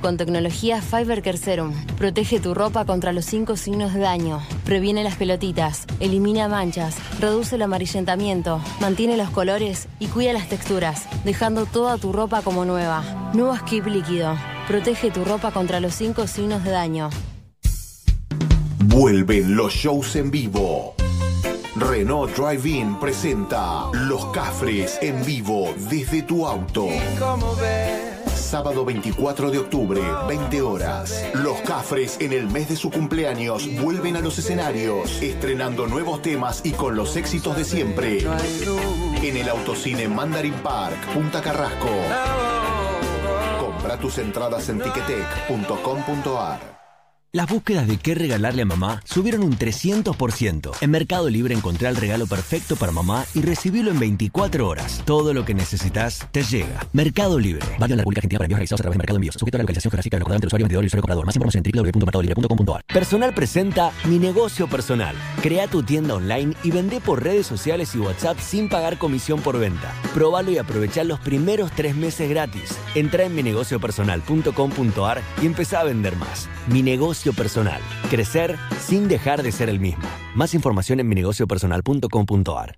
con 0.00 0.16
tecnología 0.16 0.80
Fiber 0.80 1.22
Care 1.22 1.36
Serum. 1.36 1.72
Protege 1.98 2.38
tu 2.38 2.54
ropa 2.54 2.84
contra 2.84 3.12
los 3.12 3.24
cinco 3.24 3.56
signos 3.56 3.92
de 3.92 4.00
daño. 4.00 4.40
Previene 4.64 5.02
las 5.02 5.16
pelotitas, 5.16 5.86
elimina 5.98 6.48
manchas, 6.48 6.94
reduce 7.18 7.56
el 7.56 7.62
amarillentamiento, 7.62 8.60
mantiene 8.80 9.16
los 9.16 9.30
colores 9.30 9.88
y 9.98 10.06
cuida 10.06 10.32
las 10.32 10.48
texturas, 10.48 11.08
dejando 11.24 11.66
toda 11.66 11.98
tu 11.98 12.12
ropa 12.12 12.42
como 12.42 12.64
nueva. 12.64 13.02
Nuevo 13.34 13.56
Skip 13.56 13.86
líquido. 13.86 14.36
Protege 14.68 15.10
tu 15.10 15.24
ropa 15.24 15.50
contra 15.50 15.80
los 15.80 15.94
cinco 15.94 16.28
signos 16.28 16.62
de 16.62 16.70
daño. 16.70 17.10
Vuelven 18.84 19.56
los 19.56 19.72
shows 19.74 20.14
en 20.14 20.30
vivo. 20.30 20.94
Renault 21.74 22.36
Drive-In 22.36 23.00
presenta 23.00 23.86
Los 23.92 24.26
Cafres 24.26 24.98
en 25.02 25.24
vivo 25.24 25.74
desde 25.90 26.22
tu 26.22 26.46
auto. 26.46 26.86
Sábado 28.52 28.84
24 28.84 29.50
de 29.50 29.60
octubre, 29.60 30.02
20 30.28 30.60
horas. 30.60 31.24
Los 31.32 31.62
Cafres 31.62 32.18
en 32.20 32.34
el 32.34 32.50
mes 32.50 32.68
de 32.68 32.76
su 32.76 32.90
cumpleaños 32.90 33.66
vuelven 33.80 34.16
a 34.16 34.20
los 34.20 34.38
escenarios, 34.38 35.22
estrenando 35.22 35.86
nuevos 35.86 36.20
temas 36.20 36.60
y 36.62 36.72
con 36.72 36.94
los 36.94 37.16
éxitos 37.16 37.56
de 37.56 37.64
siempre. 37.64 38.18
En 39.22 39.38
el 39.38 39.48
autocine 39.48 40.06
Mandarin 40.06 40.52
Park, 40.52 40.98
Punta 41.14 41.40
Carrasco. 41.40 41.88
Compra 43.58 43.96
tus 43.96 44.18
entradas 44.18 44.68
en 44.68 44.82
ticketek.com.ar. 44.82 46.81
Las 47.34 47.48
búsquedas 47.48 47.88
de 47.88 47.96
qué 47.96 48.14
regalarle 48.14 48.60
a 48.60 48.66
mamá 48.66 49.00
subieron 49.06 49.42
un 49.42 49.58
300%. 49.58 50.70
En 50.82 50.90
Mercado 50.90 51.30
Libre 51.30 51.54
encontré 51.54 51.88
el 51.88 51.96
regalo 51.96 52.26
perfecto 52.26 52.76
para 52.76 52.92
mamá 52.92 53.24
y 53.34 53.40
recibilo 53.40 53.90
en 53.90 53.98
24 53.98 54.68
horas. 54.68 55.00
Todo 55.06 55.32
lo 55.32 55.46
que 55.46 55.54
necesitas 55.54 56.28
te 56.30 56.42
llega. 56.42 56.86
Mercado 56.92 57.38
Libre. 57.38 57.64
Válido 57.78 57.94
en 57.94 57.96
la 57.96 58.02
República 58.02 58.18
Argentina 58.18 58.36
para 58.36 58.44
envíos 58.44 58.58
realizados 58.58 58.80
a 58.80 58.82
través 58.82 58.96
de 58.96 58.98
Mercado 58.98 59.16
Envíos. 59.16 59.34
Sujeto 59.38 59.56
a 59.56 59.58
la 59.58 59.62
localización 59.62 59.90
geográfica 59.92 60.18
del 60.18 60.26
entre 60.30 60.46
usuario, 60.46 60.64
vendedor 60.64 60.84
y 60.84 60.86
usuario 60.88 61.02
comprador. 61.02 61.24
Más 61.24 61.34
información 61.34 61.62
en 61.64 61.72
www.mercadolibre.com.ar. 61.72 62.84
Personal 62.92 63.32
presenta 63.32 63.92
Mi 64.04 64.18
Negocio 64.18 64.68
Personal. 64.68 65.16
Crea 65.40 65.68
tu 65.68 65.82
tienda 65.82 66.16
online 66.16 66.54
y 66.62 66.70
vende 66.70 67.00
por 67.00 67.24
redes 67.24 67.46
sociales 67.46 67.94
y 67.94 67.98
WhatsApp 67.98 68.38
sin 68.40 68.68
pagar 68.68 68.98
comisión 68.98 69.40
por 69.40 69.58
venta. 69.58 69.94
Probalo 70.12 70.50
y 70.50 70.58
aprovecha 70.58 71.02
los 71.02 71.18
primeros 71.20 71.72
tres 71.72 71.96
meses 71.96 72.28
gratis. 72.28 72.76
Entra 72.94 73.24
en 73.24 73.34
minegociopersonal.com.ar 73.34 75.22
y 75.40 75.46
empezá 75.46 75.80
a 75.80 75.84
vender 75.84 76.14
más. 76.16 76.50
Mi 76.68 76.82
Negocio 76.82 77.21
Personal. 77.30 77.80
Crecer 78.10 78.56
sin 78.80 79.06
dejar 79.06 79.44
de 79.44 79.52
ser 79.52 79.68
el 79.68 79.78
mismo. 79.78 80.02
Más 80.34 80.54
información 80.54 80.98
en 80.98 81.08
minegociopersonal.com.ar. 81.08 82.76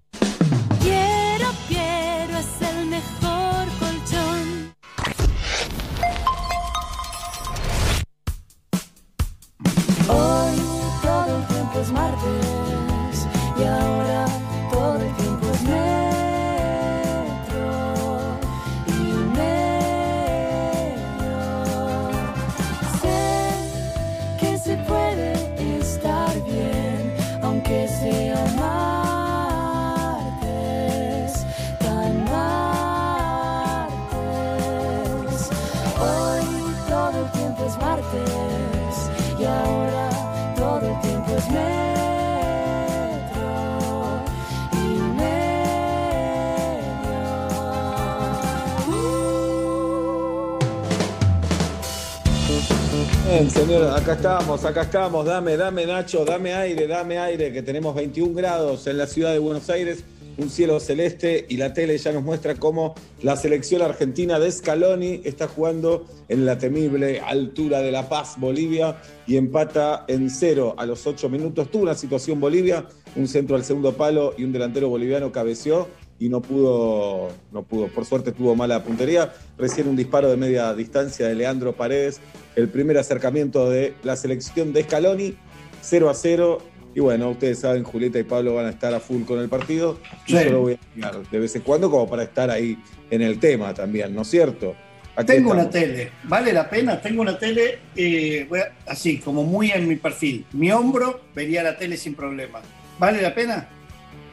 Bien, 53.45 53.53
señor, 53.55 53.91
acá 53.91 54.15
estamos, 54.15 54.65
acá 54.65 54.81
estamos. 54.81 55.27
Dame, 55.27 55.59
dame, 55.59 55.85
Nacho, 55.85 56.25
dame 56.25 56.55
aire, 56.55 56.87
dame 56.87 57.19
aire, 57.19 57.53
que 57.53 57.61
tenemos 57.61 57.95
21 57.95 58.33
grados 58.33 58.87
en 58.87 58.97
la 58.97 59.07
ciudad 59.07 59.33
de 59.33 59.39
Buenos 59.39 59.69
Aires, 59.69 60.03
un 60.39 60.49
cielo 60.49 60.81
celeste 60.81 61.45
y 61.47 61.59
la 61.59 61.75
tele 61.75 61.99
ya 61.99 62.11
nos 62.13 62.23
muestra 62.23 62.55
cómo 62.55 62.95
la 63.23 63.37
selección 63.37 63.83
argentina 63.83 64.41
de 64.41 64.51
Scaloni 64.51 65.21
está 65.25 65.47
jugando 65.47 66.07
en 66.31 66.47
la 66.47 66.57
temible 66.57 67.21
altura 67.21 67.83
de 67.83 67.93
La 67.93 68.09
Paz, 68.09 68.37
Bolivia, 68.39 68.97
y 69.27 69.37
empata 69.37 70.07
en 70.09 70.31
cero 70.31 70.75
a 70.79 70.87
los 70.87 71.07
8 71.07 71.29
minutos. 71.29 71.71
Tuvo 71.71 71.83
una 71.83 71.95
situación 71.95 72.41
Bolivia, 72.41 72.87
un 73.15 73.29
centro 73.29 73.57
al 73.57 73.65
segundo 73.65 73.93
palo 73.93 74.33
y 74.39 74.45
un 74.45 74.53
delantero 74.53 74.89
boliviano 74.89 75.33
cabeció 75.33 75.89
y 76.19 76.31
no 76.31 76.41
pudo, 76.41 77.29
no 77.53 77.63
pudo. 77.63 77.89
Por 77.89 78.07
suerte 78.07 78.33
tuvo 78.33 78.57
mala 78.57 78.83
puntería. 78.83 79.35
Recién 79.59 79.87
un 79.87 79.97
disparo 79.97 80.31
de 80.31 80.39
media 80.39 80.73
distancia 80.73 81.29
de 81.29 81.35
Leandro 81.35 81.75
Paredes. 81.75 82.21
El 82.57 82.69
primer 82.69 82.99
acercamiento 82.99 83.69
de 83.71 83.95
la 84.03 84.17
selección 84.17 84.73
de 84.73 84.83
Scaloni, 84.85 85.35
0 85.83 86.11
a 86.11 86.15
0. 86.15 86.59
Y 86.95 87.01
bueno, 87.01 87.31
ustedes 87.31 87.59
saben, 87.59 87.83
Julieta 87.83 88.19
y 88.21 88.23
Pablo 88.23 88.55
van 88.55 88.67
a 88.67 88.71
estar 88.71 88.95
a 88.95 89.01
full 89.01 89.25
con 89.25 89.41
el 89.41 89.49
partido. 89.49 89.99
Y 90.27 90.33
Sí. 90.33 90.45
yo 90.45 90.51
lo 90.51 90.61
voy 90.61 90.75
a 90.75 90.79
mirar 90.95 91.29
de 91.29 91.39
vez 91.41 91.57
en 91.57 91.63
cuando 91.63 91.91
como 91.91 92.09
para 92.09 92.23
estar 92.23 92.51
ahí 92.51 92.79
en 93.11 93.23
el 93.23 93.41
tema 93.41 93.75
también, 93.75 94.15
¿no 94.15 94.23
es 94.23 94.29
cierto? 94.29 94.77
Aquí 95.17 95.27
Tengo 95.35 95.53
una 95.53 95.71
tele, 95.71 96.11
¿vale 96.25 96.53
la 96.53 96.69
pena? 96.69 97.01
Tengo 97.01 97.23
una 97.23 97.39
tele, 97.39 97.79
eh, 97.95 98.49
a- 98.87 98.91
así, 98.93 99.19
como 99.19 99.45
muy 99.45 99.71
en 99.71 99.87
mi 99.89 99.95
perfil. 99.97 100.45
Mi 100.53 100.71
hombro 100.73 101.21
vería 101.35 101.63
la 101.63 101.77
tele 101.77 101.97
sin 101.97 102.15
problema. 102.15 102.61
¿Vale 102.99 103.23
la 103.23 103.33
pena? 103.35 103.69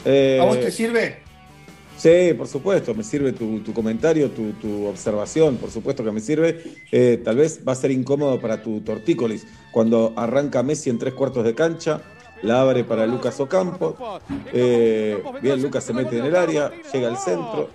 Eh, 0.06 0.40
¿A 0.42 0.46
vos 0.46 0.60
te 0.60 0.72
sirve? 0.72 1.18
Sí, 2.02 2.34
por 2.36 2.48
supuesto, 2.48 2.96
me 2.96 3.04
sirve 3.04 3.32
tu, 3.32 3.60
tu 3.60 3.74
comentario, 3.74 4.32
tu, 4.32 4.54
tu 4.54 4.88
observación, 4.88 5.58
por 5.58 5.70
supuesto 5.70 6.04
que 6.04 6.12
me 6.12 6.20
sirve. 6.20 6.64
Eh, 6.92 7.22
tal 7.24 7.36
vez 7.36 7.62
va 7.68 7.74
a 7.74 7.76
ser 7.76 7.92
incómodo 7.92 8.42
para 8.42 8.64
tu 8.64 8.82
tortícolis 8.82 9.46
cuando 9.72 10.12
arranca 10.16 10.64
Messi 10.64 10.90
en 10.90 10.98
tres 10.98 11.14
cuartos 11.14 11.44
de 11.44 11.54
cancha, 11.54 12.02
la 12.42 12.62
abre 12.62 12.84
para 12.84 13.06
Lucas 13.06 13.40
Ocampo. 13.40 14.20
Eh, 14.52 15.22
bien, 15.44 15.62
Lucas 15.62 15.84
se 15.84 15.94
mete 15.94 16.18
en 16.18 16.26
el 16.26 16.36
área, 16.36 16.72
llega 16.92 17.08
al 17.08 17.18
centro. 17.18 17.70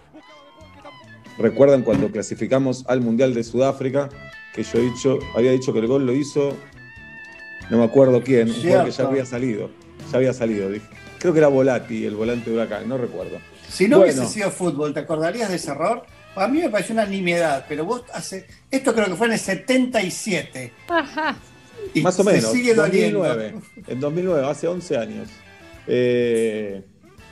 Recuerdan 1.39 1.83
cuando 1.83 2.11
clasificamos 2.11 2.85
al 2.89 3.03
Mundial 3.03 3.33
de 3.33 3.45
Sudáfrica, 3.45 4.09
que 4.53 4.65
yo 4.65 4.81
he 4.81 4.83
dicho, 4.83 5.21
había 5.37 5.53
dicho 5.53 5.73
que 5.73 5.79
el 5.79 5.87
gol 5.87 6.05
lo 6.05 6.13
hizo, 6.13 6.53
no 7.71 7.79
me 7.79 7.85
acuerdo 7.85 8.21
quién, 8.25 8.49
un 8.49 8.55
jugador 8.57 8.87
que 8.87 8.91
ya 8.91 9.07
había 9.07 9.25
salido, 9.25 9.71
ya 10.11 10.19
había 10.19 10.33
salido, 10.33 10.69
dije. 10.69 10.87
Creo 11.21 11.33
que 11.33 11.39
era 11.39 11.49
Volati, 11.49 12.05
el 12.05 12.17
volante 12.17 12.51
de 12.51 12.57
Huracán, 12.57 12.89
no 12.89 12.99
recuerdo. 12.99 13.39
Si 13.77 13.89
no 13.89 13.99
Bueno. 13.99 14.13
hubiese 14.15 14.33
sido 14.33 14.51
fútbol, 14.51 14.95
¿te 14.95 15.01
acordarías 15.01 15.51
de 15.51 15.57
ese 15.57 15.71
error? 15.71 16.03
A 16.35 16.49
mí 16.49 16.61
me 16.61 16.71
pareció 16.71 16.95
una 16.95 17.05
nimiedad, 17.07 17.67
pero 17.69 17.85
vos 17.85 18.03
hace. 18.13 18.47
Esto 18.71 18.95
creo 18.95 19.07
que 19.07 19.15
fue 19.17 19.27
en 19.27 19.35
el 19.35 19.39
77. 19.39 20.73
Y 21.95 22.01
Más 22.01 22.19
o 22.19 22.25
se 22.25 22.33
menos, 22.33 22.53
sigue 22.53 22.75
doliendo. 22.75 23.19
2009. 23.21 23.55
En 23.89 24.01
2009, 24.01 24.47
hace 24.49 24.67
11 24.67 24.97
años. 24.97 25.29
Eh, 25.87 26.83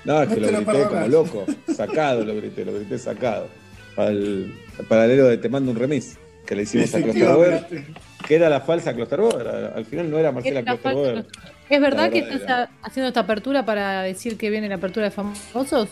no, 0.05 0.23
es 0.23 0.29
No 0.29 0.35
que 0.35 0.41
lo 0.41 0.51
lo 0.51 0.59
grité 0.65 0.85
como 0.87 1.09
loco. 1.09 1.47
Sacado 1.75 2.25
lo 2.25 2.37
grité, 2.37 2.65
lo 2.65 2.75
grité 2.75 2.99
sacado. 2.99 3.49
Al, 3.97 4.53
al 4.79 4.85
paralelo 4.87 5.27
de 5.27 5.39
Te 5.39 5.49
mando 5.49 5.71
un 5.71 5.79
remis 5.79 6.19
que 6.47 6.55
le 6.55 6.63
hicimos 6.65 6.95
a 6.95 7.01
Klosterboer, 7.01 7.67
que 8.27 8.35
era 8.35 8.49
la 8.51 8.61
falsa 8.61 8.93
Klosterboer. 8.95 9.73
Al 9.75 9.85
final 9.87 10.11
no 10.11 10.19
era 10.19 10.31
Marcela 10.31 10.61
Era 10.61 10.73
Klosterboer. 10.73 11.27
¿Es 11.71 11.81
verdad 11.81 12.11
que 12.11 12.19
estás 12.19 12.69
haciendo 12.83 13.09
esta 13.09 13.21
apertura 13.21 13.65
para 13.65 14.03
decir 14.03 14.37
que 14.37 14.51
viene 14.51 14.69
la 14.69 14.75
apertura 14.75 15.07
de 15.07 15.11
famosos? 15.11 15.89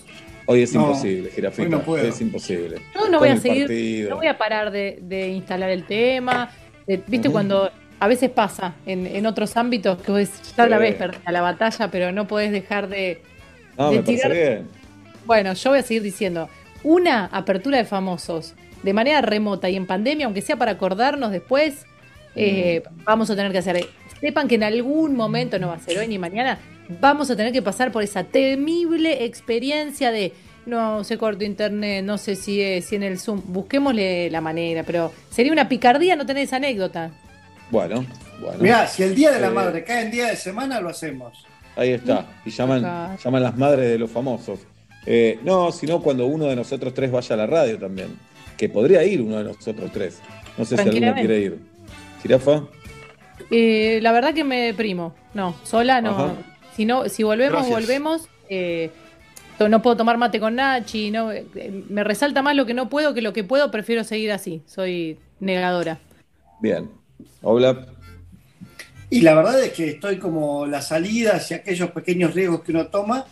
Hoy 0.46 0.62
es 0.62 0.74
No, 0.74 0.82
imposible, 0.82 1.30
Girafita. 1.30 1.62
hoy 1.62 1.68
no 1.68 1.80
puedo. 1.82 2.06
es 2.06 2.20
imposible. 2.20 2.76
Yo 2.94 3.00
no 3.08 3.18
Con 3.18 3.18
voy 3.20 3.28
a 3.28 3.36
seguir, 3.36 3.66
partido. 3.66 4.10
no 4.10 4.16
voy 4.16 4.26
a 4.26 4.38
parar 4.38 4.70
de, 4.70 4.98
de 5.02 5.28
instalar 5.28 5.70
el 5.70 5.84
tema. 5.84 6.50
de- 6.86 7.02
¿Viste 7.06 7.30
cuando 7.30 7.70
a 8.00 8.08
veces 8.08 8.30
pasa 8.30 8.74
en, 8.86 9.06
en 9.06 9.26
otros 9.26 9.56
ámbitos 9.56 10.02
que 10.02 10.10
vos 10.10 10.28
ya 10.56 10.66
la 10.66 10.78
vez 10.78 10.96
perdida 10.96 11.30
la 11.30 11.40
batalla, 11.42 11.88
pero 11.90 12.10
no 12.12 12.26
podés 12.26 12.50
dejar 12.50 12.88
de, 12.88 13.22
No, 13.78 13.90
de 13.90 13.96
me 13.98 14.02
parece 14.02 14.22
tirar- 14.24 14.32
bien. 14.32 14.68
Bueno, 15.24 15.52
yo 15.52 15.70
voy 15.70 15.78
a 15.78 15.82
seguir 15.82 16.02
diciendo, 16.02 16.48
una 16.82 17.26
apertura 17.26 17.78
de 17.78 17.84
famosos 17.84 18.54
de 18.82 18.92
manera 18.92 19.20
remota 19.20 19.70
y 19.70 19.76
en 19.76 19.86
pandemia, 19.86 20.26
aunque 20.26 20.40
sea 20.42 20.56
para 20.56 20.72
acordarnos 20.72 21.30
después, 21.30 21.86
eh, 22.34 22.82
vamos 23.04 23.30
a 23.30 23.36
tener 23.36 23.52
que 23.52 23.58
hacer. 23.58 23.86
Sepan 24.22 24.46
que 24.48 24.54
en 24.54 24.62
algún 24.62 25.16
momento, 25.16 25.58
no 25.58 25.68
va 25.68 25.74
a 25.74 25.80
ser 25.80 25.98
hoy 25.98 26.06
ni 26.06 26.16
mañana, 26.16 26.58
vamos 27.00 27.28
a 27.30 27.36
tener 27.36 27.52
que 27.52 27.60
pasar 27.60 27.90
por 27.90 28.04
esa 28.04 28.22
temible 28.22 29.24
experiencia 29.24 30.12
de 30.12 30.32
no 30.64 31.02
se 31.02 31.18
cortó 31.18 31.42
internet, 31.42 32.04
no 32.04 32.18
sé 32.18 32.36
si 32.36 32.62
es 32.62 32.84
si 32.84 32.94
en 32.94 33.02
el 33.02 33.18
Zoom, 33.18 33.42
busquémosle 33.46 34.30
la 34.30 34.40
manera, 34.40 34.84
pero 34.84 35.12
sería 35.28 35.50
una 35.52 35.68
picardía 35.68 36.14
no 36.14 36.24
tener 36.24 36.44
esa 36.44 36.56
anécdota. 36.56 37.10
Bueno, 37.72 38.06
bueno. 38.40 38.58
Mirá, 38.60 38.86
si 38.86 39.02
el 39.02 39.16
Día 39.16 39.32
de 39.32 39.40
la 39.40 39.48
Eh, 39.48 39.50
Madre 39.50 39.82
cae 39.82 40.04
en 40.04 40.12
día 40.12 40.26
de 40.26 40.36
semana, 40.36 40.80
lo 40.80 40.88
hacemos. 40.90 41.44
Ahí 41.74 41.90
está. 41.90 42.26
Y 42.44 42.50
llaman, 42.50 43.16
llaman 43.18 43.42
las 43.42 43.58
madres 43.58 43.90
de 43.90 43.98
los 43.98 44.10
famosos. 44.10 44.60
Eh, 45.04 45.40
no, 45.42 45.72
sino 45.72 46.00
cuando 46.00 46.26
uno 46.26 46.44
de 46.44 46.54
nosotros 46.54 46.94
tres 46.94 47.10
vaya 47.10 47.34
a 47.34 47.38
la 47.38 47.46
radio 47.46 47.76
también. 47.76 48.16
Que 48.56 48.68
podría 48.68 49.02
ir 49.02 49.20
uno 49.20 49.38
de 49.38 49.44
nosotros 49.44 49.90
tres. 49.92 50.20
No 50.56 50.64
sé 50.64 50.76
si 50.76 50.88
alguno 50.88 51.14
quiere 51.14 51.40
ir. 51.40 51.58
¿Jirafa? 52.22 52.62
Eh, 53.52 54.00
la 54.02 54.12
verdad 54.12 54.34
que 54.34 54.44
me 54.44 54.62
deprimo. 54.62 55.14
No, 55.34 55.54
sola 55.62 56.00
no. 56.00 56.10
Ajá. 56.10 56.34
Si 56.74 56.86
no, 56.86 57.08
si 57.08 57.22
volvemos, 57.22 57.52
Gracias. 57.66 57.78
volvemos. 57.80 58.28
eh, 58.48 58.90
no 59.68 59.80
puedo 59.80 59.96
tomar 59.96 60.16
mate 60.18 60.40
con 60.40 60.56
Nachi. 60.56 61.10
No, 61.12 61.30
eh, 61.30 61.44
me 61.88 62.02
resalta 62.02 62.42
más 62.42 62.56
lo 62.56 62.66
que 62.66 62.74
no 62.74 62.88
puedo 62.88 63.14
que 63.14 63.22
lo 63.22 63.32
que 63.32 63.44
puedo. 63.44 63.70
Prefiero 63.70 64.02
seguir 64.02 64.32
así. 64.32 64.62
Soy 64.66 65.18
negadora. 65.38 66.00
Bien. 66.60 66.90
Hola. 67.42 67.86
Y 69.10 69.20
la 69.20 69.34
verdad 69.34 69.62
es 69.62 69.72
que 69.72 69.90
estoy 69.90 70.16
como 70.16 70.66
las 70.66 70.88
salidas 70.88 71.50
y 71.50 71.54
aquellos 71.54 71.90
pequeños 71.90 72.34
riesgos 72.34 72.62
que 72.62 72.72
uno 72.72 72.86
toma, 72.86 73.26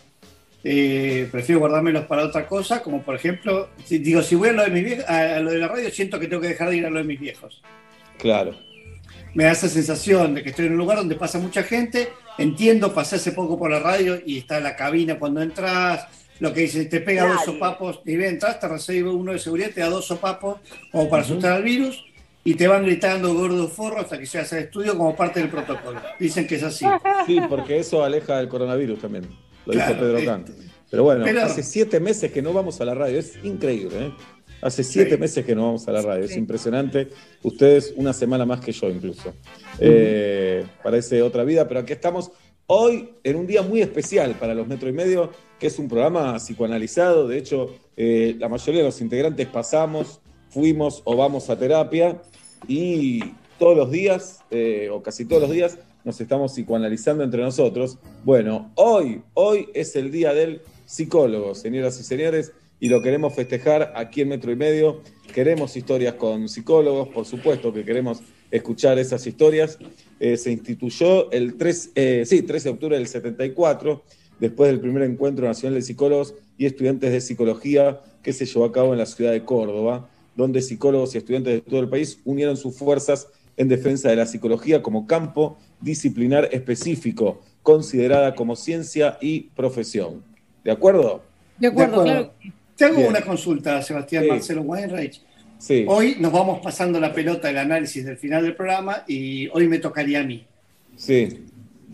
eh, 0.62 1.26
prefiero 1.32 1.60
guardármelos 1.60 2.04
para 2.04 2.24
otra 2.24 2.46
cosa, 2.46 2.82
como 2.82 3.02
por 3.02 3.14
ejemplo, 3.16 3.70
si, 3.86 3.96
digo, 3.98 4.20
si 4.20 4.34
voy 4.34 4.50
a 4.50 4.52
lo, 4.52 4.62
de 4.62 4.70
mis 4.70 4.84
viejos, 4.84 5.06
a, 5.08 5.36
a 5.36 5.40
lo 5.40 5.50
de 5.50 5.58
la 5.58 5.68
radio, 5.68 5.90
siento 5.90 6.20
que 6.20 6.26
tengo 6.28 6.42
que 6.42 6.48
dejar 6.48 6.68
de 6.68 6.76
ir 6.76 6.86
a 6.86 6.90
lo 6.90 6.98
de 6.98 7.04
mis 7.04 7.18
viejos. 7.18 7.62
Claro. 8.18 8.54
Me 9.34 9.44
da 9.44 9.52
esa 9.52 9.68
sensación 9.68 10.34
de 10.34 10.42
que 10.42 10.50
estoy 10.50 10.66
en 10.66 10.72
un 10.72 10.78
lugar 10.78 10.98
donde 10.98 11.14
pasa 11.14 11.38
mucha 11.38 11.62
gente, 11.62 12.08
entiendo, 12.38 12.92
pasé 12.92 13.16
hace 13.16 13.32
poco 13.32 13.58
por 13.58 13.70
la 13.70 13.78
radio 13.78 14.18
y 14.24 14.38
está 14.38 14.60
la 14.60 14.74
cabina 14.76 15.18
cuando 15.18 15.40
entras, 15.42 16.06
lo 16.40 16.52
que 16.52 16.62
dice, 16.62 16.86
te 16.86 17.00
pega 17.00 17.28
dos 17.28 17.44
sopapos, 17.44 18.00
y 18.06 18.16
ven, 18.16 18.30
entras, 18.30 18.58
te 18.58 18.66
recibe 18.66 19.10
uno 19.10 19.32
de 19.32 19.38
seguridad, 19.38 19.70
te 19.74 19.80
da 19.82 19.88
dos 19.90 20.06
sopapos 20.06 20.58
como 20.90 21.08
para 21.08 21.22
asustar 21.22 21.52
al 21.52 21.62
virus, 21.62 22.02
y 22.42 22.54
te 22.54 22.66
van 22.66 22.84
gritando 22.84 23.34
gordo 23.34 23.68
forro 23.68 24.00
hasta 24.00 24.18
que 24.18 24.24
llegas 24.24 24.52
al 24.54 24.60
estudio 24.60 24.96
como 24.96 25.14
parte 25.14 25.40
del 25.40 25.50
protocolo. 25.50 26.00
Dicen 26.18 26.46
que 26.46 26.54
es 26.56 26.62
así. 26.62 26.86
Sí, 27.26 27.38
porque 27.48 27.78
eso 27.78 28.02
aleja 28.02 28.38
del 28.38 28.48
coronavirus 28.48 29.00
también. 29.00 29.24
Lo 29.66 29.72
Claro, 29.74 29.88
dijo 29.94 30.00
Pedro 30.00 30.16
este, 30.16 30.26
Can. 30.26 30.44
Pero 30.90 31.04
bueno, 31.04 31.24
pero- 31.24 31.42
hace 31.42 31.62
siete 31.62 32.00
meses 32.00 32.32
que 32.32 32.40
no 32.40 32.52
vamos 32.54 32.80
a 32.80 32.84
la 32.86 32.94
radio. 32.94 33.18
Es 33.18 33.38
increíble, 33.44 34.06
¿eh? 34.06 34.12
Hace 34.62 34.84
siete 34.84 35.16
meses 35.16 35.44
que 35.44 35.54
no 35.54 35.64
vamos 35.64 35.88
a 35.88 35.92
la 35.92 36.02
radio. 36.02 36.24
Es 36.24 36.36
impresionante. 36.36 37.08
Ustedes 37.42 37.94
una 37.96 38.12
semana 38.12 38.44
más 38.44 38.60
que 38.60 38.72
yo 38.72 38.88
incluso. 38.90 39.32
Eh, 39.78 40.64
parece 40.82 41.22
otra 41.22 41.44
vida, 41.44 41.66
pero 41.66 41.80
aquí 41.80 41.92
estamos 41.92 42.30
hoy 42.66 43.10
en 43.24 43.36
un 43.36 43.46
día 43.46 43.62
muy 43.62 43.80
especial 43.80 44.34
para 44.38 44.54
los 44.54 44.66
Metro 44.66 44.88
y 44.88 44.92
Medio, 44.92 45.30
que 45.58 45.68
es 45.68 45.78
un 45.78 45.88
programa 45.88 46.38
psicoanalizado. 46.38 47.26
De 47.26 47.38
hecho, 47.38 47.74
eh, 47.96 48.36
la 48.38 48.48
mayoría 48.48 48.80
de 48.80 48.86
los 48.86 49.00
integrantes 49.00 49.46
pasamos, 49.46 50.20
fuimos 50.50 51.02
o 51.04 51.16
vamos 51.16 51.48
a 51.50 51.58
terapia 51.58 52.20
y 52.68 53.20
todos 53.58 53.76
los 53.76 53.90
días, 53.90 54.40
eh, 54.50 54.88
o 54.90 55.02
casi 55.02 55.24
todos 55.24 55.42
los 55.42 55.50
días, 55.50 55.78
nos 56.04 56.20
estamos 56.20 56.52
psicoanalizando 56.52 57.24
entre 57.24 57.42
nosotros. 57.42 57.98
Bueno, 58.24 58.70
hoy, 58.74 59.22
hoy 59.34 59.68
es 59.74 59.96
el 59.96 60.10
día 60.10 60.32
del 60.32 60.62
psicólogo, 60.84 61.54
señoras 61.54 61.98
y 62.00 62.04
señores, 62.04 62.52
y 62.80 62.88
lo 62.88 63.02
queremos 63.02 63.34
festejar 63.34 63.92
aquí 63.94 64.22
en 64.22 64.30
Metro 64.30 64.50
y 64.50 64.56
Medio. 64.56 65.02
Queremos 65.34 65.76
historias 65.76 66.14
con 66.14 66.48
psicólogos, 66.48 67.08
por 67.08 67.26
supuesto 67.26 67.72
que 67.72 67.84
queremos 67.84 68.22
escuchar 68.50 68.98
esas 68.98 69.26
historias. 69.26 69.78
Eh, 70.18 70.38
se 70.38 70.50
instituyó 70.50 71.30
el 71.30 71.56
3, 71.56 71.90
eh, 71.94 72.22
sí, 72.26 72.42
13 72.42 72.70
de 72.70 72.74
octubre 72.74 72.96
del 72.96 73.06
74, 73.06 74.02
después 74.40 74.70
del 74.70 74.80
primer 74.80 75.02
encuentro 75.02 75.46
nacional 75.46 75.74
de 75.74 75.82
psicólogos 75.82 76.34
y 76.56 76.64
estudiantes 76.64 77.12
de 77.12 77.20
psicología 77.20 78.00
que 78.22 78.32
se 78.32 78.46
llevó 78.46 78.64
a 78.64 78.72
cabo 78.72 78.92
en 78.92 78.98
la 78.98 79.06
ciudad 79.06 79.32
de 79.32 79.44
Córdoba, 79.44 80.08
donde 80.34 80.62
psicólogos 80.62 81.14
y 81.14 81.18
estudiantes 81.18 81.52
de 81.52 81.60
todo 81.60 81.80
el 81.80 81.88
país 81.88 82.18
unieron 82.24 82.56
sus 82.56 82.76
fuerzas 82.76 83.28
en 83.58 83.68
defensa 83.68 84.08
de 84.08 84.16
la 84.16 84.24
psicología 84.24 84.82
como 84.82 85.06
campo 85.06 85.58
disciplinar 85.82 86.48
específico, 86.50 87.42
considerada 87.62 88.34
como 88.34 88.56
ciencia 88.56 89.18
y 89.20 89.40
profesión. 89.50 90.22
¿De 90.64 90.70
acuerdo? 90.70 91.22
De 91.58 91.66
acuerdo, 91.66 92.00
acuerdo. 92.00 92.32
claro. 92.40 92.59
Que 92.80 92.84
sí. 92.86 92.92
Te 92.94 93.00
hago 93.00 93.08
Bien. 93.08 93.08
una 93.10 93.20
consulta, 93.20 93.82
Sebastián 93.82 94.24
Sí. 94.24 94.30
Marcelo 94.30 94.62
Weinreich. 94.62 95.20
Sí. 95.58 95.84
Hoy 95.86 96.16
nos 96.18 96.32
vamos 96.32 96.60
pasando 96.62 96.98
la 96.98 97.12
pelota 97.12 97.48
del 97.48 97.58
análisis 97.58 98.04
del 98.04 98.16
final 98.16 98.42
del 98.42 98.54
programa 98.56 99.04
y 99.06 99.48
hoy 99.48 99.68
me 99.68 99.78
tocaría 99.78 100.20
a 100.20 100.24
mí. 100.24 100.44
Sí. 100.96 101.44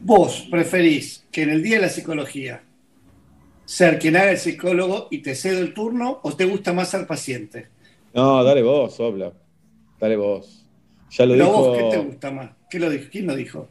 ¿Vos 0.02 0.46
preferís 0.50 1.24
que 1.32 1.42
en 1.42 1.50
el 1.50 1.62
Día 1.62 1.76
de 1.76 1.82
la 1.82 1.88
Psicología 1.88 2.62
ser 3.64 3.98
quien 3.98 4.16
haga 4.16 4.30
el 4.30 4.38
psicólogo 4.38 5.08
y 5.10 5.18
te 5.18 5.34
cedo 5.34 5.58
el 5.60 5.74
turno 5.74 6.20
o 6.22 6.32
te 6.36 6.44
gusta 6.44 6.72
más 6.72 6.90
ser 6.90 7.06
paciente? 7.06 7.66
No, 8.14 8.44
dale 8.44 8.62
vos, 8.62 8.98
Obla. 9.00 9.32
Dale 9.98 10.16
vos. 10.16 10.64
Ya 11.10 11.26
lo 11.26 11.32
Pero 11.34 11.44
dijo. 11.46 11.56
vos, 11.58 11.78
¿qué 11.78 11.84
te 11.98 12.04
gusta 12.04 12.30
más? 12.30 12.50
¿Qué 12.70 12.78
lo 12.78 12.90
dijo? 12.90 13.04
¿Quién 13.10 13.26
lo 13.26 13.34
dijo? 13.36 13.68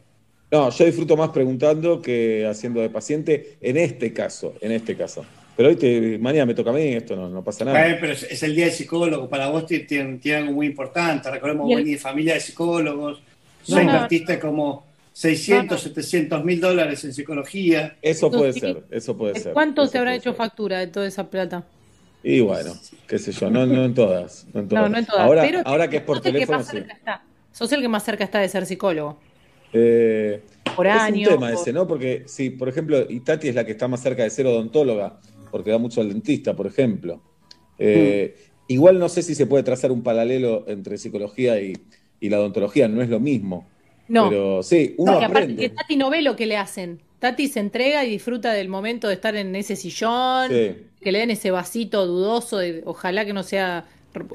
No, 0.52 0.70
yo 0.70 0.86
disfruto 0.86 1.16
más 1.18 1.30
preguntando 1.30 2.02
que 2.02 2.46
haciendo 2.46 2.82
de 2.82 2.90
paciente 2.90 3.58
en 3.62 3.78
este 3.78 4.12
caso, 4.14 4.54
en 4.62 4.72
este 4.72 4.96
caso. 4.96 5.26
Pero 5.58 5.70
hoy 5.70 5.76
te, 5.76 6.18
mañana 6.20 6.46
me 6.48 6.54
toca 6.54 6.70
a 6.72 6.74
mí, 6.74 6.82
esto 6.94 7.16
no, 7.16 7.30
no 7.30 7.44
pasa 7.44 7.64
nada. 7.64 7.88
Eh, 7.90 7.98
pero 8.00 8.14
es, 8.14 8.24
es 8.24 8.44
el 8.44 8.56
Día 8.56 8.66
del 8.66 8.74
Psicólogo, 8.74 9.30
para 9.30 9.48
vos 9.50 9.66
tiene, 9.66 9.86
tiene- 9.86 10.18
tiene 10.18 10.40
algo 10.40 10.52
muy 10.54 10.68
importante. 10.68 11.32
Recordemos 11.32 11.70
venir 11.70 11.94
de 11.96 11.98
familia 11.98 12.34
de 12.34 12.40
psicólogos, 12.42 13.22
No, 13.70 13.82
invertiste 13.82 14.38
como 14.40 14.86
600, 15.14 15.82
700 15.82 16.44
mil 16.44 16.60
dólares 16.60 17.04
en 17.06 17.14
psicología. 17.14 17.96
Eso 18.02 18.30
puede 18.30 18.52
Sí. 18.54 18.60
ser, 18.60 18.84
eso 18.92 19.16
puede 19.18 19.40
ser. 19.40 19.54
¿Cuánto 19.54 19.84
eso 19.84 19.92
se 19.94 19.98
habrá 19.98 20.14
hecho 20.14 20.32
ser. 20.32 20.38
factura 20.38 20.80
de 20.80 20.88
toda 20.88 21.08
esa 21.08 21.30
plata? 21.30 21.64
Y 22.22 22.42
bueno, 22.42 22.74
qué 23.08 23.18
sé 23.18 23.32
yo, 23.32 23.50
no, 23.50 23.66
no 23.66 23.86
en 23.86 23.94
todas. 23.94 24.46
No 24.54 24.60
en 24.62 24.68
todas. 24.68 24.84
No, 24.84 24.90
no 24.90 24.98
en 24.98 25.06
todas. 25.06 25.22
Ahora, 25.22 25.42
pero 25.44 25.62
ahora 25.64 25.90
que 25.90 25.98
es 25.98 26.04
por 26.04 26.20
teléfono, 26.22 26.58
más 26.58 26.68
sí. 26.68 26.74
cerca 26.78 26.94
está. 26.94 27.24
Sos 27.54 27.72
el 27.72 27.82
que 27.82 27.88
más 27.88 28.04
cerca 28.04 28.24
está 28.26 28.40
de 28.40 28.50
ser 28.50 28.66
psicólogo. 28.66 29.18
Eh, 29.72 30.42
Por 30.76 30.88
es 30.88 30.94
año. 30.94 31.30
un 31.30 31.36
tema 31.36 31.52
por- 31.52 31.62
ese, 31.62 31.72
¿no? 31.74 31.88
Porque 31.88 32.24
si, 32.28 32.50
por 32.50 32.68
ejemplo, 32.68 33.06
y 33.10 33.20
Tati 33.22 33.48
es 33.50 33.56
la 33.56 33.66
que 33.66 33.72
está 33.72 33.88
más 33.88 34.02
cerca 34.02 34.24
de 34.24 34.30
ser 34.30 34.46
odontóloga, 34.48 35.20
porque 35.56 35.72
va 35.72 35.78
mucho 35.78 36.02
al 36.02 36.10
dentista, 36.10 36.54
por 36.54 36.68
ejemplo. 36.68 37.22
Eh, 37.80 38.36
Igual 38.68 39.00
no 39.00 39.08
sé 39.08 39.22
si 39.22 39.36
se 39.36 39.46
puede 39.46 39.64
trazar 39.64 39.90
un 39.90 40.04
paralelo 40.04 40.66
entre 40.68 40.98
psicología 40.98 41.62
y, 41.62 41.78
y 42.20 42.28
la 42.28 42.42
odontología, 42.42 42.90
no 42.90 43.02
es 43.02 43.08
lo 43.08 43.22
mismo. 43.22 43.66
No. 44.10 44.28
Pero 44.28 44.64
sí, 44.64 44.96
uno 44.98 45.14
Porque 45.14 45.26
aparte 45.26 45.56
que 45.56 45.70
Tati 45.70 45.96
no 45.96 46.10
ve 46.10 46.22
lo 46.22 46.36
que 46.36 46.46
le 46.46 46.58
hacen. 46.58 47.00
Tati 47.20 47.48
se 47.48 47.62
entrega 47.62 48.04
y 48.04 48.10
disfruta 48.10 48.52
del 48.52 48.68
momento 48.68 49.08
de 49.08 49.14
estar 49.14 49.34
en 49.38 49.56
ese 49.56 49.78
sillón, 49.78 50.50
Sí. 50.50 50.76
que 51.00 51.12
le 51.14 51.20
den 51.20 51.32
ese 51.32 51.52
vasito 51.52 52.06
dudoso, 52.06 52.58
de, 52.58 52.82
ojalá 52.86 53.24
que 53.24 53.32
no 53.32 53.44
sea 53.44 53.86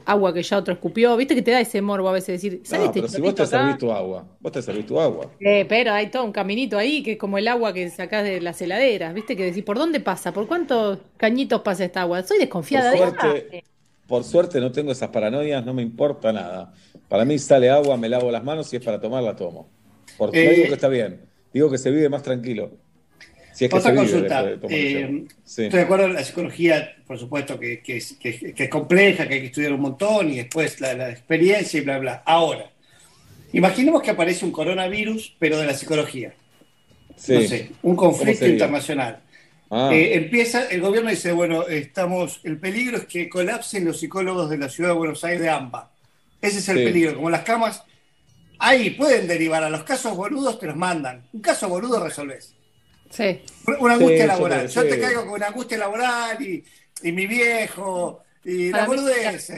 agua 0.04 0.32
que 0.34 0.42
ya 0.42 0.58
otro 0.58 0.74
escupió. 0.74 1.16
Viste 1.16 1.34
que 1.34 1.42
te 1.42 1.50
da 1.52 1.60
ese 1.60 1.82
morbo 1.82 2.08
a 2.08 2.12
veces 2.12 2.40
decir, 2.42 2.62
¿sale 2.64 2.84
No, 2.84 2.86
este 2.86 3.02
pero 3.02 3.08
si 3.08 3.20
vos 3.20 3.34
te 3.34 3.44
acá? 3.44 3.46
servís 3.46 3.76
tu 3.78 3.90
agua, 3.92 4.26
vos 4.40 4.52
te 4.52 4.62
servís 4.62 4.86
tu 4.86 4.98
agua. 5.00 5.30
Eh, 5.42 5.64
pero 5.68 5.92
hay 5.92 6.10
todo 6.10 6.24
un 6.24 6.32
caminito 6.32 6.76
ahí 6.76 7.02
que 7.02 7.12
es 7.12 7.18
como 7.18 7.38
el 7.38 7.48
agua 7.48 7.72
que 7.72 7.88
sacás 7.90 8.24
de 8.24 8.40
las 8.42 8.60
heladeras, 8.60 9.14
¿viste? 9.14 9.36
Que 9.36 9.44
decís, 9.44 9.64
¿por 9.64 9.78
dónde 9.78 9.98
pasa? 10.00 10.32
¿Por 10.34 10.46
cuántos 10.46 10.98
cañitos 11.16 11.62
pasa 11.62 11.84
esta 11.86 12.02
agua? 12.02 12.22
Soy 12.22 12.38
desconfiada 12.38 12.90
Por 12.90 12.92
de 12.92 13.00
suerte, 13.00 13.52
ella. 13.52 13.62
por 14.06 14.24
suerte 14.24 14.60
no 14.60 14.72
tengo 14.72 14.92
esas 14.92 15.10
paranoias, 15.10 15.64
no 15.64 15.74
me 15.74 15.82
importa 15.82 16.32
nada. 16.32 16.72
Para 17.08 17.24
mí 17.24 17.38
sale 17.38 17.70
agua, 17.70 17.96
me 17.96 18.08
lavo 18.08 18.30
las 18.30 18.44
manos 18.44 18.72
y 18.72 18.76
es 18.76 18.82
para 18.82 19.00
tomar, 19.00 19.22
la 19.22 19.34
tomo. 19.36 19.72
Porque 20.16 20.44
no 20.44 20.50
Eh, 20.50 20.54
digo 20.54 20.68
que 20.68 20.74
está 20.74 20.88
bien, 20.88 21.28
digo 21.52 21.70
que 21.70 21.78
se 21.78 21.90
vive 21.90 22.08
más 22.08 22.22
tranquilo. 22.22 22.78
Si 23.52 23.64
es 23.64 23.70
que 23.70 23.76
Otra 23.76 23.94
consulta. 23.94 24.42
de 24.44 24.58
eh. 24.68 25.24
Sí. 25.44 25.64
Estoy 25.64 25.78
de 25.80 25.84
acuerdo 25.84 26.06
en 26.06 26.14
la 26.14 26.24
psicología, 26.24 26.94
por 27.06 27.18
supuesto, 27.18 27.58
que, 27.58 27.80
que 27.82 27.96
es, 27.98 28.12
que- 28.14 28.54
que 28.54 28.64
es 28.64 28.70
compleja, 28.70 29.26
que 29.26 29.34
hay 29.34 29.40
que 29.40 29.46
estudiar 29.46 29.72
un 29.72 29.80
montón 29.80 30.30
y 30.32 30.36
después 30.36 30.80
la, 30.80 30.94
la 30.94 31.10
experiencia 31.10 31.78
y 31.78 31.84
bla, 31.84 31.98
bla. 31.98 32.22
Ahora, 32.24 32.70
imaginemos 33.52 34.02
que 34.02 34.10
aparece 34.10 34.44
un 34.44 34.52
coronavirus, 34.52 35.34
pero 35.38 35.58
de 35.58 35.66
la 35.66 35.74
psicología. 35.74 36.32
Sí. 37.16 37.34
No 37.34 37.40
sé, 37.42 37.70
un 37.82 37.96
conflicto 37.96 38.46
internacional. 38.46 39.20
Ah, 39.70 39.90
Eh, 39.92 40.14
empieza, 40.16 40.66
el 40.68 40.80
gobierno 40.80 41.10
dice, 41.10 41.32
bueno, 41.32 41.66
estamos, 41.66 42.40
el 42.44 42.58
peligro 42.58 42.96
es 42.96 43.04
que 43.06 43.28
colapsen 43.28 43.84
los 43.84 44.00
psicólogos 44.00 44.48
de 44.50 44.58
la 44.58 44.68
ciudad 44.68 44.90
de 44.90 44.96
Buenos 44.96 45.22
Aires 45.24 45.40
de 45.42 45.48
AMBA. 45.50 45.90
Ese 46.40 46.58
es 46.58 46.68
el 46.70 46.78
Sí. 46.78 46.84
peligro, 46.84 47.14
como 47.16 47.30
las 47.30 47.42
camas, 47.42 47.82
ahí 48.58 48.90
pueden 48.90 49.28
derivar 49.28 49.62
a 49.62 49.70
los 49.70 49.84
casos 49.84 50.16
boludos, 50.16 50.58
te 50.58 50.66
los 50.66 50.76
mandan. 50.76 51.22
Un 51.32 51.40
caso 51.40 51.68
boludo 51.68 52.02
resolvés. 52.02 52.54
Sí. 53.10 53.42
Una 53.80 53.94
angustia 53.94 54.26
laboral. 54.26 54.68
Yo 54.68 54.82
te 54.82 54.98
caigo 55.00 55.20
con 55.24 55.32
una 55.34 55.46
angustia 55.48 55.76
laboral 55.78 56.40
y, 56.42 56.64
y 57.02 57.12
mi 57.12 57.26
viejo 57.26 58.22
y 58.44 58.70
la 58.70 58.86
boludez. 58.86 59.50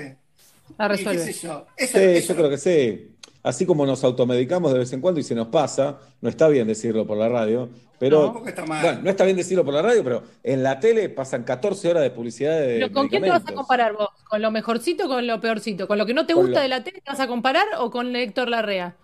La 0.79 0.89
qué 0.89 0.95
resuelve. 0.97 1.25
sé 1.25 1.33
yo. 1.47 1.67
Eso, 1.77 1.99
sí, 1.99 2.05
eso- 2.05 2.29
yo 2.33 2.37
creo 2.37 2.51
que 2.51 2.59
sí. 2.59 3.09
Así 3.45 3.67
como 3.67 3.85
nos 3.85 4.05
automedicamos 4.05 4.73
de 4.73 4.79
vez 4.79 4.93
en 4.93 5.01
cuando 5.01 5.19
y 5.21 5.25
se 5.25 5.35
nos 5.35 5.49
pasa, 5.49 5.99
no 6.21 6.29
está 6.29 6.47
bien 6.47 6.67
decirlo 6.69 7.05
por 7.07 7.17
la 7.19 7.29
radio, 7.29 7.69
pero. 7.99 8.33
No, 8.41 8.47
está 8.47 8.65
mal. 8.65 8.81
Bueno, 8.83 9.01
no 9.03 9.11
está 9.11 9.25
bien 9.25 9.37
decirlo 9.37 9.65
por 9.65 9.75
la 9.75 9.83
radio, 9.83 10.05
pero 10.05 10.23
en 10.45 10.63
la 10.63 10.79
tele 10.79 11.09
pasan 11.09 11.43
14 11.43 11.91
horas 11.91 12.05
de 12.05 12.11
publicidad 12.13 12.61
de. 12.61 12.75
Pero 12.79 12.93
¿con 12.93 13.09
quién 13.09 13.21
te 13.23 13.31
vas 13.31 13.43
a 13.47 13.53
comparar 13.53 13.95
vos? 13.95 14.09
¿Con 14.29 14.41
lo 14.43 14.51
mejorcito 14.53 15.07
o 15.07 15.09
con 15.09 15.27
lo 15.27 15.41
peorcito? 15.41 15.89
¿Con 15.89 15.99
lo 15.99 16.07
que 16.07 16.15
no 16.15 16.25
te 16.25 16.35
Con 16.35 16.45
gusta 16.45 16.61
lo- 16.61 16.63
de 16.63 16.69
la 16.69 16.85
tele 16.85 17.01
te 17.01 17.11
vas 17.11 17.19
a 17.21 17.27
comparar 17.27 17.67
o 17.79 17.91
con 17.91 18.15
Héctor 18.15 18.49
Larrea? 18.49 18.95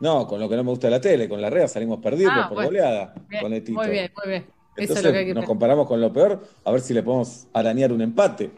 No, 0.00 0.26
con 0.26 0.38
lo 0.40 0.48
que 0.48 0.56
no 0.56 0.64
me 0.64 0.70
gusta 0.70 0.88
de 0.88 0.90
la 0.92 1.00
tele, 1.00 1.28
con 1.28 1.40
la 1.40 1.48
REA 1.50 1.68
salimos 1.68 1.98
perdidos 2.00 2.32
Ah, 2.34 2.44
por 2.48 2.56
bueno. 2.56 2.68
goleada 2.68 3.14
Bien, 3.28 3.42
con 3.42 3.52
el 3.52 3.62
Tito. 3.64 3.78
muy 3.80 3.88
bien, 3.90 4.10
muy 4.16 4.28
bien. 4.28 4.42
Eso 4.42 4.52
Entonces 4.76 4.96
es 4.98 5.04
lo 5.04 5.12
que 5.12 5.18
hay 5.18 5.26
que 5.26 5.34
nos 5.34 5.44
comparamos 5.46 5.86
con 5.86 6.00
lo 6.00 6.12
peor, 6.12 6.42
a 6.64 6.70
ver 6.70 6.80
si 6.82 6.92
le 6.92 7.02
podemos 7.02 7.46
arañar 7.54 7.92
un 7.92 8.02
empate. 8.02 8.50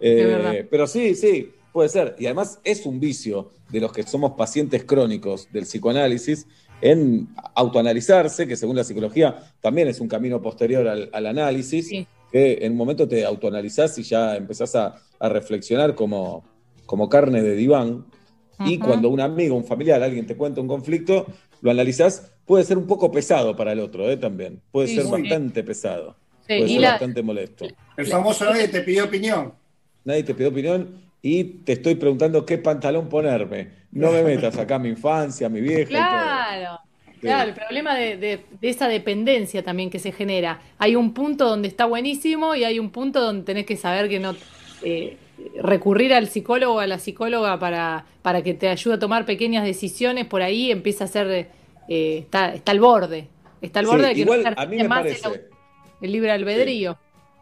Eh, 0.00 0.66
pero 0.68 0.86
sí, 0.88 1.14
sí, 1.14 1.52
puede 1.72 1.88
ser. 1.88 2.16
Y 2.18 2.26
además 2.26 2.58
es 2.64 2.84
un 2.84 2.98
vicio 2.98 3.50
de 3.70 3.80
los 3.80 3.92
que 3.92 4.02
somos 4.02 4.32
pacientes 4.32 4.84
crónicos 4.84 5.48
del 5.52 5.62
psicoanálisis 5.64 6.46
en 6.80 7.28
autoanalizarse, 7.54 8.48
que 8.48 8.56
según 8.56 8.74
la 8.76 8.82
psicología 8.82 9.36
también 9.60 9.86
es 9.86 10.00
un 10.00 10.08
camino 10.08 10.42
posterior 10.42 10.88
al, 10.88 11.08
al 11.12 11.26
análisis, 11.26 11.86
Sí. 11.88 12.06
que 12.32 12.58
en 12.62 12.72
un 12.72 12.78
momento 12.78 13.06
te 13.06 13.24
autoanalizás 13.24 13.96
y 13.98 14.02
ya 14.02 14.34
empezás 14.36 14.74
a, 14.74 14.96
a 15.20 15.28
reflexionar 15.28 15.94
como, 15.94 16.42
como 16.86 17.08
carne 17.08 17.40
de 17.40 17.54
diván. 17.54 18.04
Y 18.64 18.78
cuando 18.78 19.08
un 19.08 19.20
amigo, 19.20 19.56
un 19.56 19.64
familiar, 19.64 20.02
alguien 20.02 20.26
te 20.26 20.36
cuenta 20.36 20.60
un 20.60 20.68
conflicto, 20.68 21.26
lo 21.60 21.70
analizás, 21.70 22.32
puede 22.46 22.64
ser 22.64 22.78
un 22.78 22.86
poco 22.86 23.10
pesado 23.10 23.56
para 23.56 23.72
el 23.72 23.80
otro, 23.80 24.08
¿eh? 24.10 24.16
También. 24.16 24.60
Puede 24.70 24.88
Sí, 24.88 24.94
ser 24.96 25.04
sí. 25.04 25.10
bastante 25.10 25.62
pesado. 25.64 26.16
Sí, 26.46 26.54
puede 26.56 26.68
y 26.68 26.72
ser 26.74 26.82
la- 26.82 26.90
bastante 26.92 27.22
molesto. 27.22 27.66
El 27.96 28.06
famoso 28.06 28.44
nadie 28.44 28.68
te 28.68 28.80
pidió 28.82 29.04
opinión. 29.04 29.52
Nadie 30.04 30.24
te 30.24 30.34
pidió 30.34 30.48
opinión 30.48 31.00
y 31.22 31.44
te 31.44 31.72
estoy 31.74 31.94
preguntando 31.94 32.44
qué 32.44 32.58
pantalón 32.58 33.08
ponerme. 33.08 33.68
No 33.92 34.10
me 34.10 34.22
metas 34.22 34.56
acá 34.58 34.76
a 34.76 34.78
mi 34.78 34.88
infancia, 34.88 35.46
a 35.46 35.50
mi 35.50 35.60
vieja 35.60 35.82
y 35.92 35.94
todo. 35.94 36.00
Claro, 36.00 36.78
claro, 37.20 37.48
el 37.50 37.54
problema 37.54 37.94
de, 37.94 38.16
de- 38.16 38.40
de 38.60 38.68
esa 38.68 38.88
dependencia 38.88 39.62
también 39.62 39.90
que 39.90 39.98
se 40.00 40.10
genera. 40.12 40.60
Hay 40.78 40.96
un 40.96 41.14
punto 41.14 41.48
donde 41.48 41.68
está 41.68 41.84
buenísimo 41.86 42.54
y 42.56 42.64
hay 42.64 42.78
un 42.80 42.90
punto 42.90 43.20
donde 43.20 43.44
tenés 43.44 43.66
que 43.66 43.76
saber 43.76 44.08
que 44.08 44.18
no 44.18 44.34
eh, 44.84 45.16
recurrir 45.62 46.12
al 46.14 46.28
psicólogo 46.28 46.74
o 46.76 46.80
a 46.80 46.86
la 46.86 46.98
psicóloga 46.98 47.58
para, 47.58 48.06
para 48.22 48.42
que 48.42 48.54
te 48.54 48.68
ayude 48.68 48.94
a 48.94 48.98
tomar 48.98 49.24
pequeñas 49.26 49.64
decisiones, 49.64 50.26
por 50.26 50.42
ahí 50.42 50.70
empieza 50.70 51.04
a 51.04 51.06
ser, 51.08 51.48
eh, 51.88 52.18
está, 52.18 52.54
está 52.54 52.72
al 52.72 52.80
borde, 52.80 53.28
está 53.60 53.80
al 53.80 53.86
Sí, 53.86 53.90
borde 53.90 54.06
de 54.08 54.14
que 54.14 54.20
igual 54.20 54.42
no 54.42 54.50
a 54.56 54.66
mí 54.66 54.76
me 54.78 54.88
más 54.88 55.02
parece, 55.02 55.28
el, 55.28 55.40
el 56.00 56.12
libre 56.12 56.30
albedrío. 56.30 56.98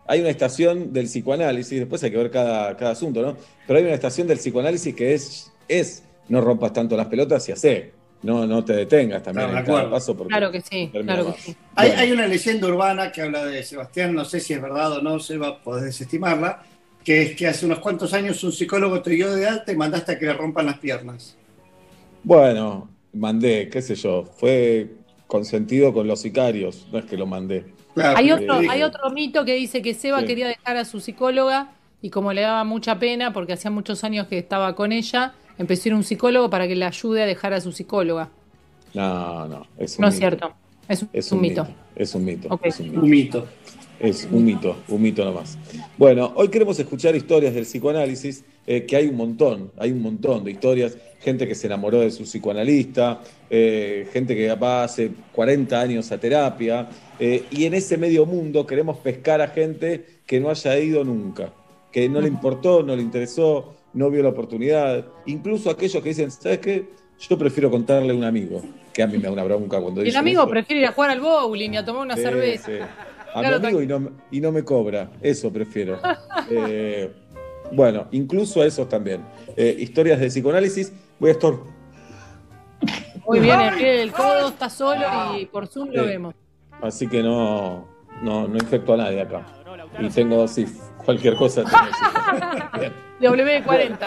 hay 0.06 0.20
una 0.20 0.30
estación 0.30 0.92
del 0.92 1.06
psicoanálisis, 1.06 1.78
después 1.78 2.02
hay 2.02 2.10
que 2.10 2.16
ver 2.16 2.30
cada, 2.30 2.76
cada 2.76 2.92
asunto, 2.92 3.22
¿no? 3.22 3.36
Pero 3.66 3.78
hay 3.78 3.84
una 3.84 3.94
estación 3.94 4.26
del 4.26 4.38
psicoanálisis 4.38 4.94
que 4.94 5.14
es, 5.14 5.52
es 5.68 6.02
no 6.28 6.40
rompas 6.40 6.72
tanto 6.72 6.96
las 6.96 7.06
pelotas 7.06 7.48
y 7.48 7.52
hacé. 7.52 7.92
No, 8.22 8.46
no 8.46 8.62
te 8.62 8.74
detengas 8.74 9.22
también 9.22 9.48
Claro, 9.48 9.60
en 9.60 9.64
cada 9.66 9.90
paso 9.90 10.14
porque 10.14 10.28
Claro 10.28 10.50
que 10.52 10.60
sí, 10.60 10.90
claro 10.92 11.32
que 11.34 11.40
sí. 11.40 11.56
Hay, 11.74 11.88
Bueno. 11.88 12.02
hay 12.02 12.12
una 12.12 12.26
leyenda 12.26 12.66
urbana 12.66 13.10
que 13.12 13.22
habla 13.22 13.46
de 13.46 13.62
Sebastián, 13.62 14.14
no 14.14 14.26
sé 14.26 14.40
si 14.40 14.52
es 14.52 14.60
verdad 14.60 14.92
o 14.92 15.00
no, 15.00 15.18
Seba, 15.20 15.62
podés 15.62 15.84
desestimarla, 15.84 16.62
que 17.04 17.22
es 17.22 17.36
que 17.36 17.46
hace 17.46 17.66
unos 17.66 17.78
cuantos 17.78 18.12
años 18.12 18.42
un 18.44 18.52
psicólogo 18.52 19.00
te 19.02 19.10
dio 19.10 19.34
de 19.34 19.46
alta 19.46 19.72
y 19.72 19.76
mandaste 19.76 20.12
a 20.12 20.18
que 20.18 20.26
le 20.26 20.32
rompan 20.34 20.66
las 20.66 20.78
piernas. 20.78 21.36
Bueno, 22.22 22.88
mandé, 23.12 23.68
qué 23.70 23.80
sé 23.82 23.94
yo, 23.94 24.24
fue 24.24 24.90
consentido 25.26 25.92
con 25.92 26.06
los 26.06 26.20
sicarios, 26.20 26.86
no 26.92 26.98
es 26.98 27.04
que 27.06 27.16
lo 27.16 27.26
mandé. 27.26 27.64
Claro, 27.94 28.18
Hay 28.18 28.30
otro, 28.30 28.54
hay 28.70 28.82
otro 28.82 29.10
mito 29.10 29.44
que 29.44 29.54
dice 29.54 29.82
que 29.82 29.94
Seba 29.94 30.20
Sí. 30.20 30.26
quería 30.26 30.46
dejar 30.48 30.76
a 30.76 30.84
su 30.84 31.00
psicóloga 31.00 31.72
y 32.02 32.10
como 32.10 32.32
le 32.32 32.42
daba 32.42 32.64
mucha 32.64 32.98
pena 32.98 33.32
porque 33.32 33.52
hacía 33.54 33.70
muchos 33.70 34.04
años 34.04 34.26
que 34.28 34.38
estaba 34.38 34.74
con 34.76 34.92
ella, 34.92 35.32
empezó 35.58 35.84
a 35.84 35.88
ir 35.88 35.92
a 35.94 35.96
un 35.96 36.04
psicólogo 36.04 36.50
para 36.50 36.68
que 36.68 36.76
le 36.76 36.84
ayude 36.84 37.22
a 37.22 37.26
dejar 37.26 37.52
a 37.52 37.60
su 37.60 37.72
psicóloga. 37.72 38.28
No, 38.94 39.46
no, 39.48 39.66
es 39.78 39.96
un 39.98 40.02
No 40.02 40.08
es 40.08 40.14
mito. 40.14 40.18
cierto, 40.28 40.52
es 40.88 41.02
un, 41.02 41.08
Es 41.12 41.32
un 41.32 41.38
un 41.38 41.42
mito. 41.42 41.64
mito. 41.64 41.74
Es 41.96 42.14
un 42.14 42.24
mito. 42.24 42.60
Es 42.62 42.80
un 42.80 42.88
mito. 42.90 43.00
Un 43.02 43.10
mito. 43.10 43.48
Es 44.00 44.26
un 44.32 44.46
mito, 44.46 44.76
un 44.88 45.02
mito 45.02 45.22
nomás. 45.26 45.58
Bueno, 45.98 46.32
hoy 46.34 46.48
queremos 46.48 46.78
escuchar 46.80 47.14
historias 47.14 47.52
del 47.54 47.64
psicoanálisis, 47.64 48.44
eh, 48.66 48.86
que 48.86 48.96
hay 48.96 49.06
un 49.08 49.16
montón, 49.16 49.70
hay 49.76 49.92
un 49.92 50.00
montón 50.00 50.42
de 50.42 50.52
historias. 50.52 50.96
Gente 51.20 51.46
que 51.46 51.54
se 51.54 51.66
enamoró 51.66 52.00
de 52.00 52.10
su 52.10 52.22
psicoanalista, 52.22 53.20
eh, 53.50 54.08
gente 54.10 54.34
que 54.34 54.54
va 54.54 54.84
hace 54.84 55.10
40 55.32 55.78
años 55.78 56.10
a 56.12 56.18
terapia, 56.18 56.88
eh, 57.18 57.44
y 57.50 57.66
en 57.66 57.74
ese 57.74 57.98
medio 57.98 58.24
mundo 58.24 58.66
queremos 58.66 58.96
pescar 58.98 59.42
a 59.42 59.48
gente 59.48 60.06
que 60.24 60.40
no 60.40 60.48
haya 60.48 60.78
ido 60.78 61.04
nunca, 61.04 61.52
que 61.92 62.08
no 62.08 62.22
le 62.22 62.28
importó, 62.28 62.82
no 62.82 62.96
le 62.96 63.02
interesó, 63.02 63.74
no 63.92 64.08
vio 64.08 64.22
la 64.22 64.30
oportunidad. 64.30 65.04
Incluso 65.26 65.68
aquellos 65.68 66.02
que 66.02 66.08
dicen, 66.08 66.30
¿sabes 66.30 66.60
qué? 66.60 66.86
Yo 67.28 67.36
prefiero 67.36 67.70
contarle 67.70 68.12
a 68.12 68.16
un 68.16 68.24
amigo, 68.24 68.62
que 68.94 69.02
a 69.02 69.06
mí 69.06 69.18
me 69.18 69.24
da 69.24 69.30
una 69.32 69.44
bronca 69.44 69.78
cuando 69.78 70.00
El 70.00 70.06
dicen 70.06 70.20
amigo 70.20 70.40
eso. 70.40 70.50
prefiere 70.50 70.80
ir 70.80 70.86
a 70.88 70.92
jugar 70.92 71.10
al 71.10 71.20
bowling 71.20 71.72
y 71.72 71.76
a 71.76 71.84
tomar 71.84 72.00
una 72.00 72.16
Sí, 72.16 72.22
cerveza. 72.22 72.66
sí. 72.66 72.72
A 73.34 73.40
Claro, 73.40 73.60
mi 73.60 73.66
amigo 73.66 73.82
y 73.82 73.86
no, 73.86 74.00
me- 74.00 74.10
y 74.30 74.40
no 74.40 74.52
me 74.52 74.64
cobra, 74.64 75.10
eso 75.22 75.52
prefiero. 75.52 75.98
Eh, 76.50 77.12
bueno, 77.72 78.08
incluso 78.10 78.60
a 78.62 78.66
esos 78.66 78.88
también. 78.88 79.24
Eh, 79.56 79.76
historias 79.78 80.18
de 80.18 80.26
psicoanálisis. 80.26 80.92
Voy 81.20 81.28
a 81.30 81.32
estar. 81.34 81.52
Muy 83.26 83.38
bien, 83.38 83.60
el 83.60 84.10
codo 84.12 84.48
está 84.48 84.68
solo 84.68 85.04
y 85.38 85.46
por 85.46 85.68
Zoom 85.68 85.90
lo 85.92 86.02
Sí. 86.02 86.08
vemos. 86.08 86.34
Así 86.82 87.06
que 87.06 87.22
no, 87.22 87.86
no, 88.22 88.48
no 88.48 88.54
infecto 88.56 88.94
a 88.94 88.96
nadie 88.96 89.20
acá. 89.20 89.46
Y 90.00 90.08
tengo 90.08 90.48
SIF. 90.48 90.72
Cualquier 91.04 91.36
cosa 91.36 91.62
tengo 91.62 91.76
SIF. 92.80 92.80
Bien. 92.80 92.92
W40, 93.20 93.98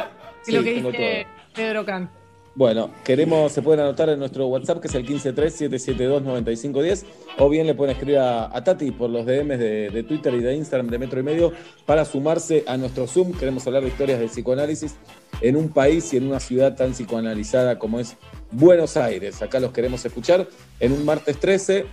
que 0.44 0.52
es 0.52 0.54
lo 0.56 0.62
Sí, 0.62 0.64
que 0.64 0.74
dice 0.74 1.28
Pedro 1.56 1.86
Can. 1.86 2.10
Bueno, 2.56 2.92
queremos, 3.04 3.52
se 3.52 3.64
pueden 3.64 3.80
anotar 3.80 4.10
en 4.10 4.20
nuestro 4.20 4.46
WhatsApp, 4.48 4.80
que 4.80 4.88
es 4.88 4.94
el 4.94 5.08
153-772-9510, 5.08 7.04
o 7.40 7.50
bien 7.50 7.66
le 7.66 7.74
pueden 7.74 7.94
escribir 7.94 8.20
a, 8.20 8.56
a 8.56 8.64
Tati 8.64 8.92
por 8.92 9.10
los 9.10 9.26
DMs 9.26 9.58
de, 9.58 9.90
de 9.90 10.04
Twitter 10.04 10.32
y 10.36 10.40
de 10.40 10.54
Instagram 10.56 10.88
de 10.90 11.00
Metro 11.00 11.20
y 11.20 11.24
Medio 11.24 11.52
para 11.88 12.06
sumarse 12.06 12.64
a 12.68 12.78
nuestro 12.78 13.08
Zoom. 13.08 13.32
Queremos 13.34 13.66
hablar 13.66 13.82
de 13.82 13.90
historias 13.90 14.20
de 14.20 14.28
psicoanálisis 14.28 14.96
en 15.42 15.56
un 15.56 15.70
país 15.70 16.14
y 16.14 16.18
en 16.18 16.28
una 16.28 16.40
ciudad 16.40 16.76
tan 16.76 16.94
psicoanalizada 16.94 17.80
como 17.80 18.00
es 18.00 18.16
Buenos 18.52 18.98
Aires. 18.98 19.42
Acá 19.42 19.60
los 19.60 19.72
queremos 19.72 20.06
escuchar 20.06 20.48
en 20.80 20.92
un 20.92 21.04
martes 21.06 21.40
13, 21.40 21.86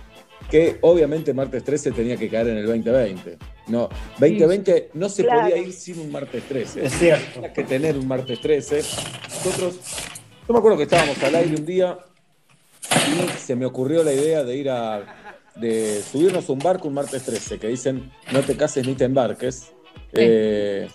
que 0.51 0.77
obviamente 0.81 1.33
martes 1.33 1.63
13 1.63 1.91
tenía 1.91 2.17
que 2.17 2.29
caer 2.29 2.49
en 2.49 2.57
el 2.57 2.67
2020. 2.67 3.37
No, 3.67 3.89
2020 4.19 4.91
no 4.93 5.09
se 5.09 5.23
Claro. 5.23 5.41
podía 5.41 5.57
ir 5.57 5.73
sin 5.73 5.99
un 5.99 6.11
martes 6.11 6.43
13 6.43 6.85
Es 6.85 6.93
cierto. 6.93 7.25
tenía 7.33 7.51
que 7.53 7.63
tener 7.63 7.97
un 7.97 8.07
martes 8.07 8.39
13. 8.41 8.75
Nosotros, 8.77 9.79
yo 10.47 10.53
me 10.53 10.59
acuerdo 10.59 10.77
que 10.77 10.83
estábamos 10.83 11.21
al 11.23 11.35
aire 11.35 11.55
un 11.55 11.65
día 11.65 11.97
y 13.07 13.37
se 13.39 13.55
me 13.55 13.65
ocurrió 13.65 14.03
la 14.03 14.11
idea 14.13 14.43
de 14.43 14.55
ir 14.57 14.69
a, 14.69 15.01
de 15.55 16.01
subirnos 16.01 16.47
a 16.49 16.51
un 16.53 16.59
barco 16.59 16.87
un 16.87 16.93
martes 16.95 17.23
13, 17.23 17.59
que 17.59 17.67
dicen 17.67 18.11
no 18.31 18.41
te 18.41 18.55
cases 18.57 18.85
ni 18.87 18.95
te 18.95 19.05
embarques. 19.05 19.71
Eh, 20.13 20.87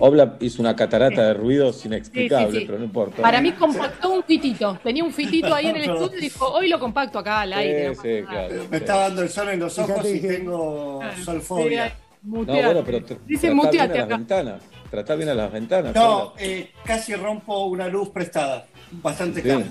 Obla 0.00 0.36
hizo 0.40 0.60
una 0.62 0.74
catarata 0.74 1.28
de 1.28 1.34
ruidos 1.34 1.84
inexplicables, 1.86 2.48
Sí, 2.50 2.54
sí, 2.54 2.60
sí. 2.60 2.66
pero 2.66 2.78
no 2.78 2.84
importa. 2.84 3.22
Para 3.22 3.40
mí 3.40 3.52
compactó 3.52 4.10
un 4.14 4.24
fitito. 4.24 4.78
Tenía 4.82 5.04
un 5.04 5.12
fitito 5.12 5.54
ahí 5.54 5.66
en 5.68 5.76
el 5.76 5.82
estudio 5.90 6.18
y 6.18 6.22
dijo, 6.22 6.46
hoy 6.52 6.68
lo 6.68 6.78
compacto 6.80 7.20
acá 7.20 7.42
al 7.42 7.52
aire. 7.52 7.94
Sí, 7.94 8.00
sí, 8.02 8.22
claro. 8.28 8.54
Me 8.68 8.76
está 8.78 8.96
dando 8.96 9.22
el 9.22 9.28
sol 9.28 9.48
en 9.50 9.60
los 9.60 9.78
ojos 9.78 10.04
y 10.08 10.20
tengo 10.20 10.98
Claro. 11.00 11.24
solfobia. 11.24 11.88
Sí, 11.88 11.94
No, 12.24 12.44
bueno, 12.44 12.82
pero 12.84 13.00
Dice 13.26 13.50
muteate 13.52 13.78
a 13.78 13.86
las 13.86 14.04
acá. 14.06 14.16
ventanas. 14.16 14.62
Tratá 14.90 15.14
bien 15.16 15.28
a 15.28 15.34
las 15.34 15.52
ventanas. 15.52 15.94
No, 15.94 16.34
eh, 16.38 16.70
casi 16.84 17.14
rompo 17.14 17.66
una 17.66 17.88
luz 17.88 18.10
prestada. 18.10 18.66
Bastante 18.92 19.42
Sí. 19.42 19.64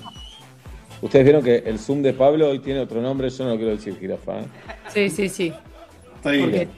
Ustedes 1.02 1.26
vieron 1.26 1.44
que 1.44 1.58
el 1.58 1.78
Zoom 1.80 2.02
de 2.02 2.14
Pablo 2.14 2.50
hoy 2.50 2.60
tiene 2.60 2.80
otro 2.80 3.02
nombre, 3.02 3.30
yo 3.30 3.44
no 3.44 3.52
lo 3.52 3.58
quiero 3.58 3.72
decir, 3.76 3.98
jirafa. 4.00 4.40
¿eh? 4.40 4.46
Sí, 4.94 5.10
sí, 5.10 5.30
sí. 5.30 5.54
Está 6.16 6.32
bien. 6.32 6.70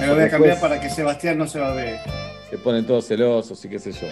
Me 0.00 0.06
lo 0.06 0.14
voy 0.14 0.24
a 0.24 0.30
cambiar 0.30 0.60
para 0.60 0.80
que 0.80 0.88
Sebastián 0.88 1.36
no 1.38 1.46
se 1.46 1.58
va 1.58 1.72
a 1.72 1.74
ver. 1.74 1.98
se 2.48 2.58
ponen 2.58 2.86
todos 2.86 3.06
celosos 3.06 3.62
y 3.64 3.68
qué 3.68 3.78
sé 3.78 3.92
yo. 3.92 4.06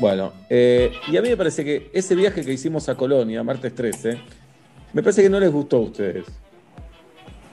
Bueno, 0.00 0.32
eh, 0.50 0.92
y 1.10 1.16
a 1.16 1.22
mí 1.22 1.28
me 1.30 1.36
parece 1.36 1.64
que 1.64 1.90
ese 1.92 2.14
viaje 2.14 2.44
que 2.44 2.52
hicimos 2.52 2.88
a 2.88 2.94
Colonia, 2.94 3.42
martes 3.42 3.74
13, 3.74 4.18
me 4.92 5.02
parece 5.02 5.22
que 5.22 5.30
no 5.30 5.40
les 5.40 5.50
gustó 5.50 5.78
a 5.78 5.80
ustedes. 5.80 6.26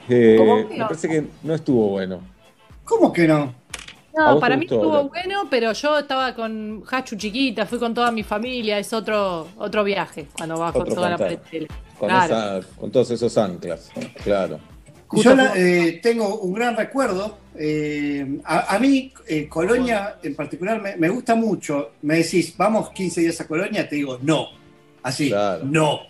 Eh, 0.08 0.34
¿Cómo? 0.38 0.56
me 0.68 0.84
parece 0.84 1.08
que 1.08 1.24
no 1.42 1.54
estuvo 1.54 1.88
bueno. 1.88 2.20
¿Cómo 2.84 3.12
que 3.12 3.26
no? 3.26 3.54
¿A 4.16 4.32
No, 4.34 4.40
para 4.40 4.56
mí 4.56 4.64
estuvo 4.66 5.08
bueno, 5.08 5.46
pero 5.50 5.72
yo 5.72 5.98
estaba 5.98 6.34
con 6.34 6.82
Hachu 6.90 7.16
chiquita, 7.16 7.64
fui 7.66 7.78
con 7.78 7.94
toda 7.94 8.10
mi 8.10 8.22
familia, 8.22 8.78
es 8.78 8.92
otro 8.92 9.48
otro 9.56 9.84
viaje 9.84 10.26
cuando 10.36 10.58
bajo 10.58 10.80
Otro 10.80 10.94
toda 10.94 11.10
cantar. 11.10 11.30
la 11.32 11.38
pretela. 11.40 11.68
Con, 11.98 12.08
Claro. 12.08 12.34
esa- 12.58 12.68
con 12.78 12.90
todos 12.90 13.10
esos 13.10 13.38
anclas, 13.38 13.90
claro. 14.24 14.58
Y 15.14 15.20
Yo 15.22 15.34
la- 15.34 15.52
eh, 15.56 16.00
tengo 16.02 16.38
un 16.40 16.52
gran 16.54 16.76
recuerdo. 16.76 17.38
eh, 17.54 18.38
a, 18.44 18.74
a 18.74 18.78
mí, 18.78 19.12
eh, 19.28 19.46
Colonia 19.46 20.16
en 20.22 20.34
particular, 20.34 20.80
me, 20.80 20.96
me 20.96 21.10
gusta 21.10 21.34
mucho. 21.34 21.90
Me 22.00 22.16
decís, 22.16 22.54
vamos 22.56 22.88
15 22.90 23.20
días 23.20 23.38
a 23.42 23.46
Colonia, 23.46 23.86
te 23.86 23.96
digo, 23.96 24.18
no. 24.22 24.46
Así, 25.02 25.28
Claro. 25.28 25.62
no. 25.64 26.00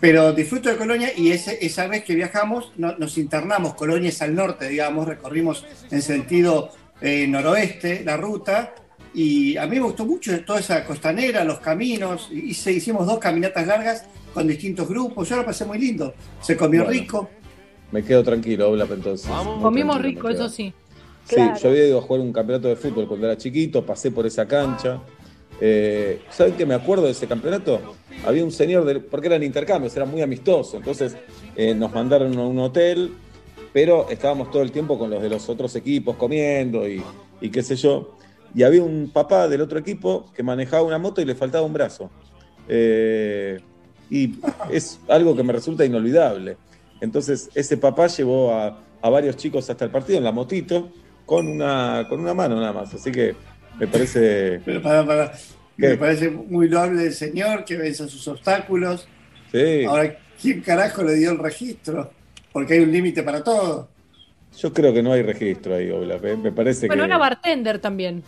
Pero 0.00 0.32
disfruto 0.32 0.68
de 0.68 0.76
Colonia 0.76 1.10
y 1.16 1.32
ese- 1.32 1.58
esa 1.64 1.88
vez 1.88 2.04
que 2.04 2.14
viajamos 2.14 2.70
no- 2.76 2.96
nos 2.98 3.18
internamos. 3.18 3.74
Colonia 3.74 4.10
es 4.10 4.22
al 4.22 4.34
norte, 4.36 4.68
digamos, 4.68 5.08
recorrimos 5.08 5.64
en 5.90 6.00
sentido 6.02 6.70
eh, 7.00 7.26
noroeste 7.26 8.02
la 8.04 8.16
ruta. 8.16 8.74
Y 9.14 9.56
a 9.56 9.66
mí 9.66 9.76
me 9.76 9.82
gustó 9.82 10.04
mucho 10.04 10.44
toda 10.44 10.60
esa 10.60 10.84
costanera, 10.84 11.42
los 11.44 11.58
caminos. 11.60 12.28
Hice, 12.30 12.72
hicimos 12.72 13.06
dos 13.06 13.18
caminatas 13.18 13.66
largas 13.66 14.04
con 14.34 14.46
distintos 14.46 14.88
grupos. 14.88 15.28
Yo 15.28 15.36
lo 15.36 15.44
pasé 15.44 15.64
muy 15.64 15.78
lindo. 15.78 16.14
Se 16.40 16.56
comió 16.56 16.84
Bueno. 16.84 17.00
rico. 17.00 17.30
Me 17.90 18.04
quedo 18.04 18.22
tranquilo, 18.22 18.68
Oblap, 18.70 18.92
entonces. 18.92 19.28
Muy 19.30 19.62
Comimos 19.62 20.00
rico, 20.02 20.28
eso 20.28 20.48
sí. 20.48 20.72
Sí, 21.24 21.34
Claro. 21.34 21.58
yo 21.58 21.68
había 21.70 21.86
ido 21.88 21.98
a 21.98 22.02
jugar 22.02 22.20
un 22.20 22.32
campeonato 22.32 22.68
de 22.68 22.76
fútbol 22.76 23.08
cuando 23.08 23.26
era 23.26 23.36
chiquito, 23.36 23.84
pasé 23.84 24.10
por 24.10 24.26
esa 24.26 24.46
cancha. 24.46 25.00
Eh, 25.60 26.20
¿Saben 26.30 26.54
qué 26.54 26.64
me 26.66 26.74
acuerdo 26.74 27.06
de 27.06 27.12
ese 27.12 27.26
campeonato? 27.26 27.80
Había 28.24 28.44
un 28.44 28.52
señor, 28.52 28.84
del- 28.84 29.00
porque 29.02 29.26
eran 29.28 29.42
intercambios, 29.42 29.96
era 29.96 30.04
muy 30.04 30.20
amistoso. 30.22 30.76
Entonces 30.76 31.16
eh, 31.56 31.74
nos 31.74 31.92
mandaron 31.92 32.36
a 32.38 32.46
un 32.46 32.58
hotel, 32.58 33.12
pero 33.72 34.08
estábamos 34.10 34.50
todo 34.50 34.62
el 34.62 34.72
tiempo 34.72 34.98
con 34.98 35.10
los 35.10 35.22
de 35.22 35.28
los 35.28 35.48
otros 35.48 35.74
equipos 35.76 36.16
comiendo 36.16 36.88
y, 36.88 37.02
y 37.40 37.50
qué 37.50 37.62
sé 37.62 37.76
yo. 37.76 38.16
Y 38.54 38.62
había 38.62 38.82
un 38.82 39.10
papá 39.12 39.46
del 39.48 39.60
otro 39.60 39.78
equipo 39.78 40.30
que 40.34 40.42
manejaba 40.42 40.82
una 40.82 40.98
moto 40.98 41.20
y 41.20 41.24
le 41.24 41.34
faltaba 41.34 41.64
un 41.66 41.72
brazo. 41.72 42.10
Eh, 42.68 43.58
y 44.10 44.38
es 44.70 44.98
algo 45.08 45.36
que 45.36 45.42
me 45.42 45.52
resulta 45.52 45.84
inolvidable. 45.84 46.56
Entonces, 47.00 47.50
ese 47.54 47.76
papá 47.76 48.06
llevó 48.06 48.52
a, 48.54 48.80
a 49.02 49.10
varios 49.10 49.36
chicos 49.36 49.68
hasta 49.68 49.84
el 49.84 49.90
partido 49.90 50.18
en 50.18 50.24
la 50.24 50.32
motito 50.32 50.90
con 51.26 51.46
una, 51.46 52.06
con 52.08 52.20
una 52.20 52.34
mano 52.34 52.56
nada 52.56 52.72
más. 52.72 52.94
Así 52.94 53.12
que 53.12 53.34
me 53.78 53.86
parece. 53.86 54.60
Pero 54.64 54.82
para, 54.82 55.06
para. 55.06 55.32
Me 55.76 55.96
parece 55.96 56.28
muy 56.28 56.68
loable 56.68 57.04
el 57.04 57.14
señor 57.14 57.64
que 57.64 57.76
venza 57.76 58.08
sus 58.08 58.26
obstáculos. 58.26 59.06
Sí. 59.52 59.84
Ahora, 59.84 60.18
¿quién 60.40 60.60
carajo 60.60 61.04
le 61.04 61.14
dio 61.14 61.30
el 61.30 61.38
registro? 61.38 62.10
Porque 62.52 62.74
hay 62.74 62.80
un 62.80 62.92
límite 62.92 63.22
para 63.22 63.42
todo. 63.42 63.88
Yo 64.58 64.72
creo 64.72 64.92
que 64.92 65.02
no 65.02 65.12
hay 65.12 65.22
registro 65.22 65.74
ahí, 65.76 65.90
Oblap. 65.90 66.24
¿eh? 66.24 66.36
Me 66.36 66.52
parece 66.52 66.86
Bueno, 66.86 67.02
que. 67.02 67.06
era 67.06 67.18
bartender 67.18 67.78
también. 67.78 68.22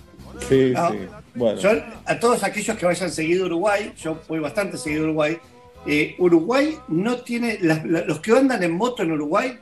Sí, 0.49 0.73
No. 0.75 0.91
sí. 0.91 0.99
Bueno. 1.35 1.61
Yo, 1.61 1.71
a 2.07 2.19
todos 2.21 2.43
aquellos 2.45 2.77
que 2.77 2.87
vayan 2.87 3.11
seguido 3.11 3.45
a 3.45 3.47
Uruguay, 3.47 3.93
yo 4.01 4.21
voy 4.29 4.39
bastante 4.39 4.77
seguido 4.77 5.03
a 5.03 5.05
Uruguay, 5.07 5.39
eh, 5.87 6.15
Uruguay 6.19 6.77
no 6.89 7.17
tiene, 7.19 7.59
las- 7.63 7.85
los 7.85 8.21
que 8.21 8.33
andan 8.33 8.63
en 8.63 8.73
moto 8.73 9.03
en 9.03 9.13
Uruguay 9.13 9.59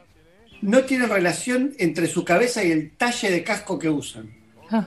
no 0.62 0.80
tienen 0.82 1.08
relación 1.08 1.74
entre 1.78 2.06
su 2.08 2.24
cabeza 2.24 2.64
y 2.64 2.72
el 2.72 2.90
talle 2.96 3.30
de 3.30 3.44
casco 3.44 3.78
que 3.78 3.88
usan. 3.88 4.26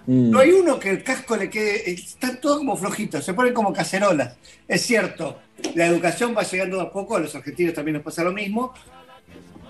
Mm. 0.05 0.29
No 0.29 0.39
hay 0.39 0.51
uno 0.51 0.77
que 0.79 0.89
el 0.91 1.03
casco 1.03 1.35
le 1.37 1.49
quede, 1.49 1.89
están 1.91 2.39
todos 2.41 2.57
como 2.59 2.75
flojitos, 2.77 3.23
se 3.23 3.33
ponen 3.33 3.53
como 3.53 3.73
cacerolas. 3.73 4.35
Es 4.67 4.81
cierto, 4.81 5.39
la 5.75 5.87
educación 5.87 6.35
va 6.37 6.43
llegando 6.43 6.79
a 6.81 6.91
poco, 6.91 7.15
a 7.15 7.19
los 7.19 7.33
argentinos 7.33 7.73
también 7.73 7.95
nos 7.95 8.03
pasa 8.03 8.23
lo 8.23 8.31
mismo, 8.33 8.73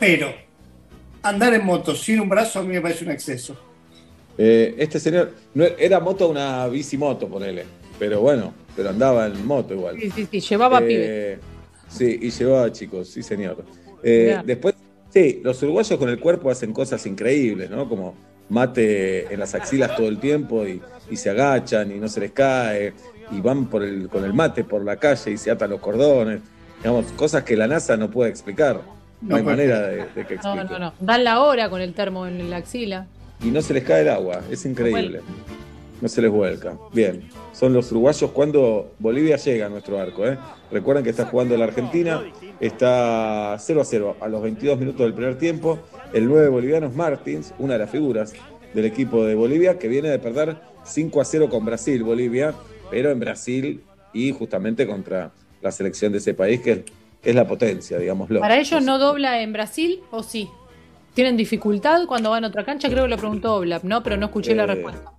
pero 0.01 0.33
andar 1.21 1.53
en 1.53 1.63
moto 1.63 1.93
sin 1.93 2.19
un 2.19 2.27
brazo 2.27 2.57
a 2.57 2.63
mí 2.63 2.69
me 2.69 2.81
parece 2.81 3.05
un 3.05 3.11
exceso. 3.11 3.55
Eh, 4.35 4.73
este 4.79 4.99
señor. 4.99 5.31
no, 5.53 5.63
era 5.63 5.99
moto 5.99 6.27
una 6.27 6.67
bicimoto, 6.67 7.27
ponele. 7.27 7.65
Pero 7.99 8.19
bueno, 8.19 8.51
pero 8.75 8.89
andaba 8.89 9.27
en 9.27 9.45
moto 9.45 9.75
igual. 9.75 9.99
Sí, 9.99 10.09
sí, 10.09 10.27
sí, 10.31 10.39
llevaba 10.39 10.79
Eh, 10.81 11.37
pibes. 11.37 11.39
Sí, 11.87 12.19
y 12.19 12.31
llevaba 12.31 12.71
chicos, 12.71 13.09
sí, 13.09 13.21
señor. 13.21 13.63
Eh, 14.01 14.39
después, 14.43 14.73
sí, 15.13 15.39
los 15.43 15.61
uruguayos 15.61 15.99
con 15.99 16.09
el 16.09 16.19
cuerpo 16.19 16.49
hacen 16.49 16.73
cosas 16.73 17.05
increíbles, 17.05 17.69
¿no? 17.69 17.87
Como 17.87 18.15
mate 18.49 19.31
en 19.31 19.39
las 19.39 19.53
axilas 19.53 19.95
todo 19.95 20.07
el 20.07 20.19
tiempo 20.19 20.65
y, 20.65 20.81
y 21.11 21.15
se 21.15 21.29
agachan 21.29 21.91
y 21.91 21.99
no 21.99 22.07
se 22.07 22.21
les 22.21 22.31
cae, 22.31 22.93
y 23.31 23.39
van 23.39 23.69
por 23.69 23.83
el, 23.83 24.09
con 24.09 24.25
el 24.25 24.33
mate 24.33 24.63
por 24.63 24.83
la 24.83 24.95
calle 24.95 25.29
y 25.29 25.37
se 25.37 25.51
atan 25.51 25.69
los 25.69 25.79
cordones. 25.79 26.41
Digamos, 26.79 27.05
cosas 27.11 27.43
que 27.43 27.55
la 27.55 27.67
NASA 27.67 27.95
no 27.97 28.09
puede 28.09 28.31
explicar. 28.31 28.81
No, 29.21 29.29
No 29.29 29.35
hay 29.37 29.43
manera 29.43 29.81
de, 29.87 29.97
de 30.15 30.25
que 30.25 30.35
No, 30.37 30.53
explique. 30.53 30.73
no, 30.73 30.79
no. 30.79 30.93
Dan 30.99 31.23
la 31.23 31.41
hora 31.41 31.69
con 31.69 31.81
el 31.81 31.93
termo 31.93 32.25
en 32.27 32.49
la 32.49 32.57
axila. 32.57 33.07
Y 33.43 33.47
no 33.51 33.61
se 33.61 33.73
les 33.73 33.83
cae 33.83 34.01
el 34.01 34.09
agua, 34.09 34.41
es 34.51 34.65
increíble. 34.65 35.21
No 36.01 36.07
se 36.07 36.21
les 36.21 36.31
vuelca. 36.31 36.75
Bien, 36.93 37.21
son 37.53 37.73
los 37.73 37.91
uruguayos 37.91 38.31
cuando 38.31 38.91
Bolivia 38.97 39.35
llega 39.37 39.67
a 39.67 39.69
nuestro 39.69 39.99
arco. 39.99 40.25
¿eh? 40.25 40.37
Recuerden 40.71 41.03
que 41.03 41.11
está 41.11 41.25
jugando 41.25 41.55
la 41.57 41.65
Argentina, 41.65 42.23
está 42.59 43.55
0 43.59 43.81
a 43.81 43.85
0 43.85 44.17
a 44.19 44.27
los 44.27 44.41
22 44.41 44.79
minutos 44.79 45.01
del 45.01 45.13
primer 45.13 45.37
tiempo. 45.37 45.77
El 46.13 46.27
9 46.27 46.49
boliviano 46.49 46.87
es 46.87 46.95
Martins, 46.95 47.53
una 47.59 47.73
de 47.73 47.79
las 47.79 47.89
figuras 47.89 48.33
del 48.73 48.85
equipo 48.85 49.25
de 49.25 49.35
Bolivia, 49.35 49.77
que 49.77 49.87
viene 49.87 50.09
de 50.09 50.17
perder 50.17 50.57
5 50.85 51.21
a 51.21 51.25
0 51.25 51.49
con 51.49 51.65
Brasil, 51.65 52.03
Bolivia, 52.03 52.53
pero 52.89 53.11
en 53.11 53.19
Brasil 53.19 53.83
y 54.13 54.31
justamente 54.31 54.87
contra 54.87 55.31
la 55.61 55.71
selección 55.71 56.11
de 56.11 56.17
ese 56.17 56.33
país, 56.33 56.61
que 56.61 56.83
es, 57.23 57.35
la 57.35 57.47
potencia, 57.47 57.97
digámoslo. 57.97 58.39
¿Para 58.39 58.57
ellos 58.59 58.83
no 58.83 58.97
dobla 58.97 59.41
en 59.41 59.53
Brasil 59.53 60.01
o 60.11 60.23
sí? 60.23 60.49
¿Tienen 61.13 61.35
dificultad 61.37 62.05
cuando 62.07 62.29
van 62.29 62.45
a 62.45 62.47
otra 62.47 62.63
cancha? 62.63 62.89
Creo 62.89 63.03
que 63.03 63.09
lo 63.09 63.17
preguntó 63.17 63.55
Oblap, 63.55 63.83
¿no? 63.83 64.01
Pero 64.01 64.17
no 64.17 64.27
escuché 64.27 64.55
la 64.55 64.63
Eh, 64.63 64.67
respuesta. 64.67 65.11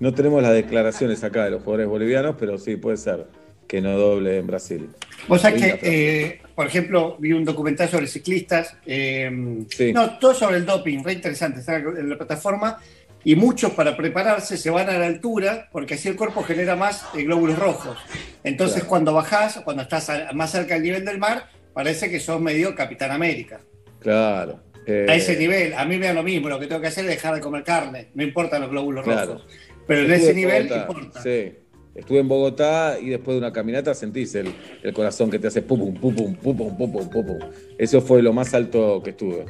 No 0.00 0.12
tenemos 0.14 0.42
las 0.42 0.54
declaraciones 0.54 1.22
acá 1.22 1.44
de 1.44 1.50
los 1.50 1.62
jugadores 1.62 1.86
bolivianos, 1.88 2.36
pero 2.38 2.58
sí 2.58 2.76
puede 2.76 2.96
ser 2.96 3.26
que 3.68 3.80
no 3.80 3.96
doble 3.96 4.38
en 4.38 4.46
Brasil. 4.48 4.88
Vos 5.28 5.42
sabés 5.42 5.62
que, 5.62 5.78
eh, 5.82 6.40
por 6.56 6.66
ejemplo, 6.66 7.16
vi 7.20 7.32
un 7.32 7.44
documental 7.44 7.88
sobre 7.88 8.08
ciclistas, 8.08 8.76
eh, 8.84 9.30
Sí. 9.68 9.92
no, 9.92 10.18
todo 10.18 10.34
sobre 10.34 10.56
el 10.56 10.66
doping, 10.66 11.04
re 11.04 11.12
interesante, 11.12 11.60
está 11.60 11.76
en 11.76 12.08
la 12.10 12.16
plataforma, 12.16 12.78
y 13.24 13.36
muchos 13.36 13.72
para 13.72 13.96
prepararse 13.96 14.56
se 14.56 14.70
van 14.70 14.88
a 14.88 14.98
la 14.98 15.06
altura, 15.06 15.68
porque 15.72 15.94
así 15.94 16.08
el 16.08 16.16
cuerpo 16.16 16.42
genera 16.42 16.76
más 16.76 17.04
eh, 17.16 17.22
glóbulos 17.24 17.58
rojos. 17.58 17.98
Entonces, 18.44 18.76
Claro. 18.78 18.88
cuando 18.88 19.14
bajás, 19.14 19.60
cuando 19.64 19.82
estás 19.82 20.08
a- 20.10 20.32
más 20.32 20.50
cerca 20.52 20.74
del 20.74 20.82
nivel 20.84 21.04
del 21.04 21.18
mar, 21.18 21.46
parece 21.74 22.10
que 22.10 22.18
sos 22.20 22.40
medio 22.40 22.74
Capitán 22.74 23.10
América. 23.10 23.60
Claro. 24.00 24.60
eh, 24.86 25.06
A 25.08 25.14
ese 25.14 25.36
nivel, 25.36 25.74
a 25.74 25.84
mí 25.84 25.98
me 25.98 26.06
da 26.06 26.14
lo 26.14 26.22
mismo, 26.22 26.48
lo 26.48 26.58
que 26.58 26.66
tengo 26.66 26.80
que 26.80 26.86
hacer 26.88 27.04
es 27.04 27.10
dejar 27.10 27.34
de 27.34 27.40
comer 27.40 27.62
carne, 27.64 28.08
no 28.14 28.22
importan 28.22 28.62
los 28.62 28.70
glóbulos 28.70 29.04
Claro. 29.04 29.34
rojos. 29.34 29.46
Pero 29.86 30.02
en 30.02 30.12
ese 30.12 30.30
en 30.30 30.36
nivel 30.36 30.68
Bogotá, 30.68 30.80
importa. 30.88 31.22
Sí. 31.22 31.52
Estuve 31.94 32.20
en 32.20 32.28
Bogotá 32.28 32.96
y 33.00 33.08
después 33.10 33.34
de 33.34 33.38
una 33.40 33.52
caminata 33.52 33.92
sentís 33.94 34.34
el, 34.36 34.52
el 34.82 34.92
corazón 34.94 35.28
que 35.30 35.38
te 35.40 35.48
hace 35.48 35.60
pum, 35.60 35.92
pum, 35.94 36.14
pum, 36.14 36.34
pum, 36.36 36.56
pum, 36.56 36.76
pum, 36.76 36.92
pum, 36.92 37.10
pum, 37.10 37.26
pum. 37.26 37.38
Eso 37.76 38.00
fue 38.00 38.22
lo 38.22 38.32
más 38.32 38.54
alto 38.54 39.02
que 39.02 39.10
estuve. 39.10 39.44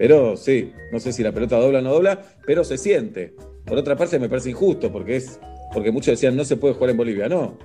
Pero 0.00 0.34
sí, 0.34 0.72
no 0.90 0.98
sé 0.98 1.12
si 1.12 1.22
la 1.22 1.30
pelota 1.30 1.58
dobla 1.58 1.80
o 1.80 1.82
no 1.82 1.92
dobla, 1.92 2.18
pero 2.46 2.64
se 2.64 2.78
siente. 2.78 3.34
Por 3.66 3.76
otra 3.76 3.96
parte, 3.96 4.18
me 4.18 4.30
parece 4.30 4.48
injusto 4.48 4.90
porque 4.90 5.16
es 5.16 5.38
porque 5.74 5.92
muchos 5.92 6.12
decían 6.12 6.34
no 6.34 6.42
se 6.44 6.56
puede 6.56 6.72
jugar 6.72 6.88
en 6.90 6.96
Bolivia. 6.96 7.28
No, 7.28 7.58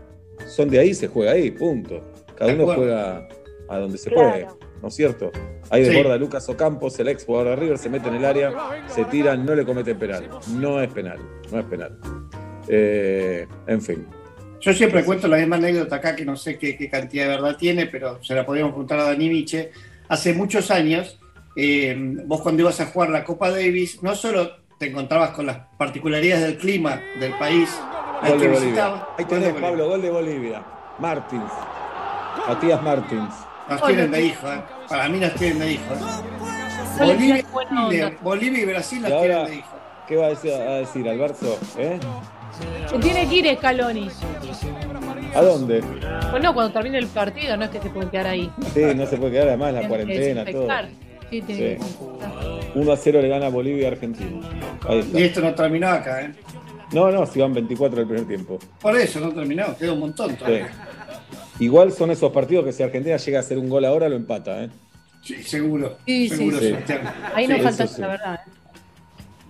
son 0.45 0.69
de 0.69 0.80
ahí, 0.80 0.93
se 0.93 1.08
juega 1.08 1.32
ahí, 1.32 1.50
punto. 1.52 2.02
Cada 2.36 2.54
uno 2.54 2.65
juega 2.67 3.26
a 3.69 3.78
donde 3.80 3.98
se 3.98 4.10
Claro. 4.10 4.32
puede, 4.32 4.48
¿no 4.82 4.89
es 4.89 4.93
cierto? 4.95 5.32
Ahí 5.69 5.86
Sí. 5.86 5.91
desborda 5.91 6.17
Lucas 6.17 6.50
Ocampos, 6.50 7.00
el 7.00 7.08
ex 7.08 7.24
jugador 7.24 7.52
de 7.52 7.56
River, 7.56 7.78
se 7.78 7.89
mete 7.89 8.10
en 8.10 8.15
el 8.15 8.26
área, 8.26 8.54
se 8.88 9.06
tira, 9.06 9.38
no 9.38 9.56
le 9.56 9.63
comete 9.63 9.95
penal. 9.95 10.28
No 10.60 10.82
es 10.82 10.91
penal, 10.91 11.19
no 11.54 11.60
es 11.60 11.65
penal. 11.67 11.98
Eh, 12.67 13.48
en 13.67 13.82
fin. 13.82 14.06
Yo 14.60 14.74
siempre 14.74 15.06
cuento 15.06 15.28
la 15.30 15.38
misma 15.38 15.56
anécdota 15.56 15.95
acá, 15.95 16.15
que 16.17 16.26
no 16.26 16.36
sé 16.36 16.58
qué, 16.58 16.76
qué 16.76 16.89
cantidad 16.89 17.24
de 17.26 17.30
verdad 17.30 17.56
tiene, 17.58 17.86
pero 17.86 18.21
se 18.21 18.36
la 18.36 18.45
podríamos 18.45 18.74
preguntar 18.74 19.00
a 19.00 19.04
Dani 19.06 19.30
Miche. 19.30 19.71
Hace 20.10 20.34
muchos 20.34 20.69
años, 20.69 21.17
eh, 21.55 21.95
vos 22.25 22.41
cuando 22.41 22.61
ibas 22.63 22.79
a 22.81 22.85
jugar 22.87 23.09
la 23.09 23.23
Copa 23.23 23.49
Davis, 23.49 24.01
no 24.03 24.15
solo 24.15 24.51
te 24.77 24.87
encontrabas 24.87 25.31
con 25.31 25.45
las 25.45 25.57
particularidades 25.77 26.43
del 26.43 26.57
clima 26.57 26.99
del 27.19 27.33
país 27.33 27.69
al 28.21 28.31
Gol 28.31 28.39
que 28.39 28.47
de 28.47 28.53
Bolivia. 28.53 28.59
visitabas. 28.59 29.01
Ahí 29.01 29.05
Gol 29.17 29.17
de 29.17 29.25
tenés, 29.25 29.53
Bolivia. 29.53 29.61
Pablo, 29.69 29.87
gol 29.89 30.01
de 30.01 30.09
Bolivia. 30.09 30.63
Martins. 30.99 31.51
Matías 32.47 32.83
Martins. 32.83 33.33
Nos 33.69 33.83
tienen 33.87 34.11
de 34.11 34.21
hijo, 34.25 34.51
¿eh? 34.51 34.61
Para 34.87 35.09
mí 35.09 35.19
nos 35.19 35.33
tienen 35.35 35.59
de 35.59 35.71
hijo. 35.73 35.93
¿eh? 35.93 37.03
Bolivia, 37.05 37.43
Chile. 37.89 38.17
Bolivia 38.21 38.61
y 38.61 38.65
Brasil 38.65 39.01
nos 39.01 39.21
tienen 39.21 39.45
de 39.45 39.55
hijo. 39.55 39.75
¿Qué 40.07 40.15
va 40.17 40.25
a 40.27 40.29
decir, 40.29 40.53
a 40.53 40.73
decir 40.75 41.09
Alberto? 41.09 41.57
¿Eh? 41.77 41.99
Se 42.87 42.99
tiene 42.99 43.27
que 43.27 43.35
ir 43.35 43.57
Scaloni. 43.57 44.09
¿A 45.33 45.41
dónde? 45.41 45.83
Pues 46.31 46.43
no, 46.43 46.53
cuando 46.53 46.71
termine 46.71 46.99
el 46.99 47.07
partido, 47.07 47.57
no 47.57 47.65
es 47.65 47.71
que 47.71 47.81
se 47.81 47.89
puede 47.89 48.09
quedar 48.09 48.27
ahí. 48.27 48.51
Sí, 48.73 48.83
no 48.95 49.05
se 49.07 49.17
puede 49.17 49.31
quedar 49.33 49.47
además 49.49 49.73
la 49.73 49.87
cuarentena, 49.87 50.45
todo. 50.45 50.67
Sí, 51.29 51.41
tiene 51.41 51.61
que 51.61 51.77
Sí. 51.77 51.83
desinfectar. 51.83 52.31
1 52.75 52.91
a 52.91 52.97
0 52.97 53.21
le 53.21 53.27
gana 53.29 53.49
Bolivia 53.49 53.88
a 53.88 53.91
Argentina. 53.91 54.47
Ahí 54.88 54.99
está. 54.99 55.19
Y 55.19 55.23
esto 55.23 55.41
no 55.41 55.53
terminó 55.55 55.88
acá, 55.89 56.21
¿eh? 56.21 56.31
No, 56.93 57.09
no, 57.11 57.25
si 57.25 57.39
van 57.39 57.53
24 57.53 57.97
del 57.97 58.07
primer 58.07 58.27
tiempo. 58.27 58.59
Por 58.81 58.95
eso 58.95 59.19
no 59.19 59.31
terminó, 59.33 59.75
queda 59.77 59.93
un 59.93 59.99
montón 60.01 60.31
Sí. 60.31 60.35
todavía. 60.38 60.69
Igual 61.59 61.91
son 61.93 62.11
esos 62.11 62.31
partidos 62.31 62.65
que 62.65 62.71
si 62.73 62.83
Argentina 62.83 63.17
llega 63.17 63.39
a 63.39 63.41
hacer 63.41 63.57
un 63.57 63.69
gol 63.69 63.85
ahora, 63.85 64.07
lo 64.09 64.15
empata, 64.15 64.63
¿eh? 64.63 64.69
Sí, 65.23 65.41
seguro. 65.41 65.97
Sí, 66.05 66.29
seguro, 66.29 66.59
sí. 66.59 66.65
Sebastián. 66.67 67.01
Ahí 67.33 67.47
no 67.47 67.57
falta, 67.59 67.85
la 67.97 68.07
verdad. 68.07 68.39
¿eh? 68.45 68.51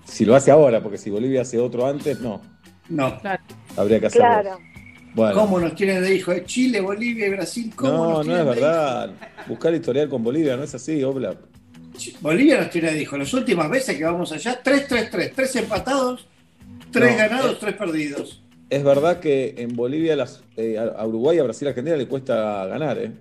Si 0.06 0.24
lo 0.24 0.36
hace 0.36 0.52
ahora, 0.52 0.82
porque 0.82 0.98
si 0.98 1.10
Bolivia 1.10 1.42
hace 1.42 1.60
otro 1.60 1.86
antes, 1.86 2.20
no. 2.22 2.42
No. 2.88 3.20
Claro. 3.20 3.44
Habría 3.76 4.00
que 4.00 4.06
hacerlo. 4.06 4.28
Claro. 4.28 4.60
Bueno. 5.16 5.34
¿Cómo 5.36 5.60
nos 5.60 5.76
tienen 5.76 6.02
de 6.04 6.16
hijo? 6.16 6.32
¿Eh? 6.32 6.44
Chile, 6.46 6.80
Bolivia 6.80 7.28
y 7.28 7.30
Brasil, 7.32 7.74
¿cómo 7.76 7.92
No, 7.92 8.10
nos 8.18 8.28
no 8.28 8.34
es 8.34 8.38
de 8.40 8.44
verdad. 8.46 9.12
Buscar 9.48 9.74
historial 9.74 10.08
con 10.10 10.24
Bolivia 10.24 10.56
no 10.56 10.64
es 10.64 10.76
así, 10.76 11.04
Oblap. 11.04 11.38
Bolivia 12.22 12.60
nos 12.60 12.70
tiene 12.70 12.92
de 12.92 13.02
hijo. 13.02 13.18
Las 13.18 13.34
últimas 13.34 13.70
veces 13.70 13.98
que 13.98 14.04
vamos 14.04 14.32
allá, 14.32 14.62
3-3-3. 14.64 15.32
Tres 15.36 15.56
empatados, 15.56 16.28
tres 16.92 17.12
No, 17.12 17.18
ganados, 17.18 17.54
eh. 17.54 17.58
tres 17.60 17.76
perdidos. 17.76 18.42
Es 18.70 18.84
verdad 18.84 19.20
que 19.20 19.54
en 19.58 19.76
Bolivia, 19.76 20.16
las, 20.16 20.42
eh, 20.58 20.78
a 20.78 21.06
Uruguay, 21.06 21.38
a 21.40 21.44
Brasil, 21.44 21.68
a 21.68 21.70
Argentina 21.72 21.96
le 21.96 22.08
cuesta 22.08 22.66
ganar, 22.66 22.98
¿eh? 22.98 23.12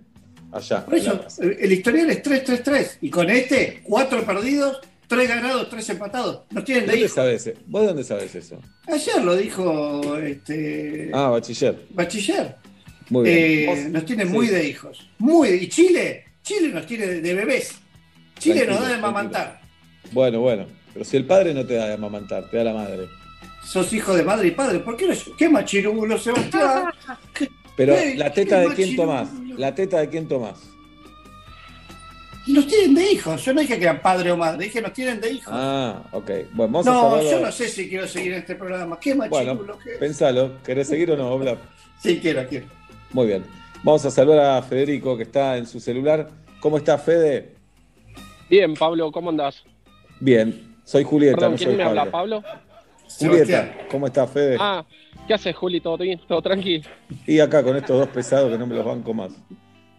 Allá. 0.52 0.84
Por 0.84 0.94
eso, 0.94 1.20
el 1.40 1.72
historial 1.72 2.10
es 2.10 2.22
3-3-3. 2.22 2.98
Y 3.02 3.10
con 3.10 3.28
este, 3.28 3.80
cuatro 3.82 4.24
perdidos, 4.24 4.78
tres 5.08 5.28
ganados, 5.28 5.68
tres 5.68 5.88
empatados. 5.90 6.42
Nos 6.50 6.64
tienen 6.64 6.84
de 6.86 6.92
¿Dónde 6.92 7.06
hijo. 7.06 7.14
sabes? 7.14 7.46
eh? 7.48 7.56
¿Vos 7.66 7.82
de 7.82 7.88
dónde 7.88 8.04
sabes 8.04 8.34
eso? 8.34 8.58
Ayer 8.86 9.22
lo 9.22 9.36
dijo 9.36 10.16
este, 10.18 11.10
Ah, 11.12 11.28
bachiller. 11.30 11.76
Bachiller. 11.90 12.54
Muy 13.10 13.24
bien. 13.24 13.38
Eh, 13.78 13.88
nos 13.90 14.06
tienen 14.06 14.28
sí. 14.28 14.32
muy 14.32 14.46
de 14.46 14.66
hijos. 14.68 15.10
Muy. 15.18 15.48
Y 15.50 15.68
Chile, 15.68 16.24
Chile 16.42 16.68
nos 16.68 16.86
tiene 16.86 17.06
de, 17.06 17.20
de 17.20 17.34
bebés. 17.34 17.72
Chile 18.38 18.66
nos 18.66 18.80
da 18.80 18.88
de 18.88 18.94
amamantar. 18.94 19.60
Bueno, 20.12 20.40
bueno. 20.40 20.66
Pero 20.92 21.04
si 21.04 21.16
el 21.16 21.26
padre 21.26 21.52
no 21.52 21.66
te 21.66 21.74
da 21.74 21.86
de 21.88 21.94
amamantar, 21.94 22.48
te 22.50 22.56
da 22.56 22.64
la 22.64 22.74
madre. 22.74 23.08
Sos 23.64 23.92
hijo 23.92 24.14
de 24.14 24.22
madre 24.22 24.48
y 24.48 24.50
padre. 24.52 24.78
¿Por 24.78 24.96
qué 24.96 25.08
no? 25.08 25.14
¿Qué 25.36 25.48
machirulo, 25.48 26.18
Sebastián? 26.18 26.84
Pero 27.76 27.96
la 28.16 28.32
teta 28.32 28.60
de 28.60 28.74
quién 28.74 28.94
tomás. 28.94 29.28
La 29.56 29.74
teta 29.74 29.98
de 29.98 30.08
quién 30.08 30.28
tomás. 30.28 30.60
Nos 32.46 32.66
tienen 32.66 32.94
de 32.94 33.12
hijos. 33.12 33.42
Yo 33.42 33.54
no 33.54 33.62
dije 33.62 33.78
que 33.78 33.84
eran 33.84 34.02
padre 34.02 34.30
o 34.30 34.36
madre, 34.36 34.64
dije 34.64 34.82
nos 34.82 34.92
tienen 34.92 35.20
de 35.20 35.32
hijos. 35.32 35.52
Ah, 35.56 36.02
ok. 36.12 36.30
Bueno, 36.52 36.72
vamos 36.74 36.86
a 36.86 36.90
no, 36.90 37.22
yo 37.22 37.40
no 37.40 37.50
sé 37.50 37.68
si 37.68 37.88
quiero 37.88 38.06
seguir 38.06 38.34
en 38.34 38.40
este 38.40 38.54
programa. 38.54 39.00
¿Qué 39.00 39.14
machirulo 39.14 39.56
Bueno, 39.56 39.78
que 39.78 39.92
pensalo. 39.92 40.62
¿Querés 40.62 40.88
seguir 40.88 41.10
o 41.10 41.16
no, 41.16 41.30
Oblap? 41.30 41.58
Sí, 42.02 42.18
quiero, 42.20 42.46
quiero. 42.46 42.66
Muy 43.12 43.26
bien. 43.28 43.44
Vamos 43.82 44.04
a 44.04 44.10
saludar 44.10 44.58
a 44.58 44.62
Federico 44.62 45.16
que 45.16 45.22
está 45.22 45.56
en 45.56 45.66
su 45.66 45.80
celular. 45.80 46.28
¿Cómo 46.60 46.76
está, 46.76 46.98
Fede? 46.98 47.53
Bien, 48.48 48.74
Pablo, 48.74 49.10
¿cómo 49.10 49.30
andás? 49.30 49.64
Bien. 50.20 50.74
Soy 50.84 51.02
Julieta, 51.04 51.36
Perdón, 51.36 51.52
no 51.52 51.56
¿quién 51.56 51.70
soy 51.70 51.76
me 51.78 51.84
Pablo. 51.84 52.00
habla, 52.00 52.12
Pablo? 52.12 52.42
Julieta, 53.18 53.74
¿cómo 53.90 54.06
estás, 54.06 54.30
Fede? 54.30 54.56
Ah, 54.60 54.84
¿qué 55.26 55.34
haces, 55.34 55.56
Juli? 55.56 55.80
¿Todo 55.80 55.96
bien? 55.98 56.20
¿Todo 56.28 56.42
tranquilo? 56.42 56.84
Y 57.26 57.38
acá 57.40 57.62
con 57.62 57.76
estos 57.76 57.98
dos 57.98 58.08
pesados 58.08 58.50
que 58.52 58.58
no 58.58 58.66
me 58.66 58.74
los 58.74 58.84
banco 58.84 59.14
más. 59.14 59.32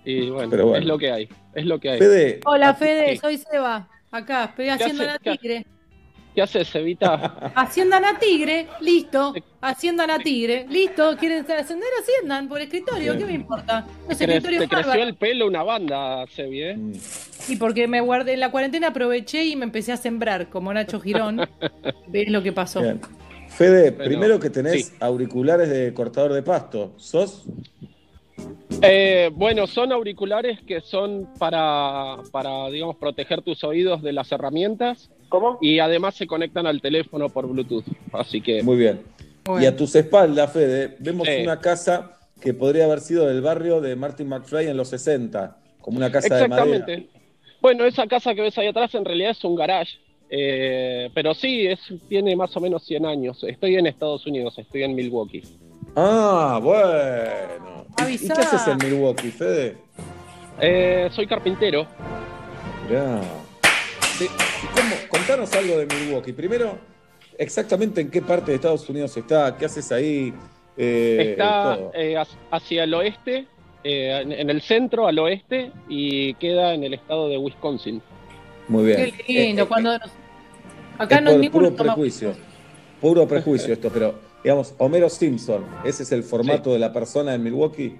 Y 0.03 0.29
bueno, 0.29 0.49
Pero 0.51 0.67
bueno. 0.67 0.79
es 0.81 0.86
lo 0.86 0.97
que 0.97 1.12
hay. 1.12 1.29
Es 1.53 1.65
lo 1.65 1.79
que 1.79 1.89
hay. 1.89 1.99
Fede, 1.99 2.39
Hola, 2.45 2.69
a- 2.69 2.73
Fede, 2.75 3.17
soy 3.17 3.38
Seba. 3.38 3.89
Acá, 4.12 4.45
estoy 4.45 4.69
haciendo 4.69 5.03
hace- 5.03 5.12
la 5.13 5.19
qué- 5.19 5.38
tigre. 5.38 5.65
¿Qué 6.35 6.41
haces, 6.41 6.75
Evita? 6.75 7.51
Asciendan 7.55 8.03
a 8.03 8.19
Tigre, 8.19 8.67
listo. 8.81 9.33
Asciendan 9.61 10.11
a 10.11 10.19
Tigre, 10.19 10.65
listo. 10.69 11.15
¿Quieren 11.17 11.49
ascender? 11.49 11.87
Asciendan 12.01 12.49
por 12.49 12.59
escritorio. 12.61 13.17
¿qué 13.17 13.25
me 13.25 13.33
importa? 13.33 13.87
Los 14.09 14.19
Cre- 14.19 14.23
escritorios 14.23 14.63
te 14.63 14.67
creció 14.67 15.01
el 15.01 15.15
pelo 15.15 15.47
una 15.47 15.63
banda, 15.63 16.25
Sebi, 16.27 16.61
¿eh? 16.61 16.75
Mm, 16.75 16.91
Y 17.47 17.55
porque 17.55 17.87
me 17.87 18.01
guardé 18.01 18.33
en 18.33 18.41
la 18.41 18.51
cuarentena, 18.51 18.87
aproveché 18.87 19.45
y 19.45 19.55
me 19.55 19.63
empecé 19.63 19.93
a 19.93 19.97
sembrar 19.97 20.49
como 20.49 20.73
Nacho 20.73 20.99
Girón. 20.99 21.39
¿Ves 22.07 22.29
lo 22.29 22.43
que 22.43 22.51
pasó? 22.51 22.81
bien. 22.81 22.99
Fede, 23.47 23.91
Bueno, 23.91 24.03
primero 24.09 24.39
que 24.39 24.49
tenés 24.49 24.87
sí. 24.87 24.93
auriculares 24.99 25.69
de 25.69 25.93
cortador 25.93 26.33
de 26.33 26.43
pasto. 26.43 26.91
¿Sos? 26.97 27.45
Eh, 28.81 29.29
bueno, 29.33 29.65
son 29.67 29.93
auriculares 29.93 30.59
que 30.67 30.81
son 30.81 31.29
para, 31.39 32.17
para, 32.33 32.67
digamos, 32.69 32.97
proteger 32.97 33.41
tus 33.41 33.63
oídos 33.63 34.01
de 34.01 34.11
las 34.11 34.29
herramientas. 34.33 35.09
¿Cómo? 35.29 35.57
Y 35.61 35.79
además 35.79 36.15
se 36.15 36.27
conectan 36.27 36.67
al 36.67 36.81
teléfono 36.81 37.29
por 37.29 37.47
Bluetooth. 37.47 37.85
Así 38.13 38.41
que. 38.41 38.61
Muy 38.63 38.77
bien. 38.77 39.01
Bueno. 39.43 39.63
Y 39.63 39.67
a 39.67 39.75
tus 39.75 39.95
espaldas, 39.95 40.51
Fede, 40.51 40.95
vemos 40.99 41.27
Sí. 41.27 41.41
una 41.43 41.59
casa 41.59 42.11
que 42.41 42.53
podría 42.53 42.85
haber 42.85 42.99
sido 43.01 43.25
del 43.27 43.41
barrio 43.41 43.81
de 43.81 43.95
Martin 43.95 44.27
McFly 44.27 44.67
en 44.67 44.77
los 44.77 44.89
60, 44.89 45.57
como 45.81 45.97
una 45.97 46.11
casa 46.11 46.35
de 46.35 46.47
madera. 46.47 46.65
Exactamente. 46.75 47.09
Bueno, 47.61 47.85
esa 47.85 48.05
casa 48.07 48.35
que 48.35 48.41
ves 48.41 48.57
ahí 48.57 48.67
atrás 48.67 48.93
en 48.95 49.05
realidad 49.05 49.31
es 49.31 49.43
un 49.43 49.55
garage. 49.55 49.97
eh, 50.27 51.11
pero 51.13 51.35
sí, 51.35 51.67
es, 51.67 51.79
tiene 52.09 52.35
más 52.35 52.55
o 52.57 52.59
menos 52.59 52.83
100 52.83 53.05
años. 53.05 53.43
Estoy 53.43 53.75
en 53.75 53.85
Estados 53.85 54.25
Unidos, 54.25 54.57
estoy 54.57 54.81
en 54.81 54.95
Milwaukee. 54.95 55.43
Ah, 55.95 56.59
bueno. 56.61 57.85
¿Y- 57.99 58.01
¿Y 58.01 58.03
Avisá. 58.05 58.33
qué 58.33 58.41
haces 58.41 58.67
en 58.67 58.77
Milwaukee, 58.89 59.29
Fede? 59.29 59.77
Eh, 60.59 61.09
soy 61.11 61.27
carpintero. 61.27 61.85
Mirá. 62.89 63.21
Sí. 64.17 64.28
Contanos 65.10 65.54
algo 65.54 65.78
de 65.78 65.86
Milwaukee. 65.86 66.34
Primero, 66.34 66.78
exactamente 67.38 68.01
en 68.01 68.10
qué 68.10 68.21
parte 68.21 68.51
de 68.51 68.56
Estados 68.56 68.88
Unidos 68.89 69.15
está, 69.17 69.56
qué 69.58 69.65
haces 69.65 69.91
ahí. 69.91 70.34
Eh, 70.78 71.32
Está 71.32 71.78
eh, 71.93 72.15
hac- 72.17 72.28
hacia 72.51 72.84
el 72.84 72.93
oeste, 72.93 73.47
eh, 73.84 74.21
en, 74.25 74.49
el 74.49 74.62
centro 74.62 75.08
al 75.08 75.17
oeste, 75.19 75.71
y 75.89 76.34
queda 76.36 76.73
en 76.73 76.84
el 76.84 76.93
estado 76.93 77.30
de 77.30 77.38
Wisconsin. 77.38 78.01
Muy 78.67 78.86
bien. 78.86 79.13
Qué 79.25 79.34
lindo. 79.47 79.67
Cuando 79.67 79.97
nos- 79.97 80.12
Acá 80.97 81.17
es 81.17 81.21
no 81.23 81.32
es 81.32 81.49
puro 81.49 81.71
toma- 81.71 81.93
prejuicio. 81.93 82.34
Puro 83.01 83.28
prejuicio 83.28 83.73
esto, 83.73 83.89
pero 83.93 84.15
digamos, 84.43 84.73
Homero 84.78 85.10
Simpson, 85.10 85.65
ese 85.84 86.04
es 86.04 86.12
el 86.13 86.23
formato 86.23 86.71
de 86.73 86.80
la 86.80 86.91
persona 86.93 87.34
en 87.36 87.43
Milwaukee. 87.43 87.97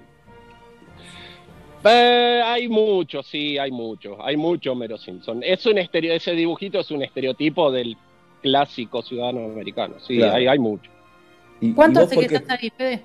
Eh, 1.88 2.42
hay 2.44 2.68
mucho, 2.68 3.22
sí, 3.22 3.58
hay 3.58 3.70
mucho. 3.70 4.16
Hay 4.24 4.36
mucho 4.36 4.72
Homero 4.72 4.96
Simpson. 4.98 5.40
Es 5.42 5.64
un 5.66 5.78
estereo, 5.78 6.14
ese 6.14 6.32
dibujito 6.32 6.78
es 6.80 6.90
un 6.90 7.02
estereotipo 7.02 7.70
del 7.70 7.96
clásico 8.42 9.02
ciudadano 9.02 9.44
americano. 9.44 9.94
Sí, 10.00 10.16
Claro. 10.18 10.34
hay, 10.36 10.46
hay 10.46 10.58
mucho. 10.58 10.90
¿Y, 11.60 11.72
¿Cuánto 11.72 12.00
hace 12.00 12.16
que 12.18 12.26
estás 12.34 12.58
ahí, 12.62 12.70
Fede? 12.76 13.02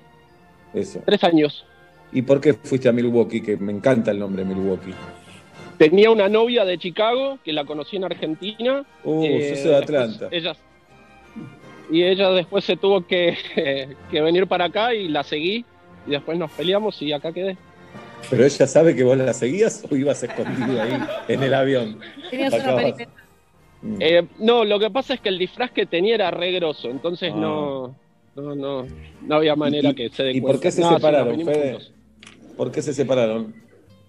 Eso. 0.74 1.00
Tres 1.04 1.22
años. 1.24 1.64
¿Y 2.12 2.22
por 2.22 2.40
qué 2.40 2.54
fuiste 2.54 2.88
a 2.88 2.92
Milwaukee? 2.92 3.40
Que 3.40 3.56
me 3.56 3.72
encanta 3.72 4.10
el 4.10 4.18
nombre 4.18 4.44
Milwaukee. 4.44 4.92
Tenía 5.78 6.10
una 6.10 6.28
novia 6.28 6.64
de 6.64 6.78
Chicago 6.78 7.38
que 7.44 7.52
la 7.52 7.64
conocí 7.64 7.96
en 7.96 8.04
Argentina. 8.04 8.84
Uh, 9.04 9.24
Eh, 9.24 9.56
sos 9.56 9.64
de 9.64 9.76
Atlanta. 9.76 10.28
ella- 10.30 10.54
y 11.90 12.02
ella 12.04 12.30
después 12.30 12.64
se 12.64 12.76
tuvo 12.76 13.06
que, 13.06 13.36
que 14.10 14.20
venir 14.20 14.46
para 14.46 14.66
acá 14.66 14.94
y 14.94 15.08
la 15.08 15.22
seguí. 15.24 15.64
Y 16.06 16.10
después 16.10 16.36
nos 16.38 16.50
peleamos 16.52 17.00
y 17.02 17.12
acá 17.12 17.32
quedé. 17.32 17.56
¿Pero 18.30 18.44
ella 18.44 18.66
sabe 18.66 18.94
que 18.96 19.04
vos 19.04 19.16
la 19.16 19.32
seguías 19.32 19.84
o 19.90 19.96
ibas 19.96 20.22
escondido 20.22 20.80
ahí 20.80 20.92
en 21.28 21.42
el 21.42 21.54
avión? 21.54 21.98
Tenías 22.30 22.52
una. 22.54 22.94
Mm. 23.82 23.96
Eh, 24.00 24.26
no, 24.38 24.64
lo 24.64 24.78
que 24.78 24.90
pasa 24.90 25.14
es 25.14 25.20
que 25.20 25.28
el 25.28 25.38
disfraz 25.38 25.72
que 25.72 25.86
tenía 25.86 26.14
era 26.14 26.30
re 26.30 26.52
grosso, 26.52 26.88
entonces 26.88 27.32
Ah. 27.34 27.36
no, 27.38 27.96
no, 28.36 28.54
no, 28.54 28.86
no 29.22 29.34
había 29.34 29.56
manera 29.56 29.90
¿Y- 29.90 29.94
que 29.94 30.08
se 30.10 30.22
dé 30.22 30.32
¿Y 30.32 30.40
por 30.40 30.60
qué 30.60 30.70
se 30.70 30.82
No, 30.82 30.94
separaron, 30.94 31.44
Fede? 31.44 31.70
juntos. 31.72 31.92
¿Por 32.56 32.70
qué 32.70 32.80
se 32.80 32.94
separaron? 32.94 33.54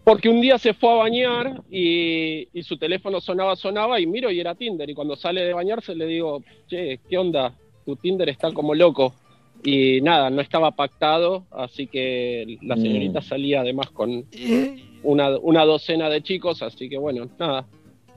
Porque 0.03 0.29
un 0.29 0.41
día 0.41 0.57
se 0.59 0.73
fue 0.73 0.91
a 0.91 0.95
bañar 0.95 1.61
y, 1.71 2.47
y 2.53 2.61
su 2.63 2.77
teléfono 2.77 3.19
sonaba, 3.21 3.55
sonaba 3.55 3.99
y 3.99 4.05
miro 4.05 4.29
y 4.29 4.39
era 4.39 4.53
Tinder. 4.53 4.87
Y 4.89 4.93
cuando 4.93 5.15
sale 5.15 5.41
de 5.41 5.53
bañarse 5.53 5.95
le 5.95 6.05
digo, 6.05 6.43
che, 6.67 6.99
¿qué 7.09 7.17
onda? 7.17 7.53
Tu 7.85 7.95
Tinder 7.95 8.27
está 8.29 8.51
como 8.51 8.75
loco. 8.75 9.15
Y 9.63 10.01
nada, 10.01 10.29
no 10.29 10.41
estaba 10.41 10.71
pactado, 10.71 11.45
así 11.51 11.87
que 11.87 12.57
la 12.61 12.75
Mm. 12.75 12.81
señorita 12.81 13.21
salía 13.21 13.61
además 13.61 13.89
con 13.91 14.25
una, 15.03 15.37
una 15.39 15.63
docena 15.65 16.09
de 16.09 16.21
chicos, 16.21 16.61
así 16.61 16.89
que 16.89 16.97
bueno, 16.97 17.29
nada, 17.39 17.65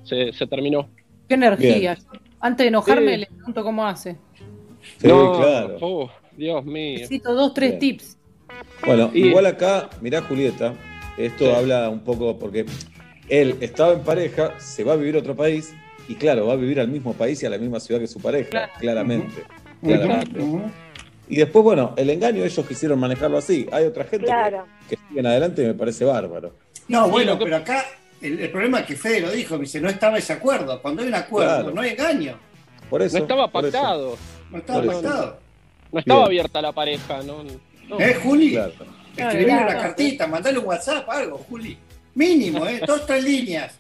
se, 0.03 0.33
se 0.33 0.47
terminó. 0.47 0.89
Qué 1.29 1.35
energía. 1.35 1.97
Antes 2.41 2.65
de 2.65 2.69
enojarme, 2.69 3.15
Sí. 3.15 3.21
le 3.21 3.27
pregunto 3.27 3.63
cómo 3.65 3.87
hace. 3.87 4.17
Sí, 4.99 5.07
No, 5.09 5.39
claro. 5.39 5.77
oh, 5.81 6.11
Dios 6.37 6.65
mío. 6.65 6.99
Necesito 6.99 7.35
dos, 7.35 7.55
tres 7.55 7.71
Bien. 7.71 7.81
tips. 7.81 8.19
Bueno, 8.85 9.11
Y- 9.15 9.27
igual 9.29 9.47
acá, 9.47 9.89
mirá 10.01 10.23
Julieta, 10.23 10.75
esto 11.17 11.45
Sí. 11.45 11.51
habla 11.51 11.89
un 11.91 12.01
poco 12.01 12.39
porque 12.39 12.67
él 13.29 13.57
estaba 13.61 13.93
en 13.95 14.01
pareja, 14.03 14.59
se 14.59 14.85
va 14.85 14.93
a 14.93 14.97
vivir 14.97 15.17
a 15.17 15.19
otro 15.21 15.35
país 15.35 15.75
y 16.09 16.15
claro, 16.15 16.47
va 16.47 16.53
a 16.53 16.57
vivir 16.57 16.79
al 16.81 16.89
mismo 16.89 17.13
país 17.15 17.43
y 17.43 17.47
a 17.47 17.51
la 17.51 17.59
misma 17.59 17.81
ciudad 17.81 18.01
que 18.01 18.07
su 18.07 18.21
pareja, 18.21 18.51
Claro. 18.51 18.73
claramente. 18.79 19.43
Claramente. 19.83 20.41
Y 21.29 21.37
después, 21.37 21.63
bueno, 21.65 21.93
el 21.97 22.09
engaño 22.11 22.45
ellos 22.45 22.67
quisieron 22.67 22.99
manejarlo 23.01 23.39
así. 23.39 23.67
Hay 23.73 23.85
otra 23.85 24.05
gente 24.05 24.27
que- 24.27 24.33
Claro. 24.33 24.67
que, 24.89 24.97
siguen 25.09 25.27
adelante 25.27 25.63
y 25.63 25.67
me 25.67 25.75
parece 25.75 26.05
bárbaro. 26.05 26.55
No, 26.89 27.07
Sí, 27.07 27.11
bueno, 27.11 27.39
pero 27.39 27.57
acá 27.57 27.85
el, 28.23 28.39
el 28.41 28.51
problema 28.51 28.81
es 28.81 28.87
que 28.87 28.97
Fede 28.97 29.21
lo 29.21 29.31
dijo, 29.31 29.55
me 29.57 29.63
dice, 29.63 29.81
no 29.81 29.89
estaba 29.89 30.19
ese 30.19 30.33
acuerdo. 30.35 30.81
Cuando 30.81 31.03
hay 31.03 31.09
un 31.09 31.15
acuerdo, 31.15 31.55
Claro. 31.57 31.71
no 31.73 31.81
hay 31.81 31.91
engaño. 31.91 32.39
Por 32.89 33.03
eso. 33.03 33.17
No 33.19 33.25
estaba 33.25 33.51
pactado, 33.51 34.17
No 34.51 34.59
estaba 34.59 34.81
Por 34.83 34.93
eso. 34.93 35.03
pactado. 35.03 35.39
no 35.93 35.99
estaba 35.99 36.21
Bien. 36.21 36.27
abierta 36.27 36.63
la 36.63 36.73
pareja, 36.73 37.23
no, 37.25 37.43
no. 37.89 37.99
¿Eh, 38.01 38.15
Juli? 38.23 38.53
Claro. 38.53 38.73
Escribirle 39.17 39.45
Claro. 39.47 39.71
una 39.71 39.79
cartita, 39.83 40.27
mandale 40.29 40.59
un 40.59 40.67
WhatsApp, 40.67 41.09
algo, 41.09 41.39
Juli. 41.39 41.77
Mínimo, 42.15 42.67
¿eh? 42.67 42.81
Dos, 42.87 43.05
tres 43.07 43.25
líneas. 43.25 43.75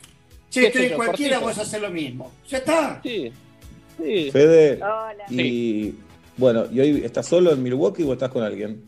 Che, 0.50 0.60
¿Qué 0.60 0.66
estoy 0.66 0.88
cualquiera, 0.96 1.38
cortito? 1.40 1.60
vos 1.60 1.66
haces 1.68 1.80
lo 1.80 1.90
mismo. 1.90 2.32
Ya 2.48 2.58
está. 2.58 3.00
Sí, 3.02 3.30
sí. 4.02 4.30
Fede, 4.32 4.76
Hola. 4.82 5.24
y 5.30 5.94
bueno, 6.36 6.64
¿y 6.72 6.80
hoy 6.80 7.02
estás 7.04 7.26
solo 7.26 7.52
en 7.52 7.62
Milwaukee 7.62 8.02
o 8.02 8.12
estás 8.12 8.30
con 8.30 8.42
alguien? 8.42 8.84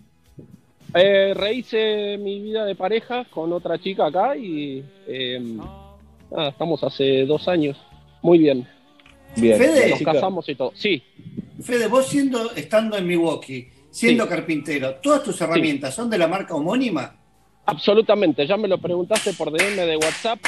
Eh, 0.95 1.35
rehice 1.35 2.17
mi 2.19 2.41
vida 2.41 2.65
de 2.65 2.75
pareja 2.75 3.25
con 3.27 3.53
otra 3.53 3.79
chica 3.79 4.07
acá 4.07 4.37
y 4.37 4.83
eh, 5.07 5.39
nada, 6.31 6.49
estamos 6.49 6.83
hace 6.83 7.27
dos 7.27 7.47
años. 7.49 7.77
Muy 8.23 8.39
bien. 8.39 8.67
Bien. 9.37 9.59
Fede, 9.59 9.91
Nos 9.91 10.01
casamos 10.03 10.49
y 10.49 10.55
todo. 10.55 10.73
Sí, 10.75 11.03
Fede, 11.63 11.87
vos 11.89 12.07
siendo, 12.07 12.51
estando 12.53 12.97
en 12.97 13.07
Milwaukee, 13.07 13.69
siendo 13.91 14.25
Sí. 14.25 14.31
carpintero, 14.31 14.95
¿todas 15.03 15.23
tus 15.23 15.41
herramientas 15.41 15.95
son 15.95 16.09
de 16.09 16.19
la 16.19 16.27
marca 16.29 16.55
homónima? 16.55 17.15
absolutamente. 17.67 18.47
Ya 18.47 18.57
me 18.57 18.67
lo 18.67 18.79
preguntaste 18.79 19.35
por 19.35 19.51
DM 19.53 19.77
de 19.77 19.97
WhatsApp. 19.99 20.39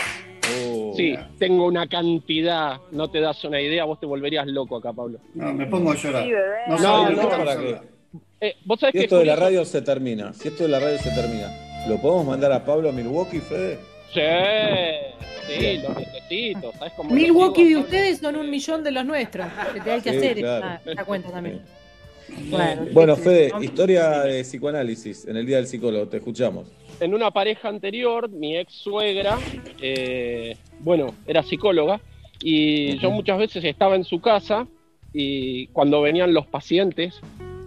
Sí, 1.01 1.15
tengo 1.39 1.67
una 1.67 1.87
cantidad. 1.87 2.79
No 2.93 3.11
te 3.11 3.21
das 3.21 3.43
una 3.45 3.61
idea. 3.61 3.85
Vos 3.85 3.99
te 4.01 4.07
volverías 4.07 4.47
loco 4.47 4.77
acá, 4.77 4.93
Pablo. 4.93 5.19
No, 5.35 5.53
me 5.53 5.67
pongo 5.67 5.93
a 5.93 5.97
llorar. 5.97 6.25
Sí, 6.25 6.31
bebé. 6.33 6.57
No, 6.69 6.79
No, 6.79 7.11
no, 7.11 7.29
para. 7.29 7.83
Eh, 8.43 8.57
vos 8.65 8.81
sabés 8.81 8.93
Si 8.93 8.99
que 8.99 9.05
esto 9.05 9.19
de 9.19 9.25
la 9.27 9.37
radio 9.37 9.65
se 9.65 9.83
termina, 9.83 10.33
si 10.33 10.49
esto 10.49 10.63
de 10.63 10.71
la 10.71 10.81
radio 10.81 10.99
se 10.99 11.11
termina, 11.11 11.49
¿lo 11.89 11.99
podemos 12.01 12.27
mandar 12.27 12.53
a 12.53 12.65
Pablo 12.65 12.89
a 12.89 12.93
Milwaukee, 12.93 13.39
Fede? 13.41 13.79
Sí, 14.15 14.21
sí, 15.47 15.79
lo 15.83 15.91
necesito. 15.95 16.73
¿Sabes 16.79 16.93
cómo 16.97 17.11
Milwaukee 17.11 17.69
de 17.69 17.77
ustedes 17.77 18.19
son 18.19 18.37
un 18.37 18.51
millón 18.51 18.83
de 18.83 18.91
los 18.93 19.05
nuestros. 19.05 19.47
Que 19.75 19.81
te 19.81 19.91
hay 19.93 20.01
que 20.01 20.11
Sí, 20.13 20.17
hacer 20.17 20.37
claro. 20.39 20.81
cuenta 21.07 21.31
también. 21.31 21.61
Sí. 22.27 22.49
Bueno, 22.51 22.87
Bueno, 22.93 23.17
sí, 23.17 23.23
Fede, 23.23 23.53
historia 23.61 24.21
de 24.21 24.43
psicoanálisis 24.43 25.27
en 25.27 25.37
el 25.37 25.45
Día 25.47 25.57
del 25.59 25.67
Psicólogo, 25.67 26.09
te 26.09 26.17
escuchamos. 26.19 26.67
En 27.01 27.15
una 27.15 27.31
pareja 27.31 27.69
anterior, 27.69 28.29
mi 28.29 28.57
ex 28.57 28.73
suegra, 28.75 29.39
eh, 29.81 30.57
bueno, 30.81 31.15
era 31.27 31.43
psicóloga, 31.43 32.01
y 32.43 32.99
yo 32.99 33.11
muchas 33.11 33.39
veces 33.39 33.65
estaba 33.65 33.97
en 33.97 34.05
su 34.05 34.21
casa 34.21 34.67
y 35.13 35.67
cuando 35.69 36.01
venían 36.03 36.33
los 36.33 36.47
pacientes, 36.47 37.21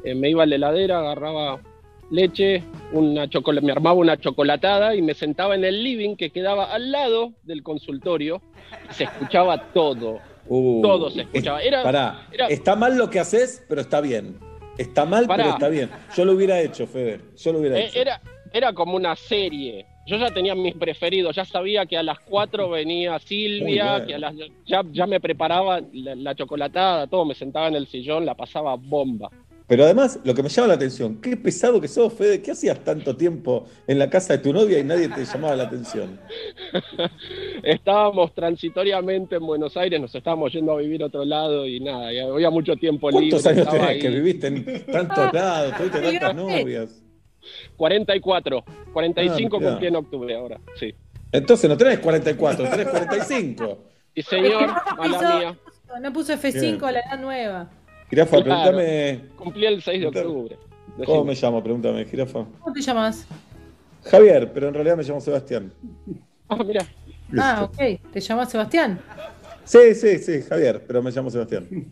eh, 0.03 0.15
me 0.15 0.29
iba 0.29 0.43
a 0.43 0.45
la 0.45 0.55
heladera, 0.55 0.99
agarraba 0.99 1.59
leche, 2.09 2.63
una 2.91 3.27
me 3.61 3.71
armaba 3.71 3.95
una 3.95 4.17
chocolatada 4.17 4.95
y 4.95 5.01
me 5.01 5.13
sentaba 5.13 5.55
en 5.55 5.63
el 5.65 5.83
living 5.83 6.15
que 6.15 6.29
quedaba 6.29 6.71
al 6.73 6.91
lado 6.91 7.33
del 7.43 7.63
consultorio 7.63 8.41
y 8.89 8.93
se 8.93 9.05
escuchaba 9.05 9.71
todo. 9.73 10.19
Uh, 10.47 10.81
Todo 10.81 11.09
se 11.09 11.21
escuchaba. 11.21 11.61
Era- 11.61 11.83
pará, 11.83 12.27
era- 12.31 12.47
está 12.47 12.75
mal 12.75 12.97
lo 12.97 13.09
que 13.09 13.19
haces, 13.19 13.63
pero 13.69 13.81
está 13.81 14.01
bien. 14.01 14.37
Está 14.77 15.05
mal, 15.05 15.25
Pará. 15.27 15.43
pero 15.43 15.55
está 15.55 15.69
bien. 15.69 15.89
Yo 16.15 16.25
lo 16.25 16.33
hubiera 16.33 16.59
hecho, 16.59 16.85
Fede. 16.87 17.21
Yo 17.37 17.53
lo 17.53 17.59
hubiera 17.59 17.79
Eh, 17.79 17.85
hecho. 17.85 17.99
era, 17.99 18.21
era 18.53 18.71
como 18.71 18.95
una 18.95 19.15
serie. 19.15 19.85
yo 20.05 20.17
ya 20.17 20.31
tenía 20.31 20.53
mis 20.53 20.75
preferidos, 20.75 21.35
ya 21.35 21.43
sabía 21.43 21.85
que 21.85 21.97
a 21.97 22.03
las 22.03 22.19
4 22.19 22.69
venía 22.69 23.17
Silvia, 23.19 24.05
que 24.05 24.15
a 24.15 24.19
las, 24.19 24.35
ya, 24.65 24.83
ya 24.91 25.07
me 25.07 25.19
preparaba 25.19 25.81
la, 25.91 26.15
la 26.15 26.35
chocolatada, 26.35 27.07
todo, 27.07 27.25
me 27.25 27.35
sentaba 27.35 27.67
en 27.67 27.75
el 27.75 27.87
sillón, 27.87 28.25
la 28.25 28.35
pasaba 28.35 28.75
bomba. 28.75 29.29
Pero 29.67 29.85
además, 29.85 30.19
lo 30.23 30.35
que 30.35 30.43
me 30.43 30.49
llama 30.49 30.67
la 30.67 30.73
atención, 30.73 31.21
qué 31.21 31.37
pesado 31.37 31.79
que 31.79 31.87
sos, 31.87 32.13
Fede. 32.13 32.41
¿Qué 32.41 32.51
hacías 32.51 32.83
tanto 32.83 33.15
tiempo 33.15 33.65
en 33.87 33.97
la 33.97 34.09
casa 34.09 34.33
de 34.33 34.39
tu 34.43 34.51
novia 34.51 34.77
y 34.77 34.83
nadie 34.83 35.07
te 35.07 35.23
llamaba 35.23 35.55
la 35.55 35.63
atención? 35.63 36.19
Estábamos 37.63 38.35
transitoriamente 38.35 39.37
en 39.37 39.45
Buenos 39.45 39.77
Aires, 39.77 40.01
nos 40.01 40.13
estábamos 40.13 40.51
yendo 40.51 40.73
a 40.73 40.77
vivir 40.77 41.01
a 41.01 41.05
otro 41.05 41.23
lado 41.23 41.65
y 41.65 41.79
nada, 41.79 42.11
y 42.11 42.19
había 42.19 42.49
mucho 42.49 42.75
tiempo 42.75 43.09
libre. 43.09 43.29
¿Cuántos 43.29 43.47
años 43.47 43.69
tenés 43.69 44.01
que 44.01 44.09
viviste 44.09 44.47
en 44.47 44.85
tantos 44.85 45.33
lados? 45.33 45.77
Tuviste 45.77 46.01
tantas 46.19 46.35
novias. 46.35 47.02
44, 47.77 48.63
45 48.93 49.57
Ah, 49.57 49.59
cumplí 49.69 49.87
en 49.87 49.95
octubre 49.95 50.35
ahora, 50.35 50.59
sí. 50.79 50.93
Entonces 51.31 51.69
no 51.69 51.77
tenés 51.77 51.99
44, 51.99 52.69
tenés 52.69 52.87
45. 52.87 53.77
Y 54.15 54.21
señor, 54.21 54.67
No 54.91 54.95
mala 54.97 55.17
puso- 55.19 55.37
mía, 55.39 55.57
No 56.01 56.13
puso 56.13 56.33
F5 56.33 56.61
Bien. 56.61 56.83
a 56.85 56.91
la 56.91 56.99
edad 56.99 57.19
nueva. 57.19 57.69
Jirafa, 58.09 58.43
Claro. 58.43 58.71
pregúntame. 58.71 59.21
cumplí 59.35 59.65
el 59.65 59.81
6 59.81 60.01
de 60.01 60.11
Claro. 60.11 60.29
octubre. 60.29 60.57
¿Cómo 61.05 61.23
me 61.25 61.33
llamo? 61.33 61.63
Pregúntame, 61.63 62.05
Jirafa. 62.05 62.45
¿Cómo 62.59 62.73
te 62.73 62.81
llamas? 62.81 63.25
Javier, 64.05 64.51
pero 64.53 64.67
en 64.67 64.73
realidad 64.75 64.97
me 64.97 65.03
llamo 65.03 65.19
Sebastián. 65.21 65.71
Ah, 66.49 66.57
mira, 66.63 66.85
Ah, 67.39 67.63
ok. 67.63 67.99
¿Te 68.11 68.19
llamas 68.19 68.51
Sebastián? 68.51 68.99
Sí, 69.63 69.95
sí, 69.95 70.19
sí, 70.19 70.41
Javier, 70.47 70.83
pero 70.85 71.01
me 71.01 71.09
llamo 71.09 71.31
Sebastián. 71.31 71.65
Bien. 71.69 71.91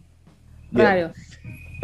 Raro. 0.72 1.12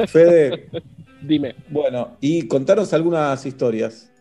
Fede, 0.06 0.70
dime. 1.22 1.56
bueno, 1.70 2.18
y 2.22 2.48
contanos 2.48 2.94
algunas 2.94 3.46
historias. 3.46 4.12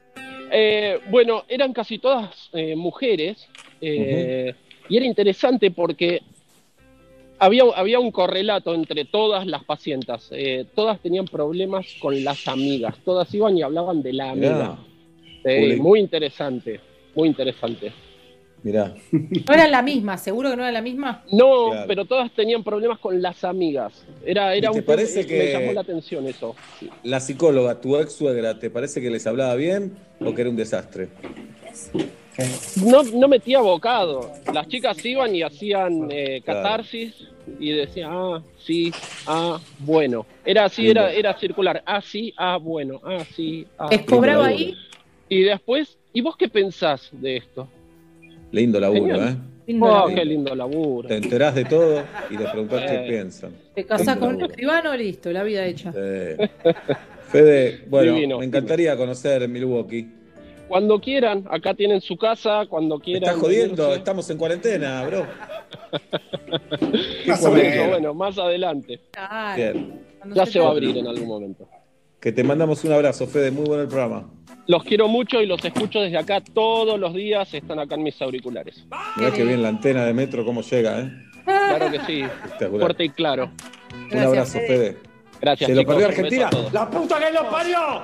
Eh, 0.50 1.00
bueno, 1.11 1.44
eran 1.48 1.72
casi 1.72 1.98
todas 1.98 2.50
eh, 2.52 2.76
mujeres 2.76 3.48
eh, 3.80 4.54
y 4.88 4.96
era 4.96 5.04
interesante 5.06 5.70
porque 5.70 6.22
había, 7.38 7.64
había 7.74 7.98
un 7.98 8.11
correlato 8.11 8.74
entre 8.74 9.04
todas 9.04 9.46
las 9.46 9.64
pacientes. 9.64 10.28
Eh, 10.30 10.66
todas 10.74 11.00
tenían 11.00 11.26
problemas 11.26 11.87
con 12.00 12.22
las 12.24 12.46
amigas, 12.48 12.96
todas 13.04 13.32
iban 13.35 13.56
y 13.59 13.62
hablaban 13.62 14.02
de 14.02 14.12
la 14.12 14.30
amiga. 14.30 14.78
Sí, 15.44 15.76
muy 15.76 16.00
interesante, 16.00 16.80
muy 17.14 17.28
interesante. 17.28 17.92
Mirá. 18.62 18.95
No 19.12 19.55
eran 19.55 19.71
la 19.71 19.83
misma, 19.83 20.19
seguro 20.19 20.51
que 20.51 20.57
no 20.57 20.62
era 20.62 20.73
la 20.73 20.83
misma. 20.83 21.23
No, 21.33 21.71
Claro. 21.71 21.85
pero 21.87 22.05
todas 22.05 22.33
tenían 22.33 22.64
problemas 22.64 22.99
con 22.99 23.21
las 23.23 23.45
amigas. 23.45 24.05
Era, 24.25 24.55
era 24.55 24.69
¿Y 24.71 24.73
te 24.73 24.79
un 24.79 24.85
tema- 24.85 24.87
parece 24.97 25.21
me 25.21 25.27
que- 25.27 25.53
llamó 25.53 25.73
la 25.73 25.81
atención 25.83 26.27
eso. 26.27 26.57
La 27.05 27.21
psicóloga, 27.21 27.81
tu 27.81 27.97
ex 27.97 28.12
suegra, 28.12 28.59
¿te 28.59 28.71
parece 28.71 29.01
que 29.01 29.11
les 29.11 29.27
hablaba 29.27 29.55
bien 29.55 29.97
o 30.21 30.35
que 30.35 30.40
era 30.40 30.51
un 30.51 30.57
desastre? 30.57 31.09
No, 32.85 33.03
no 33.03 33.29
metía 33.29 33.61
bocado. 33.61 34.31
Las 34.53 34.69
chicas 34.69 35.03
iban 35.05 35.35
y 35.35 35.42
hacían 35.42 36.09
eh, 36.11 36.42
Claro. 36.45 36.62
catarsis 36.62 37.14
y 37.59 37.71
decían, 37.73 38.11
ah, 38.12 38.42
sí, 38.59 38.92
ah, 39.27 39.59
bueno. 39.79 40.27
Era 40.45 40.64
así, 40.66 40.90
era, 40.90 41.12
era 41.12 41.38
circular. 41.38 41.83
Ah, 41.87 42.03
sí, 42.03 42.35
ah, 42.37 42.59
bueno, 42.59 43.01
ah, 43.05 43.25
sí, 43.35 43.66
ah. 43.79 43.88
¿Les 43.90 44.03
cobraba 44.03 44.47
ahí? 44.49 44.75
Y 45.29 45.42
después, 45.45 45.97
¿y 46.12 46.21
vos 46.21 46.37
qué 46.37 46.49
pensás 46.49 47.09
de 47.12 47.38
esto? 47.38 47.69
Lindo 48.57 48.81
laburo, 48.81 49.14
Genial. 49.14 49.29
¿eh? 49.29 49.37
Lindo 49.66 49.87
Oh, 49.87 49.90
laburo. 49.95 50.14
qué 50.14 50.25
lindo 50.25 50.55
laburo. 50.55 51.09
Te 51.09 51.16
enterás 51.16 51.55
de 51.55 51.64
todo 51.66 52.03
y 52.31 52.38
le 52.38 52.45
preguntás 52.49 52.90
qué 52.90 52.99
piensan. 53.07 53.51
Te 53.75 53.85
casás 53.85 54.07
Lindo 54.16 54.21
con 54.27 54.35
un 54.37 54.42
escribano, 54.51 54.97
listo, 54.97 55.31
la 55.31 55.42
vida 55.42 55.66
hecha. 55.66 55.92
Sí. 55.92 55.99
Fede, 57.29 57.85
bueno, 57.88 58.14
Divino. 58.14 58.38
me 58.38 58.47
encantaría 58.47 58.97
conocer 58.97 59.47
Milwaukee. 59.47 60.09
Cuando 60.69 60.99
quieran, 61.01 61.45
acá 61.51 61.75
tienen 61.75 62.01
su 62.01 62.16
casa, 62.16 62.64
cuando 62.69 62.97
¿Me 62.99 63.05
quieran. 63.05 63.25
estás 63.25 63.37
jodiendo? 63.42 63.83
venirse. 63.83 63.99
Estamos 63.99 64.31
en 64.31 64.38
cuarentena, 64.38 65.05
bro. 65.07 65.27
Más 67.27 67.40
Bueno, 67.49 67.88
bueno, 67.88 68.14
más 68.14 68.38
adelante. 68.38 69.01
Bien. 69.55 70.01
Ya 70.35 70.47
se 70.47 70.59
va 70.61 70.69
a 70.69 70.71
abrir 70.71 70.97
en 70.97 71.07
algún 71.07 71.29
momento. 71.29 71.69
Que 72.20 72.33
te 72.33 72.42
mandamos 72.42 72.85
un 72.85 72.92
abrazo, 72.92 73.26
Fede. 73.26 73.50
Muy 73.50 73.64
bueno 73.64 73.83
el 73.83 73.88
programa. 73.88 74.29
Los 74.66 74.83
quiero 74.83 75.07
mucho 75.07 75.40
y 75.40 75.46
los 75.46 75.64
escucho 75.64 76.00
desde 76.00 76.18
acá 76.18 76.40
todos 76.40 76.98
los 76.98 77.14
días. 77.14 77.52
Están 77.55 77.79
acá 77.79 77.94
en 77.94 78.02
mis 78.02 78.20
auriculares. 78.20 78.85
Mirá 79.16 79.33
que 79.33 79.44
bien 79.44 79.62
la 79.62 79.68
antena 79.68 80.05
de 80.05 80.12
metro, 80.12 80.44
cómo 80.44 80.62
llega, 80.62 81.00
¿eh? 81.00 81.12
Claro 81.44 81.90
que 81.90 82.00
sí. 82.00 82.24
Fuerte 82.59 83.05
y 83.05 83.11
claro. 83.11 83.50
Un 84.12 84.18
abrazo, 84.18 84.59
Fede. 84.59 84.66
Fede. 84.66 84.98
Gracias. 85.40 85.70
Se 85.70 85.76
lo 85.76 85.85
perdió 85.85 86.07
Argentina. 86.07 86.50
¡La 86.72 86.90
puta 86.90 87.18
que 87.18 87.33
lo 87.33 87.48
parió! 87.50 88.02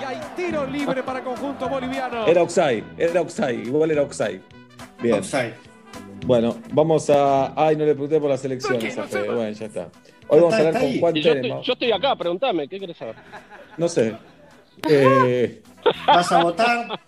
Y 0.00 0.04
hay 0.04 0.20
tiro 0.36 0.66
libre 0.66 1.02
para 1.02 1.22
conjunto 1.22 1.68
boliviano. 1.68 2.26
Era 2.26 2.42
Oxai, 2.42 2.82
era 2.96 3.20
Oxai, 3.20 3.62
igual 3.62 3.90
era 3.90 4.02
Oxai. 4.02 4.40
Bien. 5.02 5.16
Offside. 5.16 5.54
Bueno, 6.24 6.56
vamos 6.72 7.10
a. 7.10 7.52
Ay, 7.56 7.76
no 7.76 7.84
le 7.84 7.92
pregunté 7.92 8.20
por 8.20 8.30
las 8.30 8.44
elecciones 8.44 8.96
a 8.96 9.04
Fede. 9.04 9.28
Bueno, 9.30 9.50
ya 9.50 9.66
está. 9.66 9.88
Hoy 10.28 10.40
vamos 10.40 10.54
a 10.54 10.58
hablar 10.58 10.80
con. 10.80 10.98
Juan 11.00 11.14
yo 11.14 11.32
estoy, 11.32 11.50
yo 11.62 11.72
estoy 11.72 11.92
acá, 11.92 12.16
pregúntame, 12.16 12.68
¿qué 12.68 12.78
querés 12.78 12.96
saber? 12.96 13.16
No 13.76 13.88
sé. 13.88 14.14
Eh, 14.88 15.62
¿Vas 16.06 16.30
a 16.32 16.42
votar? 16.42 17.00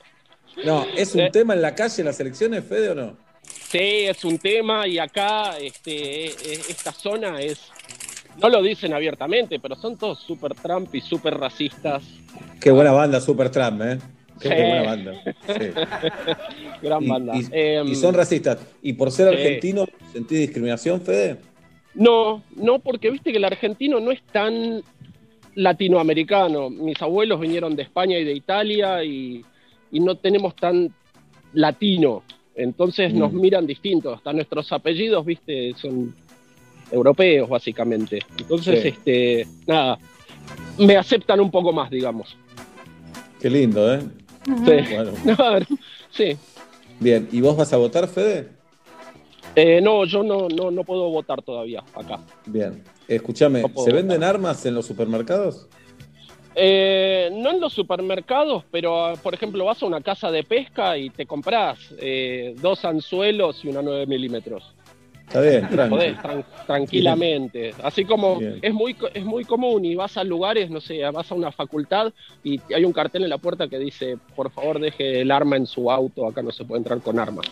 no, 0.65 0.85
¿es 0.97 1.15
un 1.15 1.21
Eh. 1.23 1.31
tema 1.31 1.55
en 1.55 1.63
la 1.63 1.75
calle 1.75 2.03
las 2.03 2.19
elecciones, 2.21 2.65
Fede, 2.65 2.91
o 2.91 2.95
no? 2.95 3.17
Sí, 3.43 3.79
es 4.07 4.25
un 4.25 4.39
tema 4.39 4.87
y 4.87 4.99
acá 4.99 5.59
este, 5.59 6.27
eh, 6.27 6.61
esta 6.69 6.93
zona 6.93 7.41
es, 7.41 7.61
no 8.41 8.49
lo 8.49 8.63
dicen 8.63 8.93
abiertamente, 8.95 9.59
pero 9.61 9.75
son 9.77 9.97
todos 9.97 10.21
super 10.21 10.55
Trump 10.55 10.95
y 10.95 11.01
super 11.01 11.39
racistas. 11.39 12.03
Qué 12.61 12.71
buena 12.71 12.93
banda, 12.93 13.21
Super 13.21 13.51
Trump, 13.51 13.81
¿eh? 13.83 13.99
Qué, 14.41 14.49
Sí. 14.49 14.55
qué 14.55 14.63
buena 14.63 14.83
banda. 14.83 15.23
Sí. 15.47 15.53
Gran 16.83 17.03
Y, 17.03 17.09
banda. 17.09 17.33
y- 17.37 17.47
Em, 17.53 17.87
y 17.89 17.95
son 17.95 18.15
racistas. 18.15 18.59
¿Y 18.83 18.93
por 18.95 19.11
ser 19.11 19.29
argentino 19.29 19.87
sentís 20.13 20.39
discriminación, 20.41 21.01
Fede? 21.01 21.39
No, 21.95 22.43
no, 22.57 22.79
porque 22.81 23.11
viste 23.11 23.31
que 23.31 23.39
el 23.39 23.45
argentino 23.45 24.01
no 24.01 24.11
es 24.11 24.21
tan 24.33 24.83
latinoamericano. 25.55 26.69
Mis 26.71 27.01
abuelos 27.01 27.41
vinieron 27.41 27.77
de 27.77 27.83
España 27.85 28.19
y 28.19 28.25
de 28.25 28.33
Italia 28.33 29.05
y, 29.05 29.45
y 29.93 30.01
no 30.01 30.17
tenemos 30.17 30.55
tan 30.57 30.93
latino. 31.53 32.23
Entonces 32.57 33.13
nos 33.15 33.33
Mm. 33.33 33.41
miran 33.41 33.67
distintos. 33.67 34.17
Hasta 34.19 34.33
nuestros 34.33 34.71
apellidos, 34.73 35.25
viste, 35.25 35.73
son 35.77 36.15
europeos, 36.91 37.49
básicamente. 37.49 38.19
Entonces, 38.39 38.83
Sí. 38.83 38.89
este, 38.89 39.47
nada, 39.67 39.99
me 40.79 40.97
aceptan 40.97 41.41
un 41.41 41.51
poco 41.51 41.73
más, 41.73 41.91
digamos. 41.91 42.37
Qué 43.41 43.49
lindo, 43.51 43.95
¿eh? 43.95 44.01
Sí. 44.45 44.53
Bueno, 44.95 45.13
No, 45.25 45.45
a 45.45 45.51
ver, 45.55 45.67
sí. 46.11 46.37
bien. 47.01 47.29
¿Y 47.33 47.41
vos 47.41 47.57
vas 47.57 47.73
a 47.73 47.77
votar, 47.77 48.07
Fede? 48.09 48.49
Eh, 49.57 49.81
no, 49.81 50.05
yo 50.05 50.23
no, 50.23 50.49
no, 50.49 50.71
no 50.71 50.85
puedo 50.85 51.09
votar 51.11 51.41
todavía 51.43 51.83
acá. 51.95 52.19
Bien. 52.47 52.83
Escúchame, 53.07 53.63
No 53.63 53.69
¿se 53.69 53.75
votar. 53.75 53.95
venden 53.95 54.25
armas 54.25 54.65
en 54.67 54.75
los 54.75 54.87
supermercados? 54.87 55.69
Eh, 56.57 57.31
no 57.33 57.51
en 57.51 57.61
los 57.61 57.73
supermercados, 57.73 58.63
pero 58.71 59.05
ah, 59.07 59.15
por 59.21 59.35
ejemplo 59.35 59.65
vas 59.65 59.83
a 59.83 59.87
una 59.87 60.01
casa 60.01 60.31
de 60.31 60.45
pesca 60.45 60.97
y 60.97 61.11
te 61.11 61.27
compras 61.27 61.79
eh, 61.99 62.55
dos 62.61 62.85
anzuelos 62.85 63.65
y 63.65 63.69
una 63.69 63.83
9 63.83 64.07
milímetros. 64.07 64.63
Está 65.27 65.41
bien, 65.41 65.69
tranqui. 65.69 65.91
Podés, 65.91 66.17
tran- 66.19 66.45
tranquilamente. 66.67 67.75
Así 67.83 68.05
como 68.05 68.39
Bien. 68.39 68.59
es 68.63 68.73
muy, 68.75 68.95
co- 68.95 69.09
es 69.13 69.25
muy 69.25 69.45
común 69.45 69.85
y 69.85 69.95
vas 69.95 70.17
a 70.17 70.25
lugares, 70.25 70.71
no 70.71 70.81
sé, 70.81 71.03
vas 71.11 71.31
a 71.31 71.35
una 71.35 71.51
facultad 71.51 72.13
y 72.43 72.61
hay 72.73 72.85
un 72.85 72.93
cartel 72.93 73.25
en 73.25 73.31
la 73.31 73.39
puerta 73.39 73.67
que 73.69 73.79
dice, 73.79 74.17
por 74.37 74.51
favor 74.51 74.79
deje 74.79 75.21
el 75.23 75.31
arma 75.31 75.57
en 75.57 75.67
su 75.67 75.91
auto, 75.91 76.27
acá 76.27 76.43
no 76.43 76.53
se 76.53 76.65
puede 76.65 76.79
entrar 76.81 77.01
con 77.01 77.19
armas. 77.19 77.47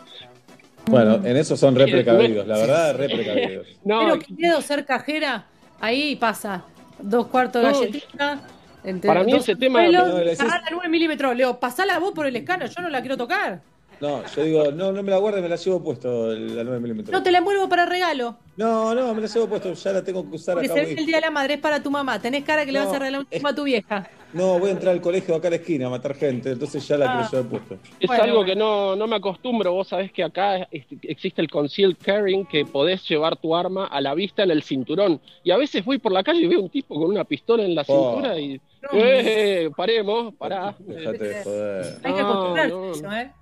Bueno, 0.87 1.15
en 1.25 1.37
eso 1.37 1.57
son 1.57 1.75
re 1.75 1.87
precavidos, 1.89 2.47
la 2.47 2.59
verdad, 2.59 2.97
re 2.97 3.09
precavidos. 3.09 3.67
No, 3.85 4.01
Pero 4.01 4.19
que 4.19 4.35
quiero 4.37 4.61
ser 4.61 4.85
cajera, 4.85 5.47
ahí 5.81 6.17
pasa. 6.17 6.65
Dos 7.01 7.27
cuartos 7.29 7.63
de 7.63 7.71
No, 7.73 7.79
galletita. 7.81 8.41
entre 8.85 9.09
para 9.09 9.25
mí 9.25 9.33
ese 9.33 9.57
tema- 9.57 9.81
anzuelos, 9.81 10.09
No, 10.09 10.17
decís- 10.21 10.37
sacá 10.37 10.61
la 10.61 10.69
9 10.71 10.89
milímetros. 10.89 11.35
Leo, 11.37 11.59
pasala 11.59 11.99
vos 11.99 12.13
por 12.13 12.27
el 12.27 12.37
escáner, 12.37 12.69
yo 12.69 12.81
no 12.83 12.89
la 12.91 13.01
quiero 13.01 13.17
tocar. 13.17 13.61
No, 14.03 14.23
yo 14.35 14.43
digo, 14.43 14.73
no, 14.73 14.91
no 14.91 15.01
me 15.05 15.12
la 15.12 15.19
guardes, 15.19 15.41
me 15.43 15.49
la 15.49 15.55
llevo 15.55 15.81
puesto 15.81 16.27
la 16.35 16.65
9 16.65 16.81
milímetros. 16.81 17.12
No 17.12 17.23
te 17.23 17.31
la 17.31 17.38
envuelvo 17.38 17.69
para 17.69 17.87
regalo. 17.87 18.37
No, 18.57 18.93
no, 18.97 19.15
me 19.15 19.21
la 19.23 19.29
llevo 19.29 19.47
puesto, 19.47 19.73
ya 19.75 19.93
la 19.93 20.03
tengo 20.03 20.29
que 20.29 20.35
usar 20.35 20.55
Porque 20.57 20.71
acá. 20.73 20.85
se 20.85 20.93
el 20.95 21.07
día 21.07 21.17
de 21.17 21.21
la 21.23 21.31
madre, 21.31 21.55
es 21.55 21.61
para 21.61 21.81
tu 21.81 21.88
mamá. 21.88 22.21
Tenés 22.21 22.43
cara 22.43 22.67
que 22.67 22.73
le 22.73 22.81
vas 22.81 22.88
a 22.93 22.99
regalar 22.99 23.21
un 23.21 23.27
es- 23.31 23.45
a 23.45 23.55
tu 23.55 23.62
vieja. 23.62 24.11
No, 24.33 24.59
voy 24.59 24.71
a 24.71 24.73
entrar 24.73 24.93
al 24.95 25.01
colegio 25.01 25.37
acá 25.37 25.47
a 25.49 25.51
la 25.51 25.57
esquina 25.59 25.87
a 25.87 25.91
matar 25.91 26.15
gente, 26.17 26.51
entonces 26.51 26.87
ya 26.88 26.97
la 26.97 27.05
Ah. 27.21 27.29
quiero 27.31 27.45
llevar. 27.49 27.62
Es 28.01 28.07
Bueno, 28.09 28.23
algo 28.25 28.45
que 28.45 28.57
no, 28.57 28.97
no 28.97 29.07
me 29.07 29.15
acostumbro. 29.17 29.73
Vos 29.73 29.87
sabés 29.88 30.11
que 30.11 30.25
acá 30.25 30.67
existe 30.73 31.41
el 31.41 31.49
concealed 31.49 31.97
carrying, 32.03 32.45
que 32.47 32.65
podés 32.65 33.07
llevar 33.09 33.37
tu 33.37 33.55
arma 33.55 33.87
a 33.87 34.01
la 34.01 34.15
vista 34.15 34.43
en 34.43 34.51
el 34.51 34.65
cinturón. 34.65 35.21
Y 35.45 35.53
a 35.53 35.57
veces 35.57 35.85
voy 35.85 35.99
por 35.99 36.11
la 36.11 36.25
calle 36.25 36.41
y 36.41 36.49
veo 36.49 36.61
un 36.61 36.71
tipo 36.71 36.97
con 36.97 37.05
una 37.11 37.23
pistola 37.25 37.62
en 37.62 37.75
la 37.77 37.85
Oh. 37.87 38.15
cintura 38.17 38.37
y. 38.38 38.61
No. 38.83 38.88
¡Eh! 38.95 39.71
Paremos, 39.77 40.35
pará. 40.35 40.75
Dejate 40.81 41.19
de 41.19 41.45
joder. 41.45 41.87
Hay 42.03 42.12
que 42.15 42.21
No, 42.23 42.29
acostumbrarse 42.29 42.75
no. 42.75 42.83
a 42.85 42.91
eso, 42.91 43.12
¿eh? 43.12 43.33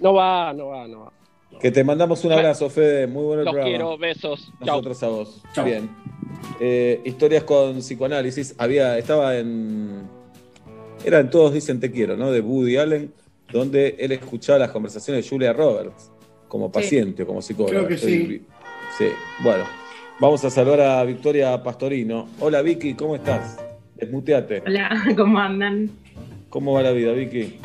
No 0.00 0.14
va, 0.14 0.52
no 0.52 0.68
va, 0.68 0.86
no 0.88 1.00
va. 1.00 1.12
Que 1.60 1.70
te 1.70 1.82
mandamos 1.82 2.24
un 2.24 2.32
abrazo, 2.32 2.70
Fede, 2.70 3.06
muy 3.06 3.24
bueno 3.24 3.40
el 3.40 3.46
Los 3.46 3.52
programa. 3.54 3.70
quiero, 3.70 3.98
besos. 3.98 4.52
Chao. 4.64 4.76
Nosotros 4.76 5.02
a 5.02 5.08
vos. 5.08 5.42
Chau. 5.54 5.64
Bien. 5.64 5.90
Eh, 6.60 7.00
historias 7.04 7.42
con 7.44 7.78
psicoanálisis. 7.78 8.54
Había, 8.58 8.96
estaba 8.98 9.36
en. 9.36 10.02
Eran 11.04 11.30
todos 11.30 11.52
dicen 11.52 11.80
te 11.80 11.90
quiero, 11.90 12.16
¿no? 12.16 12.30
De 12.30 12.40
Woody 12.40 12.76
Allen. 12.76 13.12
donde 13.52 13.96
él 13.98 14.12
escuchaba 14.12 14.58
las 14.58 14.70
conversaciones 14.70 15.24
de 15.24 15.28
Julia 15.30 15.52
Roberts 15.52 16.10
como 16.48 16.70
paciente, 16.70 17.24
como 17.24 17.40
psicóloga. 17.42 17.86
Creo 17.86 17.88
que 17.88 17.98
sí. 17.98 18.42
Sí, 18.96 19.06
bueno. 19.40 19.64
Vamos 20.20 20.44
a 20.44 20.50
saludar 20.50 20.80
a 20.80 21.04
Victoria 21.04 21.62
Pastorino. 21.62 22.28
Hola 22.40 22.60
Vicky, 22.60 22.94
¿cómo 22.94 23.14
estás? 23.14 23.56
Desmuteate. 23.94 24.62
Hola, 24.66 24.90
¿cómo 25.16 25.38
andan? 25.38 25.90
¿Cómo 26.50 26.72
va 26.72 26.82
la 26.82 26.90
vida, 26.90 27.12
Vicky? 27.12 27.58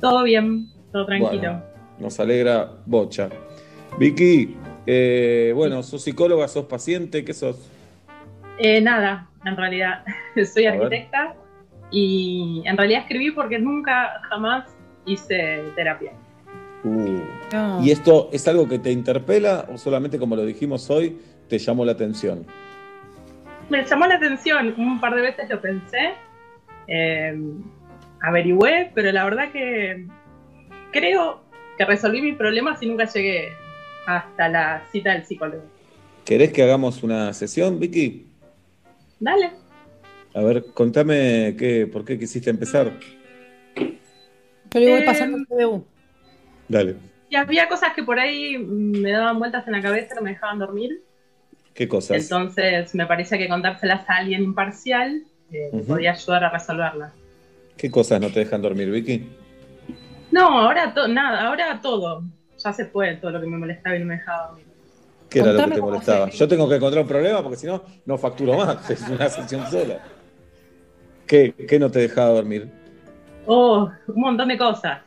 Todo 0.00 0.22
bien, 0.24 0.68
todo 0.92 1.06
tranquilo. 1.06 1.40
Bueno, 1.40 1.62
nos 1.98 2.20
alegra 2.20 2.70
bocha. 2.86 3.28
Vicky, 3.98 4.56
eh, 4.86 5.52
bueno, 5.54 5.82
sos 5.82 6.02
psicóloga, 6.02 6.48
sos 6.48 6.66
paciente, 6.66 7.24
¿qué 7.24 7.32
sos? 7.32 7.70
Eh, 8.58 8.80
nada, 8.80 9.28
en 9.44 9.56
realidad. 9.56 10.04
Soy 10.52 10.66
A 10.66 10.72
ver. 10.72 10.82
arquitecta 10.82 11.34
y 11.90 12.62
en 12.64 12.76
realidad 12.76 13.02
escribí 13.02 13.30
porque 13.30 13.58
nunca, 13.58 14.20
jamás 14.28 14.64
hice 15.04 15.62
terapia. 15.76 16.12
Uh. 16.84 17.20
No. 17.52 17.82
¿Y 17.82 17.90
esto 17.90 18.28
es 18.32 18.46
algo 18.48 18.68
que 18.68 18.78
te 18.78 18.90
interpela 18.90 19.66
o 19.72 19.78
solamente 19.78 20.18
como 20.18 20.36
lo 20.36 20.44
dijimos 20.44 20.90
hoy, 20.90 21.18
te 21.48 21.58
llamó 21.58 21.84
la 21.84 21.92
atención? 21.92 22.46
Me 23.68 23.84
llamó 23.84 24.06
la 24.06 24.16
atención, 24.16 24.74
un 24.76 25.00
par 25.00 25.14
de 25.14 25.22
veces 25.22 25.48
lo 25.48 25.60
pensé, 25.60 26.14
eh, 26.88 27.38
averigüé, 28.20 28.90
pero 28.94 29.12
la 29.12 29.24
verdad 29.24 29.52
que 29.52 30.06
creo 30.92 31.42
que 31.76 31.84
resolví 31.84 32.20
mis 32.22 32.36
problemas 32.36 32.82
y 32.82 32.86
nunca 32.86 33.06
llegué 33.06 33.52
hasta 34.06 34.48
la 34.48 34.84
cita 34.92 35.12
del 35.12 35.24
psicólogo. 35.24 35.62
¿Querés 36.24 36.52
que 36.52 36.62
hagamos 36.62 37.02
una 37.02 37.32
sesión, 37.32 37.80
Vicky? 37.80 38.26
Dale. 39.18 39.50
A 40.34 40.40
ver, 40.42 40.64
contame 40.72 41.56
qué, 41.58 41.86
por 41.86 42.04
qué 42.04 42.18
quisiste 42.18 42.50
empezar. 42.50 42.92
Yo 43.74 44.80
le 44.80 44.90
voy 44.90 45.00
Eh, 45.00 45.04
pasando 45.04 45.38
el 45.38 45.46
CBU. 45.46 45.84
Dale. 46.68 46.96
Y 47.28 47.36
había 47.36 47.68
cosas 47.68 47.92
que 47.94 48.02
por 48.02 48.18
ahí 48.18 48.58
me 48.58 49.10
daban 49.10 49.38
vueltas 49.38 49.66
en 49.66 49.72
la 49.72 49.82
cabeza, 49.82 50.14
no 50.14 50.22
me 50.22 50.30
dejaban 50.30 50.58
dormir. 50.58 51.02
¿Qué 51.74 51.88
cosas? 51.88 52.22
Entonces 52.22 52.94
me 52.94 53.06
parecía 53.06 53.38
que 53.38 53.48
contárselas 53.48 54.08
a 54.08 54.16
alguien 54.16 54.42
imparcial 54.42 55.22
eh, 55.50 55.70
podía 55.86 56.12
ayudar 56.12 56.44
a 56.44 56.50
resolverlas. 56.50 57.12
¿Qué 57.76 57.90
cosas 57.90 58.20
no 58.20 58.30
te 58.30 58.40
dejan 58.40 58.60
dormir, 58.62 58.90
Vicky? 58.90 59.26
No, 60.32 60.58
ahora 60.58 60.92
to- 60.92 61.06
nada, 61.08 61.46
ahora 61.46 61.80
todo. 61.80 62.24
Ya 62.58 62.72
se 62.72 62.86
fue 62.86 63.16
todo 63.16 63.30
lo 63.30 63.40
que 63.40 63.46
me 63.46 63.58
molestaba 63.58 63.94
y 63.96 64.00
no 64.00 64.06
me 64.06 64.14
dejaba 64.14 64.48
dormir. 64.48 64.66
¿Qué 65.28 65.38
era 65.38 65.52
lo 65.52 65.64
que 65.64 65.70
te 65.74 65.80
molestaba? 65.80 66.28
Yo 66.30 66.48
tengo 66.48 66.68
que 66.68 66.76
encontrar 66.76 67.02
un 67.02 67.08
problema 67.08 67.42
porque 67.42 67.56
si 67.58 67.66
no, 67.66 67.82
no 68.04 68.18
facturo 68.18 68.56
más. 68.56 68.90
Es 68.90 69.08
una 69.08 69.28
sesión 69.28 69.66
sola. 69.70 70.00
¿Qué, 71.26 71.54
qué 71.68 71.78
no 71.78 71.90
te 71.90 72.00
dejaba 72.00 72.30
dormir? 72.30 72.70
Oh, 73.46 73.90
un 74.08 74.20
montón 74.20 74.48
de 74.48 74.58
cosas. 74.58 75.02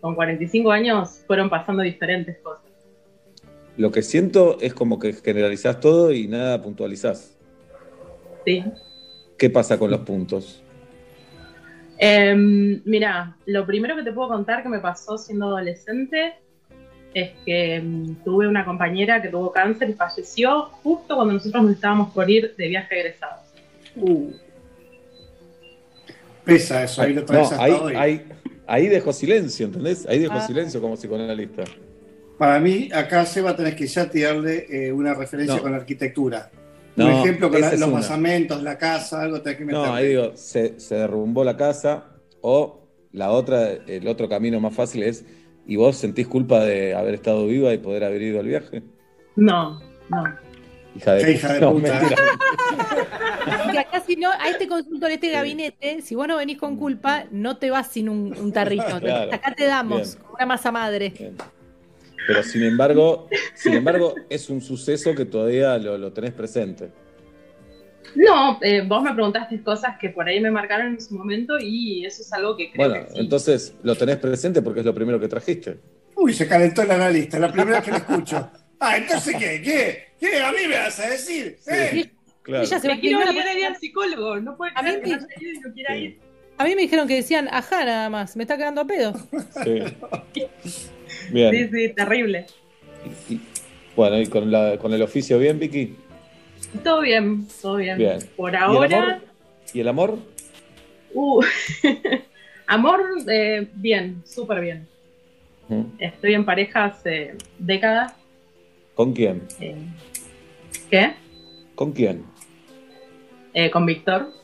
Con 0.00 0.14
45 0.14 0.70
años 0.72 1.22
fueron 1.26 1.48
pasando 1.48 1.82
diferentes 1.82 2.38
cosas. 2.42 2.62
Lo 3.76 3.90
que 3.90 4.02
siento 4.02 4.58
es 4.60 4.74
como 4.74 4.98
que 4.98 5.12
generalizás 5.14 5.80
todo 5.80 6.12
y 6.12 6.26
nada 6.28 6.60
puntualizás. 6.60 7.36
Sí. 8.44 8.64
¿Qué 9.38 9.48
pasa 9.48 9.78
con 9.78 9.90
los 9.90 10.00
puntos? 10.00 10.61
Em, 12.04 12.82
mira, 12.84 13.36
lo 13.46 13.64
primero 13.64 13.94
que 13.94 14.02
te 14.02 14.10
puedo 14.12 14.28
contar 14.30 14.64
que 14.64 14.68
me 14.68 14.80
pasó 14.80 15.16
siendo 15.16 15.46
adolescente 15.46 16.34
es 17.14 17.30
que 17.44 17.76
em, 17.76 18.16
tuve 18.24 18.48
una 18.48 18.64
compañera 18.64 19.22
que 19.22 19.28
tuvo 19.28 19.52
cáncer 19.52 19.88
y 19.90 19.92
falleció 19.92 20.62
justo 20.82 21.14
cuando 21.14 21.34
nosotros 21.34 21.62
nos 21.62 21.72
estábamos 21.74 22.12
por 22.12 22.28
ir 22.28 22.56
de 22.56 22.66
viaje 22.66 22.98
egresados. 22.98 23.42
Uh. 23.94 24.32
Pesa 26.44 26.82
eso, 26.82 27.02
ahí 27.02 27.14
lo 27.14 27.24
traes 27.24 27.42
No, 27.42 27.48
hasta 27.52 27.62
ahí, 27.64 27.72
hoy. 27.80 27.94
ahí, 27.94 28.26
ahí 28.66 28.88
dejo 28.88 29.12
silencio, 29.12 29.66
¿entendés? 29.66 30.04
Ahí 30.08 30.18
dejo 30.18 30.34
Ah. 30.34 30.44
silencio 30.46 30.80
como 30.80 30.94
psicoanalista. 30.96 31.62
Para 32.36 32.58
mí, 32.58 32.88
acá 32.92 33.24
Seba 33.26 33.54
tenés 33.54 33.76
que 33.76 33.86
ya 33.86 34.10
tirarle 34.10 34.66
eh, 34.68 34.90
una 34.92 35.14
referencia 35.14 35.54
No. 35.54 35.62
con 35.62 35.70
la 35.70 35.76
arquitectura. 35.78 36.50
No, 36.96 37.06
Un 37.06 37.12
ejemplo 37.12 37.50
con 37.50 37.60
la- 37.60 37.70
los 37.72 37.82
una. 37.82 37.92
basamentos, 38.00 38.62
la 38.62 38.76
casa, 38.76 39.22
algo 39.22 39.40
tenés 39.40 39.58
que 39.58 39.64
meterle. 39.64 39.86
No, 39.86 39.94
ahí 39.94 40.08
digo, 40.08 40.32
se, 40.36 40.78
se 40.78 40.94
derrumbó 40.96 41.42
la 41.44 41.56
casa 41.56 42.04
o 42.42 42.86
la 43.12 43.30
otra, 43.30 43.70
el 43.72 44.06
otro 44.08 44.28
camino 44.28 44.60
más 44.60 44.74
fácil 44.74 45.02
es, 45.02 45.24
¿y 45.66 45.76
vos 45.76 45.96
sentís 45.96 46.26
culpa 46.28 46.60
de 46.64 46.94
haber 46.94 47.14
estado 47.14 47.46
viva 47.46 47.72
y 47.72 47.78
poder 47.78 48.04
haber 48.04 48.20
ido 48.22 48.40
al 48.40 48.46
viaje? 48.46 48.82
No, 49.36 49.80
no. 50.10 50.24
Hija 50.94 51.14
de, 51.14 51.32
hija 51.32 51.52
de 51.54 51.60
no, 51.62 51.72
puta. 51.72 51.98
mentira. 51.98 53.80
Acá 53.80 54.02
si 54.06 54.16
no, 54.16 54.30
a 54.30 54.48
este 54.50 54.68
consultor, 54.68 55.10
a 55.10 55.14
este 55.14 55.30
gabinete, 55.30 56.02
si 56.02 56.14
vos 56.14 56.28
no 56.28 56.36
venís 56.36 56.58
con 56.58 56.76
culpa, 56.76 57.24
no 57.30 57.56
te 57.56 57.70
vas 57.70 57.86
sin 57.88 58.08
un, 58.10 58.36
un 58.38 58.52
tarrito. 58.52 59.00
Claro. 59.00 59.32
Acá 59.32 59.54
te 59.56 59.64
damos 59.64 60.16
Bien. 60.16 60.26
una 60.36 60.46
masa 60.46 60.70
madre. 60.70 61.12
Bien. 61.18 61.36
Pero 62.26 62.42
sin 62.42 62.62
embargo, 62.62 63.28
sin 63.54 63.74
embargo, 63.74 64.14
es 64.30 64.48
un 64.50 64.60
suceso 64.60 65.14
que 65.14 65.24
todavía 65.24 65.76
lo, 65.78 65.98
lo 65.98 66.12
tenés 66.12 66.32
presente. 66.32 66.90
No, 68.14 68.58
eh, 68.62 68.82
vos 68.86 69.02
me 69.02 69.12
preguntaste 69.14 69.62
cosas 69.62 69.96
que 69.98 70.10
por 70.10 70.28
ahí 70.28 70.38
me 70.40 70.50
marcaron 70.50 70.88
en 70.88 71.00
su 71.00 71.14
momento 71.16 71.54
y 71.58 72.04
eso 72.04 72.22
es 72.22 72.32
algo 72.32 72.56
que 72.56 72.70
creo 72.70 72.88
Bueno, 72.88 73.06
que 73.06 73.12
sí. 73.14 73.20
entonces 73.20 73.74
lo 73.82 73.94
tenés 73.96 74.18
presente 74.18 74.60
porque 74.60 74.80
es 74.80 74.86
lo 74.86 74.94
primero 74.94 75.18
que 75.18 75.28
trajiste. 75.28 75.78
Uy, 76.16 76.34
se 76.34 76.46
calentó 76.46 76.82
el 76.82 76.90
analista, 76.90 77.38
la 77.38 77.50
primera 77.50 77.78
vez 77.78 77.84
que 77.84 77.90
lo 77.90 77.96
escucho. 77.96 78.50
Ah, 78.80 78.96
entonces, 78.98 79.34
¿qué? 79.38 79.62
¿Qué? 79.62 80.04
¿Qué? 80.20 80.42
¿A 80.42 80.52
mí 80.52 80.58
me 80.68 80.76
vas 80.76 80.98
a 81.00 81.08
decir? 81.08 81.56
¿Eh? 81.66 82.10
Claro. 82.42 82.64
Ella 82.64 82.78
se 82.80 82.88
Me 82.88 83.00
quiero 83.00 83.20
ir 83.32 83.64
al 83.66 83.76
psicólogo, 83.76 84.40
no 84.40 84.56
puede 84.56 84.72
A 84.74 84.82
mí 84.82 84.90
que 85.02 85.16
no 85.16 85.72
quiera 85.72 85.96
ir. 85.96 86.18
A 86.62 86.64
mí 86.64 86.76
me 86.76 86.82
dijeron 86.82 87.08
que 87.08 87.16
decían, 87.16 87.48
ajá, 87.50 87.84
nada 87.84 88.08
más, 88.08 88.36
me 88.36 88.44
está 88.44 88.56
quedando 88.56 88.82
a 88.82 88.86
pedo. 88.86 89.14
Sí. 89.64 89.82
Bien. 91.32 91.50
Sí, 91.50 91.68
sí, 91.72 91.92
terrible. 91.92 92.46
Bueno, 93.96 94.20
¿y 94.20 94.26
con, 94.28 94.48
la, 94.48 94.78
con 94.78 94.92
el 94.92 95.02
oficio 95.02 95.40
bien, 95.40 95.58
Vicky? 95.58 95.96
Todo 96.84 97.00
bien, 97.00 97.48
todo 97.60 97.76
bien. 97.78 97.98
Bien. 97.98 98.20
Por 98.36 98.52
¿Y 98.52 98.56
el 98.56 98.62
ahora, 98.62 99.02
amor? 99.02 99.22
¿Y 99.74 99.80
el 99.80 99.88
amor? 99.88 100.18
uh, 101.14 101.42
amor, 102.68 103.00
eh, 103.28 103.66
bien, 103.74 104.22
súper 104.24 104.60
bien. 104.60 104.86
¿Mm? 105.68 105.82
Estoy 105.98 106.34
en 106.34 106.44
pareja 106.44 106.84
hace 106.84 107.34
décadas. 107.58 108.14
¿Con 108.94 109.12
quién? 109.14 109.42
eh, 109.58 109.74
¿Qué? 110.88 111.14
¿Con 111.74 111.90
quién? 111.90 112.24
Eh, 113.52 113.68
con 113.68 113.84
Víctor. 113.84 114.41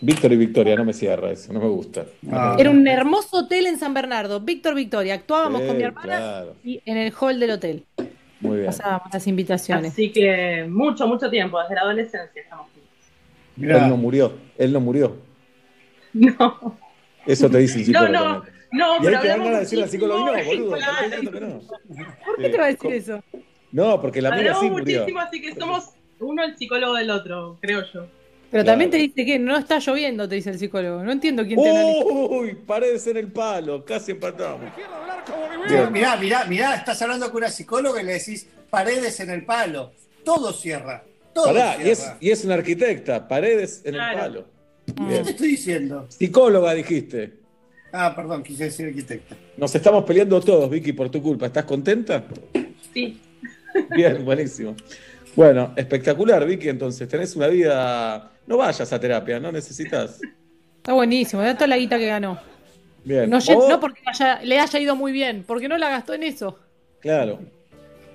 Víctor 0.00 0.32
y 0.32 0.36
Victoria, 0.36 0.76
no 0.76 0.84
me 0.84 0.92
cierra 0.92 1.30
eso, 1.30 1.52
no 1.52 1.60
me 1.60 1.68
gusta. 1.68 2.04
Ah. 2.30 2.56
Era 2.58 2.70
un 2.70 2.86
hermoso 2.86 3.38
hotel 3.38 3.66
en 3.66 3.78
San 3.78 3.94
Bernardo. 3.94 4.40
Víctor 4.40 4.74
Victoria. 4.74 5.14
Actuábamos 5.14 5.62
Sí, 5.62 5.66
con 5.66 5.76
mi 5.78 5.82
hermana 5.82 6.06
claro. 6.16 6.54
y 6.62 6.80
en 6.84 6.96
el 6.98 7.12
hall 7.18 7.40
del 7.40 7.50
hotel. 7.52 7.84
Muy 8.40 8.56
bien. 8.58 8.66
Pasábamos 8.66 9.08
las 9.12 9.26
invitaciones. 9.26 9.92
Así 9.92 10.12
que 10.12 10.66
mucho, 10.68 11.06
mucho 11.06 11.30
tiempo, 11.30 11.58
desde 11.62 11.74
la 11.76 11.80
adolescencia 11.82 12.42
estamos 12.42 12.66
juntos. 12.66 12.90
Mirá, 13.56 13.84
Él 13.84 13.88
no 13.90 13.96
murió, 13.96 14.32
él 14.58 14.72
no 14.72 14.80
murió. 14.80 15.16
No, 16.12 16.78
Eso 17.26 17.48
te 17.50 17.58
dice 17.58 17.80
el 17.82 17.92
no, 17.92 18.00
psicólogo. 18.02 18.24
no, 18.24 18.44
no, 18.72 18.96
Y 18.98 19.04
pero 19.04 19.16
ahí 19.16 19.22
te 19.22 19.28
dan 19.28 19.40
hablamos 19.40 19.44
ganas 19.46 19.52
de 19.52 19.60
decirle 19.60 19.84
al 19.84 19.90
psicólogo, 19.90 20.26
no, 20.26 20.44
boludo, 20.44 20.76
claro. 20.76 21.22
no. 21.40 21.60
¿Por 22.26 22.36
qué 22.38 22.48
te 22.50 22.58
va 22.58 22.64
a 22.64 22.66
decir 22.68 22.92
eso? 22.92 23.24
No, 23.72 24.00
porque 24.00 24.22
la 24.22 24.28
Hablamos 24.28 24.60
sí 24.60 24.70
murió. 24.70 24.98
muchísimo, 25.00 25.20
así 25.20 25.40
que 25.40 25.54
somos 25.54 25.90
uno 26.20 26.44
el 26.44 26.56
psicólogo 26.56 26.94
del 26.94 27.10
otro, 27.10 27.58
creo 27.60 27.82
yo. 27.92 28.06
Pero 28.54 28.62
Claro. 28.62 28.72
también 28.74 28.90
te 28.92 28.98
dice 28.98 29.24
que 29.26 29.36
no 29.36 29.56
está 29.58 29.80
lloviendo, 29.80 30.28
te 30.28 30.36
dice 30.36 30.50
el 30.50 30.60
psicólogo. 30.60 31.02
No 31.02 31.10
entiendo 31.10 31.44
quién 31.44 31.60
te 31.60 31.68
analiza. 31.70 32.04
Uy, 32.04 32.54
paredes 32.54 33.04
en 33.08 33.16
el 33.16 33.26
palo, 33.32 33.84
casi 33.84 34.12
empatamos. 34.12 34.72
Quiero 34.76 34.94
hablar 34.94 35.24
como 35.24 35.40
Pero 35.66 35.90
mirá, 35.90 36.16
mirá, 36.16 36.44
mirá, 36.44 36.74
estás 36.76 37.02
hablando 37.02 37.26
con 37.32 37.38
una 37.38 37.48
psicóloga 37.50 38.00
y 38.00 38.04
le 38.04 38.12
decís 38.12 38.46
paredes 38.70 39.18
en 39.18 39.30
el 39.30 39.44
palo. 39.44 39.90
Todo 40.24 40.52
cierra. 40.52 41.02
Todo 41.32 41.46
Pará, 41.46 41.78
y 41.84 41.90
es, 41.90 41.98
cierra. 41.98 42.16
y 42.20 42.30
es 42.30 42.44
una 42.44 42.54
arquitecta, 42.54 43.26
paredes 43.26 43.82
en 43.84 43.94
Claro. 43.94 44.12
el 44.14 44.20
palo. 44.94 45.08
¿Qué 45.08 45.24
te 45.24 45.30
estoy 45.30 45.48
diciendo? 45.48 46.06
Psicóloga 46.10 46.74
dijiste. 46.74 47.32
Ah, 47.92 48.12
perdón, 48.14 48.44
quise 48.44 48.64
decir 48.66 48.86
arquitecta. 48.86 49.34
Nos 49.56 49.74
estamos 49.74 50.04
peleando 50.04 50.40
todos, 50.40 50.70
Vicky, 50.70 50.92
por 50.92 51.10
tu 51.10 51.20
culpa. 51.20 51.46
¿Estás 51.46 51.64
contenta? 51.64 52.22
Sí, 52.92 53.20
Bien, 53.96 54.24
buenísimo. 54.24 54.76
Bueno, 55.34 55.72
espectacular, 55.74 56.46
Vicky. 56.46 56.68
Entonces, 56.68 57.08
tenés 57.08 57.34
una 57.34 57.48
vida. 57.48 58.30
No 58.46 58.56
vayas 58.58 58.92
a 58.92 59.00
terapia, 59.00 59.40
no 59.40 59.50
necesitas. 59.52 60.20
Está 60.76 60.92
buenísimo, 60.92 61.42
da 61.42 61.54
toda 61.54 61.66
la 61.68 61.78
guita 61.78 61.98
que 61.98 62.06
ganó. 62.06 62.38
Bien. 63.04 63.28
No, 63.28 63.38
O- 63.38 63.68
no 63.68 63.80
porque 63.80 64.00
haya- 64.06 64.40
le 64.42 64.58
haya 64.58 64.78
ido 64.78 64.96
muy 64.96 65.12
bien, 65.12 65.44
porque 65.46 65.68
no 65.68 65.76
la 65.78 65.88
gastó 65.90 66.14
en 66.14 66.22
eso. 66.24 66.58
Claro. 67.00 67.38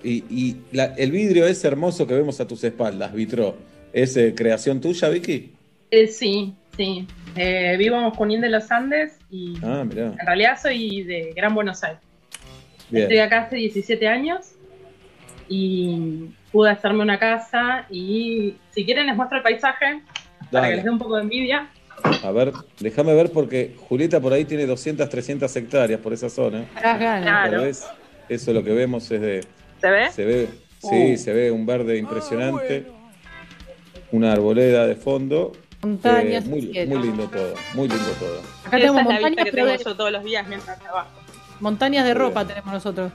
Y, 0.03 0.23
y 0.29 0.55
la- 0.71 0.93
el 0.97 1.11
vidrio 1.11 1.45
ese 1.47 1.67
hermoso 1.67 2.07
que 2.07 2.13
vemos 2.13 2.39
a 2.39 2.47
tus 2.47 2.63
espaldas, 2.63 3.11
vitro, 3.13 3.55
¿es 3.93 4.15
eh, 4.17 4.33
creación 4.35 4.79
tuya, 4.79 5.09
Vicky? 5.09 5.51
Eh, 5.91 6.07
sí, 6.07 6.53
sí. 6.77 7.07
Eh, 7.35 7.75
vivo 7.77 7.97
en 7.99 8.09
Junín 8.11 8.41
de 8.41 8.49
los 8.49 8.71
Andes 8.71 9.17
y 9.29 9.55
Ah, 9.63 9.83
mirá. 9.87 10.07
en 10.07 10.25
realidad 10.25 10.57
soy 10.61 11.03
de 11.03 11.33
Gran 11.35 11.53
Buenos 11.53 11.83
Aires. 11.83 11.99
Estoy 12.91 13.19
acá 13.19 13.41
hace 13.43 13.57
17 13.57 14.07
años 14.07 14.53
y 15.47 16.29
pude 16.51 16.71
hacerme 16.71 17.03
una 17.03 17.19
casa 17.19 17.85
y 17.91 18.55
si 18.71 18.85
quieren 18.85 19.05
les 19.07 19.15
muestro 19.15 19.37
el 19.37 19.43
paisaje 19.43 20.01
para 20.51 20.69
que 20.69 20.75
les 20.75 20.83
dé 20.83 20.89
un 20.89 20.99
poco 20.99 21.15
de 21.17 21.23
envidia. 21.23 21.69
A 22.23 22.31
ver, 22.31 22.53
déjame 22.79 23.13
ver 23.13 23.31
porque 23.31 23.75
Julieta 23.89 24.19
por 24.21 24.31
ahí 24.33 24.45
tiene 24.45 24.65
200, 24.65 25.09
300 25.09 25.53
hectáreas 25.55 25.99
por 25.99 26.13
esa 26.13 26.29
zona. 26.29 26.65
Claro. 26.79 27.61
Ves, 27.63 27.85
eso 28.29 28.53
lo 28.53 28.63
que 28.63 28.71
vemos 28.71 29.09
es 29.11 29.19
de. 29.21 29.43
¿Se 29.81 29.89
ve? 29.89 30.11
Se 30.11 30.25
ve, 30.25 30.47
sí, 30.79 31.13
Uh. 31.13 31.17
se 31.17 31.33
ve 31.33 31.51
un 31.51 31.65
verde 31.65 31.97
impresionante. 31.97 32.85
Una 34.11 34.31
arboleda 34.31 34.87
de 34.87 34.95
fondo. 34.95 35.51
Montañas, 35.81 36.45
Eh, 36.45 36.47
muy, 36.49 36.61
muy 36.87 37.03
lindo 37.07 37.27
todo, 37.29 37.53
muy 37.73 37.87
lindo 37.87 38.11
todo. 38.19 38.41
Acá 38.65 38.77
tenemos 38.77 39.03
montañas, 39.03 39.45
que 39.45 39.51
pero 39.51 39.67
tengo 39.67 39.83
yo 39.83 39.95
todos 39.95 40.11
los 40.11 40.23
días 40.23 40.47
mientras 40.47 40.77
trabajo. 40.79 41.09
montañas 41.61 42.05
de 42.05 42.13
ropa 42.13 42.45
tenemos 42.45 42.73
nosotros. 42.73 43.11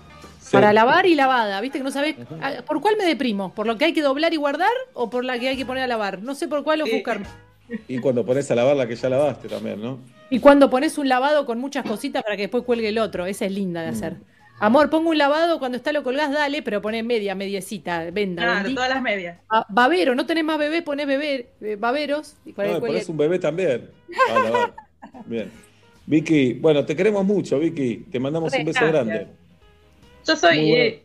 Sí. 0.58 0.62
Para 0.62 0.72
lavar 0.72 1.06
y 1.06 1.14
lavada, 1.14 1.60
¿viste? 1.60 1.78
Que 1.78 1.84
no 1.84 1.90
sabés 1.90 2.16
ah, 2.40 2.52
por 2.66 2.80
cuál 2.80 2.96
me 2.96 3.04
deprimo, 3.04 3.54
por 3.54 3.66
lo 3.66 3.76
que 3.78 3.86
hay 3.86 3.92
que 3.92 4.02
doblar 4.02 4.32
y 4.32 4.36
guardar 4.36 4.72
o 4.92 5.10
por 5.10 5.24
la 5.24 5.38
que 5.38 5.48
hay 5.48 5.56
que 5.56 5.66
poner 5.66 5.84
a 5.84 5.86
lavar. 5.86 6.22
No 6.22 6.34
sé 6.34 6.48
por 6.48 6.64
cuál 6.64 6.82
Sí. 6.84 6.92
buscarme. 6.92 7.26
Y 7.88 7.98
cuando 7.98 8.24
pones 8.26 8.50
a 8.50 8.54
lavar 8.54 8.76
la 8.76 8.86
que 8.86 8.94
ya 8.94 9.08
lavaste 9.08 9.48
también, 9.48 9.80
¿no? 9.80 9.98
Y 10.30 10.38
cuando 10.40 10.68
pones 10.70 10.98
un 10.98 11.08
lavado 11.08 11.46
con 11.46 11.58
muchas 11.58 11.84
cositas 11.86 12.22
para 12.22 12.36
que 12.36 12.42
después 12.42 12.64
cuelgue 12.64 12.88
el 12.88 12.98
otro, 12.98 13.26
esa 13.26 13.46
es 13.46 13.52
linda 13.52 13.82
de 13.82 13.88
hacer. 13.88 14.16
Amor, 14.60 14.88
pongo 14.88 15.10
un 15.10 15.18
lavado, 15.18 15.58
cuando 15.58 15.76
está 15.76 15.92
lo 15.92 16.02
colgás, 16.04 16.30
dale, 16.30 16.62
pero 16.62 16.80
poné 16.80 17.02
media, 17.02 17.34
mediecita, 17.34 18.10
venda. 18.12 18.42
Claro, 18.42 18.54
bendita. 18.56 18.74
todas 18.76 18.90
las 18.90 19.02
medias. 19.02 19.38
Ah, 19.50 19.66
babero, 19.68 20.14
no 20.14 20.26
tenés 20.26 20.44
más 20.44 20.58
bebé, 20.58 20.82
ponés 20.82 21.06
bebé, 21.06 21.48
eh, 21.60 21.76
baberos. 21.76 22.36
Y 22.44 22.50
No, 22.50 22.80
pones 22.80 23.08
un 23.08 23.16
bebé 23.16 23.38
también. 23.38 23.90
A 24.30 24.38
lavar. 24.38 24.74
Bien. 25.26 25.50
Vicky, 26.06 26.54
bueno, 26.54 26.84
te 26.84 26.94
queremos 26.94 27.24
mucho, 27.24 27.58
Vicky. 27.58 28.06
Te 28.12 28.20
mandamos 28.20 28.52
un 28.52 28.64
beso 28.64 28.80
Gracias. 28.80 29.06
grande. 29.06 29.26
Yo 30.26 30.36
soy, 30.36 30.56
bueno. 30.70 30.76
eh, 30.76 31.02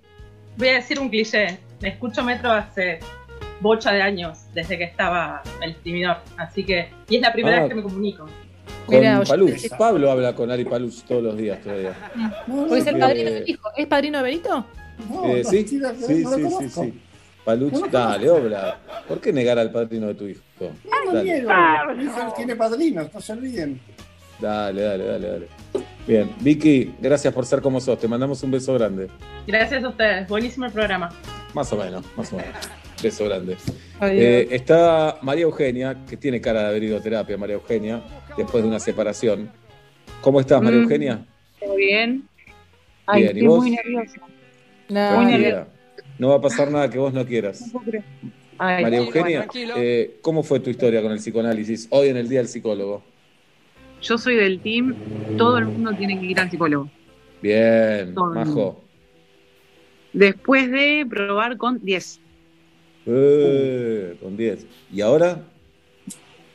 voy 0.57 0.67
a 0.69 0.73
decir 0.75 0.99
un 0.99 1.09
cliché, 1.09 1.59
escucho 1.81 2.23
Metro 2.23 2.51
hace 2.51 2.99
bocha 3.61 3.91
de 3.91 4.01
años, 4.01 4.39
desde 4.53 4.77
que 4.77 4.85
estaba 4.85 5.41
el 5.61 5.71
exprimidor, 5.71 6.17
así 6.37 6.63
que, 6.63 6.89
y 7.09 7.17
es 7.17 7.21
la 7.21 7.33
primera 7.33 7.57
Ah. 7.57 7.59
vez 7.61 7.69
que 7.69 7.75
me 7.75 7.83
comunico. 7.83 8.25
Con 8.85 9.03
esa. 9.03 9.77
Pablo 9.77 10.11
habla 10.11 10.33
con 10.33 10.49
Ari 10.49 10.65
Paluch 10.65 11.03
todos 11.03 11.21
los 11.21 11.37
días 11.37 11.61
todavía. 11.61 11.93
Porque 12.47 12.77
es 12.79 12.87
el 12.87 12.95
Eh, 12.95 12.99
padrino 12.99 13.31
de 13.31 13.43
hijo. 13.45 13.69
¿Es 13.77 13.85
padrino 13.87 14.17
de 14.17 14.23
Benito? 14.23 14.65
No, 15.09 15.25
Eh, 15.27 15.43
¿Sí? 15.43 15.67
sí, 15.67 15.75
no, 15.77 15.89
Sí, 15.93 16.25
sí, 16.25 16.69
sí. 16.69 17.01
Paluch, 17.45 17.73
No 17.73 17.87
dale, 17.87 18.29
obla. 18.29 18.79
¿Por 19.07 19.21
qué 19.21 19.31
negar 19.31 19.59
al 19.59 19.71
padrino 19.71 20.07
de 20.07 20.15
tu 20.15 20.25
hijo? 20.27 20.41
No, 20.59 21.13
no 21.13 21.23
niego. 21.23 21.49
Mi 21.95 22.03
hijo 22.05 22.33
tiene 22.35 22.55
padrinos, 22.55 23.13
no 23.13 23.21
se 23.21 23.33
olviden. 23.33 23.79
dale, 24.39 24.81
dale, 24.81 25.05
dale, 25.05 25.27
dale. 25.29 25.47
Bien, 26.09 26.27
Vicky, 26.39 26.95
gracias 26.99 27.31
por 27.31 27.45
ser 27.45 27.61
como 27.61 27.79
sos. 27.79 27.99
Te 27.99 28.07
mandamos 28.07 28.41
un 28.41 28.49
beso 28.49 28.73
grande. 28.73 29.09
Gracias 29.45 29.83
a 29.83 29.89
ustedes, 29.89 30.27
buenísimo 30.27 30.65
el 30.65 30.71
programa. 30.71 31.09
Más 31.53 31.71
o 31.71 31.77
menos, 31.77 32.03
más 32.17 32.33
o 32.33 32.37
menos. 32.37 32.55
Beso 33.03 33.25
grande. 33.25 33.55
Eh, 34.01 34.47
está 34.49 35.19
María 35.21 35.43
Eugenia, 35.43 35.95
que 36.09 36.17
tiene 36.17 36.41
cara 36.41 36.63
de 36.63 36.67
haber 36.69 36.83
ido 36.83 36.97
a 36.97 37.01
terapia, 37.01 37.37
María 37.37 37.57
Eugenia, 37.57 38.01
después 38.35 38.63
de 38.63 38.67
una 38.69 38.79
separación. 38.79 39.51
¿Cómo 40.21 40.39
estás, 40.41 40.61
María 40.63 40.79
Mm. 40.79 40.83
Eugenia? 40.83 41.25
¿Todo 41.59 41.75
bien? 41.75 42.27
Ay, 43.05 43.21
Bien, 43.21 43.35
¿y 43.37 43.39
estoy 43.41 43.47
vos? 43.47 43.59
muy 43.59 43.71
nerviosa. 43.71 44.21
no, 44.89 45.21
Muy. 45.21 45.55
No 46.17 46.29
va 46.29 46.35
a 46.37 46.41
pasar 46.41 46.71
nada 46.71 46.89
que 46.89 46.97
vos 46.97 47.13
no 47.13 47.23
quieras. 47.23 47.61
No 47.61 47.71
puedo 47.73 47.85
creer. 47.85 48.03
Ay, 48.57 48.83
María 48.83 48.99
Eugenia, 48.99 49.47
eh, 49.77 50.17
¿cómo 50.23 50.41
fue 50.41 50.59
tu 50.59 50.71
historia 50.71 51.01
con 51.03 51.11
el 51.11 51.19
psicoanálisis 51.19 51.87
hoy 51.91 52.09
en 52.09 52.17
el 52.17 52.27
Día 52.27 52.39
del 52.39 52.47
Psicólogo? 52.49 53.03
Yo 54.01 54.17
soy 54.17 54.35
del 54.35 54.59
team, 54.59 54.95
todo 55.37 55.57
el 55.57 55.65
mundo 55.65 55.93
tiene 55.93 56.19
que 56.19 56.25
ir 56.25 56.39
al 56.39 56.49
psicólogo. 56.49 56.89
Bien, 57.41 58.13
Todo 58.13 58.33
Majo. 58.33 58.83
Después 60.13 60.71
de 60.71 61.05
probar 61.09 61.57
con 61.57 61.83
10. 61.83 62.19
Eh, 63.05 64.17
con 64.21 64.35
10. 64.35 64.65
¿Y 64.91 65.01
ahora? 65.01 65.43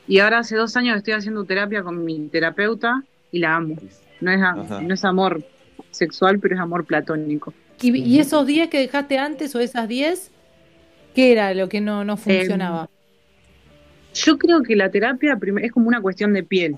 Y 0.07 0.19
ahora 0.19 0.41
hace 0.41 0.57
dos 0.57 0.77
años 0.77 0.97
estoy 0.97 1.15
haciendo 1.15 1.45
terapia 1.45 1.83
con 1.83 2.05
mi 2.05 2.29
terapeuta 2.29 3.03
y 3.33 3.39
la 3.39 3.57
amo. 3.57 3.77
No 4.21 4.31
es, 4.31 4.43
Ajá. 4.43 4.81
no 4.83 4.95
es 4.95 5.05
amor 5.05 5.43
sexual, 5.91 6.39
pero 6.41 6.55
es 6.55 6.61
amor 6.61 6.85
platónico. 6.85 7.55
¿Y, 7.81 7.97
y 7.97 8.19
esos 8.19 8.47
10 8.47 8.69
que 8.69 8.79
dejaste 8.79 9.19
antes 9.19 9.55
o 9.55 9.61
esas 9.61 9.89
10? 9.89 10.31
¿Qué 11.15 11.33
era 11.33 11.55
lo 11.55 11.69
que 11.69 11.81
no, 11.81 12.05
no 12.05 12.17
funcionaba? 12.17 12.89
Yo 14.15 14.39
creo 14.39 14.63
que 14.63 14.77
la 14.77 14.91
terapia 14.91 15.39
es 15.63 15.73
como 15.73 15.89
una 15.89 16.01
cuestión 16.01 16.33
de 16.33 16.43
piel, 16.43 16.77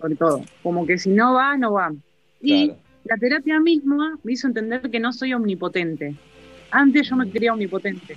sobre 0.00 0.16
todo. 0.16 0.42
Como 0.62 0.86
que 0.86 0.98
si 0.98 1.10
no 1.10 1.34
va, 1.34 1.56
no 1.56 1.72
va. 1.72 1.92
Y 2.40 2.66
Claro. 2.68 2.80
la 3.04 3.16
terapia 3.16 3.60
misma 3.60 4.18
me 4.22 4.32
hizo 4.32 4.46
entender 4.46 4.82
que 4.90 5.00
no 5.00 5.12
soy 5.12 5.32
omnipotente. 5.34 6.14
Antes 6.70 7.08
yo 7.08 7.16
me 7.16 7.28
creía 7.30 7.52
omnipotente. 7.52 8.16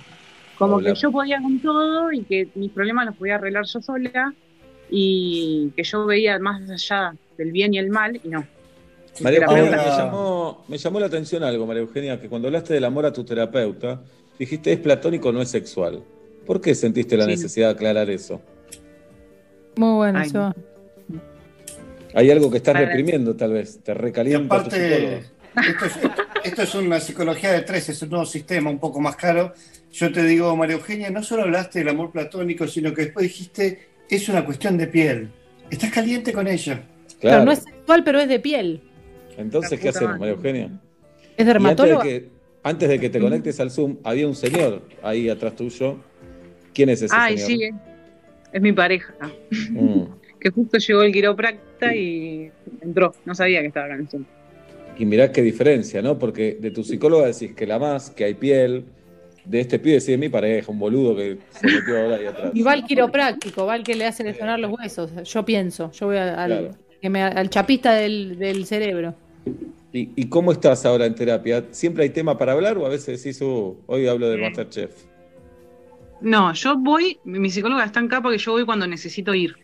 Como 0.58 0.76
Hola. 0.76 0.92
que 0.92 1.00
yo 1.00 1.10
podía 1.10 1.40
con 1.40 1.58
todo 1.60 2.12
y 2.12 2.22
que 2.22 2.48
mis 2.54 2.70
problemas 2.70 3.06
los 3.06 3.16
podía 3.16 3.36
arreglar 3.36 3.64
yo 3.64 3.80
sola 3.80 4.32
y 4.90 5.72
que 5.74 5.82
yo 5.82 6.04
veía 6.06 6.38
más 6.38 6.68
allá 6.70 7.14
del 7.38 7.50
bien 7.50 7.74
y 7.74 7.78
el 7.78 7.88
mal 7.90 8.20
y 8.22 8.28
no. 8.28 8.46
María. 9.20 9.40
Eugenia, 9.44 9.70
me 9.70 9.76
llamó, 9.96 10.64
me 10.68 10.78
llamó 10.78 11.00
la 11.00 11.06
atención 11.06 11.42
algo, 11.42 11.66
María 11.66 11.82
Eugenia, 11.82 12.20
que 12.20 12.28
cuando 12.28 12.48
hablaste 12.48 12.74
del 12.74 12.84
amor 12.84 13.04
a 13.06 13.12
tu 13.12 13.24
terapeuta, 13.24 14.00
dijiste 14.38 14.72
es 14.72 14.78
platónico, 14.78 15.32
no 15.32 15.42
es 15.42 15.48
sexual. 15.50 16.02
¿Por 16.46 16.60
qué 16.60 16.74
sentiste 16.74 17.16
la 17.16 17.24
Sí. 17.24 17.30
necesidad 17.32 17.68
de 17.68 17.72
aclarar 17.74 18.08
eso? 18.10 18.40
Muy 19.76 19.94
bueno, 19.96 20.18
Ay, 20.18 20.28
Seba. 20.28 20.54
Hay 22.14 22.30
algo 22.30 22.50
que 22.50 22.58
estás 22.58 22.76
reprimiendo, 22.76 23.34
tal 23.36 23.52
vez. 23.52 23.80
Te 23.82 23.94
recalienta 23.94 24.62
tu 24.64 24.70
psicólogo. 24.70 24.96
aparte, 24.96 25.42
esto 25.54 25.84
es, 25.86 25.98
esto 26.44 26.62
es 26.62 26.74
una 26.74 27.00
psicología 27.00 27.52
de 27.52 27.62
tres, 27.62 27.88
es 27.88 28.02
un 28.02 28.10
nuevo 28.10 28.26
sistema 28.26 28.70
un 28.70 28.78
poco 28.78 29.00
más 29.00 29.16
caro. 29.16 29.52
Yo 29.92 30.10
te 30.12 30.24
digo, 30.24 30.56
María 30.56 30.76
Eugenia, 30.76 31.10
no 31.10 31.22
solo 31.22 31.42
hablaste 31.42 31.80
del 31.80 31.88
amor 31.88 32.10
platónico, 32.10 32.66
sino 32.66 32.94
que 32.94 33.02
después 33.06 33.24
dijiste, 33.24 33.88
es 34.08 34.28
una 34.28 34.44
cuestión 34.44 34.76
de 34.78 34.86
piel. 34.86 35.30
Estás 35.70 35.90
caliente 35.90 36.32
con 36.32 36.48
ella. 36.48 36.74
Claro. 36.74 37.18
Claro, 37.20 37.44
no 37.44 37.52
es 37.52 37.60
sexual, 37.60 38.04
pero 38.04 38.20
es 38.20 38.28
de 38.28 38.40
piel. 38.40 38.82
Entonces, 39.36 39.78
¿qué 39.78 39.88
hacemos. 39.90 40.18
María 40.18 40.34
Eugenia? 40.34 40.70
¿Es 41.36 41.46
Y 41.46 41.50
antes 41.50 41.88
de, 41.88 41.98
que, 41.98 42.28
antes 42.62 42.88
de 42.88 43.00
que 43.00 43.10
te 43.10 43.20
conectes 43.20 43.60
al 43.60 43.70
Zoom, 43.70 43.96
había 44.04 44.26
un 44.26 44.34
señor 44.34 44.82
ahí 45.02 45.28
atrás 45.28 45.56
tuyo. 45.56 45.98
¿Quién 46.74 46.88
es 46.88 47.02
ese 47.02 47.14
Ay, 47.16 47.38
señor? 47.38 47.72
sí, 47.72 47.76
es, 48.52 48.62
mi 48.62 48.72
pareja. 48.72 49.14
Mm. 49.70 50.02
Que 50.42 50.50
justo 50.50 50.76
llegó 50.76 51.02
el 51.02 51.12
y 51.90 52.50
entró. 52.80 53.14
No 53.24 53.34
sabía 53.34 53.60
que 53.60 53.68
estaba 53.68 53.88
Zoom. 54.10 54.24
Y 54.98 55.06
mirá 55.06 55.32
qué 55.32 55.42
diferencia, 55.42 56.02
¿no? 56.02 56.18
Porque 56.18 56.58
de 56.60 56.70
tu 56.70 56.84
psicóloga 56.84 57.26
decís 57.26 57.52
que 57.54 57.66
la 57.66 57.78
más, 57.78 58.10
que 58.10 58.24
hay 58.24 58.34
piel. 58.34 58.84
De 59.44 59.58
este 59.58 59.80
pibe 59.80 59.94
decís 59.94 60.06
de 60.06 60.18
mi 60.18 60.28
pareja, 60.28 60.70
un 60.70 60.78
boludo 60.78 61.16
que 61.16 61.38
se 61.50 61.66
metió 61.66 61.98
ahora 62.00 62.16
ahí 62.16 62.26
atrás. 62.26 62.52
Y 62.54 62.62
va 62.62 62.72
al 62.72 62.84
quiropráctico, 62.84 63.66
va 63.66 63.74
al 63.74 63.82
que 63.82 63.96
le 63.96 64.04
hace 64.06 64.22
lesionar 64.22 64.60
los 64.60 64.70
huesos. 64.78 65.10
Yo 65.24 65.44
pienso, 65.44 65.90
yo 65.90 66.06
voy 66.06 66.16
a- 66.18 66.40
al, 66.44 66.50
Claro. 66.50 66.76
que 67.00 67.10
me- 67.10 67.22
al 67.24 67.50
chapista 67.50 67.92
del, 67.94 68.38
del 68.38 68.64
cerebro. 68.66 69.14
¿Y, 69.92 70.10
y 70.14 70.28
cómo 70.28 70.52
estás 70.52 70.86
ahora 70.86 71.06
en 71.06 71.14
terapia? 71.16 71.64
¿Siempre 71.72 72.04
hay 72.04 72.10
tema 72.10 72.38
para 72.38 72.52
hablar 72.52 72.78
o 72.78 72.86
a 72.86 72.88
veces 72.88 73.20
decís, 73.20 73.42
uh, 73.42 73.76
hoy 73.86 74.06
hablo 74.06 74.28
del 74.28 74.38
Sí. 74.38 74.44
Masterchef? 74.44 74.90
No, 76.20 76.52
yo 76.54 76.78
voy, 76.78 77.18
mi 77.24 77.40
mi 77.40 77.50
psicóloga 77.50 77.84
está 77.84 77.98
en 77.98 78.06
capa 78.06 78.30
que 78.30 78.38
yo 78.38 78.52
voy 78.52 78.64
cuando 78.64 78.86
necesito 78.86 79.34
ir. 79.34 79.56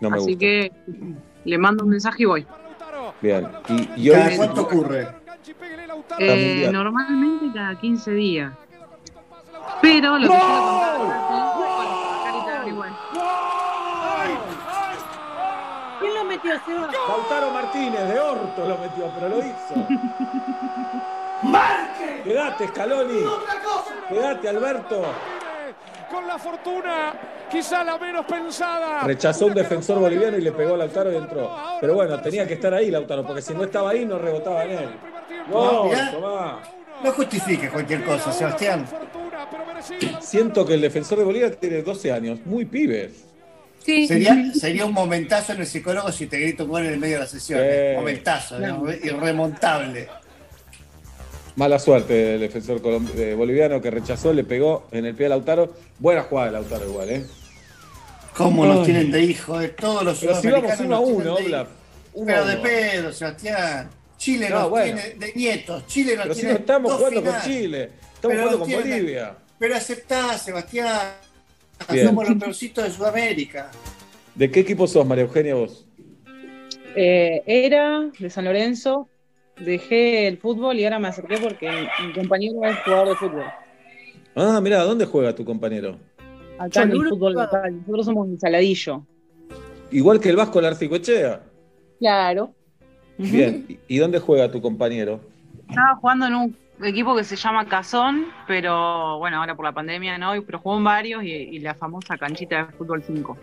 No 0.00 0.08
me 0.08 0.16
Así 0.16 0.28
gusta. 0.32 0.38
que 0.40 0.72
le 1.44 1.58
mando 1.58 1.84
un 1.84 1.90
mensaje 1.90 2.22
y 2.22 2.26
voy. 2.26 2.46
Bien. 3.20 3.48
Y, 3.68 3.90
y 3.96 4.10
hoy 4.10 4.16
¿Cada 4.16 4.36
cuánto 4.36 4.62
ocurre? 4.62 5.08
Eh, 6.18 6.68
normalmente 6.72 7.46
cada 7.54 7.78
15 7.78 8.10
días. 8.12 8.52
Pero 9.80 10.18
lo 10.18 10.28
que 10.28 10.34
carita 12.24 12.62
de 12.64 12.68
igual. 12.68 12.90
¿Quién 16.00 16.14
lo 16.14 16.24
metió, 16.24 16.52
Seba? 16.64 16.88
Lautaro 17.08 17.50
Martínez 17.50 18.08
de 18.08 18.20
Orto 18.20 18.68
lo 18.68 18.78
metió, 18.78 19.10
pero 19.14 19.28
lo 19.28 19.38
hizo. 19.38 19.74
Quedate, 22.24 22.68
Scaloni. 22.68 23.22
Quedate, 24.08 24.48
Alberto. 24.48 25.02
Con 26.10 26.26
la 26.26 26.38
fortuna, 26.38 27.12
quizá 27.50 27.84
la 27.84 27.98
menos 27.98 28.24
pensada. 28.26 29.02
Rechazó 29.02 29.46
un 29.46 29.54
defensor 29.54 29.98
boliviano 29.98 30.38
y 30.38 30.40
le 30.40 30.52
pegó 30.52 30.74
a 30.74 30.78
Lautaro 30.78 31.12
y 31.12 31.16
entró. 31.16 31.50
Pero 31.80 31.94
bueno, 31.94 32.20
tenía 32.20 32.46
que 32.46 32.54
estar 32.54 32.72
ahí 32.72 32.90
Lautaro, 32.90 33.26
porque 33.26 33.42
si 33.42 33.52
no 33.54 33.64
estaba 33.64 33.90
ahí 33.90 34.04
no 34.06 34.18
rebotaba 34.18 34.64
en 34.64 34.70
él. 34.70 34.88
No, 35.50 37.12
justifiques 37.12 37.70
cualquier 37.70 38.04
cosa, 38.04 38.32
Sebastián. 38.32 38.86
Siento 40.20 40.66
que 40.66 40.74
el 40.74 40.80
defensor 40.80 41.18
de 41.18 41.24
Bolivia 41.24 41.50
tiene 41.50 41.82
12 41.82 42.12
años, 42.12 42.38
muy 42.44 42.66
pibes. 42.66 43.24
Sí. 43.84 44.06
Sería, 44.06 44.52
sería 44.54 44.84
un 44.84 44.92
momentazo 44.92 45.54
en 45.54 45.60
el 45.60 45.66
psicólogo 45.66 46.12
si 46.12 46.26
te 46.26 46.38
grito 46.38 46.64
un 46.64 46.70
gol 46.70 46.84
en 46.84 46.92
el 46.92 46.98
medio 46.98 47.14
de 47.14 47.20
la 47.20 47.26
sesión. 47.26 47.60
Sí. 47.60 47.66
¿eh? 47.66 47.94
Momentazo, 47.96 48.58
¿no? 48.58 48.92
irremontable. 48.92 50.08
Mala 51.56 51.78
suerte 51.78 52.12
del 52.12 52.40
defensor 52.40 52.80
boliviano 52.80 53.80
que 53.80 53.90
rechazó, 53.90 54.32
le 54.32 54.44
pegó 54.44 54.86
en 54.92 55.06
el 55.06 55.14
pie 55.14 55.26
a 55.26 55.28
Lautaro. 55.30 55.74
Buena 55.98 56.22
jugada 56.22 56.46
de 56.46 56.52
Lautaro 56.52 56.88
igual, 56.88 57.10
¿eh? 57.10 57.26
¿Cómo 58.44 58.66
nos 58.66 58.84
tienen 58.86 59.10
de 59.10 59.22
hijo 59.22 59.58
de 59.58 59.68
todos 59.68 60.02
los 60.04 60.18
Pero 60.18 60.34
si 60.40 60.48
vamos 60.48 60.60
sudamericanos? 60.70 60.80
uno 60.86 60.96
a 60.96 61.00
uno, 61.00 61.24
de 61.36 61.44
Oblap. 61.44 61.68
Pero 62.26 62.44
de 62.46 62.56
pedo, 62.56 63.12
Sebastián. 63.12 63.90
Chile 64.16 64.48
No, 64.50 64.60
nos 64.60 64.70
bueno. 64.70 64.84
tiene 65.00 65.14
de 65.26 65.32
nietos. 65.34 65.86
Chile 65.86 66.14
nos 66.16 66.22
Pero 66.24 66.34
si 66.34 66.40
tiene 66.40 66.54
no 66.54 66.60
estamos 66.60 66.90
dos 66.92 66.98
jugando 67.00 67.24
con. 67.30 67.40
Chile, 67.42 67.82
estamos 67.84 68.20
Pero 68.20 68.38
jugando 68.42 68.58
con 68.58 68.68
tiene- 68.68 68.82
Bolivia. 68.82 69.34
Pero 69.58 69.74
aceptá, 69.76 70.38
Sebastián. 70.38 71.12
Bien. 71.90 72.06
Somos 72.06 72.28
los 72.28 72.38
peorcitos 72.38 72.84
de 72.84 72.90
Sudamérica. 72.90 73.70
¿De 74.34 74.50
qué 74.50 74.60
equipo 74.60 74.86
sos, 74.86 75.06
María 75.06 75.24
Eugenia, 75.24 75.54
vos? 75.54 75.86
Eh, 76.94 77.42
era 77.46 78.10
de 78.18 78.30
San 78.30 78.44
Lorenzo, 78.44 79.08
dejé 79.58 80.26
el 80.26 80.38
fútbol 80.38 80.78
y 80.78 80.84
ahora 80.84 80.98
me 80.98 81.08
acerqué 81.08 81.38
porque 81.38 81.70
mi 82.04 82.12
compañero 82.12 82.64
es 82.64 82.76
jugador 82.84 83.08
de 83.10 83.16
fútbol. 83.16 83.44
Ah, 84.36 84.60
mira, 84.62 84.82
¿dónde 84.82 85.06
juega 85.06 85.34
tu 85.34 85.44
compañero? 85.44 85.98
Acá 86.60 86.82
en 86.82 86.90
el 86.92 87.08
fútbol 87.08 87.32
local. 87.34 87.76
Nosotros 87.80 88.06
somos 88.06 88.28
un 88.28 88.38
saladillo. 88.38 89.02
Igual 89.90 90.20
que 90.20 90.28
el 90.28 90.36
Vasco 90.36 90.60
Larcicoechea. 90.60 91.42
Claro. 91.98 92.54
Bien, 93.18 93.66
¿y 93.88 93.98
dónde 93.98 94.18
juega 94.20 94.50
tu 94.50 94.60
compañero? 94.62 95.20
Estaba 95.68 95.96
jugando 95.96 96.26
en 96.26 96.34
un 96.34 96.56
equipo 96.82 97.14
que 97.16 97.24
se 97.24 97.36
llama 97.36 97.66
Cazón, 97.66 98.26
pero 98.46 99.18
bueno, 99.18 99.38
ahora 99.38 99.54
por 99.54 99.64
la 99.64 99.72
pandemia 99.72 100.16
no, 100.16 100.32
pero 100.44 100.58
jugó 100.58 100.78
en 100.78 100.84
varios 100.84 101.22
y, 101.22 101.28
y 101.32 101.58
la 101.58 101.74
famosa 101.74 102.16
canchita 102.16 102.64
de 102.66 102.72
fútbol 102.72 103.02
5. 103.02 103.36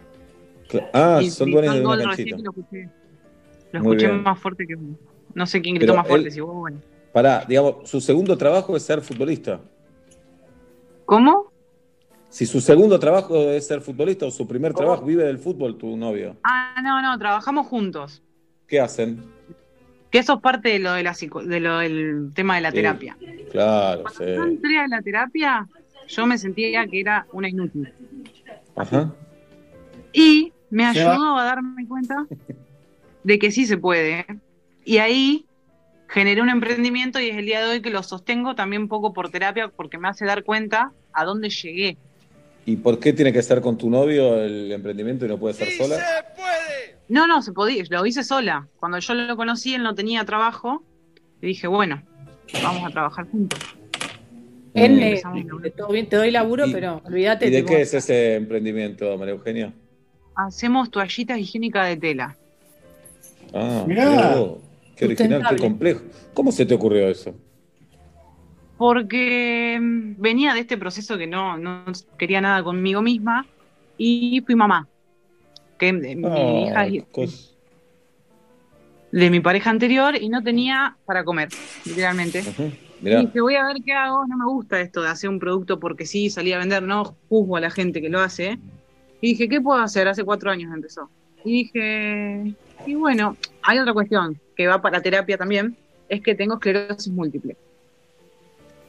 Cla- 0.69 0.89
Ah, 0.93 1.19
Y 1.21 1.29
son 1.29 1.51
dueños 1.51 1.75
de 1.75 1.85
una 1.85 2.03
canchita. 2.03 2.37
Lo 3.71 3.79
escuché, 3.79 4.07
lo 4.07 4.13
más 4.23 4.39
fuerte 4.39 4.65
que 4.65 4.75
uno. 4.75 4.95
No 5.35 5.45
sé 5.45 5.61
quién 5.61 5.75
gritó 5.75 5.91
Pero 5.91 5.97
más 5.99 6.07
fuerte, 6.07 6.27
él- 6.27 6.33
si 6.33 6.39
vos, 6.39 6.55
bueno. 6.55 6.79
Pará, 7.13 7.45
digamos, 7.47 7.87
su 7.89 7.99
segundo 8.01 8.37
trabajo 8.37 8.75
es 8.75 8.83
ser 8.83 9.01
futbolista. 9.01 9.59
¿Cómo? 11.05 11.51
Si 12.29 12.45
su 12.45 12.59
segundo 12.61 12.99
trabajo 12.99 13.35
es 13.51 13.65
ser 13.67 13.81
futbolista 13.81 14.25
o 14.25 14.31
su 14.31 14.47
primer 14.47 14.73
trabajo 14.73 15.05
vive 15.05 15.23
del 15.23 15.39
fútbol, 15.39 15.77
tu 15.77 15.95
novio. 15.97 16.35
Ah, 16.43 16.75
no, 16.83 17.01
no, 17.01 17.17
trabajamos 17.17 17.67
juntos. 17.67 18.21
¿Qué 18.67 18.79
hacen? 18.79 19.23
Que 20.11 20.19
eso 20.19 20.35
es 20.35 20.41
parte 20.41 20.69
de 20.69 20.79
lo, 20.79 20.93
de 20.93 21.03
la 21.03 21.13
psico- 21.13 21.43
de 21.43 21.59
lo 21.59 21.79
del 21.79 22.31
tema 22.33 22.55
de 22.55 22.61
la 22.61 22.71
Sí. 22.71 22.75
terapia. 22.77 23.17
Claro, 23.51 24.03
sí. 24.09 24.15
Cuando 24.17 24.35
yo 24.35 24.43
entré 24.45 24.79
a 24.79 24.87
la 24.87 25.01
terapia, 25.01 25.67
yo 26.07 26.25
me 26.27 26.37
sentía 26.37 26.85
que 26.87 26.99
era 26.99 27.25
una 27.31 27.49
inútil. 27.49 27.91
Ajá. 28.75 29.13
Y 30.13 30.51
me 30.69 30.85
ayudó 30.85 31.37
a 31.37 31.43
darme 31.45 31.87
cuenta 31.87 32.25
de 33.23 33.39
que 33.39 33.51
sí 33.51 33.65
se 33.65 33.77
puede. 33.77 34.25
Y 34.85 34.97
ahí 34.99 35.45
generé 36.09 36.41
un 36.41 36.49
emprendimiento 36.49 37.19
y 37.19 37.29
es 37.29 37.37
el 37.37 37.45
día 37.45 37.59
de 37.65 37.71
hoy 37.71 37.81
que 37.81 37.89
lo 37.89 38.03
sostengo 38.03 38.55
también 38.55 38.83
un 38.83 38.87
poco 38.87 39.13
por 39.13 39.29
terapia 39.29 39.69
porque 39.69 39.97
me 39.97 40.07
hace 40.09 40.25
dar 40.25 40.43
cuenta 40.43 40.91
a 41.13 41.25
dónde 41.25 41.49
llegué. 41.49 41.97
¿Y 42.67 42.75
por 42.75 42.99
qué 42.99 43.13
tiene 43.13 43.31
que 43.31 43.39
estar 43.39 43.61
con 43.61 43.77
tu 43.77 43.89
novio 43.89 44.43
el 44.43 44.69
emprendimiento 44.73 45.25
y 45.25 45.29
no 45.29 45.37
puede 45.37 45.53
ser 45.53 45.69
sola? 45.71 45.95
No, 47.07 47.25
no, 47.25 47.41
se 47.41 47.53
podía, 47.53 47.81
lo 47.89 48.05
hice 48.05 48.25
sola. 48.25 48.67
Cuando 48.77 48.99
yo 48.99 49.13
lo 49.13 49.37
conocí, 49.37 49.73
él 49.73 49.83
no 49.83 49.95
tenía 49.95 50.25
trabajo. 50.25 50.83
Y 51.41 51.47
dije, 51.47 51.65
bueno, 51.67 52.03
vamos 52.61 52.85
a 52.85 52.89
trabajar 52.91 53.25
juntos. 53.31 53.57
Él 54.73 54.97
Mm. 54.97 54.99
le, 54.99 55.71
todo 55.77 55.87
bien, 55.93 56.09
te 56.09 56.17
doy 56.17 56.29
laburo, 56.29 56.67
Y- 56.67 56.73
pero 56.73 57.01
olvídate. 57.05 57.47
¿Y 57.47 57.51
de 57.51 57.63
qué 57.63 57.81
es 57.83 57.93
ese 57.93 58.35
emprendimiento, 58.35 59.17
María 59.17 59.33
Eugenia? 59.35 59.73
Hacemos 60.35 60.91
toallitas 60.91 61.39
higiénicas 61.39 61.87
de 61.87 61.95
tela. 61.95 62.35
Ah, 63.53 63.85
Mirá. 63.87 64.35
Qué 64.97 65.05
original, 65.05 65.45
qué 65.47 65.55
complejo. 65.55 66.01
¿Cómo 66.33 66.51
se 66.51 66.65
te 66.65 66.73
ocurrió 66.73 67.07
eso? 67.07 67.33
Porque 68.77 69.79
mm, 69.81 70.21
venía 70.21 70.53
de 70.53 70.61
este 70.61 70.77
proceso 70.77 71.17
que 71.17 71.27
no, 71.27 71.57
no 71.57 71.83
quería 72.17 72.41
nada 72.41 72.63
conmigo 72.63 73.01
misma 73.01 73.45
y 73.97 74.41
fui 74.45 74.55
mamá. 74.55 74.87
Que 75.79 75.93
de- 75.93 76.15
mi 76.15 76.63
hija 76.67 76.87
es 76.87 77.03
de 79.11 79.29
mi 79.29 79.39
pareja 79.39 79.69
anterior 79.69 80.15
y 80.15 80.29
no 80.29 80.43
tenía 80.43 80.97
para 81.05 81.23
comer, 81.23 81.49
literalmente. 81.85 82.43
Y 83.21 83.25
dije, 83.27 83.41
voy 83.41 83.55
a 83.55 83.65
ver 83.65 83.77
qué 83.85 83.93
hago. 83.93 84.25
No 84.27 84.37
me 84.37 84.45
gusta 84.45 84.81
esto 84.81 85.01
de 85.01 85.09
hacer 85.09 85.29
un 85.29 85.39
producto 85.39 85.79
porque 85.79 86.05
sí, 86.05 86.29
salí 86.29 86.51
a 86.53 86.57
vender, 86.59 86.83
no 86.83 87.15
juzgo 87.29 87.57
a 87.57 87.61
la 87.61 87.69
gente 87.69 88.01
que 88.01 88.09
lo 88.09 88.19
hace. 88.19 88.57
Y 89.21 89.29
dije, 89.29 89.47
¿qué 89.49 89.61
puedo 89.61 89.79
hacer? 89.79 90.07
Hace 90.07 90.23
cuatro 90.23 90.51
años 90.51 90.71
empezó. 90.73 91.09
Y 91.43 91.63
dije, 91.63 92.53
y 92.85 92.95
bueno, 92.95 93.37
hay 93.63 93.79
otra 93.79 93.93
cuestión 93.93 94.39
que 94.55 94.67
va 94.67 94.81
para 94.81 95.01
terapia 95.01 95.37
también, 95.37 95.77
es 96.09 96.21
que 96.21 96.35
tengo 96.35 96.55
esclerosis 96.55 97.11
múltiple. 97.13 97.55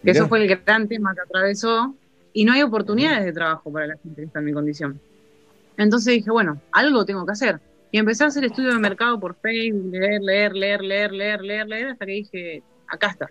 Que 0.03 0.13
Mirá. 0.13 0.21
eso 0.21 0.29
fue 0.29 0.43
el 0.43 0.49
gran 0.49 0.89
tema 0.89 1.15
que 1.15 1.21
atravesó. 1.21 1.95
Y 2.33 2.45
no 2.45 2.53
hay 2.53 2.63
oportunidades 2.63 3.25
de 3.25 3.33
trabajo 3.33 3.73
para 3.73 3.89
la 3.89 3.97
gente 3.97 4.21
que 4.21 4.27
está 4.27 4.39
en 4.39 4.45
mi 4.45 4.53
condición. 4.53 5.01
Entonces 5.77 6.15
dije, 6.15 6.31
bueno, 6.31 6.61
algo 6.73 7.05
tengo 7.05 7.25
que 7.25 7.33
hacer. 7.33 7.61
Y 7.91 7.99
empecé 7.99 8.25
a 8.25 8.27
hacer 8.27 8.45
estudio 8.45 8.73
de 8.73 8.79
mercado 8.79 9.19
por 9.19 9.35
Facebook, 9.37 9.91
leer, 9.93 10.21
leer, 10.21 10.53
leer, 10.53 10.83
leer, 10.83 11.13
leer, 11.13 11.41
leer, 11.41 11.67
leer, 11.69 11.87
hasta 11.89 12.05
que 12.05 12.13
dije, 12.13 12.63
acá 12.87 13.09
está. 13.09 13.31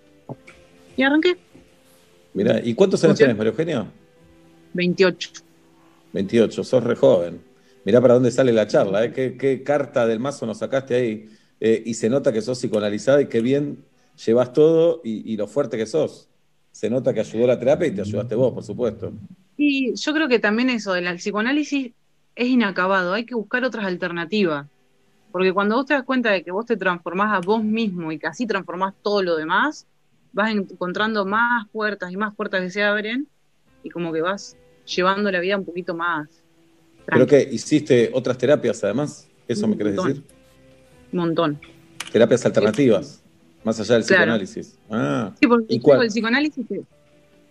Y 0.95 1.03
arranqué, 1.03 1.38
Mirá, 2.34 2.61
¿y 2.63 2.76
cuántos 2.76 3.03
años 3.03 3.18
tenés, 3.18 3.36
María 3.36 3.51
Eugenia? 3.51 3.88
28. 4.74 5.32
28, 6.13 6.63
sos 6.63 6.84
re 6.84 6.95
joven. 6.95 7.41
Mirá 7.84 7.99
para 7.99 8.13
dónde 8.13 8.30
sale 8.30 8.51
la 8.53 8.68
charla, 8.68 9.05
¿eh? 9.05 9.11
¿Qué, 9.11 9.38
qué 9.38 9.63
carta 9.63 10.05
del 10.05 10.20
mazo 10.20 10.45
nos 10.45 10.59
sacaste 10.59 10.93
ahí? 10.93 11.30
Eh, 11.59 11.82
y 11.84 11.95
se 11.95 12.09
nota 12.09 12.32
que 12.32 12.41
sos 12.41 12.59
psicoanalizada 12.59 13.22
y 13.22 13.28
qué 13.28 13.41
bien 13.41 13.84
llevas 14.24 14.53
todo 14.53 15.01
y, 15.03 15.34
y 15.34 15.36
lo 15.38 15.47
fuerte 15.47 15.78
que 15.78 15.88
sos. 15.88 16.30
Se 16.78 16.91
nota 16.91 17.11
que 17.11 17.21
ayudó 17.21 17.47
la 17.47 17.57
terapia 17.57 17.88
y 17.88 17.91
te 17.95 18.01
ayudaste 18.01 18.36
vos, 18.36 18.53
por 18.53 18.63
supuesto. 18.63 19.11
Y 19.57 19.95
yo 19.95 20.13
creo 20.13 20.28
que 20.28 20.38
también 20.38 20.69
eso 20.69 20.93
del 20.93 21.15
psicoanálisis 21.15 21.91
es 22.36 22.47
inacabado, 22.47 23.13
hay 23.13 23.25
que 23.25 23.34
buscar 23.34 23.63
otras 23.63 23.84
alternativas. 23.84 24.67
Porque 25.32 25.53
cuando 25.53 25.75
vos 25.75 25.88
te 25.88 25.95
das 25.95 26.03
cuenta 26.03 26.30
de 26.30 26.43
que 26.43 26.51
vos 26.51 26.67
te 26.67 26.78
transformás 26.78 27.34
a 27.34 27.39
vos 27.39 27.63
mismo 27.63 28.11
y 28.11 28.19
que 28.19 28.28
así 28.28 28.45
transformás 28.45 28.93
todo 29.01 29.23
lo 29.23 29.36
demás, 29.38 29.88
vas 30.34 30.51
encontrando 30.51 31.25
más 31.25 31.67
puertas 31.69 32.11
y 32.11 32.15
más 32.15 32.36
puertas 32.36 32.61
que 32.61 32.69
se 32.69 32.84
abren 32.84 33.28
y 33.82 33.89
como 33.89 34.13
que 34.13 34.21
vas 34.21 34.55
llevando 34.86 35.32
la 35.32 35.39
vida 35.39 35.57
un 35.57 35.65
poquito 35.65 35.95
más 35.95 36.28
Creo 37.07 37.25
que 37.25 37.41
hiciste 37.41 38.11
otras 38.13 38.38
terapias 38.38 38.84
además, 38.84 39.28
¿eso 39.47 39.67
me 39.67 39.75
querés 39.75 39.95
montón. 39.95 40.13
decir? 40.13 40.23
un 41.11 41.19
montón. 41.19 41.59
Terapias 42.11 42.45
alternativas, 42.45 43.23
más 43.68 43.80
allá 43.82 43.95
del 43.95 44.05
Claro. 44.05 44.22
psicoanálisis. 44.24 44.80
Ah, 44.89 45.34
Sí, 45.39 45.45
porque 45.45 45.65
¿y 45.76 45.76
el 45.76 46.07
psicoanálisis 46.07 46.68
te, 46.68 46.82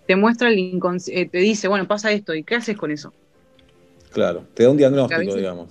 te 0.07 0.17
muestra 0.17 0.49
el 0.49 0.59
inconsciente, 0.59 1.31
te 1.31 1.39
dice, 1.39 1.69
bueno, 1.69 1.87
pasa 1.87 2.11
esto, 2.11 2.35
¿y 2.35 2.43
qué 2.43 2.55
haces 2.57 2.77
con 2.77 2.91
eso? 2.91 3.13
Claro, 4.11 4.45
te 4.55 4.63
da 4.63 4.71
un 4.71 4.79
diagnóstico, 4.79 5.35
digamos. 5.35 5.69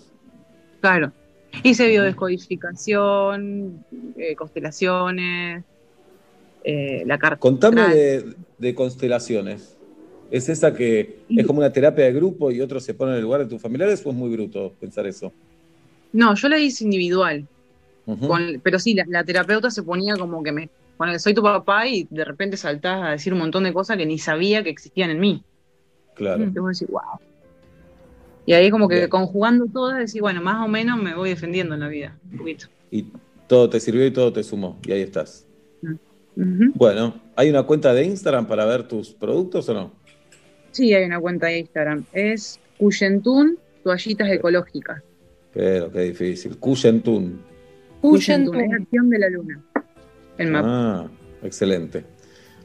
Claro. 0.82 1.12
Hice 1.64 1.88
biodescodificación, 1.88 3.84
eh, 4.18 4.36
constelaciones, 4.36 5.64
eh, 6.64 7.04
la 7.06 7.18
carta. 7.18 7.38
Contame 7.40 7.82
de, 7.96 8.36
de 8.60 8.76
constelaciones. 8.76 9.76
¿Es 10.30 10.50
esa 10.50 10.74
que 10.74 11.20
es 11.30 11.46
como 11.48 11.60
una 11.60 11.72
terapia 11.72 12.06
de 12.06 12.14
grupo 12.14 12.52
y 12.52 12.62
otro 12.62 12.80
se 12.80 12.94
pone 12.94 13.12
en 13.12 13.18
el 13.18 13.24
lugar 13.24 13.42
de 13.42 13.48
tus 13.48 13.62
familiares 13.62 14.06
o 14.06 14.10
es 14.10 14.16
muy 14.16 14.30
bruto 14.30 14.74
pensar 14.80 15.08
eso? 15.08 15.32
No, 16.12 16.36
yo 16.36 16.50
la 16.50 16.58
hice 16.60 16.84
individual, 16.84 17.48
Con- 18.06 18.62
pero 18.64 18.78
sí, 18.80 18.94
la, 18.94 19.06
la 19.08 19.24
terapeuta 19.24 19.72
se 19.72 19.82
ponía 19.84 20.16
como 20.16 20.44
que 20.44 20.52
me, 20.52 20.70
bueno, 20.98 21.18
soy 21.20 21.34
tu 21.34 21.42
papá 21.42 21.88
y 21.88 22.08
de 22.10 22.24
repente 22.24 22.56
saltás 22.56 23.02
a 23.04 23.10
decir 23.12 23.34
un 23.34 23.40
montón 23.40 23.64
de 23.64 23.74
cosas 23.74 23.98
que 23.98 24.06
ni 24.06 24.20
sabía 24.20 24.64
que 24.64 24.70
existían 24.70 25.10
en 25.10 25.20
mí. 25.20 25.44
Claro. 26.14 26.44
Y 26.44 26.48
vos 26.60 26.80
decís, 26.80 26.92
wow. 26.92 27.02
Y 28.46 28.54
ahí 28.54 28.70
como 28.70 28.88
que 28.88 28.96
Bien. 28.96 29.10
conjugando 29.10 29.66
todas, 29.66 29.98
decís, 29.98 30.22
bueno, 30.22 30.40
más 30.42 30.64
o 30.64 30.68
menos 30.68 31.02
me 31.02 31.16
voy 31.16 31.30
defendiendo 31.30 31.74
en 31.74 31.80
la 31.80 31.88
vida, 31.88 32.16
un 32.32 32.38
poquito. 32.38 32.68
Y 32.92 33.08
todo 33.48 33.70
te 33.70 33.80
sirvió 33.80 34.06
y 34.06 34.12
todo 34.12 34.32
te 34.32 34.44
sumó. 34.44 34.80
Y 34.86 34.92
ahí 34.92 35.02
estás. 35.02 35.48
Bueno, 36.36 37.16
¿hay 37.36 37.50
una 37.50 37.64
cuenta 37.64 37.94
de 37.94 38.04
Instagram 38.06 38.46
para 38.46 38.66
ver 38.66 38.88
tus 38.88 39.12
productos 39.14 39.68
o 39.70 39.74
no? 39.74 39.94
Sí, 40.72 40.94
hay 40.94 41.06
una 41.06 41.20
cuenta 41.20 41.48
de 41.48 41.60
Instagram, 41.60 42.06
es 42.12 42.60
Cuyentún 42.78 43.58
Toallitas 43.84 44.30
Ecológicas. 44.30 45.02
Pero 45.54 45.90
qué 45.92 46.02
difícil. 46.02 46.58
Cuyentún. 46.58 47.42
Cuyentún, 48.12 48.62
es 48.62 48.74
acción 48.74 49.10
de 49.10 49.20
la 49.20 49.30
luna. 49.30 49.64
El 50.38 50.52
mapa. 50.52 50.68
Ah, 50.70 51.08
excelente. 51.44 52.06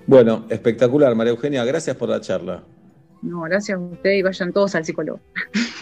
Bueno, 0.07 0.47
espectacular, 0.49 1.15
María 1.15 1.33
Eugenia. 1.33 1.65
Gracias 1.65 1.97
por 1.97 2.09
la 2.09 2.21
charla. 2.21 2.63
No, 3.23 3.43
gracias 3.43 3.77
a 3.77 3.81
usted 3.81 4.13
y 4.13 4.23
vayan 4.23 4.53
todos 4.53 4.75
al 4.75 4.85
psicólogo. 4.85 5.21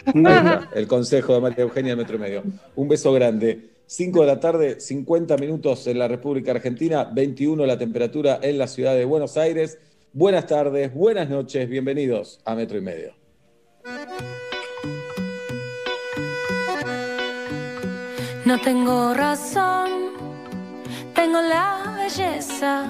Ahí 0.07 0.13
está, 0.17 0.69
el 0.75 0.87
consejo 0.87 1.35
de 1.35 1.41
María 1.41 1.63
Eugenia 1.65 1.91
del 1.91 1.99
Metro 1.99 2.17
y 2.17 2.19
Medio. 2.19 2.43
Un 2.75 2.89
beso 2.89 3.13
grande. 3.13 3.71
5 3.87 4.21
de 4.21 4.27
la 4.27 4.39
tarde, 4.39 4.81
50 4.81 5.39
minutos 5.39 5.87
en 5.87 5.99
la 5.99 6.09
República 6.09 6.51
Argentina, 6.51 7.05
21 7.05 7.65
la 7.65 7.79
temperatura 7.79 8.39
en 8.43 8.59
la 8.59 8.67
ciudad 8.67 8.95
de 8.95 9.07
Buenos 9.07 9.39
Aires. 9.39 9.79
Buenas 10.13 10.47
tardes, 10.47 10.93
buenas 10.93 11.31
noches, 11.31 11.67
bienvenidos 11.71 12.39
a 12.45 12.55
Metro 12.55 12.77
y 12.77 12.83
Medio. 12.83 13.15
No 18.49 18.59
tengo 18.59 19.13
razón, 19.13 19.91
tengo 21.15 21.43
la 21.43 21.95
belleza. 21.99 22.87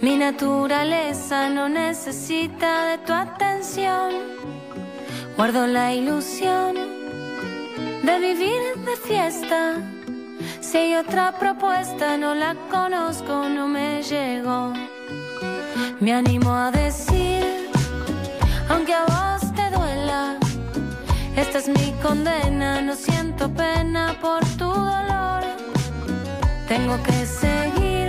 Mi 0.00 0.16
naturaleza 0.16 1.50
no 1.50 1.68
necesita 1.68 2.86
de 2.86 2.96
tu 3.04 3.12
atención. 3.12 4.14
Guardo 5.36 5.66
la 5.66 5.92
ilusión 5.92 6.74
de 8.02 8.18
vivir 8.18 8.62
de 8.86 8.96
fiesta. 8.96 9.74
Si 10.62 10.78
hay 10.78 10.94
otra 10.94 11.32
propuesta, 11.32 12.16
no 12.16 12.34
la 12.34 12.56
conozco, 12.70 13.50
no 13.50 13.68
me 13.68 14.02
llegó. 14.02 14.72
Me 16.00 16.14
animo 16.14 16.50
a 16.50 16.70
decir, 16.70 17.44
aunque 18.70 18.94
a 18.94 19.04
vos 19.04 19.52
te 19.52 19.68
duela, 19.76 20.38
Esta 21.36 21.58
es 21.58 21.68
mi 21.68 21.92
condena, 22.02 22.80
no 22.82 22.94
siento 22.94 23.48
pena 23.52 24.14
por 24.20 24.44
tu 24.58 24.66
dolor. 24.66 25.42
Tengo 26.68 27.02
que 27.02 27.26
seguir, 27.26 28.08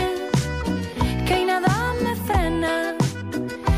que 1.26 1.34
hoy 1.34 1.45
nada 1.45 1.93
me 2.03 2.15
frena. 2.28 2.95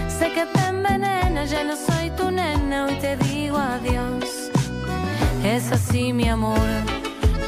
Sé 0.08 0.32
que 0.32 0.46
te 0.46 0.60
envenena, 0.68 1.46
ya 1.46 1.64
no 1.64 1.76
soy 1.76 2.10
tu 2.12 2.32
nena, 2.32 2.86
hoy 2.86 2.96
te 2.96 3.18
digo 3.18 3.58
adiós. 3.58 4.52
Es 5.44 5.72
así 5.72 6.12
mi 6.12 6.28
amor, 6.28 6.68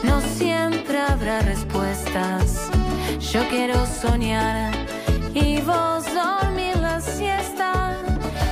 no 0.04 0.22
siempre 0.22 1.00
habrá 1.00 1.40
respuestas. 1.40 2.70
Yo 3.32 3.42
quiero 3.50 3.86
soñar 3.86 4.72
y 5.34 5.62
vos 5.62 6.06
dormir 6.14 6.78
la 6.78 7.02
siesta. 7.02 7.98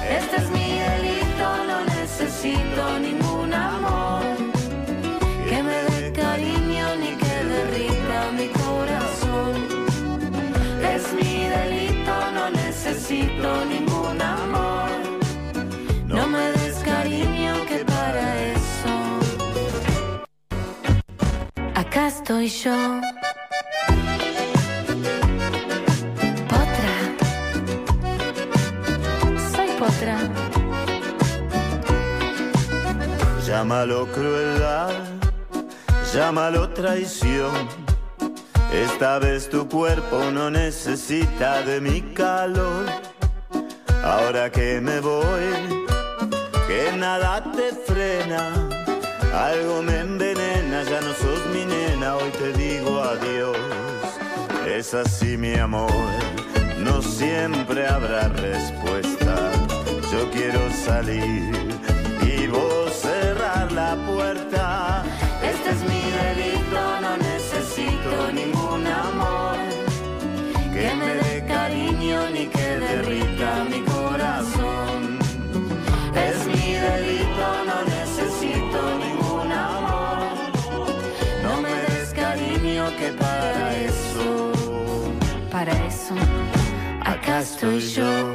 Este 0.09 0.35
es 0.37 0.49
mi 0.49 0.79
delito, 0.89 1.47
no 1.69 1.77
necesito 1.95 2.99
ningún 2.99 3.24
necesito 13.05 13.65
ningún 13.65 14.21
amor. 14.21 14.89
No 16.07 16.27
me 16.27 16.51
des 16.53 16.77
cariño 16.83 17.53
que 17.67 17.85
para 17.85 18.51
eso. 18.53 18.93
Acá 21.75 22.07
estoy 22.07 22.47
yo. 22.47 23.01
Potra. 26.49 26.95
Soy 29.51 29.69
potra. 29.79 30.17
Llámalo 33.45 34.07
crueldad, 34.07 34.89
llámalo 36.13 36.69
traición. 36.69 37.84
Esta 38.83 39.19
vez 39.19 39.49
tu 39.49 39.69
cuerpo 39.69 40.31
no 40.31 40.49
necesita 40.49 41.61
de 41.61 41.79
mi 41.79 42.01
calor. 42.13 42.85
Ahora 44.03 44.51
que 44.51 44.81
me 44.81 44.99
voy, 44.99 45.47
que 46.67 46.91
nada 46.97 47.41
te 47.53 47.71
frena. 47.87 48.53
Algo 49.33 49.81
me 49.81 49.99
envenena, 49.99 50.83
ya 50.83 50.99
no 50.99 51.13
sos 51.13 51.41
mi 51.53 51.65
nena, 51.65 52.17
hoy 52.17 52.29
te 52.31 52.51
digo 52.51 53.01
adiós. 53.01 53.57
Es 54.67 54.93
así 54.93 55.37
mi 55.37 55.55
amor, 55.55 56.11
no 56.77 57.01
siempre 57.01 57.87
habrá 57.87 58.27
respuesta. 58.27 59.51
Yo 60.11 60.29
quiero 60.31 60.59
salir 60.85 61.49
y 62.21 62.47
vos 62.47 62.91
cerrar 62.93 63.71
la 63.71 63.95
puerta. 64.05 65.03
Este 65.41 65.69
es 65.69 65.81
mi 65.89 66.05
estoy 87.65 87.79
yo. 87.79 88.33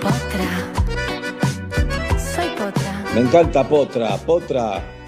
Potra, 0.00 0.52
soy 2.18 2.48
potra. 2.58 3.04
Me 3.14 3.20
encanta 3.20 3.68
Potra. 3.68 4.16
Potra 4.18 4.99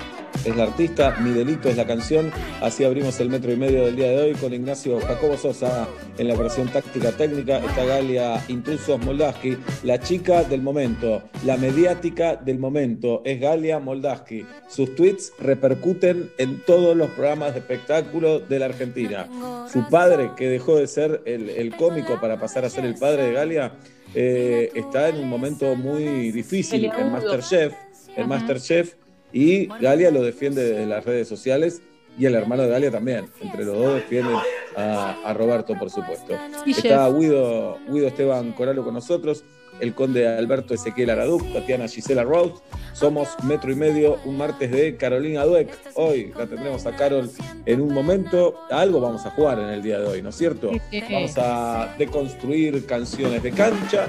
es 0.45 0.57
la 0.57 0.65
artista, 0.65 1.17
Mi 1.21 1.31
Delito 1.31 1.69
es 1.69 1.77
la 1.77 1.87
canción. 1.87 2.31
Así 2.61 2.85
abrimos 2.85 3.19
el 3.21 3.29
metro 3.29 3.53
y 3.53 3.57
medio 3.57 3.85
del 3.85 3.97
día 3.97 4.11
de 4.11 4.21
hoy 4.21 4.33
con 4.35 4.53
Ignacio 4.53 5.01
Jacobo 5.01 5.37
Sosa 5.37 5.89
en 6.19 6.29
la 6.29 6.35
operación 6.35 6.69
táctica 6.69 7.13
técnica. 7.13 7.59
Está 7.59 7.85
Galia 7.85 8.43
Intrusos 8.49 9.01
Moldaski, 9.05 9.57
la 9.85 10.01
chica 10.01 10.45
del 10.45 10.63
momento, 10.63 11.23
la 11.45 11.57
mediática 11.57 12.37
del 12.37 12.59
momento. 12.59 13.23
Es 13.25 13.41
Galia 13.41 13.79
Moldaski. 13.79 14.45
Sus 14.69 14.95
tweets 14.95 15.33
repercuten 15.39 16.31
en 16.39 16.61
todos 16.65 16.97
los 16.97 17.11
programas 17.11 17.55
de 17.55 17.61
espectáculo 17.61 18.41
de 18.41 18.59
la 18.59 18.67
Argentina. 18.67 19.29
Su 19.73 19.89
padre, 19.89 20.31
que 20.37 20.49
dejó 20.49 20.77
de 20.77 20.87
ser 20.87 21.23
el, 21.25 21.51
el 21.51 21.77
cómico 21.77 22.21
para 22.21 22.39
pasar 22.39 22.65
a 22.65 22.71
ser 22.71 22.85
el 22.85 22.95
padre 22.95 23.27
de 23.27 23.33
Galia, 23.33 23.73
eh, 24.15 24.71
está 24.75 25.09
en 25.09 25.17
un 25.17 25.29
momento 25.29 25.75
muy 25.75 26.31
difícil 26.31 26.85
en. 26.85 27.13
Masterchef. 27.13 27.73
En. 28.17 28.29
Masterchef 28.29 28.95
y 29.33 29.67
Galia 29.67 30.11
lo 30.11 30.23
defiende 30.23 30.65
desde 30.65 30.87
las 30.87 31.05
redes 31.05 31.29
sociales 31.29 31.83
y 32.19 32.27
el 32.27 32.35
hermano 32.35 32.65
de 32.65 32.69
Galia 32.69 32.91
también. 32.91 33.27
Entre 33.41 33.65
los 33.65 33.77
dos 33.77 33.95
defienden 33.95 34.37
a, 34.77 35.17
a 35.25 35.35
Roberto, 35.35 35.75
por 35.79 35.91
supuesto. 35.91 36.35
Está. 36.67 37.09
Guido, 37.11 37.79
Guido 37.89 38.07
Esteban 38.07 38.53
Coralo 38.53 38.85
con 38.85 38.95
nosotros, 38.95 39.45
el 39.81 39.95
conde 39.95 40.29
Alberto 40.29 40.75
Ezequiel 40.75 41.11
Araduc, 41.11 41.43
Tatiana 41.53 41.89
Gisela 41.89 42.23
Roth. 42.23 42.61
Somos 42.93 43.29
Metro 43.45 43.73
y 43.73 43.75
Medio, 43.75 44.19
un 44.27 44.37
martes 44.37 44.71
de 44.71 44.97
Carolina 44.97 45.45
Dueck. 45.45 45.71
Hoy 45.95 46.33
la 46.37 46.47
tendremos 46.47 46.85
a 46.85 46.95
Carol 46.95 47.31
en 47.65 47.81
un 47.81 47.95
momento. 47.95 48.61
Algo 48.71 49.01
vamos 49.01 49.25
a 49.25 49.31
jugar 49.31 49.59
en 49.59 49.71
el 49.71 49.83
día 49.83 49.99
de 49.99 50.07
hoy, 50.07 50.23
¿no 50.23 50.29
es 50.29 50.37
cierto? 50.37 50.71
Vamos 51.11 51.33
a 51.39 51.95
deconstruir 51.99 52.85
canciones 52.85 53.43
de 53.43 53.51
cancha. 53.51 54.07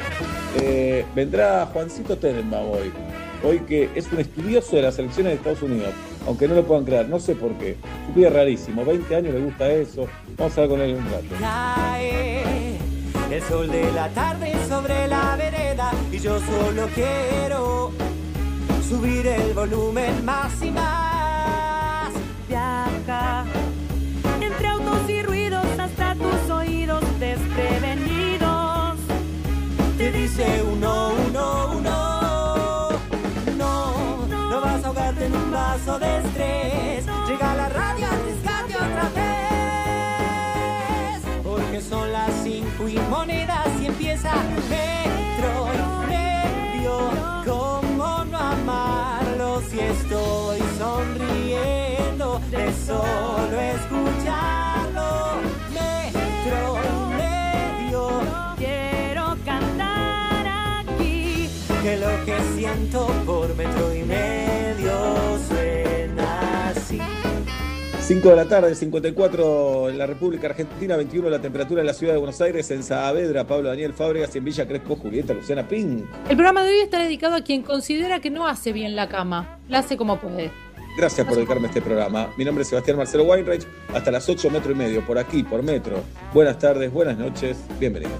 Eh, 0.62 1.06
vendrá 1.16 1.66
Juancito 1.68 2.18
Tenenbaum 2.18 2.72
hoy. 2.72 2.92
Hoy 3.44 3.60
que 3.60 3.90
es 3.94 4.10
un 4.10 4.20
estudioso 4.20 4.78
de 4.78 4.84
las 4.84 4.98
elecciones 4.98 5.34
de 5.34 5.36
Estados 5.36 5.62
Unidos, 5.62 5.94
aunque 6.26 6.48
no 6.48 6.56
lo 6.56 6.64
puedan 6.64 6.86
creer, 6.86 7.10
no 7.10 7.20
sé 7.20 7.36
por 7.36 7.52
qué. 7.58 7.76
Vida 8.16 8.28
es 8.30 8.34
rarísimo, 8.34 8.86
20 8.86 9.16
años 9.16 9.34
le 9.34 9.42
gusta 9.42 9.70
eso. 9.70 10.08
Vamos 10.38 10.58
a 10.58 10.62
hablar 10.62 10.78
con 10.78 10.88
él 10.88 10.96
un 10.96 11.12
rato. 11.12 11.36
Cae 11.40 12.78
el 13.30 13.42
sol 13.44 13.70
de 13.70 13.92
la 13.92 14.08
tarde 14.10 14.54
sobre 14.70 15.08
la 15.10 15.36
vereda 15.36 15.92
y 16.10 16.20
yo 16.20 16.40
solo 16.40 16.88
quiero 16.96 17.92
subir 18.88 19.28
el 19.28 19.54
volumen 19.54 20.24
más 20.24 20.54
y 20.62 20.72
más. 20.72 22.14
Viaja 22.48 23.44
entre 24.40 24.68
autos 24.68 25.10
y 25.10 25.22
ruidos 25.22 25.43
que 61.94 62.00
lo 62.00 62.26
que 62.26 62.34
siento 62.56 63.08
por 63.26 63.56
metro 63.56 63.94
y 63.94 64.04
medio 64.04 65.38
suena 65.48 66.70
así. 66.70 67.00
5 68.00 68.30
de 68.30 68.36
la 68.36 68.46
tarde, 68.46 68.76
54 68.76 69.90
en 69.90 69.98
la 69.98 70.06
República 70.08 70.48
Argentina, 70.48 70.98
21 70.98 71.30
la 71.30 71.40
temperatura 71.40 71.82
en 71.82 71.88
la 71.88 71.94
ciudad 71.94 72.14
de 72.14 72.20
Buenos 72.20 72.42
Aires, 72.42 72.70
en 72.72 72.84
Saavedra, 72.84 73.46
Pablo 73.46 73.70
Daniel 73.70 73.94
Fábregas 73.94 74.34
y 74.36 74.40
en 74.40 74.46
Villa 74.46 74.68
Crespo, 74.68 74.96
Julieta 74.96 75.34
Luciana 75.34 75.68
Ping. 75.68 76.04
El 76.30 76.36
programa 76.36 76.64
de 76.64 76.72
hoy 76.72 76.80
está 76.80 77.00
dedicado 77.00 77.36
a 77.36 77.42
quien 77.42 77.62
considera 77.62 78.20
que 78.20 78.30
no 78.30 78.48
hace 78.48 78.74
bien 78.74 78.96
la 78.96 79.08
cama. 79.08 79.60
La 79.70 79.80
hace 79.80 79.96
como 79.96 80.20
puede. 80.20 80.52
Gracias 80.98 81.26
por 81.26 81.36
dedicarme 81.36 81.68
a 81.68 81.70
este 81.70 81.82
programa. 81.82 82.30
Mi 82.38 82.46
nombre 82.46 82.64
es 82.64 82.70
Sebastián 82.70 82.98
Marcelo 82.98 83.24
Weinreich. 83.24 83.66
Hasta 83.94 84.12
las 84.12 84.28
8 84.28 84.50
metro 84.50 84.72
y 84.72 84.76
medio, 84.76 85.06
por 85.06 85.18
aquí, 85.18 85.44
por 85.44 85.64
metro. 85.64 86.04
Buenas 86.34 86.58
tardes, 86.60 86.92
buenas 86.92 87.18
noches, 87.18 87.58
bienvenidos. 87.80 88.20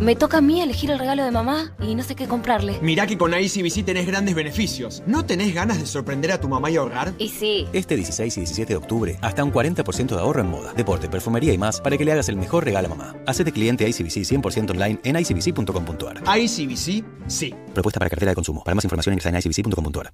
Me 0.00 0.14
toca 0.14 0.38
a 0.38 0.40
mí 0.42 0.60
elegir 0.60 0.90
el 0.90 0.98
regalo 0.98 1.24
de 1.24 1.30
mamá 1.30 1.72
y 1.80 1.94
no 1.94 2.02
sé 2.02 2.14
qué 2.14 2.28
comprarle. 2.28 2.78
Mirá 2.82 3.06
que 3.06 3.16
con 3.16 3.32
ICBC 3.32 3.82
tenés 3.84 4.06
grandes 4.06 4.34
beneficios. 4.34 5.02
¿No 5.06 5.24
tenés 5.24 5.54
ganas 5.54 5.78
de 5.78 5.86
sorprender 5.86 6.32
a 6.32 6.40
tu 6.40 6.48
mamá 6.48 6.70
y 6.70 6.76
ahorrar? 6.76 7.14
Y 7.18 7.28
sí. 7.28 7.66
Este 7.72 7.96
16 7.96 8.36
y 8.36 8.40
17 8.40 8.72
de 8.74 8.76
octubre, 8.76 9.18
hasta 9.22 9.42
un 9.42 9.52
40% 9.52 10.08
de 10.08 10.20
ahorro 10.20 10.42
en 10.42 10.50
moda, 10.50 10.74
deporte, 10.74 11.08
perfumería 11.08 11.54
y 11.54 11.58
más 11.58 11.80
para 11.80 11.96
que 11.96 12.04
le 12.04 12.12
hagas 12.12 12.28
el 12.28 12.36
mejor 12.36 12.66
regalo 12.66 12.88
a 12.88 12.90
mamá. 12.90 13.16
Hacete 13.26 13.52
cliente 13.52 13.88
ICBC 13.88 14.24
100% 14.24 14.70
online 14.72 15.00
en 15.02 15.16
icbc.com.ar. 15.16 16.22
ICBC, 16.38 17.04
sí. 17.26 17.54
Propuesta 17.72 17.98
para 17.98 18.10
cartera 18.10 18.32
de 18.32 18.34
consumo. 18.34 18.62
Para 18.64 18.74
más 18.74 18.84
información 18.84 19.14
ingresa 19.14 19.30
en 19.30 19.36
icbc.com.ar. 19.36 20.12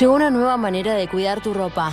Llegó 0.00 0.14
una 0.14 0.30
nueva 0.30 0.56
manera 0.56 0.94
de 0.94 1.08
cuidar 1.08 1.42
tu 1.42 1.52
ropa. 1.52 1.92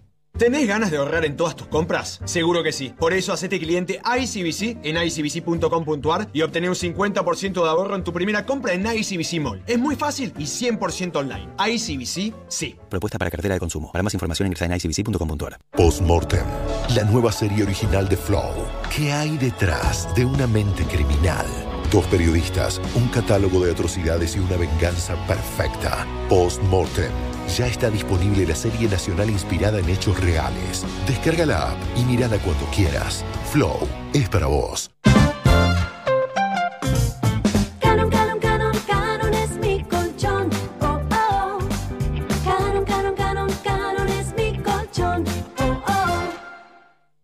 ¿Tenés 0.37 0.67
ganas 0.67 0.89
de 0.89 0.97
ahorrar 0.97 1.23
en 1.25 1.35
todas 1.35 1.55
tus 1.55 1.67
compras? 1.67 2.19
Seguro 2.25 2.63
que 2.63 2.71
sí. 2.71 2.93
Por 2.97 3.13
eso 3.13 3.31
hacete 3.31 3.59
cliente 3.59 4.01
ICBC 4.03 4.79
en 4.83 4.97
icbc.com.ar 4.97 6.29
y 6.33 6.41
obtener 6.41 6.69
un 6.69 6.75
50% 6.75 7.61
de 7.61 7.69
ahorro 7.69 7.95
en 7.95 8.03
tu 8.03 8.11
primera 8.11 8.45
compra 8.45 8.73
en 8.73 8.85
ICBC 8.85 9.39
Mall. 9.39 9.61
Es 9.67 9.77
muy 9.77 9.95
fácil 9.95 10.33
y 10.39 10.45
100% 10.45 11.15
online. 11.15 11.47
ICBC, 11.59 12.33
sí. 12.47 12.75
Propuesta 12.89 13.19
para 13.19 13.29
cartera 13.29 13.53
de 13.53 13.59
consumo. 13.59 13.91
Para 13.91 14.01
más 14.01 14.13
información 14.15 14.47
ingresa 14.47 14.65
en 14.65 14.73
icbc.com.ar. 14.73 15.59
Postmortem, 15.73 16.45
la 16.95 17.03
nueva 17.03 17.31
serie 17.31 17.63
original 17.63 18.09
de 18.09 18.17
Flow. 18.17 18.65
¿Qué 18.95 19.11
hay 19.11 19.37
detrás 19.37 20.07
de 20.15 20.25
una 20.25 20.47
mente 20.47 20.83
criminal? 20.85 21.45
Dos 21.91 22.05
periodistas, 22.07 22.81
un 22.95 23.09
catálogo 23.09 23.63
de 23.63 23.73
atrocidades 23.73 24.35
y 24.35 24.39
una 24.39 24.57
venganza 24.57 25.15
perfecta. 25.27 26.07
Postmortem. 26.29 27.30
Ya 27.47 27.67
está 27.67 27.89
disponible 27.89 28.45
la 28.45 28.55
serie 28.55 28.87
nacional 28.87 29.29
inspirada 29.29 29.79
en 29.79 29.89
hechos 29.89 30.19
reales. 30.19 30.85
Descarga 31.07 31.45
la 31.45 31.71
app 31.71 31.77
y 31.97 32.03
mírala 32.03 32.37
cuando 32.39 32.65
quieras. 32.67 33.25
Flow 33.51 33.87
es 34.13 34.29
para 34.29 34.47
vos. 34.47 34.89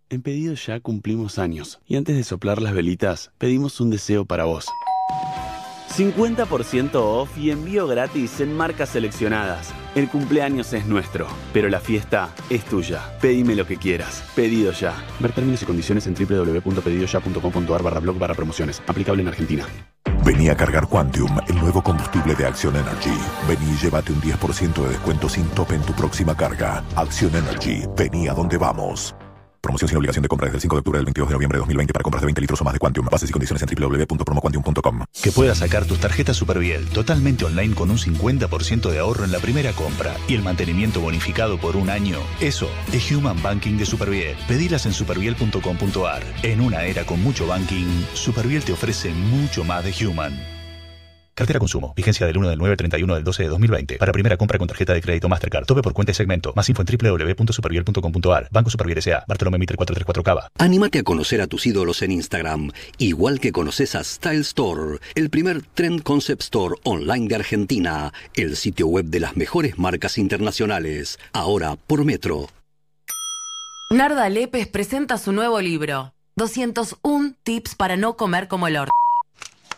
En 0.10 0.22
pedido 0.24 0.56
ya 0.56 0.80
cumplimos 0.80 1.38
años 1.38 1.80
y 1.86 1.96
antes 1.96 2.16
de 2.16 2.24
soplar 2.24 2.62
las 2.62 2.74
velitas 2.74 3.32
pedimos 3.38 3.80
un 3.82 3.92
deseo 3.92 4.26
para 4.26 4.46
vos. 4.46 4.66
50% 5.98 6.92
off 6.94 7.36
y 7.38 7.50
envío 7.50 7.88
gratis 7.88 8.40
en 8.40 8.56
marcas 8.56 8.90
seleccionadas. 8.90 9.74
El 9.96 10.10
cumpleaños 10.10 10.72
es 10.74 10.86
nuestro, 10.86 11.28
pero 11.54 11.70
la 11.70 11.80
fiesta 11.80 12.30
es 12.52 12.64
tuya. 12.66 13.18
Pedime 13.20 13.56
lo 13.56 13.66
que 13.66 13.78
quieras. 13.78 14.24
Pedido 14.36 14.72
ya. 14.74 14.94
Ver 15.20 15.32
términos 15.32 15.64
y 15.64 15.66
condiciones 15.66 16.06
en 16.06 16.14
www.pedidoya.com.ar 16.14 17.82
barra 17.82 18.00
blog 18.00 18.20
barra 18.20 18.36
promociones. 18.36 18.82
Aplicable 18.86 19.24
en 19.24 19.30
Argentina. 19.30 19.66
Vení 20.24 20.50
a 20.50 20.56
cargar 20.56 20.88
Quantium, 20.88 21.40
el 21.48 21.56
nuevo 21.56 21.82
combustible 21.82 22.36
de 22.36 22.46
Action 22.46 22.76
Energy. 22.76 23.18
Vení 23.48 23.72
y 23.72 23.78
llévate 23.78 24.12
un 24.12 24.22
10% 24.22 24.84
de 24.84 24.90
descuento 24.90 25.28
sin 25.28 25.48
tope 25.50 25.76
en 25.76 25.82
tu 25.82 25.94
próxima 25.94 26.36
carga. 26.36 26.84
Action 26.96 27.34
Energy, 27.36 27.84
vení 27.96 28.28
a 28.28 28.34
donde 28.34 28.58
vamos. 28.58 29.16
Promoción 29.68 29.90
sin 29.90 29.98
obligación 29.98 30.24
de 30.24 30.30
compra 30.30 30.46
desde 30.46 30.60
el 30.60 30.62
5 30.62 30.76
de 30.76 30.80
octubre 30.80 30.98
del 31.00 31.06
22 31.06 31.28
de 31.28 31.34
noviembre 31.34 31.58
de 31.58 31.60
2020 31.60 31.92
para 31.92 32.04
compras 32.04 32.22
de 32.22 32.28
20 32.28 32.40
litros 32.40 32.62
o 32.62 32.64
más 32.64 32.72
de 32.72 32.80
Quantium. 32.80 33.06
Bases 33.12 33.30
y 33.30 33.34
condiciones 33.34 33.62
en 33.62 33.68
www.promoquantium.com. 33.76 35.04
Que 35.22 35.32
puedas 35.34 35.58
sacar 35.58 35.84
tus 35.84 36.00
tarjetas 36.00 36.38
Superviel 36.38 36.88
totalmente 36.88 37.44
online 37.44 37.76
con 37.76 37.92
un 37.92 37.98
50% 37.98 38.90
de 38.90 39.00
ahorro 39.00 39.26
en 39.26 39.34
la 39.34 39.40
primera 39.40 39.74
compra 39.74 40.16
y 40.30 40.36
el 40.36 40.42
mantenimiento 40.42 41.02
bonificado 41.02 41.60
por 41.60 41.76
un 41.76 41.90
año. 41.90 42.20
Eso 42.40 42.70
es 42.94 43.12
Human 43.12 43.44
Banking 43.44 43.78
de 43.78 43.86
Superviel. 43.86 44.38
Pedilas 44.48 44.86
en 44.86 44.94
superviel.com.ar. 44.94 46.24
En 46.44 46.62
una 46.62 46.86
era 46.86 47.06
con 47.06 47.22
mucho 47.22 47.46
banking, 47.46 48.06
Superviel 48.14 48.64
te 48.64 48.72
ofrece 48.72 49.14
mucho 49.14 49.66
más 49.66 49.84
de 49.84 49.94
Human. 50.06 50.57
Cartera 51.38 51.60
Consumo. 51.60 51.94
Vigencia 51.96 52.26
del 52.26 52.36
1 52.36 52.50
del 52.50 52.58
9 52.58 52.72
al 52.74 52.78
31 52.78 53.14
del 53.14 53.24
12 53.24 53.44
de 53.44 53.50
2020. 53.50 53.98
Para 54.00 54.12
primera 54.12 54.38
compra 54.38 54.58
con 54.58 54.68
tarjeta 54.68 54.94
de 54.94 55.02
crédito 55.02 55.30
Mastercard. 55.30 55.68
Tope 55.68 55.84
por 55.84 55.94
cuenta 55.94 56.12
y 56.12 56.16
segmento. 56.16 56.52
Más 56.56 56.68
info 56.68 56.82
en 56.82 56.88
www.superviel.com.ar. 56.98 58.48
Banco 58.52 58.72
Superviel 58.72 58.98
S.A. 58.98 59.24
Bartolomé 59.28 59.60
Mitre 59.60 59.78
434 59.78 60.24
Cava. 60.24 60.50
Anímate 60.58 60.98
a 60.98 61.04
conocer 61.04 61.40
a 61.42 61.46
tus 61.46 61.68
ídolos 61.68 62.02
en 62.02 62.12
Instagram, 62.12 62.72
igual 62.98 63.40
que 63.40 63.52
conoces 63.52 63.94
a 63.94 64.04
Style 64.04 64.42
Store, 64.42 64.98
el 65.14 65.30
primer 65.30 65.62
trend 65.62 66.02
concept 66.02 66.42
store 66.42 66.76
online 66.84 67.28
de 67.28 67.36
Argentina, 67.36 68.12
el 68.34 68.56
sitio 68.56 68.88
web 68.88 69.06
de 69.06 69.20
las 69.20 69.38
mejores 69.38 69.78
marcas 69.78 70.18
internacionales, 70.18 71.20
ahora 71.34 71.76
por 71.76 72.04
Metro. 72.04 72.48
Narda 73.92 74.28
Lépez 74.30 74.68
presenta 74.70 75.20
su 75.20 75.32
nuevo 75.34 75.62
libro, 75.62 76.14
201 76.36 77.36
tips 77.44 77.76
para 77.76 77.96
no 77.96 78.18
comer 78.18 78.48
como 78.48 78.68
el 78.68 78.78
orto. 78.78 78.92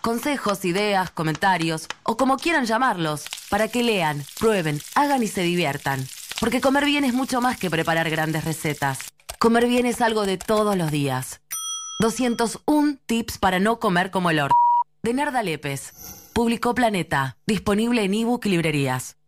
Consejos, 0.02 0.64
ideas, 0.64 1.12
comentarios, 1.12 1.88
o 2.04 2.16
como 2.16 2.38
quieran 2.38 2.66
llamarlos, 2.66 3.26
para 3.50 3.68
que 3.68 3.84
lean, 3.84 4.24
prueben, 4.40 4.82
hagan 4.96 5.22
y 5.24 5.28
se 5.28 5.42
diviertan. 5.42 6.08
Porque 6.40 6.62
comer 6.62 6.86
bien 6.86 7.04
es 7.04 7.14
mucho 7.14 7.42
más 7.42 7.58
que 7.58 7.70
preparar 7.70 8.10
grandes 8.10 8.46
recetas. 8.46 9.00
Comer 9.40 9.68
bien 9.68 9.86
es 9.86 10.00
algo 10.00 10.26
de 10.26 10.38
todos 10.38 10.78
los 10.78 10.90
días. 10.90 11.42
201 12.00 12.98
tips 13.06 13.38
para 13.40 13.60
no 13.60 13.80
comer 13.80 14.10
como 14.10 14.30
el 14.30 14.40
orto. 14.40 14.56
De 15.04 15.14
Narda 15.14 15.44
Lépez. 15.44 15.92
Publicó 16.34 16.74
Planeta. 16.74 17.36
Disponible 17.46 18.04
en 18.04 18.14
ebook 18.14 18.46
y 18.46 18.50
librerías. 18.50 19.19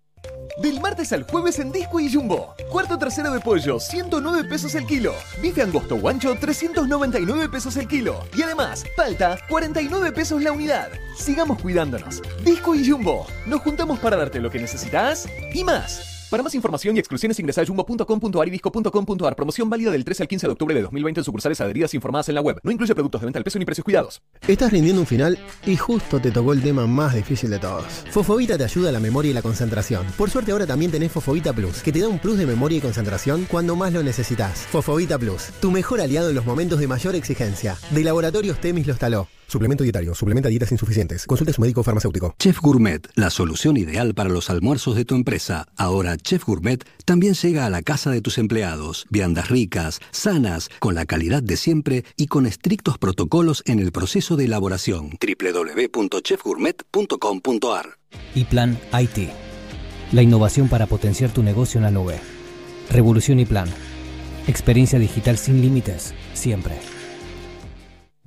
Del 0.58 0.80
martes 0.80 1.14
al 1.14 1.24
jueves 1.24 1.60
en 1.60 1.72
Disco 1.72 2.00
y 2.00 2.12
Jumbo. 2.12 2.54
Cuarto 2.70 2.98
tercero 2.98 3.32
de 3.32 3.40
pollo, 3.40 3.80
109 3.80 4.44
pesos 4.44 4.76
el 4.76 4.86
kilo. 4.86 5.14
Bife 5.42 5.62
angosto 5.62 5.96
guancho, 5.98 6.36
399 6.40 7.50
pesos 7.50 7.78
el 7.78 7.88
kilo. 7.88 8.20
Y 8.36 8.42
además, 8.42 8.84
palta, 8.96 9.38
49 9.50 10.12
pesos 10.12 10.42
la 10.44 10.52
unidad. 10.52 10.90
Sigamos 11.18 11.62
cuidándonos. 11.62 12.22
Disco 12.44 12.76
y 12.76 12.88
Jumbo. 12.88 13.26
Nos 13.46 13.62
juntamos 13.62 14.00
para 14.00 14.18
darte 14.18 14.40
lo 14.40 14.50
que 14.50 14.60
necesitas 14.60 15.28
y 15.54 15.64
más. 15.64 16.11
Para 16.32 16.44
más 16.44 16.56
información 16.56 16.96
y 16.96 17.00
exclusiones 17.00 17.38
ingresa 17.40 17.60
a 17.60 17.66
jumbo.com.ar 17.66 18.48
y 18.48 18.52
disco.com.ar. 18.52 19.36
Promoción 19.36 19.70
válida 19.70 19.92
del 19.92 20.06
13 20.06 20.24
al 20.24 20.28
15 20.30 20.48
de 20.48 20.54
octubre 20.54 20.74
de 20.74 20.82
2020 20.82 21.20
en 21.20 21.26
sucursales 21.26 21.60
adheridas 21.60 21.94
informadas 21.94 22.30
en 22.30 22.36
la 22.36 22.42
web. 22.42 22.58
No 22.64 22.72
incluye 22.72 22.96
productos 22.96 23.20
de 23.20 23.26
venta 23.26 23.38
al 23.38 23.44
peso 23.44 23.60
ni 23.60 23.66
precios 23.66 23.84
cuidados. 23.84 24.22
Estás 24.48 24.72
rindiendo 24.72 25.02
un 25.02 25.08
final 25.08 25.38
y 25.66 25.76
justo 25.76 26.22
te 26.22 26.32
tocó 26.32 26.54
el 26.54 26.62
tema 26.62 26.88
más 26.88 27.16
difícil 27.16 27.50
de 27.50 27.60
todos. 27.60 27.86
Fofovita 28.12 28.58
te 28.58 28.64
ayuda 28.64 28.88
a 28.88 28.92
la 28.94 29.02
memoria 29.02 29.32
y 29.32 29.34
la 29.34 29.42
concentración. 29.42 30.08
Por 30.18 30.30
suerte 30.30 30.54
ahora 30.54 30.66
también 30.66 30.90
tenés 30.90 31.12
Fofovita 31.12 31.52
Plus, 31.52 31.84
que 31.84 31.92
te 31.92 32.00
da 32.00 32.08
un 32.08 32.18
plus 32.18 32.38
de 32.38 32.46
memoria 32.46 32.78
y 32.78 32.82
concentración 32.82 33.46
cuando 33.52 33.76
más 33.76 33.92
lo 33.92 34.02
necesitas. 34.02 34.60
Fofovita 34.68 35.20
Plus, 35.20 35.50
tu 35.60 35.70
mejor 35.70 36.00
aliado 36.00 36.30
en 36.30 36.36
los 36.36 36.46
momentos 36.46 36.80
de 36.80 36.88
mayor 36.88 37.14
exigencia. 37.14 37.76
De 37.90 38.06
Laboratorios 38.06 38.62
Temis 38.62 38.88
los 38.88 38.98
taló. 38.98 39.28
Suplemento 39.52 39.84
dietario, 39.84 40.16
suplementa 40.16 40.48
dietas 40.48 40.72
insuficientes. 40.72 41.26
Consulte 41.26 41.52
a 41.52 41.54
su 41.54 41.60
médico 41.60 41.84
farmacéutico. 41.84 42.34
Chef 42.40 42.62
Gourmet, 42.62 43.06
la 43.16 43.30
solución 43.30 43.76
ideal 43.76 44.14
para 44.14 44.30
los 44.30 44.50
almuerzos 44.50 44.96
de 44.96 45.04
tu 45.04 45.14
empresa. 45.14 45.68
Ahora 45.76 46.16
Chef 46.16 46.46
Gourmet 46.46 46.86
también 47.04 47.34
llega 47.34 47.66
a 47.66 47.70
la 47.70 47.82
casa 47.82 48.12
de 48.12 48.22
tus 48.22 48.38
empleados. 48.38 49.08
Viandas 49.10 49.50
ricas, 49.50 50.00
sanas, 50.12 50.70
con 50.80 50.96
la 50.96 51.06
calidad 51.06 51.44
de 51.44 51.58
siempre 51.58 52.06
y 52.16 52.28
con 52.28 52.46
estrictos 52.46 52.98
protocolos 52.98 53.62
en 53.66 53.80
el 53.80 53.92
proceso 53.92 54.38
de 54.38 54.46
elaboración. 54.46 55.18
www.chefgourmet.com.ar 55.20 57.98
y 58.34 58.46
Plan 58.46 58.80
IT. 58.98 59.32
La 60.14 60.22
innovación 60.22 60.70
para 60.70 60.86
potenciar 60.86 61.34
tu 61.34 61.44
negocio 61.44 61.80
en 61.80 61.84
la 61.84 61.92
nube. 61.92 62.22
Revolución 62.90 63.42
y 63.42 63.46
Plan. 63.46 63.68
Experiencia 64.48 64.98
digital 64.98 65.38
sin 65.38 65.60
límites, 65.60 66.14
siempre. 66.34 66.80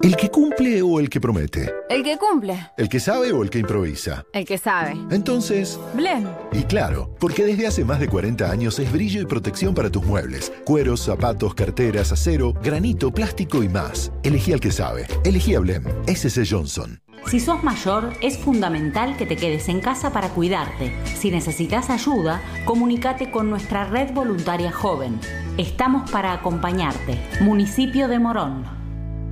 ¿El 0.00 0.14
que 0.14 0.30
cumple 0.30 0.80
o 0.80 1.00
el 1.00 1.10
que 1.10 1.20
promete? 1.20 1.74
El 1.90 2.04
que 2.04 2.16
cumple. 2.18 2.70
¿El 2.76 2.88
que 2.88 3.00
sabe 3.00 3.32
o 3.32 3.42
el 3.42 3.50
que 3.50 3.58
improvisa? 3.58 4.24
El 4.32 4.44
que 4.44 4.56
sabe. 4.56 4.92
Entonces, 5.10 5.76
Blen. 5.94 6.28
y 6.52 6.62
claro, 6.62 7.16
porque 7.18 7.44
desde 7.44 7.66
hace 7.66 7.84
más 7.84 7.98
de 7.98 8.06
40 8.06 8.48
años 8.48 8.78
es 8.78 8.92
brillo 8.92 9.20
y 9.20 9.26
protección 9.26 9.74
para 9.74 9.90
tus 9.90 10.04
muebles. 10.04 10.52
Cueros, 10.64 11.00
zapatos, 11.00 11.52
carteras, 11.52 12.12
acero, 12.12 12.52
granito, 12.62 13.10
plástico 13.10 13.64
y 13.64 13.68
más. 13.68 14.12
Elegí 14.22 14.52
al 14.52 14.60
que 14.60 14.70
sabe. 14.70 15.08
Elegí 15.24 15.56
a 15.56 15.60
Blem. 15.60 15.82
SC 16.06 16.46
Johnson. 16.48 17.00
Si 17.26 17.40
sos 17.40 17.64
mayor, 17.64 18.12
es 18.20 18.38
fundamental 18.38 19.16
que 19.16 19.26
te 19.26 19.34
quedes 19.34 19.68
en 19.68 19.80
casa 19.80 20.12
para 20.12 20.28
cuidarte. 20.28 20.92
Si 21.06 21.32
necesitas 21.32 21.90
ayuda, 21.90 22.40
comunícate 22.64 23.32
con 23.32 23.50
nuestra 23.50 23.86
red 23.86 24.12
voluntaria 24.14 24.70
joven. 24.70 25.18
Estamos 25.56 26.08
para 26.12 26.32
acompañarte. 26.34 27.18
Municipio 27.40 28.06
de 28.06 28.20
Morón. 28.20 28.77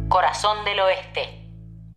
Corazón 0.09 0.65
del 0.65 0.79
Oeste. 0.81 1.46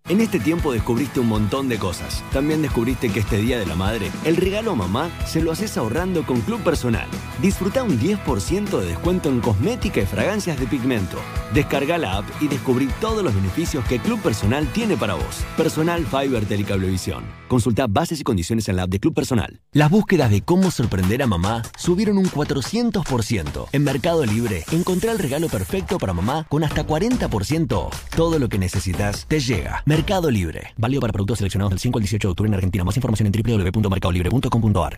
En 0.10 0.22
este 0.22 0.40
tiempo 0.40 0.74
descubriste 0.74 1.20
un 1.20 1.28
montón 1.28 1.70
de 1.70 1.78
cosas. 1.78 2.24
También 2.34 2.64
descubriste 2.64 3.10
que 3.10 3.20
este 3.20 3.38
Día 3.38 3.60
de 3.60 3.68
la 3.68 3.76
Madre, 3.76 4.12
el 4.26 4.38
regalo 4.38 4.72
a 4.72 4.76
mamá 4.76 5.12
se 5.28 5.40
lo 5.40 5.52
haces 5.52 5.78
ahorrando 5.78 6.26
con 6.26 6.42
Club 6.42 6.64
Personal. 6.64 7.08
Disfruta 7.44 7.84
un 7.84 8.00
10% 8.00 8.80
de 8.80 8.88
descuento 8.88 9.30
en 9.30 9.40
cosmética 9.40 10.02
y 10.02 10.08
fragancias 10.08 10.60
de 10.60 10.66
pigmento. 10.66 11.20
Descarga 11.54 12.00
la 12.00 12.18
app 12.18 12.26
y 12.42 12.48
descubrí 12.48 12.90
todos 13.00 13.24
los 13.24 13.36
beneficios 13.36 13.86
que 13.86 14.00
Club 14.00 14.20
Personal 14.22 14.66
tiene 14.74 14.98
para 14.98 15.14
vos. 15.14 15.46
Personal 15.56 16.04
Fiber 16.08 16.44
Telecablevisión. 16.44 17.24
Consulta 17.48 17.86
bases 17.88 18.20
y 18.20 18.24
condiciones 18.24 18.68
en 18.68 18.78
la 18.78 18.84
app 18.84 18.90
de 18.90 19.00
Club 19.00 19.14
Personal. 19.14 19.62
Las 19.74 19.92
búsquedas 19.92 20.32
de 20.32 20.42
cómo 20.42 20.72
sorprender 20.72 21.22
a 21.22 21.28
mamá 21.28 21.62
subieron 21.78 22.18
un 22.18 22.26
400%. 22.26 23.68
En 23.72 23.84
Mercado 23.84 24.26
Libre, 24.26 24.66
encontré 24.72 25.12
el 25.12 25.20
regalo 25.20 25.50
perfecto 25.50 26.00
para 26.00 26.14
mamá 26.14 26.48
con 26.50 26.64
hasta 26.64 26.86
40% 26.86 27.74
off. 27.74 28.10
Todo 28.16 28.40
lo 28.40 28.50
que 28.50 28.58
necesitas 28.58 29.28
te 29.28 29.40
llega. 29.40 29.84
Mercado 30.00 30.32
Libre. 30.32 30.62
Válido 30.78 31.02
para 31.02 31.12
productos 31.12 31.40
seleccionados 31.40 31.72
del 31.72 31.80
5 31.80 31.98
al 31.98 32.04
18 32.04 32.28
de 32.28 32.32
octubre 32.32 32.48
en 32.48 32.54
Argentina. 32.54 32.86
Más 32.86 32.96
información 32.96 33.28
en 33.28 33.34
www.mercadolibre.com.ar. 33.34 34.98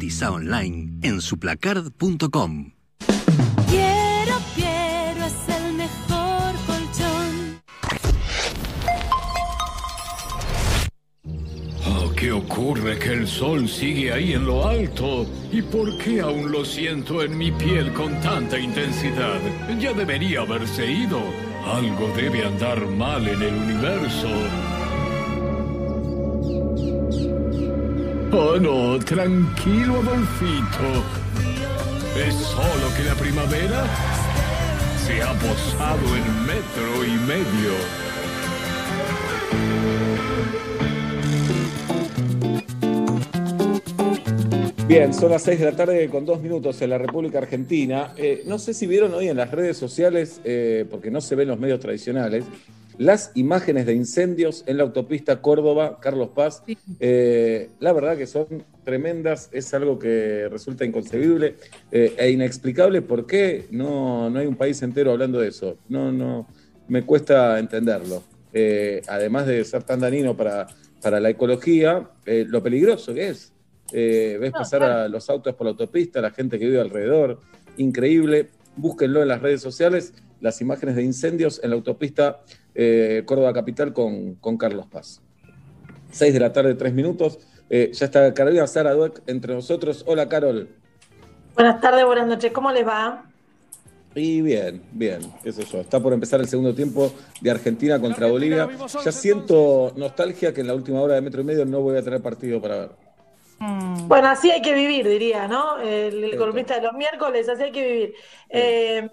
Cotiza 0.00 0.30
online 0.30 0.98
en 1.02 1.20
suplacard.com. 1.20 2.72
Quiero, 3.68 4.38
quiero, 4.54 5.26
es 5.26 5.48
el 5.54 5.74
mejor 5.74 6.54
colchón. 6.66 7.60
Oh, 11.86 12.10
¿Qué 12.16 12.32
ocurre 12.32 12.98
que 12.98 13.12
el 13.12 13.28
sol 13.28 13.68
sigue 13.68 14.10
ahí 14.10 14.32
en 14.32 14.46
lo 14.46 14.66
alto? 14.66 15.26
¿Y 15.52 15.60
por 15.60 15.98
qué 15.98 16.22
aún 16.22 16.50
lo 16.50 16.64
siento 16.64 17.22
en 17.22 17.36
mi 17.36 17.52
piel 17.52 17.92
con 17.92 18.18
tanta 18.22 18.58
intensidad? 18.58 19.38
Ya 19.78 19.92
debería 19.92 20.40
haberse 20.40 20.90
ido. 20.90 21.20
Algo 21.66 22.10
debe 22.16 22.46
andar 22.46 22.86
mal 22.86 23.28
en 23.28 23.42
el 23.42 23.54
universo. 23.54 24.79
Oh 28.32 28.56
no, 28.60 28.96
tranquilo 29.00 29.96
Adolfito. 29.96 31.02
Es 32.16 32.34
solo 32.34 32.94
que 32.96 33.02
la 33.02 33.14
primavera 33.14 33.84
se 35.04 35.20
ha 35.20 35.32
posado 35.32 36.16
en 36.16 36.46
metro 36.46 37.04
y 37.04 37.18
medio. 37.26 38.10
Bien, 44.86 45.12
son 45.14 45.30
las 45.30 45.42
6 45.42 45.58
de 45.58 45.64
la 45.64 45.76
tarde 45.76 46.08
con 46.08 46.24
dos 46.24 46.40
minutos 46.40 46.80
en 46.82 46.90
la 46.90 46.98
República 46.98 47.38
Argentina. 47.38 48.12
Eh, 48.16 48.42
no 48.46 48.58
sé 48.58 48.74
si 48.74 48.86
vieron 48.86 49.12
hoy 49.14 49.28
en 49.28 49.36
las 49.36 49.50
redes 49.50 49.76
sociales, 49.76 50.40
eh, 50.44 50.84
porque 50.88 51.10
no 51.10 51.20
se 51.20 51.34
ven 51.36 51.48
los 51.48 51.58
medios 51.58 51.80
tradicionales, 51.80 52.44
las 53.00 53.32
imágenes 53.34 53.86
de 53.86 53.94
incendios 53.94 54.62
en 54.66 54.76
la 54.76 54.82
autopista 54.82 55.40
Córdoba-Carlos 55.40 56.28
Paz. 56.34 56.62
Eh, 56.98 57.70
la 57.80 57.94
verdad 57.94 58.14
que 58.18 58.26
son 58.26 58.62
tremendas, 58.84 59.48
es 59.52 59.72
algo 59.72 59.98
que 59.98 60.48
resulta 60.50 60.84
inconcebible 60.84 61.56
eh, 61.90 62.12
e 62.18 62.30
inexplicable. 62.30 63.00
¿Por 63.00 63.26
qué 63.26 63.64
no, 63.70 64.28
no 64.28 64.38
hay 64.38 64.46
un 64.46 64.54
país 64.54 64.82
entero 64.82 65.12
hablando 65.12 65.40
de 65.40 65.48
eso? 65.48 65.78
No, 65.88 66.12
no, 66.12 66.46
me 66.88 67.02
cuesta 67.06 67.58
entenderlo. 67.58 68.22
Eh, 68.52 69.00
además 69.08 69.46
de 69.46 69.64
ser 69.64 69.82
tan 69.82 70.00
dañino 70.00 70.36
para, 70.36 70.66
para 71.00 71.20
la 71.20 71.30
ecología, 71.30 72.06
lo 72.26 72.62
peligroso 72.62 73.14
que 73.14 73.28
es. 73.30 73.54
Eh, 73.94 74.36
ves 74.38 74.52
pasar 74.52 74.82
a 74.82 75.08
los 75.08 75.30
autos 75.30 75.54
por 75.54 75.64
la 75.64 75.70
autopista, 75.70 76.20
la 76.20 76.32
gente 76.32 76.58
que 76.58 76.66
vive 76.66 76.82
alrededor, 76.82 77.40
increíble. 77.78 78.50
Búsquenlo 78.76 79.22
en 79.22 79.28
las 79.28 79.40
redes 79.40 79.62
sociales, 79.62 80.12
las 80.40 80.60
imágenes 80.60 80.96
de 80.96 81.02
incendios 81.02 81.60
en 81.62 81.70
la 81.70 81.76
autopista 81.76 82.40
eh, 82.74 83.22
Córdoba 83.26 83.52
Capital 83.52 83.92
con, 83.92 84.34
con 84.36 84.56
Carlos 84.56 84.86
Paz. 84.86 85.20
6 86.12 86.32
de 86.32 86.40
la 86.40 86.52
tarde, 86.52 86.74
3 86.74 86.92
minutos. 86.92 87.38
Eh, 87.68 87.90
ya 87.92 88.06
está 88.06 88.34
Carolina 88.34 88.66
Sara 88.66 88.92
Dueck 88.92 89.22
entre 89.26 89.54
nosotros. 89.54 90.04
Hola, 90.06 90.28
Carol. 90.28 90.68
Buenas 91.54 91.80
tardes, 91.80 92.04
buenas 92.04 92.26
noches. 92.26 92.52
¿Cómo 92.52 92.72
les 92.72 92.86
va? 92.86 93.24
Y 94.14 94.42
bien, 94.42 94.82
bien, 94.90 95.20
qué 95.42 95.52
sé 95.52 95.64
yo. 95.64 95.80
Está 95.80 96.00
por 96.00 96.12
empezar 96.12 96.40
el 96.40 96.48
segundo 96.48 96.74
tiempo 96.74 97.12
de 97.40 97.50
Argentina 97.50 98.00
contra 98.00 98.26
Bolivia. 98.26 98.68
Ya 99.04 99.12
siento 99.12 99.92
nostalgia 99.96 100.52
que 100.52 100.62
en 100.62 100.66
la 100.66 100.74
última 100.74 101.00
hora 101.00 101.14
de 101.14 101.20
metro 101.20 101.42
y 101.42 101.44
medio 101.44 101.64
no 101.64 101.80
voy 101.80 101.96
a 101.96 102.02
tener 102.02 102.20
partido 102.20 102.60
para 102.60 102.76
ver. 102.76 102.90
Bueno, 104.06 104.28
así 104.28 104.50
hay 104.50 104.62
que 104.62 104.74
vivir, 104.74 105.06
diría, 105.06 105.46
¿no? 105.46 105.78
El, 105.78 106.24
el 106.24 106.36
columnista 106.36 106.76
de 106.76 106.82
los 106.82 106.94
miércoles, 106.94 107.48
así 107.48 107.62
hay 107.62 107.72
que 107.72 107.86
vivir. 107.86 108.14
Eh, 108.48 109.08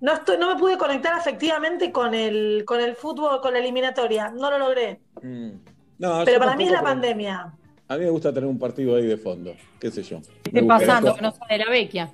no, 0.00 0.14
estoy, 0.14 0.36
no 0.38 0.52
me 0.54 0.60
pude 0.60 0.76
conectar 0.78 1.14
afectivamente 1.14 1.90
con 1.92 2.14
el, 2.14 2.64
con 2.66 2.80
el 2.80 2.94
fútbol, 2.94 3.40
con 3.40 3.52
la 3.54 3.60
eliminatoria. 3.60 4.30
No 4.30 4.50
lo 4.50 4.58
logré. 4.58 5.00
Mm. 5.22 5.50
No, 5.98 6.22
Pero 6.24 6.38
para 6.40 6.56
mí 6.56 6.64
es 6.64 6.72
la 6.72 6.82
pandemia. 6.82 7.52
A 7.88 7.96
mí 7.96 8.04
me 8.04 8.10
gusta 8.10 8.32
tener 8.32 8.48
un 8.48 8.58
partido 8.58 8.96
ahí 8.96 9.06
de 9.06 9.16
fondo, 9.16 9.54
qué 9.78 9.90
sé 9.90 10.02
yo. 10.02 10.20
¿Qué 10.42 10.60
gusta. 10.60 10.78
pasando? 10.78 11.14
Que 11.14 11.22
no 11.22 11.32
sale 11.32 11.58
la 11.58 11.70
vecchia. 11.70 12.10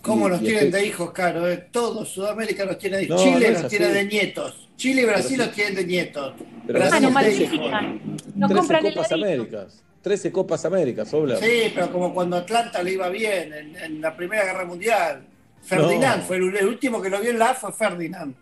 ¿Cómo 0.00 0.28
nos 0.28 0.40
y 0.42 0.46
tienen 0.46 0.64
estoy- 0.66 0.80
de 0.80 0.86
hijos, 0.88 1.12
Caro? 1.12 1.48
eh? 1.48 1.68
Todos, 1.70 2.08
Sudamérica 2.08 2.64
nos 2.64 2.78
tiene 2.78 2.96
de 2.98 3.06
No, 3.06 3.16
Chile 3.16 3.50
no 3.52 3.60
nos 3.60 3.70
tiene 3.70 3.88
de 3.88 4.04
nietos. 4.04 4.68
Chile 4.76 5.02
y 5.02 5.04
Brasil 5.04 5.36
Pero 5.38 5.42
sí. 5.44 5.46
nos 5.46 5.54
tienen 5.54 5.74
de 5.76 5.84
nietos. 5.86 6.34
Pero 6.66 6.78
Brasil 6.80 7.02
no 7.02 7.08
de 7.08 7.14
magnifican. 7.14 7.94
hijos. 7.96 8.26
Nos 8.34 8.50
13 8.50 8.54
compran 8.58 8.82
Copas 8.82 9.12
heladito. 9.12 9.42
Américas. 9.42 9.84
13 10.02 10.32
Copas 10.32 10.64
Américas, 10.64 11.14
Obla. 11.14 11.36
Sí, 11.36 11.70
pero 11.72 11.92
como 11.92 12.12
cuando 12.12 12.36
Atlanta 12.36 12.82
le 12.82 12.92
iba 12.92 13.08
bien 13.10 13.52
en, 13.52 13.76
en 13.76 14.00
la 14.00 14.16
Primera 14.16 14.44
Guerra 14.44 14.64
Mundial. 14.64 15.24
Ferdinand 15.62 16.18
No. 16.20 16.26
fue 16.26 16.36
el, 16.36 16.56
el 16.56 16.66
último 16.66 17.00
que 17.00 17.08
lo 17.10 17.20
vio 17.20 17.30
en 17.30 17.38
la 17.38 17.50
A 17.50 17.54
fue 17.54 17.72
Ferdinand. 17.72 18.34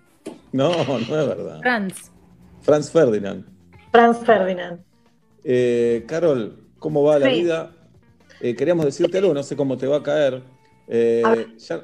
No, 0.53 0.73
no 0.85 0.99
es 0.99 1.09
verdad. 1.09 1.61
Franz. 1.63 2.11
Franz 2.63 2.91
Ferdinand. 2.91 3.45
Franz 3.93 4.19
Ferdinand. 4.25 4.81
Eh, 5.45 6.05
Carol, 6.07 6.57
¿cómo 6.79 7.03
va 7.03 7.19
la 7.19 7.29
vida? 7.29 7.73
Eh, 8.41 8.55
queríamos 8.55 8.85
decirte 8.85 9.19
algo, 9.19 9.35
no 9.35 9.43
sé 9.43 9.57
cómo 9.57 9.77
te 9.77 9.87
va 9.87 9.99
a 9.99 10.03
caer. 10.03 10.43
Eh, 10.89 11.23
A 11.25 11.37
ya, 11.59 11.83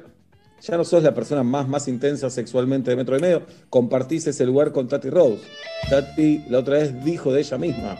ya 0.61 0.77
no 0.77 0.83
sos 0.83 1.03
la 1.03 1.13
persona 1.13 1.43
más, 1.43 1.67
más 1.67 1.87
intensa 1.87 2.29
sexualmente 2.29 2.89
de 2.91 2.97
metro 2.97 3.17
y 3.17 3.21
medio. 3.21 3.43
Compartís 3.69 4.27
ese 4.27 4.45
lugar 4.45 4.71
con 4.71 4.87
Tati 4.87 5.09
Rose. 5.09 5.43
Tati 5.89 6.43
la 6.49 6.59
otra 6.59 6.77
vez 6.77 7.03
dijo 7.03 7.31
de 7.31 7.41
ella 7.41 7.57
misma 7.57 7.97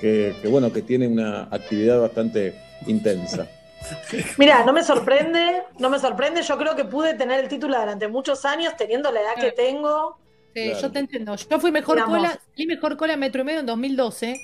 que, 0.00 0.34
que, 0.40 0.48
bueno, 0.48 0.72
que 0.72 0.82
tiene 0.82 1.08
una 1.08 1.44
actividad 1.44 2.00
bastante 2.00 2.54
intensa. 2.86 3.48
Mira, 4.38 4.64
no 4.64 4.72
me 4.72 4.82
sorprende, 4.82 5.62
no 5.78 5.90
me 5.90 5.98
sorprende. 5.98 6.42
Yo 6.42 6.56
creo 6.58 6.74
que 6.76 6.84
pude 6.84 7.14
tener 7.14 7.40
el 7.40 7.48
título 7.48 7.78
durante 7.78 8.08
muchos 8.08 8.44
años, 8.44 8.74
teniendo 8.76 9.10
la 9.12 9.20
edad 9.20 9.34
que 9.40 9.52
tengo. 9.52 10.18
Sí, 10.54 10.64
Claro. 10.66 10.80
yo 10.80 10.92
te 10.92 10.98
entiendo. 11.00 11.34
Yo 11.36 11.58
fui 11.60 11.72
mejor 11.72 11.96
Digamos. 11.96 12.16
cola, 12.18 12.38
salí 12.50 12.66
mejor 12.66 12.96
cola 12.96 13.16
metro 13.16 13.42
y 13.42 13.44
medio 13.44 13.60
en 13.60 13.66
2012 13.66 14.36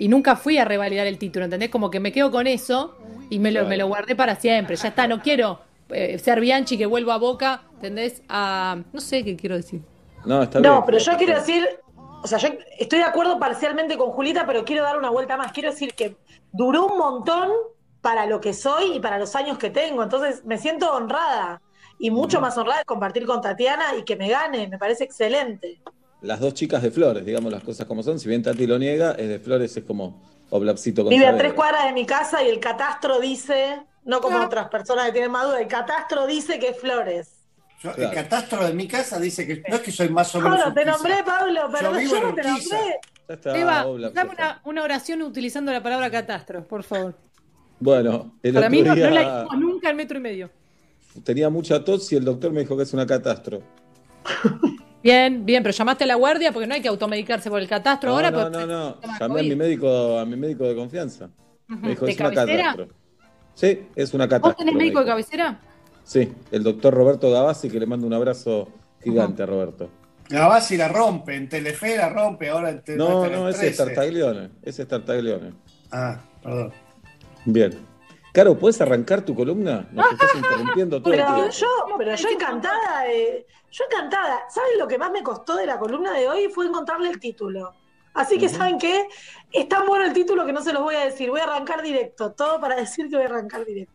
y 0.00 0.08
nunca 0.08 0.34
fui 0.36 0.58
a 0.58 0.64
revalidar 0.64 1.06
el 1.06 1.18
título, 1.18 1.44
¿entendés? 1.44 1.70
Como 1.70 1.90
que 1.90 2.00
me 2.00 2.10
quedo 2.12 2.30
con 2.32 2.46
eso 2.46 2.96
y 3.30 3.38
me 3.38 3.50
lo, 3.52 3.60
Claro. 3.60 3.68
me 3.68 3.76
lo 3.76 3.86
guardé 3.86 4.16
para 4.16 4.34
siempre. 4.36 4.74
Ya 4.76 4.88
está, 4.88 5.06
no 5.06 5.22
quiero 5.22 5.60
eh, 5.90 6.18
ser 6.18 6.40
Bianchi 6.40 6.76
que 6.76 6.86
vuelva 6.86 7.14
a 7.14 7.18
Boca, 7.18 7.62
¿entendés? 7.74 8.22
A, 8.28 8.78
no 8.92 9.00
sé 9.00 9.22
qué 9.24 9.36
quiero 9.36 9.54
decir. 9.56 9.80
No, 10.24 10.42
está 10.42 10.58
bien. 10.58 10.72
No, 10.72 10.84
pero 10.84 10.98
yo 10.98 11.16
quiero 11.16 11.34
decir, 11.34 11.64
o 12.22 12.26
sea, 12.26 12.38
yo 12.38 12.48
estoy 12.78 12.98
de 12.98 13.04
acuerdo 13.04 13.38
parcialmente 13.38 13.96
con 13.96 14.10
Julita, 14.10 14.44
pero 14.46 14.64
quiero 14.64 14.82
dar 14.82 14.98
una 14.98 15.10
vuelta 15.10 15.36
más. 15.36 15.52
Quiero 15.52 15.70
decir 15.70 15.94
que 15.94 16.16
duró 16.50 16.86
un 16.86 16.98
montón 16.98 17.50
para 18.04 18.26
lo 18.26 18.38
que 18.38 18.52
soy 18.52 18.96
y 18.96 19.00
para 19.00 19.18
los 19.18 19.34
años 19.34 19.56
que 19.56 19.70
tengo. 19.70 20.02
Entonces 20.02 20.44
me 20.44 20.58
siento 20.58 20.92
honrada 20.92 21.62
y 21.98 22.10
mucho 22.10 22.38
más 22.38 22.56
honrada 22.58 22.80
de 22.80 22.84
compartir 22.84 23.24
con 23.24 23.40
Tatiana 23.40 23.96
y 23.98 24.02
que 24.04 24.14
me 24.14 24.28
gane. 24.28 24.68
Me 24.68 24.76
parece 24.78 25.04
excelente. 25.04 25.80
Las 26.20 26.38
dos 26.38 26.52
chicas 26.52 26.82
de 26.82 26.90
Flores, 26.90 27.24
digamos 27.24 27.50
las 27.50 27.62
cosas 27.64 27.86
como 27.86 28.02
son. 28.02 28.20
Si 28.20 28.28
bien 28.28 28.42
Tati 28.42 28.66
lo 28.66 28.78
niega, 28.78 29.12
es 29.12 29.26
de 29.26 29.38
Flores, 29.38 29.74
es 29.78 29.84
como 29.84 30.22
Oblapcito 30.50 31.02
con 31.02 31.08
Vive 31.10 31.26
a 31.26 31.36
tres 31.38 31.54
cuadras 31.54 31.86
de 31.86 31.92
mi 31.94 32.04
casa 32.04 32.42
y 32.42 32.50
el 32.50 32.60
catastro 32.60 33.20
dice 33.20 33.82
no 34.04 34.20
como 34.20 34.38
otras 34.44 34.68
personas 34.68 35.06
que 35.06 35.12
tienen 35.12 35.30
más 35.30 35.46
duda. 35.46 35.60
El 35.60 35.66
catastro 35.68 36.26
dice 36.26 36.58
que 36.58 36.68
es 36.68 36.78
Flores. 36.78 37.38
Yo- 37.82 37.94
El 37.96 38.10
catastro 38.10 38.64
de 38.66 38.74
mi 38.74 38.86
casa 38.86 39.18
dice 39.18 39.46
que 39.46 39.62
no 39.66 39.76
es 39.76 39.80
que 39.82 39.90
soy 39.92 40.10
más 40.10 40.34
o 40.34 40.40
menos. 40.42 40.58
Pablo, 40.58 40.74
te 40.74 40.80
Urquiza. 40.80 40.96
nombré, 40.96 41.24
Pablo, 41.24 41.60
pero 41.72 41.92
Yo 41.92 41.98
vivo 41.98 42.10
yo 42.12 42.16
en 42.18 42.22
no 42.28 42.34
te 42.34 42.42
nombré. 42.42 43.00
Ya 43.28 43.34
está, 43.34 43.58
Eva, 43.58 43.86
Obla, 43.86 44.10
dame 44.10 44.34
una 44.64 44.82
oración 44.82 45.22
utilizando 45.22 45.72
la 45.72 45.82
palabra 45.82 46.10
catastro, 46.10 46.64
por 46.68 46.82
favor. 46.82 47.14
Bueno, 47.80 48.34
el 48.42 48.54
Para 48.54 48.66
otro 48.66 48.76
mí 48.78 48.82
no, 48.82 48.94
día 48.94 49.08
no 49.08 49.14
la 49.14 49.22
hicimos 49.22 49.58
nunca 49.58 49.90
en 49.90 49.96
metro 49.96 50.18
y 50.18 50.20
medio. 50.20 50.50
tenía 51.22 51.50
mucha 51.50 51.84
tos 51.84 52.10
y 52.12 52.16
el 52.16 52.24
doctor 52.24 52.52
me 52.52 52.60
dijo 52.60 52.76
que 52.76 52.82
es 52.84 52.92
una 52.92 53.06
catastro. 53.06 53.62
Bien, 55.02 55.44
bien, 55.44 55.62
pero 55.62 55.74
llamaste 55.74 56.04
a 56.04 56.06
la 56.06 56.14
guardia 56.14 56.50
porque 56.50 56.66
no 56.66 56.72
hay 56.72 56.80
que 56.80 56.88
automedicarse 56.88 57.50
por 57.50 57.60
el 57.60 57.68
catastro 57.68 58.08
No, 58.08 58.16
ahora. 58.16 58.30
no, 58.30 58.38
porque- 58.50 58.56
no, 58.58 58.66
no. 58.66 58.96
Llamé 59.20 59.40
a 59.40 59.42
mi 59.42 59.54
médico, 59.54 60.18
a 60.18 60.24
mi 60.24 60.34
médico 60.34 60.64
de 60.64 60.74
confianza. 60.74 61.28
Me 61.68 61.90
dijo, 61.90 62.06
¿De 62.06 62.12
es 62.12 62.20
una 62.20 62.30
cabecera? 62.32 62.62
catastro. 62.70 62.88
Sí, 63.54 63.82
es 63.94 64.14
una 64.14 64.24
¿Vos 64.24 64.30
catastro. 64.30 64.54
tenés 64.64 64.74
médico 64.74 65.00
de 65.00 65.06
cabecera? 65.06 65.60
Sí, 66.04 66.32
el 66.50 66.62
doctor 66.62 66.94
Roberto 66.94 67.30
Gavassi, 67.30 67.68
que 67.68 67.78
le 67.80 67.84
mando 67.84 68.06
un 68.06 68.14
abrazo 68.14 68.70
gigante 69.02 69.42
a 69.42 69.46
Roberto. 69.46 69.90
Gavassi 70.30 70.78
la 70.78 70.88
rompe, 70.88 71.34
en 71.36 71.50
Telefe 71.50 71.98
la 71.98 72.08
rompe, 72.08 72.48
ahora 72.48 72.70
en 72.70 72.82
Te- 72.82 72.96
No, 72.96 73.28
no, 73.28 73.46
ese 73.50 73.68
es 73.68 73.76
13. 73.76 73.84
Tartaglione. 73.94 74.50
Ese 74.62 74.82
es 74.82 74.88
Tartaglione. 74.88 75.52
Ah, 75.92 76.18
perdón. 76.42 76.72
Bien. 77.44 77.72
Caro, 78.32 78.58
¿puedes 78.58 78.80
arrancar 78.80 79.24
tu 79.24 79.34
columna? 79.34 79.88
Nos 79.92 80.10
estás 80.12 80.30
interrumpiendo 80.36 81.00
todo 81.00 81.12
el 81.14 81.20
Pero 81.20 81.34
tiempo. 81.34 81.52
yo, 81.52 81.68
pero 81.98 82.14
yo 82.16 82.28
encantada, 82.28 83.02
de- 83.04 83.46
yo 83.70 83.84
encantada. 83.90 84.40
¿Saben 84.50 84.78
lo 84.78 84.88
que 84.88 84.98
más 84.98 85.10
me 85.12 85.22
costó 85.22 85.56
de 85.56 85.66
la 85.66 85.78
columna 85.78 86.12
de 86.12 86.28
hoy? 86.28 86.48
Fue 86.48 86.66
encontrarle 86.66 87.10
el 87.10 87.20
título. 87.20 87.72
Así 88.14 88.38
que, 88.38 88.48
¿saben 88.48 88.78
qué? 88.78 89.08
Es 89.52 89.68
tan 89.68 89.86
bueno 89.86 90.04
el 90.04 90.12
título 90.12 90.46
que 90.46 90.52
no 90.52 90.62
se 90.62 90.72
los 90.72 90.82
voy 90.82 90.94
a 90.94 91.04
decir. 91.04 91.30
Voy 91.30 91.40
a 91.40 91.44
arrancar 91.44 91.82
directo. 91.82 92.32
Todo 92.32 92.60
para 92.60 92.76
decir 92.80 93.08
que 93.08 93.16
voy 93.16 93.24
a 93.24 93.28
arrancar 93.28 93.64
directo. 93.64 93.92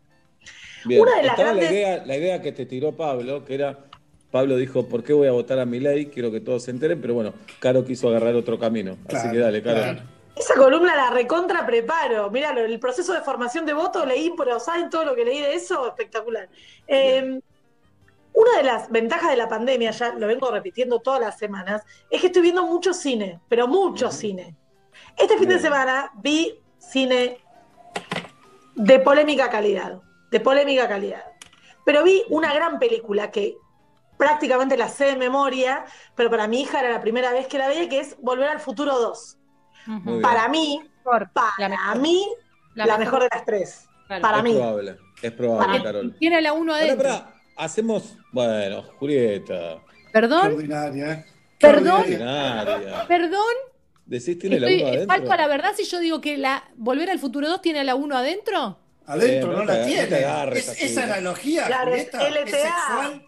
Bien, 0.85 1.01
Una 1.01 1.15
de 1.17 1.23
las 1.23 1.31
estaba 1.31 1.49
grandes- 1.53 1.69
la, 1.71 1.75
idea, 1.75 2.05
la 2.05 2.17
idea 2.17 2.41
que 2.41 2.51
te 2.53 2.65
tiró 2.65 2.93
Pablo, 2.93 3.43
que 3.43 3.55
era, 3.55 3.77
Pablo 4.31 4.55
dijo, 4.55 4.87
¿por 4.87 5.03
qué 5.03 5.11
voy 5.11 5.27
a 5.27 5.31
votar 5.33 5.59
a 5.59 5.65
mi 5.65 5.79
ley? 5.81 6.05
Quiero 6.05 6.31
que 6.31 6.39
todos 6.39 6.63
se 6.63 6.71
enteren, 6.71 7.01
pero 7.01 7.13
bueno, 7.13 7.33
Caro 7.59 7.83
quiso 7.83 8.07
agarrar 8.07 8.35
otro 8.35 8.57
camino. 8.57 8.97
Así 9.09 9.29
que 9.31 9.37
dale, 9.37 9.61
Caro. 9.61 9.75
claro. 9.81 10.01
Esa 10.39 10.55
columna 10.55 10.95
la 10.95 11.09
recontra 11.09 11.65
preparo. 11.65 12.31
Míralo, 12.31 12.61
el 12.61 12.79
proceso 12.79 13.11
de 13.11 13.19
formación 13.19 13.65
de 13.65 13.73
voto 13.73 14.05
leí, 14.05 14.33
pero 14.37 14.57
¿saben 14.57 14.89
todo 14.89 15.03
lo 15.03 15.13
que 15.13 15.25
leí 15.25 15.41
de 15.41 15.53
eso? 15.53 15.85
Espectacular. 15.85 16.47
Eh, 16.87 17.41
una 18.31 18.55
de 18.55 18.63
las 18.63 18.89
ventajas 18.89 19.31
de 19.31 19.35
la 19.35 19.49
pandemia, 19.49 19.91
ya 19.91 20.13
lo 20.13 20.27
vengo 20.27 20.49
repitiendo 20.49 21.01
todas 21.01 21.19
las 21.19 21.37
semanas, 21.37 21.83
es 22.09 22.21
que 22.21 22.27
estoy 22.27 22.41
viendo 22.41 22.65
mucho 22.65 22.93
cine, 22.93 23.41
pero 23.49 23.67
mucho 23.67 24.11
cine. 24.11 24.55
Este 25.17 25.37
fin 25.37 25.49
de 25.49 25.59
semana 25.59 26.09
vi 26.15 26.57
cine 26.77 27.41
de 28.75 28.99
polémica 28.99 29.49
calidad, 29.49 29.99
de 30.31 30.39
polémica 30.39 30.87
calidad. 30.87 31.25
Pero 31.83 32.01
vi 32.01 32.23
una 32.29 32.53
gran 32.53 32.79
película 32.79 33.29
que 33.29 33.57
prácticamente 34.15 34.77
la 34.77 34.87
sé 34.87 35.03
de 35.03 35.15
memoria, 35.17 35.83
pero 36.15 36.29
para 36.29 36.47
mi 36.47 36.61
hija 36.61 36.79
era 36.79 36.91
la 36.91 37.01
primera 37.01 37.33
vez 37.33 37.47
que 37.47 37.57
la 37.57 37.67
veía, 37.67 37.89
que 37.89 37.99
es 37.99 38.15
Volver 38.21 38.47
al 38.47 38.61
Futuro 38.61 38.97
2. 38.97 39.38
Muy 39.89 40.13
bien. 40.13 40.21
Para 40.21 40.47
mí, 40.49 40.81
para 41.33 41.95
mí, 41.95 42.25
la, 42.75 42.85
La 42.85 42.97
mejor. 42.97 43.19
mejor. 43.19 43.23
de 43.23 43.35
las 43.35 43.45
tres. 43.45 43.85
Claro. 44.07 44.21
Para 44.21 44.37
es 44.37 44.43
mí. 44.43 44.53
probable, 44.53 44.97
es 45.21 45.31
probable, 45.31 45.67
Para- 45.79 45.83
Carol. 45.83 46.15
Tiene 46.19 46.41
la 46.41 46.53
1 46.53 46.71
Pará, 46.71 46.83
adentro. 46.85 47.09
pará, 47.09 47.33
hacemos, 47.57 48.17
bueno, 48.31 48.83
Julieta. 48.99 49.77
Perdón, 50.11 50.53
ordinaria, 50.53 51.11
¿eh? 51.11 51.25
Perdón. 51.59 52.01
Ordinaria. 52.01 53.05
perdón. 53.07 53.53
¿Decís 54.05 54.39
tiene 54.39 54.59
la 54.59 54.67
Estoy, 54.67 54.81
1 54.81 54.87
adentro? 54.89 55.07
falto 55.15 55.31
a 55.33 55.37
la 55.37 55.47
verdad 55.47 55.71
si 55.75 55.83
yo 55.85 55.99
digo 55.99 56.19
que 56.21 56.37
la 56.37 56.63
Volver 56.75 57.09
al 57.11 57.19
Futuro 57.19 57.47
2 57.47 57.61
tiene 57.61 57.83
la 57.83 57.93
1 57.95 58.17
adentro. 58.17 58.79
Adentro 59.05 59.51
Eh, 59.51 59.55
no 59.55 59.59
no 59.59 59.65
la 59.65 59.79
no 59.79 59.85
tiene. 59.85 60.15
agarres 60.15 60.67
Es- 60.69 60.81
esa 60.91 61.03
analogía, 61.03 61.65
Claro, 61.67 61.93
es 61.93 62.09
Julieta, 62.09 62.27
es 62.27 62.35
LTA. 62.35 62.57
sexual. 62.57 63.25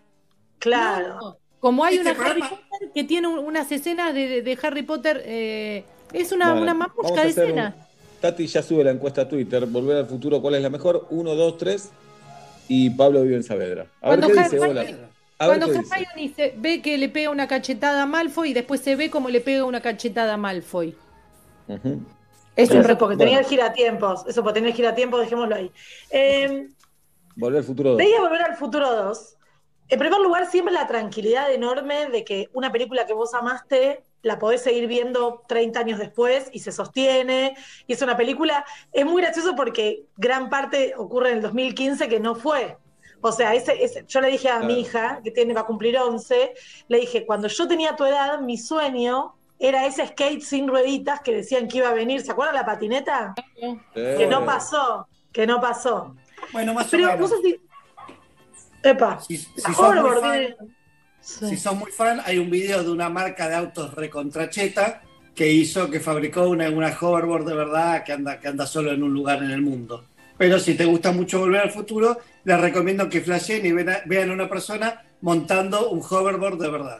Claro. 0.59 1.07
No. 1.19 1.37
Como 1.59 1.83
hay 1.85 1.97
Este 1.97 2.09
una 2.11 2.19
Harry 2.19 2.39
programa- 2.41 2.49
Potter 2.71 2.91
que 2.93 3.03
tiene 3.03 3.27
un- 3.27 3.39
unas 3.39 3.71
escenas 3.71 4.13
de, 4.15 4.27
de- 4.27 4.41
de 4.41 4.57
Harry 4.63 4.81
Potter. 4.83 5.21
eh, 5.25 5.85
es 6.13 6.31
una, 6.31 6.47
Bueno, 6.53 6.61
una 6.63 6.73
vamos 6.73 6.95
mamushka 6.97 7.21
a 7.21 7.25
de 7.25 7.31
un- 7.31 7.39
escena. 7.39 7.75
Tati 8.19 8.45
ya 8.47 8.61
sube 8.61 8.83
la 8.83 8.91
encuesta 8.91 9.21
a 9.21 9.27
Twitter, 9.27 9.65
Volver 9.65 9.97
al 9.97 10.05
Futuro, 10.05 10.41
¿cuál 10.41 10.55
es 10.55 10.61
la 10.61 10.69
mejor? 10.69 11.07
1, 11.09 11.33
2, 11.35 11.57
3. 11.57 11.89
Y 12.67 12.89
Pablo 12.91 13.23
vive 13.23 13.35
en 13.35 13.43
Saavedra. 13.43 13.87
A 14.01 14.09
ver 14.11 14.19
Cuando 14.19 14.27
qué 14.27 14.39
Harry- 14.39 14.49
dice, 14.55 14.59
hola. 14.69 14.81
A 14.81 14.85
ver 14.85 15.57
Cuando 15.57 15.65
qué 15.67 15.79
dice. 15.79 15.95
Hermione 15.95 16.33
se 16.35 16.53
ve 16.57 16.81
que 16.83 16.97
le 16.99 17.09
pega 17.09 17.31
una 17.31 17.47
cachetada 17.47 18.03
a 18.03 18.05
Malfoy 18.05 18.51
y 18.51 18.53
después 18.53 18.79
se 18.81 18.95
ve 18.95 19.09
como 19.09 19.29
le 19.29 19.41
pega 19.41 19.65
una 19.65 19.81
cachetada 19.81 20.35
a 20.35 20.37
Malfoy. 20.37 20.95
Bueno, 21.67 22.05
es 22.55 22.69
porque 22.97 23.15
tenía 23.17 23.33
bueno. 23.35 23.39
el 23.39 23.45
giratiempos. 23.45 24.25
Eso 24.27 24.43
porque 24.43 24.55
tenía 24.59 24.69
el 24.69 24.75
giratiempos, 24.75 25.19
dejémoslo 25.21 25.55
ahí. 25.55 25.71
Eh, 26.11 26.67
Volver 27.35 27.59
al 27.59 27.63
Futuro 27.63 27.89
2. 27.91 27.97
Veía 27.97 28.19
Volver 28.21 28.41
al 28.43 28.55
Futuro 28.55 28.93
2. 28.93 29.35
En 29.89 29.99
primer 29.99 30.19
lugar, 30.21 30.45
siempre 30.49 30.73
la 30.73 30.87
tranquilidad 30.87 31.51
enorme 31.51 32.07
de 32.09 32.23
que 32.23 32.49
una 32.53 32.71
película 32.71 33.05
que 33.05 33.13
vos 33.13 33.33
amaste 33.33 34.03
la 34.23 34.37
podés 34.39 34.61
seguir 34.61 34.87
viendo 34.87 35.43
30 35.47 35.79
años 35.79 35.99
después 35.99 36.49
y 36.51 36.59
se 36.59 36.71
sostiene. 36.71 37.55
Y 37.87 37.93
es 37.93 38.01
una 38.01 38.15
película, 38.17 38.65
es 38.91 39.05
muy 39.05 39.21
gracioso 39.21 39.55
porque 39.55 40.03
gran 40.17 40.49
parte 40.49 40.93
ocurre 40.97 41.31
en 41.31 41.37
el 41.37 41.41
2015 41.41 42.07
que 42.07 42.19
no 42.19 42.35
fue. 42.35 42.77
O 43.21 43.31
sea, 43.31 43.53
ese, 43.53 43.83
ese- 43.83 44.03
yo 44.07 44.19
le 44.21 44.29
dije 44.29 44.49
a 44.49 44.59
mi 44.59 44.79
hija, 44.81 45.21
que 45.23 45.29
tiene, 45.31 45.53
va 45.53 45.61
a 45.61 45.65
cumplir 45.65 45.97
11, 45.97 46.53
le 46.87 46.97
dije, 46.99 47.25
cuando 47.25 47.47
yo 47.47 47.67
tenía 47.67 47.95
tu 47.95 48.03
edad, 48.05 48.39
mi 48.41 48.57
sueño 48.57 49.35
era 49.59 49.85
ese 49.85 50.07
skate 50.07 50.41
sin 50.41 50.67
rueditas 50.67 51.21
que 51.21 51.31
decían 51.35 51.67
que 51.67 51.77
iba 51.77 51.89
a 51.89 51.93
venir. 51.93 52.21
¿Se 52.21 52.31
acuerdan 52.31 52.55
la 52.55 52.65
patineta? 52.65 53.35
Que 53.93 54.25
no 54.27 54.43
pasó, 54.43 55.07
que 55.31 55.45
no 55.45 55.61
pasó. 55.61 56.15
Bueno, 56.51 56.73
más 56.73 56.87
Pero 56.89 57.09
o 57.09 57.11
menos. 57.13 57.29
no 57.29 57.37
sé 57.37 57.41
si. 57.43 57.61
Epa. 58.83 59.19
Si, 59.19 59.37
si 59.37 59.61
la 59.61 59.73
sos 59.73 59.77
muy 59.77 59.85
Hoverboard 59.99 60.21
fan, 60.21 60.75
si 61.21 61.55
sos 61.57 61.75
muy 61.75 61.91
fan, 61.91 62.21
hay 62.25 62.37
un 62.39 62.49
video 62.49 62.83
de 62.83 62.91
una 62.91 63.09
marca 63.09 63.47
de 63.47 63.55
autos 63.55 63.93
recontracheta 63.93 65.01
que 65.35 65.51
hizo, 65.51 65.89
que 65.89 65.99
fabricó 65.99 66.49
una, 66.49 66.69
una 66.69 66.95
hoverboard 66.99 67.45
de 67.45 67.55
verdad 67.55 68.03
que 68.03 68.11
anda, 68.11 68.39
que 68.39 68.47
anda 68.47 68.65
solo 68.65 68.91
en 68.91 69.03
un 69.03 69.13
lugar 69.13 69.41
en 69.43 69.51
el 69.51 69.61
mundo. 69.61 70.05
Pero 70.37 70.59
si 70.59 70.73
te 70.75 70.85
gusta 70.85 71.11
mucho 71.11 71.39
volver 71.39 71.61
al 71.61 71.71
futuro, 71.71 72.17
les 72.43 72.59
recomiendo 72.59 73.07
que 73.07 73.21
flashen 73.21 73.65
y 73.65 73.71
vean 73.71 74.29
a, 74.29 74.33
una 74.33 74.49
persona 74.49 75.03
montando 75.21 75.89
un 75.89 76.01
hoverboard 76.01 76.57
de 76.57 76.69
verdad. 76.69 76.99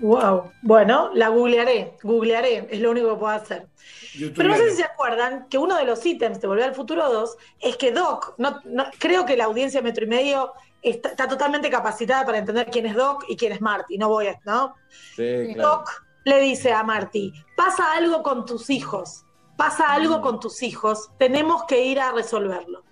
Wow. 0.00 0.50
Bueno, 0.62 1.10
la 1.14 1.28
googlearé, 1.28 1.92
googlearé, 2.02 2.66
es 2.70 2.80
lo 2.80 2.90
único 2.90 3.10
que 3.10 3.20
puedo 3.20 3.34
hacer. 3.34 3.66
YouTube 4.14 4.34
Pero 4.36 4.48
no 4.48 4.56
sé 4.56 4.70
si 4.70 4.76
se 4.78 4.84
acuerdan 4.84 5.46
que 5.48 5.58
uno 5.58 5.76
de 5.76 5.84
los 5.84 6.04
ítems 6.04 6.40
de 6.40 6.48
Volver 6.48 6.64
al 6.64 6.74
Futuro 6.74 7.10
2 7.12 7.36
es 7.60 7.76
que 7.76 7.92
Doc, 7.92 8.34
no, 8.38 8.60
no- 8.64 8.86
creo 8.98 9.24
que 9.24 9.36
la 9.36 9.44
audiencia 9.44 9.80
de 9.80 9.84
Metro 9.84 10.04
y 10.04 10.08
Medio 10.08 10.52
está, 10.82 11.10
está 11.10 11.28
totalmente 11.28 11.70
capacitada 11.70 12.24
para 12.24 12.38
entender 12.38 12.68
quién 12.70 12.86
es 12.86 12.94
Doc 12.94 13.24
y 13.28 13.36
quién 13.36 13.52
es 13.52 13.60
Marty, 13.60 13.98
no 13.98 14.08
voy 14.08 14.26
a, 14.26 14.40
¿no? 14.44 14.74
Sí, 15.16 15.52
claro. 15.54 15.68
Doc 15.68 16.04
le 16.24 16.40
dice 16.40 16.72
a 16.72 16.82
Marty, 16.82 17.32
pasa 17.56 17.92
algo 17.92 18.22
con 18.22 18.44
tus 18.44 18.70
hijos, 18.70 19.24
pasa 19.56 19.92
algo 19.92 20.20
con 20.20 20.40
tus 20.40 20.62
hijos, 20.62 21.10
tenemos 21.18 21.64
que 21.64 21.84
ir 21.84 22.00
a 22.00 22.12
resolverlo. 22.12 22.84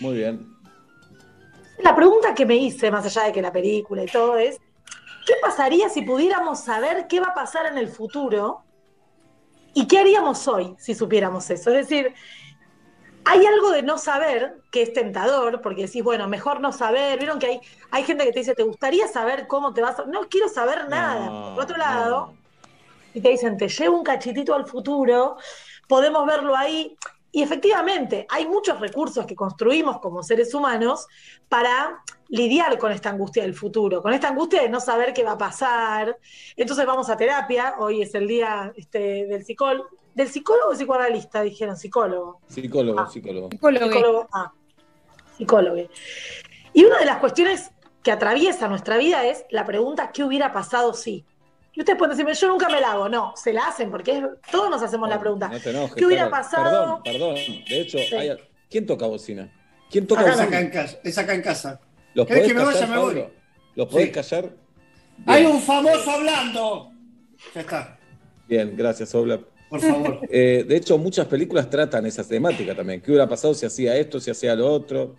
Muy 0.00 0.16
bien. 0.18 0.58
La 1.78 1.94
pregunta 1.94 2.34
que 2.34 2.44
me 2.44 2.56
hice, 2.56 2.90
más 2.90 3.06
allá 3.06 3.26
de 3.26 3.32
que 3.32 3.42
la 3.42 3.52
película 3.52 4.02
y 4.02 4.06
todo, 4.06 4.36
es, 4.36 4.58
¿qué 5.26 5.34
pasaría 5.40 5.88
si 5.88 6.02
pudiéramos 6.02 6.60
saber 6.60 7.06
qué 7.08 7.20
va 7.20 7.28
a 7.28 7.34
pasar 7.34 7.66
en 7.66 7.78
el 7.78 7.88
futuro? 7.88 8.64
¿Y 9.74 9.86
qué 9.86 9.98
haríamos 10.00 10.48
hoy 10.48 10.74
si 10.78 10.94
supiéramos 10.94 11.48
eso? 11.50 11.70
Es 11.70 11.88
decir, 11.88 12.14
hay 13.30 13.44
algo 13.44 13.70
de 13.72 13.82
no 13.82 13.98
saber 13.98 14.56
que 14.70 14.80
es 14.80 14.94
tentador, 14.94 15.60
porque 15.60 15.82
decís, 15.82 16.02
bueno, 16.02 16.26
mejor 16.28 16.60
no 16.60 16.72
saber. 16.72 17.18
Vieron 17.18 17.38
que 17.38 17.46
hay, 17.46 17.60
hay 17.90 18.02
gente 18.02 18.24
que 18.24 18.32
te 18.32 18.38
dice, 18.38 18.54
¿te 18.54 18.62
gustaría 18.62 19.06
saber 19.06 19.46
cómo 19.46 19.74
te 19.74 19.82
vas 19.82 19.98
a.? 19.98 20.06
No 20.06 20.30
quiero 20.30 20.48
saber 20.48 20.88
nada. 20.88 21.26
No, 21.26 21.54
Por 21.54 21.64
otro 21.64 21.76
lado, 21.76 22.32
y 23.12 23.20
te 23.20 23.28
dicen, 23.28 23.58
te 23.58 23.68
llevo 23.68 23.98
un 23.98 24.02
cachitito 24.02 24.54
al 24.54 24.66
futuro, 24.66 25.36
podemos 25.86 26.24
verlo 26.26 26.56
ahí. 26.56 26.96
Y 27.30 27.42
efectivamente, 27.42 28.26
hay 28.30 28.46
muchos 28.46 28.80
recursos 28.80 29.26
que 29.26 29.36
construimos 29.36 30.00
como 30.00 30.22
seres 30.22 30.54
humanos 30.54 31.06
para 31.50 32.02
lidiar 32.28 32.78
con 32.78 32.92
esta 32.92 33.10
angustia 33.10 33.42
del 33.42 33.54
futuro, 33.54 34.00
con 34.00 34.14
esta 34.14 34.28
angustia 34.28 34.62
de 34.62 34.70
no 34.70 34.80
saber 34.80 35.12
qué 35.12 35.22
va 35.22 35.32
a 35.32 35.38
pasar. 35.38 36.16
Entonces 36.56 36.86
vamos 36.86 37.10
a 37.10 37.16
terapia, 37.18 37.74
hoy 37.78 38.00
es 38.00 38.14
el 38.14 38.26
día 38.26 38.72
este, 38.74 39.26
del 39.26 39.44
psicólogo. 39.44 39.90
¿Del 40.18 40.26
psicólogo 40.28 40.70
o 40.72 40.74
psicoanalista? 40.74 41.42
Dijeron 41.42 41.76
psicólogo. 41.76 42.40
Psicólogo, 42.48 42.98
Ah. 42.98 43.08
psicólogo. 43.08 43.50
Psicólogo. 43.52 44.28
Ah, 44.32 44.52
psicólogo. 45.36 45.88
Y 46.72 46.84
una 46.84 46.98
de 46.98 47.04
las 47.04 47.18
cuestiones 47.18 47.70
que 48.02 48.10
atraviesa 48.10 48.66
nuestra 48.66 48.96
vida 48.96 49.24
es 49.26 49.44
la 49.50 49.64
pregunta, 49.64 50.10
¿qué 50.12 50.24
hubiera 50.24 50.52
pasado 50.52 50.92
si? 50.92 51.24
Y 51.72 51.80
ustedes 51.82 51.96
pueden 51.96 52.16
decirme, 52.16 52.34
yo 52.34 52.48
nunca 52.48 52.68
me 52.68 52.80
la 52.80 52.92
hago. 52.94 53.08
No, 53.08 53.32
se 53.36 53.52
la 53.52 53.68
hacen 53.68 53.92
porque 53.92 54.18
es- 54.18 54.24
todos 54.50 54.68
nos 54.68 54.82
hacemos 54.82 55.08
la 55.08 55.20
pregunta. 55.20 55.46
No 55.46 55.60
te 55.60 55.70
enojes. 55.70 55.94
¿Qué 55.94 56.04
hubiera 56.04 56.28
pasado? 56.28 56.64
Perdón, 56.64 57.02
perdón. 57.04 57.34
De 57.68 57.80
hecho, 57.80 57.98
Sí. 57.98 58.16
hay- 58.16 58.36
¿quién 58.68 58.86
toca 58.86 59.06
bocina? 59.06 59.48
¿Quién 59.88 60.04
toca 60.08 60.22
Acá, 60.22 60.30
bocina? 60.30 60.48
acá 60.48 60.60
en 60.60 60.70
casa, 60.70 60.98
es 61.04 61.16
acá 61.18 61.34
en 61.34 61.42
casa. 61.42 61.80
¿Los 62.14 62.26
¿Querés 62.26 62.42
podés 62.42 62.52
que 62.52 62.58
me 62.58 62.64
vaya? 62.64 62.80
callar, 62.80 62.96
Me 62.96 63.02
voy. 63.04 63.24
¿Los 63.76 63.86
podés 63.86 64.06
Sí. 64.06 64.12
callar? 64.12 64.50
Hay 65.26 65.46
un 65.46 65.60
famoso 65.62 66.10
hablando. 66.10 66.90
Ya 67.54 67.60
está. 67.60 67.98
Bien, 68.48 68.74
gracias, 68.76 69.14
Obla. 69.14 69.38
Por 69.68 69.80
favor. 69.80 70.20
Eh, 70.30 70.64
de 70.66 70.76
hecho, 70.76 70.98
muchas 70.98 71.26
películas 71.26 71.68
tratan 71.70 72.06
esa 72.06 72.26
temática 72.26 72.74
también. 72.74 73.00
¿Qué 73.00 73.10
hubiera 73.10 73.28
pasado 73.28 73.54
si 73.54 73.66
hacía 73.66 73.96
esto, 73.96 74.20
si 74.20 74.30
hacía 74.30 74.54
lo 74.54 74.70
otro? 74.70 75.16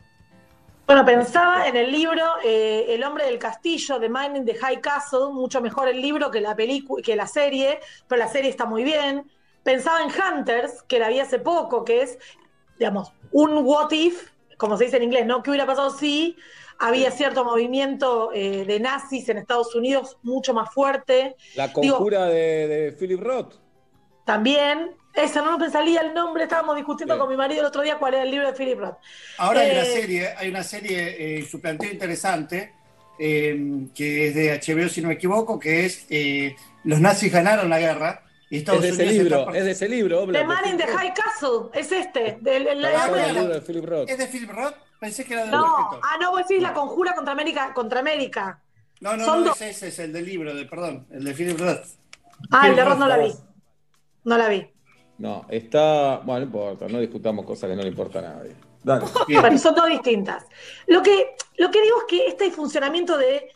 Bueno, 0.89 1.05
pensaba 1.05 1.67
en 1.67 1.75
el 1.75 1.91
libro 1.91 2.23
eh, 2.43 2.87
El 2.89 3.03
hombre 3.03 3.25
del 3.25 3.37
castillo, 3.37 3.99
The 3.99 4.09
Man 4.09 4.35
in 4.35 4.45
the 4.45 4.55
High 4.55 4.81
Castle, 4.81 5.31
mucho 5.31 5.61
mejor 5.61 5.87
el 5.87 6.01
libro 6.01 6.31
que 6.31 6.41
la 6.41 6.55
película, 6.55 7.03
que 7.03 7.15
la 7.15 7.27
serie, 7.27 7.79
pero 8.07 8.17
la 8.17 8.27
serie 8.27 8.49
está 8.49 8.65
muy 8.65 8.83
bien. 8.83 9.29
Pensaba 9.61 9.99
en 10.01 10.09
Hunters, 10.09 10.81
que 10.87 10.97
la 10.97 11.09
vi 11.09 11.19
hace 11.19 11.37
poco, 11.37 11.85
que 11.85 12.01
es, 12.01 12.17
digamos, 12.79 13.13
un 13.31 13.63
what 13.63 13.91
if, 13.91 14.31
como 14.57 14.77
se 14.77 14.85
dice 14.85 14.97
en 14.97 15.03
inglés, 15.03 15.27
¿no? 15.27 15.43
¿Qué 15.43 15.51
hubiera 15.51 15.67
pasado 15.67 15.91
si 15.91 16.35
había 16.79 17.11
cierto 17.11 17.45
movimiento 17.45 18.31
eh, 18.33 18.65
de 18.65 18.79
nazis 18.79 19.29
en 19.29 19.37
Estados 19.37 19.75
Unidos 19.75 20.17
mucho 20.23 20.55
más 20.55 20.73
fuerte? 20.73 21.35
La 21.55 21.67
Digo, 21.67 21.97
conjura 21.97 22.25
de, 22.25 22.67
de 22.67 22.91
Philip 22.93 23.21
Roth. 23.21 23.68
También, 24.33 24.91
esa 25.15 25.41
no 25.41 25.57
me 25.57 25.71
salía 25.71 26.01
el 26.01 26.13
nombre, 26.13 26.43
estábamos 26.43 26.75
discutiendo 26.75 27.17
con 27.17 27.27
mi 27.29 27.35
marido 27.35 27.61
el 27.61 27.65
otro 27.65 27.81
día 27.81 27.97
cuál 27.97 28.13
era 28.13 28.21
el 28.21 28.29
libro 28.29 28.45
de 28.45 28.53
Philip 28.53 28.77
Roth. 28.79 28.97
Ahora 29.39 29.61
hay 29.61 29.71
una 29.71 29.81
Eh, 29.81 29.85
serie, 29.85 30.29
hay 30.37 30.49
una 30.49 30.61
serie, 30.63 31.39
eh, 31.39 31.47
su 31.49 31.59
planteo 31.59 31.91
interesante, 31.91 32.73
eh, 33.17 33.87
que 33.95 34.27
es 34.27 34.35
de 34.35 34.51
HBO, 34.51 34.87
si 34.87 35.01
no 35.01 35.07
me 35.07 35.15
equivoco, 35.15 35.59
que 35.59 35.85
es 35.85 36.05
eh, 36.11 36.55
Los 36.83 36.99
nazis 36.99 37.31
ganaron 37.33 37.71
la 37.71 37.79
guerra. 37.79 38.21
Y 38.51 38.57
Es 38.57 38.65
de 38.65 38.89
ese 38.89 39.05
libro, 39.07 39.39
está- 39.39 39.57
es 39.57 39.65
de 39.65 39.71
ese 39.71 39.89
libro, 39.89 40.25
The 40.27 40.31
de 40.31 40.43
Man 40.43 40.67
in 40.67 40.77
the. 40.77 40.85
High 40.87 41.13
Castle, 41.15 41.69
es 41.73 41.91
este. 41.91 42.27
En 42.39 42.47
el 42.47 42.67
el- 42.67 42.81
libro 43.33 43.47
de 43.47 43.61
Philip 43.61 43.85
Roth. 43.85 44.09
¿Es 44.11 44.17
de 44.19 44.27
Philip 44.27 44.51
Roth? 44.51 44.75
Pensé 44.99 45.25
que 45.25 45.33
era 45.33 45.45
de 45.45 45.51
no, 45.51 45.65
ah, 46.03 46.17
no, 46.21 46.29
vos 46.29 46.47
decís 46.47 46.61
la 46.61 46.73
conjura 46.75 47.15
contra 47.15 47.31
América. 47.33 47.73
Contra 47.73 47.99
América. 48.01 48.59
No, 49.01 49.17
no, 49.17 49.25
Son 49.25 49.39
no, 49.39 49.45
dos. 49.47 49.61
ese, 49.61 49.87
es 49.87 49.97
el 49.97 50.13
del 50.13 50.25
libro, 50.27 50.53
de, 50.53 50.65
perdón, 50.65 51.07
el 51.11 51.23
de 51.23 51.33
Philip 51.33 51.59
Roth. 51.59 51.85
Ah, 52.51 52.67
el 52.69 52.75
de 52.75 52.85
Roth 52.85 52.99
no 52.99 53.07
la 53.07 53.17
vi. 53.17 53.33
No 54.29 54.37
la 54.37 54.47
vi. 54.47 54.63
No, 55.17 55.47
está. 55.49 56.17
Bueno, 56.19 56.41
no 56.41 56.45
importa, 56.45 56.87
no 56.87 56.99
discutamos 56.99 57.43
cosas 57.47 57.67
que 57.67 57.75
no 57.75 57.81
le 57.81 57.87
importan 57.87 58.25
a 58.25 58.35
nadie. 58.35 58.55
Dale. 58.83 59.05
Bueno, 59.41 59.57
son 59.57 59.73
dos 59.73 59.87
distintas. 59.87 60.45
Lo 60.85 61.01
que, 61.01 61.35
lo 61.57 61.71
que 61.71 61.81
digo 61.81 61.97
es 61.97 62.03
que 62.07 62.27
este 62.27 62.51
funcionamiento 62.51 63.17
de 63.17 63.49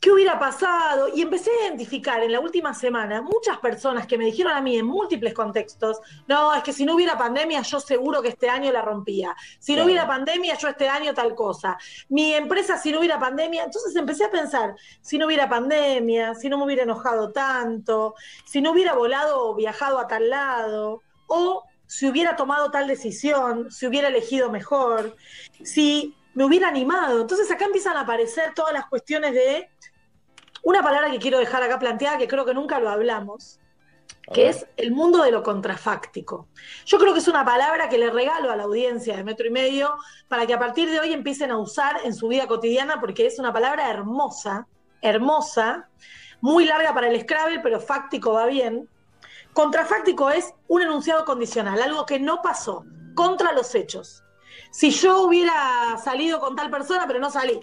qué 0.00 0.10
hubiera 0.10 0.38
pasado, 0.38 1.08
y 1.14 1.20
empecé 1.20 1.50
a 1.50 1.66
identificar 1.66 2.22
en 2.22 2.32
la 2.32 2.40
última 2.40 2.72
semana 2.72 3.20
muchas 3.20 3.58
personas 3.58 4.06
que 4.06 4.16
me 4.16 4.24
dijeron 4.24 4.52
a 4.54 4.62
mí 4.62 4.78
en 4.78 4.86
múltiples 4.86 5.34
contextos, 5.34 6.00
no, 6.26 6.54
es 6.54 6.62
que 6.62 6.72
si 6.72 6.86
no 6.86 6.94
hubiera 6.94 7.18
pandemia 7.18 7.60
yo 7.60 7.78
seguro 7.80 8.22
que 8.22 8.28
este 8.28 8.48
año 8.48 8.72
la 8.72 8.80
rompía, 8.80 9.36
si 9.58 9.76
no 9.76 9.84
hubiera 9.84 10.06
pandemia 10.06 10.56
yo 10.56 10.68
este 10.68 10.88
año 10.88 11.12
tal 11.12 11.34
cosa, 11.34 11.76
mi 12.08 12.32
empresa 12.32 12.78
si 12.78 12.90
no 12.90 13.00
hubiera 13.00 13.18
pandemia, 13.18 13.64
entonces 13.64 13.94
empecé 13.94 14.24
a 14.24 14.30
pensar, 14.30 14.74
si 15.02 15.18
no 15.18 15.26
hubiera 15.26 15.50
pandemia, 15.50 16.34
si 16.34 16.48
no 16.48 16.56
me 16.56 16.64
hubiera 16.64 16.84
enojado 16.84 17.30
tanto, 17.30 18.14
si 18.46 18.62
no 18.62 18.72
hubiera 18.72 18.94
volado 18.94 19.50
o 19.50 19.54
viajado 19.54 19.98
a 19.98 20.06
tal 20.06 20.30
lado, 20.30 21.02
o 21.26 21.64
si 21.86 22.08
hubiera 22.08 22.36
tomado 22.36 22.70
tal 22.70 22.86
decisión, 22.86 23.70
si 23.70 23.86
hubiera 23.86 24.08
elegido 24.08 24.50
mejor, 24.50 25.16
si 25.62 26.14
me 26.34 26.44
hubiera 26.44 26.68
animado. 26.68 27.20
Entonces 27.20 27.50
acá 27.50 27.64
empiezan 27.64 27.96
a 27.96 28.00
aparecer 28.00 28.54
todas 28.54 28.72
las 28.72 28.86
cuestiones 28.86 29.32
de 29.32 29.68
una 30.62 30.82
palabra 30.82 31.10
que 31.10 31.18
quiero 31.18 31.38
dejar 31.38 31.62
acá 31.62 31.78
planteada, 31.78 32.18
que 32.18 32.28
creo 32.28 32.44
que 32.44 32.54
nunca 32.54 32.80
lo 32.80 32.90
hablamos, 32.90 33.58
que 34.32 34.48
es 34.48 34.66
el 34.76 34.92
mundo 34.92 35.22
de 35.22 35.32
lo 35.32 35.42
contrafáctico. 35.42 36.48
Yo 36.84 36.98
creo 36.98 37.12
que 37.12 37.20
es 37.20 37.28
una 37.28 37.44
palabra 37.44 37.88
que 37.88 37.98
le 37.98 38.10
regalo 38.10 38.50
a 38.50 38.56
la 38.56 38.64
audiencia 38.64 39.16
de 39.16 39.24
metro 39.24 39.46
y 39.46 39.50
medio 39.50 39.94
para 40.28 40.46
que 40.46 40.54
a 40.54 40.58
partir 40.58 40.90
de 40.90 41.00
hoy 41.00 41.12
empiecen 41.12 41.50
a 41.50 41.58
usar 41.58 42.00
en 42.04 42.14
su 42.14 42.28
vida 42.28 42.46
cotidiana, 42.46 43.00
porque 43.00 43.26
es 43.26 43.38
una 43.38 43.52
palabra 43.52 43.90
hermosa, 43.90 44.68
hermosa, 45.02 45.88
muy 46.40 46.64
larga 46.64 46.94
para 46.94 47.08
el 47.08 47.20
Scrabble, 47.20 47.60
pero 47.60 47.80
fáctico 47.80 48.34
va 48.34 48.46
bien. 48.46 48.88
Contrafáctico 49.52 50.30
es 50.30 50.54
un 50.68 50.82
enunciado 50.82 51.24
condicional, 51.24 51.82
algo 51.82 52.06
que 52.06 52.20
no 52.20 52.40
pasó, 52.40 52.84
contra 53.14 53.52
los 53.52 53.74
hechos. 53.74 54.22
Si 54.70 54.90
yo 54.90 55.22
hubiera 55.22 55.96
salido 56.02 56.40
con 56.40 56.54
tal 56.56 56.70
persona, 56.70 57.04
pero 57.06 57.18
no 57.18 57.30
salí. 57.30 57.60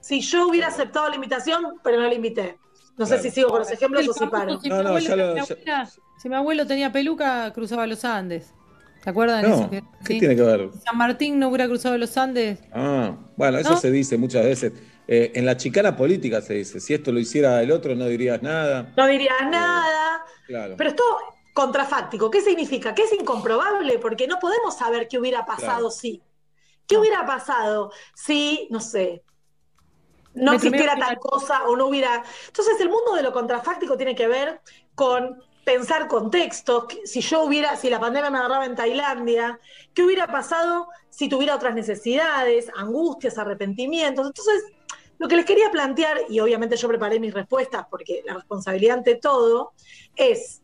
Si 0.00 0.20
yo 0.20 0.48
hubiera 0.48 0.68
aceptado 0.68 1.08
la 1.08 1.14
invitación, 1.14 1.78
pero 1.82 2.00
no 2.00 2.06
la 2.08 2.14
invité. 2.14 2.58
No 2.96 3.06
sé 3.06 3.18
si 3.22 3.30
sigo 3.30 3.48
con 3.48 3.60
los 3.60 3.70
ejemplos 3.70 4.06
o 4.08 4.12
si 4.12 4.26
paro. 4.26 4.60
Si, 4.60 4.68
mi 4.68 4.74
abuelo, 4.74 5.16
mi 5.34 5.40
abuela- 5.40 5.88
si 6.18 6.28
mi 6.28 6.34
abuelo 6.34 6.66
tenía 6.66 6.92
peluca, 6.92 7.50
cruzaba 7.54 7.86
los 7.86 8.04
Andes. 8.04 8.52
¿Se 9.02 9.08
acuerdan? 9.08 9.42
No, 9.48 9.54
eso 9.54 9.70
¿qué 9.70 9.82
sí? 10.06 10.18
tiene 10.18 10.36
que 10.36 10.42
ver? 10.42 10.68
San 10.84 10.98
Martín 10.98 11.38
no 11.38 11.48
hubiera 11.48 11.66
cruzado 11.66 11.96
los 11.96 12.14
Andes. 12.18 12.58
Ah, 12.72 13.16
bueno, 13.36 13.56
eso 13.56 13.70
¿No? 13.70 13.76
se 13.78 13.90
dice 13.90 14.18
muchas 14.18 14.44
veces. 14.44 14.72
Eh, 15.08 15.32
en 15.34 15.46
la 15.46 15.56
chicana 15.56 15.96
política 15.96 16.42
se 16.42 16.54
dice, 16.54 16.78
si 16.80 16.92
esto 16.92 17.10
lo 17.10 17.18
hiciera 17.18 17.62
el 17.62 17.70
otro 17.72 17.94
no 17.94 18.04
dirías 18.06 18.42
nada. 18.42 18.92
No 18.96 19.06
dirías 19.06 19.34
nada. 19.50 20.22
Claro. 20.46 20.74
Pero 20.76 20.90
esto 20.90 21.02
contrafáctico, 21.54 22.30
¿qué 22.30 22.42
significa? 22.42 22.94
Que 22.94 23.02
es 23.04 23.12
incomprobable 23.12 23.98
porque 23.98 24.26
no 24.26 24.38
podemos 24.38 24.76
saber 24.76 25.08
qué 25.08 25.18
hubiera 25.18 25.46
pasado 25.46 25.78
Claro. 25.78 25.90
si. 25.90 26.22
¿Qué 26.90 26.98
hubiera 26.98 27.24
pasado 27.24 27.92
si, 28.16 28.66
no 28.68 28.80
sé, 28.80 29.22
no 30.34 30.54
existiera 30.54 30.96
tal 30.96 31.20
cosa 31.20 31.62
o 31.68 31.76
no 31.76 31.86
hubiera... 31.86 32.24
Entonces 32.48 32.80
el 32.80 32.88
mundo 32.88 33.14
de 33.14 33.22
lo 33.22 33.32
contrafáctico 33.32 33.96
tiene 33.96 34.16
que 34.16 34.26
ver 34.26 34.60
con 34.96 35.40
pensar 35.64 36.08
contextos, 36.08 36.86
si 37.04 37.20
yo 37.20 37.44
hubiera, 37.44 37.76
si 37.76 37.90
la 37.90 38.00
pandemia 38.00 38.28
me 38.28 38.38
agarraba 38.38 38.66
en 38.66 38.74
Tailandia, 38.74 39.60
¿qué 39.94 40.02
hubiera 40.02 40.26
pasado 40.26 40.88
si 41.10 41.28
tuviera 41.28 41.54
otras 41.54 41.76
necesidades, 41.76 42.68
angustias, 42.74 43.38
arrepentimientos? 43.38 44.26
Entonces, 44.26 44.64
lo 45.18 45.28
que 45.28 45.36
les 45.36 45.44
quería 45.44 45.70
plantear, 45.70 46.22
y 46.28 46.40
obviamente 46.40 46.76
yo 46.76 46.88
preparé 46.88 47.20
mis 47.20 47.32
respuestas 47.32 47.86
porque 47.88 48.22
la 48.26 48.34
responsabilidad 48.34 48.98
ante 48.98 49.14
todo, 49.14 49.74
es 50.16 50.60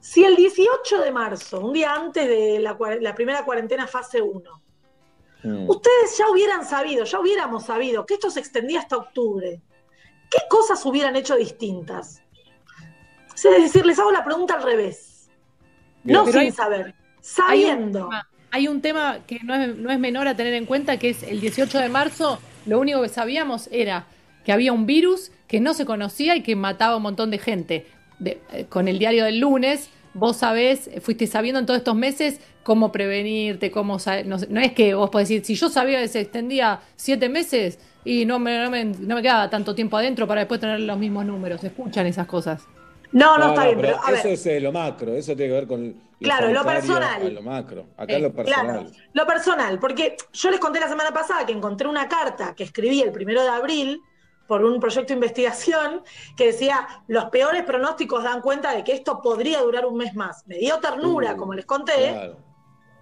si 0.00 0.24
el 0.24 0.36
18 0.36 1.02
de 1.02 1.12
marzo, 1.12 1.60
un 1.60 1.74
día 1.74 1.92
antes 1.92 2.26
de 2.26 2.60
la, 2.60 2.78
la 3.00 3.14
primera 3.14 3.44
cuarentena 3.44 3.86
fase 3.86 4.22
1, 4.22 4.63
Mm. 5.44 5.68
ustedes 5.68 6.16
ya 6.18 6.28
hubieran 6.30 6.64
sabido, 6.64 7.04
ya 7.04 7.20
hubiéramos 7.20 7.64
sabido 7.66 8.06
que 8.06 8.14
esto 8.14 8.30
se 8.30 8.40
extendía 8.40 8.80
hasta 8.80 8.96
octubre, 8.96 9.60
¿qué 10.30 10.38
cosas 10.48 10.84
hubieran 10.86 11.14
hecho 11.16 11.36
distintas? 11.36 12.22
Es 13.34 13.42
decir, 13.42 13.84
les 13.84 13.98
hago 13.98 14.10
la 14.10 14.24
pregunta 14.24 14.54
al 14.54 14.62
revés. 14.62 15.28
Bien. 16.02 16.18
No 16.18 16.24
Pero 16.24 16.38
sin 16.38 16.46
hay- 16.48 16.52
saber, 16.52 16.86
Hay 16.86 16.92
sabiendo. 17.20 18.04
un, 18.04 18.10
tema, 18.10 18.28
hay 18.50 18.68
un 18.68 18.80
tema 18.80 19.18
que 19.26 19.40
no 19.42 19.54
es, 19.54 19.76
no 19.76 19.90
es 19.90 19.98
menor 19.98 20.28
a 20.28 20.36
tener 20.36 20.54
en 20.54 20.66
cuenta, 20.66 20.98
que 20.98 21.10
es 21.10 21.22
el 21.22 21.40
18 21.40 21.78
de 21.78 21.88
marzo, 21.88 22.38
lo 22.66 22.78
único 22.80 23.02
que 23.02 23.08
sabíamos 23.08 23.68
era 23.72 24.06
que 24.44 24.52
había 24.52 24.72
un 24.72 24.86
virus 24.86 25.30
que 25.48 25.60
no 25.60 25.74
se 25.74 25.84
conocía 25.84 26.36
y 26.36 26.42
que 26.42 26.56
mataba 26.56 26.94
a 26.94 26.96
un 26.96 27.02
montón 27.02 27.30
de 27.30 27.38
gente. 27.38 27.86
De- 28.18 28.40
eh, 28.52 28.66
con 28.68 28.86
el 28.88 28.98
diario 28.98 29.24
del 29.24 29.40
lunes, 29.40 29.90
vos 30.14 30.36
sabés, 30.38 30.90
fuiste 31.02 31.26
sabiendo 31.26 31.60
en 31.60 31.66
todos 31.66 31.78
estos 31.78 31.94
meses 31.96 32.40
cómo 32.62 32.92
prevenirte, 32.92 33.70
cómo 33.70 33.94
no, 34.26 34.38
sé, 34.38 34.48
no 34.48 34.60
es 34.60 34.72
que 34.72 34.94
vos 34.94 35.10
podés 35.10 35.28
decir, 35.28 35.44
si 35.44 35.54
yo 35.54 35.68
sabía 35.68 36.00
que 36.00 36.08
se 36.08 36.20
extendía 36.20 36.80
siete 36.96 37.28
meses 37.28 37.78
y 38.04 38.24
no 38.24 38.38
me, 38.38 38.58
no 38.62 38.70
me, 38.70 38.84
no 38.86 39.16
me 39.16 39.22
quedaba 39.22 39.50
tanto 39.50 39.74
tiempo 39.74 39.96
adentro 39.98 40.26
para 40.26 40.40
después 40.42 40.60
tener 40.60 40.80
los 40.80 40.98
mismos 40.98 41.26
números, 41.26 41.60
se 41.60 41.68
escuchan 41.68 42.06
esas 42.06 42.26
cosas. 42.26 42.68
No, 43.12 43.38
no, 43.38 43.48
está 43.50 43.66
bien, 43.66 43.76
pero 43.80 43.96
a 44.02 44.12
eso 44.12 44.24
ver. 44.24 44.32
es 44.34 44.46
eh, 44.46 44.60
lo 44.60 44.72
macro, 44.72 45.14
eso 45.14 45.36
tiene 45.36 45.50
que 45.52 45.54
ver 45.60 45.66
con 45.66 45.94
Claro, 46.20 46.50
lo 46.50 46.64
personal. 46.64 47.26
a 47.26 47.30
Lo 47.30 47.42
macro, 47.42 47.90
acá 47.96 48.16
Eh, 48.16 48.20
lo 48.20 48.32
personal. 48.34 48.84
Claro, 48.84 48.90
lo 49.12 49.26
personal, 49.26 49.78
porque 49.78 50.16
yo 50.32 50.50
les 50.50 50.60
conté 50.60 50.80
la 50.80 50.88
semana 50.88 51.12
pasada 51.12 51.44
que 51.46 51.52
encontré 51.52 51.86
una 51.88 52.08
carta 52.08 52.54
que 52.54 52.64
escribí 52.64 53.02
el 53.02 53.12
primero 53.12 53.42
de 53.42 53.48
abril 53.48 54.02
por 54.46 54.64
un 54.64 54.78
proyecto 54.80 55.08
de 55.08 55.14
investigación 55.14 56.02
que 56.36 56.46
decía 56.46 56.86
los 57.08 57.26
peores 57.26 57.62
pronósticos 57.64 58.22
dan 58.22 58.40
cuenta 58.40 58.72
de 58.74 58.84
que 58.84 58.92
esto 58.92 59.20
podría 59.22 59.60
durar 59.62 59.86
un 59.86 59.96
mes 59.96 60.14
más. 60.14 60.46
Me 60.46 60.56
dio 60.58 60.78
ternura, 60.80 61.32
Uh, 61.34 61.36
como 61.36 61.54
les 61.54 61.66
conté, 61.66 62.10
Claro. 62.12 62.36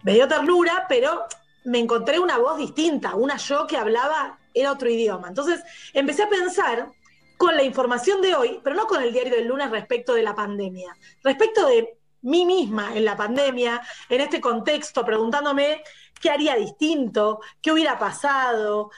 me 0.02 0.14
dio 0.14 0.28
ternura, 0.28 0.86
pero 0.88 1.24
me 1.64 1.78
encontré 1.78 2.18
una 2.18 2.38
voz 2.38 2.58
distinta, 2.58 3.14
una 3.14 3.36
yo 3.36 3.66
que 3.66 3.76
hablaba, 3.76 4.38
era 4.54 4.72
otro 4.72 4.88
idioma. 4.88 5.28
Entonces 5.28 5.62
empecé 5.92 6.24
a 6.24 6.28
pensar 6.28 6.90
con 7.38 7.56
la 7.56 7.62
información 7.62 8.20
de 8.20 8.34
hoy, 8.34 8.60
pero 8.62 8.76
no 8.76 8.86
con 8.86 9.02
el 9.02 9.12
diario 9.12 9.34
del 9.34 9.48
lunes 9.48 9.70
respecto 9.70 10.14
de 10.14 10.22
la 10.22 10.34
pandemia, 10.34 10.94
respecto 11.24 11.66
de 11.66 11.98
mí 12.22 12.46
misma 12.46 12.96
en 12.96 13.04
la 13.04 13.16
pandemia, 13.16 13.80
en 14.08 14.20
este 14.20 14.40
contexto, 14.40 15.04
preguntándome 15.04 15.82
qué 16.20 16.30
haría 16.30 16.54
distinto, 16.54 17.40
qué 17.60 17.72
hubiera 17.72 17.98
pasado. 17.98 18.90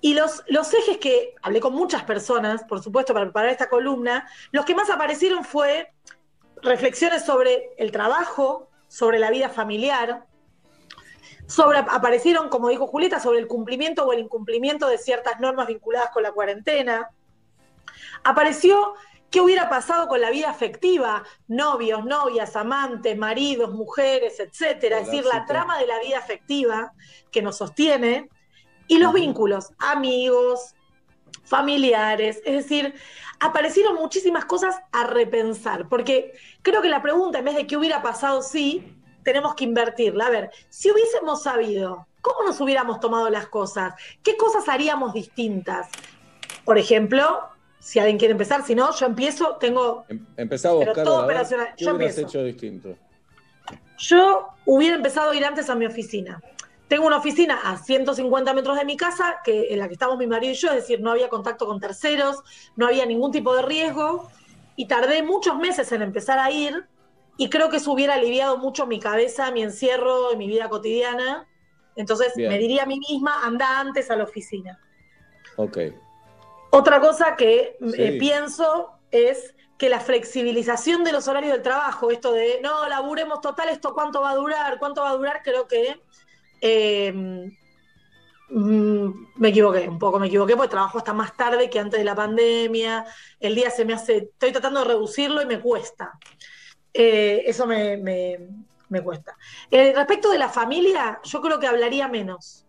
Y 0.00 0.14
los, 0.14 0.44
los 0.46 0.72
ejes 0.74 0.98
que 0.98 1.34
hablé 1.42 1.60
con 1.60 1.74
muchas 1.74 2.04
personas, 2.04 2.64
por 2.64 2.82
supuesto, 2.82 3.12
para 3.12 3.26
preparar 3.26 3.50
esta 3.50 3.68
columna, 3.68 4.28
los 4.52 4.64
que 4.64 4.74
más 4.74 4.90
aparecieron 4.90 5.44
fue 5.44 5.92
reflexiones 6.62 7.24
sobre 7.24 7.70
el 7.78 7.90
trabajo, 7.90 8.70
sobre 8.86 9.18
la 9.18 9.30
vida 9.30 9.48
familiar, 9.48 10.26
sobre, 11.46 11.78
aparecieron, 11.78 12.48
como 12.48 12.68
dijo 12.68 12.86
Julieta, 12.86 13.20
sobre 13.20 13.38
el 13.40 13.46
cumplimiento 13.46 14.04
o 14.04 14.12
el 14.12 14.20
incumplimiento 14.20 14.86
de 14.86 14.98
ciertas 14.98 15.40
normas 15.40 15.66
vinculadas 15.66 16.10
con 16.10 16.22
la 16.22 16.32
cuarentena. 16.32 17.10
Apareció 18.22 18.94
qué 19.30 19.40
hubiera 19.40 19.68
pasado 19.68 20.08
con 20.08 20.20
la 20.20 20.30
vida 20.30 20.50
afectiva, 20.50 21.24
novios, 21.48 22.04
novias, 22.04 22.54
amantes, 22.56 23.16
maridos, 23.16 23.72
mujeres, 23.72 24.40
etcétera, 24.40 25.00
es 25.00 25.06
decir, 25.06 25.24
la 25.24 25.44
trama 25.44 25.78
de 25.78 25.86
la 25.86 25.98
vida 26.00 26.18
afectiva 26.18 26.92
que 27.30 27.42
nos 27.42 27.56
sostiene, 27.56 28.28
y 28.88 28.98
los 28.98 29.12
vínculos, 29.12 29.70
amigos, 29.78 30.74
familiares, 31.44 32.40
es 32.44 32.54
decir, 32.54 32.94
aparecieron 33.40 33.94
muchísimas 33.94 34.44
cosas 34.44 34.76
a 34.92 35.04
repensar, 35.04 35.88
porque 35.88 36.32
creo 36.62 36.82
que 36.82 36.88
la 36.88 37.02
pregunta, 37.02 37.38
en 37.38 37.44
vez 37.44 37.54
de 37.54 37.66
qué 37.66 37.76
hubiera 37.76 38.02
pasado 38.02 38.42
si, 38.42 38.94
tenemos 39.22 39.54
que 39.54 39.64
invertirla. 39.64 40.26
A 40.26 40.30
ver, 40.30 40.50
si 40.70 40.90
hubiésemos 40.90 41.42
sabido 41.42 42.06
cómo 42.22 42.46
nos 42.46 42.60
hubiéramos 42.60 42.98
tomado 42.98 43.28
las 43.30 43.46
cosas, 43.48 43.94
qué 44.22 44.36
cosas 44.36 44.68
haríamos 44.68 45.12
distintas. 45.12 45.88
Por 46.64 46.78
ejemplo, 46.78 47.48
si 47.78 47.98
alguien 47.98 48.18
quiere 48.18 48.32
empezar, 48.32 48.64
si 48.64 48.74
no, 48.74 48.94
yo 48.94 49.06
empiezo, 49.06 49.56
tengo... 49.56 50.04
Em- 50.08 50.26
Pero 50.36 50.92
todo 50.92 51.24
operacional. 51.24 51.74
¿Qué 51.76 51.84
Yo 51.84 51.94
hubieras 51.94 52.18
empiezo. 52.18 52.38
hecho 52.38 52.44
distinto? 52.44 52.96
Yo 53.98 54.48
hubiera 54.64 54.96
empezado 54.96 55.30
a 55.30 55.36
ir 55.36 55.44
antes 55.44 55.68
a 55.68 55.74
mi 55.74 55.86
oficina. 55.86 56.40
Tengo 56.88 57.06
una 57.06 57.18
oficina 57.18 57.60
a 57.64 57.76
150 57.76 58.54
metros 58.54 58.76
de 58.76 58.84
mi 58.84 58.96
casa, 58.96 59.40
que, 59.44 59.72
en 59.72 59.78
la 59.78 59.88
que 59.88 59.92
estamos 59.94 60.16
mi 60.16 60.26
marido 60.26 60.52
y 60.52 60.56
yo, 60.56 60.68
es 60.68 60.76
decir, 60.76 61.00
no 61.00 61.10
había 61.10 61.28
contacto 61.28 61.66
con 61.66 61.78
terceros, 61.80 62.42
no 62.76 62.86
había 62.86 63.04
ningún 63.04 63.30
tipo 63.30 63.54
de 63.54 63.62
riesgo, 63.62 64.30
y 64.74 64.86
tardé 64.86 65.22
muchos 65.22 65.56
meses 65.56 65.92
en 65.92 66.02
empezar 66.02 66.38
a 66.38 66.50
ir, 66.50 66.86
y 67.36 67.50
creo 67.50 67.68
que 67.68 67.76
eso 67.76 67.92
hubiera 67.92 68.14
aliviado 68.14 68.56
mucho 68.58 68.86
mi 68.86 68.98
cabeza, 68.98 69.50
mi 69.50 69.62
encierro, 69.62 70.34
mi 70.36 70.48
vida 70.48 70.68
cotidiana. 70.68 71.46
Entonces 71.94 72.32
Bien. 72.34 72.48
me 72.48 72.58
diría 72.58 72.82
a 72.84 72.86
mí 72.86 72.98
misma, 73.08 73.44
anda 73.44 73.78
antes 73.78 74.10
a 74.10 74.16
la 74.16 74.24
oficina. 74.24 74.80
Ok. 75.56 75.78
Otra 76.70 77.00
cosa 77.00 77.36
que 77.36 77.76
Sí. 77.80 77.94
eh, 77.96 78.16
pienso 78.18 78.90
es 79.10 79.54
que 79.78 79.88
la 79.88 80.00
flexibilización 80.00 81.04
de 81.04 81.12
los 81.12 81.28
horarios 81.28 81.52
del 81.52 81.62
trabajo, 81.62 82.10
esto 82.10 82.32
de 82.32 82.60
no, 82.62 82.88
laburemos 82.88 83.40
total, 83.40 83.68
esto 83.68 83.94
cuánto 83.94 84.20
va 84.20 84.30
a 84.30 84.34
durar, 84.34 84.78
cuánto 84.80 85.02
va 85.02 85.10
a 85.10 85.16
durar, 85.16 85.42
creo 85.44 85.68
que 85.68 86.00
eh, 86.60 87.12
mm, 88.50 89.10
me 89.36 89.48
equivoqué, 89.48 89.88
un 89.88 89.98
poco 89.98 90.18
me 90.18 90.26
equivoqué 90.28 90.56
porque 90.56 90.70
trabajo 90.70 90.98
hasta 90.98 91.12
más 91.12 91.36
tarde 91.36 91.68
que 91.70 91.78
antes 91.78 91.98
de 91.98 92.04
la 92.04 92.14
pandemia, 92.14 93.04
el 93.40 93.54
día 93.54 93.70
se 93.70 93.84
me 93.84 93.94
hace, 93.94 94.16
estoy 94.32 94.52
tratando 94.52 94.80
de 94.80 94.86
reducirlo 94.86 95.42
y 95.42 95.46
me 95.46 95.60
cuesta. 95.60 96.18
Eh, 96.92 97.42
eso 97.46 97.66
me, 97.66 97.96
me- 97.96 98.38
me 98.88 99.02
cuesta. 99.02 99.36
Eh, 99.70 99.92
respecto 99.94 100.30
de 100.30 100.38
la 100.38 100.48
familia, 100.48 101.20
yo 101.22 101.42
creo 101.42 101.58
que 101.60 101.66
hablaría 101.66 102.08
menos. 102.08 102.64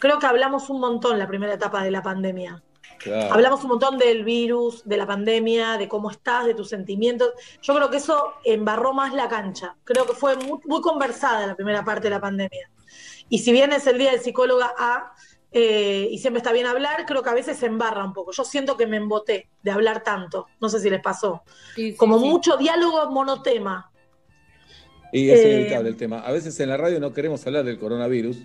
Creo 0.00 0.18
que 0.18 0.26
hablamos 0.26 0.68
un 0.68 0.80
montón 0.80 1.16
la 1.18 1.28
primera 1.28 1.54
etapa 1.54 1.84
de 1.84 1.92
la 1.92 2.02
pandemia. 2.02 2.60
Claro. 2.98 3.32
Hablamos 3.32 3.62
un 3.62 3.68
montón 3.70 3.96
del 3.96 4.24
virus, 4.24 4.82
de 4.84 4.96
la 4.96 5.06
pandemia, 5.06 5.78
de 5.78 5.86
cómo 5.88 6.10
estás, 6.10 6.44
de 6.46 6.54
tus 6.54 6.68
sentimientos. 6.68 7.30
Yo 7.62 7.74
creo 7.76 7.88
que 7.88 7.98
eso 7.98 8.34
embarró 8.44 8.92
más 8.92 9.14
la 9.14 9.28
cancha. 9.28 9.76
Creo 9.84 10.06
que 10.06 10.12
fue 10.14 10.34
muy, 10.36 10.58
muy 10.64 10.80
conversada 10.80 11.46
la 11.46 11.54
primera 11.54 11.84
parte 11.84 12.04
de 12.04 12.10
la 12.10 12.20
pandemia. 12.20 12.68
Y 13.30 13.38
si 13.38 13.52
bien 13.52 13.72
es 13.72 13.86
el 13.86 13.96
día 13.96 14.10
del 14.10 14.20
psicóloga 14.20 14.74
A, 14.76 15.12
eh, 15.52 16.08
y 16.10 16.18
siempre 16.18 16.38
está 16.38 16.52
bien 16.52 16.66
hablar, 16.66 17.06
creo 17.06 17.22
que 17.22 17.30
a 17.30 17.34
veces 17.34 17.56
se 17.56 17.66
embarra 17.66 18.04
un 18.04 18.12
poco. 18.12 18.32
Yo 18.32 18.44
siento 18.44 18.76
que 18.76 18.86
me 18.86 18.98
emboté 18.98 19.48
de 19.62 19.70
hablar 19.70 20.02
tanto. 20.02 20.46
No 20.60 20.68
sé 20.68 20.80
si 20.80 20.90
les 20.90 21.00
pasó. 21.00 21.42
Como 21.96 22.18
mucho 22.18 22.56
diálogo 22.56 23.10
monotema. 23.10 23.90
Y 25.12 25.30
es 25.30 25.40
Eh, 25.40 25.52
inevitable 25.54 25.88
el 25.88 25.96
tema. 25.96 26.20
A 26.20 26.30
veces 26.30 26.58
en 26.60 26.68
la 26.68 26.76
radio 26.76 27.00
no 27.00 27.12
queremos 27.12 27.44
hablar 27.46 27.64
del 27.64 27.78
coronavirus, 27.78 28.38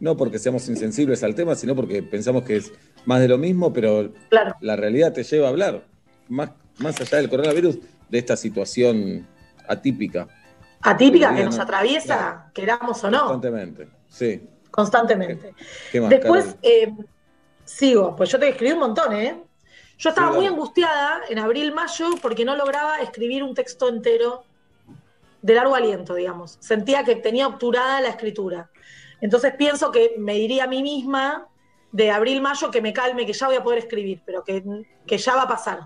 no 0.00 0.16
porque 0.16 0.38
seamos 0.38 0.68
insensibles 0.68 1.22
al 1.22 1.34
tema, 1.34 1.54
sino 1.54 1.74
porque 1.74 2.02
pensamos 2.02 2.44
que 2.44 2.56
es 2.56 2.72
más 3.04 3.20
de 3.20 3.28
lo 3.28 3.38
mismo, 3.38 3.72
pero 3.72 4.12
la 4.60 4.76
realidad 4.76 5.12
te 5.12 5.24
lleva 5.24 5.46
a 5.46 5.50
hablar, 5.50 5.84
más, 6.28 6.50
más 6.78 7.00
allá 7.00 7.18
del 7.18 7.28
coronavirus, 7.28 7.78
de 8.08 8.18
esta 8.18 8.36
situación 8.36 9.26
atípica. 9.68 10.28
Atípica 10.80 11.34
que 11.34 11.44
nos 11.44 11.58
atraviesa, 11.58 12.50
queramos 12.54 13.02
o 13.04 13.10
no, 13.10 13.26
Constantemente, 13.26 13.88
sí. 14.08 14.48
constantemente. 14.70 15.54
¿Qué 15.92 16.00
más, 16.00 16.10
Después 16.10 16.56
eh, 16.62 16.92
sigo, 17.64 18.14
pues 18.16 18.30
yo 18.30 18.38
te 18.38 18.48
escribí 18.48 18.72
un 18.72 18.80
montón, 18.80 19.12
¿eh? 19.14 19.42
Yo 19.98 20.10
estaba 20.10 20.30
muy 20.32 20.46
angustiada 20.46 21.20
en 21.28 21.38
abril, 21.38 21.72
mayo, 21.72 22.10
porque 22.20 22.44
no 22.44 22.54
lograba 22.54 22.98
escribir 23.00 23.42
un 23.42 23.54
texto 23.54 23.88
entero 23.88 24.44
de 25.40 25.54
largo 25.54 25.74
aliento, 25.74 26.14
digamos. 26.14 26.58
Sentía 26.60 27.02
que 27.04 27.16
tenía 27.16 27.46
obturada 27.46 28.00
la 28.02 28.08
escritura. 28.08 28.70
Entonces 29.22 29.54
pienso 29.56 29.90
que 29.90 30.14
me 30.18 30.34
diría 30.34 30.64
a 30.64 30.66
mí 30.66 30.82
misma 30.82 31.48
de 31.92 32.10
abril, 32.10 32.42
mayo 32.42 32.70
que 32.70 32.82
me 32.82 32.92
calme, 32.92 33.24
que 33.24 33.32
ya 33.32 33.46
voy 33.46 33.56
a 33.56 33.62
poder 33.62 33.78
escribir, 33.78 34.20
pero 34.26 34.44
que, 34.44 34.62
que 35.06 35.16
ya 35.16 35.34
va 35.34 35.42
a 35.42 35.48
pasar. 35.48 35.80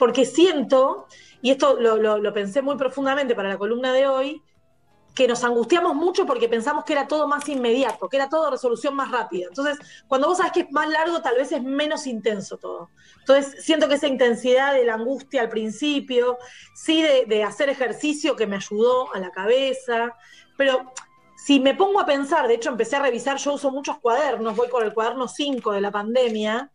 Porque 0.00 0.24
siento, 0.24 1.06
y 1.40 1.50
esto 1.52 1.78
lo, 1.80 1.96
lo- 1.96 2.18
lo 2.18 2.32
pensé 2.32 2.60
muy 2.60 2.76
profundamente 2.76 3.36
para 3.36 3.48
la 3.50 3.56
columna 3.58 3.92
de 3.92 4.08
hoy, 4.08 4.42
que 5.14 5.28
nos 5.28 5.44
angustiamos 5.44 5.94
mucho 5.94 6.26
porque 6.26 6.48
pensamos 6.48 6.84
que 6.84 6.92
era 6.92 7.06
todo 7.06 7.28
más 7.28 7.48
inmediato, 7.48 8.08
que 8.08 8.16
era 8.16 8.28
todo 8.28 8.50
resolución 8.50 8.96
más 8.96 9.10
rápida. 9.10 9.46
Entonces, 9.48 9.78
cuando 10.08 10.26
vos 10.28 10.38
sabes 10.38 10.52
que 10.52 10.60
es 10.60 10.72
más 10.72 10.88
largo, 10.88 11.22
tal 11.22 11.36
vez 11.36 11.52
es 11.52 11.62
menos 11.62 12.06
intenso 12.06 12.58
todo. 12.58 12.90
Entonces, 13.20 13.64
siento 13.64 13.88
que 13.88 13.94
esa 13.94 14.08
intensidad 14.08 14.74
de 14.74 14.84
la 14.84 14.94
angustia 14.94 15.42
al 15.42 15.48
principio, 15.48 16.38
sí 16.74 17.00
de, 17.00 17.26
de 17.26 17.44
hacer 17.44 17.68
ejercicio 17.68 18.34
que 18.34 18.46
me 18.48 18.56
ayudó 18.56 19.14
a 19.14 19.20
la 19.20 19.30
cabeza, 19.30 20.14
pero 20.56 20.92
si 21.36 21.60
me 21.60 21.74
pongo 21.74 22.00
a 22.00 22.06
pensar, 22.06 22.48
de 22.48 22.54
hecho 22.54 22.70
empecé 22.70 22.96
a 22.96 23.02
revisar, 23.02 23.36
yo 23.36 23.52
uso 23.52 23.70
muchos 23.70 23.98
cuadernos, 23.98 24.56
voy 24.56 24.68
por 24.68 24.82
el 24.82 24.92
cuaderno 24.92 25.28
5 25.28 25.72
de 25.72 25.80
la 25.80 25.92
pandemia, 25.92 26.72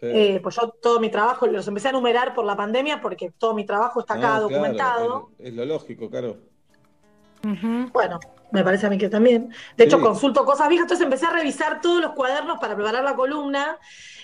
eh, 0.00 0.40
pues 0.42 0.56
yo 0.56 0.70
todo 0.80 0.98
mi 1.00 1.10
trabajo 1.10 1.46
los 1.46 1.66
empecé 1.68 1.88
a 1.88 1.92
numerar 1.92 2.32
por 2.32 2.44
la 2.44 2.56
pandemia 2.56 3.00
porque 3.00 3.32
todo 3.36 3.52
mi 3.52 3.66
trabajo 3.66 4.00
está 4.00 4.14
acá 4.14 4.22
No, 4.22 4.28
claro, 4.28 4.42
documentado. 4.48 5.30
es, 5.38 5.48
es 5.48 5.54
lo 5.54 5.64
lógico, 5.64 6.08
claro. 6.08 6.47
Bueno, 7.92 8.18
me 8.52 8.64
parece 8.64 8.86
a 8.86 8.90
mí 8.90 8.98
que 8.98 9.08
también. 9.08 9.52
De 9.76 9.84
hecho, 9.84 10.00
consulto 10.00 10.44
cosas 10.44 10.68
viejas, 10.68 10.84
entonces 10.84 11.04
empecé 11.04 11.26
a 11.26 11.30
revisar 11.30 11.80
todos 11.80 12.00
los 12.00 12.12
cuadernos 12.12 12.58
para 12.58 12.74
preparar 12.74 13.04
la 13.04 13.14
columna, 13.14 13.78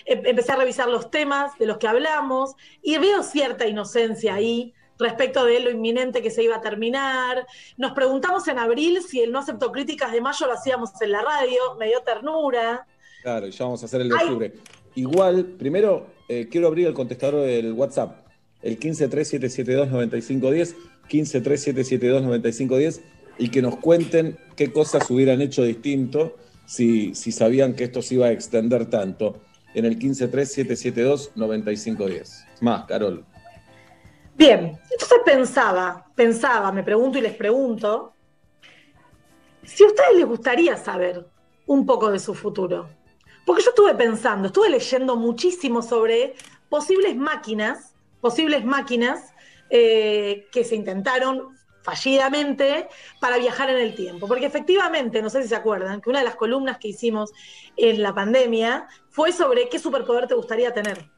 em- 0.05 0.25
empecé 0.25 0.51
a 0.51 0.55
revisar 0.55 0.87
los 0.89 1.09
temas 1.11 1.57
de 1.57 1.65
los 1.65 1.77
que 1.77 1.87
hablamos 1.87 2.55
y 2.81 2.97
veo 2.97 3.23
cierta 3.23 3.67
inocencia 3.67 4.33
ahí 4.35 4.73
respecto 4.97 5.43
de 5.45 5.59
lo 5.59 5.69
inminente 5.71 6.21
que 6.21 6.31
se 6.31 6.41
iba 6.43 6.55
a 6.55 6.61
terminar. 6.61 7.45
Nos 7.77 7.91
preguntamos 7.91 8.47
en 8.47 8.59
abril 8.59 9.01
si 9.01 9.21
el 9.21 9.31
no 9.31 9.39
aceptó 9.39 9.71
críticas 9.71 10.11
de 10.11 10.21
mayo 10.21 10.45
lo 10.47 10.53
hacíamos 10.53 10.91
en 11.01 11.11
la 11.11 11.21
radio, 11.21 11.75
me 11.77 11.87
dio 11.87 12.01
ternura. 12.01 12.87
Claro, 13.21 13.47
y 13.47 13.51
ya 13.51 13.65
vamos 13.65 13.81
a 13.83 13.85
hacer 13.87 14.01
el 14.01 14.09
de 14.09 14.15
octubre. 14.15 14.53
Igual, 14.95 15.45
primero 15.59 16.07
eh, 16.29 16.47
quiero 16.49 16.67
abrir 16.67 16.87
el 16.87 16.93
contestador 16.93 17.41
del 17.45 17.73
WhatsApp, 17.73 18.25
el 18.61 18.79
1537729510, 18.79 20.75
1537729510, 21.09 23.01
y 23.37 23.49
que 23.49 23.61
nos 23.61 23.75
cuenten 23.77 24.37
qué 24.55 24.71
cosas 24.71 25.09
hubieran 25.09 25.41
hecho 25.41 25.63
distinto 25.63 26.37
si, 26.65 27.13
si 27.15 27.31
sabían 27.31 27.73
que 27.73 27.83
esto 27.83 28.01
se 28.01 28.15
iba 28.15 28.27
a 28.27 28.31
extender 28.31 28.89
tanto. 28.89 29.41
En 29.73 29.83
el 29.85 29.99
1537729510. 29.99 32.45
Más, 32.61 32.85
Carol. 32.85 33.25
Bien, 34.37 34.79
entonces 34.91 35.19
pensaba, 35.25 36.05
pensaba, 36.15 36.71
me 36.71 36.83
pregunto 36.83 37.17
y 37.17 37.21
les 37.21 37.33
pregunto, 37.33 38.13
si 39.63 39.83
a 39.83 39.87
ustedes 39.87 40.15
les 40.15 40.25
gustaría 40.25 40.77
saber 40.77 41.25
un 41.65 41.85
poco 41.85 42.11
de 42.11 42.19
su 42.19 42.33
futuro. 42.33 42.87
Porque 43.45 43.63
yo 43.63 43.69
estuve 43.69 43.93
pensando, 43.95 44.47
estuve 44.47 44.69
leyendo 44.69 45.15
muchísimo 45.15 45.81
sobre 45.81 46.33
posibles 46.69 47.15
máquinas, 47.15 47.93
posibles 48.21 48.65
máquinas 48.65 49.34
eh, 49.69 50.49
que 50.51 50.63
se 50.63 50.75
intentaron 50.75 51.57
fallidamente 51.81 52.87
para 53.19 53.37
viajar 53.37 53.69
en 53.69 53.77
el 53.77 53.95
tiempo. 53.95 54.27
Porque 54.27 54.45
efectivamente, 54.47 55.21
no 55.21 55.29
sé 55.29 55.43
si 55.43 55.49
se 55.49 55.55
acuerdan, 55.55 56.01
que 56.01 56.09
una 56.09 56.19
de 56.19 56.25
las 56.25 56.35
columnas 56.35 56.77
que 56.79 56.89
hicimos 56.89 57.31
en 57.75 58.01
la 58.01 58.13
pandemia 58.13 58.87
fue 59.09 59.31
sobre 59.31 59.69
qué 59.69 59.79
superpoder 59.79 60.27
te 60.27 60.35
gustaría 60.35 60.73
tener. 60.73 61.11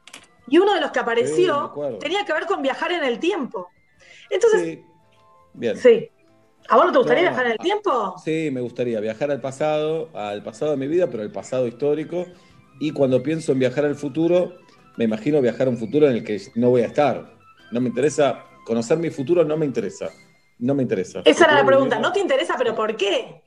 Y 0.47 0.57
uno 0.59 0.73
de 0.73 0.81
los 0.81 0.91
que 0.91 0.99
Sí, 0.99 1.03
apareció 1.03 1.73
tenía 1.99 2.25
que 2.25 2.33
ver 2.33 2.45
con 2.45 2.61
viajar 2.61 2.91
en 2.91 3.03
el 3.03 3.19
tiempo. 3.19 3.73
Entonces, 4.29 4.79
Bien. 5.53 5.77
sí. 5.77 6.09
¿A 6.69 6.75
vos 6.75 6.85
no 6.87 6.91
te 6.91 6.97
gustaría 6.99 7.23
No, 7.23 7.29
viajar 7.29 7.45
en 7.45 7.51
el 7.53 7.57
tiempo? 7.59 8.15
Sí, 8.15 8.49
me 8.51 8.61
gustaría 8.61 8.99
viajar 8.99 9.31
al 9.31 9.41
pasado, 9.41 10.09
al 10.13 10.43
pasado 10.43 10.71
de 10.71 10.77
mi 10.77 10.87
vida, 10.87 11.07
pero 11.09 11.23
al 11.23 11.31
pasado 11.31 11.67
histórico. 11.67 12.27
Y 12.79 12.91
cuando 12.91 13.23
pienso 13.23 13.51
en 13.53 13.59
viajar 13.59 13.85
al 13.85 13.95
futuro, 13.95 14.55
me 14.97 15.05
imagino 15.05 15.41
viajar 15.41 15.67
a 15.67 15.69
un 15.71 15.77
futuro 15.77 16.07
en 16.09 16.15
el 16.17 16.23
que 16.23 16.41
no 16.55 16.69
voy 16.69 16.81
a 16.81 16.87
estar. 16.87 17.36
No 17.71 17.81
me 17.81 17.89
interesa, 17.89 18.45
conocer 18.65 18.97
mi 18.97 19.09
futuro 19.09 19.43
no 19.43 19.57
me 19.57 19.65
interesa. 19.65 20.09
No 20.59 20.73
me 20.73 20.83
interesa. 20.83 21.21
Esa 21.25 21.45
era 21.45 21.55
la 21.55 21.65
pregunta. 21.65 21.99
¿No 21.99 22.11
te 22.11 22.19
interesa, 22.19 22.55
pero 22.57 22.75
por 22.75 22.95
qué? 22.95 23.43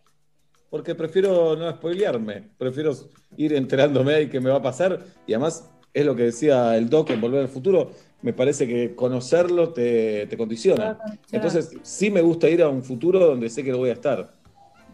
Porque 0.69 0.95
prefiero 0.95 1.57
no 1.57 1.71
spoilearme. 1.73 2.51
Prefiero 2.57 2.93
ir 3.37 3.55
enterándome 3.55 4.13
de 4.13 4.31
qué 4.31 4.41
me 4.41 4.51
va 4.51 4.59
a 4.59 4.63
pasar. 4.63 5.01
Y 5.27 5.33
además, 5.33 5.69
es 5.93 6.07
lo 6.07 6.15
que 6.15 6.25
decía 6.25 6.77
el 6.77 6.89
Doc 6.89 7.11
en 7.11 7.21
Volver 7.21 7.41
al 7.41 7.49
Futuro. 7.49 7.91
Me 8.23 8.33
parece 8.33 8.69
que 8.69 8.95
conocerlo 8.95 9.71
te, 9.73 10.27
te 10.27 10.37
condiciona. 10.37 10.99
Entonces, 11.33 11.77
sí 11.83 12.11
me 12.11 12.21
gusta 12.21 12.49
ir 12.49 12.63
a 12.63 12.69
un 12.69 12.85
futuro 12.85 13.19
donde 13.19 13.51
sé 13.51 13.65
que 13.65 13.73
lo 13.73 13.79
voy 13.79 13.91
a 13.91 13.95
estar. 13.95 14.31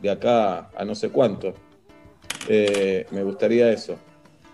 De 0.00 0.10
acá 0.10 0.70
a 0.74 0.84
no 0.84 0.94
sé 0.94 1.10
cuánto. 1.10 1.52
Eh, 2.48 3.06
me 3.10 3.22
gustaría 3.22 3.70
eso. 3.70 3.98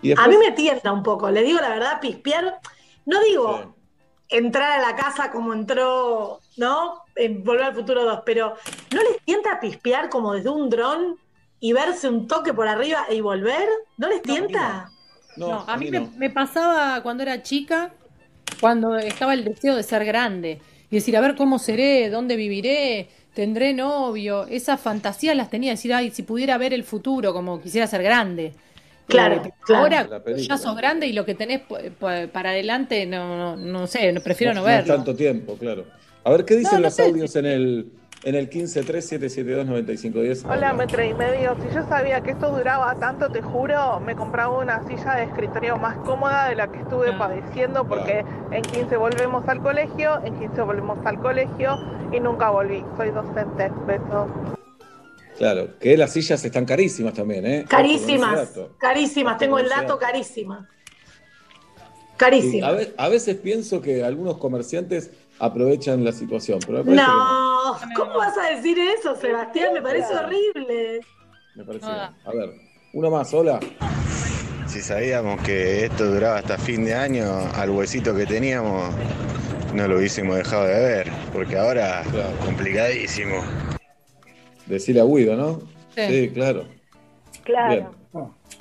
Y 0.01 0.11
A 0.11 0.27
mí 0.27 0.35
me 0.37 0.51
tienta 0.51 0.91
un 0.91 1.03
poco, 1.03 1.31
le 1.31 1.43
digo 1.43 1.61
la 1.61 1.69
verdad, 1.69 2.01
pispear. 2.01 2.59
No 3.05 3.21
digo 3.23 3.75
entrar 4.33 4.79
a 4.79 4.81
la 4.81 4.95
casa 4.95 5.31
como 5.31 5.53
entró, 5.53 6.41
¿no? 6.57 7.03
En 7.15 7.43
Volver 7.43 7.65
al 7.65 7.75
Futuro 7.75 8.03
2, 8.03 8.21
pero 8.25 8.55
¿no 8.91 9.01
les 9.01 9.21
tienta 9.23 9.59
pispear 9.59 10.09
como 10.09 10.33
desde 10.33 10.49
un 10.49 10.69
dron 10.69 11.17
y 11.59 11.71
verse 11.71 12.09
un 12.09 12.27
toque 12.27 12.53
por 12.53 12.67
arriba 12.67 13.05
y 13.09 13.21
volver? 13.21 13.69
¿No 13.97 14.09
les 14.09 14.21
tienta? 14.21 14.89
No, 15.37 15.63
a 15.67 15.77
mí, 15.77 15.89
me, 15.89 16.01
me 16.17 16.29
pasaba 16.29 17.01
cuando 17.01 17.23
era 17.23 17.41
chica, 17.41 17.91
cuando 18.59 18.97
estaba 18.97 19.33
el 19.33 19.43
deseo 19.43 19.75
de 19.75 19.83
ser 19.83 20.03
grande 20.05 20.61
y 20.89 20.95
decir, 20.95 21.17
a 21.17 21.21
ver 21.21 21.35
cómo 21.35 21.57
seré, 21.57 22.09
dónde 22.09 22.35
viviré, 22.35 23.09
tendré 23.33 23.73
novio. 23.73 24.45
Esas 24.47 24.79
fantasías 24.79 25.35
las 25.35 25.49
tenía, 25.49 25.71
decir, 25.71 25.93
ay, 25.93 26.11
si 26.11 26.23
pudiera 26.23 26.57
ver 26.57 26.73
el 26.73 26.83
futuro, 26.83 27.33
como 27.33 27.61
quisiera 27.61 27.87
ser 27.87 28.03
grande. 28.03 28.53
Claro, 29.07 29.35
Eh, 29.45 29.51
claro. 29.65 29.83
Ahora 29.83 30.07
ya 30.37 30.57
sos 30.57 30.75
grande 30.77 31.07
y 31.07 31.13
lo 31.13 31.25
que 31.25 31.35
tenés 31.35 31.61
para 31.99 32.49
adelante, 32.51 33.05
no, 33.05 33.37
no, 33.37 33.55
no 33.57 33.85
sé, 33.87 34.11
no- 34.13 34.21
prefiero 34.21 34.53
no, 34.53 34.61
no 34.61 34.65
verlo. 34.65 34.95
tanto 34.95 35.15
tiempo, 35.15 35.55
claro. 35.57 35.85
A 36.23 36.31
ver, 36.31 36.45
¿qué 36.45 36.55
dicen 36.55 36.73
No, 36.75 36.79
no 36.79 36.83
los 36.85 36.93
sé. 36.95 37.03
audios 37.03 37.35
en 37.35 37.45
el, 37.45 37.91
en 38.23 38.35
el 38.35 38.49
1537729510? 38.49 40.45
Hola, 40.49 40.71
metre 40.73 41.09
y 41.09 41.13
medio. 41.13 41.55
Si 41.61 41.75
yo 41.75 41.85
sabía 41.89 42.21
que 42.21 42.31
esto 42.31 42.49
duraba 42.55 42.95
tanto, 42.95 43.29
te 43.29 43.41
juro, 43.41 43.99
me 43.99 44.15
compraba 44.15 44.57
una 44.57 44.87
silla 44.87 45.15
de 45.15 45.23
escritorio 45.23 45.77
más 45.77 45.97
cómoda 45.97 46.47
de 46.49 46.55
la 46.55 46.71
que 46.71 46.79
estuve 46.79 47.11
padeciendo 47.13 47.85
porque 47.85 48.23
en 48.51 48.61
15 48.61 48.95
volvemos 48.95 49.45
al 49.49 49.61
colegio, 49.61 50.21
en 50.23 50.39
15 50.39 50.61
volvemos 50.61 50.97
al 51.05 51.19
colegio 51.19 51.77
y 52.13 52.19
nunca 52.21 52.49
volví. 52.51 52.83
Soy 52.95 53.11
docente. 53.11 53.69
Besos. 53.85 54.29
Claro, 55.37 55.77
que 55.79 55.97
las 55.97 56.13
sillas 56.13 56.43
están 56.45 56.65
carísimas 56.65 57.13
también, 57.13 57.45
¿eh? 57.45 57.65
Carísimas, 57.67 58.51
carísimas. 58.77 59.37
Tengo 59.37 59.57
el 59.59 59.67
dato 59.67 59.81
dato. 59.81 59.99
carísima. 59.99 60.67
Y 62.13 62.17
Carísima. 62.17 62.67
a, 62.67 62.71
ve- 62.73 62.93
a 62.95 63.09
veces 63.09 63.35
pienso 63.37 63.81
que 63.81 64.03
algunos 64.03 64.37
comerciantes 64.37 65.09
aprovechan 65.39 66.03
la 66.05 66.11
situación, 66.11 66.59
pero 66.65 66.83
me 66.83 66.95
parece 66.95 67.03
No, 67.03 67.77
¿cómo 67.95 68.17
vas 68.17 68.37
a 68.37 68.55
decir 68.55 68.77
eso, 68.79 69.15
Sebastián? 69.15 69.73
Me 69.73 69.81
parece 69.81 70.13
horrible. 70.15 70.99
Me 71.55 71.63
parece 71.65 71.85
no. 71.87 71.91
A 72.25 72.31
ver, 72.33 72.53
uno 72.93 73.09
más, 73.09 73.33
hola. 73.33 73.59
Si 74.67 74.81
sabíamos 74.81 75.41
que 75.41 75.85
esto 75.85 76.05
duraba 76.05 76.37
hasta 76.37 76.57
fin 76.57 76.85
de 76.85 76.93
año, 76.93 77.25
al 77.55 77.71
huesito 77.71 78.15
que 78.15 78.25
teníamos, 78.25 78.93
no 79.73 79.87
lo 79.87 79.97
hubiésemos 79.97 80.37
dejado 80.37 80.65
de 80.65 80.79
ver, 80.79 81.11
porque 81.33 81.57
ahora 81.57 82.03
complicadísimo. 82.45 83.43
Decirle 84.65 85.01
a 85.01 85.05
Guido, 85.05 85.35
¿no? 85.35 85.61
Sí. 85.95 86.07
Sí, 86.07 86.29
claro. 86.33 86.65
Claro. 87.43 87.91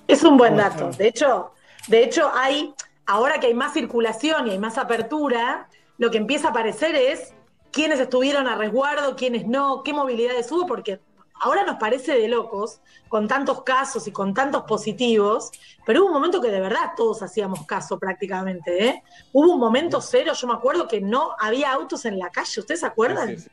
Es 0.06 0.22
un 0.24 0.36
buen 0.36 0.56
dato. 0.56 0.90
De 0.90 1.08
hecho, 1.08 1.52
de 1.88 2.04
hecho, 2.04 2.30
hay, 2.34 2.74
ahora 3.06 3.40
que 3.40 3.48
hay 3.48 3.54
más 3.54 3.72
circulación 3.72 4.46
y 4.46 4.50
hay 4.50 4.58
más 4.58 4.78
apertura, 4.78 5.68
lo 5.98 6.10
que 6.10 6.18
empieza 6.18 6.48
a 6.48 6.50
aparecer 6.50 6.94
es 6.94 7.32
quiénes 7.70 8.00
estuvieron 8.00 8.46
a 8.48 8.56
resguardo, 8.56 9.16
quiénes 9.16 9.46
no, 9.46 9.82
qué 9.82 9.92
movilidades 9.92 10.50
hubo, 10.52 10.66
porque 10.66 11.00
ahora 11.40 11.64
nos 11.64 11.76
parece 11.76 12.16
de 12.16 12.28
locos, 12.28 12.80
con 13.08 13.26
tantos 13.26 13.62
casos 13.62 14.06
y 14.06 14.12
con 14.12 14.32
tantos 14.32 14.62
positivos, 14.62 15.50
pero 15.84 16.00
hubo 16.00 16.08
un 16.08 16.14
momento 16.14 16.40
que 16.40 16.50
de 16.50 16.60
verdad 16.60 16.92
todos 16.96 17.22
hacíamos 17.22 17.66
caso 17.66 17.98
prácticamente, 17.98 18.86
¿eh? 18.86 19.02
Hubo 19.32 19.54
un 19.54 19.60
momento 19.60 20.00
cero, 20.00 20.32
yo 20.34 20.46
me 20.46 20.54
acuerdo 20.54 20.86
que 20.86 21.00
no 21.00 21.34
había 21.38 21.72
autos 21.72 22.04
en 22.04 22.18
la 22.18 22.30
calle, 22.30 22.60
¿ustedes 22.60 22.80
se 22.80 22.86
acuerdan? 22.86 23.36
Sí, 23.36 23.36
Sí, 23.36 23.48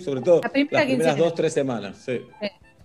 sobre 0.00 0.20
todo 0.20 0.40
La 0.42 0.48
primera 0.48 0.78
las 0.80 0.86
primeras 0.86 1.16
dos, 1.16 1.34
tres 1.34 1.52
semanas. 1.52 1.96
Sí. 2.04 2.20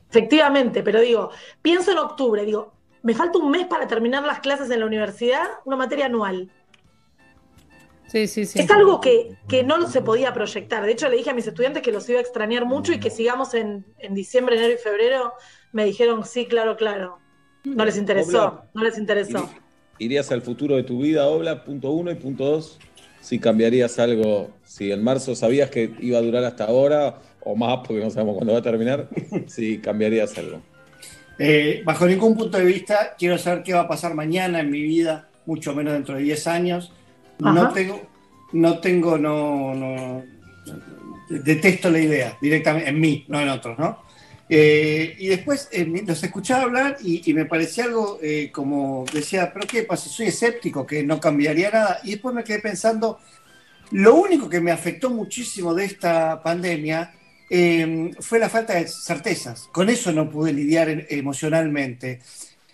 Efectivamente, 0.09 0.83
pero 0.83 1.01
digo, 1.01 1.31
pienso 1.61 1.91
en 1.91 1.97
octubre, 1.97 2.45
digo, 2.45 2.73
me 3.01 3.13
falta 3.13 3.39
un 3.39 3.51
mes 3.51 3.65
para 3.67 3.87
terminar 3.87 4.23
las 4.23 4.39
clases 4.39 4.69
en 4.69 4.79
la 4.79 4.85
universidad, 4.85 5.43
una 5.65 5.75
materia 5.75 6.05
anual. 6.05 6.49
Sí, 8.07 8.27
sí, 8.27 8.45
sí. 8.45 8.59
Es 8.59 8.69
algo 8.69 9.01
que, 9.01 9.35
que 9.47 9.63
no 9.63 9.87
se 9.87 10.01
podía 10.01 10.31
proyectar. 10.31 10.85
De 10.85 10.91
hecho, 10.91 11.09
le 11.09 11.17
dije 11.17 11.31
a 11.31 11.33
mis 11.33 11.47
estudiantes 11.47 11.81
que 11.81 11.91
los 11.91 12.07
iba 12.07 12.19
a 12.19 12.21
extrañar 12.21 12.65
mucho 12.65 12.93
y 12.93 12.99
que 12.99 13.09
sigamos 13.09 13.55
en, 13.55 13.83
en 13.99 14.13
diciembre, 14.13 14.55
enero 14.55 14.73
y 14.73 14.77
febrero. 14.77 15.33
Me 15.71 15.85
dijeron, 15.85 16.23
sí, 16.23 16.45
claro, 16.45 16.77
claro. 16.77 17.17
No 17.63 17.83
les 17.83 17.97
interesó, 17.97 18.47
Obla. 18.47 18.69
no 18.73 18.83
les 18.83 18.97
interesó. 18.97 19.49
¿Irías 19.97 20.31
al 20.31 20.43
futuro 20.43 20.75
de 20.75 20.83
tu 20.83 20.99
vida, 20.99 21.27
Obla? 21.27 21.63
Punto 21.63 21.89
uno 21.91 22.11
y 22.11 22.15
punto 22.15 22.45
dos. 22.45 22.79
Si 23.25 23.39
cambiarías 23.39 23.97
algo, 23.97 24.51
si 24.63 24.91
en 24.91 25.03
marzo 25.03 25.33
sabías 25.33 25.71
que 25.71 25.95
iba 25.99 26.19
a 26.19 26.21
durar 26.21 26.43
hasta 26.43 26.65
ahora 26.65 27.15
o 27.43 27.55
más, 27.55 27.79
porque 27.79 28.03
no 28.03 28.11
sabemos 28.11 28.35
cuándo 28.35 28.53
va 28.53 28.59
a 28.59 28.61
terminar, 28.61 29.09
si 29.47 29.79
cambiarías 29.79 30.37
algo. 30.37 30.61
Eh, 31.39 31.81
bajo 31.83 32.05
ningún 32.05 32.37
punto 32.37 32.59
de 32.59 32.65
vista, 32.65 33.15
quiero 33.17 33.39
saber 33.39 33.63
qué 33.63 33.73
va 33.73 33.81
a 33.81 33.87
pasar 33.87 34.13
mañana 34.13 34.59
en 34.59 34.69
mi 34.69 34.83
vida, 34.83 35.27
mucho 35.47 35.73
menos 35.73 35.93
dentro 35.93 36.17
de 36.17 36.21
10 36.21 36.45
años. 36.45 36.91
No 37.39 37.63
Ajá. 37.63 37.73
tengo, 37.73 37.99
no 38.53 38.77
tengo, 38.77 39.17
no, 39.17 39.73
no, 39.73 40.23
detesto 41.27 41.89
la 41.89 41.99
idea 42.01 42.37
directamente 42.39 42.91
en 42.91 42.99
mí, 42.99 43.25
no 43.27 43.41
en 43.41 43.49
otros, 43.49 43.79
¿no? 43.79 44.04
Eh, 44.47 45.15
y 45.17 45.27
después 45.27 45.67
eh, 45.71 46.03
los 46.05 46.23
escuchaba 46.23 46.63
hablar 46.63 46.97
y, 47.01 47.33
me 47.33 47.45
parecía 47.45 47.85
algo 47.85 48.19
eh, 48.21 48.51
como 48.51 49.05
decía, 49.11 49.51
pero 49.51 49.65
qué 49.65 49.83
pasa, 49.83 50.07
soy 50.07 50.27
escéptico, 50.27 50.85
que 50.85 51.03
no 51.03 51.19
cambiaría 51.19 51.71
nada. 51.71 51.99
Y 52.03 52.11
después 52.11 52.35
me 52.35 52.43
quedé 52.43 52.59
pensando, 52.59 53.19
lo 53.91 54.15
único 54.15 54.49
que 54.49 54.61
me 54.61 54.71
afectó 54.71 55.09
muchísimo 55.09 55.73
de 55.73 55.85
esta 55.85 56.41
pandemia 56.43 57.13
eh, 57.49 58.11
fue 58.19 58.39
la 58.39 58.49
falta 58.49 58.75
de 58.75 58.87
certezas. 58.87 59.67
Con 59.71 59.89
eso 59.89 60.11
no 60.11 60.29
pude 60.29 60.53
lidiar 60.53 60.89
en- 60.89 61.07
emocionalmente. 61.09 62.19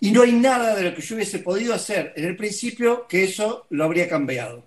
Y 0.00 0.10
no 0.10 0.22
hay 0.22 0.32
nada 0.32 0.74
de 0.74 0.82
lo 0.82 0.94
que 0.94 1.02
yo 1.02 1.14
hubiese 1.14 1.38
podido 1.38 1.74
hacer 1.74 2.12
en 2.16 2.24
el 2.24 2.36
principio 2.36 3.06
que 3.08 3.24
eso 3.24 3.66
lo 3.70 3.84
habría 3.84 4.08
cambiado. 4.08 4.64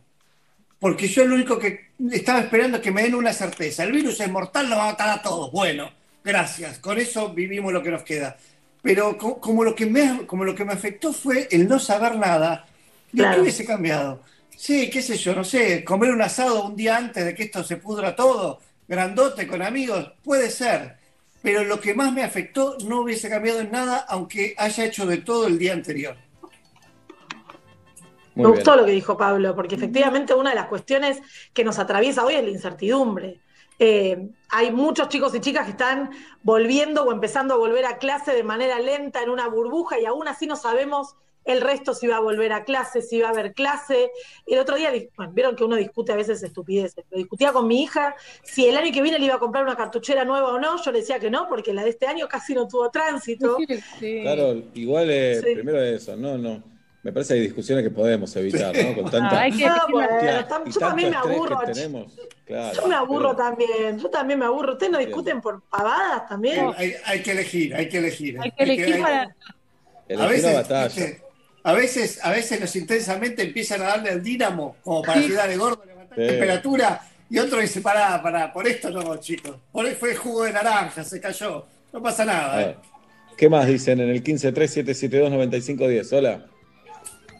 Porque 0.79 1.07
yo 1.07 1.25
lo 1.25 1.35
único 1.35 1.59
que 1.59 1.89
estaba 2.11 2.39
esperando 2.39 2.77
es 2.77 2.83
que 2.83 2.91
me 2.91 3.03
den 3.03 3.15
una 3.15 3.33
certeza. 3.33 3.83
El 3.83 3.91
virus 3.91 4.19
es 4.21 4.29
mortal, 4.29 4.69
nos 4.69 4.77
va 4.77 4.83
a 4.89 4.91
matar 4.91 5.09
a 5.09 5.21
todos. 5.21 5.51
Bueno, 5.51 5.91
gracias. 6.25 6.79
Con 6.79 6.99
eso 6.99 7.33
vivimos 7.33 7.73
lo 7.73 7.83
que 7.83 7.91
nos 7.91 8.03
queda. 8.03 8.37
Pero 8.81 9.17
co- 9.17 9.39
como, 9.41 9.63
lo, 9.63 9.75
que 9.75 9.85
me, 9.85 10.25
como 10.27 10.45
lo 10.45 10.55
que 10.55 10.65
me 10.65 10.73
afectó 10.73 11.13
fue 11.13 11.47
el 11.51 11.67
no 11.69 11.79
saber 11.79 12.17
nada, 12.17 12.67
¿de 13.11 13.21
Claro. 13.21 13.35
qué 13.35 13.41
hubiese 13.41 13.65
cambiado? 13.65 14.23
Sí, 14.55 14.89
qué 14.89 15.01
sé 15.01 15.17
yo, 15.17 15.35
no 15.35 15.43
sé, 15.43 15.83
comer 15.85 16.11
un 16.11 16.21
asado 16.21 16.65
un 16.65 16.75
día 16.75 16.97
antes 16.97 17.25
de 17.25 17.35
que 17.35 17.43
esto 17.43 17.63
se 17.63 17.77
pudra 17.77 18.15
todo, 18.15 18.61
grandote, 18.87 19.47
con 19.47 19.61
amigos, 19.61 20.13
puede 20.23 20.49
ser. 20.51 20.97
Pero 21.41 21.63
lo 21.63 21.79
que 21.81 21.93
más 21.95 22.13
me 22.13 22.23
afectó 22.23 22.77
no 22.85 23.01
hubiese 23.01 23.29
cambiado 23.29 23.61
en 23.61 23.71
nada, 23.71 24.05
aunque 24.09 24.55
haya 24.57 24.85
hecho 24.85 25.05
de 25.05 25.19
todo 25.19 25.47
el 25.47 25.59
día 25.59 25.73
anterior. 25.73 26.17
Me 28.35 28.47
gustó 28.49 28.75
lo 28.75 28.85
que 28.85 28.91
dijo 28.91 29.17
Pablo, 29.17 29.55
porque 29.55 29.75
efectivamente 29.75 30.33
una 30.33 30.49
de 30.49 30.57
las 30.57 30.67
cuestiones 30.67 31.21
que 31.53 31.63
nos 31.63 31.79
atraviesa 31.79 32.25
hoy 32.25 32.35
es 32.35 32.43
la 32.43 32.49
incertidumbre. 32.49 33.39
Eh, 33.79 34.29
hay 34.49 34.71
muchos 34.71 35.09
chicos 35.09 35.35
y 35.35 35.41
chicas 35.41 35.65
que 35.65 35.71
están 35.71 36.11
volviendo 36.43 37.03
o 37.03 37.11
empezando 37.11 37.53
a 37.53 37.57
volver 37.57 37.85
a 37.85 37.97
clase 37.97 38.33
de 38.33 38.43
manera 38.43 38.79
lenta 38.79 39.21
en 39.21 39.29
una 39.29 39.47
burbuja 39.47 39.99
y 39.99 40.05
aún 40.05 40.27
así 40.27 40.47
no 40.47 40.55
sabemos 40.55 41.15
el 41.43 41.61
resto 41.61 41.93
si 41.93 42.07
va 42.07 42.17
a 42.17 42.21
volver 42.21 42.51
a 42.53 42.63
clase, 42.63 43.03
si 43.03 43.21
va 43.21 43.27
a 43.27 43.31
haber 43.31 43.53
clase. 43.53 44.09
El 44.47 44.57
otro 44.57 44.77
día, 44.77 44.91
bueno, 45.15 45.31
vieron 45.31 45.55
que 45.55 45.63
uno 45.63 45.75
discute 45.75 46.11
a 46.11 46.15
veces 46.15 46.41
estupideces. 46.41 47.05
Lo 47.11 47.17
discutía 47.17 47.53
con 47.53 47.67
mi 47.67 47.83
hija 47.83 48.15
si 48.43 48.65
el 48.67 48.75
año 48.75 48.91
que 48.91 49.01
viene 49.03 49.19
le 49.19 49.25
iba 49.25 49.35
a 49.35 49.39
comprar 49.39 49.63
una 49.63 49.75
cartuchera 49.77 50.25
nueva 50.25 50.53
o 50.53 50.59
no. 50.59 50.81
Yo 50.81 50.91
le 50.91 51.01
decía 51.01 51.19
que 51.19 51.29
no, 51.29 51.47
porque 51.47 51.71
la 51.71 51.83
de 51.83 51.91
este 51.91 52.07
año 52.07 52.27
casi 52.27 52.55
no 52.55 52.67
tuvo 52.67 52.89
tránsito. 52.89 53.57
Claro, 53.99 54.55
igual 54.73 55.07
eh, 55.11 55.39
Sí. 55.45 55.53
primero 55.53 55.79
eso, 55.83 56.15
no, 56.15 56.35
no. 56.37 56.63
Me 57.05 57.11
parece 57.13 57.35
que 57.35 57.39
hay 57.41 57.45
discusiones 57.45 57.83
que 57.83 57.91
podemos 57.91 58.35
evitar, 58.35 58.75
¿no? 58.75 58.95
Con 58.95 59.11
tanta, 59.11 59.43
Ah, 59.43 59.45
que- 59.51 59.63
tanta- 59.63 59.85
bueno, 59.91 60.09
y 60.19 60.25
tam- 60.49 60.73
yo 60.73 60.79
también 60.79 61.09
me 61.11 61.15
aburro. 61.17 61.59
Claro, 62.45 62.73
Yo 62.81 62.87
me 62.87 62.95
aburro 62.95 63.35
pero- 63.35 63.47
también, 63.47 63.99
yo 63.99 64.09
también 64.09 64.39
me 64.39 64.45
aburro. 64.45 64.73
¿Ustedes 64.73 64.91
no 64.91 64.97
discuten 64.97 65.39
por 65.39 65.61
pavadas 65.69 66.27
también? 66.27 66.71
Hay, 66.75 66.95
hay 67.05 67.21
que 67.21 67.29
elegir, 67.33 67.75
hay 67.75 67.87
que 67.89 67.99
elegir. 67.99 68.39
Hay 68.41 68.49
que 68.49 68.63
elegir 68.63 68.99
para- 69.03 69.21
a 69.21 69.35
Elegir 70.07 70.29
veces, 70.31 70.55
batalla. 70.55 70.85
viste, 70.87 71.21
a 71.61 71.73
veces, 71.73 72.19
a 72.25 72.31
veces 72.31 72.59
los 72.59 72.75
intensamente 72.75 73.43
empiezan 73.43 73.81
a 73.83 73.85
darle 73.85 74.09
al 74.09 74.23
dínamo 74.23 74.77
como 74.83 75.03
para 75.03 75.19
Sí. 75.19 75.25
ayudar 75.27 75.47
de 75.49 75.57
gordo 75.57 75.83
a 75.83 75.85
levantar 75.85 76.17
Sí. 76.17 76.25
temperatura 76.27 77.01
y 77.29 77.37
otro 77.37 77.59
dice, 77.59 77.81
pará, 77.81 78.19
pará, 78.23 78.51
por 78.51 78.67
esto 78.67 78.89
no, 78.89 79.15
chicos. 79.17 79.55
Por 79.71 79.85
ahí 79.85 79.93
fue 79.93 80.15
jugo 80.15 80.45
de 80.45 80.53
naranja, 80.53 81.03
se 81.03 81.21
cayó. 81.21 81.67
No 81.93 82.01
pasa 82.01 82.25
nada. 82.25 82.61
¿eh? 82.63 82.75
¿Qué 83.37 83.47
más 83.47 83.67
dicen 83.67 83.99
en 83.99 84.09
el 84.09 84.23
1537729510? 84.23 86.11
Hola. 86.13 86.45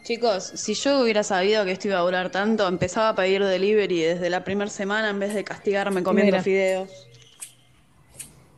Chicos, 0.06 0.52
si 0.54 0.74
yo 0.74 1.00
hubiera 1.00 1.24
sabido 1.24 1.64
que 1.64 1.72
esto 1.72 1.88
iba 1.88 1.98
a 1.98 2.02
durar 2.02 2.30
tanto, 2.30 2.68
empezaba 2.68 3.08
a 3.08 3.14
pedir 3.16 3.42
delivery 3.42 4.02
desde 4.02 4.30
la 4.30 4.44
primera 4.44 4.70
semana 4.70 5.10
en 5.10 5.18
vez 5.18 5.34
de 5.34 5.42
castigarme 5.42 6.04
comiendo 6.04 6.30
Mira. 6.30 6.44
fideos. 6.44 7.08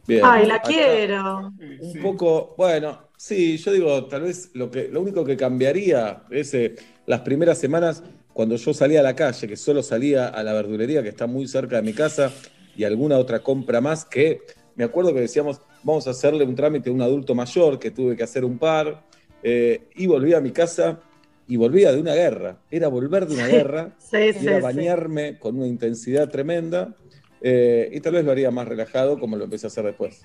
Bien. 0.06 0.20
Ay, 0.26 0.44
la 0.44 0.56
Acá 0.56 0.68
quiero. 0.68 1.54
Un 1.80 2.02
poco, 2.02 2.54
bueno, 2.58 2.98
sí, 3.16 3.56
yo 3.56 3.72
digo, 3.72 4.04
tal 4.08 4.24
vez 4.24 4.50
lo, 4.52 4.70
que, 4.70 4.88
lo 4.88 5.00
único 5.00 5.24
que 5.24 5.38
cambiaría 5.38 6.24
es 6.30 6.52
eh, 6.52 6.76
las 7.06 7.20
primeras 7.20 7.56
semanas 7.56 8.02
cuando 8.34 8.56
yo 8.56 8.74
salía 8.74 9.00
a 9.00 9.02
la 9.02 9.16
calle, 9.16 9.48
que 9.48 9.56
solo 9.56 9.82
salía 9.82 10.28
a 10.28 10.42
la 10.42 10.52
verdulería 10.52 11.02
que 11.02 11.08
está 11.08 11.26
muy 11.26 11.48
cerca 11.48 11.76
de 11.76 11.82
mi 11.82 11.94
casa 11.94 12.30
y 12.76 12.84
alguna 12.84 13.16
otra 13.16 13.40
compra 13.40 13.80
más, 13.80 14.04
que 14.04 14.42
me 14.74 14.84
acuerdo 14.84 15.14
que 15.14 15.20
decíamos, 15.20 15.62
vamos 15.82 16.06
a 16.08 16.10
hacerle 16.10 16.44
un 16.44 16.54
trámite 16.54 16.90
a 16.90 16.92
un 16.92 17.00
adulto 17.00 17.34
mayor, 17.34 17.78
que 17.78 17.90
tuve 17.90 18.18
que 18.18 18.22
hacer 18.22 18.44
un 18.44 18.58
par, 18.58 19.02
eh, 19.42 19.88
y 19.94 20.06
volvía 20.06 20.36
a 20.36 20.40
mi 20.42 20.50
casa 20.50 21.00
y 21.48 21.56
volvía 21.56 21.92
de 21.92 22.00
una 22.00 22.14
guerra. 22.14 22.58
Era 22.70 22.88
volver 22.88 23.26
de 23.26 23.34
una 23.34 23.46
guerra, 23.48 23.96
sí, 23.98 24.18
ir 24.18 24.34
sí, 24.34 24.48
a 24.48 24.56
sí. 24.56 24.62
bañarme 24.62 25.38
con 25.38 25.56
una 25.56 25.66
intensidad 25.66 26.28
tremenda, 26.28 26.94
eh, 27.40 27.88
y 27.92 28.00
tal 28.00 28.12
vez 28.14 28.24
lo 28.24 28.32
haría 28.32 28.50
más 28.50 28.68
relajado 28.68 29.18
como 29.18 29.36
lo 29.36 29.44
empecé 29.44 29.66
a 29.66 29.68
hacer 29.68 29.84
después. 29.84 30.22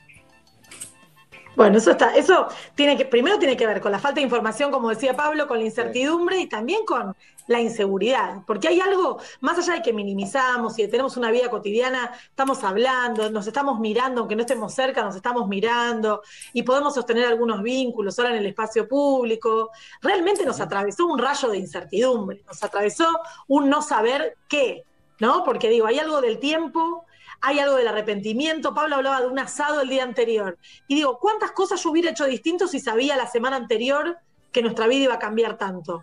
Bueno, 1.55 1.77
eso 1.77 1.91
está, 1.91 2.15
eso 2.15 2.47
tiene 2.73 2.97
que, 2.97 3.05
primero 3.05 3.37
tiene 3.37 3.55
que 3.55 3.67
ver 3.67 3.79
con 3.79 3.91
la 3.91 3.99
falta 3.99 4.15
de 4.15 4.23
información, 4.23 4.71
como 4.71 4.89
decía 4.89 5.15
Pablo, 5.15 5.47
con 5.47 5.59
la 5.59 5.65
incertidumbre 5.65 6.39
y 6.39 6.47
también 6.47 6.83
con 6.85 7.15
la 7.47 7.61
inseguridad. 7.61 8.41
Porque 8.47 8.67
hay 8.67 8.79
algo, 8.79 9.19
más 9.41 9.59
allá 9.59 9.75
de 9.75 9.81
que 9.83 9.93
minimizamos 9.93 10.77
y 10.79 10.83
de 10.83 10.87
tenemos 10.87 11.15
una 11.15 11.29
vida 11.29 11.49
cotidiana, 11.49 12.11
estamos 12.27 12.63
hablando, 12.63 13.29
nos 13.29 13.45
estamos 13.45 13.79
mirando, 13.79 14.21
aunque 14.21 14.35
no 14.35 14.41
estemos 14.41 14.73
cerca, 14.73 15.03
nos 15.03 15.15
estamos 15.15 15.47
mirando 15.47 16.23
y 16.53 16.63
podemos 16.63 16.95
sostener 16.95 17.25
algunos 17.25 17.61
vínculos 17.61 18.17
ahora 18.17 18.31
en 18.31 18.37
el 18.37 18.47
espacio 18.47 18.87
público. 18.87 19.69
Realmente 20.01 20.45
nos 20.45 20.59
atravesó 20.59 21.05
un 21.05 21.19
rayo 21.19 21.49
de 21.49 21.57
incertidumbre, 21.59 22.41
nos 22.47 22.63
atravesó 22.63 23.07
un 23.47 23.69
no 23.69 23.83
saber 23.83 24.37
qué, 24.47 24.85
¿no? 25.19 25.43
Porque 25.43 25.69
digo, 25.69 25.85
hay 25.85 25.99
algo 25.99 26.19
del 26.19 26.39
tiempo 26.39 27.05
hay 27.43 27.59
algo 27.59 27.75
del 27.75 27.89
arrepentimiento. 27.89 28.73
Pablo 28.73 28.95
hablaba 28.95 29.21
de 29.21 29.27
un 29.27 29.37
asado 29.37 29.81
el 29.81 29.89
día 29.89 30.03
anterior. 30.03 30.57
Y 30.87 30.95
digo, 30.95 31.19
¿cuántas 31.19 31.51
cosas 31.51 31.83
yo 31.83 31.91
hubiera 31.91 32.09
hecho 32.09 32.25
distinto 32.25 32.69
si 32.69 32.79
sabía 32.79 33.17
la 33.17 33.27
semana 33.27 33.57
anterior 33.57 34.17
que 34.53 34.61
nuestra 34.61 34.87
vida 34.87 35.03
iba 35.03 35.13
a 35.15 35.19
cambiar 35.19 35.57
tanto? 35.57 36.01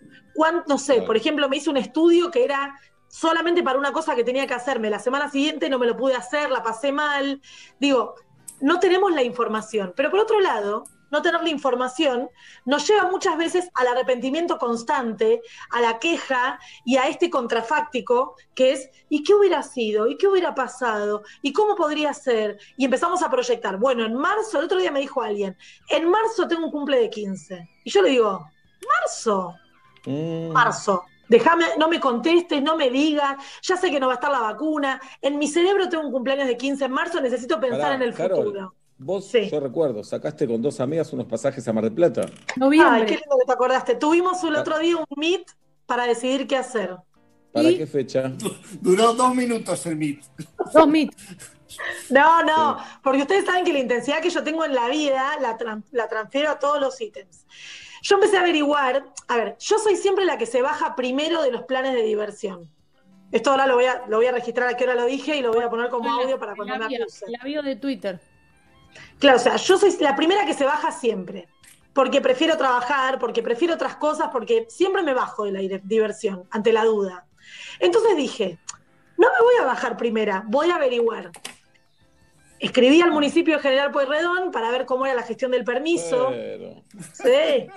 no 0.69 0.79
sé, 0.79 1.03
por 1.03 1.17
ejemplo, 1.17 1.49
me 1.49 1.57
hice 1.57 1.71
un 1.71 1.79
estudio 1.79 2.31
que 2.31 2.45
era 2.45 2.79
solamente 3.09 3.63
para 3.63 3.79
una 3.79 3.91
cosa 3.91 4.15
que 4.15 4.23
tenía 4.23 4.47
que 4.47 4.55
hacerme. 4.55 4.91
La 4.91 4.99
semana 4.99 5.31
siguiente 5.31 5.71
no 5.71 5.79
me 5.79 5.87
lo 5.87 5.97
pude 5.97 6.15
hacer, 6.15 6.51
la 6.51 6.63
pasé 6.63 6.93
mal. 6.93 7.41
Digo, 7.79 8.15
no 8.61 8.79
tenemos 8.79 9.11
la 9.13 9.23
información. 9.23 9.95
Pero 9.97 10.11
por 10.11 10.21
otro 10.21 10.41
lado, 10.41 10.85
no 11.11 11.23
tener 11.23 11.43
la 11.43 11.49
información, 11.49 12.29
nos 12.65 12.87
lleva 12.87 13.11
muchas 13.11 13.37
veces 13.37 13.71
al 13.75 13.89
arrepentimiento 13.89 14.59
constante, 14.59 15.43
a 15.71 15.81
la 15.81 15.99
queja 15.99 16.59
y 16.85 16.97
a 16.97 17.09
este 17.09 17.31
contrafáctico 17.31 18.37
que 18.55 18.73
es, 18.73 18.91
¿y 19.09 19.23
qué 19.23 19.35
hubiera 19.35 19.63
sido? 19.63 20.07
¿Y 20.07 20.17
qué 20.17 20.29
hubiera 20.29 20.55
pasado? 20.55 21.23
¿Y 21.43 21.53
cómo 21.53 21.77
podría 21.77 22.13
ser? 22.13 22.59
Y 22.77 22.85
empezamos 22.85 23.23
a 23.23 23.31
proyectar. 23.31 23.79
Bueno, 23.79 24.05
en 24.05 24.15
marzo, 24.15 24.59
el 24.59 24.67
otro 24.67 24.79
día 24.79 24.93
me 24.93 25.01
dijo 25.01 25.23
alguien, 25.23 25.57
en 25.89 26.09
marzo 26.09 26.47
tengo 26.47 26.67
un 26.67 26.73
cumple 26.73 26.99
de 27.01 27.11
15. 27.11 27.69
Y 27.85 27.91
yo 27.91 28.03
le 28.03 28.11
digo, 28.11 28.47
¿marzo? 28.89 29.55
Mm. 30.07 30.51
Marzo. 30.53 31.05
Déjame, 31.29 31.65
no 31.79 31.89
me 31.89 32.01
contestes, 32.01 32.61
no 32.61 32.77
me 32.77 32.91
digas, 32.91 33.37
ya 33.63 33.77
sé 33.77 33.89
que 33.89 34.01
no 34.01 34.09
va 34.09 34.15
a 34.15 34.17
estar 34.17 34.33
la 34.33 34.41
vacuna. 34.41 35.01
En 35.23 35.39
mi 35.39 35.47
cerebro 35.47 35.89
tengo 35.89 36.05
un 36.05 36.13
cumpleaños 36.13 36.49
de 36.49 36.57
15 36.57 36.87
en 36.87 36.91
marzo, 36.91 37.21
necesito 37.21 37.61
pensar 37.61 37.81
Pará, 37.81 37.95
en 37.95 38.03
el 38.03 38.15
Carol, 38.15 38.39
futuro. 38.39 38.75
Vos, 39.03 39.33
yo 39.33 39.61
recuerdo, 39.61 40.05
sacaste 40.05 40.47
con 40.47 40.61
dos 40.61 40.79
amigas 40.79 41.11
unos 41.15 41.27
pasajes 41.27 41.67
a 41.67 41.73
Mar 41.73 41.85
del 41.85 41.95
Plata. 41.95 42.27
Ay, 42.61 43.07
qué 43.07 43.17
lindo 43.17 43.39
que 43.39 43.47
te 43.47 43.53
acordaste. 43.53 43.95
Tuvimos 43.95 44.45
el 44.45 44.57
otro 44.57 44.79
día 44.79 44.97
un 44.99 45.07
meet 45.17 45.51
para 45.87 46.07
decidir 46.07 46.47
qué 46.47 46.59
hacer. 46.59 46.97
¿Para 47.51 47.71
qué 47.71 47.87
fecha? 47.87 48.31
Duró 48.81 49.15
dos 49.15 49.35
minutos 49.35 49.87
el 49.87 49.97
meet. 49.97 50.23
Dos 50.75 50.87
meet. 50.87 51.11
No, 52.11 52.43
no, 52.43 52.77
porque 53.03 53.23
ustedes 53.23 53.47
saben 53.47 53.65
que 53.65 53.73
la 53.73 53.79
intensidad 53.79 54.21
que 54.21 54.29
yo 54.29 54.45
tengo 54.45 54.65
en 54.67 54.75
la 54.75 54.89
vida 54.89 55.33
la, 55.41 55.57
la 55.93 56.09
transfiero 56.09 56.51
a 56.51 56.59
todos 56.59 56.79
los 56.79 57.01
ítems. 57.01 57.47
Yo 58.03 58.17
empecé 58.17 58.37
a 58.37 58.41
averiguar, 58.41 59.05
a 59.29 59.37
ver, 59.37 59.57
yo 59.59 59.79
soy 59.79 59.97
siempre 59.97 60.27
la 60.27 60.37
que 60.37 60.47
se 60.47 60.61
baja 60.61 60.95
primero 60.95 61.43
de 61.43 61.53
los 61.53 61.63
planes 61.63 61.95
de 61.95 62.03
diversión. 62.03 62.69
Esto 63.33 63.51
ahora 63.53 63.67
lo 63.67 63.77
voy 63.77 63.85
a, 63.87 64.05
lo 64.09 64.17
voy 64.19 64.27
a 64.27 64.33
registrar 64.33 64.69
a 64.69 64.77
qué 64.77 64.85
hora 64.85 64.95
lo 64.95 65.07
dije 65.07 65.37
y 65.37 65.41
lo 65.43 65.53
voy 65.53 65.63
a 65.63 65.71
poner 65.71 65.89
como 65.89 66.11
audio 66.11 66.39
para 66.39 66.55
cuando 66.55 66.75
La 66.75 66.81
me 66.81 66.89
bio, 66.89 67.03
acuse. 67.05 67.27
la 67.29 67.45
bio 67.45 67.63
de 67.63 67.77
Twitter. 67.77 68.21
Claro, 69.19 69.37
o 69.37 69.41
sea, 69.41 69.57
yo 69.57 69.79
soy 69.79 69.95
la 70.01 70.17
primera 70.17 70.45
que 70.47 70.55
se 70.55 70.65
baja 70.65 70.91
siempre. 70.93 71.49
Porque 71.93 72.21
prefiero 72.21 72.57
trabajar, 72.57 73.19
porque 73.19 73.43
prefiero 73.43 73.75
otras 73.75 73.97
cosas, 73.97 74.29
porque 74.33 74.67
siempre 74.69 75.03
me 75.03 75.13
bajo 75.13 75.45
de 75.45 75.53
la 75.53 75.61
diversión, 75.83 76.45
ante 76.51 76.73
la 76.73 76.85
duda. 76.85 77.27
Entonces 77.81 78.17
dije, 78.17 78.59
no 79.19 79.27
me 79.29 79.45
voy 79.45 79.55
a 79.61 79.65
bajar 79.67 79.97
primera, 79.97 80.45
voy 80.47 80.71
a 80.71 80.77
averiguar. 80.77 81.31
Escribí 82.59 83.01
al 83.01 83.11
municipio 83.11 83.57
de 83.57 83.63
General 83.63 83.91
Pueyrredón 83.91 84.51
para 84.53 84.71
ver 84.71 84.85
cómo 84.87 85.07
era 85.07 85.15
la 85.15 85.23
gestión 85.23 85.51
del 85.51 85.65
permiso. 85.65 86.29
Pero, 86.31 86.83
Sí. 87.13 87.67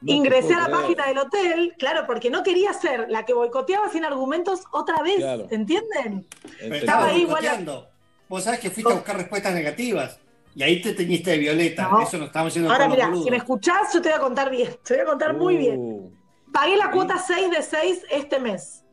No 0.00 0.12
Ingresé 0.12 0.52
a 0.52 0.58
la 0.58 0.64
creer. 0.66 0.80
página 0.82 1.06
del 1.06 1.16
hotel, 1.18 1.74
claro, 1.78 2.04
porque 2.06 2.28
no 2.28 2.42
quería 2.42 2.74
ser 2.74 3.06
la 3.08 3.24
que 3.24 3.32
boicoteaba 3.32 3.88
sin 3.88 4.04
argumentos 4.04 4.60
otra 4.70 5.00
vez, 5.02 5.16
Claro. 5.16 5.46
¿entienden? 5.50 6.26
Pero 6.60 6.74
Estaba 6.74 7.06
ahí 7.06 7.22
igual. 7.22 7.36
boicoteando. 7.40 7.88
Vos 8.28 8.44
sabés 8.44 8.60
que 8.60 8.70
fuiste 8.70 8.92
a 8.92 8.96
buscar 8.96 9.16
respuestas 9.16 9.54
negativas. 9.54 10.20
Y 10.54 10.62
ahí 10.62 10.80
te 10.80 10.92
teñiste 10.92 11.32
de 11.32 11.38
violeta. 11.38 11.88
No. 11.88 12.02
Eso 12.02 12.16
nos 12.18 12.28
estamos 12.28 12.52
haciendo 12.52 12.70
Ahora 12.70 12.88
mira, 12.88 13.10
si 13.12 13.30
me 13.30 13.38
escuchás, 13.38 13.92
yo 13.92 14.00
te 14.00 14.08
voy 14.10 14.18
a 14.18 14.20
contar 14.20 14.50
bien, 14.50 14.76
te 14.84 14.94
voy 14.94 15.02
a 15.02 15.06
contar 15.06 15.36
muy 15.36 15.56
bien. 15.56 16.16
Pagué 16.52 16.76
la 16.76 16.90
cuota 16.90 17.18
6 17.18 17.50
de 17.50 17.62
6 17.62 18.02
este 18.10 18.38
mes. 18.38 18.84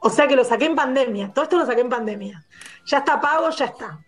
O 0.00 0.10
sea 0.10 0.28
que 0.28 0.36
lo 0.36 0.44
saqué 0.44 0.66
en 0.66 0.74
pandemia. 0.74 1.32
Todo 1.32 1.44
esto 1.44 1.56
lo 1.56 1.64
saqué 1.64 1.80
en 1.80 1.88
pandemia. 1.88 2.44
Ya 2.84 2.98
está 2.98 3.18
pago, 3.18 3.48
ya 3.48 3.64
está. 3.64 3.98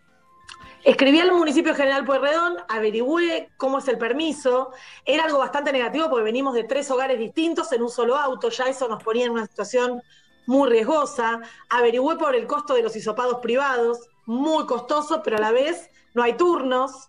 Escribí 0.84 1.18
al 1.18 1.32
municipio 1.32 1.74
general 1.74 2.04
Pueyrredón, 2.04 2.58
averigüé 2.68 3.48
cómo 3.56 3.78
es 3.78 3.88
el 3.88 3.96
permiso. 3.96 4.72
Era 5.04 5.24
algo 5.24 5.38
bastante 5.38 5.72
negativo 5.72 6.08
porque 6.10 6.22
venimos 6.22 6.54
de 6.54 6.64
tres 6.64 6.90
hogares 6.90 7.18
distintos 7.18 7.72
en 7.72 7.82
un 7.82 7.88
solo 7.88 8.16
auto. 8.16 8.50
Ya 8.50 8.66
eso 8.66 8.86
nos 8.86 9.02
ponía 9.02 9.24
en 9.24 9.32
una 9.32 9.46
situación 9.46 10.02
muy 10.46 10.68
riesgosa. 10.68 11.40
Averigüé 11.70 12.16
por 12.16 12.36
el 12.36 12.46
costo 12.46 12.74
de 12.74 12.82
los 12.82 12.94
hisopados 12.94 13.38
privados, 13.40 14.08
muy 14.26 14.66
costoso, 14.66 15.22
pero 15.24 15.38
a 15.38 15.40
la 15.40 15.50
vez 15.50 15.90
no 16.16 16.22
hay 16.22 16.32
turnos. 16.36 17.08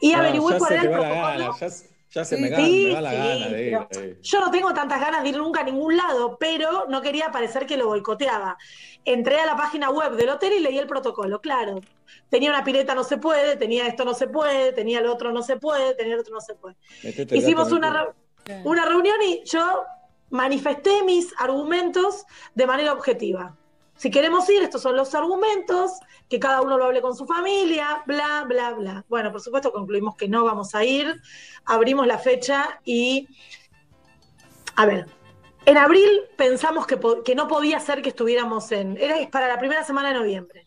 Y 0.00 0.12
No, 0.12 0.18
averigüé 0.18 0.58
cuál 0.58 0.72
era 0.74 0.82
el 0.82 0.90
protocolo. 0.90 1.22
gana, 1.22 1.56
ya, 2.10 2.24
se 2.24 2.36
me, 2.36 2.48
Sí, 2.48 2.50
gana, 2.50 2.68
me 2.68 2.94
va 2.94 3.00
la 3.00 3.10
sí, 3.10 3.16
gana 3.16 3.48
de 3.48 3.64
ir. 3.70 3.78
pero-. 3.90 4.16
Yo 4.22 4.40
no 4.40 4.50
tengo 4.50 4.72
tantas 4.72 5.00
ganas 5.00 5.22
de 5.22 5.28
ir 5.30 5.36
nunca 5.38 5.60
a 5.60 5.64
ningún 5.64 5.96
lado, 5.96 6.36
pero 6.38 6.86
no 6.88 7.02
quería 7.02 7.30
parecer 7.32 7.66
que 7.66 7.76
lo 7.76 7.86
boicoteaba. 7.88 8.56
Entré 9.04 9.40
a 9.40 9.46
la 9.46 9.56
página 9.56 9.90
web 9.90 10.12
del 10.16 10.28
hotel 10.28 10.52
y 10.52 10.60
leí 10.60 10.78
el 10.78 10.86
protocolo, 10.86 11.40
claro. 11.40 11.80
Tenía 12.30 12.50
una 12.50 12.64
pileta 12.64 12.94
no 12.94 13.04
se 13.04 13.16
puede, 13.18 13.56
tenía 13.56 13.86
esto 13.86 14.04
no 14.04 14.14
se 14.14 14.28
puede, 14.28 14.72
tenía 14.72 15.00
el 15.00 15.06
otro 15.06 15.32
no 15.32 15.42
se 15.42 15.56
puede, 15.56 15.94
tenía 15.94 16.14
el 16.14 16.20
otro 16.20 16.34
no 16.34 16.40
se 16.40 16.54
puede. 16.54 16.76
Metete 17.02 17.36
Hicimos 17.36 17.72
una, 17.72 17.90
re- 18.46 18.60
una 18.64 18.84
reunión 18.86 19.16
y 19.22 19.42
yo 19.44 19.82
manifesté 20.30 21.02
mis 21.04 21.34
argumentos 21.38 22.24
de 22.54 22.66
manera 22.66 22.92
objetiva. 22.92 23.56
Si 23.96 24.10
queremos 24.10 24.48
ir, 24.48 24.62
estos 24.62 24.80
son 24.82 24.94
los 24.96 25.14
argumentos, 25.14 25.92
que 26.28 26.38
cada 26.38 26.60
uno 26.60 26.76
lo 26.76 26.84
hable 26.84 27.00
con 27.00 27.16
su 27.16 27.26
familia, 27.26 28.02
bla, 28.06 28.44
bla, 28.46 28.72
bla. 28.72 29.04
Bueno, 29.08 29.32
por 29.32 29.40
supuesto 29.40 29.72
concluimos 29.72 30.16
que 30.16 30.28
no 30.28 30.44
vamos 30.44 30.74
a 30.74 30.84
ir, 30.84 31.20
abrimos 31.64 32.06
la 32.06 32.18
fecha 32.18 32.80
y, 32.84 33.28
a 34.76 34.86
ver, 34.86 35.06
en 35.64 35.76
abril 35.76 36.08
pensamos 36.36 36.86
que, 36.86 36.98
que 37.24 37.34
no 37.34 37.48
podía 37.48 37.80
ser 37.80 38.02
que 38.02 38.10
estuviéramos 38.10 38.70
en, 38.72 38.96
era 38.98 39.16
para 39.30 39.48
la 39.48 39.58
primera 39.58 39.84
semana 39.84 40.08
de 40.08 40.14
noviembre. 40.14 40.66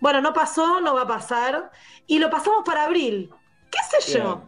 Bueno, 0.00 0.20
no 0.20 0.32
pasó, 0.32 0.80
no 0.80 0.94
va 0.94 1.02
a 1.02 1.06
pasar, 1.06 1.70
y 2.06 2.18
lo 2.18 2.30
pasamos 2.30 2.62
para 2.64 2.84
abril. 2.84 3.30
¿Qué 3.70 3.78
sé 4.00 4.18
yo? 4.18 4.42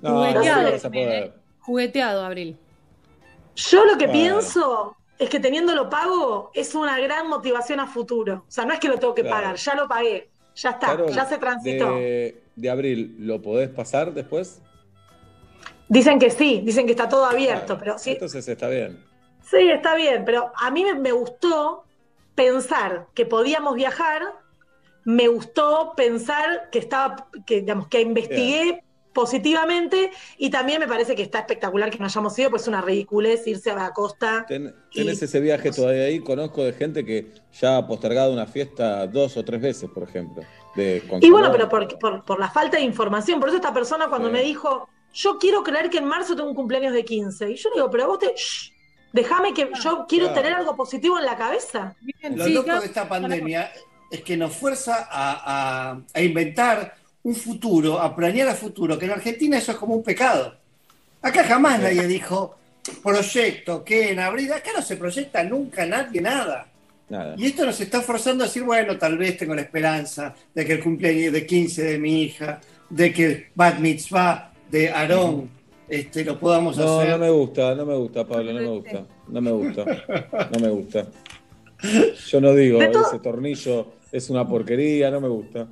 No, 0.00 0.10
no, 0.10 0.16
Jugueteado, 0.16 0.62
no 0.62 0.72
vas 0.72 0.84
a 0.84 0.90
poder. 0.90 1.34
Jugueteado, 1.60 2.24
Abril. 2.24 2.58
Yo 3.54 3.84
lo 3.84 3.98
que 3.98 4.08
pienso 4.08 4.96
es 5.20 5.28
que 5.30 5.38
teniéndolo 5.38 5.88
pago 5.90 6.50
es 6.54 6.74
una 6.74 6.98
gran 6.98 7.28
motivación 7.28 7.78
a 7.80 7.86
futuro. 7.86 8.44
O 8.48 8.50
sea, 8.50 8.64
no 8.64 8.72
es 8.72 8.80
que 8.80 8.88
lo 8.88 8.98
tengo 8.98 9.14
que 9.14 9.22
Claro. 9.22 9.36
pagar, 9.36 9.56
ya 9.56 9.74
lo 9.74 9.86
pagué, 9.88 10.30
ya 10.54 10.70
está, 10.70 11.06
ya 11.08 11.24
se 11.26 11.38
transitó. 11.38 11.94
De, 11.96 12.42
de 12.56 12.70
abril, 12.70 13.16
¿lo 13.18 13.40
podés 13.42 13.68
pasar 13.70 14.12
después? 14.14 14.62
Dicen 15.88 16.18
que 16.18 16.30
sí, 16.30 16.62
dicen 16.64 16.86
que 16.86 16.92
está 16.92 17.08
todo 17.08 17.24
abierto, 17.26 17.76
pero 17.78 17.98
sí, 17.98 18.12
Entonces 18.12 18.46
está 18.48 18.68
bien. 18.68 19.04
sí, 19.42 19.70
está 19.70 19.94
bien, 19.94 20.24
pero 20.24 20.52
a 20.56 20.70
mí 20.70 20.84
me, 20.84 20.94
me 20.94 21.12
gustó 21.12 21.84
pensar 22.34 23.08
que 23.14 23.26
podíamos 23.26 23.74
viajar, 23.74 24.22
me 25.04 25.28
gustó 25.28 25.94
pensar 25.96 26.70
que 26.70 26.78
estaba, 26.78 27.28
que 27.46 27.56
digamos, 27.60 27.88
que 27.88 28.00
investigué 28.00 28.84
positivamente 29.12 30.10
y 30.38 30.50
también 30.50 30.80
me 30.80 30.86
parece 30.88 31.14
que 31.14 31.22
está 31.22 31.40
espectacular 31.40 31.90
que 31.90 31.98
no 31.98 32.04
hayamos 32.06 32.38
ido, 32.38 32.50
pues 32.50 32.62
es 32.62 32.68
una 32.68 32.80
ridiculez 32.80 33.46
irse 33.46 33.70
a 33.70 33.74
la 33.76 33.92
costa. 33.92 34.44
Ten- 34.46 34.74
tenés 34.92 35.22
ese 35.22 35.40
viaje 35.40 35.70
todavía 35.70 36.04
ahí. 36.04 36.20
Conozco 36.20 36.64
de 36.64 36.72
gente 36.72 37.04
que 37.04 37.32
ya 37.60 37.76
ha 37.78 37.86
postergado 37.86 38.32
una 38.32 38.46
fiesta 38.46 39.06
dos 39.06 39.36
o 39.36 39.44
tres 39.44 39.60
veces, 39.60 39.90
por 39.90 40.02
ejemplo. 40.04 40.42
De 40.74 41.02
Y 41.20 41.30
bueno, 41.30 41.50
pero 41.50 41.68
por, 41.68 41.98
por, 41.98 42.24
por 42.24 42.38
la 42.38 42.50
falta 42.50 42.76
de 42.76 42.84
información. 42.84 43.40
Por 43.40 43.48
eso 43.48 43.56
esta 43.56 43.72
persona 43.74 44.08
cuando 44.08 44.28
Sí. 44.28 44.32
me 44.34 44.42
dijo, 44.42 44.88
yo 45.12 45.38
quiero 45.38 45.62
creer 45.62 45.90
que 45.90 45.98
en 45.98 46.04
marzo 46.04 46.36
tengo 46.36 46.48
un 46.48 46.54
cumpleaños 46.54 46.92
de 46.92 47.04
15. 47.04 47.50
Y 47.50 47.56
yo 47.56 47.70
le 47.70 47.76
digo, 47.76 47.90
pero 47.90 48.06
vos 48.06 48.18
te... 48.20 48.32
shh, 48.36 48.72
déjame 49.12 49.52
que 49.52 49.68
yo 49.82 50.06
quiero 50.08 50.26
Claro. 50.26 50.40
tener 50.42 50.56
algo 50.58 50.76
positivo 50.76 51.18
en 51.18 51.24
la 51.24 51.36
cabeza. 51.36 51.96
Lo 52.22 52.46
loco 52.48 52.78
de 52.80 52.86
esta 52.86 53.08
pandemia 53.08 53.72
es 54.10 54.22
que 54.22 54.36
nos 54.36 54.52
fuerza 54.54 55.08
a, 55.10 55.90
a- 55.90 56.00
a 56.14 56.20
inventar 56.22 56.94
un 57.22 57.34
futuro, 57.34 58.00
a 58.00 58.14
planear 58.16 58.48
a 58.48 58.54
futuro, 58.54 58.98
que 58.98 59.04
en 59.06 59.12
Argentina 59.12 59.58
eso 59.58 59.72
es 59.72 59.78
como 59.78 59.94
un 59.94 60.02
pecado. 60.02 60.54
Acá 61.22 61.44
jamás 61.44 61.80
nadie 61.80 62.06
dijo 62.06 62.56
proyecto, 63.02 63.84
que 63.84 64.10
en 64.12 64.20
abril, 64.20 64.52
acá 64.52 64.70
no 64.74 64.82
se 64.82 64.96
proyecta 64.96 65.44
nunca 65.44 65.84
nadie 65.86 66.20
nada. 66.20 66.66
Nada. 67.08 67.34
Y 67.36 67.46
esto 67.46 67.66
nos 67.66 67.80
está 67.80 68.00
forzando 68.00 68.44
a 68.44 68.46
decir, 68.46 68.62
bueno, 68.62 68.96
tal 68.96 69.18
vez 69.18 69.36
tengo 69.36 69.54
la 69.54 69.62
esperanza 69.62 70.34
de 70.54 70.64
que 70.64 70.74
el 70.74 70.82
cumpleaños 70.82 71.32
de 71.32 71.44
15 71.44 71.82
de 71.82 71.98
mi 71.98 72.22
hija, 72.22 72.60
de 72.88 73.12
que 73.12 73.26
el 73.26 73.46
bat 73.54 73.78
mitzvah 73.80 74.52
de 74.70 74.90
Aarón, 74.90 75.50
este, 75.88 76.24
lo 76.24 76.38
podamos 76.38 76.76
No, 76.78 77.00
hacer. 77.00 77.10
no 77.10 77.18
me 77.18 77.30
gusta, 77.30 77.74
no 77.74 77.84
me 77.84 77.96
gusta, 77.96 78.24
Pablo, 78.26 78.52
no 78.52 78.60
me 78.60 78.68
gusta. 78.68 79.06
No 79.26 79.40
me 79.40 79.50
gusta. 79.50 79.84
No 80.52 80.60
me 80.60 80.68
gusta. 80.70 81.06
Yo 82.28 82.40
no 82.40 82.54
digo, 82.54 82.80
ese 82.80 83.18
tornillo 83.20 83.86
es 84.12 84.30
una 84.30 84.46
porquería, 84.46 85.10
no 85.10 85.20
me 85.20 85.28
gusta. 85.28 85.66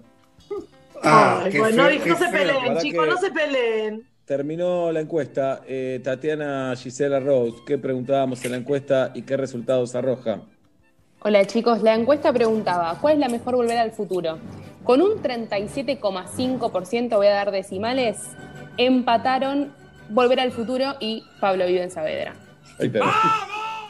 Ah, 1.02 1.42
Ay, 1.44 1.52
qué 1.52 1.58
bueno, 1.60 1.82
no, 1.84 1.88
feo, 1.88 2.02
qué 2.02 2.10
no 2.10 2.16
se 2.18 2.28
peleen, 2.28 2.78
chicos, 2.78 3.06
no 3.06 3.16
se 3.16 3.30
peleen. 3.30 4.08
Terminó 4.24 4.92
la 4.92 5.00
encuesta. 5.00 5.62
Eh, 5.66 6.00
Tatiana 6.04 6.74
Gisela 6.76 7.20
Rose, 7.20 7.56
¿qué 7.66 7.78
preguntábamos 7.78 8.44
en 8.44 8.50
la 8.52 8.56
encuesta 8.58 9.10
y 9.14 9.22
qué 9.22 9.36
resultados 9.36 9.94
arroja? 9.94 10.40
Hola 11.20 11.44
chicos, 11.46 11.82
la 11.82 11.94
encuesta 11.94 12.32
preguntaba, 12.32 12.96
¿cuál 13.00 13.14
es 13.14 13.20
la 13.20 13.28
mejor 13.28 13.56
volver 13.56 13.78
al 13.78 13.90
futuro? 13.90 14.38
Con 14.84 15.02
un 15.02 15.20
37,5%, 15.20 17.16
voy 17.16 17.26
a 17.26 17.30
dar 17.30 17.50
decimales, 17.50 18.18
empataron 18.76 19.72
Volver 20.10 20.40
al 20.40 20.52
futuro 20.52 20.94
y 21.00 21.22
Pablo 21.38 21.66
vive 21.66 21.82
en 21.82 21.90
Saavedra. 21.90 22.34
Ahí. 22.78 22.90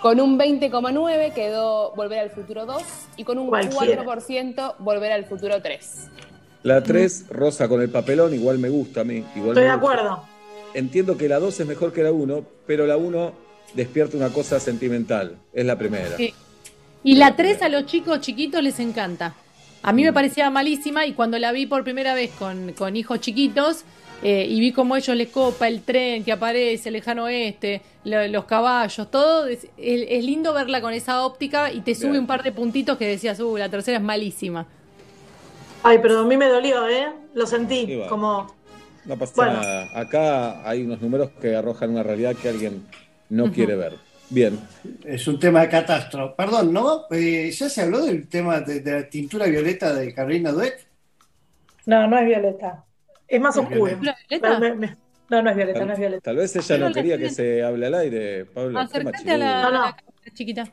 Con 0.02 0.20
un 0.20 0.38
20,9% 0.38 1.32
quedó 1.32 1.92
Volver 1.94 2.18
al 2.18 2.30
futuro 2.30 2.66
2 2.66 2.82
y 3.16 3.24
con 3.24 3.38
un 3.38 3.48
Cualquiera. 3.48 4.04
4% 4.04 4.74
Volver 4.78 5.12
al 5.12 5.24
futuro 5.24 5.60
3. 5.62 6.10
La 6.62 6.82
3, 6.82 7.26
Rosa 7.30 7.68
con 7.68 7.80
el 7.80 7.88
papelón, 7.88 8.34
igual 8.34 8.58
me 8.58 8.68
gusta 8.68 9.02
a 9.02 9.04
mí. 9.04 9.24
Igual 9.36 9.50
Estoy 9.50 9.64
me 9.64 9.70
de 9.70 9.76
gusta. 9.76 9.92
acuerdo. 9.94 10.24
Entiendo 10.74 11.16
que 11.16 11.28
la 11.28 11.38
2 11.38 11.60
es 11.60 11.66
mejor 11.66 11.92
que 11.92 12.02
la 12.02 12.12
1, 12.12 12.44
pero 12.66 12.86
la 12.86 12.96
1 12.96 13.32
despierta 13.74 14.16
una 14.16 14.30
cosa 14.30 14.58
sentimental. 14.60 15.36
Es 15.52 15.64
la 15.64 15.78
primera. 15.78 16.16
Sí. 16.16 16.34
Y 17.04 17.14
la 17.16 17.36
3 17.36 17.62
a 17.62 17.68
los 17.68 17.86
chicos 17.86 18.20
chiquitos 18.20 18.62
les 18.62 18.78
encanta. 18.80 19.34
A 19.82 19.92
Mm. 19.92 19.96
mí 19.96 20.04
me 20.04 20.12
parecía 20.12 20.50
malísima 20.50 21.06
y 21.06 21.12
cuando 21.12 21.38
la 21.38 21.52
vi 21.52 21.66
por 21.66 21.84
primera 21.84 22.14
vez 22.14 22.30
con, 22.38 22.72
con 22.72 22.96
hijos 22.96 23.20
chiquitos 23.20 23.84
eh, 24.24 24.46
y 24.50 24.58
vi 24.58 24.72
cómo 24.72 24.96
ellos 24.96 25.16
les 25.16 25.28
copa 25.28 25.68
el 25.68 25.82
tren 25.82 26.24
que 26.24 26.32
aparece, 26.32 26.88
el 26.88 26.94
lejano 26.94 27.24
oeste, 27.24 27.82
lo- 28.02 28.26
los 28.26 28.46
caballos, 28.46 29.08
todo, 29.12 29.46
es, 29.46 29.64
es- 29.76 30.06
es 30.08 30.24
lindo 30.24 30.52
verla 30.52 30.80
con 30.80 30.92
esa 30.92 31.24
óptica 31.24 31.72
y 31.72 31.82
te 31.82 31.94
sube 31.94 32.08
Bien. 32.10 32.22
un 32.22 32.26
par 32.26 32.42
de 32.42 32.50
puntitos 32.50 32.98
que 32.98 33.06
decías, 33.06 33.38
uh, 33.38 33.56
la 33.56 33.68
tercera 33.68 33.98
es 33.98 34.02
malísima. 34.02 34.66
Ay, 35.82 35.98
pero 36.02 36.20
a 36.20 36.24
mí 36.24 36.36
me 36.36 36.48
dolió, 36.48 36.88
¿eh? 36.88 37.08
Lo 37.34 37.46
sentí. 37.46 38.00
Como. 38.08 38.54
No 39.04 39.16
pasa 39.16 39.32
Bueno. 39.36 39.52
nada. 39.54 39.88
Acá 39.98 40.68
hay 40.68 40.82
unos 40.84 41.00
números 41.00 41.30
que 41.40 41.54
arrojan 41.56 41.90
una 41.90 42.02
realidad 42.02 42.34
que 42.36 42.48
alguien 42.48 42.86
no 43.30 43.50
quiere 43.52 43.76
ver. 43.76 43.94
Bien. 44.30 44.58
Es 45.04 45.26
un 45.26 45.38
tema 45.38 45.62
de 45.62 45.68
catástrofe. 45.70 46.34
Perdón, 46.36 46.72
¿no? 46.72 47.04
Eh, 47.10 47.50
¿Ya 47.50 47.68
se 47.70 47.82
habló 47.82 48.04
del 48.04 48.28
tema 48.28 48.60
de, 48.60 48.80
de 48.80 48.92
la 49.00 49.08
tintura 49.08 49.46
violeta 49.46 49.94
de 49.94 50.12
Carolina 50.12 50.52
Dueck? 50.52 50.86
No, 51.86 52.06
no 52.06 52.18
es 52.18 52.26
violeta. 52.26 52.84
Es 53.26 53.40
más 53.40 53.56
¿Es 53.56 53.62
oscuro. 53.62 53.96
violeta? 53.96 54.58
Me- 54.60 54.74
me- 54.74 54.96
No, 55.30 55.42
no 55.42 55.50
es 55.50 55.56
violeta, 55.56 55.84
no 55.86 55.92
es 55.94 55.98
violeta. 55.98 56.22
Tal 56.22 56.36
vez 56.36 56.56
ella 56.56 56.78
no 56.88 56.92
quería 56.92 57.16
que 57.16 57.30
se 57.30 57.62
hable 57.62 57.86
al 57.86 57.94
aire, 57.94 58.44
Pablo. 58.46 58.78
Acércate 58.78 59.30
a 59.30 59.38
la. 59.38 59.62
No, 59.62 59.70
no. 59.70 59.80
la 59.84 59.96
chiquita. 60.34 60.64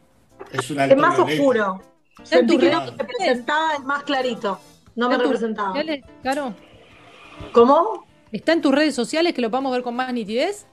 Es 0.52 0.70
Es 0.72 0.98
más 0.98 1.18
oscuro. 1.20 1.82
¿Está 2.22 2.40
en 2.40 2.48
Sentí 2.50 2.58
tu 2.70 2.98
representaba, 2.98 3.74
es 3.76 3.84
más 3.84 4.04
clarito. 4.04 4.60
No 4.96 5.10
me 5.10 5.16
¿Está 5.16 5.24
en 5.26 5.30
tus 5.32 5.40
representaba. 5.42 5.68
sociales, 5.70 6.06
Caro? 6.24 6.54
¿Cómo? 7.52 8.06
¿Está 8.32 8.54
en 8.54 8.62
tus 8.62 8.74
redes 8.74 8.96
sociales 8.96 9.34
que 9.34 9.42
lo 9.42 9.50
podamos 9.50 9.72
ver 9.72 9.84
con 9.84 9.96
más 9.96 10.14
nitidez? 10.14 10.66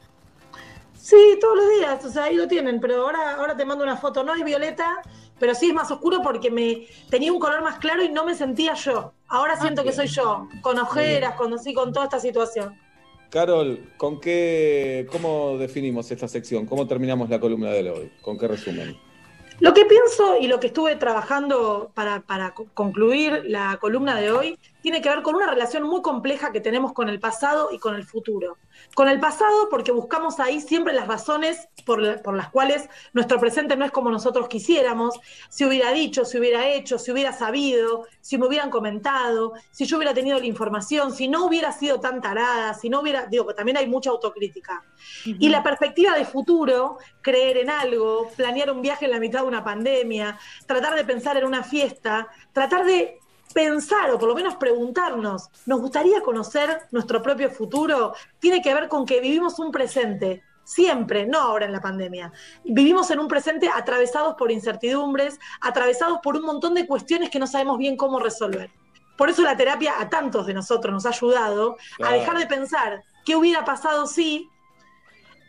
Sí, 0.97 1.17
todos 1.41 1.57
los 1.57 1.69
días, 1.79 2.05
o 2.05 2.11
sea, 2.11 2.25
ahí 2.25 2.37
lo 2.37 2.47
tienen, 2.47 2.81
pero 2.81 3.03
ahora, 3.03 3.35
ahora 3.35 3.57
te 3.57 3.65
mando 3.65 3.83
una 3.83 3.97
foto. 3.97 4.23
No 4.23 4.35
es 4.35 4.45
violeta, 4.45 5.03
pero 5.41 5.55
sí 5.55 5.69
es 5.69 5.75
más 5.75 5.91
oscuro 5.91 6.23
porque 6.23 6.51
me 6.51 6.87
tenía 7.11 7.33
un 7.33 7.41
color 7.41 7.63
más 7.63 7.79
claro 7.79 8.05
y 8.05 8.09
no 8.09 8.25
me 8.25 8.37
sentía 8.37 8.75
yo. 8.75 9.13
Ahora 9.27 9.57
siento 9.61 9.83
que 9.83 9.93
soy 9.93 10.07
yo, 10.07 10.49
con 10.61 10.79
ojeras, 10.79 11.35
con 11.35 11.53
así, 11.55 11.75
con 11.75 11.93
toda 11.93 12.05
esta 12.07 12.21
situación. 12.21 12.79
Carol, 13.31 13.93
¿con 13.97 14.21
qué, 14.21 15.09
¿cómo 15.11 15.57
definimos 15.59 16.11
esta 16.13 16.29
sección? 16.29 16.67
¿Cómo 16.67 16.87
terminamos 16.87 17.29
la 17.31 17.41
columna 17.41 17.71
de 17.71 17.91
hoy? 17.91 18.13
¿Con 18.21 18.39
qué 18.39 18.47
resumen? 18.47 18.97
Lo 19.63 19.73
que 19.75 19.85
pienso 19.85 20.39
y 20.39 20.49
lo 20.49 20.59
que 20.59 20.67
estuve 20.67 20.97
trabajando 20.97 21.93
para, 21.95 22.23
para 22.23 22.53
co- 22.53 22.67
concluir 22.75 23.45
la 23.47 23.77
columna 23.81 24.17
de 24.21 24.33
hoy 24.33 24.59
tiene 24.81 25.01
que 25.01 25.09
ver 25.09 25.23
con 25.23 25.37
una 25.37 25.47
relación 25.49 25.85
muy 25.85 26.03
compleja 26.03 26.51
que 26.51 26.61
tenemos 26.61 26.93
con 26.93 27.09
el 27.09 27.21
pasado 27.21 27.69
y 27.71 27.79
con 27.79 27.95
el 27.95 28.03
futuro. 28.05 28.57
Con 28.95 29.09
el 29.09 29.21
pasado 29.21 29.69
porque 29.71 29.91
buscamos 29.91 30.39
ahí 30.39 30.61
siempre 30.61 30.93
las 30.93 31.09
razones 31.09 31.69
por, 31.87 32.01
la- 32.03 32.23
por 32.23 32.37
las 32.37 32.51
cuales 32.51 32.89
nuestro 33.15 33.41
presente 33.41 33.75
no 33.75 33.87
es 33.87 33.91
como 33.91 34.11
nosotros 34.11 34.49
quisiéramos, 34.49 35.19
si 35.49 35.65
hubiera 35.65 35.93
dicho, 35.93 36.27
si 36.27 36.39
hubiera 36.39 36.69
hecho, 36.69 36.99
si 36.99 37.11
hubiera 37.11 37.33
sabido, 37.33 38.07
si 38.21 38.37
me 38.37 38.47
hubieran 38.47 38.69
comentado, 38.69 39.55
si 39.71 39.87
yo 39.87 39.97
hubiera 39.97 40.13
tenido 40.13 40.39
la 40.39 40.45
información, 40.45 41.13
si 41.15 41.27
no 41.27 41.47
hubiera 41.47 41.73
sido 41.73 42.01
tan 42.01 42.21
tarada, 42.21 42.75
si 42.75 42.91
no 42.91 43.01
hubiera, 43.01 43.25
digo, 43.27 43.47
que 43.47 43.55
también 43.55 43.79
hay 43.79 43.87
mucha 43.87 44.11
autocrítica. 44.11 44.85
Y 45.25 45.49
la 45.49 45.63
perspectiva 45.63 46.15
de 46.15 46.27
futuro, 46.27 46.99
creer 47.23 47.57
en 47.59 47.71
algo, 47.71 48.31
planear 48.37 48.71
un 48.71 48.83
viaje 48.83 49.07
en 49.07 49.13
la 49.13 49.21
mitad 49.21 49.41
de 49.41 49.47
una 49.49 49.65
pandemia, 49.65 50.39
tratar 50.67 50.95
de 50.95 51.05
pensar 51.05 51.37
en 51.39 51.47
una 51.47 51.63
fiesta, 51.65 52.29
tratar 52.53 52.85
de 52.85 53.19
pensar 53.53 54.11
o 54.11 54.19
por 54.19 54.29
lo 54.29 54.35
menos 54.35 54.57
preguntarnos, 54.57 55.49
¿nos 55.67 55.81
gustaría 55.81 56.21
conocer 56.21 56.83
nuestro 56.91 57.23
propio 57.23 57.51
futuro? 57.51 58.15
Tiene 58.39 58.61
que 58.61 58.75
ver 58.75 58.89
con 58.89 59.07
que 59.07 59.21
vivimos 59.21 59.59
un 59.59 59.71
presente. 59.71 60.43
Siempre, 60.65 61.27
no 61.27 61.39
ahora 61.39 61.67
en 61.67 61.73
la 61.73 61.81
pandemia. 61.81 62.33
Vivimos 62.65 63.11
en 63.11 63.19
un 63.19 63.29
presente 63.29 63.69
atravesados 63.69 64.37
por 64.37 64.53
incertidumbres, 64.53 65.39
atravesados 65.61 66.21
por 66.23 66.37
un 66.37 66.43
montón 66.43 66.75
de 66.75 66.87
cuestiones 66.87 67.31
que 67.31 67.39
no 67.39 67.47
sabemos 67.47 67.79
bien 67.79 67.97
cómo 67.97 68.21
resolver. 68.21 68.71
Por 69.17 69.29
eso 69.29 69.43
la 69.43 69.57
terapia 69.57 70.01
a 70.01 70.09
tantos 70.09 70.47
de 70.47 70.55
nosotros 70.55 70.93
nos 70.93 71.07
ha 71.07 71.11
ayudado 71.11 71.77
a 72.03 72.13
dejar 72.13 72.39
de 72.39 72.47
pensar 72.47 73.03
qué 73.25 73.37
hubiera 73.37 73.65
pasado 73.65 74.07
si 74.07 74.49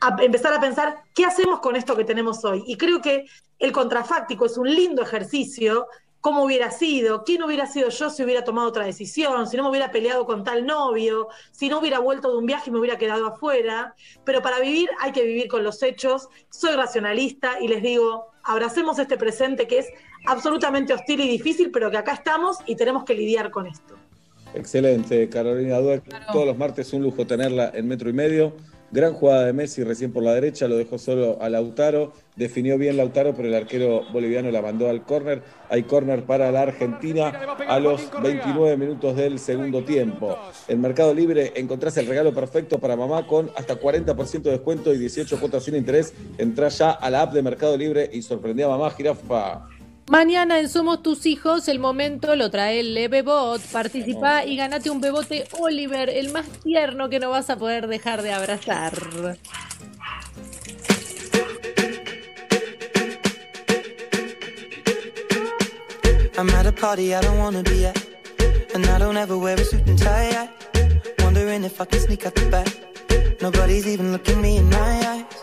a 0.01 0.15
empezar 0.21 0.53
a 0.53 0.59
pensar 0.59 1.03
qué 1.15 1.25
hacemos 1.25 1.59
con 1.61 1.75
esto 1.75 1.95
que 1.95 2.03
tenemos 2.03 2.43
hoy. 2.43 2.63
Y 2.67 2.75
creo 2.77 3.01
que 3.01 3.25
el 3.59 3.71
contrafáctico 3.71 4.45
es 4.45 4.57
un 4.57 4.69
lindo 4.69 5.01
ejercicio, 5.01 5.87
cómo 6.23 6.45
hubiera 6.45 6.71
sido, 6.71 7.25
quién 7.25 7.43
hubiera 7.43 7.67
sido 7.67 7.89
yo 7.89 8.09
si 8.09 8.23
hubiera 8.23 8.45
tomado 8.45 8.69
otra 8.69 8.85
decisión, 8.85 9.45
si 9.45 9.57
no 9.57 9.63
me 9.63 9.69
hubiera 9.71 9.91
peleado 9.91 10.25
con 10.25 10.45
tal 10.45 10.65
novio, 10.65 11.27
si 11.51 11.67
no 11.67 11.79
hubiera 11.79 11.99
vuelto 11.99 12.31
de 12.31 12.37
un 12.37 12.45
viaje 12.45 12.69
y 12.69 12.71
me 12.71 12.79
hubiera 12.79 12.97
quedado 12.97 13.27
afuera. 13.27 13.93
Pero 14.23 14.41
para 14.41 14.61
vivir 14.61 14.89
hay 15.01 15.11
que 15.11 15.21
vivir 15.21 15.49
con 15.49 15.65
los 15.65 15.83
hechos. 15.83 16.29
Soy 16.49 16.77
racionalista 16.77 17.59
y 17.59 17.67
les 17.67 17.83
digo, 17.83 18.27
abracemos 18.41 18.99
este 18.99 19.17
presente 19.17 19.67
que 19.67 19.79
es 19.79 19.87
absolutamente 20.25 20.93
hostil 20.93 21.19
y 21.19 21.27
difícil, 21.27 21.71
pero 21.71 21.91
que 21.91 21.97
acá 21.97 22.13
estamos 22.13 22.55
y 22.65 22.77
tenemos 22.77 23.03
que 23.03 23.15
lidiar 23.15 23.51
con 23.51 23.67
esto. 23.67 23.95
Excelente, 24.53 25.27
Carolina 25.27 25.79
Dueck. 25.79 26.03
Todos 26.31 26.45
los 26.45 26.57
martes 26.57 26.93
un 26.93 27.03
lujo 27.03 27.27
tenerla 27.27 27.69
en 27.73 27.85
metro 27.85 28.09
y 28.09 28.13
medio. 28.13 28.53
Gran 28.93 29.13
jugada 29.15 29.45
de 29.47 29.53
Messi 29.53 29.83
recién 29.83 30.13
por 30.13 30.21
la 30.21 30.35
derecha, 30.35 30.67
lo 30.67 30.77
dejó 30.77 30.99
solo 30.99 31.39
a 31.41 31.49
Lautaro. 31.49 32.13
Definió 32.35 32.77
bien 32.77 32.95
Lautaro, 32.95 33.33
pero 33.33 33.47
el 33.47 33.55
arquero 33.55 34.03
boliviano 34.13 34.51
la 34.51 34.61
mandó 34.61 34.87
al 34.87 35.03
córner. 35.03 35.41
Hay 35.67 35.81
córner 35.81 36.25
para 36.25 36.51
la 36.51 36.61
Argentina 36.61 37.29
a 37.67 37.79
los 37.79 38.11
29 38.21 38.77
minutos 38.77 39.15
del 39.15 39.39
segundo 39.39 39.83
tiempo. 39.83 40.37
En 40.67 40.79
Mercado 40.79 41.11
Libre 41.11 41.53
encontrás 41.55 41.97
el 41.97 42.05
regalo 42.05 42.35
perfecto 42.35 42.77
para 42.77 42.95
mamá 42.95 43.25
con 43.25 43.49
hasta 43.55 43.79
40% 43.79 44.43
de 44.43 44.51
descuento 44.51 44.93
y 44.93 44.99
18 44.99 45.39
cuotas 45.39 45.63
sin 45.63 45.75
interés. 45.75 46.13
Entrá 46.37 46.67
ya 46.67 46.91
a 46.91 47.09
la 47.09 47.23
app 47.23 47.33
de 47.33 47.41
Mercado 47.41 47.75
Libre 47.75 48.11
y 48.13 48.21
sorprendí 48.21 48.61
a 48.61 48.67
mamá, 48.67 48.91
jirafa. 48.91 49.69
Mañana 50.07 50.59
en 50.59 50.69
Somos 50.69 51.01
Tus 51.01 51.25
Hijos, 51.25 51.67
el 51.67 51.79
momento 51.79 52.35
lo 52.35 52.49
trae 52.51 52.81
el 52.81 53.09
Bebot. 53.09 53.61
Participa 53.71 54.45
y 54.45 54.57
ganate 54.57 54.89
un 54.89 54.99
bebote 54.99 55.47
Oliver, 55.59 56.09
el 56.09 56.31
más 56.31 56.45
tierno 56.63 57.09
que 57.09 57.19
no 57.19 57.29
vas 57.29 57.49
a 57.49 57.57
poder 57.57 57.87
dejar 57.87 58.21
de 58.21 58.33
abrazar. 58.33 58.93
I'm 66.35 66.49
at 66.49 66.65
a 66.65 66.71
party 66.71 67.13
I 67.13 67.21
don't 67.21 67.37
wanna 67.37 67.61
be 67.61 67.85
at. 67.85 67.97
And 68.73 68.85
I 68.87 68.97
don't 68.97 69.17
ever 69.17 69.37
wear 69.37 69.55
a 69.55 69.63
suit 69.63 69.87
and 69.87 69.97
tie. 69.97 70.31
I 70.31 70.49
wondering 71.23 71.63
if 71.63 71.79
I 71.79 71.85
can 71.85 71.99
sneak 71.99 72.25
out 72.25 72.35
the 72.35 72.49
back. 72.49 72.67
Nobody's 73.41 73.87
even 73.87 74.11
looking 74.11 74.41
me 74.41 74.57
in 74.57 74.69
my 74.69 75.07
eyes. 75.07 75.42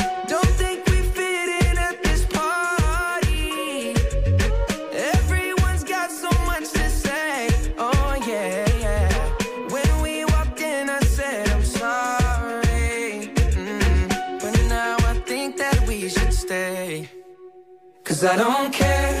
Cause 18.21 18.29
I 18.29 18.37
don't 18.37 18.71
care 18.71 19.20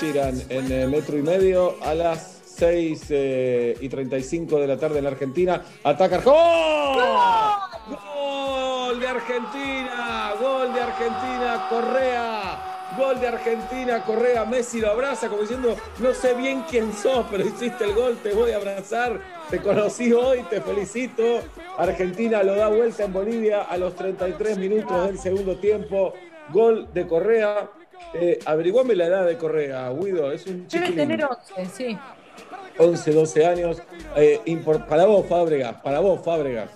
Sheeran 0.00 0.42
en 0.50 0.70
eh, 0.70 0.86
metro 0.86 1.16
y 1.16 1.22
medio 1.22 1.76
a 1.82 1.94
las 1.94 2.42
6 2.56 3.06
eh, 3.10 3.76
y 3.80 3.88
35 3.88 4.60
de 4.60 4.66
la 4.66 4.76
tarde 4.76 4.98
en 4.98 5.04
la 5.04 5.10
Argentina. 5.10 5.62
Ataca. 5.84 6.18
¡Gol! 6.18 7.02
¡Gol 7.88 9.00
de 9.00 9.08
Argentina! 9.08 10.34
¡Gol 10.40 10.74
de 10.74 10.80
Argentina! 10.80 11.66
Correa. 11.70 12.72
Gol 12.96 13.20
de 13.20 13.26
Argentina, 13.26 14.04
Correa, 14.04 14.44
Messi 14.44 14.80
lo 14.80 14.90
abraza 14.90 15.28
como 15.28 15.42
diciendo, 15.42 15.76
no 15.98 16.14
sé 16.14 16.34
bien 16.34 16.64
quién 16.70 16.92
sos, 16.94 17.26
pero 17.30 17.44
hiciste 17.44 17.84
el 17.84 17.94
gol, 17.94 18.16
te 18.22 18.32
voy 18.32 18.52
a 18.52 18.56
abrazar, 18.56 19.20
te 19.50 19.60
conocí 19.60 20.12
hoy, 20.12 20.42
te 20.44 20.60
felicito. 20.60 21.40
Argentina 21.76 22.42
lo 22.42 22.54
da 22.54 22.68
vuelta 22.68 23.04
en 23.04 23.12
Bolivia 23.12 23.62
a 23.62 23.76
los 23.76 23.94
33 23.96 24.56
minutos 24.58 25.06
del 25.06 25.18
segundo 25.18 25.56
tiempo. 25.56 26.14
Gol 26.52 26.88
de 26.94 27.06
Correa. 27.06 27.68
Eh, 28.14 28.38
averiguame 28.44 28.94
la 28.94 29.06
edad 29.06 29.26
de 29.26 29.36
Correa, 29.36 29.90
Guido, 29.90 30.32
es 30.32 30.46
un 30.46 30.66
Debe 30.68 30.90
tener 30.90 31.24
11, 31.24 31.66
sí. 31.66 31.98
11, 32.78 33.12
12 33.12 33.46
años. 33.46 33.82
Eh, 34.16 34.40
para 34.88 35.06
vos, 35.06 35.26
Fábregas, 35.26 35.76
para 35.82 36.00
vos, 36.00 36.20
Fábregas. 36.24 36.70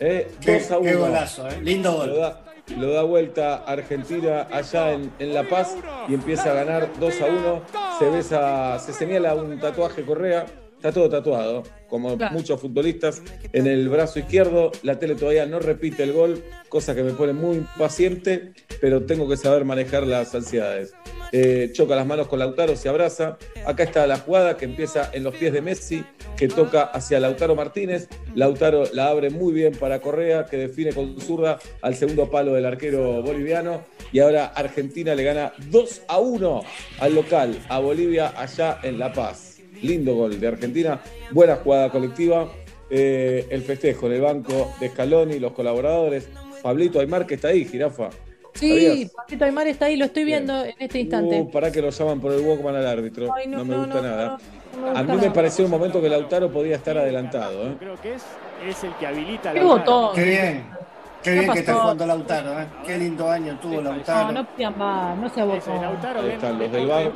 Eh, 0.00 0.30
Qué- 0.40 0.58
2 0.60 0.70
a 0.72 0.80
qué 0.80 0.96
1. 0.96 1.00
golazo, 1.00 1.48
eh. 1.48 1.60
Lindo 1.62 1.92
gol. 1.92 2.08
Lo 2.10 2.16
da, 2.18 2.40
lo 2.78 2.90
da 2.92 3.02
vuelta 3.02 3.56
Argentina 3.64 4.46
allá 4.50 4.92
en, 4.92 5.12
en 5.18 5.34
La 5.34 5.48
Paz 5.48 5.76
y 6.08 6.14
empieza 6.14 6.50
a 6.50 6.54
ganar 6.54 6.88
2 6.98 7.20
a 7.22 7.26
1. 7.26 7.62
Se 7.98 8.10
besa, 8.10 8.78
se 8.78 8.92
señala 8.92 9.34
un 9.34 9.58
tatuaje 9.58 10.02
Correa. 10.04 10.46
Está 10.76 10.92
todo 10.92 11.08
tatuado, 11.08 11.62
como 11.88 12.16
Claro. 12.16 12.34
muchos 12.34 12.60
futbolistas, 12.60 13.22
en 13.52 13.66
el 13.66 13.88
brazo 13.88 14.18
izquierdo. 14.18 14.72
La 14.82 14.98
tele 14.98 15.14
todavía 15.14 15.46
no 15.46 15.58
repite 15.58 16.02
el 16.02 16.12
gol, 16.12 16.42
cosa 16.68 16.94
que 16.94 17.02
me 17.02 17.12
pone 17.12 17.32
muy 17.32 17.56
impaciente, 17.56 18.52
pero 18.80 19.02
tengo 19.04 19.28
que 19.28 19.36
saber 19.36 19.64
manejar 19.64 20.06
las 20.06 20.34
ansiedades. 20.34 20.92
Eh, 21.32 21.70
choca 21.72 21.96
las 21.96 22.06
manos 22.06 22.28
con 22.28 22.38
Lautaro, 22.38 22.76
se 22.76 22.88
abraza. 22.88 23.36
Acá 23.66 23.82
está 23.84 24.06
la 24.06 24.18
jugada 24.18 24.56
que 24.56 24.64
empieza 24.66 25.10
en 25.12 25.24
los 25.24 25.34
pies 25.34 25.52
de 25.52 25.60
Messi, 25.60 26.04
que 26.36 26.46
toca 26.46 26.82
hacia 26.82 27.18
Lautaro 27.18 27.56
Martínez. 27.56 28.08
Lautaro 28.34 28.84
la 28.92 29.08
abre 29.08 29.30
muy 29.30 29.52
bien 29.52 29.72
para 29.74 30.00
Correa, 30.00 30.44
que 30.44 30.56
define 30.56 30.92
con 30.92 31.18
zurda 31.20 31.58
al 31.82 31.96
segundo 31.96 32.30
palo 32.30 32.52
del 32.52 32.66
arquero 32.66 33.22
boliviano. 33.22 33.82
Y 34.12 34.20
ahora 34.20 34.46
Argentina 34.46 35.14
le 35.14 35.24
gana 35.24 35.52
2 35.70 36.02
a 36.06 36.18
1 36.18 36.62
al 37.00 37.14
local, 37.14 37.58
a 37.68 37.80
Bolivia, 37.80 38.32
allá 38.40 38.78
en 38.82 38.98
La 38.98 39.12
Paz. 39.12 39.45
Lindo 39.82 40.14
gol 40.14 40.38
de 40.38 40.46
Argentina, 40.46 41.00
buena 41.30 41.56
jugada 41.56 41.90
colectiva. 41.90 42.48
Eh, 42.88 43.46
el 43.50 43.62
festejo 43.62 44.06
en 44.06 44.12
el 44.12 44.20
banco 44.20 44.72
de 44.80 44.88
Scaloni, 44.88 45.38
los 45.38 45.52
colaboradores. 45.52 46.28
Pablito 46.62 47.00
Aymar, 47.00 47.26
que 47.26 47.34
está 47.34 47.48
ahí, 47.48 47.64
jirafa. 47.64 48.10
Sí, 48.54 48.70
¿Sabías? 48.70 49.10
Pablito 49.12 49.44
Aymar 49.44 49.66
está 49.66 49.86
ahí, 49.86 49.96
lo 49.96 50.06
estoy 50.06 50.24
viendo 50.24 50.64
en 50.64 50.74
este 50.78 51.00
instante. 51.00 51.40
Uh, 51.40 51.50
para 51.50 51.70
que 51.70 51.82
lo 51.82 51.90
llaman 51.90 52.20
por 52.20 52.32
el 52.32 52.40
Walkman 52.40 52.76
al 52.76 52.86
árbitro. 52.86 53.32
Ay, 53.34 53.46
no, 53.48 53.58
no, 53.58 53.64
me 53.64 53.74
no, 53.74 53.80
gusta 53.80 53.94
no, 53.96 54.02
nada. 54.02 54.38
no, 54.74 54.80
no 54.80 54.92
me 54.92 54.98
a 54.98 55.02
mí 55.02 55.16
me 55.16 55.30
pareció 55.30 55.64
un 55.64 55.70
momento 55.70 56.00
que 56.00 56.08
Lautaro 56.08 56.50
podía 56.50 56.76
estar 56.76 56.96
adelantado. 56.96 57.68
¿eh? 57.68 57.76
Creo 57.78 58.00
que 58.00 58.14
es, 58.14 58.22
es 58.66 58.84
el 58.84 58.94
que 58.94 59.06
habilita 59.06 59.52
Qué 59.52 59.60
botón. 59.62 60.14
Qué 60.14 60.24
bien. 60.24 60.85
Qué 61.26 61.32
¿Qué 61.32 61.40
bien 61.40 61.52
que 61.52 61.58
está 61.58 61.74
jugando 61.74 62.06
Lautaro, 62.06 62.60
¿eh? 62.60 62.66
Qué 62.86 62.98
lindo 62.98 63.28
año 63.28 63.58
tuvo 63.60 63.80
Lautaro. 63.80 64.26
No, 64.30 64.42
no 64.42 64.48
pidan 64.54 64.78
más, 64.78 65.18
no 65.18 65.28
sea 65.28 65.44
botón. 65.44 65.84
Ahí 65.84 66.30
están 66.30 66.56
los 66.56 66.70
del 66.70 66.86
VAR. 66.86 67.12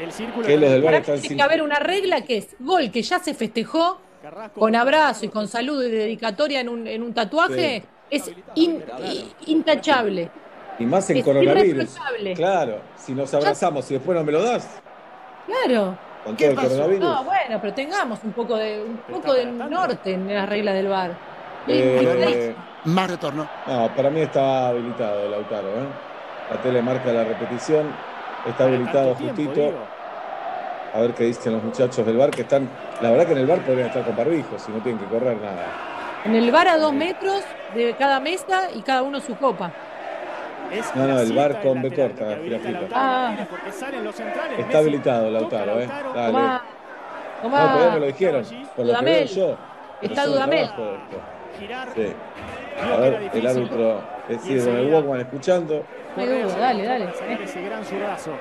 El 0.00 0.12
círculo 0.12 0.46
Que 0.46 0.56
los 0.56 0.70
del 0.70 0.84
están 0.86 1.04
sin. 1.18 1.20
tiene 1.20 1.36
que 1.36 1.42
haber 1.42 1.60
una 1.62 1.78
regla 1.78 2.22
que 2.22 2.38
es 2.38 2.56
gol 2.58 2.90
que 2.90 3.02
ya 3.02 3.18
se 3.18 3.34
festejó 3.34 4.00
con 4.54 4.74
abrazo 4.74 5.26
y 5.26 5.28
con 5.28 5.46
saludo 5.46 5.86
y 5.86 5.90
dedicatoria 5.90 6.60
en 6.60 6.70
un, 6.70 6.86
en 6.86 7.02
un 7.02 7.12
tatuaje, 7.12 7.84
es 8.08 8.32
in- 8.54 8.82
intachable. 9.44 10.30
Y 10.78 10.86
más 10.86 11.10
en 11.10 11.18
es 11.18 11.24
coronavirus. 11.24 11.96
Claro, 12.34 12.78
si 12.96 13.12
nos 13.12 13.34
abrazamos 13.34 13.90
y 13.90 13.94
después 13.94 14.16
no 14.16 14.24
me 14.24 14.32
lo 14.32 14.42
das, 14.42 14.80
Claro. 15.46 15.98
con 16.24 16.34
todo 16.34 16.48
el 16.48 16.54
coronavirus. 16.56 17.00
No, 17.00 17.24
bueno, 17.24 17.58
pero 17.60 17.74
tengamos 17.74 18.20
un 18.24 18.32
poco 18.32 18.56
de 18.56 18.82
un 18.82 18.96
poco 19.12 19.34
de 19.34 19.44
norte 19.44 20.12
en 20.14 20.32
las 20.34 20.48
reglas 20.48 20.74
del 20.74 20.88
bar. 20.88 21.10
Eh, 21.66 22.54
Más 22.84 23.10
retorno. 23.10 23.48
no, 23.66 23.88
para 23.96 24.10
mí 24.10 24.20
está 24.20 24.68
habilitado 24.68 25.28
Lautaro. 25.28 25.68
¿eh? 25.68 25.86
La 26.50 26.62
tele 26.62 26.80
marca 26.82 27.12
la 27.12 27.24
repetición. 27.24 27.92
Está 28.46 28.64
habilitado 28.64 29.14
justito. 29.14 29.72
A 30.94 31.00
ver 31.00 31.12
qué 31.12 31.24
dicen 31.24 31.52
los 31.52 31.62
muchachos 31.62 32.06
del 32.06 32.16
bar 32.16 32.30
que 32.30 32.42
están. 32.42 32.68
La 33.02 33.10
verdad 33.10 33.26
que 33.26 33.32
en 33.32 33.38
el 33.38 33.46
bar 33.46 33.58
podrían 33.60 33.88
estar 33.88 34.04
con 34.04 34.16
barbijos 34.16 34.64
y 34.68 34.72
no 34.72 34.78
tienen 34.78 34.98
que 35.00 35.06
correr 35.06 35.36
nada. 35.36 35.66
En 36.24 36.34
el 36.34 36.50
bar 36.50 36.68
a 36.68 36.78
dos 36.78 36.92
metros 36.92 37.42
de 37.74 37.94
cada 37.94 38.20
mesa 38.20 38.70
y 38.74 38.80
cada 38.82 39.02
uno 39.02 39.20
su 39.20 39.36
copa. 39.36 39.70
No, 40.94 41.06
no, 41.06 41.18
el 41.20 41.32
bar 41.32 41.60
con 41.62 41.82
B 41.82 41.90
corta. 41.94 42.38
Ah, 42.94 43.34
porque 43.50 43.72
salen 43.72 44.04
los 44.04 44.14
centrales. 44.14 44.58
Está 44.58 44.78
habilitado 44.78 45.30
Lautaro, 45.30 45.80
¿eh? 45.80 45.86
Dale. 46.14 46.26
tomá, 46.32 46.62
No, 47.42 47.42
tomá. 47.42 47.58
todavía 47.72 47.90
me 47.94 48.00
lo 48.00 48.06
dijeron. 48.06 48.44
Por 48.76 48.86
lo 48.86 48.98
que 48.98 49.04
veo 49.04 49.24
yo. 49.24 49.56
Está 50.00 50.26
Dudamel. 50.26 50.70
Sí. 51.94 52.12
A 52.80 52.96
ver, 52.96 53.30
el 53.34 53.46
árbitro 53.46 54.00
decide 54.28 54.64
con 54.64 54.76
el 54.76 54.92
Walkman 54.92 55.20
escuchando. 55.20 55.84
Duda, 56.16 56.58
dale, 56.58 56.84
dale. 56.84 57.08
Ese 57.44 57.62
gran 57.62 57.84
zurdazo. 57.84 58.32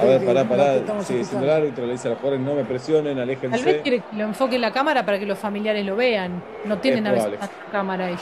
A 0.00 0.04
ver, 0.04 0.24
pará, 0.24 0.44
pará. 0.44 0.74
Sí, 1.02 1.14
diciendo 1.14 1.46
el 1.46 1.52
árbitro, 1.52 1.86
le 1.86 1.92
dice 1.92 2.08
a 2.08 2.12
los 2.12 2.20
jugadores 2.20 2.44
no 2.44 2.54
me 2.54 2.64
presionen, 2.64 3.16
Tal 3.16 3.26
vez 3.26 3.40
aléjense. 3.42 3.80
quiere 3.82 4.00
que 4.00 4.16
lo 4.16 4.24
enfoque 4.24 4.58
la 4.58 4.70
cámara 4.72 5.04
para 5.04 5.18
que 5.18 5.26
los 5.26 5.38
familiares 5.38 5.84
lo 5.84 5.96
vean. 5.96 6.42
No 6.64 6.78
tienen 6.78 7.06
a 7.06 7.12
veces 7.12 7.38
cámara 7.70 8.08
ellos. 8.08 8.20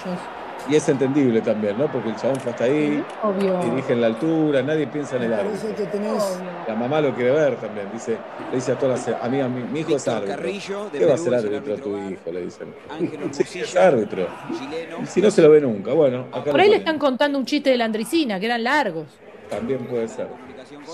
Y 0.66 0.77
es 0.77 0.89
entendible 0.89 1.43
también, 1.43 1.77
¿no? 1.77 1.89
Porque 1.93 2.09
el 2.09 2.16
chabón 2.16 2.36
fue 2.36 2.51
hasta 2.53 2.65
ahí, 2.65 3.05
Obvio. 3.23 3.59
dirige 3.65 3.93
en 3.93 4.01
la 4.01 4.07
altura, 4.07 4.62
nadie 4.62 4.86
piensa 4.86 5.16
en 5.16 5.24
el 5.24 5.35
árbitro. 5.35 5.74
Que 5.77 5.85
tenés 5.86 6.41
La 6.66 6.74
mamá 6.74 7.03
lo 7.03 7.15
quiere 7.15 7.32
ver 7.32 7.57
también, 7.57 7.89
dice, 7.93 8.16
le 8.51 8.57
dice 8.57 8.73
a 8.73 8.78
todas 8.78 9.07
las 9.07 9.23
amigas, 9.23 9.51
mi, 9.51 9.62
mi 9.62 9.81
hijo 9.81 9.97
es 9.97 10.09
árbitro. 10.09 10.36
Carrillo, 10.36 10.89
de 10.91 10.99
¿Qué 10.99 11.05
va 11.05 11.15
a 11.15 11.19
ser 11.19 11.35
árbitro 11.35 11.74
a 11.74 11.77
tu 11.77 11.99
hijo? 11.99 12.32
Le 12.32 12.41
dicen. 12.41 12.74
Ángel 12.91 13.20
Sí, 13.45 13.61
es 13.61 13.77
árbitro. 13.77 14.27
chileno. 14.59 14.97
Y 15.03 15.07
si 15.07 15.20
no 15.20 15.31
se 15.31 15.43
lo 15.43 15.51
ve 15.51 15.61
nunca, 15.61 15.93
bueno, 15.93 16.27
acá 16.32 16.51
Por 16.51 16.61
ahí 16.61 16.70
le 16.70 16.77
están 16.77 16.99
contando 16.99 17.39
un 17.39 17.45
chiste 17.45 17.69
de 17.70 17.77
la 17.77 17.85
Andricina, 17.85 18.41
que 18.41 18.47
eran 18.47 18.65
largos. 18.65 19.07
También 19.51 19.81
puede 19.86 20.09
ser. 20.09 20.28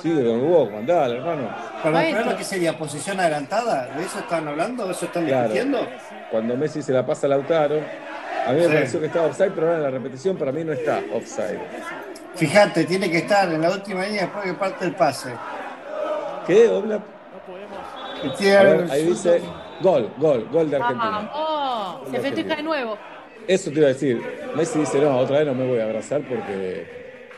Sigue 0.03 0.25
con 0.25 0.43
Walkman, 0.43 0.85
dale, 0.85 1.17
hermano. 1.19 1.49
Pero 1.83 1.99
el 1.99 2.11
problema 2.13 2.37
que 2.37 2.45
sería 2.45 2.77
posición 2.77 3.21
adelantada, 3.21 3.89
¿de 3.97 4.03
eso 4.05 4.19
están 4.19 4.49
hablando? 4.49 4.85
¿De 4.87 4.93
eso 4.93 5.07
están 5.07 5.25
Claro. 5.27 5.43
discutiendo? 5.53 5.79
Cuando 6.31 6.57
Messi 6.57 6.83
se 6.83 6.93
la 6.93 7.07
pasa 7.07 7.27
a 7.27 7.31
Lautaro, 7.31 7.77
a 8.47 8.53
mí 8.53 8.59
me 8.59 8.65
Sí. 8.67 8.73
pareció 8.73 9.01
que 9.01 9.07
estaba 9.07 9.27
offside, 9.27 9.51
pero 9.55 9.67
ahora 9.67 9.79
en 9.79 9.83
la 9.85 9.91
repetición 9.91 10.37
para 10.37 10.53
mí 10.53 10.65
no 10.65 10.73
está 10.73 11.01
offside. 11.15 11.61
Fíjate, 12.37 12.85
tiene 12.85 13.11
que 13.11 13.19
estar 13.19 13.53
en 13.53 13.61
la 13.61 13.71
última 13.71 14.05
línea 14.07 14.23
después 14.23 14.45
que 14.45 14.55
parte 14.55 14.85
el 14.85 14.95
pase. 14.95 15.31
¿Qué, 16.47 16.69
Oblak? 16.69 17.03
Y 18.23 18.29
A 18.29 18.35
tiene- 18.35 18.65
ver, 18.65 18.91
ahí 18.91 19.05
dice 19.07 19.41
gol, 19.81 20.11
gol, 20.19 20.47
gol 20.53 20.71
de 20.71 20.77
Argentina. 20.77 21.31
Oh, 21.35 22.01
se 22.11 22.21
festeja 22.21 22.57
de 22.57 22.63
nuevo. 22.63 22.97
Eso 23.49 23.71
te 23.71 23.79
iba 23.79 23.87
a 23.87 23.93
decir. 23.93 24.21
Messi 24.55 24.79
dice, 24.81 25.01
no, 25.01 25.17
otra 25.19 25.39
vez 25.39 25.47
no 25.47 25.55
me 25.55 25.67
voy 25.67 25.79
a 25.81 25.85
abrazar 25.85 26.21
porque... 26.23 26.87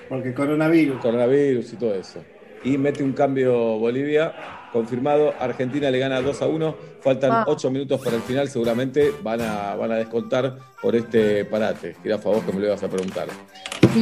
Porque 0.08 0.34
coronavirus. 0.34 1.00
Coronavirus 1.00 1.72
y 1.72 1.76
todo 1.76 1.94
eso. 1.94 2.22
Y 2.64 2.76
mete 2.76 3.02
un 3.02 3.12
cambio 3.12 3.54
Bolivia, 3.78 4.32
confirmado. 4.72 5.34
Argentina 5.38 5.90
le 5.90 5.98
gana 5.98 6.20
2 6.20 6.42
a 6.42 6.46
1. 6.46 6.76
Faltan 7.00 7.30
Ah. 7.32 7.44
8 7.46 7.70
minutos 7.70 8.00
para 8.00 8.16
el 8.16 8.22
final. 8.22 8.48
Seguramente 8.48 9.12
van 9.22 9.40
a, 9.40 9.74
van 9.74 9.92
a 9.92 9.96
descontar 9.96 10.56
por 10.80 10.96
este 10.96 11.44
parate. 11.44 11.96
Era 12.02 12.16
a 12.16 12.18
favor 12.18 12.44
que 12.44 12.52
me 12.52 12.60
lo 12.60 12.66
ibas 12.66 12.82
a 12.82 12.88
preguntar. 12.88 13.28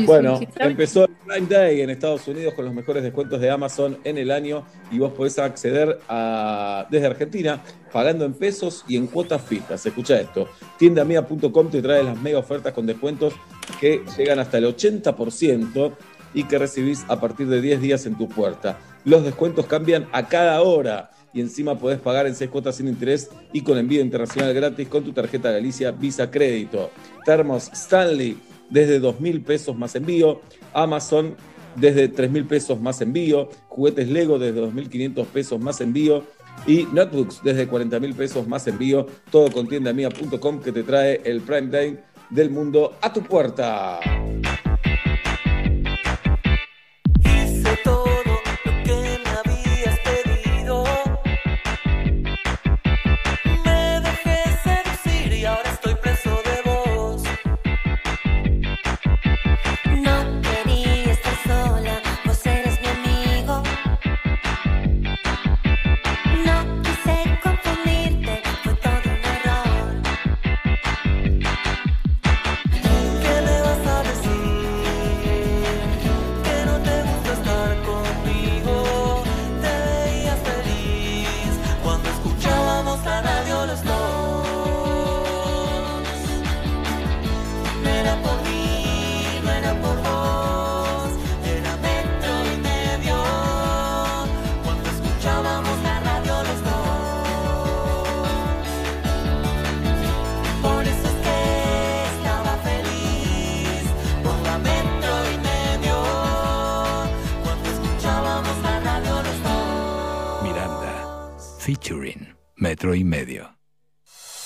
Bueno, 0.06 0.38
empezó 0.56 1.04
el 1.04 1.10
Prime 1.26 1.46
Day 1.48 1.80
en 1.80 1.90
Estados 1.90 2.26
Unidos 2.28 2.54
con 2.54 2.64
los 2.64 2.72
mejores 2.72 3.02
descuentos 3.02 3.40
de 3.40 3.50
Amazon 3.50 3.98
en 4.04 4.18
el 4.18 4.30
año 4.30 4.64
y 4.90 4.98
vos 4.98 5.12
podés 5.12 5.38
acceder 5.38 5.98
a, 6.08 6.86
desde 6.90 7.06
Argentina 7.06 7.60
pagando 7.92 8.24
en 8.24 8.34
pesos 8.34 8.84
y 8.86 8.96
en 8.96 9.08
cuotas 9.08 9.42
fijas. 9.42 9.84
Escucha 9.84 10.20
esto, 10.20 10.48
tiendamia.com 10.78 11.70
te 11.70 11.82
trae 11.82 12.04
las 12.04 12.16
mega 12.20 12.38
ofertas 12.38 12.72
con 12.72 12.86
descuentos 12.86 13.34
que 13.80 14.02
llegan 14.16 14.38
hasta 14.38 14.58
el 14.58 14.64
80% 14.66 15.92
y 16.34 16.44
que 16.44 16.58
recibís 16.58 17.04
a 17.08 17.18
partir 17.20 17.48
de 17.48 17.60
10 17.60 17.80
días 17.80 18.06
en 18.06 18.16
tu 18.16 18.28
puerta. 18.28 18.78
Los 19.04 19.24
descuentos 19.24 19.66
cambian 19.66 20.06
a 20.12 20.28
cada 20.28 20.60
hora 20.62 21.10
y 21.32 21.40
encima 21.40 21.78
podés 21.78 22.00
pagar 22.00 22.26
en 22.26 22.34
6 22.34 22.50
cuotas 22.50 22.76
sin 22.76 22.88
interés 22.88 23.30
y 23.52 23.62
con 23.62 23.78
envío 23.78 24.00
internacional 24.00 24.52
gratis 24.52 24.88
con 24.88 25.04
tu 25.04 25.12
tarjeta 25.12 25.50
Galicia 25.50 25.90
Visa 25.92 26.30
Crédito. 26.30 26.90
Termos 27.24 27.70
Stanley 27.72 28.36
desde 28.68 28.98
2 28.98 29.20
mil 29.20 29.42
pesos 29.42 29.76
más 29.76 29.94
envío. 29.94 30.40
Amazon 30.72 31.36
desde 31.76 32.08
3 32.08 32.30
mil 32.30 32.46
pesos 32.46 32.80
más 32.80 33.00
envío. 33.00 33.48
Juguetes 33.68 34.08
Lego 34.08 34.38
desde 34.38 34.60
2.500 34.60 35.26
pesos 35.26 35.60
más 35.60 35.80
envío. 35.80 36.24
Y 36.66 36.84
notebooks 36.92 37.40
desde 37.42 37.66
40 37.66 38.00
mil 38.00 38.14
pesos 38.14 38.46
más 38.46 38.66
envío. 38.66 39.06
Todo 39.30 39.50
con 39.50 39.68
tiendamia.com 39.68 40.60
que 40.60 40.72
te 40.72 40.82
trae 40.82 41.20
el 41.24 41.40
Prime 41.40 41.68
Day 41.68 41.98
del 42.28 42.50
mundo 42.50 42.96
a 43.00 43.12
tu 43.12 43.22
puerta. 43.22 44.00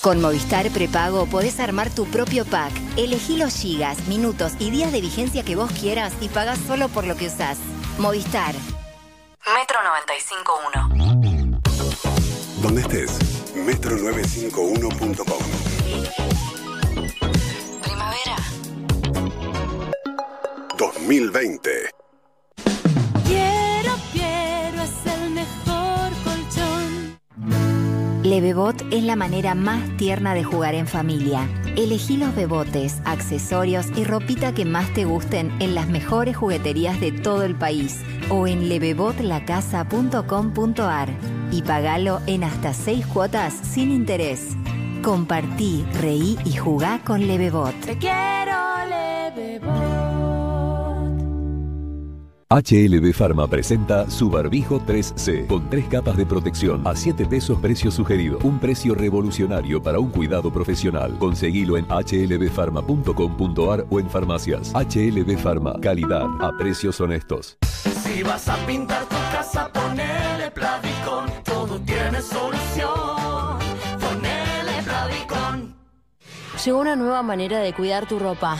Con 0.05 0.21
Movistar 0.21 0.69
Prepago 0.69 1.25
podés 1.25 1.59
armar 1.59 1.89
tu 1.89 2.05
propio 2.05 2.45
pack. 2.45 2.71
Elegí 2.95 3.37
los 3.37 3.55
gigas, 3.55 4.07
minutos 4.07 4.53
y 4.59 4.69
días 4.69 4.91
de 4.91 5.01
vigencia 5.01 5.41
que 5.41 5.55
vos 5.55 5.71
quieras 5.71 6.13
y 6.21 6.29
pagás 6.29 6.59
solo 6.59 6.89
por 6.89 7.07
lo 7.07 7.17
que 7.17 7.25
usás. 7.25 7.57
Movistar. 7.97 8.53
Metro 9.47 9.79
95.1. 10.93 11.59
Donde 12.61 12.81
estés, 12.81 13.17
metro951.com. 13.55 15.43
Primavera. 17.81 18.35
2020. 20.77 21.74
Levebot 28.35 28.75
es 28.91 29.01
la 29.01 29.15
manera 29.15 29.55
más 29.55 29.81
tierna 29.95 30.33
de 30.33 30.43
jugar 30.43 30.75
en 30.75 30.87
familia. 30.87 31.47
Elegí 31.77 32.17
los 32.17 32.35
bebotes, 32.35 32.99
accesorios 33.05 33.87
y 33.95 34.03
ropita 34.03 34.53
que 34.53 34.65
más 34.65 34.93
te 34.93 35.05
gusten 35.05 35.53
en 35.61 35.73
las 35.73 35.87
mejores 35.87 36.35
jugueterías 36.35 36.99
de 36.99 37.13
todo 37.13 37.43
el 37.43 37.55
país 37.55 38.01
o 38.29 38.45
en 38.45 38.67
levebotlacasa.com.ar 38.67 41.09
y 41.49 41.61
pagalo 41.61 42.19
en 42.27 42.43
hasta 42.43 42.73
6 42.73 43.05
cuotas 43.05 43.53
sin 43.53 43.89
interés. 43.89 44.49
Compartí, 45.01 45.85
reí 46.01 46.37
y 46.43 46.57
jugá 46.57 46.99
con 47.05 47.27
Levebot. 47.27 47.73
Te 47.85 47.97
quiero, 47.97 48.57
Levebot. 48.89 49.84
HLB 52.47 53.11
Pharma 53.11 53.47
presenta 53.47 54.07
su 54.07 54.29
barbijo 54.29 54.79
3C 54.79 55.47
con 55.47 55.67
tres 55.67 55.87
capas 55.87 56.15
de 56.15 56.27
protección 56.27 56.85
a 56.85 56.95
7 56.95 57.25
pesos 57.25 57.57
precio 57.59 57.89
sugerido. 57.89 58.37
Un 58.43 58.59
precio 58.59 58.93
revolucionario 58.93 59.81
para 59.81 59.97
un 59.97 60.11
cuidado 60.11 60.53
profesional. 60.53 61.17
Conseguilo 61.17 61.75
en 61.75 61.87
hlbpharma.com.ar 61.87 63.87
o 63.89 63.99
en 63.99 64.07
farmacias. 64.11 64.71
HLB 64.75 65.39
Pharma, 65.39 65.73
calidad 65.81 66.27
a 66.39 66.55
precios 66.55 67.01
honestos. 67.01 67.57
Si 68.03 68.21
vas 68.21 68.47
a 68.47 68.57
pintar 68.67 69.05
tu 69.05 69.15
casa, 69.31 69.67
ponele 69.73 70.51
Plavicon. 70.51 71.31
Todo 71.43 71.79
tiene 71.79 72.21
solución. 72.21 73.57
Ponele 73.99 74.83
Plavicon. 74.83 75.75
Llegó 76.63 76.77
una 76.77 76.95
nueva 76.95 77.23
manera 77.23 77.57
de 77.57 77.73
cuidar 77.73 78.07
tu 78.07 78.19
ropa. 78.19 78.59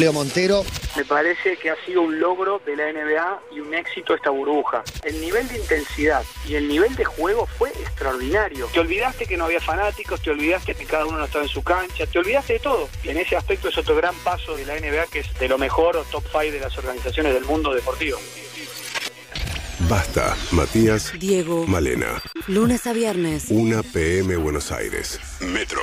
Leo 0.00 0.14
Montero. 0.14 0.64
Me 0.96 1.04
parece 1.04 1.58
que 1.58 1.68
ha 1.68 1.76
sido 1.84 2.00
un 2.00 2.18
logro 2.20 2.58
de 2.64 2.74
la 2.74 2.90
NBA 2.90 3.42
y 3.54 3.60
un 3.60 3.74
éxito 3.74 4.14
esta 4.14 4.30
burbuja. 4.30 4.82
El 5.04 5.20
nivel 5.20 5.46
de 5.46 5.58
intensidad 5.58 6.24
y 6.48 6.54
el 6.54 6.68
nivel 6.68 6.96
de 6.96 7.04
juego 7.04 7.46
fue 7.46 7.68
extraordinario. 7.68 8.66
Te 8.72 8.80
olvidaste 8.80 9.26
que 9.26 9.36
no 9.36 9.44
había 9.44 9.60
fanáticos, 9.60 10.22
te 10.22 10.30
olvidaste 10.30 10.74
que 10.74 10.86
cada 10.86 11.04
uno 11.04 11.18
no 11.18 11.26
estaba 11.26 11.44
en 11.44 11.50
su 11.50 11.62
cancha, 11.62 12.06
te 12.06 12.18
olvidaste 12.18 12.54
de 12.54 12.58
todo. 12.60 12.88
Y 13.04 13.10
en 13.10 13.18
ese 13.18 13.36
aspecto 13.36 13.68
es 13.68 13.76
otro 13.76 13.94
gran 13.94 14.14
paso 14.24 14.56
de 14.56 14.64
la 14.64 14.80
NBA 14.80 15.04
que 15.12 15.18
es 15.18 15.38
de 15.38 15.48
lo 15.48 15.58
mejor 15.58 15.98
o 15.98 16.04
top 16.04 16.24
5 16.32 16.44
de 16.50 16.60
las 16.60 16.78
organizaciones 16.78 17.34
del 17.34 17.44
mundo 17.44 17.74
deportivo. 17.74 18.18
Basta, 19.80 20.34
Matías, 20.52 21.12
Diego. 21.18 21.66
Malena. 21.66 22.22
Lunes 22.46 22.86
a 22.86 22.94
viernes. 22.94 23.48
1 23.50 23.82
PM 23.92 24.34
Buenos 24.36 24.72
Aires. 24.72 25.20
Metro. 25.40 25.82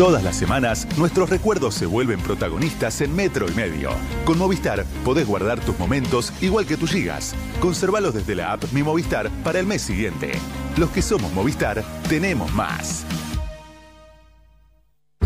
Todas 0.00 0.24
las 0.24 0.36
semanas, 0.36 0.88
nuestros 0.96 1.28
recuerdos 1.28 1.74
se 1.74 1.84
vuelven 1.84 2.20
protagonistas 2.20 3.02
en 3.02 3.14
Metro 3.14 3.46
y 3.50 3.54
Medio. 3.54 3.90
Con 4.24 4.38
Movistar 4.38 4.86
podés 5.04 5.26
guardar 5.26 5.60
tus 5.60 5.78
momentos 5.78 6.32
igual 6.40 6.64
que 6.64 6.78
tus 6.78 6.90
gigas. 6.90 7.34
Conservalos 7.60 8.14
desde 8.14 8.34
la 8.34 8.52
app 8.52 8.64
Mi 8.72 8.82
Movistar 8.82 9.28
para 9.44 9.60
el 9.60 9.66
mes 9.66 9.82
siguiente. 9.82 10.32
Los 10.78 10.88
que 10.88 11.02
somos 11.02 11.30
Movistar, 11.34 11.84
tenemos 12.08 12.50
más. 12.54 13.04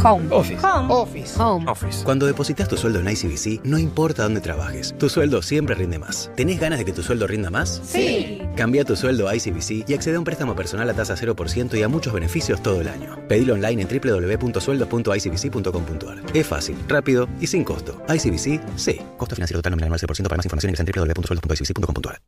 Home. 0.03 0.27
Office. 0.31 0.59
Office. 0.63 1.41
Home. 1.41 1.71
Office. 1.71 2.05
Cuando 2.05 2.27
depositas 2.27 2.69
tu 2.69 2.77
sueldo 2.77 2.99
en 3.01 3.09
ICBC, 3.09 3.63
no 3.65 3.79
importa 3.79 4.25
dónde 4.25 4.43
trabajes, 4.43 4.95
tu 4.99 5.09
sueldo 5.09 5.41
siempre 5.41 5.75
rinde 5.75 5.99
más. 5.99 6.31
¿Tenés 6.37 6.61
ganas 6.61 6.79
de 6.79 6.85
que 6.85 6.93
tu 6.93 7.03
sueldo 7.03 7.27
rinda 7.27 7.49
más? 7.51 7.81
Sí. 7.85 8.43
Cambia 8.55 8.85
tu 8.85 8.97
sueldo 8.97 9.27
a 9.29 9.35
ICBC 9.37 9.89
y 9.89 9.95
accede 9.95 10.17
a 10.17 10.19
un 10.19 10.25
préstamo 10.25 10.55
personal 10.55 10.91
a 10.91 10.95
tasa 10.95 11.15
0% 11.17 11.79
y 11.79 11.83
a 11.83 11.89
muchos 11.89 12.13
beneficios 12.13 12.63
todo 12.63 12.83
el 12.83 12.89
año. 12.89 13.17
Pedilo 13.29 13.55
online 13.55 13.81
en 13.83 13.89
www.sueldos.icbc.com.ar. 13.89 16.23
Es 16.35 16.47
fácil, 16.47 16.77
rápido 16.87 17.27
y 17.41 17.47
sin 17.47 17.65
costo. 17.65 18.03
ICBC, 18.07 18.61
sí. 18.77 19.01
Costo 19.17 19.37
financiero 19.37 19.61
total 19.61 19.71
nominal 19.73 19.91
9%. 19.93 20.23
Para 20.25 20.37
más 20.37 20.45
información 20.45 20.75
en 20.79 20.85
www.sueldos.icbc.com.ar. 20.85 22.19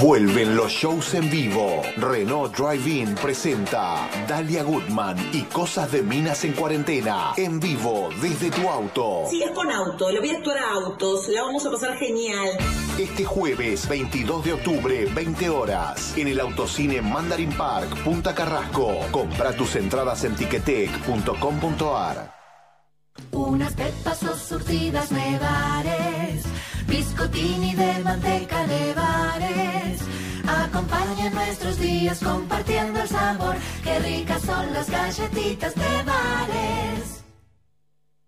Vuelven 0.00 0.56
los 0.56 0.72
shows 0.72 1.14
en 1.14 1.30
vivo. 1.30 1.82
Renault 1.96 2.56
Drive-In 2.56 3.14
presenta 3.14 4.08
Dalia 4.26 4.64
Goodman 4.64 5.16
y 5.32 5.42
Cosas 5.42 5.92
de 5.92 6.02
Minas 6.02 6.44
en 6.44 6.52
Cuarentena. 6.52 7.32
En 7.36 7.60
vivo 7.60 8.08
desde 8.20 8.50
tu 8.50 8.68
auto. 8.68 9.24
Si 9.30 9.42
es 9.42 9.50
con 9.52 9.70
auto, 9.70 10.10
le 10.10 10.20
voy 10.20 10.30
a 10.30 10.38
actuar 10.38 10.58
a 10.58 10.72
autos, 10.72 11.28
la 11.28 11.42
vamos 11.42 11.64
a 11.66 11.70
pasar 11.70 11.96
genial. 11.96 12.48
Este 12.98 13.24
jueves 13.24 13.88
22 13.88 14.44
de 14.44 14.52
octubre, 14.54 15.06
20 15.14 15.50
horas, 15.50 16.16
en 16.16 16.28
el 16.28 16.40
Autocine 16.40 17.00
Mandarin 17.00 17.52
Park, 17.52 18.02
Punta 18.02 18.34
Carrasco. 18.34 18.98
Compra 19.12 19.52
tus 19.52 19.76
entradas 19.76 20.24
en 20.24 20.34
tiquetec.com.ar. 20.34 22.34
Unas 23.30 23.72
pepas 23.74 24.22
o 24.24 24.36
surtidas 24.36 25.12
nevares, 25.12 26.44
biscottini 26.96 27.74
de 27.74 27.92
manteca 28.04 28.66
nevares. 28.66 30.00
Acompaña 30.46 31.30
nuestros 31.30 31.78
días 31.78 32.20
compartiendo 32.20 33.00
el 33.00 33.08
sabor. 33.08 33.56
Qué 33.82 33.98
ricas 33.98 34.42
son 34.42 34.72
las 34.72 34.88
galletitas 34.88 35.76
nevares. 35.76 37.23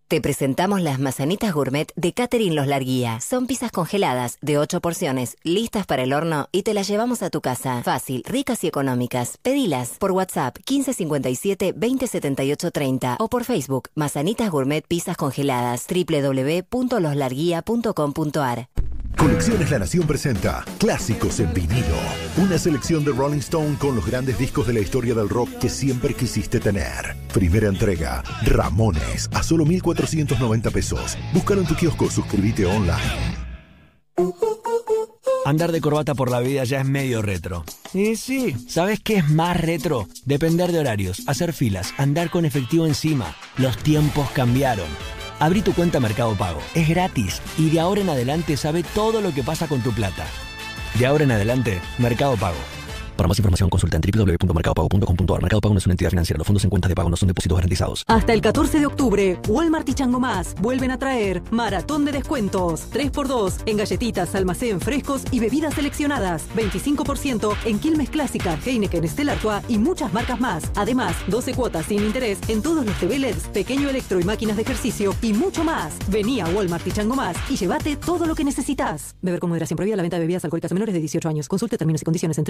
Te 0.09 0.21
presentamos 0.21 0.83
las 0.83 1.01
mazanitas 1.01 1.53
gourmet 1.53 1.91
de 1.97 2.13
Catherine 2.13 2.55
Los 2.55 2.69
Larguía. 2.69 3.19
Son 3.21 3.49
pizzas 3.49 3.73
congeladas 3.73 4.39
de 4.41 4.57
8 4.57 4.81
porciones, 4.81 5.37
listas 5.43 5.85
para 5.85 6.05
el 6.05 6.13
horno 6.13 6.49
y 6.53 6.63
te 6.63 6.75
las 6.75 6.87
llevamos 6.87 7.25
a 7.25 7.31
tu 7.31 7.41
casa. 7.41 7.83
Fácil, 7.83 8.23
ricas 8.25 8.63
y 8.63 8.69
económicas. 8.69 9.37
Pedilas 9.43 9.97
por 9.99 10.13
WhatsApp 10.13 10.59
1557 10.59 11.73
2078 11.73 12.71
30 12.71 13.17
o 13.19 13.29
por 13.29 13.43
Facebook 13.43 13.89
Mazanitas 13.97 14.49
Gourmet 14.49 14.87
Pizzas 14.87 15.17
Congeladas 15.17 15.89
www.loslarguía.com.ar. 15.89 18.69
Colecciones 19.17 19.71
La 19.71 19.79
Nación 19.79 20.07
presenta 20.07 20.65
Clásicos 20.79 21.41
en 21.41 21.53
vinilo. 21.55 21.97
Una 22.37 22.59
selección 22.59 23.05
de 23.05 23.13
Rolling 23.13 23.39
Stone 23.39 23.77
con 23.79 23.97
los 23.97 24.07
grandes 24.07 24.39
discos 24.39 24.67
de 24.67 24.75
la 24.75 24.81
historia 24.81 25.15
del 25.15 25.29
rock 25.29 25.49
que 25.59 25.69
siempre 25.69 26.15
quisiste 26.15 26.61
tener. 26.61 27.17
Primera 27.33 27.69
entrega, 27.69 28.23
Ramones, 28.45 29.29
a 29.33 29.43
solo 29.43 29.65
1.490 29.65 30.71
pesos. 30.71 31.17
Búscalo 31.33 31.63
en 31.63 31.67
tu 31.67 31.75
kiosco, 31.75 32.11
suscríbete 32.11 32.67
online. 32.67 33.47
Andar 35.45 35.73
de 35.73 35.81
corbata 35.81 36.15
por 36.15 36.31
la 36.31 36.41
vida 36.41 36.65
ya 36.65 36.81
es 36.81 36.87
medio 36.87 37.23
retro. 37.23 37.65
Y 37.95 38.17
sí, 38.17 38.55
¿sabes 38.69 39.01
qué 39.01 39.19
es 39.19 39.31
más 39.31 39.59
retro? 39.59 40.09
Depender 40.25 40.73
de 40.73 40.81
horarios, 40.81 41.23
hacer 41.27 41.53
filas, 41.53 41.95
andar 41.99 42.31
con 42.31 42.45
efectivo 42.45 42.87
encima. 42.87 43.35
Los 43.57 43.79
tiempos 43.79 44.29
cambiaron. 44.33 44.89
Abrí 45.39 45.61
tu 45.63 45.75
cuenta 45.75 46.01
Mercado 46.01 46.35
Pago. 46.35 46.61
Es 46.75 46.89
gratis 46.89 47.43
y 47.59 47.69
de 47.71 47.81
ahora 47.81 48.01
en 48.01 48.09
adelante 48.09 48.57
sabe 48.57 48.83
todo 48.83 49.21
lo 49.21 49.35
que 49.35 49.43
pasa 49.43 49.69
con 49.69 49.81
tu 49.83 49.93
plata. 49.93 50.27
De 50.99 51.07
ahora 51.07 51.25
en 51.25 51.31
adelante, 51.31 51.81
Mercado 51.99 52.37
Pago. 52.37 52.76
Para 53.17 53.29
más 53.29 53.39
información 53.39 53.71
consulta 53.71 53.97
en 53.97 54.03
www.mercadopago.com.ar. 54.03 55.43
Mercado 55.43 55.61
Pago 55.61 55.75
no 55.75 55.79
es 55.79 55.87
una 55.87 55.95
entidad 55.95 56.11
financiera. 56.11 56.39
Los 56.39 56.47
fondos 56.47 56.65
en 56.65 56.71
cuentas 56.71 56.89
de 56.91 56.95
pago 56.95 57.09
no 57.09 57.17
son 57.17 57.29
depósitos 57.29 57.57
garantizados. 57.57 58.05
Hasta 58.07 58.35
el 58.35 58.43
14 58.43 58.79
de 58.79 58.87
octubre, 58.87 59.41
Walmart 59.49 59.89
y 59.89 59.95
Chango 59.95 60.21
Más 60.21 60.55
vuelven 60.61 60.91
a 60.91 60.99
traer 60.99 61.43
maratón 61.51 62.05
de 62.05 62.13
descuentos. 62.13 62.91
3x2 62.93 63.63
en 63.67 63.77
galletitas, 63.79 64.35
almacén, 64.35 64.81
frescos 64.81 65.23
y 65.31 65.41
bebidas 65.41 65.75
seleccionadas. 65.75 66.45
25% 66.55 67.57
en 67.65 67.79
Quilmes 67.79 68.11
Clásica, 68.11 68.59
Heineken, 68.65 69.09
Stella 69.09 69.33
Artois 69.33 69.63
y 69.69 69.79
muchas 69.79 70.13
marcas 70.13 70.39
más. 70.39 70.71
Además, 70.75 71.17
12 71.29 71.55
cuotas 71.55 71.87
sin 71.87 72.03
interés 72.03 72.39
en 72.49 72.61
todos 72.61 72.85
los 72.85 72.99
TV 72.99 73.19
LEDs, 73.19 73.49
pequeño 73.49 73.89
electro 73.89 74.21
y 74.21 74.25
máquinas 74.25 74.57
de 74.57 74.63
ejercicio 74.63 75.15
y 75.23 75.33
mucho 75.33 75.65
más. 75.65 75.97
Vení 76.09 76.41
a 76.41 76.49
Walmart 76.49 76.87
y 76.87 76.93
Chango 76.93 77.15
Más 77.15 77.37
y 77.49 77.57
llévate 77.57 77.97
todo 77.97 78.27
lo 78.27 78.35
que 78.35 78.45
necesitas. 78.45 79.17
Beber 79.23 79.41
con 79.41 79.49
moderación 79.49 79.77
prohibida 79.77 79.97
la 79.97 80.03
venta 80.03 80.17
de 80.17 80.21
bebidas 80.21 80.45
alcohólicas 80.45 80.71
a 80.71 80.75
menores 80.75 80.93
de 80.93 81.01
18 81.01 81.29
años. 81.29 81.49
Consulte 81.49 81.79
términos 81.79 82.03
y 82.03 82.05
condiciones 82.05 82.37
en 82.37 82.45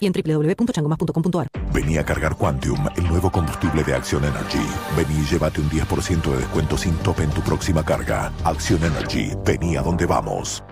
y 0.00 0.06
en 0.06 0.12
www.changomas.com.ar. 0.12 1.48
Vení 1.72 1.98
a 1.98 2.04
cargar 2.04 2.36
Quantium, 2.36 2.88
el 2.96 3.04
nuevo 3.08 3.30
combustible 3.30 3.82
de 3.84 3.94
Action 3.94 4.24
Energy. 4.24 4.66
Vení 4.96 5.20
y 5.20 5.24
llévate 5.24 5.60
un 5.60 5.70
10% 5.70 6.30
de 6.30 6.36
descuento 6.38 6.76
sin 6.76 6.94
tope 6.98 7.22
en 7.22 7.30
tu 7.30 7.40
próxima 7.40 7.84
carga. 7.84 8.32
Action 8.44 8.82
Energy, 8.84 9.32
vení 9.44 9.76
a 9.76 9.82
donde 9.82 10.06
vamos. 10.06 10.62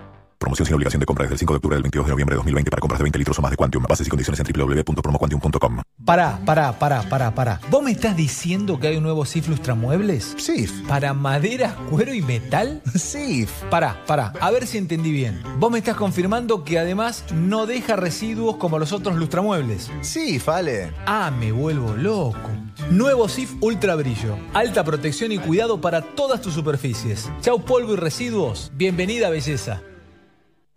Promoción 0.45 0.67
sin 0.67 0.75
obligación 0.75 0.99
de 0.99 1.07
compra 1.07 1.23
desde 1.23 1.33
el 1.33 1.39
5 1.39 1.53
de 1.53 1.57
octubre 1.57 1.75
del 1.75 1.81
22 1.81 2.05
de 2.05 2.11
noviembre 2.11 2.33
de 2.35 2.37
2020 2.37 2.69
para 2.69 2.79
compras 2.79 2.99
de 2.99 3.03
20 3.03 3.17
litros 3.17 3.39
o 3.39 3.41
más 3.41 3.49
de 3.49 3.57
Quantium. 3.57 3.83
Bases 3.89 4.05
y 4.05 4.09
condiciones 4.11 4.39
en 4.39 4.45
www.promoquantium.com. 4.45 5.81
Pará, 6.05 6.39
pará, 6.45 6.77
pará, 6.77 7.01
pará, 7.09 7.33
pará. 7.33 7.59
¿Vos 7.71 7.81
me 7.81 7.89
estás 7.89 8.15
diciendo 8.15 8.79
que 8.79 8.89
hay 8.89 8.97
un 8.97 9.03
nuevo 9.03 9.25
SIF 9.25 9.47
Lustramuebles? 9.47 10.35
SIF. 10.37 10.71
¿Para 10.87 11.15
madera, 11.15 11.75
cuero 11.89 12.13
y 12.13 12.21
metal? 12.21 12.83
SIF. 12.93 13.49
Pará, 13.71 14.03
pará, 14.05 14.33
a 14.39 14.51
ver 14.51 14.67
si 14.67 14.77
entendí 14.77 15.11
bien. 15.11 15.41
Vos 15.57 15.71
me 15.71 15.79
estás 15.79 15.95
confirmando 15.95 16.63
que 16.63 16.77
además 16.77 17.25
no 17.33 17.65
deja 17.65 17.95
residuos 17.95 18.57
como 18.57 18.77
los 18.77 18.91
otros 18.91 19.15
lustramuebles. 19.15 19.91
SIF, 20.01 20.47
Ale. 20.47 20.93
Ah, 21.07 21.31
me 21.31 21.51
vuelvo 21.51 21.95
loco. 21.95 22.51
Nuevo 22.91 23.27
SIF 23.27 23.55
Ultra 23.61 23.95
Brillo. 23.95 24.37
Alta 24.53 24.83
protección 24.83 25.31
y 25.31 25.39
cuidado 25.39 25.81
para 25.81 26.03
todas 26.03 26.39
tus 26.39 26.53
superficies. 26.53 27.31
Chau 27.41 27.65
polvo 27.65 27.93
y 27.93 27.95
residuos. 27.95 28.71
Bienvenida 28.75 29.31
belleza. 29.31 29.81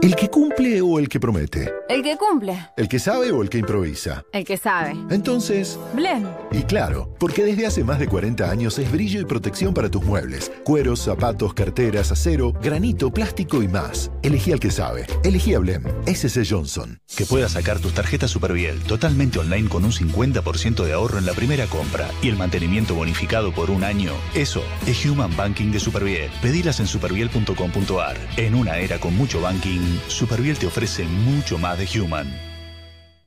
¿El 0.01 0.15
que 0.15 0.29
cumple 0.29 0.81
o 0.81 1.01
el 1.01 1.09
que 1.09 1.19
promete? 1.19 1.73
El 1.89 2.05
que 2.05 2.17
cumple. 2.17 2.57
¿El 2.77 2.87
que 2.87 3.01
sabe 3.01 3.33
o 3.33 3.43
el 3.43 3.51
que 3.51 3.59
improvisa? 3.59 4.25
El 4.33 4.45
que 4.45 4.57
sabe. 4.57 4.93
Entonces, 5.11 5.77
Blen. 5.93 6.25
y 6.53 6.63
claro, 6.63 7.13
porque 7.19 7.43
desde 7.43 7.67
hace 7.67 7.83
más 7.83 7.99
de 7.99 8.07
40 8.07 8.49
años 8.49 8.79
es 8.79 8.93
brillo 8.93 9.21
y 9.21 9.25
protección 9.25 9.75
para 9.75 9.91
tus 9.91 10.05
muebles. 10.05 10.53
Cueros, 10.63 11.01
zapatos, 11.01 11.53
carteras, 11.53 12.13
acero, 12.13 12.53
granito, 12.53 13.11
plástico 13.11 13.61
y 13.61 13.67
más. 13.67 14.13
Elegí 14.23 14.53
al 14.53 14.61
que 14.61 14.71
sabe. 14.71 15.05
Elegí 15.25 15.55
a 15.55 15.59
Blem. 15.59 15.83
SC 16.07 16.47
Johnson. 16.49 17.01
Que 17.17 17.27
puedas 17.27 17.53
sacar 17.53 17.81
tus 17.81 17.93
tarjetas 17.93 18.31
Superviel 18.31 18.79
totalmente 18.85 19.41
online 19.41 19.69
con 19.69 19.85
un 19.85 19.91
50% 19.91 20.85
de 20.85 20.93
ahorro 20.93 21.19
en 21.19 21.27
la 21.27 21.33
primera 21.33 21.67
compra 21.67 22.09
y 22.23 22.29
el 22.29 22.37
mantenimiento 22.37 22.95
bonificado 22.95 23.53
por 23.53 23.69
un 23.69 23.83
año. 23.83 24.13
Eso 24.37 24.63
es 24.87 25.05
Human 25.05 25.37
Banking 25.37 25.73
de 25.73 25.81
Superviel. 25.81 26.31
Pedilas 26.41 26.79
en 26.79 26.87
superviel.com.ar. 26.87 28.17
En 28.37 28.55
una 28.55 28.79
era 28.79 29.01
con 29.01 29.17
mucho 29.17 29.41
banking, 29.41 29.88
Superviel 30.09 30.59
te 30.59 30.67
ofrece 30.67 31.05
mucho 31.05 31.59
más 31.59 31.79
de 31.79 32.01
Human. 32.01 32.49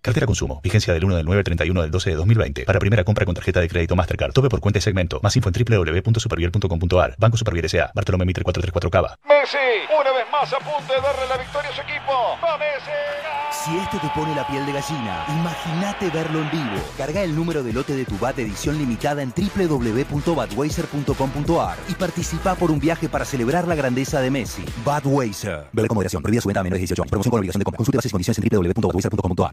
Cartera 0.01 0.25
consumo. 0.25 0.59
Vigencia 0.63 0.93
del 0.93 1.05
1 1.05 1.15
del 1.15 1.25
9 1.25 1.39
al 1.39 1.43
31 1.43 1.81
del 1.83 1.91
12 1.91 2.09
de 2.09 2.15
2020. 2.15 2.65
Para 2.65 2.79
primera 2.79 3.03
compra 3.03 3.23
con 3.23 3.35
tarjeta 3.35 3.59
de 3.59 3.69
crédito 3.69 3.95
Mastercard. 3.95 4.33
Tope 4.33 4.49
por 4.49 4.59
cuenta 4.59 4.79
y 4.79 4.81
segmento. 4.81 5.19
Más 5.21 5.35
info 5.35 5.49
en 5.49 5.65
www.superviel.com.ar. 5.65 7.15
Banco 7.19 7.37
Superviel 7.37 7.65
S.A. 7.65 7.91
Bartolomé 7.93 8.25
Mitre 8.25 8.43
434 8.43 8.89
Cava. 8.89 9.17
Messi, 9.27 9.57
una 9.93 10.11
vez 10.11 10.25
más 10.31 10.51
a 10.51 10.57
punto 10.57 10.93
darle 10.93 11.27
la 11.29 11.37
victoria 11.37 11.69
a 11.69 11.75
su 11.75 11.81
equipo. 11.81 12.37
¡Va 12.43 12.57
Messi! 12.57 13.40
Si 13.63 13.77
este 13.77 13.99
te 13.99 14.09
pone 14.15 14.33
la 14.33 14.47
piel 14.47 14.65
de 14.65 14.71
gallina, 14.71 15.23
imagínate 15.29 16.09
verlo 16.09 16.41
en 16.41 16.49
vivo. 16.49 16.81
Carga 16.97 17.21
el 17.21 17.35
número 17.35 17.61
de 17.61 17.71
lote 17.71 17.95
de 17.95 18.05
tu 18.05 18.17
BAT 18.17 18.39
edición 18.39 18.79
limitada 18.79 19.21
en 19.21 19.31
www.badweiser.com.ar 19.31 21.77
y 21.87 21.93
participa 21.93 22.55
por 22.55 22.71
un 22.71 22.79
viaje 22.79 23.07
para 23.07 23.23
celebrar 23.23 23.67
la 23.67 23.75
grandeza 23.75 24.19
de 24.19 24.31
Messi. 24.31 24.65
Badweiser. 24.83 25.67
Vele 25.73 25.87
con 25.87 25.93
moderación. 25.95 26.23
Prohibida 26.23 26.41
su 26.41 26.47
venta 26.47 26.61
a 26.61 26.63
menores 26.63 26.79
de 26.79 26.87
18 26.87 27.03
años. 27.03 27.11
Promoción 27.11 27.29
con 27.29 27.37
obligación 27.37 27.59
de 27.59 27.65
compra. 27.65 27.77
Consulte 27.77 27.97
bases 27.97 28.09
y 28.09 28.13
condiciones 28.13 28.39
en 28.39 28.45
www.badweiser.com.ar. 28.49 29.51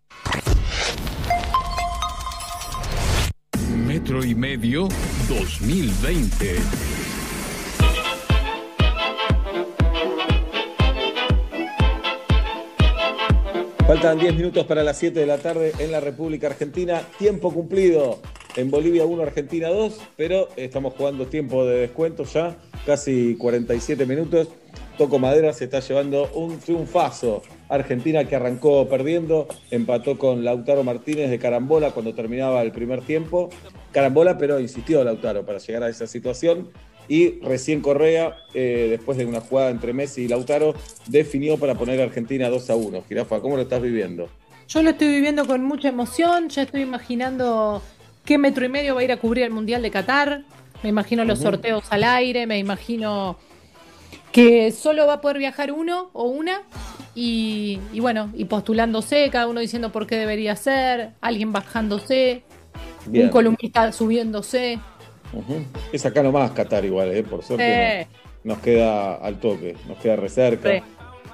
Metro 3.86 4.24
y 4.24 4.34
medio 4.34 4.88
2020. 5.28 6.97
Faltan 13.88 14.18
10 14.18 14.34
minutos 14.34 14.66
para 14.66 14.82
las 14.82 14.98
7 14.98 15.18
de 15.18 15.24
la 15.24 15.38
tarde 15.38 15.72
en 15.78 15.90
la 15.90 16.00
República 16.00 16.48
Argentina. 16.48 17.00
Tiempo 17.18 17.50
cumplido. 17.50 18.20
En 18.54 18.70
Bolivia 18.70 19.06
1, 19.06 19.22
Argentina 19.22 19.68
2, 19.68 19.98
pero 20.14 20.50
estamos 20.56 20.92
jugando 20.92 21.26
tiempo 21.26 21.64
de 21.64 21.78
descuento 21.78 22.24
ya, 22.24 22.58
casi 22.84 23.34
47 23.36 24.04
minutos. 24.04 24.48
Toco 24.98 25.18
Madera 25.18 25.54
se 25.54 25.64
está 25.64 25.80
llevando 25.80 26.28
un 26.34 26.58
triunfazo. 26.58 27.40
Argentina 27.70 28.24
que 28.24 28.36
arrancó 28.36 28.86
perdiendo, 28.90 29.48
empató 29.70 30.18
con 30.18 30.44
Lautaro 30.44 30.84
Martínez 30.84 31.30
de 31.30 31.38
Carambola 31.38 31.92
cuando 31.92 32.12
terminaba 32.12 32.60
el 32.60 32.72
primer 32.72 33.00
tiempo. 33.00 33.48
Carambola, 33.92 34.36
pero 34.36 34.60
insistió 34.60 35.02
Lautaro 35.02 35.46
para 35.46 35.60
llegar 35.60 35.84
a 35.84 35.88
esa 35.88 36.06
situación. 36.06 36.68
Y 37.08 37.40
recién 37.40 37.80
Correa, 37.80 38.36
eh, 38.52 38.88
después 38.90 39.16
de 39.16 39.24
una 39.24 39.40
jugada 39.40 39.70
entre 39.70 39.92
Messi 39.92 40.22
y 40.22 40.28
Lautaro, 40.28 40.74
definió 41.06 41.56
para 41.56 41.74
poner 41.74 42.00
a 42.00 42.04
Argentina 42.04 42.48
2 42.50 42.70
a 42.70 42.76
1. 42.76 43.04
Girafa, 43.08 43.40
¿cómo 43.40 43.56
lo 43.56 43.62
estás 43.62 43.80
viviendo? 43.80 44.28
Yo 44.68 44.82
lo 44.82 44.90
estoy 44.90 45.08
viviendo 45.08 45.46
con 45.46 45.64
mucha 45.64 45.88
emoción, 45.88 46.50
ya 46.50 46.62
estoy 46.62 46.82
imaginando 46.82 47.82
qué 48.26 48.36
metro 48.36 48.66
y 48.66 48.68
medio 48.68 48.94
va 48.94 49.00
a 49.00 49.04
ir 49.04 49.12
a 49.12 49.16
cubrir 49.16 49.44
el 49.44 49.50
Mundial 49.50 49.80
de 49.80 49.90
Qatar, 49.90 50.42
me 50.82 50.90
imagino 50.90 51.24
los 51.24 51.38
sorteos 51.38 51.84
al 51.88 52.04
aire, 52.04 52.46
me 52.46 52.58
imagino 52.58 53.38
que 54.30 54.70
solo 54.70 55.06
va 55.06 55.14
a 55.14 55.20
poder 55.22 55.38
viajar 55.38 55.72
uno 55.72 56.10
o 56.12 56.24
una 56.24 56.62
y, 57.14 57.80
y 57.94 58.00
bueno, 58.00 58.30
y 58.34 58.44
postulándose, 58.44 59.30
cada 59.30 59.46
uno 59.48 59.60
diciendo 59.60 59.90
por 59.90 60.06
qué 60.06 60.16
debería 60.16 60.54
ser, 60.54 61.12
alguien 61.22 61.52
bajándose, 61.52 62.42
Bien. 63.06 63.24
un 63.24 63.30
columnista 63.30 63.90
subiéndose. 63.92 64.78
Es 65.92 66.04
acá 66.06 66.22
nomás 66.22 66.50
Qatar 66.52 66.84
igual, 66.84 67.14
¿eh? 67.14 67.22
por 67.22 67.42
suerte. 67.44 68.06
No- 68.44 68.54
nos 68.54 68.58
queda 68.62 69.16
al 69.16 69.38
toque, 69.40 69.76
nos 69.86 69.98
queda 69.98 70.16
recerca, 70.16 70.72
Sí. 70.72 70.82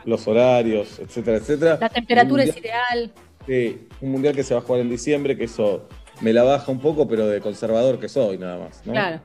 los 0.05 0.27
horarios, 0.27 0.99
etcétera, 0.99 1.37
etcétera. 1.37 1.79
la 1.81 1.89
temperatura 1.89 2.43
es 2.45 2.57
ideal. 2.57 3.13
Sí, 3.47 3.87
un 4.01 4.11
mundial 4.13 4.35
que 4.35 4.43
se 4.43 4.55
va 4.55 4.61
a 4.61 4.63
jugar 4.63 4.81
en 4.81 4.89
diciembre, 4.91 5.37
que 5.37 5.45
eso 5.45 5.87
me 6.23 6.33
la 6.33 6.43
baja 6.43 6.73
un 6.73 6.81
poco, 6.81 7.07
pero 7.07 7.27
de 7.27 7.41
conservador 7.41 8.01
que 8.01 8.09
soy 8.09 8.39
nada 8.39 8.59
más. 8.59 8.81
¿no? 8.87 8.93
Claro. 8.93 9.21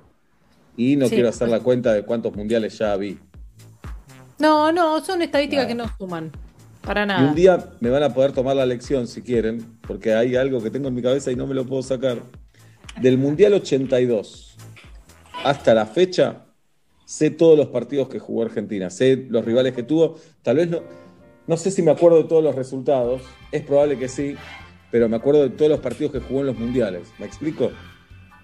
Y 0.76 0.98
no 0.98 1.08
Sí. 1.08 1.16
quiero 1.16 1.30
hacer 1.30 1.48
la 1.50 1.62
cuenta 1.62 1.94
de 1.94 2.04
cuántos 2.04 2.36
mundiales 2.36 2.78
ya 2.78 2.96
vi. 2.98 3.18
No, 4.38 4.72
no, 4.72 5.04
son 5.04 5.22
estadísticas 5.22 5.66
Nada. 5.66 5.68
que 5.68 5.76
no 5.76 5.86
suman. 5.98 6.32
Para 6.82 7.04
Y 7.04 7.08
nada. 7.08 7.28
un 7.30 7.36
día 7.36 7.70
me 7.82 7.90
van 7.90 8.04
a 8.04 8.14
poder 8.14 8.32
tomar 8.32 8.56
la 8.56 8.66
lección 8.66 9.08
si 9.08 9.22
quieren, 9.22 9.78
porque 9.88 10.14
hay 10.14 10.36
algo 10.36 10.62
que 10.62 10.70
tengo 10.70 10.88
en 10.88 10.96
mi 10.96 11.02
cabeza 11.02 11.32
y 11.32 11.36
no 11.36 11.46
me 11.48 11.54
lo 11.54 11.66
puedo 11.66 11.82
sacar. 11.82 12.20
Del 13.02 13.18
Mundial 13.18 13.54
82 13.54 14.49
hasta 15.44 15.74
la 15.74 15.86
fecha, 15.86 16.46
sé 17.06 17.32
todos 17.32 17.58
los 17.58 17.68
partidos 17.68 18.10
que 18.10 18.20
jugó 18.20 18.44
Argentina, 18.44 18.90
sé 18.90 19.26
los 19.30 19.44
rivales 19.46 19.74
que 19.74 19.84
tuvo. 19.84 20.18
Tal 20.44 20.58
vez 20.58 20.70
no, 20.70 20.82
no 21.48 21.58
sé 21.58 21.72
si 21.72 21.82
me 21.82 21.92
acuerdo 21.92 22.18
de 22.18 22.30
todos 22.30 22.44
los 22.44 22.56
resultados, 22.56 23.22
es 23.52 23.64
probable 23.64 23.98
que 23.98 24.08
sí, 24.08 24.36
pero 24.92 25.10
me 25.10 25.18
acuerdo 25.18 25.44
de 25.44 25.50
todos 25.50 25.72
los 25.72 25.80
partidos 25.80 26.12
que 26.12 26.20
jugó 26.20 26.42
en 26.42 26.48
los 26.48 26.58
mundiales. 26.58 27.08
¿Me 27.18 27.26
explico? 27.26 27.72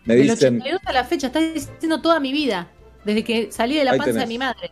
Me 0.05 0.15
dicen, 0.15 0.57
82 0.57 0.81
a 0.85 0.93
la 0.93 1.03
fecha, 1.03 1.27
estás 1.27 1.53
diciendo 1.53 2.01
toda 2.01 2.19
mi 2.19 2.31
vida, 2.31 2.69
desde 3.03 3.23
que 3.23 3.51
salí 3.51 3.75
de 3.75 3.83
la 3.83 3.95
panza 3.97 4.19
de 4.19 4.27
mi 4.27 4.37
madre. 4.37 4.71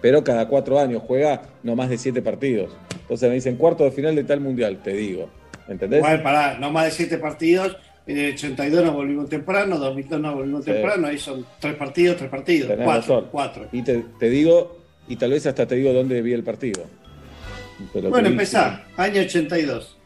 pero 0.00 0.22
cada 0.24 0.48
cuatro 0.48 0.78
años 0.78 1.02
juega 1.06 1.42
no 1.62 1.76
más 1.76 1.88
de 1.88 1.98
siete 1.98 2.22
partidos. 2.22 2.72
Entonces 3.00 3.28
me 3.28 3.36
dicen 3.36 3.56
cuarto 3.56 3.84
de 3.84 3.92
final 3.92 4.14
de 4.16 4.24
tal 4.24 4.40
mundial, 4.40 4.82
te 4.82 4.92
digo. 4.92 5.28
¿Entendés? 5.68 5.98
Igual, 5.98 6.22
pará, 6.22 6.58
no 6.58 6.70
más 6.70 6.86
de 6.86 6.90
siete 6.90 7.18
partidos. 7.18 7.76
En 8.06 8.18
el 8.18 8.34
82 8.34 8.84
nos 8.84 8.94
volvimos 8.94 9.28
temprano, 9.28 9.78
2002 9.78 10.20
nos 10.20 10.34
volvimos 10.34 10.64
Sí. 10.64 10.72
temprano, 10.72 11.06
ahí 11.06 11.18
son 11.18 11.46
tres 11.60 11.74
partidos, 11.76 12.16
tres 12.16 12.30
partidos, 12.30 12.68
Tenés 12.70 12.84
cuatro, 12.84 13.14
razón. 13.16 13.28
cuatro. 13.30 13.68
Y 13.72 13.82
te, 13.82 14.04
te 14.18 14.28
digo, 14.28 14.78
y 15.08 15.16
tal 15.16 15.30
vez 15.30 15.46
hasta 15.46 15.66
te 15.66 15.76
digo 15.76 15.92
dónde 15.92 16.20
vi 16.20 16.32
el 16.32 16.42
partido. 16.42 16.84
Pero 17.92 18.10
Bueno, 18.10 18.28
vi- 18.28 18.32
empezá, 18.34 18.84
año 18.96 19.20
82. 19.22 19.96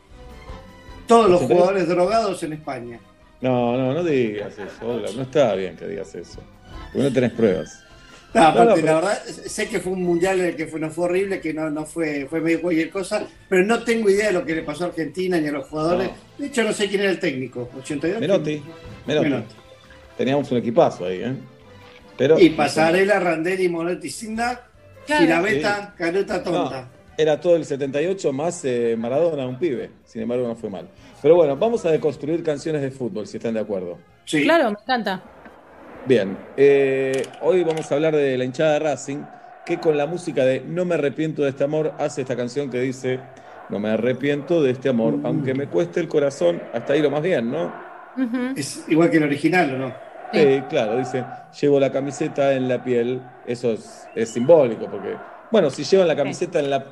Todos 1.06 1.31
los 1.31 1.40
82. 1.43 1.48
jugadores 1.59 1.89
drogados 1.89 2.43
en 2.43 2.52
España. 2.55 3.01
No, 3.40 3.77
no, 3.77 3.94
no 3.94 4.02
digas 4.05 4.59
eso. 4.59 4.86
Ola, 4.89 5.09
No 5.16 5.23
está 5.23 5.55
bien 5.55 5.77
que 5.77 5.86
digas 5.86 6.14
eso. 6.14 6.40
Porque 6.93 7.09
no 7.09 7.12
tenés 7.12 7.32
pruebas. 7.32 7.82
No, 8.36 8.42
aparte, 8.48 8.58
No, 8.58 8.64
no, 8.70 8.74
pero- 8.74 8.86
la 8.86 8.94
verdad, 8.94 9.22
sé 9.24 9.68
que 9.68 9.80
fue 9.80 9.92
un 9.92 10.02
mundial 10.02 10.40
en 10.40 10.46
el 10.46 10.56
que 10.56 10.66
fue, 10.66 10.78
no 10.80 10.90
fue 10.90 11.04
horrible, 11.06 11.40
que 11.40 11.54
no, 11.54 11.70
no 11.70 11.84
fue, 11.86 12.26
fue 12.28 12.40
medio 12.40 12.60
cualquier 12.62 12.90
cosa, 12.90 13.26
pero 13.48 13.64
no 13.64 13.82
tengo 13.82 14.10
idea 14.10 14.26
de 14.28 14.32
lo 14.34 14.44
que 14.44 14.54
le 14.54 14.62
pasó 14.62 14.84
a 14.84 14.88
Argentina 14.88 15.38
ni 15.40 15.48
a 15.48 15.52
los 15.52 15.66
jugadores. 15.68 16.10
De 16.38 16.46
hecho, 16.46 16.62
no 16.62 16.72
sé 16.72 16.88
quién 16.88 17.00
era 17.02 17.10
el 17.10 17.18
técnico. 17.18 17.68
82. 17.78 18.20
Menotti. 18.20 18.62
Menotti. 19.06 19.28
Menotti. 19.30 19.54
Teníamos 20.16 20.50
un 20.50 20.58
equipazo 20.58 21.06
ahí, 21.06 21.22
¿eh? 21.22 21.34
Pero, 22.16 22.38
Y 22.38 22.50
Pasarela, 22.50 23.18
Randelli, 23.20 23.68
Moretti, 23.68 24.08
Sinda, 24.10 24.66
Claro. 25.06 25.22
Girabeta, 25.22 25.94
Canuta, 25.96 26.42
Tonta. 26.42 26.80
No, 26.82 26.88
era 27.18 27.40
todo 27.40 27.56
el 27.56 27.64
78 27.64 28.32
más 28.32 28.64
eh, 28.64 28.96
Maradona, 28.98 29.46
un 29.46 29.58
pibe. 29.58 29.90
Sin 30.04 30.22
embargo, 30.22 30.46
no 30.48 30.56
fue 30.56 30.68
mal. 30.70 30.88
Pero 31.22 31.36
bueno, 31.36 31.56
vamos 31.56 31.84
a 31.84 31.90
deconstruir 31.90 32.42
canciones 32.42 32.82
de 32.82 32.90
fútbol, 32.90 33.26
si 33.26 33.36
están 33.36 33.54
de 33.54 33.60
acuerdo. 33.60 33.98
Sí. 34.24 34.42
Claro, 34.42 34.70
me 34.70 34.76
encanta. 34.82 35.22
Bien, 36.07 36.37
eh, 36.57 37.23
hoy 37.41 37.65
vamos 37.65 37.91
a 37.91 37.95
hablar 37.97 38.15
de 38.15 38.39
la 38.39 38.45
hinchada 38.45 38.74
de 38.74 38.78
Racing, 38.78 39.24
que 39.65 39.78
con 39.78 39.97
la 39.97 40.07
música 40.07 40.45
de 40.45 40.61
No 40.61 40.85
me 40.85 40.95
arrepiento 40.95 41.43
de 41.43 41.51
este 41.51 41.65
amor 41.65 41.95
hace 41.99 42.20
esta 42.20 42.37
canción 42.37 42.70
que 42.70 42.78
dice 42.81 43.19
No 43.70 43.81
me 43.81 43.91
arrepiento 43.91 44.62
de 44.62 44.70
este 44.70 44.89
amor, 44.89 45.19
aunque 45.24 45.55
me 45.55 45.66
cueste 45.66 45.99
el 45.99 46.07
corazón, 46.07 46.62
hasta 46.73 46.93
ahí 46.93 47.03
lo 47.03 47.11
más 47.11 47.23
bien, 47.23 47.51
¿no? 47.51 47.73
Es 48.57 48.85
igual 48.89 49.11
que 49.11 49.16
el 49.16 49.24
original, 49.24 49.74
¿o 49.74 49.78
no? 49.78 49.95
Sí, 50.33 50.62
claro, 50.69 50.97
dice, 50.99 51.24
llevo 51.61 51.81
la 51.81 51.91
camiseta 51.91 52.53
en 52.53 52.69
la 52.69 52.83
piel, 52.83 53.20
eso 53.47 53.73
es, 53.73 54.07
es 54.15 54.28
simbólico, 54.31 54.87
porque, 54.89 55.16
bueno, 55.51 55.70
si 55.70 55.85
llevan 55.85 56.09
la 56.09 56.16
camiseta 56.16 56.61
en 56.61 56.70
la 56.70 56.85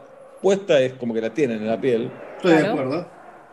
puesta 0.42 0.78
es 0.80 0.94
como 0.94 1.14
que 1.14 1.20
la 1.20 1.30
tienen 1.30 1.58
en 1.58 1.68
la 1.68 1.80
piel, 1.80 2.10
Estoy 2.36 2.52
de 2.56 2.66
acuerdo. 2.66 3.08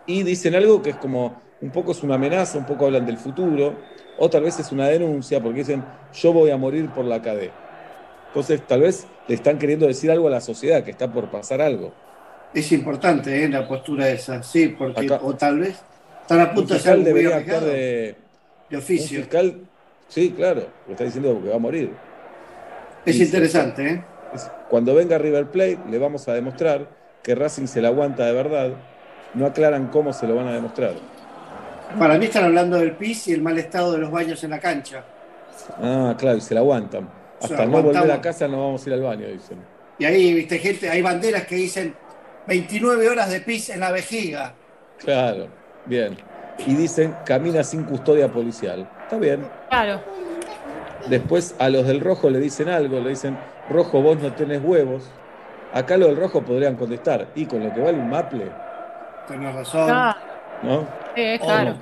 y 0.06 0.24
dicen 0.24 0.56
algo 0.56 0.82
que 0.82 0.92
es 0.92 0.96
como, 0.98 1.42
un 1.62 1.72
poco 1.72 1.92
es 1.94 2.04
una 2.04 2.16
amenaza, 2.16 2.58
un 2.58 2.66
poco 2.66 2.86
hablan 2.86 3.06
del 3.06 3.18
futuro, 3.18 3.76
o 4.24 4.30
tal 4.30 4.44
vez 4.44 4.60
es 4.60 4.72
una 4.72 4.88
denuncia, 4.88 5.42
porque 5.42 5.60
dicen, 5.60 5.84
yo 6.14 6.32
voy 6.32 6.52
a 6.52 6.58
morir 6.58 6.88
por 6.92 7.06
la 7.06 7.22
cadena. 7.24 7.54
Entonces, 8.28 8.62
tal 8.68 8.82
vez 8.82 9.08
le 9.28 9.34
están 9.34 9.58
queriendo 9.58 9.88
decir 9.88 10.12
algo 10.12 10.28
a 10.28 10.32
la 10.32 10.42
sociedad, 10.42 10.84
que 10.84 10.92
está 10.92 11.12
por 11.12 11.30
pasar 11.32 11.60
algo. 11.60 11.92
Es 12.54 12.72
importante 12.72 13.44
¿eh? 13.44 13.50
la 13.50 13.68
postura 13.68 14.10
esa, 14.10 14.44
sí, 14.44 14.68
porque 14.78 15.06
Acá- 15.06 15.20
o 15.24 15.34
tal 15.34 15.60
vez 15.60 15.82
están 16.22 16.40
a 16.40 16.44
Un 16.46 16.54
punto 16.54 16.74
de 16.76 16.80
ser 16.80 16.96
fiscal 16.96 16.98
muy 17.00 17.06
debería 17.06 17.38
actuar 17.38 17.62
de... 17.64 17.72
de 17.72 18.16
Un 18.70 18.78
oficio. 18.78 19.20
fiscal, 19.22 19.62
sí, 20.08 20.34
claro, 20.38 20.68
lo 20.86 20.92
está 20.92 21.04
diciendo 21.04 21.42
que 21.42 21.50
va 21.50 21.56
a 21.56 21.60
morir. 21.60 21.92
Es 23.06 23.20
interesante, 23.20 23.88
¿eh? 23.90 24.04
Es- 24.36 24.52
Cuando 24.70 24.94
venga 24.94 25.18
River 25.18 25.48
Plate, 25.48 25.80
le 25.90 25.98
vamos 25.98 26.28
a 26.28 26.34
demostrar 26.34 26.88
que 27.24 27.34
Racing 27.34 27.66
se 27.66 27.82
la 27.82 27.88
aguanta 27.88 28.26
de 28.26 28.34
verdad. 28.34 28.72
No 29.34 29.46
aclaran 29.46 29.88
cómo 29.88 30.14
se 30.14 30.28
lo 30.28 30.36
van 30.36 30.48
a 30.48 30.54
demostrar. 30.54 30.94
Para 31.98 32.18
mí 32.18 32.26
están 32.26 32.46
hablando 32.46 32.78
del 32.78 32.94
pis 32.94 33.28
y 33.28 33.34
el 33.34 33.42
mal 33.42 33.58
estado 33.58 33.94
de 33.94 34.00
los 34.00 34.12
baños 34.12 34.44
en 34.44 34.52
la 34.52 34.60
cancha. 34.60 35.04
Ah, 35.82 36.16
claro, 36.18 36.38
y 36.38 36.42
se 36.42 36.54
la 36.54 36.62
aguantan. 36.62 37.10
Hasta 37.42 37.58
la 37.58 37.66
no 37.66 37.82
volver 37.82 38.12
a 38.12 38.22
casa 38.22 38.48
no 38.48 38.58
vamos 38.58 38.86
a 38.86 38.90
ir 38.90 38.94
al 38.94 39.02
baño, 39.02 39.28
dicen. 39.28 39.58
Y 39.98 40.06
ahí, 40.06 40.34
viste, 40.34 40.60
gente, 40.60 40.90
hay 40.90 41.02
banderas 41.02 41.46
que 41.46 41.56
dicen 41.56 41.96
29 42.48 43.10
horas 43.10 43.30
de 43.30 43.42
pis 43.42 43.70
en 43.70 43.80
la 43.80 43.92
vejiga. 43.92 44.54
Claro, 44.98 45.48
bien. 45.86 46.18
Y 46.66 46.76
dicen, 46.76 47.16
camina 47.26 47.64
sin 47.64 47.84
custodia 47.84 48.32
policial. 48.32 48.88
Está 49.04 49.18
bien. 49.18 49.48
Claro. 49.70 50.02
Después 51.08 51.56
a 51.60 51.70
los 51.70 51.88
del 51.88 52.00
rojo 52.00 52.30
le 52.30 52.40
dicen 52.40 52.70
algo, 52.70 53.00
le 53.00 53.10
dicen, 53.10 53.38
rojo, 53.70 54.02
vos 54.02 54.18
no 54.22 54.34
tenés 54.34 54.62
huevos. 54.64 55.10
Acá 55.74 55.98
los 55.98 56.10
del 56.10 56.18
rojo 56.18 56.42
podrían 56.42 56.76
contestar, 56.76 57.30
y 57.34 57.46
con 57.46 57.64
lo 57.64 57.74
que 57.74 57.80
vale 57.80 57.98
un 57.98 58.10
maple, 58.10 58.52
Tenés 59.28 59.56
razón. 59.56 60.16
¿No? 60.64 60.88
eh, 61.16 61.40
claro. 61.42 61.76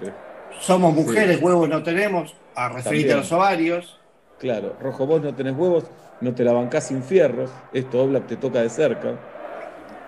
Somos 0.60 0.94
mujeres, 0.94 1.42
huevos 1.42 1.70
no 1.70 1.82
tenemos. 1.84 2.36
A 2.56 2.70
referirte 2.70 3.14
a 3.14 3.18
los 3.18 3.32
ovarios. 3.32 3.98
Claro, 4.38 4.76
rojo, 4.82 5.06
vos 5.06 5.22
no 5.22 5.34
tenés 5.34 5.56
huevos, 5.56 5.86
no 6.22 6.34
te 6.34 6.44
la 6.44 6.52
bancás 6.52 6.88
sin 6.88 7.04
fierros, 7.04 7.50
esto 7.74 8.04
Oblak 8.04 8.28
te 8.28 8.36
toca 8.36 8.62
de 8.62 8.70
cerca. 8.70 9.18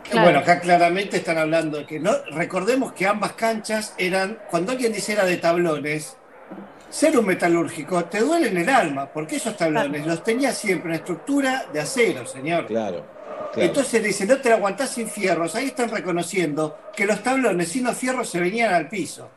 Claro. 0.04 0.26
Bueno, 0.26 0.40
acá 0.40 0.60
claramente 0.60 1.18
están 1.18 1.38
hablando 1.38 1.78
de 1.78 1.86
que 1.86 2.00
no. 2.00 2.12
Recordemos 2.32 2.92
que 2.94 3.08
ambas 3.08 3.34
canchas 3.34 3.94
eran. 3.98 4.40
Cuando 4.50 4.72
alguien 4.74 4.92
dice 4.92 5.14
era 5.14 5.26
de 5.26 5.38
tablones, 5.38 6.18
ser 6.90 7.18
un 7.18 7.26
metalúrgico 7.26 8.04
te 8.06 8.20
duele 8.20 8.50
en 8.50 8.58
el 8.58 8.70
alma, 8.70 9.08
porque 9.08 9.38
esos 9.38 9.56
tablones 9.56 10.06
los 10.06 10.24
tenía 10.24 10.52
siempre 10.52 10.90
en 10.90 10.96
estructura 10.96 11.66
de 11.72 11.80
acero, 11.80 12.26
señor. 12.26 12.66
Claro. 12.66 13.06
Claro. 13.52 13.68
Entonces 13.68 14.04
dice, 14.04 14.26
no 14.26 14.38
te 14.38 14.50
la 14.50 14.56
aguantás 14.56 14.90
sin 14.92 15.08
fierros. 15.08 15.56
Ahí 15.56 15.68
están 15.68 15.90
reconociendo 15.90 16.78
que 16.96 17.06
los 17.06 17.22
tablones 17.24 17.70
sin 17.70 17.84
los 17.84 17.98
fierros 17.98 18.30
se 18.30 18.40
venían 18.40 18.74
al 18.74 18.90
piso. 18.90 19.30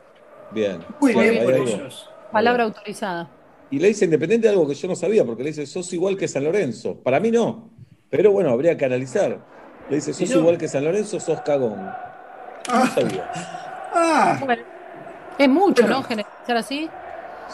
Bien. 0.50 0.78
Muy 1.00 1.12
bien 1.14 1.38
ahí 1.38 1.44
por 1.44 1.54
ellos. 1.54 2.10
Palabra 2.32 2.64
autorizada. 2.64 3.28
Y 3.70 3.78
le 3.78 3.88
dice 3.88 4.04
independiente 4.04 4.46
de 4.46 4.52
algo 4.52 4.68
que 4.68 4.74
yo 4.74 4.88
no 4.88 4.94
sabía, 4.96 5.24
porque 5.24 5.42
le 5.42 5.50
dice, 5.50 5.66
sos 5.66 5.92
igual 5.92 6.16
que 6.16 6.28
San 6.28 6.44
Lorenzo. 6.44 6.96
Para 6.96 7.18
mí 7.20 7.30
no. 7.30 7.70
Pero 8.10 8.30
bueno, 8.30 8.50
habría 8.50 8.76
que 8.76 8.84
analizar. 8.84 9.38
Le 9.88 9.96
dice, 9.96 10.12
sos 10.12 10.30
igual 10.30 10.58
que 10.58 10.68
San 10.68 10.84
Lorenzo, 10.84 11.18
sos 11.18 11.40
cagón. 11.42 11.90
No 12.72 12.86
sabía. 12.86 13.30
Ah, 13.96 14.40
Bueno, 14.44 14.64
es 15.38 15.48
mucho, 15.48 15.86
¿no? 15.86 16.02
Generalizar 16.02 16.56
así. 16.56 16.90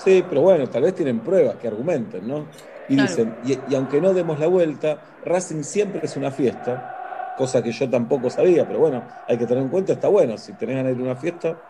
Sí, 0.02 0.24
pero 0.26 0.40
bueno, 0.40 0.66
tal 0.70 0.82
vez 0.84 0.94
tienen 0.94 1.20
pruebas 1.20 1.56
que 1.56 1.68
argumenten, 1.68 2.26
¿no? 2.26 2.46
Y 2.90 2.96
Claro. 2.96 3.08
dicen, 3.08 3.38
y, 3.44 3.58
y 3.72 3.76
aunque 3.76 4.00
no 4.02 4.14
demos 4.14 4.40
la 4.40 4.48
vuelta, 4.48 5.00
Racing 5.24 5.62
siempre 5.64 6.02
es 6.04 6.16
una 6.16 6.32
fiesta, 6.32 6.90
cosa 7.36 7.62
que 7.62 7.72
yo 7.72 7.88
tampoco 7.90 8.30
sabía, 8.30 8.66
pero 8.66 8.80
bueno, 8.80 9.06
hay 9.28 9.38
que 9.38 9.46
tener 9.46 9.62
en 9.64 9.70
cuenta, 9.70 9.94
está 9.94 10.08
bueno, 10.08 10.38
si 10.38 10.54
tenés 10.54 10.76
ganas 10.76 10.92
de 10.92 10.96
ir 10.96 11.00
a 11.08 11.10
una 11.12 11.16
fiesta, 11.16 11.62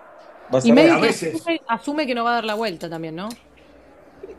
vas 0.48 0.66
Y 0.66 0.70
a 0.70 0.74
medio 0.74 0.94
ver. 0.94 0.98
que 0.98 0.98
a 0.98 1.00
veces. 1.00 1.34
asume, 1.34 1.60
asume 1.68 2.06
que 2.06 2.14
no 2.14 2.24
va 2.24 2.32
a 2.32 2.34
dar 2.36 2.44
la 2.44 2.54
vuelta 2.54 2.90
también, 2.90 3.16
¿no? 3.16 3.38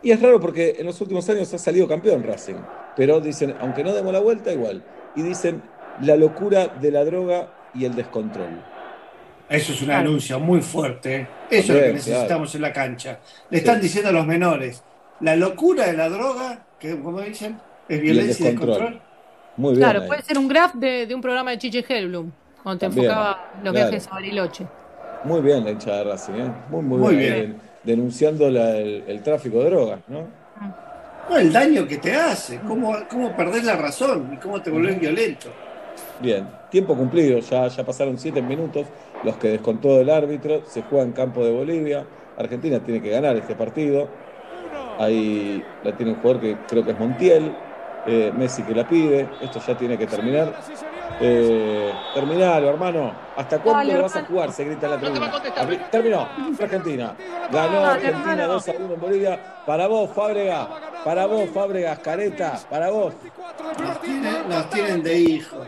Y 0.01 0.11
es 0.11 0.21
raro 0.21 0.39
porque 0.39 0.75
en 0.79 0.85
los 0.85 0.99
últimos 1.01 1.29
años 1.29 1.53
ha 1.53 1.57
salido 1.59 1.87
campeón 1.87 2.23
Racing, 2.23 2.65
pero 2.95 3.21
dicen, 3.21 3.55
aunque 3.59 3.83
no 3.83 3.93
demos 3.93 4.13
la 4.13 4.19
vuelta, 4.19 4.51
igual. 4.51 4.87
Y 5.15 5.21
dicen, 5.23 5.69
la 5.97 6.15
locura 6.17 6.67
de 6.69 6.91
la 6.91 7.05
droga 7.05 7.53
y 7.73 7.85
el 7.85 7.95
descontrol. 7.95 8.67
eso 9.49 9.73
es 9.73 9.81
un 9.81 9.89
Claro. 9.89 10.09
anuncio 10.09 10.39
muy 10.39 10.61
fuerte. 10.61 11.15
¿eh? 11.15 11.37
Eso 11.49 11.73
es 11.73 11.79
lo 11.79 11.85
que 11.85 11.93
necesitamos 11.93 12.51
claro. 12.51 12.57
en 12.57 12.61
la 12.61 12.73
cancha. 12.73 13.21
Le 13.49 13.57
están 13.59 13.81
Sí. 13.81 13.81
diciendo 13.81 14.09
a 14.09 14.13
los 14.13 14.25
menores, 14.25 14.85
la 15.19 15.35
locura 15.35 15.87
de 15.87 15.93
la 15.93 16.09
droga, 16.09 16.70
que 16.81 16.99
como 16.99 17.21
dicen, 17.21 17.57
es 17.87 17.97
el 17.97 18.01
violencia 18.03 18.43
y 18.47 18.49
descontrol. 18.49 18.79
descontrol. 18.79 19.01
Muy 19.57 19.69
bien. 19.75 19.81
Claro, 19.81 20.01
ahí. 20.01 20.07
puede 20.07 20.21
ser 20.23 20.37
un 20.37 20.47
graph 20.47 20.73
de, 20.75 21.05
de 21.05 21.15
un 21.15 21.21
programa 21.21 21.51
de 21.51 21.57
Chiche 21.59 21.85
Hellblum, 21.87 22.31
cuando 22.63 22.79
te 22.79 22.85
También, 22.87 23.05
enfocaba 23.05 23.45
los 23.63 23.71
claro. 23.73 23.89
viajes 23.89 24.07
a 24.07 24.11
Bariloche. 24.11 24.65
Muy 25.23 25.41
bien 25.41 25.63
la 25.63 25.71
hinchada 25.71 25.97
de 25.99 26.03
Racing, 26.05 26.33
¿eh? 26.33 26.51
Muy, 26.69 26.81
muy, 26.81 26.97
Muy 26.97 27.15
bien. 27.15 27.33
bien. 27.33 27.51
Den- 27.51 27.71
Denunciando 27.83 28.49
la- 28.49 28.77
el, 28.77 29.03
el 29.07 29.23
tráfico 29.23 29.59
de 29.63 29.69
drogas, 29.71 29.99
¿no? 30.07 30.27
No, 31.29 31.37
el 31.37 31.51
daño 31.53 31.87
que 31.87 31.97
te 31.97 32.13
hace, 32.13 32.59
cómo, 32.67 32.93
cómo 33.09 33.35
perdés 33.35 33.63
la 33.63 33.75
razón 33.75 34.31
y 34.33 34.37
cómo 34.37 34.61
te 34.61 34.69
volvés 34.69 34.99
violento. 34.99 35.47
Bien, 36.19 36.47
tiempo 36.69 36.95
cumplido, 36.95 37.39
ya, 37.39 37.67
ya 37.67 37.83
pasaron 37.85 38.17
siete 38.19 38.41
minutos, 38.41 38.85
los 39.23 39.37
que 39.37 39.47
descontó 39.49 39.99
el 39.99 40.09
árbitro, 40.09 40.63
se 40.65 40.81
juega 40.83 41.03
en 41.05 41.11
campo 41.13 41.43
de 41.45 41.51
Bolivia, 41.51 42.05
Argentina 42.37 42.79
tiene 42.79 43.01
que 43.01 43.09
ganar 43.09 43.35
este 43.37 43.55
partido, 43.55 44.07
ahí 45.01 45.63
la 45.83 45.95
tiene 45.95 46.13
un 46.13 46.21
jugador 46.21 46.41
que 46.41 46.57
creo 46.67 46.83
que 46.83 46.91
es 46.91 46.99
Montiel, 46.99 47.55
eh, 48.05 48.31
Messi 48.35 48.63
que 48.63 48.73
la 48.73 48.87
pide, 48.87 49.29
esto 49.41 49.59
ya 49.65 49.77
tiene 49.77 49.97
que 49.97 50.07
terminar. 50.07 50.53
Eh, 51.19 51.91
terminalo, 52.15 52.69
hermano. 52.69 53.13
¿Hasta 53.35 53.59
cuándo 53.59 53.79
Dale, 53.79 53.93
lo 53.93 54.03
vas 54.03 54.15
a 54.15 54.25
jugar? 54.25 54.51
Se 54.51 54.63
grita 54.63 54.87
en 54.87 54.91
la 54.91 54.99
tribuna. 54.99 55.31
Terminó. 55.91 56.27
Fue 56.55 56.65
Argentina. 56.65 57.15
Ganó 57.51 57.85
Argentina 57.85 58.31
hermano. 58.31 58.53
2 58.53 58.69
a 58.69 58.71
1 58.71 58.93
en 58.93 58.99
Bolivia. 58.99 59.39
Para 59.65 59.87
vos, 59.87 60.09
Fábrega. 60.09 60.67
Para 61.03 61.25
vos, 61.27 61.49
Fábregas, 61.49 61.99
careta. 61.99 62.59
Para 62.69 62.89
vos. 62.89 63.13
Nos 63.79 64.01
tienen, 64.01 64.49
nos 64.49 64.69
tienen 64.69 65.03
de 65.03 65.19
hijos. 65.19 65.67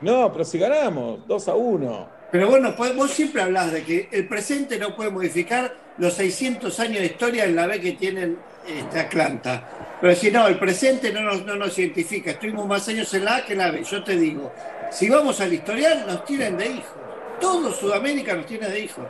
No, 0.00 0.32
pero 0.32 0.44
si 0.44 0.58
ganamos, 0.58 1.26
2 1.26 1.48
a 1.48 1.54
1. 1.54 2.08
Pero 2.32 2.48
bueno, 2.48 2.74
pues, 2.76 2.96
vos 2.96 3.10
siempre 3.10 3.42
hablas 3.42 3.72
de 3.72 3.84
que 3.84 4.08
el 4.10 4.26
presente 4.26 4.78
no 4.78 4.96
puede 4.96 5.10
modificar 5.10 5.85
los 5.98 6.14
600 6.14 6.78
años 6.80 6.98
de 6.98 7.06
historia 7.06 7.44
en 7.44 7.56
la 7.56 7.66
B 7.66 7.80
que 7.80 7.92
tienen 7.92 8.38
este, 8.66 9.00
Atlanta. 9.00 9.96
Pero 10.00 10.14
si 10.14 10.30
no, 10.30 10.46
el 10.46 10.58
presente 10.58 11.12
no 11.12 11.22
nos, 11.22 11.44
no 11.44 11.56
nos 11.56 11.78
identifica. 11.78 12.32
Estuvimos 12.32 12.66
más 12.66 12.86
años 12.88 13.12
en 13.14 13.24
la 13.24 13.36
A 13.36 13.44
que 13.44 13.52
en 13.52 13.58
la 13.58 13.70
B. 13.70 13.82
Yo 13.82 14.02
te 14.04 14.16
digo, 14.16 14.52
si 14.90 15.08
vamos 15.08 15.40
al 15.40 15.52
historial, 15.52 16.04
nos 16.06 16.24
tienen 16.24 16.56
de 16.56 16.66
hijos. 16.66 16.94
Todo 17.40 17.72
Sudamérica 17.72 18.34
nos 18.34 18.46
tiene 18.46 18.68
de 18.68 18.80
hijos. 18.80 19.04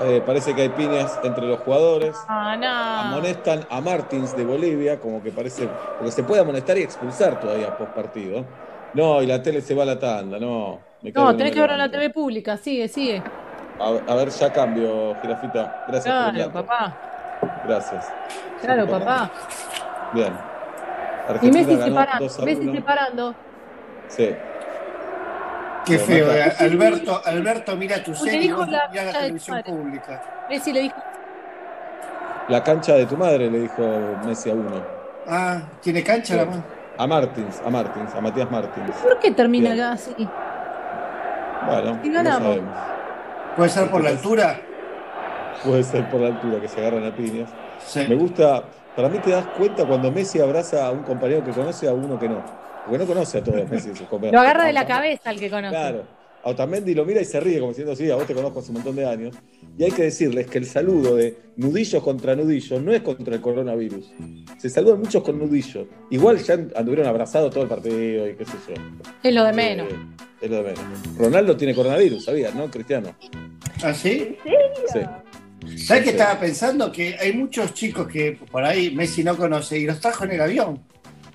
Eh, 0.00 0.22
parece 0.24 0.54
que 0.54 0.62
hay 0.62 0.68
piñas 0.70 1.18
entre 1.22 1.46
los 1.46 1.60
jugadores. 1.60 2.14
Ah, 2.28 2.56
no. 2.56 3.16
Amonestan 3.16 3.66
a 3.70 3.80
Martins 3.80 4.36
de 4.36 4.44
Bolivia, 4.44 5.00
como 5.00 5.22
que 5.22 5.30
parece. 5.30 5.68
Porque 5.98 6.12
se 6.12 6.22
puede 6.22 6.42
amonestar 6.42 6.76
y 6.76 6.82
expulsar 6.82 7.40
todavía 7.40 7.76
post 7.76 7.92
partido. 7.92 8.44
No, 8.94 9.22
y 9.22 9.26
la 9.26 9.42
tele 9.42 9.60
se 9.60 9.74
va 9.74 9.84
a 9.84 9.86
la 9.86 9.98
tanda, 9.98 10.38
no. 10.38 10.80
me 11.02 11.12
No, 11.12 11.30
en 11.30 11.36
tenés 11.36 11.52
que 11.52 11.60
verlo 11.60 11.74
en 11.74 11.80
la. 11.80 11.90
TV 11.90 12.10
pública, 12.10 12.56
sigue, 12.56 12.88
sigue. 12.88 13.22
A, 13.78 14.12
a 14.12 14.14
ver, 14.14 14.28
ya 14.30 14.52
cambio, 14.52 15.14
Girafita. 15.20 15.84
Gracias 15.88 16.14
Claro, 16.32 16.52
papá. 16.52 16.96
Gracias. 17.66 18.12
Claro, 18.62 18.84
Sí, 18.86 18.90
papá. 18.90 19.30
Bien. 20.12 20.32
Y 21.42 21.50
Messi 21.50 21.76
separando, 21.76 22.24
2 22.24 22.38
a 22.38 22.44
Messi 22.44 22.62
1. 22.62 22.72
separando. 22.72 23.34
Sí. 24.08 24.34
Qué 25.84 25.98
Pero 25.98 26.04
feo. 26.06 26.32
eh. 26.32 26.52
Alberto, 26.60 27.20
Alberto, 27.24 27.76
mira 27.76 28.02
tu 28.02 28.14
serie, 28.14 28.40
dijo 28.40 28.56
vos 28.58 28.68
la 28.68 28.88
mirá 28.88 29.04
la 29.04 29.12
televisión 29.12 29.62
pública. 29.64 30.22
Messi 30.48 30.72
le 30.72 30.80
dijo, 30.82 30.96
La 32.48 32.62
cancha 32.62 32.94
de 32.94 33.06
tu 33.06 33.16
madre, 33.16 33.50
le 33.50 33.58
dijo 33.60 33.82
Messi 34.24 34.50
a 34.50 34.54
uno. 34.54 34.70
Ah, 35.28 35.58
¿tiene 35.80 36.02
cancha 36.04 36.34
Sí. 36.34 36.36
la 36.36 36.44
mano? 36.46 36.62
A 36.98 37.06
Martins, 37.06 37.60
a 37.64 37.68
Martins, 37.70 38.14
a 38.14 38.20
Matías 38.20 38.50
Martins. 38.50 38.96
¿por 39.02 39.18
qué 39.18 39.30
termina 39.32 39.70
Bien. 39.72 39.82
acá 39.84 39.92
así? 39.94 40.14
Bueno, 41.66 41.98
Y 42.04 42.08
no 42.08 42.22
sabemos. 42.24 42.74
¿Puede 43.56 43.70
ser 43.70 43.90
por 43.90 44.02
la 44.04 44.10
altura? 44.10 44.60
Puede 45.64 45.82
ser 45.82 46.08
por 46.10 46.20
la 46.20 46.28
altura 46.28 46.60
que 46.60 46.68
se 46.68 46.80
agarran 46.80 47.04
a 47.04 47.14
piñas. 47.14 47.48
Sí. 47.84 48.04
Me 48.08 48.14
gusta, 48.14 48.64
para 48.94 49.08
mí 49.08 49.18
te 49.18 49.30
das 49.30 49.46
cuenta 49.56 49.86
cuando 49.86 50.10
Messi 50.12 50.40
abraza 50.40 50.86
a 50.86 50.90
un 50.90 51.02
compañero 51.02 51.42
que 51.42 51.52
conoce 51.52 51.88
a 51.88 51.92
uno 51.94 52.18
que 52.18 52.28
no. 52.28 52.44
Porque 52.84 52.98
no 52.98 53.06
conoce 53.06 53.38
a 53.38 53.44
todos 53.44 53.68
Messi 53.68 53.96
sus 53.96 54.00
compañeros. 54.08 54.34
Lo 54.34 54.40
agarra 54.40 54.66
de 54.66 54.72
la 54.72 54.86
cabeza 54.86 55.30
al 55.30 55.40
que 55.40 55.50
conoce. 55.50 55.74
Claro. 55.74 56.15
A 56.46 56.50
Otamendi 56.50 56.94
lo 56.94 57.04
mira 57.04 57.20
y 57.20 57.24
se 57.24 57.40
ríe 57.40 57.58
como 57.58 57.72
diciendo, 57.72 57.96
sí, 57.96 58.08
a 58.08 58.14
vos 58.14 58.24
te 58.24 58.32
conozco 58.32 58.60
hace 58.60 58.68
un 58.68 58.74
montón 58.74 58.94
de 58.94 59.04
años. 59.04 59.34
Y 59.76 59.82
hay 59.82 59.90
que 59.90 60.04
decirles 60.04 60.46
que 60.46 60.58
el 60.58 60.66
saludo 60.66 61.16
de 61.16 61.36
nudillos 61.56 62.00
contra 62.04 62.36
nudillos 62.36 62.80
no 62.80 62.92
es 62.92 63.02
contra 63.02 63.34
el 63.34 63.40
coronavirus. 63.40 64.12
Se 64.56 64.70
saludan 64.70 65.00
muchos 65.00 65.24
con 65.24 65.40
nudillos. 65.40 65.88
Igual 66.08 66.38
ya 66.38 66.54
anduvieron 66.76 67.08
abrazados 67.08 67.52
todo 67.52 67.64
el 67.64 67.68
partido 67.68 68.28
y 68.28 68.36
qué 68.36 68.44
sé 68.44 68.52
yo. 68.68 68.74
Es 69.24 69.34
lo 69.34 69.42
de 69.42 69.52
menos. 69.54 69.92
Eh, 69.92 69.96
es 70.42 70.50
lo 70.50 70.58
de 70.58 70.62
menos. 70.62 71.16
Ronaldo 71.18 71.56
tiene 71.56 71.74
coronavirus, 71.74 72.26
¿sabías, 72.26 72.54
no, 72.54 72.70
Cristiano? 72.70 73.16
¿Ah, 73.82 73.92
sí? 73.92 74.36
Sí. 74.92 75.78
¿Sabes 75.84 76.04
qué 76.04 76.10
estaba 76.10 76.38
pensando? 76.38 76.92
Que 76.92 77.16
hay 77.18 77.32
muchos 77.32 77.74
chicos 77.74 78.06
que 78.06 78.38
por 78.52 78.62
ahí 78.62 78.94
Messi 78.94 79.24
no 79.24 79.36
conoce 79.36 79.80
y 79.80 79.84
los 79.84 79.98
trajo 79.98 80.22
en 80.22 80.30
el 80.30 80.40
avión. 80.40 80.80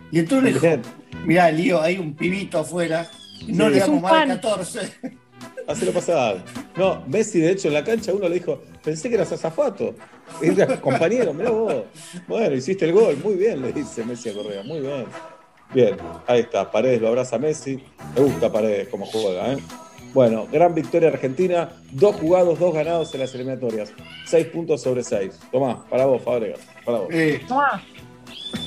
Y 0.10 0.20
entonces 0.20 0.54
le 0.54 0.70
dijo, 0.70 0.82
mirá, 1.26 1.52
Lío, 1.52 1.82
hay 1.82 1.98
un 1.98 2.16
pibito 2.16 2.60
afuera, 2.60 3.12
no 3.48 3.70
le 3.70 3.78
Es 3.78 3.84
damos 3.84 3.98
un 3.98 4.02
más 4.02 4.12
de 4.12 4.18
fan. 4.20 4.40
14. 4.40 4.80
Hacelo 5.68 5.92
pasar. 5.92 6.44
No, 6.76 7.04
Messi, 7.08 7.40
de 7.40 7.52
hecho, 7.52 7.68
en 7.68 7.76
la 7.76 7.84
cancha 7.84 8.14
uno 8.14 8.28
le 8.28 8.36
dijo, 8.36 8.62
pensé 8.84 9.10
que 9.10 9.16
eras 9.16 9.32
azafato. 9.32 9.96
Era 10.42 10.80
compañero, 10.82 11.34
mirá 11.34 11.50
vos. 11.52 11.84
Bueno, 12.28 12.56
hiciste 12.56 12.86
el 12.86 12.94
gol. 12.94 13.18
Muy 13.24 13.36
bien, 13.36 13.62
le 13.62 13.72
dice 13.72 14.04
Messi 14.04 14.30
a 14.30 14.34
Correa. 14.34 14.64
Muy 14.64 14.80
bien. 14.82 15.06
Bien, 15.74 15.98
ahí 16.28 16.42
está. 16.42 16.70
Paredes 16.70 17.02
lo 17.02 17.08
abraza 17.08 17.38
a 17.38 17.40
Messi. 17.40 17.82
Me 18.16 18.22
gusta 18.22 18.52
Paredes 18.52 18.90
como 18.90 19.06
juega, 19.06 19.54
¿eh? 19.54 19.58
Bueno, 20.14 20.46
gran 20.52 20.76
victoria 20.76 21.08
argentina. 21.10 21.70
Dos 21.92 22.18
jugados, 22.18 22.60
dos 22.60 22.74
ganados 22.74 23.14
en 23.14 23.22
las 23.22 23.34
eliminatorias. 23.34 23.94
Seis 24.26 24.48
puntos 24.48 24.82
sobre 24.82 25.04
seis. 25.04 25.40
Tomá, 25.52 25.86
para 25.90 26.06
vos, 26.06 26.22
Fabregas. 26.22 26.60
Para 26.86 27.00
vos. 27.00 27.08
Eh, 27.12 27.42
Tomá. 27.48 27.82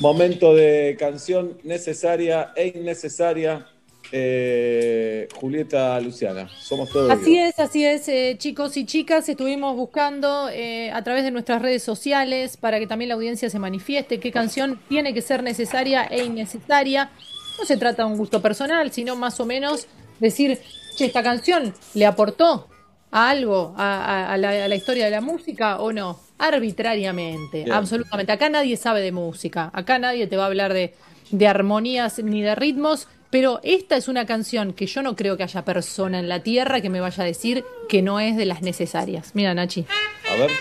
Momento 0.00 0.54
de 0.54 0.96
canción 0.98 1.58
necesaria 1.62 2.52
e 2.56 2.68
innecesaria. 2.68 3.66
Eh, 4.16 5.26
Julieta 5.40 6.00
Luciana. 6.00 6.48
Somos 6.48 6.88
todos. 6.90 7.10
Así 7.10 7.36
es, 7.36 7.58
así 7.58 7.84
es, 7.84 8.06
eh, 8.06 8.36
chicos 8.38 8.76
y 8.76 8.86
chicas. 8.86 9.28
Estuvimos 9.28 9.74
buscando 9.74 10.48
eh, 10.50 10.92
a 10.92 11.02
través 11.02 11.24
de 11.24 11.32
nuestras 11.32 11.60
redes 11.60 11.82
sociales 11.82 12.56
para 12.56 12.78
que 12.78 12.86
también 12.86 13.08
la 13.08 13.16
audiencia 13.16 13.50
se 13.50 13.58
manifieste 13.58 14.20
qué 14.20 14.30
canción 14.30 14.80
tiene 14.88 15.14
que 15.14 15.20
ser 15.20 15.42
necesaria 15.42 16.04
e 16.04 16.22
innecesaria. 16.22 17.10
No 17.58 17.64
se 17.64 17.76
trata 17.76 18.04
de 18.04 18.12
un 18.12 18.16
gusto 18.16 18.40
personal, 18.40 18.92
sino 18.92 19.16
más 19.16 19.40
o 19.40 19.46
menos 19.46 19.88
decir, 20.20 20.60
che, 20.96 21.06
esta 21.06 21.24
canción 21.24 21.74
le 21.94 22.06
aportó 22.06 22.68
a 23.10 23.30
algo, 23.30 23.74
a, 23.76 24.36
la, 24.38 24.64
a 24.64 24.68
la 24.68 24.76
historia 24.76 25.06
de 25.06 25.10
la 25.10 25.22
música 25.22 25.80
o 25.80 25.92
no. 25.92 26.20
Arbitrariamente, 26.38 27.64
Bien. 27.64 27.72
absolutamente. 27.72 28.30
Acá 28.30 28.48
nadie 28.48 28.76
sabe 28.76 29.00
de 29.00 29.10
música, 29.10 29.72
acá 29.72 29.98
nadie 29.98 30.28
te 30.28 30.36
va 30.36 30.44
a 30.44 30.46
hablar 30.46 30.72
de, 30.72 30.94
de 31.32 31.48
armonías 31.48 32.20
ni 32.20 32.42
de 32.42 32.54
ritmos, 32.54 33.08
pero 33.34 33.58
esta 33.64 33.96
es 33.96 34.06
una 34.06 34.26
canción 34.26 34.74
que 34.74 34.86
yo 34.86 35.02
no 35.02 35.16
creo 35.16 35.36
que 35.36 35.42
haya 35.42 35.64
persona 35.64 36.20
en 36.20 36.28
la 36.28 36.44
tierra 36.44 36.80
que 36.80 36.88
me 36.88 37.00
vaya 37.00 37.24
a 37.24 37.26
decir 37.26 37.64
que 37.88 38.00
no 38.00 38.20
es 38.20 38.36
de 38.36 38.44
las 38.44 38.62
necesarias. 38.62 39.32
Mira, 39.34 39.52
Nachi. 39.54 39.84
A 40.30 40.36
ver. 40.36 40.52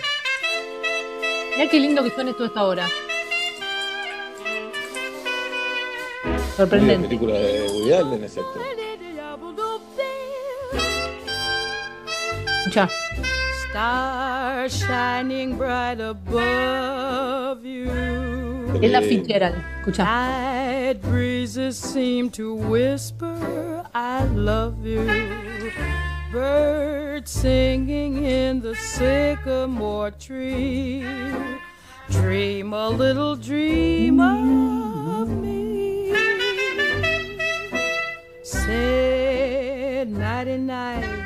Mira 1.56 1.70
qué 1.70 1.80
lindo 1.80 2.04
que 2.04 2.10
suena 2.10 2.32
esto 2.32 2.46
esta 2.46 2.64
hora. 2.64 2.90
Sorprendente. 6.58 7.10
película 7.10 7.36
de 7.36 7.68
Woody 7.70 7.94
Allen, 7.94 8.24
exacto. 8.24 8.60
Escucha. 12.58 12.90
Star 13.68 14.68
shining 14.68 15.60
bright 15.60 16.02
above 16.02 17.64
you. 17.64 18.63
Es 18.82 18.92
la 18.92 19.02
Fitzgerald. 19.02 19.56
Escucha. 19.82 20.04
Night 20.04 21.02
breezes 21.02 21.78
seem 21.78 22.30
to 22.32 22.54
whisper, 22.56 23.84
I 23.94 24.26
love 24.26 24.86
you. 24.86 25.08
Birds 26.32 27.32
singing 27.32 28.24
in 28.24 28.60
the 28.62 28.76
sycamore 28.76 30.12
tree. 30.12 31.06
Dream 32.10 32.74
a 32.74 32.90
little 32.90 33.36
dream 33.36 34.20
of 34.20 35.30
me. 35.30 36.14
Say 38.44 40.06
nighty 40.08 40.58
night 40.58 41.04
and 41.04 41.06
kiss 41.06 41.18
me. 41.18 41.23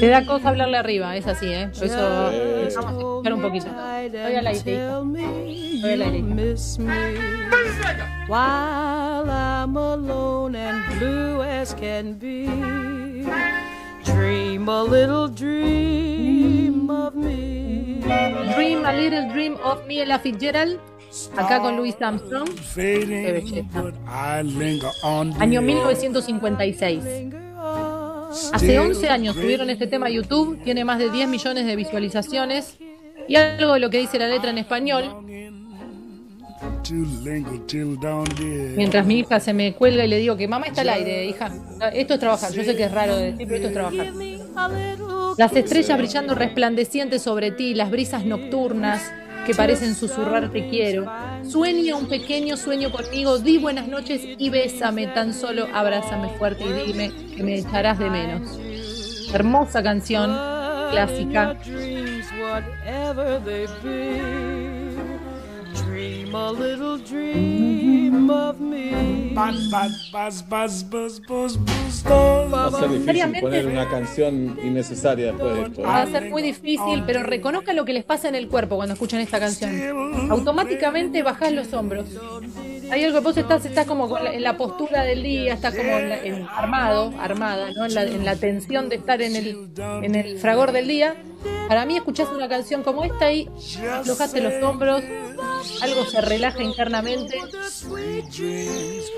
Te 0.00 0.08
da 0.08 0.26
cosa 0.26 0.48
hablarle 0.48 0.76
arriba, 0.76 1.16
es 1.16 1.26
así, 1.26 1.46
¿eh? 1.46 1.70
Por 1.72 1.84
eso 1.84 1.96
vamos 1.96 2.34
a 2.34 2.66
escuchar 2.66 3.34
un 3.34 3.42
poquito. 3.42 3.66
Hija. 3.66 4.04
Estoy 4.04 4.34
al 4.34 6.02
aire. 6.02 6.22
miss 6.22 6.78
me 6.78 7.14
while 8.26 9.30
I'm 9.30 9.76
alone 9.76 10.56
and 10.56 10.98
blue 10.98 11.42
as 11.42 11.74
can 11.74 12.14
be. 12.14 12.46
Dream 14.04 14.68
a 14.68 14.82
little 14.82 15.28
dream 15.28 16.90
of 16.90 17.14
me. 17.14 18.00
Dream 18.54 18.84
a 18.84 18.92
Little 18.92 19.28
Dream 19.32 19.56
of 19.64 19.86
Me, 19.86 20.02
Ella 20.02 20.18
Fitzgerald. 20.18 20.78
Acá 21.36 21.60
con 21.60 21.76
Louis 21.76 21.94
Armstrong. 22.00 22.48
Qué 22.74 23.32
belleza. 23.32 23.92
Año 25.40 25.62
1956. 25.62 27.43
Hace 28.52 28.78
11 28.78 29.08
años 29.08 29.36
subieron 29.36 29.70
este 29.70 29.86
tema 29.86 30.06
a 30.06 30.10
YouTube, 30.10 30.62
tiene 30.62 30.84
más 30.84 30.98
de 30.98 31.10
10 31.10 31.28
millones 31.28 31.66
de 31.66 31.76
visualizaciones. 31.76 32.76
Y 33.28 33.36
algo 33.36 33.74
de 33.74 33.80
lo 33.80 33.90
que 33.90 33.98
dice 33.98 34.18
la 34.18 34.28
letra 34.28 34.50
en 34.50 34.58
español, 34.58 35.24
mientras 38.76 39.06
mi 39.06 39.20
hija 39.20 39.40
se 39.40 39.54
me 39.54 39.74
cuelga 39.74 40.04
y 40.04 40.08
le 40.08 40.18
digo 40.18 40.36
que 40.36 40.46
mamá 40.46 40.66
está 40.66 40.82
al 40.82 40.90
aire, 40.90 41.26
hija. 41.26 41.50
Esto 41.94 42.14
es 42.14 42.20
trabajar, 42.20 42.52
yo 42.52 42.64
sé 42.64 42.76
que 42.76 42.84
es 42.84 42.92
raro 42.92 43.16
de 43.16 43.32
decir, 43.32 43.46
pero 43.48 43.56
esto 43.56 43.68
es 43.68 43.74
trabajar. 43.74 44.12
Las 45.36 45.56
estrellas 45.56 45.98
brillando 45.98 46.34
resplandecientes 46.34 47.22
sobre 47.22 47.50
ti, 47.50 47.74
las 47.74 47.90
brisas 47.90 48.24
nocturnas 48.24 49.12
que 49.44 49.54
parecen 49.54 49.94
susurrar 49.94 50.50
te 50.50 50.68
quiero. 50.68 51.06
Sueña 51.42 51.96
un 51.96 52.06
pequeño 52.06 52.56
sueño 52.56 52.90
conmigo, 52.90 53.38
di 53.38 53.58
buenas 53.58 53.88
noches 53.88 54.22
y 54.24 54.50
bésame, 54.50 55.06
tan 55.08 55.34
solo 55.34 55.68
abrázame 55.72 56.30
fuerte 56.38 56.64
y 56.64 56.92
dime 56.92 57.12
que 57.36 57.42
me 57.42 57.58
echarás 57.58 57.98
de 57.98 58.10
menos. 58.10 58.58
Hermosa 59.32 59.82
canción, 59.82 60.30
clásica. 60.90 61.56
Dream 65.98 66.34
a 66.34 66.50
little 66.50 66.98
dream 66.98 68.28
of 68.28 68.58
me. 68.58 69.32
Va 72.52 72.66
a 72.66 72.70
ser 72.80 72.88
difícil 72.90 73.40
poner 73.40 73.66
una 73.66 73.88
canción 73.88 74.58
innecesaria 74.64 75.26
después 75.26 75.54
de 75.54 75.62
esto. 75.62 75.80
¿eh? 75.82 75.84
Va 75.84 76.02
a 76.02 76.06
ser 76.06 76.30
muy 76.30 76.42
difícil, 76.42 77.04
pero 77.06 77.22
reconozca 77.22 77.72
lo 77.72 77.84
que 77.84 77.92
les 77.92 78.04
pasa 78.04 78.28
en 78.28 78.34
el 78.34 78.48
cuerpo 78.48 78.74
cuando 78.76 78.94
escuchan 78.94 79.20
esta 79.20 79.38
canción. 79.38 79.70
Automáticamente 80.30 81.22
bajás 81.22 81.52
los 81.52 81.72
hombros. 81.72 82.06
Hay 82.90 83.04
algo 83.04 83.18
que 83.20 83.24
vos 83.24 83.36
estás, 83.36 83.64
estás 83.64 83.86
como 83.86 84.08
con 84.08 84.22
la- 84.24 84.34
en 84.34 84.42
la 84.42 84.56
postura 84.56 85.04
del 85.04 85.22
día, 85.22 85.54
estás 85.54 85.74
como 85.76 85.90
en 85.96 86.08
la- 86.08 86.18
en- 86.24 86.46
armado, 86.48 87.14
armada, 87.20 87.68
¿no? 87.76 87.86
En 87.86 87.94
la, 87.94 88.02
en 88.02 88.24
la 88.24 88.34
tensión 88.36 88.88
de 88.88 88.96
estar 88.96 89.22
en 89.22 89.36
el, 89.36 89.68
en 90.02 90.14
el 90.16 90.38
fragor 90.38 90.72
del 90.72 90.88
día. 90.88 91.14
Para 91.68 91.86
mí 91.86 91.96
escuchás 91.96 92.28
una 92.34 92.48
canción 92.48 92.82
como 92.82 93.04
esta 93.04 93.32
y 93.32 93.48
aflojaste 93.92 94.40
los 94.40 94.62
hombros, 94.62 95.02
algo 95.82 96.04
se 96.04 96.20
relaja 96.20 96.62
internamente. 96.62 97.38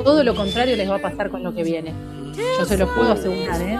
Todo 0.05 0.23
lo 0.25 0.35
contrario 0.35 0.77
les 0.77 0.89
va 0.91 0.97
a 0.97 1.03
pasar 1.03 1.31
con 1.31 1.43
lo 1.43 1.55
que 1.55 1.65
viene. 1.65 1.93
Yo 2.59 2.65
se 2.65 2.77
los 2.79 2.89
puedo 2.91 3.13
asegurar, 3.13 3.61
¿eh? 3.63 3.79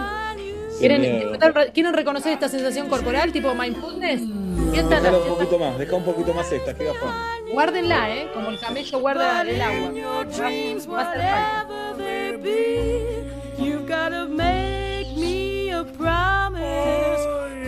¿Quieren, 0.79 1.01
miedo. 1.01 1.31
disfrutar- 1.31 1.71
¿Quieren 1.73 1.93
reconocer 1.93 2.33
esta 2.33 2.49
sensación 2.49 2.87
corporal 2.87 3.31
tipo 3.31 3.53
mindfulness? 3.55 4.21
Sientan- 4.71 5.01
Dejala 5.01 5.17
un 5.19 5.27
poquito 5.29 5.57
más, 5.57 5.77
deja 5.79 5.95
un 5.95 6.03
poquito 6.03 6.33
más 6.33 6.51
esta, 6.51 6.73
que 6.75 6.85
gafón. 6.85 7.09
Guárdenla, 7.51 8.15
¿eh? 8.15 8.29
Como 8.33 8.49
el 8.49 8.59
camello 8.59 8.99
guarda 8.99 9.41
el 9.41 9.61
agua. 9.61 9.91
Va 10.87 11.01
a 11.01 11.11
hacer 11.11 11.21
falta. 11.21 11.67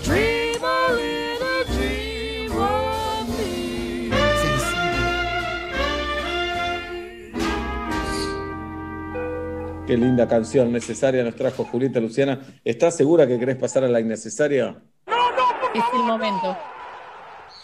Dream 0.03 0.63
a 0.63 0.93
little 0.93 1.65
dream 1.77 2.53
of 2.53 3.29
me. 3.39 4.11
Qué 9.87 9.97
linda 9.97 10.27
canción 10.29 10.73
necesaria 10.73 11.23
nos 11.23 11.35
trajo 11.37 11.65
Julieta 11.65 12.01
Luciana. 12.01 12.41
¿Estás 12.65 12.97
segura 12.97 13.27
que 13.27 13.39
querés 13.39 13.57
pasar 13.57 13.85
a 13.85 13.89
la 13.89 14.01
innecesaria? 14.01 14.83
Es 15.75 15.85
el 15.93 16.05
momento. 16.05 16.57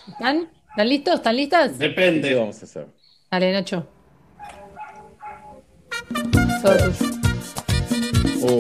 ¿Están? 0.09 0.49
¿Están 0.71 0.89
listos? 0.89 1.15
¿Están 1.15 1.37
listas? 1.37 1.79
Depende. 1.79 2.29
¿Qué 2.29 2.35
vamos 2.35 2.61
a 2.61 2.65
hacer? 2.65 2.87
Dale, 3.31 3.53
Nacho. 3.53 4.00
Oh, 8.43 8.59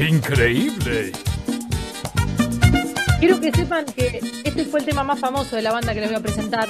Increíble. 0.00 1.12
Quiero 3.18 3.40
que 3.40 3.52
sepan 3.52 3.84
que 3.84 4.20
este 4.44 4.64
fue 4.64 4.80
el 4.80 4.86
tema 4.86 5.04
más 5.04 5.20
famoso 5.20 5.56
de 5.56 5.62
la 5.62 5.72
banda 5.72 5.92
que 5.92 6.00
les 6.00 6.08
voy 6.08 6.18
a 6.18 6.22
presentar. 6.22 6.68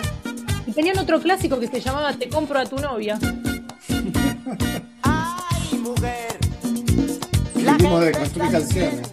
Y 0.66 0.72
tenían 0.72 0.98
otro 0.98 1.20
clásico 1.20 1.58
que 1.60 1.68
se 1.68 1.80
llamaba 1.80 2.12
Te 2.14 2.28
compro 2.28 2.58
a 2.58 2.64
tu 2.66 2.76
novia. 2.78 3.18
Vivimos 7.54 8.00
de 8.00 8.12
construir 8.12 8.50
canciones. 8.50 9.10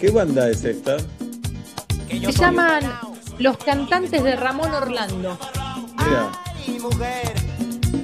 ¿Qué 0.00 0.10
banda 0.10 0.48
es 0.50 0.64
esta? 0.64 0.96
Se 2.08 2.32
llaman 2.32 2.82
Los 3.38 3.56
Cantantes 3.58 4.22
de 4.24 4.34
Ramón 4.36 4.72
Orlando. 4.72 5.38
Mira, 5.98 6.30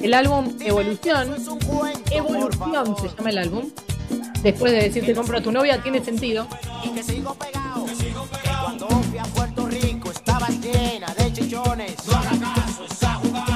El 0.03 0.15
álbum 0.15 0.57
Evolución. 0.61 1.35
Evolución 2.11 2.97
se 3.01 3.17
llama 3.17 3.31
el 3.31 3.39
álbum. 3.39 3.71
Después 4.43 4.73
de 4.73 4.79
decir 4.83 5.05
te 5.05 5.15
compro 5.15 5.39
a 5.39 5.41
tu 5.41 5.51
novia, 5.51 5.83
tiene 5.83 6.05
sentido. 6.05 6.47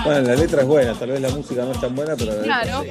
bueno, 0.05 0.21
la 0.23 0.35
letra 0.35 0.63
es 0.63 0.67
buena, 0.69 0.95
tal 0.95 1.11
vez 1.11 1.21
la 1.21 1.29
música 1.31 1.65
no 1.65 1.73
es 1.73 1.81
tan 1.81 1.95
buena, 1.95 2.17
pero 2.17 2.33
la 2.33 2.39
letra 2.39 2.63
Claro. 2.63 2.83
sí. 2.83 2.91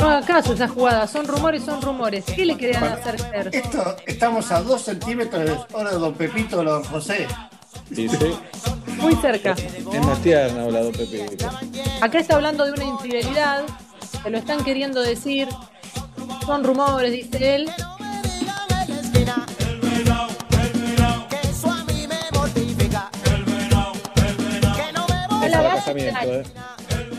No 0.00 0.08
haga 0.10 0.24
caso 0.24 0.52
esas 0.54 0.70
jugadas. 0.70 1.10
Son 1.10 1.26
rumores, 1.26 1.64
son 1.64 1.82
rumores. 1.82 2.24
¿Qué 2.24 2.46
le 2.46 2.56
querían 2.56 2.84
hacer 2.84 3.18
ser? 3.20 3.50
Esto, 3.52 3.96
estamos 4.06 4.50
a 4.52 4.62
dos 4.62 4.82
centímetros 4.82 5.44
de 5.44 5.56
ahora 5.74 5.90
de 5.90 5.98
Don 5.98 6.14
Pepito 6.14 6.60
o 6.60 6.64
Don 6.64 6.84
José. 6.84 7.26
Sí. 7.94 8.08
Muy 9.00 9.14
cerca. 9.16 9.52
Es 9.52 10.06
más 10.06 10.20
tierna 10.20 10.64
o 10.64 10.70
la 10.70 10.82
do 10.82 10.92
Pepito. 10.92 11.48
Acá 12.00 12.18
está 12.18 12.34
hablando 12.34 12.64
de 12.64 12.72
una 12.72 12.84
infidelidad. 12.84 13.64
Se 14.22 14.30
lo 14.30 14.38
están 14.38 14.64
queriendo 14.64 15.00
decir. 15.00 15.48
Son 16.44 16.64
rumores, 16.64 17.12
dice 17.12 17.54
él. 17.54 17.70
Te 25.40 25.50
casamiento, 25.50 26.34
¿eh? 26.34 26.42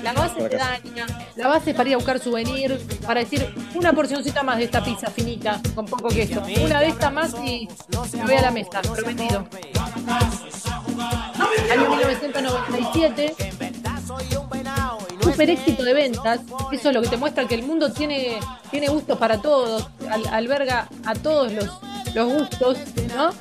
La 0.04 0.14
base 0.14 0.50
te 0.50 0.58
daña. 0.58 1.06
La 1.36 1.48
base 1.48 1.72
es 1.72 1.76
para 1.76 1.90
ir 1.90 1.96
a 1.96 1.98
buscar 1.98 2.20
souvenir, 2.20 2.78
para 3.06 3.20
decir 3.22 3.54
una 3.76 3.94
porcioncita 3.94 4.44
más 4.44 4.58
de 4.58 4.66
esta 4.66 4.84
pizza 4.84 5.10
finita, 5.10 5.62
con 5.76 5.86
poco 5.86 6.10
queso. 6.10 6.42
Una 6.64 6.80
de 6.82 6.88
estas 6.88 7.12
más 7.14 7.34
y 7.44 7.68
me 8.18 8.24
voy 8.24 8.36
a 8.36 8.42
la 8.42 8.52
mesa, 8.52 8.82
prometido. 8.82 9.48
Año 11.72 11.90
1997. 11.90 13.36
Super 15.22 15.50
éxito 15.50 15.84
de 15.84 15.94
ventas. 15.94 16.40
Eso 16.72 16.90
es 16.90 16.96
lo 16.96 17.02
que 17.02 17.08
te 17.10 17.18
muestra 17.18 17.46
que 17.48 17.56
el 17.56 17.64
mundo 17.64 17.92
tiene, 17.92 18.40
tiene 18.72 18.88
gustos 18.88 19.18
para 19.18 19.38
todos, 19.42 19.88
al- 20.10 20.28
alberga 20.28 20.88
a 21.06 21.14
todos 21.14 21.52
los, 21.54 21.70
los 22.16 22.34
gustos, 22.34 22.78
¿no? 23.16 23.32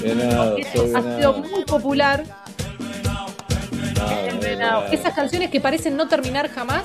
Soy 0.00 0.94
Ha 0.94 1.16
sido 1.16 1.32
muy 1.34 1.64
popular. 1.64 2.24
Esas 4.90 5.14
canciones 5.14 5.50
que 5.50 5.60
parecen 5.60 5.96
no 5.96 6.08
terminar 6.08 6.48
jamás. 6.50 6.84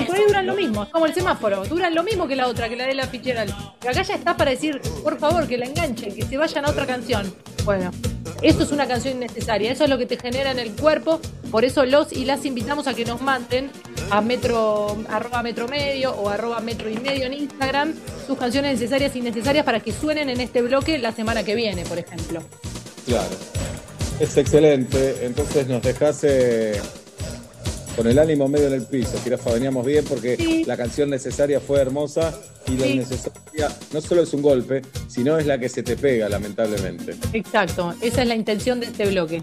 Y 0.00 0.04
por 0.04 0.16
ahí 0.16 0.24
duran 0.26 0.46
lo 0.46 0.54
mismo, 0.54 0.82
es 0.84 0.88
como 0.88 1.06
el 1.06 1.14
semáforo, 1.14 1.64
duran 1.66 1.94
lo 1.94 2.02
mismo 2.02 2.26
que 2.26 2.34
la 2.34 2.48
otra, 2.48 2.68
que 2.68 2.76
la 2.76 2.86
de 2.86 2.94
la 2.94 3.06
Fitzgerald. 3.06 3.54
Pero 3.78 3.92
acá 3.92 4.02
ya 4.02 4.14
está 4.14 4.36
para 4.36 4.50
decir, 4.50 4.80
por 5.02 5.18
favor, 5.18 5.46
que 5.46 5.58
la 5.58 5.66
enganchen, 5.66 6.14
que 6.14 6.22
se 6.24 6.36
vayan 6.36 6.64
a 6.64 6.70
otra 6.70 6.86
canción. 6.86 7.32
Bueno, 7.64 7.90
Esto 8.40 8.64
es 8.64 8.72
una 8.72 8.88
canción 8.88 9.16
innecesaria, 9.16 9.70
eso 9.70 9.84
es 9.84 9.90
lo 9.90 9.98
que 9.98 10.06
te 10.06 10.16
genera 10.16 10.50
en 10.50 10.58
el 10.58 10.72
cuerpo, 10.72 11.20
por 11.50 11.64
eso 11.64 11.84
los 11.84 12.12
y 12.12 12.24
las 12.24 12.44
invitamos 12.44 12.88
a 12.88 12.94
que 12.94 13.04
nos 13.04 13.20
manden 13.20 13.70
a 14.10 14.20
metro, 14.20 14.96
arroba 15.08 15.42
metro 15.44 15.68
medio 15.68 16.12
o 16.12 16.28
arroba 16.28 16.58
metro 16.60 16.90
y 16.90 16.96
medio 16.96 17.26
en 17.26 17.34
Instagram 17.34 17.94
sus 18.26 18.36
canciones 18.36 18.72
necesarias 18.80 19.14
e 19.14 19.18
innecesarias 19.18 19.64
para 19.64 19.78
que 19.78 19.92
suenen 19.92 20.28
en 20.28 20.40
este 20.40 20.60
bloque 20.60 20.98
la 20.98 21.12
semana 21.12 21.44
que 21.44 21.54
viene, 21.54 21.84
por 21.84 21.98
ejemplo. 21.98 22.42
Claro. 23.06 23.36
Es 24.20 24.36
excelente. 24.36 25.16
Entonces 25.26 25.66
nos 25.66 25.82
dejase 25.82 26.72
con 27.96 28.06
el 28.06 28.18
ánimo 28.18 28.48
medio 28.48 28.68
en 28.68 28.74
el 28.74 28.86
piso. 28.86 29.18
Jirafa, 29.22 29.52
veníamos 29.52 29.84
bien 29.84 30.04
porque 30.04 30.62
la 30.66 30.76
canción 30.76 31.10
necesaria 31.10 31.60
fue 31.60 31.80
hermosa 31.80 32.32
y 32.66 32.76
la 32.76 32.86
Sí. 32.86 32.92
innecesaria 32.92 33.68
no 33.92 34.00
solo 34.00 34.22
es 34.22 34.32
un 34.32 34.42
golpe, 34.42 34.82
sino 35.08 35.38
es 35.38 35.46
la 35.46 35.58
que 35.58 35.68
se 35.68 35.82
te 35.82 35.96
pega, 35.96 36.28
lamentablemente. 36.28 37.16
Exacto, 37.32 37.94
esa 38.00 38.22
es 38.22 38.28
la 38.28 38.34
intención 38.36 38.80
de 38.80 38.86
este 38.86 39.06
bloque. 39.06 39.42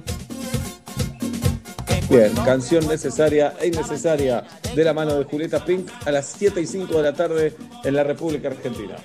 Bien, 2.10 2.34
canción 2.44 2.88
necesaria 2.88 3.54
e 3.62 3.68
innecesaria 3.68 4.44
de 4.76 4.84
la 4.84 4.94
mano 4.94 5.16
de 5.20 5.26
Julieta 5.26 5.64
Pink 5.64 5.88
a 6.06 6.12
las 6.12 6.34
7 6.40 6.60
y 6.62 6.66
5 6.66 6.98
de 6.98 7.04
la 7.04 7.14
tarde 7.14 7.54
en 7.84 7.94
la 7.94 8.04
República 8.04 8.48
Argentina. 8.48 8.96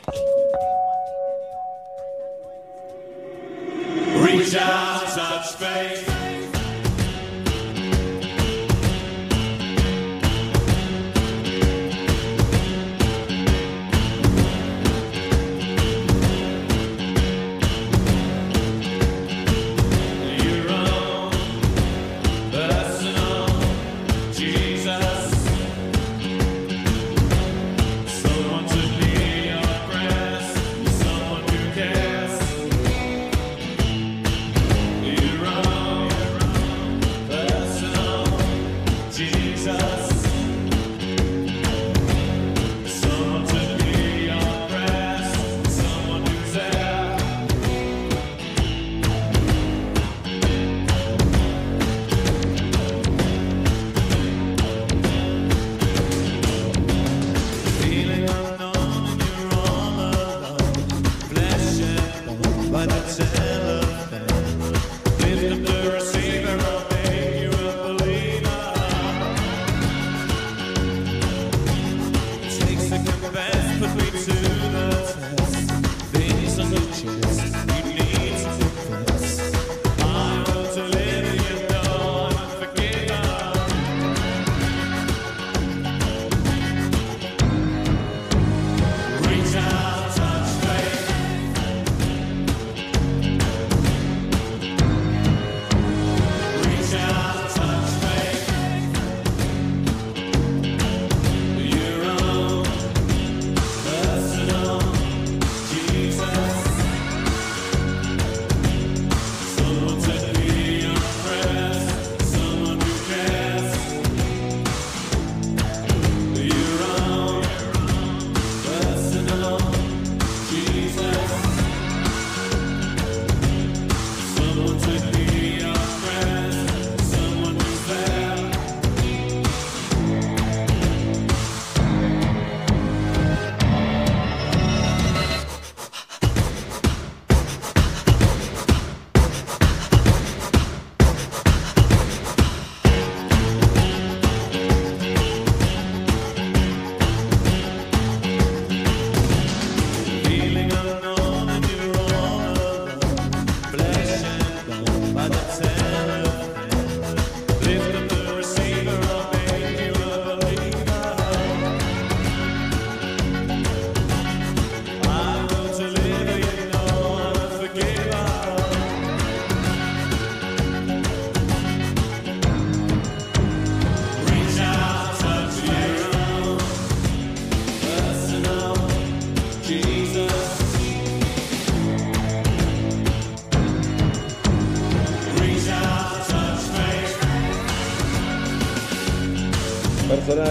We 4.36 4.44
shall 4.46 5.06
such 5.06 5.54
faith. 5.54 6.23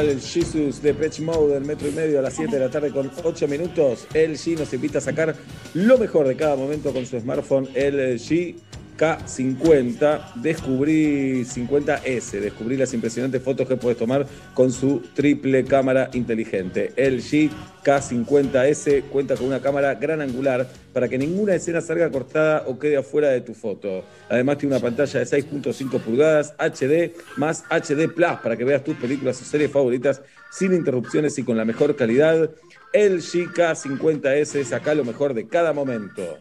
El 0.09 0.19
Jesus 0.19 0.81
de 0.81 0.93
Pitch 0.93 1.21
Mode 1.21 1.53
del 1.53 1.63
metro 1.63 1.87
y 1.87 1.91
medio 1.91 2.19
a 2.19 2.21
las 2.21 2.33
7 2.33 2.51
de 2.51 2.59
la 2.59 2.69
tarde 2.69 2.91
con 2.91 3.09
8 3.23 3.47
minutos. 3.47 4.05
LG 4.13 4.59
nos 4.59 4.73
invita 4.73 4.97
a 4.97 5.01
sacar 5.01 5.35
lo 5.73 5.97
mejor 5.97 6.27
de 6.27 6.35
cada 6.35 6.55
momento 6.57 6.91
con 6.91 7.05
su 7.05 7.19
smartphone 7.19 7.69
LG 7.73 8.55
K50. 9.03 10.35
Descubrí 10.35 11.43
50S. 11.43 12.39
Descubrí 12.39 12.77
las 12.77 12.93
impresionantes 12.93 13.43
fotos 13.43 13.67
que 13.67 13.75
puedes 13.75 13.97
tomar 13.97 14.25
con 14.53 14.71
su 14.71 15.01
triple 15.13 15.65
cámara 15.65 16.09
inteligente. 16.13 16.93
LG 16.95 17.51
K50S 17.83 19.03
cuenta 19.09 19.35
con 19.35 19.47
una 19.47 19.61
cámara 19.61 19.95
gran 19.95 20.21
angular 20.21 20.69
para 20.93 21.09
que 21.09 21.17
ninguna 21.17 21.55
escena 21.55 21.81
salga 21.81 22.09
cortada 22.11 22.63
o 22.65 22.79
quede 22.79 22.95
afuera 22.95 23.27
de 23.27 23.41
tu 23.41 23.53
foto. 23.53 24.05
Además 24.29 24.57
tiene 24.57 24.75
una 24.75 24.81
pantalla 24.81 25.19
de 25.19 25.25
6.5 25.25 25.99
pulgadas 25.99 26.53
HD 26.57 27.11
más 27.35 27.65
HD 27.69 28.07
Plus 28.07 28.39
para 28.41 28.55
que 28.55 28.63
veas 28.63 28.85
tus 28.85 28.95
películas 28.95 29.41
o 29.41 29.43
series 29.43 29.69
favoritas 29.69 30.21
sin 30.49 30.73
interrupciones 30.73 31.37
y 31.37 31.43
con 31.43 31.57
la 31.57 31.65
mejor 31.65 31.97
calidad. 31.97 32.49
LG 32.93 33.53
K50S 33.53 34.63
saca 34.63 34.95
lo 34.95 35.03
mejor 35.03 35.33
de 35.33 35.47
cada 35.47 35.73
momento. 35.73 36.39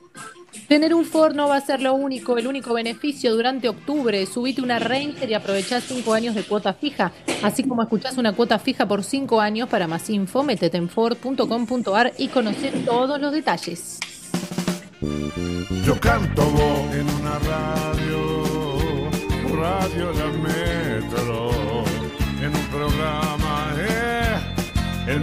Tener 0.68 0.94
un 0.94 1.04
Ford 1.04 1.34
no 1.34 1.48
va 1.48 1.56
a 1.56 1.60
ser 1.60 1.80
lo 1.80 1.94
único, 1.94 2.38
el 2.38 2.46
único 2.46 2.74
beneficio 2.74 3.34
durante 3.34 3.68
octubre. 3.68 4.24
Subite 4.26 4.62
una 4.62 4.78
Ranger 4.78 5.28
y 5.28 5.34
aprovechá 5.34 5.80
5 5.80 6.12
años 6.14 6.34
de 6.34 6.42
cuota 6.44 6.74
fija. 6.74 7.12
Así 7.42 7.62
como 7.62 7.82
escuchás 7.82 8.18
una 8.18 8.32
cuota 8.32 8.58
fija 8.58 8.86
por 8.86 9.02
5 9.02 9.40
años, 9.40 9.68
para 9.68 9.86
más 9.86 10.08
info, 10.10 10.42
metete 10.42 10.76
en 10.76 10.88
Ford.com.ar 10.88 12.12
y 12.18 12.28
conoce 12.28 12.70
todos 12.84 13.20
los 13.20 13.32
detalles. 13.32 13.98
Yo 15.84 15.98
canto 15.98 16.42
en 16.92 17.08
una 17.20 17.38
radio, 17.40 18.44
radio 19.56 20.12
la 20.12 20.26
metro, 20.38 21.50
en 22.40 22.54
un 22.54 22.66
programa, 22.66 23.74
eh, 23.78 24.36
el 25.08 25.22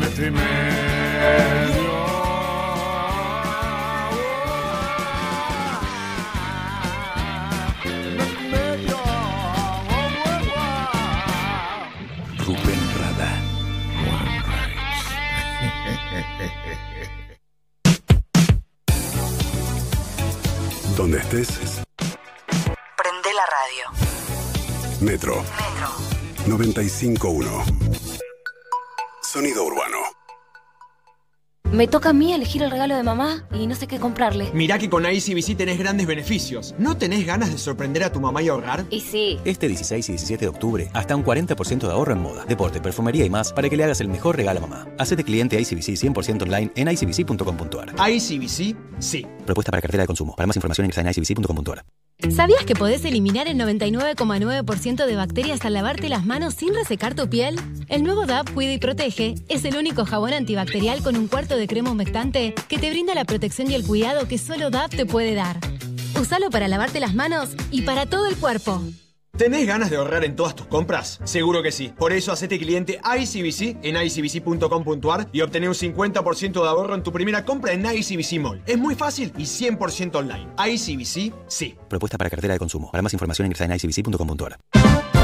Donde 21.00 21.20
estés, 21.20 21.48
Prende 22.98 23.30
la 23.34 23.46
radio. 23.46 23.86
Metro. 25.00 25.36
Metro. 25.36 25.88
95.1. 26.46 27.64
Sonido 29.22 29.64
urbano. 29.64 30.19
Me 31.72 31.88
toca 31.88 32.10
a 32.10 32.14
mí 32.14 32.34
elegir 32.34 32.64
el 32.64 32.72
regalo 32.72 32.96
de 32.96 33.04
mamá 33.04 33.46
y 33.54 33.68
no 33.68 33.76
sé 33.76 33.86
qué 33.86 34.00
comprarle. 34.00 34.50
Mirá 34.54 34.80
que 34.80 34.90
con 34.90 35.06
ICBC 35.06 35.56
tenés 35.56 35.78
grandes 35.78 36.08
beneficios. 36.08 36.74
¿No 36.80 36.98
tenés 36.98 37.28
ganas 37.28 37.52
de 37.52 37.60
sorprender 37.60 38.04
a 38.04 38.12
tu 38.12 38.20
mamá 38.20 38.42
y 38.42 38.50
ahorrar? 38.50 38.86
Y 38.90 39.02
sí. 39.02 39.38
Este 39.46 39.68
16 39.68 40.10
y 40.10 40.12
17 40.14 40.46
de 40.46 40.50
octubre, 40.50 40.90
hasta 40.94 41.16
un 41.16 41.24
40% 41.24 41.80
de 41.80 41.92
ahorro 41.92 42.14
en 42.14 42.22
moda, 42.22 42.44
deporte, 42.46 42.82
perfumería 42.82 43.24
y 43.24 43.30
más 43.30 43.54
para 43.54 43.70
que 43.70 43.78
le 43.78 43.84
hagas 43.84 44.02
el 44.02 44.08
mejor 44.08 44.36
regalo 44.36 44.60
a 44.60 44.62
mamá. 44.62 44.88
Hacete 44.98 45.24
cliente 45.24 45.60
ICBC 45.62 45.96
100% 45.96 46.42
online 46.42 46.72
en 46.76 46.88
icbc.com.ar. 46.88 47.94
ICBC, 48.10 48.76
sí. 48.98 49.28
Propuesta 49.46 49.72
para 49.72 49.82
cartera 49.82 50.04
de 50.04 50.08
consumo. 50.08 50.36
Para 50.36 50.48
más 50.48 50.56
información 50.56 50.86
ingresa 50.86 51.02
en 51.02 51.08
icbc.com.ar. 51.10 51.84
¿Sabías 52.28 52.66
que 52.66 52.76
podés 52.76 53.06
eliminar 53.06 53.48
el 53.48 53.58
99,9% 53.58 55.06
de 55.06 55.16
bacterias 55.16 55.64
al 55.64 55.74
lavarte 55.74 56.10
las 56.10 56.26
manos 56.26 56.54
sin 56.54 56.76
resecar 56.76 57.16
tu 57.16 57.30
piel? 57.30 57.58
El 57.88 58.04
nuevo 58.04 58.26
DAP 58.26 58.54
Cuida 58.54 58.74
y 58.74 58.78
Protege 58.78 59.36
es 59.48 59.64
el 59.64 59.78
único 59.78 60.06
jabón 60.06 60.34
antibacterial 60.34 61.02
con 61.02 61.16
un 61.16 61.28
cuarto 61.28 61.56
de 61.56 61.68
crema 61.68 61.92
humectante 61.92 62.54
que 62.68 62.78
te 62.78 62.90
brinda 62.90 63.16
la 63.16 63.24
protección 63.24 63.72
y 63.72 63.76
el 63.76 63.86
cuidado 63.86 64.28
que 64.28 64.38
solo 64.38 64.70
DAP 64.70 64.92
te 64.92 65.06
puede 65.06 65.34
dar. 65.34 65.60
Usalo 66.20 66.50
para 66.50 66.68
lavarte 66.68 67.00
las 67.00 67.16
manos 67.16 67.52
y 67.72 67.84
para 67.84 68.06
todo 68.06 68.28
el 68.28 68.36
cuerpo. 68.36 68.82
¿Tenés 69.40 69.66
ganas 69.66 69.90
de 69.90 69.96
ahorrar 69.96 70.26
en 70.26 70.36
todas 70.36 70.54
tus 70.54 70.68
compras? 70.68 71.22
Seguro 71.24 71.64
que 71.64 71.72
sí. 71.72 71.94
Por 71.98 72.12
eso 72.12 72.34
hacete 72.34 72.60
cliente 72.60 73.00
ICBC 73.00 73.78
en 73.84 73.96
icbc.com.ar 73.96 75.30
y 75.32 75.40
obtené 75.40 75.70
un 75.70 75.76
50% 75.76 76.62
de 76.62 76.68
ahorro 76.68 76.94
en 76.94 77.04
tu 77.04 77.14
primera 77.14 77.46
compra 77.46 77.72
en 77.72 77.86
ICBC 77.86 78.38
Mall. 78.42 78.62
Es 78.66 78.78
muy 78.78 78.96
fácil 78.96 79.32
y 79.38 79.44
100% 79.44 80.14
online. 80.18 80.46
ICBC, 80.58 81.34
sí. 81.48 81.78
Propuesta 81.88 82.18
para 82.18 82.30
cartera 82.30 82.54
de 82.54 82.60
consumo. 82.60 82.92
Para 82.92 83.02
más 83.02 83.14
información 83.14 83.46
ingresa 83.46 83.64
en 83.64 83.72
icbc.com.ar. 83.72 85.19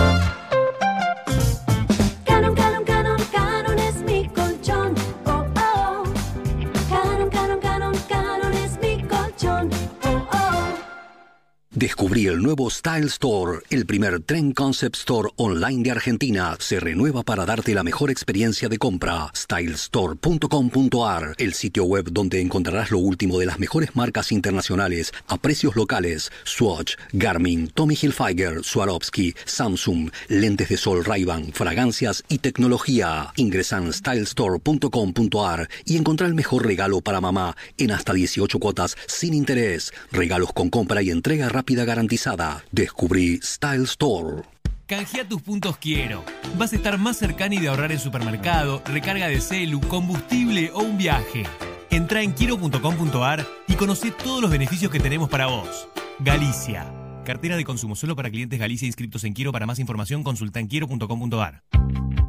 Descubrí 11.76 12.28
el 12.28 12.42
nuevo 12.42 12.70
Style 12.70 13.08
Store, 13.08 13.60
el 13.70 13.86
primer 13.86 14.22
Trend 14.22 14.54
Concept 14.54 14.96
Store 14.96 15.28
online 15.36 15.84
de 15.84 15.92
Argentina. 15.92 16.56
Se 16.58 16.80
renueva 16.80 17.24
para 17.24 17.46
darte 17.46 17.74
la 17.74 17.84
mejor 17.84 18.10
experiencia 18.10 18.70
de 18.70 18.78
compra. 18.78 19.30
Stylestore.com.ar, 19.36 21.36
el 21.38 21.54
sitio 21.54 21.84
web 21.84 22.14
donde 22.14 22.40
encontrarás 22.40 22.92
lo 22.92 23.00
último 23.00 23.40
de 23.40 23.48
las 23.48 23.60
mejores 23.60 23.94
marcas 23.94 24.32
internacionales 24.32 25.12
a 25.28 25.36
precios 25.36 25.76
locales. 25.76 26.32
Swatch, 26.46 26.96
Garmin, 27.12 27.68
Tommy 27.68 27.98
Hilfiger, 28.02 28.64
Swarovski, 28.64 29.36
Samsung, 29.44 30.12
lentes 30.30 30.70
de 30.70 30.78
sol 30.78 31.04
Ray-Ban, 31.04 31.52
fragancias 31.52 32.24
y 32.30 32.38
tecnología. 32.38 33.34
Ingresa 33.36 33.80
en 33.80 33.92
stylestore.com.ar 33.92 35.68
y 35.84 35.98
encontrá 35.98 36.26
el 36.26 36.36
mejor 36.36 36.66
regalo 36.66 37.02
para 37.02 37.20
mamá 37.20 37.58
en 37.78 37.92
hasta 37.92 38.14
18 38.14 38.60
cuotas 38.60 38.96
sin 39.08 39.34
interés. 39.34 39.92
Regalos 40.14 40.54
con 40.54 40.70
compra 40.70 41.02
y 41.02 41.10
entrega 41.10 41.50
rápida 41.50 41.65
garantizada. 41.74 42.64
Descubrí 42.72 43.40
Style 43.42 43.84
Store. 43.84 44.44
Canjea 44.86 45.28
tus 45.28 45.42
puntos 45.42 45.78
Quiero. 45.78 46.24
Vas 46.58 46.74
a 46.74 46.76
estar 46.76 47.00
más 47.00 47.18
cercano 47.18 47.56
y 47.56 47.60
de 47.60 47.70
ahorrar 47.70 47.92
en 47.92 48.00
supermercado, 48.00 48.84
recarga 48.86 49.28
de 49.28 49.42
celu, 49.42 49.82
combustible 49.82 50.70
o 50.74 50.84
un 50.84 50.98
viaje. 50.98 51.44
Entra 51.90 52.22
en 52.22 52.34
quiero.com.ar 52.34 53.48
y 53.68 53.74
conoce 53.74 54.12
todos 54.12 54.42
los 54.42 54.52
beneficios 54.52 54.92
que 54.92 55.00
tenemos 55.00 55.30
para 55.30 55.48
vos. 55.48 55.88
Galicia. 56.20 57.05
Cartera 57.26 57.58
de 57.58 57.66
consumo 57.66 57.96
solo 57.96 58.16
para 58.16 58.30
clientes 58.30 58.60
Galicia 58.60 58.86
inscritos 58.86 59.24
en 59.26 59.34
Quiero. 59.34 59.52
Para 59.52 59.66
más 59.66 59.80
información 59.80 60.24
consulta 60.24 60.60
en 60.60 60.68
quiero.com.ar. 60.68 61.64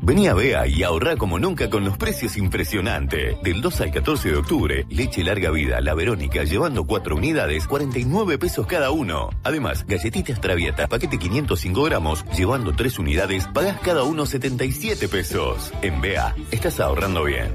Vení 0.06 0.28
a 0.28 0.34
Bea 0.34 0.68
y 0.68 0.84
ahorra 0.84 1.16
como 1.16 1.36
nunca 1.40 1.68
con 1.68 1.84
los 1.84 1.98
precios 1.98 2.36
impresionantes. 2.36 3.42
Del 3.42 3.60
2 3.60 3.80
al 3.80 3.90
14 3.90 4.30
de 4.30 4.36
octubre, 4.36 4.86
leche 4.88 5.24
larga 5.24 5.50
vida, 5.50 5.80
la 5.80 5.94
Verónica, 5.94 6.44
llevando 6.44 6.86
4 6.86 7.16
unidades, 7.16 7.66
49 7.66 8.38
pesos 8.38 8.68
cada 8.68 8.92
uno. 8.92 9.30
Además, 9.42 9.84
galletitas 9.84 10.40
Traviata, 10.40 10.86
paquete 10.86 11.18
505 11.18 11.82
gramos, 11.82 12.24
llevando 12.36 12.72
3 12.72 13.00
unidades, 13.00 13.48
pagás 13.48 13.80
cada 13.80 14.04
uno 14.04 14.26
77 14.26 15.08
pesos. 15.08 15.72
En 15.82 16.00
Bea, 16.00 16.36
estás 16.52 16.78
ahorrando 16.78 17.24
bien. 17.24 17.50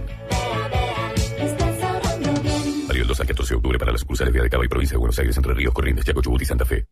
Válido 2.85 3.03
del 3.03 3.07
2 3.07 3.19
al 3.22 3.27
14 3.27 3.53
de 3.53 3.55
octubre 3.55 3.80
para 3.80 3.93
las 3.93 4.01
sucursales 4.01 4.34
Vía 4.34 4.43
de 4.43 4.49
Cava 4.49 4.65
y 4.65 4.68
Provincia 4.68 4.95
de 4.95 4.99
Buenos 4.99 5.18
Aires, 5.18 5.38
Entre 5.38 5.53
Ríos, 5.53 5.73
Corrientes, 5.73 6.03
Chaco, 6.03 6.22
Chubut 6.22 6.41
y 6.41 6.45
Santa 6.45 6.65
Fe. 6.65 6.85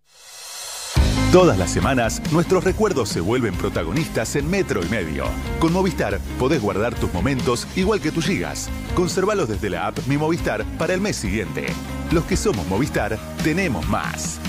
Todas 1.32 1.58
las 1.60 1.70
semanas, 1.70 2.24
nuestros 2.32 2.64
recuerdos 2.64 3.10
se 3.10 3.22
vuelven 3.22 3.54
protagonistas 3.54 4.36
en 4.36 4.50
Metro 4.50 4.84
y 4.84 4.90
Medio. 4.90 5.26
Con 5.60 5.72
Movistar 5.72 6.20
podés 6.40 6.60
guardar 6.60 6.96
tus 6.96 7.14
momentos 7.14 7.68
igual 7.76 8.02
que 8.02 8.12
tus 8.12 8.26
gigas. 8.26 8.68
Conservalos 8.96 9.48
desde 9.48 9.70
la 9.70 9.86
app 9.86 10.00
Mi 10.08 10.18
Movistar 10.18 10.66
para 10.80 10.96
el 10.96 11.02
mes 11.02 11.18
siguiente. 11.18 11.68
Los 12.12 12.24
que 12.24 12.36
somos 12.36 12.66
Movistar, 12.66 13.20
tenemos 13.44 13.88
más. 13.88 14.40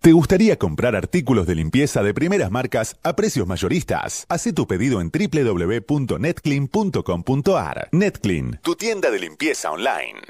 ¿Te 0.00 0.12
gustaría 0.12 0.56
comprar 0.56 0.96
artículos 0.96 1.46
de 1.46 1.56
limpieza 1.56 2.02
de 2.02 2.14
primeras 2.14 2.50
marcas 2.50 2.96
a 3.02 3.14
precios 3.14 3.46
mayoristas? 3.46 4.24
Haz 4.30 4.48
tu 4.54 4.66
pedido 4.66 5.02
en 5.02 5.10
www.netclean.com.ar. 5.10 7.88
Netclean, 7.92 8.58
tu 8.62 8.74
tienda 8.74 9.10
de 9.10 9.18
limpieza 9.18 9.70
online. 9.70 10.22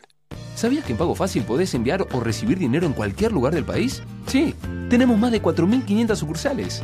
¿Sabías 0.55 0.85
que 0.85 0.93
en 0.93 0.99
Pago 0.99 1.15
Fácil 1.15 1.45
podés 1.45 1.73
enviar 1.75 2.09
o 2.13 2.19
recibir 2.19 2.59
dinero 2.59 2.87
en 2.87 2.93
cualquier 2.93 3.31
lugar 3.33 3.55
del 3.55 3.65
país? 3.65 4.03
Sí, 4.27 4.55
tenemos 4.91 5.17
más 5.17 5.31
de 5.31 5.41
4.500 5.41 6.17
sucursales. 6.17 6.83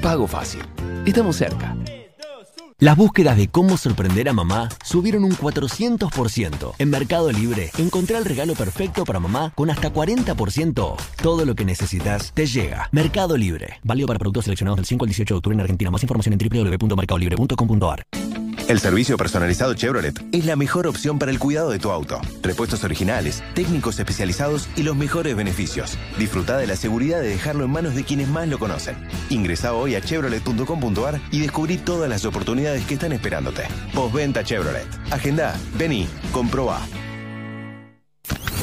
Pago 0.00 0.28
Fácil. 0.28 0.62
Estamos 1.04 1.36
cerca. 1.36 1.76
Las 2.78 2.96
búsquedas 2.96 3.36
de 3.36 3.48
cómo 3.48 3.76
sorprender 3.76 4.28
a 4.28 4.32
mamá 4.32 4.70
subieron 4.84 5.24
un 5.24 5.32
400%. 5.32 6.74
En 6.78 6.88
Mercado 6.88 7.30
Libre, 7.30 7.70
encontrá 7.76 8.16
el 8.16 8.24
regalo 8.24 8.54
perfecto 8.54 9.04
para 9.04 9.20
mamá 9.20 9.52
con 9.54 9.68
hasta 9.68 9.92
40%. 9.92 10.96
Todo 11.20 11.44
lo 11.44 11.54
que 11.54 11.66
necesitas 11.66 12.32
te 12.32 12.46
llega. 12.46 12.88
Mercado 12.90 13.36
Libre. 13.36 13.80
Válido 13.82 14.06
para 14.06 14.18
productos 14.18 14.44
seleccionados 14.44 14.76
del 14.76 14.86
5 14.86 15.04
al 15.04 15.08
18 15.08 15.34
de 15.34 15.36
octubre 15.36 15.54
en 15.54 15.60
Argentina. 15.60 15.90
Más 15.90 16.02
información 16.02 16.32
en 16.32 16.38
www.mercadolibre.com.ar. 16.38 18.06
El 18.70 18.78
servicio 18.78 19.16
personalizado 19.16 19.74
Chevrolet 19.74 20.24
es 20.30 20.44
la 20.44 20.54
mejor 20.54 20.86
opción 20.86 21.18
para 21.18 21.32
el 21.32 21.40
cuidado 21.40 21.70
de 21.70 21.80
tu 21.80 21.90
auto. 21.90 22.20
Repuestos 22.40 22.84
originales, 22.84 23.42
técnicos 23.52 23.98
especializados 23.98 24.68
y 24.76 24.84
los 24.84 24.94
mejores 24.94 25.34
beneficios. 25.34 25.98
Disfruta 26.20 26.56
de 26.56 26.68
la 26.68 26.76
seguridad 26.76 27.20
de 27.20 27.30
dejarlo 27.30 27.64
en 27.64 27.72
manos 27.72 27.96
de 27.96 28.04
quienes 28.04 28.28
más 28.28 28.46
lo 28.46 28.60
conocen. 28.60 28.94
Ingresa 29.28 29.72
hoy 29.72 29.96
a 29.96 30.00
chevrolet.com.ar 30.00 31.20
y 31.32 31.40
descubrí 31.40 31.78
todas 31.78 32.08
las 32.08 32.24
oportunidades 32.24 32.86
que 32.86 32.94
están 32.94 33.10
esperándote. 33.10 33.64
Postventa 33.92 34.44
Chevrolet. 34.44 34.86
Agenda, 35.10 35.58
vení, 35.76 36.06
comprobá. 36.30 36.80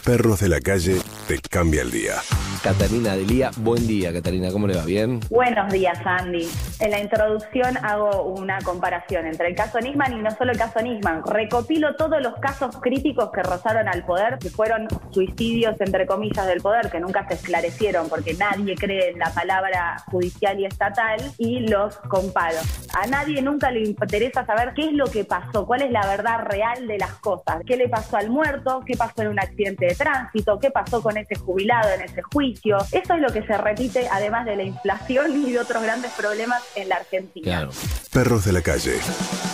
Perros 0.04 0.40
de 0.40 0.50
la 0.50 0.62
calle 0.62 1.02
te 1.28 1.40
cambia 1.40 1.82
el 1.82 1.92
día. 1.92 2.16
Catarina 2.64 3.16
Delía, 3.16 3.52
buen 3.58 3.88
día, 3.88 4.12
Catarina, 4.12 4.52
¿cómo 4.52 4.68
le 4.68 4.76
va? 4.76 4.84
¿Bien? 4.84 5.20
Buenos 5.30 5.72
días, 5.72 6.00
Andy. 6.04 6.50
En 6.80 6.92
la 6.92 7.00
introducción 7.00 7.78
hago 7.84 8.24
una 8.24 8.60
comparación 8.62 9.26
entre 9.26 9.50
el 9.50 9.56
caso 9.56 9.80
Nisman 9.80 10.14
y 10.14 10.22
no 10.22 10.32
solo 10.32 10.52
el 10.52 10.58
caso 10.58 10.82
Nisman. 10.82 11.24
Recopilo 11.26 11.96
todos 11.96 12.22
los 12.22 12.36
casos 12.40 12.78
críticos 12.82 13.30
que 13.32 13.44
rozaron 13.44 13.88
al 13.88 14.06
poder, 14.06 14.38
que 14.40 14.50
fueron 14.50 14.88
suicidios, 15.12 15.80
entre 15.80 16.06
comillas, 16.08 16.48
del 16.48 16.62
poder, 16.62 16.90
que 16.90 17.00
nunca 17.00 17.28
se 17.28 17.36
esclarecieron 17.36 18.10
porque 18.10 18.34
nadie 18.34 18.76
cree 18.76 19.12
en 19.12 19.20
la 19.20 19.32
palabra 19.32 20.04
judicial 20.12 20.60
y 20.60 20.66
estatal, 20.66 21.20
y 21.38 21.60
los 21.68 21.98
comparo. 22.10 22.58
A 23.00 23.08
nadie 23.08 23.42
nunca 23.42 23.72
le 23.72 23.84
interesa 23.84 24.46
saber 24.46 24.74
qué 24.76 24.88
es 24.88 24.94
lo 24.94 25.06
que 25.06 25.26
pasó, 25.26 25.66
cuál 25.66 25.84
es 25.84 25.92
la 25.92 26.06
verdad 26.08 26.44
real 26.46 26.88
de 26.88 26.98
las 26.98 27.14
cosas. 27.14 27.62
¿Qué 27.66 27.78
le 27.78 27.88
pasó 27.88 28.18
al 28.18 28.30
muerto? 28.30 28.82
¿Qué 28.86 28.98
pasó 28.98 29.22
en 29.22 29.30
un 29.30 29.40
accidente 29.58 29.88
de 29.88 29.96
tránsito? 29.96 30.60
¿Qué 30.60 30.70
pasó 30.72 31.02
con 31.02 31.18
ese 31.18 31.36
jubilado 31.36 31.90
en 31.94 32.02
ese 32.02 32.22
juicio? 32.22 32.78
Eso 32.92 33.14
es 33.14 33.22
lo 33.22 33.30
que 33.30 33.44
se 33.44 33.58
repite, 33.58 34.08
además 34.12 34.46
de 34.46 34.56
la 34.56 34.64
inflación 34.64 35.44
y 35.44 35.52
de 35.52 35.60
otros 35.60 35.82
grandes 35.82 36.12
problemas 36.12 36.62
en 36.76 36.90
la 36.90 36.98
Argentina. 36.98 37.70
Perros 38.12 38.46
de 38.46 38.54
la 38.54 38.62
calle. 38.62 39.00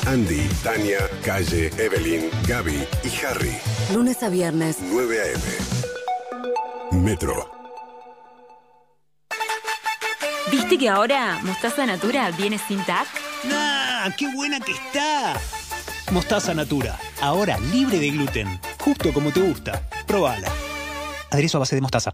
Andy, 0.08 0.48
Tania, 0.64 1.00
Calle, 1.24 1.72
Evelyn, 1.78 2.30
Gaby 2.48 2.88
y 3.04 3.26
Harry. 3.26 3.58
Lunes 3.94 4.22
a 4.24 4.30
viernes. 4.30 4.78
9 4.82 5.22
a.m. 5.22 7.02
Metro. 7.02 7.50
¿Viste 10.52 10.78
que 10.78 10.90
ahora 10.90 11.40
Mostaza 11.44 11.86
Natura 11.86 12.30
viene 12.32 12.60
sin 12.60 12.84
TAC? 12.84 13.08
¡Ah! 13.52 14.10
¡Qué 14.18 14.28
buena 14.36 14.60
que 14.60 14.74
está! 14.74 15.40
Mostaza 16.12 16.54
Natura, 16.54 17.00
ahora 17.22 17.58
libre 17.72 17.98
de 18.00 18.12
gluten, 18.12 18.60
justo 18.80 19.14
como 19.14 19.32
te 19.32 19.42
gusta. 19.42 19.88
Probala. 20.06 20.52
Aderezo 21.32 21.58
a 21.58 21.60
base 21.60 21.76
de 21.76 21.82
mostaza. 21.82 22.14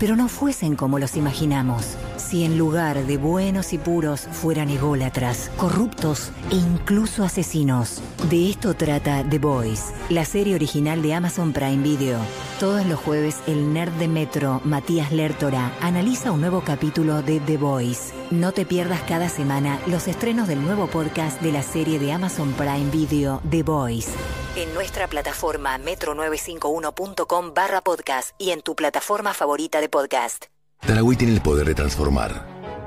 pero 0.00 0.16
no 0.16 0.28
fuesen 0.28 0.76
como 0.76 0.98
los 0.98 1.14
imaginamos? 1.14 1.96
Si 2.30 2.44
en 2.44 2.58
lugar 2.58 3.06
de 3.06 3.16
buenos 3.16 3.72
y 3.72 3.78
puros 3.78 4.20
fueran 4.20 4.70
ególatras, 4.70 5.50
corruptos 5.56 6.30
e 6.52 6.54
incluso 6.54 7.24
asesinos. 7.24 8.00
De 8.30 8.48
esto 8.48 8.74
trata 8.74 9.24
The 9.28 9.40
Boys, 9.40 9.86
la 10.10 10.24
serie 10.24 10.54
original 10.54 11.02
de 11.02 11.12
Amazon 11.12 11.52
Prime 11.52 11.82
Video. 11.82 12.20
Todos 12.60 12.86
los 12.86 13.00
jueves 13.00 13.40
el 13.48 13.72
nerd 13.72 13.90
de 13.94 14.06
Metro, 14.06 14.60
Matías 14.62 15.10
Lertora, 15.10 15.72
analiza 15.80 16.30
un 16.30 16.40
nuevo 16.40 16.60
capítulo 16.60 17.20
de 17.22 17.40
The 17.40 17.56
Boys. 17.56 18.12
No 18.30 18.52
te 18.52 18.64
pierdas 18.64 19.02
cada 19.08 19.28
semana 19.28 19.80
los 19.88 20.06
estrenos 20.06 20.46
del 20.46 20.62
nuevo 20.62 20.86
podcast 20.86 21.42
de 21.42 21.50
la 21.50 21.64
serie 21.64 21.98
de 21.98 22.12
Amazon 22.12 22.52
Prime 22.52 22.92
Video 22.92 23.42
The 23.50 23.64
Boys. 23.64 24.06
En 24.54 24.72
nuestra 24.72 25.08
plataforma 25.08 25.78
metro951.com 25.78 27.54
barra 27.54 27.80
podcast 27.80 28.36
y 28.38 28.50
en 28.50 28.62
tu 28.62 28.76
plataforma 28.76 29.34
favorita 29.34 29.80
de 29.80 29.88
podcast. 29.88 30.44
Tarahui 30.80 31.16
tiene 31.16 31.34
el 31.34 31.40
poder 31.40 31.66
de 31.66 31.74
transformar. 31.74 32.46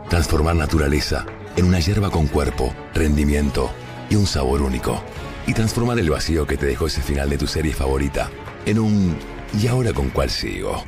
Transformar 0.10 0.56
naturaleza 0.56 1.26
en 1.56 1.66
una 1.66 1.80
hierba 1.80 2.10
con 2.10 2.28
cuerpo, 2.28 2.74
rendimiento 2.94 3.72
y 4.10 4.16
un 4.16 4.26
sabor 4.26 4.62
único. 4.62 5.02
Y 5.48 5.54
transformar 5.54 6.00
el 6.00 6.10
vacío 6.10 6.46
que 6.48 6.58
te 6.58 6.66
dejó 6.66 6.88
ese 6.88 7.02
final 7.02 7.30
de 7.30 7.38
tu 7.38 7.48
serie 7.48 7.74
favorita 7.74 8.30
en 8.66 8.80
un 8.80 9.18
¿y 9.62 9.68
ahora 9.68 9.94
con 9.94 10.10
cuál 10.10 10.30
sigo? 10.30 10.84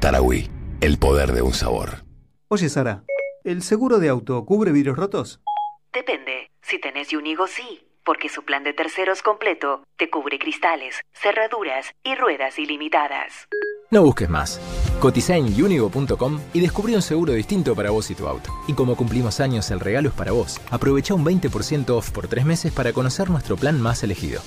Tarahui, 0.00 0.48
el 0.80 0.98
poder 0.98 1.32
de 1.32 1.42
un 1.42 1.52
sabor. 1.52 2.04
Oye, 2.48 2.68
Sara, 2.68 3.04
¿el 3.44 3.62
seguro 3.62 3.98
de 3.98 4.08
auto 4.08 4.44
cubre 4.44 4.72
vidrios 4.72 4.96
rotos? 4.96 5.40
Depende. 5.92 6.50
Si 6.62 6.80
tenés 6.80 7.12
Unigo, 7.12 7.46
sí. 7.46 7.80
Porque 8.06 8.28
su 8.28 8.44
plan 8.44 8.62
de 8.62 8.72
terceros 8.72 9.20
completo 9.20 9.82
te 9.96 10.08
cubre 10.08 10.38
cristales, 10.38 11.00
cerraduras 11.12 11.92
y 12.04 12.14
ruedas 12.14 12.56
ilimitadas. 12.58 13.48
No 13.90 14.02
busques 14.04 14.28
más. 14.28 14.60
Cotiza 15.00 15.36
en 15.36 15.46
unigo.com 15.46 16.40
y 16.54 16.60
descubrí 16.60 16.94
un 16.94 17.02
seguro 17.02 17.32
distinto 17.32 17.74
para 17.74 17.90
vos 17.90 18.08
y 18.10 18.14
tu 18.14 18.28
auto. 18.28 18.50
Y 18.68 18.74
como 18.74 18.96
cumplimos 18.96 19.40
años, 19.40 19.70
el 19.72 19.80
regalo 19.80 20.08
es 20.10 20.14
para 20.14 20.30
vos. 20.30 20.60
Aprovecha 20.70 21.14
un 21.14 21.24
20% 21.24 21.90
off 21.90 22.12
por 22.12 22.28
tres 22.28 22.44
meses 22.44 22.72
para 22.72 22.92
conocer 22.92 23.28
nuestro 23.28 23.56
plan 23.56 23.80
más 23.82 24.04
elegido. 24.04 24.40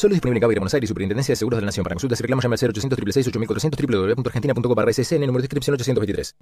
Solo 0.00 0.14
disponible 0.14 0.38
en 0.38 0.40
Cabo 0.40 0.54
Buenos 0.54 0.72
Aires, 0.72 0.88
Superintendencia 0.88 1.32
de 1.32 1.36
Seguros 1.36 1.58
de 1.58 1.60
la 1.60 1.66
Nación. 1.66 1.84
Para 1.84 1.94
consultas 1.94 2.18
y 2.20 2.22
reclamos 2.22 2.42
llame 2.42 2.54
al 2.54 2.70
0800 2.70 2.98
666 3.12 3.28
8400 3.28 4.16
www.argentina.com 4.16 4.74
barra 4.74 4.94
SCN, 4.94 5.26
número 5.26 5.42
de 5.42 5.44
inscripción 5.44 5.74
823. 5.74 6.36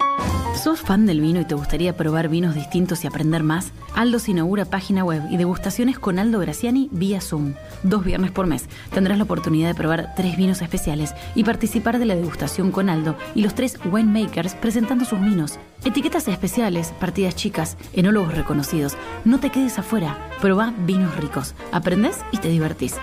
¿Sos 0.63 0.81
fan 0.81 1.07
del 1.07 1.21
vino 1.21 1.41
y 1.41 1.45
te 1.45 1.57
gustaría 1.57 1.97
probar 1.97 2.29
vinos 2.29 2.55
distintos 2.55 3.03
y 3.03 3.09
aprender 3.09 3.43
más? 3.43 3.73
Aldo 3.97 4.21
se 4.21 4.31
inaugura 4.31 4.65
página 4.65 5.05
web 5.05 5.23
y 5.29 5.39
degustaciones 5.39 5.99
con 5.99 6.21
Aldo 6.21 6.39
Graciani 6.39 6.89
vía 6.93 7.21
Zoom. 7.21 7.55
Dos 7.83 8.05
viernes 8.05 8.31
por 8.31 8.47
mes. 8.47 8.69
Tendrás 8.95 9.19
la 9.19 9.25
oportunidad 9.25 9.67
de 9.67 9.75
probar 9.75 10.15
tres 10.15 10.37
vinos 10.37 10.63
especiales 10.63 11.15
y 11.35 11.43
participar 11.43 11.99
de 11.99 12.07
la 12.07 12.15
degustación 12.15 12.71
con 12.71 12.89
Aldo 12.89 13.17
y 13.35 13.43
los 13.43 13.57
tres 13.57 13.77
winemakers 13.91 14.55
presentando 14.55 15.05
sus 15.05 15.21
vinos. 15.21 15.59
Etiquetas 15.85 16.27
especiales, 16.29 16.93
partidas 17.01 17.37
chicas, 17.37 17.77
enólogos 17.93 18.35
reconocidos. 18.35 18.97
No 19.25 19.39
te 19.39 19.51
quedes 19.51 19.79
afuera. 19.79 20.29
Proba 20.41 20.75
vinos 20.87 21.17
ricos. 21.17 21.55
Aprendés 21.73 22.19
y 22.33 22.39
te 22.39 22.49
divertís. 22.49 22.95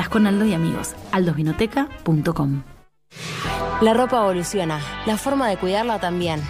Catas 0.00 0.12
con 0.12 0.26
Aldo 0.26 0.46
y 0.46 0.54
amigos. 0.54 0.94
aldosvinoteca.com 1.12 2.62
La 3.82 3.92
ropa 3.92 4.16
evoluciona, 4.16 4.80
la 5.04 5.18
forma 5.18 5.46
de 5.46 5.58
cuidarla 5.58 6.00
también. 6.00 6.40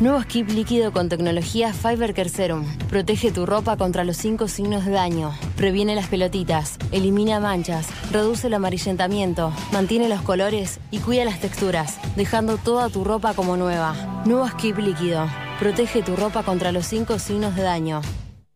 Nuevo 0.00 0.20
skip 0.22 0.48
líquido 0.48 0.90
con 0.90 1.08
tecnología 1.08 1.72
Fiber 1.72 2.14
Care 2.14 2.28
Serum. 2.28 2.64
Protege 2.88 3.30
tu 3.30 3.46
ropa 3.46 3.76
contra 3.76 4.02
los 4.02 4.16
cinco 4.16 4.48
signos 4.48 4.84
de 4.86 4.90
daño. 4.90 5.32
Previene 5.56 5.94
las 5.94 6.08
pelotitas, 6.08 6.78
elimina 6.90 7.38
manchas, 7.38 7.86
reduce 8.10 8.48
el 8.48 8.54
amarillentamiento, 8.54 9.52
mantiene 9.72 10.08
los 10.08 10.22
colores 10.22 10.80
y 10.90 10.98
cuida 10.98 11.24
las 11.24 11.40
texturas, 11.40 11.96
dejando 12.16 12.56
toda 12.56 12.88
tu 12.88 13.04
ropa 13.04 13.34
como 13.34 13.56
nueva. 13.56 13.94
Nuevo 14.24 14.48
skip 14.48 14.78
líquido. 14.78 15.28
Protege 15.60 16.02
tu 16.02 16.16
ropa 16.16 16.42
contra 16.42 16.72
los 16.72 16.86
cinco 16.86 17.20
signos 17.20 17.54
de 17.54 17.62
daño. 17.62 18.00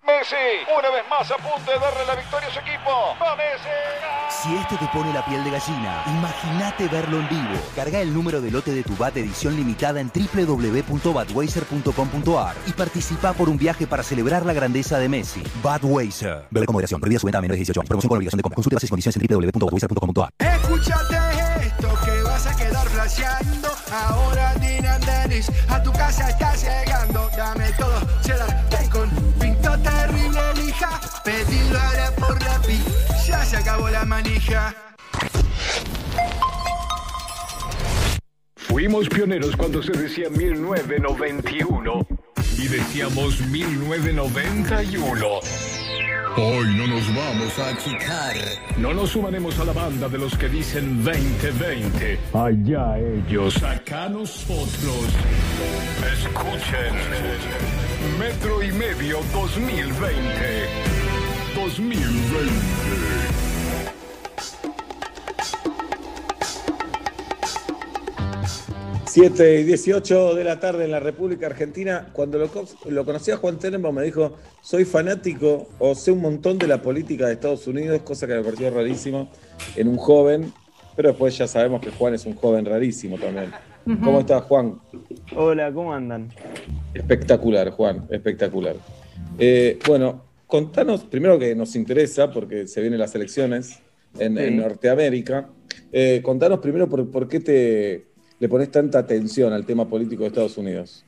Messi, 0.06 0.36
una 0.76 0.90
vez 0.90 1.02
más 1.08 1.30
a 1.30 1.36
punto 1.36 1.70
de 1.70 1.78
darle 1.78 2.04
la 2.06 2.14
victoria 2.14 2.46
a 2.48 2.52
su 2.52 2.58
equipo. 2.58 3.16
¡Va 3.22 3.34
Messi! 3.36 3.70
Si 4.28 4.54
este 4.54 4.76
te 4.76 4.86
pone 4.88 5.10
la 5.14 5.24
piel 5.24 5.42
de 5.42 5.50
gallina, 5.50 6.02
imagínate 6.06 6.88
verlo 6.88 7.20
en 7.20 7.28
vivo. 7.30 7.54
Carga 7.74 8.00
el 8.00 8.12
número 8.12 8.42
de 8.42 8.50
lote 8.50 8.72
de 8.72 8.82
tu 8.82 8.94
BAT 8.96 9.16
edición 9.16 9.56
limitada 9.56 10.00
en 10.00 10.12
www.batweiser.com.ar 10.12 12.54
y 12.66 12.72
participa 12.72 13.32
por 13.32 13.48
un 13.48 13.56
viaje 13.56 13.86
para 13.86 14.02
celebrar 14.02 14.44
la 14.44 14.52
grandeza 14.52 14.98
de 14.98 15.08
Messi. 15.08 15.42
Batweiser. 15.62 16.48
Bebe 16.50 16.66
con 16.66 16.74
moderación. 16.74 17.00
Prohibida 17.00 17.20
su 17.20 17.26
venta 17.26 17.38
a 17.38 17.40
menores 17.40 17.56
de 17.56 17.60
18 17.60 17.80
años. 17.80 17.88
Promoción 17.88 18.08
con 18.10 18.18
obligación 18.18 18.36
de 18.36 18.42
compra. 18.42 18.56
Consulta 18.56 18.76
bases 18.76 18.88
y 18.88 18.90
condiciones 18.90 19.16
en 19.16 19.22
www.batweiser.com.ar. 19.26 20.28
Escúchate 20.38 21.16
esto 21.66 21.88
que 22.04 22.22
vas 22.22 22.46
a 22.46 22.54
quedar 22.54 22.86
flasheando. 22.88 23.70
Ahora 23.90 24.52
Dinan 24.56 25.00
Dennis 25.00 25.50
a 25.70 25.82
tu 25.82 25.90
casa 25.92 26.28
está 26.28 26.54
llegando. 26.56 27.30
Dame 27.34 27.72
todo, 27.78 28.00
lija. 28.24 28.73
Pedilo 31.24 31.80
ahora 31.80 32.10
por 32.16 32.42
la 32.42 32.60
pi, 32.60 32.78
ya 33.26 33.42
se 33.44 33.56
acabó 33.56 33.88
la 33.88 34.04
manija. 34.04 34.74
Fuimos 38.56 39.08
pioneros 39.08 39.56
cuando 39.56 39.82
se 39.82 39.92
decía 39.92 40.28
1991 40.28 42.06
y 42.58 42.68
decíamos 42.68 43.40
1991. 43.40 45.26
Hoy 46.36 46.74
no 46.76 46.86
nos 46.88 47.14
vamos 47.14 47.58
a 47.58 47.68
achicar. 47.68 48.34
No 48.76 48.92
nos 48.92 49.10
sumaremos 49.10 49.58
a 49.60 49.64
la 49.64 49.72
banda 49.72 50.08
de 50.08 50.18
los 50.18 50.36
que 50.36 50.48
dicen 50.48 51.04
2020. 51.04 52.18
Allá 52.34 52.98
ellos, 52.98 53.62
acá 53.62 54.08
nosotros. 54.08 55.08
Escuchen. 56.12 56.92
Metro 58.18 58.62
y 58.62 58.72
medio 58.72 59.20
2020. 59.32 61.03
2020. 61.64 62.04
7 69.06 69.60
y 69.60 69.64
18 69.64 70.34
de 70.34 70.44
la 70.44 70.60
tarde 70.60 70.84
en 70.84 70.90
la 70.90 71.00
República 71.00 71.46
Argentina. 71.46 72.08
Cuando 72.12 72.36
lo 72.38 73.04
conocí 73.06 73.30
a 73.30 73.38
Juan 73.38 73.58
Tenenbaum 73.58 73.94
me 73.94 74.02
dijo, 74.02 74.36
soy 74.60 74.84
fanático 74.84 75.68
o 75.78 75.94
sé 75.94 76.12
un 76.12 76.20
montón 76.20 76.58
de 76.58 76.66
la 76.66 76.82
política 76.82 77.28
de 77.28 77.34
Estados 77.34 77.66
Unidos, 77.66 78.02
cosa 78.02 78.26
que 78.26 78.34
me 78.34 78.42
pareció 78.42 78.70
rarísimo 78.70 79.30
en 79.76 79.88
un 79.88 79.96
joven, 79.96 80.52
pero 80.96 81.08
después 81.08 81.38
ya 81.38 81.46
sabemos 81.46 81.80
que 81.80 81.90
Juan 81.92 82.12
es 82.12 82.26
un 82.26 82.34
joven 82.34 82.66
rarísimo 82.66 83.16
también. 83.16 83.52
¿Cómo 84.02 84.20
estás, 84.20 84.42
Juan? 84.42 84.80
Hola, 85.34 85.72
¿cómo 85.72 85.94
andan? 85.94 86.28
Espectacular, 86.92 87.70
Juan, 87.70 88.06
espectacular. 88.10 88.76
Eh, 89.38 89.78
bueno, 89.86 90.33
contanos, 90.54 91.02
primero 91.02 91.36
que 91.36 91.56
nos 91.56 91.74
interesa, 91.74 92.30
porque 92.30 92.68
se 92.68 92.80
vienen 92.80 93.00
las 93.00 93.12
elecciones 93.16 93.80
en. 94.20 94.56
Norteamérica, 94.56 95.48
eh, 95.90 96.20
contanos 96.22 96.60
primero 96.60 96.88
por, 96.88 97.10
por 97.10 97.26
qué 97.26 97.40
te 97.40 98.06
le 98.38 98.48
pones 98.48 98.70
tanta 98.70 99.00
atención 99.00 99.52
al 99.52 99.66
tema 99.66 99.88
político 99.88 100.22
de 100.22 100.28
Estados 100.28 100.56
Unidos. 100.56 101.04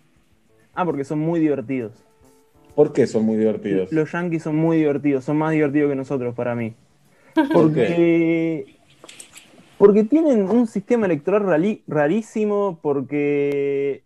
Ah, 0.74 0.84
porque 0.84 1.04
son 1.04 1.20
muy 1.20 1.38
divertidos. 1.38 1.92
¿Por 2.74 2.92
qué 2.92 3.06
son 3.06 3.22
muy 3.22 3.36
divertidos? 3.36 3.92
Los 3.92 4.10
yankees 4.10 4.42
son 4.42 4.56
muy 4.56 4.78
divertidos, 4.78 5.24
son 5.24 5.36
más 5.36 5.52
divertidos 5.52 5.90
que 5.90 5.96
nosotros 5.96 6.34
para 6.34 6.56
mí. 6.56 6.74
¿Por 7.34 7.46
Porque, 7.52 8.74
porque 9.78 10.02
tienen 10.02 10.50
un 10.50 10.66
sistema 10.66 11.06
electoral 11.06 11.44
rarísimo, 11.86 12.80
porque 12.82 14.02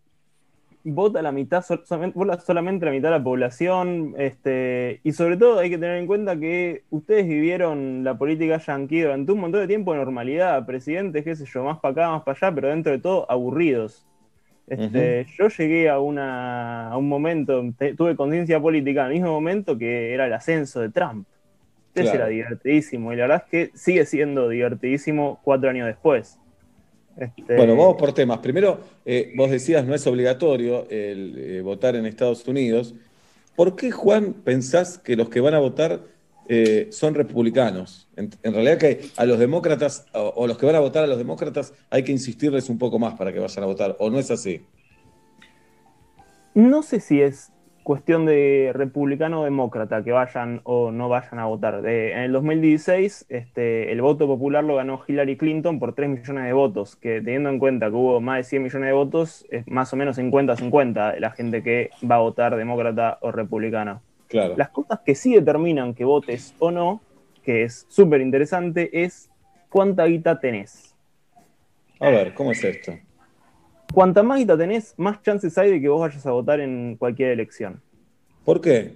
vota 0.84 1.22
la 1.22 1.32
mitad, 1.32 1.62
sol- 1.62 1.82
solamente, 1.86 2.86
la 2.86 2.92
mitad 2.92 3.08
de 3.10 3.18
la 3.18 3.22
población, 3.24 4.14
este, 4.18 5.00
y 5.04 5.12
sobre 5.12 5.36
todo 5.36 5.58
hay 5.58 5.70
que 5.70 5.78
tener 5.78 5.96
en 5.98 6.06
cuenta 6.06 6.38
que 6.38 6.84
ustedes 6.90 7.26
vivieron 7.28 8.04
la 8.04 8.16
política 8.18 8.58
yanqui 8.58 9.00
durante 9.00 9.32
un 9.32 9.40
montón 9.40 9.60
de 9.62 9.68
tiempo 9.68 9.92
de 9.92 9.98
normalidad, 9.98 10.64
presidentes, 10.66 11.24
qué 11.24 11.36
sé 11.36 11.44
yo, 11.46 11.64
más 11.64 11.78
para 11.80 11.92
acá, 11.92 12.10
más 12.10 12.22
para 12.24 12.38
allá, 12.48 12.54
pero 12.54 12.68
dentro 12.68 12.92
de 12.92 12.98
todo 12.98 13.30
aburridos. 13.30 14.06
Este, 14.66 15.26
Yo 15.38 15.48
llegué 15.48 15.88
a, 15.90 16.00
una, 16.00 16.90
a 16.90 16.96
un 16.96 17.08
momento, 17.08 17.62
te- 17.78 17.94
tuve 17.94 18.16
conciencia 18.16 18.60
política 18.60 19.04
al 19.06 19.12
mismo 19.12 19.28
momento 19.30 19.78
que 19.78 20.14
era 20.14 20.26
el 20.26 20.32
ascenso 20.32 20.80
de 20.80 20.90
Trump. 20.90 21.28
Entonces 21.94 22.12
Claro. 22.12 22.16
era 22.16 22.28
divertidísimo, 22.28 23.12
y 23.12 23.16
la 23.16 23.24
verdad 23.24 23.44
es 23.46 23.50
que 23.72 23.78
sigue 23.78 24.06
siendo 24.06 24.48
divertidísimo 24.48 25.40
cuatro 25.44 25.70
años 25.70 25.88
después. 25.88 26.39
Este, 27.20 27.54
Bueno, 27.54 27.76
vamos 27.76 27.96
por 27.96 28.12
temas. 28.12 28.38
Primero, 28.38 28.80
eh, 29.04 29.32
vos 29.36 29.50
decías 29.50 29.84
no 29.84 29.94
es 29.94 30.06
obligatorio 30.06 30.88
el 30.88 31.36
eh, 31.38 31.60
votar 31.60 31.94
en 31.94 32.06
Estados 32.06 32.48
Unidos. 32.48 32.94
¿Por 33.54 33.76
qué, 33.76 33.90
Juan, 33.90 34.32
pensás 34.32 34.96
que 34.96 35.16
los 35.16 35.28
que 35.28 35.40
van 35.40 35.52
a 35.52 35.58
votar 35.58 36.00
eh, 36.48 36.88
son 36.90 37.14
republicanos? 37.14 38.08
En, 38.16 38.30
en 38.42 38.54
realidad 38.54 38.78
que 38.78 39.10
a 39.16 39.26
los 39.26 39.38
demócratas, 39.38 40.06
o, 40.14 40.32
o 40.34 40.46
los 40.46 40.56
que 40.56 40.64
van 40.64 40.76
a 40.76 40.80
votar 40.80 41.04
a 41.04 41.06
los 41.06 41.18
demócratas, 41.18 41.74
hay 41.90 42.02
que 42.02 42.12
insistirles 42.12 42.70
un 42.70 42.78
poco 42.78 42.98
más 42.98 43.14
para 43.14 43.32
que 43.32 43.38
vayan 43.38 43.64
a 43.64 43.66
votar, 43.66 43.96
¿o 43.98 44.08
no 44.08 44.18
es 44.18 44.30
así? 44.30 44.62
No 46.54 46.82
sé 46.82 47.00
si 47.00 47.20
es 47.20 47.49
cuestión 47.82 48.26
de 48.26 48.70
republicano 48.74 49.40
o 49.40 49.44
demócrata 49.44 50.04
que 50.04 50.12
vayan 50.12 50.60
o 50.64 50.90
no 50.90 51.08
vayan 51.08 51.38
a 51.38 51.46
votar. 51.46 51.82
De- 51.82 52.12
en 52.12 52.18
el 52.18 52.32
2016, 52.32 53.26
este, 53.28 53.90
el 53.90 54.02
voto 54.02 54.26
popular 54.26 54.62
lo 54.62 54.76
ganó 54.76 55.00
Hillary 55.06 55.36
Clinton 55.36 55.78
por 55.78 55.94
3 55.94 56.08
millones 56.08 56.44
de 56.44 56.52
votos, 56.52 56.96
que 56.96 57.20
teniendo 57.20 57.48
en 57.48 57.58
cuenta 57.58 57.88
que 57.88 57.94
hubo 57.94 58.20
más 58.20 58.38
de 58.38 58.44
100 58.44 58.62
millones 58.62 58.86
de 58.88 58.92
votos, 58.92 59.46
es 59.50 59.66
más 59.66 59.92
o 59.92 59.96
menos 59.96 60.18
50-50 60.18 61.18
la 61.18 61.30
gente 61.30 61.62
que 61.62 61.90
va 62.08 62.16
a 62.16 62.20
votar 62.20 62.56
demócrata 62.56 63.18
o 63.22 63.32
republicano. 63.32 64.02
Claro. 64.28 64.54
Las 64.56 64.68
cosas 64.68 65.00
que 65.04 65.14
sí 65.14 65.34
determinan 65.34 65.94
que 65.94 66.04
votes 66.04 66.54
o 66.58 66.70
no, 66.70 67.00
que 67.42 67.64
es 67.64 67.86
súper 67.88 68.20
interesante, 68.20 69.02
es 69.02 69.30
cuánta 69.68 70.04
guita 70.04 70.38
tenés. 70.38 70.94
A 71.98 72.10
ver, 72.10 72.34
¿cómo 72.34 72.52
es 72.52 72.62
esto? 72.62 72.92
Cuanta 73.92 74.22
más 74.22 74.38
guita 74.38 74.56
tenés, 74.56 74.94
más 74.96 75.20
chances 75.22 75.56
hay 75.58 75.70
de 75.70 75.80
que 75.80 75.88
vos 75.88 76.00
vayas 76.00 76.24
a 76.26 76.30
votar 76.30 76.60
en 76.60 76.96
cualquier 76.96 77.30
elección. 77.30 77.80
¿Por 78.44 78.60
qué? 78.60 78.94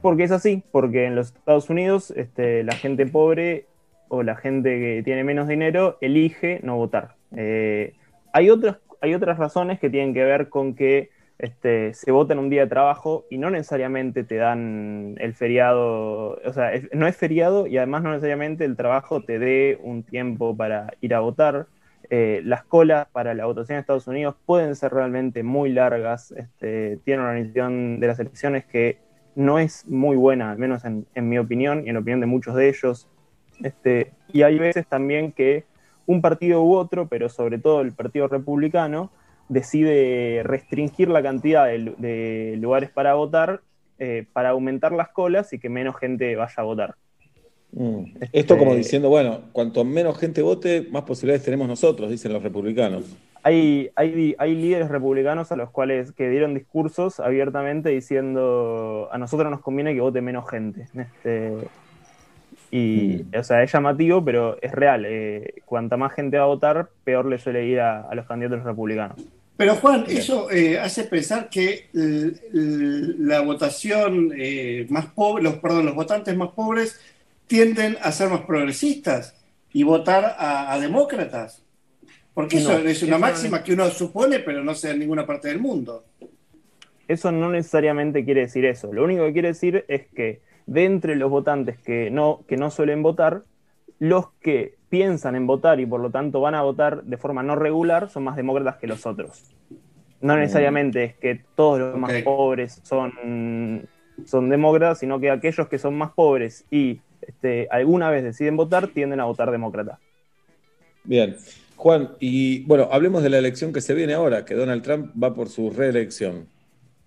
Porque 0.00 0.24
es 0.24 0.30
así, 0.30 0.62
porque 0.72 1.04
en 1.04 1.14
los 1.14 1.28
Estados 1.28 1.68
Unidos 1.68 2.12
este, 2.16 2.64
la 2.64 2.74
gente 2.74 3.06
pobre 3.06 3.66
o 4.08 4.22
la 4.22 4.36
gente 4.36 4.78
que 4.78 5.02
tiene 5.04 5.24
menos 5.24 5.48
dinero 5.48 5.98
elige 6.00 6.60
no 6.62 6.76
votar. 6.76 7.16
Eh, 7.36 7.94
hay, 8.32 8.50
otras, 8.50 8.78
hay 9.00 9.14
otras 9.14 9.38
razones 9.38 9.78
que 9.78 9.90
tienen 9.90 10.14
que 10.14 10.24
ver 10.24 10.48
con 10.48 10.74
que 10.74 11.10
este, 11.38 11.92
se 11.94 12.12
vota 12.12 12.32
en 12.32 12.38
un 12.38 12.50
día 12.50 12.62
de 12.62 12.68
trabajo 12.68 13.26
y 13.28 13.38
no 13.38 13.50
necesariamente 13.50 14.22
te 14.22 14.36
dan 14.36 15.16
el 15.18 15.34
feriado, 15.34 16.38
o 16.44 16.52
sea, 16.52 16.70
no 16.92 17.06
es 17.06 17.16
feriado 17.16 17.66
y 17.66 17.76
además 17.78 18.02
no 18.02 18.10
necesariamente 18.10 18.64
el 18.64 18.76
trabajo 18.76 19.22
te 19.22 19.38
dé 19.38 19.78
un 19.82 20.02
tiempo 20.02 20.56
para 20.56 20.94
ir 21.00 21.14
a 21.14 21.20
votar. 21.20 21.66
Eh, 22.10 22.42
las 22.44 22.64
colas 22.64 23.06
para 23.12 23.34
la 23.34 23.46
votación 23.46 23.76
en 23.76 23.80
Estados 23.80 24.06
Unidos 24.06 24.34
pueden 24.44 24.76
ser 24.76 24.92
realmente 24.92 25.42
muy 25.42 25.72
largas. 25.72 26.32
Este, 26.32 26.98
tiene 27.04 27.22
una 27.22 27.30
organización 27.30 28.00
de 28.00 28.06
las 28.06 28.18
elecciones 28.18 28.64
que 28.64 28.98
no 29.34 29.58
es 29.58 29.86
muy 29.86 30.16
buena, 30.16 30.50
al 30.50 30.58
menos 30.58 30.84
en, 30.84 31.06
mi 31.14 31.38
opinión 31.38 31.84
y 31.84 31.88
en 31.88 31.94
la 31.94 32.00
opinión 32.00 32.20
de 32.20 32.26
muchos 32.26 32.54
de 32.54 32.68
ellos. 32.68 33.08
Este, 33.62 34.12
y 34.32 34.42
hay 34.42 34.58
veces 34.58 34.86
también 34.86 35.32
que 35.32 35.64
un 36.06 36.20
partido 36.20 36.62
u 36.62 36.74
otro, 36.74 37.08
pero 37.08 37.28
sobre 37.28 37.58
todo 37.58 37.80
el 37.80 37.92
Partido 37.92 38.28
Republicano, 38.28 39.10
decide 39.48 40.42
restringir 40.42 41.08
la 41.08 41.22
cantidad 41.22 41.66
de 41.66 42.56
lugares 42.58 42.90
para 42.90 43.14
votar 43.14 43.62
eh, 44.04 44.26
para 44.32 44.48
aumentar 44.48 44.90
las 44.90 45.10
colas 45.10 45.52
y 45.52 45.60
que 45.60 45.68
menos 45.68 45.94
gente 45.96 46.34
vaya 46.34 46.54
a 46.56 46.62
votar. 46.62 46.96
Mm. 47.72 48.04
Esto 48.32 48.58
como 48.58 48.72
Este- 48.72 48.78
diciendo, 48.82 49.08
bueno, 49.08 49.40
cuanto 49.52 49.84
menos 49.84 50.18
gente 50.18 50.42
vote, 50.42 50.86
más 50.90 51.02
posibilidades 51.04 51.44
tenemos 51.44 51.66
nosotros, 51.68 52.10
dicen 52.10 52.32
los 52.32 52.42
republicanos. 52.42 53.04
Hay, 53.44 53.90
hay, 53.96 54.36
hay 54.38 54.54
líderes 54.54 54.88
republicanos 54.88 55.50
a 55.50 55.56
los 55.56 55.70
cuales 55.70 56.12
que 56.12 56.28
dieron 56.28 56.54
discursos 56.54 57.18
abiertamente 57.18 57.88
diciendo 57.88 59.08
a 59.10 59.18
nosotros 59.18 59.50
nos 59.50 59.60
conviene 59.60 59.94
que 59.94 60.00
vote 60.00 60.20
menos 60.20 60.48
gente. 60.48 60.86
Este, 60.94 61.52
y, 62.70 63.22
o 63.36 63.42
sea, 63.42 63.62
es 63.62 63.72
llamativo, 63.72 64.24
pero 64.24 64.58
es 64.62 64.72
real. 64.72 65.04
eh, 65.06 65.54
cuanta 65.64 65.96
más 65.96 66.12
gente 66.12 66.38
va 66.38 66.44
a 66.44 66.46
votar, 66.46 66.88
peor 67.04 67.26
le 67.26 67.38
suele 67.38 67.66
ir 67.66 67.80
a, 67.80 68.02
a 68.02 68.14
los 68.14 68.26
candidatos 68.26 68.62
republicanos. 68.62 69.16
Pero 69.56 69.74
Juan, 69.76 70.04
eso 70.08 70.50
eh, 70.50 70.78
hace 70.78 71.04
pensar 71.04 71.48
que 71.50 71.88
la 71.92 73.40
votación 73.42 74.32
eh, 74.36 74.86
más 74.88 75.06
pobre, 75.06 75.42
los, 75.42 75.54
perdón, 75.56 75.86
los 75.86 75.94
votantes 75.94 76.34
más 76.36 76.50
pobres 76.50 76.98
tienden 77.46 77.96
a 78.02 78.12
ser 78.12 78.28
más 78.30 78.42
progresistas 78.42 79.36
y 79.72 79.82
votar 79.82 80.36
a, 80.38 80.72
a 80.72 80.78
demócratas. 80.78 81.64
Porque 82.34 82.58
eso 82.58 82.72
es 82.78 83.02
una 83.02 83.16
eso 83.16 83.18
máxima 83.20 83.58
no- 83.58 83.64
que 83.64 83.72
uno 83.74 83.90
supone, 83.90 84.38
pero 84.38 84.64
no 84.64 84.74
se 84.74 84.88
da 84.88 84.94
en 84.94 85.00
ninguna 85.00 85.26
parte 85.26 85.48
del 85.48 85.60
mundo. 85.60 86.04
Eso 87.08 87.30
no 87.30 87.50
necesariamente 87.50 88.24
quiere 88.24 88.42
decir 88.42 88.64
eso. 88.64 88.92
Lo 88.92 89.04
único 89.04 89.24
que 89.26 89.32
quiere 89.34 89.48
decir 89.48 89.84
es 89.88 90.06
que 90.14 90.40
de 90.66 90.84
entre 90.84 91.16
los 91.16 91.30
votantes 91.30 91.78
que 91.78 92.10
no, 92.10 92.44
que 92.48 92.56
no 92.56 92.70
suelen 92.70 93.02
votar, 93.02 93.42
los 93.98 94.30
que 94.40 94.76
piensan 94.88 95.34
en 95.36 95.46
votar 95.46 95.78
y 95.80 95.86
por 95.86 96.00
lo 96.00 96.10
tanto 96.10 96.40
van 96.40 96.54
a 96.54 96.62
votar 96.62 97.02
de 97.04 97.16
forma 97.16 97.42
no 97.42 97.54
regular 97.56 98.08
son 98.08 98.24
más 98.24 98.36
demócratas 98.36 98.76
que 98.76 98.86
los 98.86 99.04
otros. 99.04 99.54
No 100.20 100.36
necesariamente 100.36 101.04
es 101.04 101.14
que 101.16 101.40
todos 101.54 101.80
los 101.80 101.98
más 101.98 102.12
pobres 102.22 102.80
son, 102.84 103.86
son 104.24 104.48
demócratas, 104.48 105.00
sino 105.00 105.18
que 105.20 105.30
aquellos 105.30 105.68
que 105.68 105.78
son 105.78 105.98
más 105.98 106.12
pobres 106.12 106.64
y 106.70 107.00
este, 107.22 107.68
alguna 107.70 108.10
vez 108.10 108.22
deciden 108.22 108.56
votar 108.56 108.88
tienden 108.88 109.20
a 109.20 109.24
votar 109.24 109.50
demócrata. 109.50 109.98
Bien. 111.04 111.36
Juan, 111.76 112.10
y 112.20 112.64
bueno, 112.64 112.88
hablemos 112.92 113.22
de 113.22 113.30
la 113.30 113.38
elección 113.38 113.72
que 113.72 113.80
se 113.80 113.94
viene 113.94 114.14
ahora, 114.14 114.44
que 114.44 114.54
Donald 114.54 114.82
Trump 114.82 115.12
va 115.20 115.34
por 115.34 115.48
su 115.48 115.70
reelección. 115.70 116.46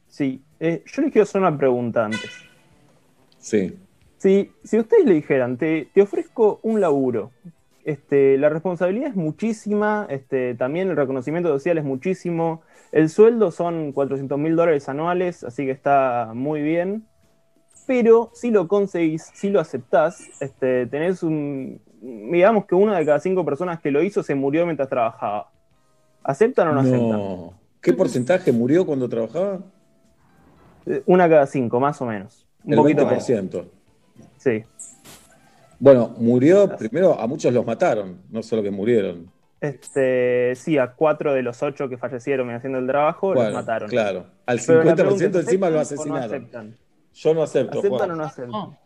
Sí, 0.08 0.42
eh, 0.60 0.84
yo 0.86 1.02
les 1.02 1.12
quiero 1.12 1.24
hacer 1.24 1.42
una 1.42 1.58
pregunta 1.58 2.06
antes. 2.06 2.32
Sí. 3.38 3.78
Si, 4.18 4.52
si 4.64 4.80
ustedes 4.80 5.06
le 5.06 5.14
dijeran, 5.14 5.58
te, 5.58 5.88
te 5.94 6.02
ofrezco 6.02 6.60
un 6.64 6.82
laburo, 6.82 7.32
este, 7.86 8.38
la 8.38 8.50
responsabilidad 8.50 9.10
es 9.10 9.16
muchísima, 9.16 10.08
este, 10.10 10.56
también 10.56 10.90
el 10.90 10.96
reconocimiento 10.96 11.50
social 11.50 11.78
es 11.78 11.84
muchísimo, 11.84 12.64
el 12.92 13.10
sueldo 13.10 13.52
son 13.52 13.92
400 13.92 14.40
mil 14.40 14.56
dólares 14.56 14.90
anuales, 14.90 15.44
así 15.44 15.66
que 15.66 15.72
está 15.72 16.32
muy 16.34 16.62
bien, 16.62 17.06
pero 17.86 18.32
si 18.34 18.52
lo 18.52 18.68
conseguís, 18.68 19.32
si 19.34 19.50
lo 19.50 19.60
aceptás, 19.60 20.22
este, 20.40 20.86
tenés 20.88 21.24
un, 21.24 21.80
digamos 22.02 22.66
que 22.66 22.76
una 22.76 22.98
de 22.98 23.06
cada 23.06 23.20
cinco 23.20 23.46
personas 23.46 23.80
que 23.80 23.92
lo 23.92 24.02
hizo 24.04 24.24
se 24.24 24.36
murió 24.36 24.66
mientras 24.66 24.90
trabajaba. 24.90 25.50
¿Aceptan 26.24 26.68
o 26.70 26.74
no, 26.74 26.80
aceptan? 26.82 27.10
No. 27.12 27.54
¿Qué 27.82 27.94
porcentaje 27.94 28.52
murió 28.52 28.86
cuando 28.86 29.08
trabajaba? 29.08 29.60
Eh, 30.88 31.04
Una 31.06 31.30
cada 31.30 31.46
cinco, 31.46 31.80
más 31.80 32.02
o 32.02 32.06
menos. 32.06 32.46
Un 32.64 32.74
El 32.74 32.80
poquito 32.80 33.06
más. 33.06 33.30
20%. 33.30 33.66
Sí. 34.38 34.64
Bueno, 35.80 36.16
murió, 36.18 36.76
primero 36.78 37.20
a 37.20 37.28
muchos 37.28 37.54
los 37.54 37.66
mataron, 37.66 38.22
no 38.32 38.42
solo 38.42 38.64
que 38.64 38.72
murieron. 38.72 39.30
Este, 39.62 40.54
sí, 40.56 40.78
a 40.78 40.92
cuatro 40.94 41.34
de 41.34 41.42
los 41.42 41.62
ocho 41.64 41.90
que 41.90 41.98
fallecieron 41.98 42.50
haciendo 42.52 42.78
el 42.80 42.88
trabajo 42.88 43.28
Bueno, 43.28 43.44
los 43.46 43.54
mataron. 43.54 43.90
claro. 43.90 44.26
Al 44.46 44.60
Pero 44.66 44.84
la 44.84 44.94
50% 44.94 44.96
pregunta 44.96 45.40
encima 45.40 45.70
lo 45.70 45.80
¿aceptan 45.80 46.08
no 46.10 46.16
asesinaron. 46.16 46.24
aceptan? 46.36 46.76
Yo 47.16 47.34
no 47.34 47.44
acepto. 47.44 47.80
¿Aceptan 47.80 47.98
Juan. 48.00 48.12
o 48.12 48.16
no 48.16 48.24
aceptan? 48.26 48.78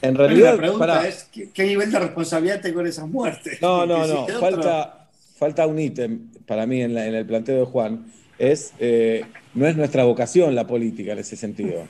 En 0.00 0.14
Pero 0.14 0.26
realidad, 0.28 0.52
la 0.52 0.56
pregunta 0.58 0.86
pará. 0.86 1.08
es, 1.08 1.24
¿qué, 1.32 1.50
qué 1.50 1.64
nivel 1.64 1.90
de 1.90 1.98
responsabilidad 1.98 2.60
tengo 2.60 2.80
en 2.80 2.86
esas 2.86 3.08
muertes? 3.08 3.60
No, 3.60 3.84
no, 3.86 4.04
si 4.04 4.12
no. 4.12 4.22
otro- 4.22 4.38
Falta, 4.40 5.08
falta 5.36 5.66
un 5.66 5.78
ítem 5.78 6.28
para 6.46 6.66
mí 6.66 6.82
en, 6.82 6.94
la- 6.94 7.06
en 7.06 7.14
el 7.14 7.26
planteo 7.26 7.58
de 7.60 7.64
Juan. 7.64 8.06
Es, 8.38 8.72
eh, 8.78 9.24
no 9.54 9.66
es 9.66 9.76
nuestra 9.76 10.04
vocación 10.04 10.54
la 10.54 10.66
política 10.66 11.12
en 11.12 11.18
ese 11.18 11.34
sentido. 11.36 11.82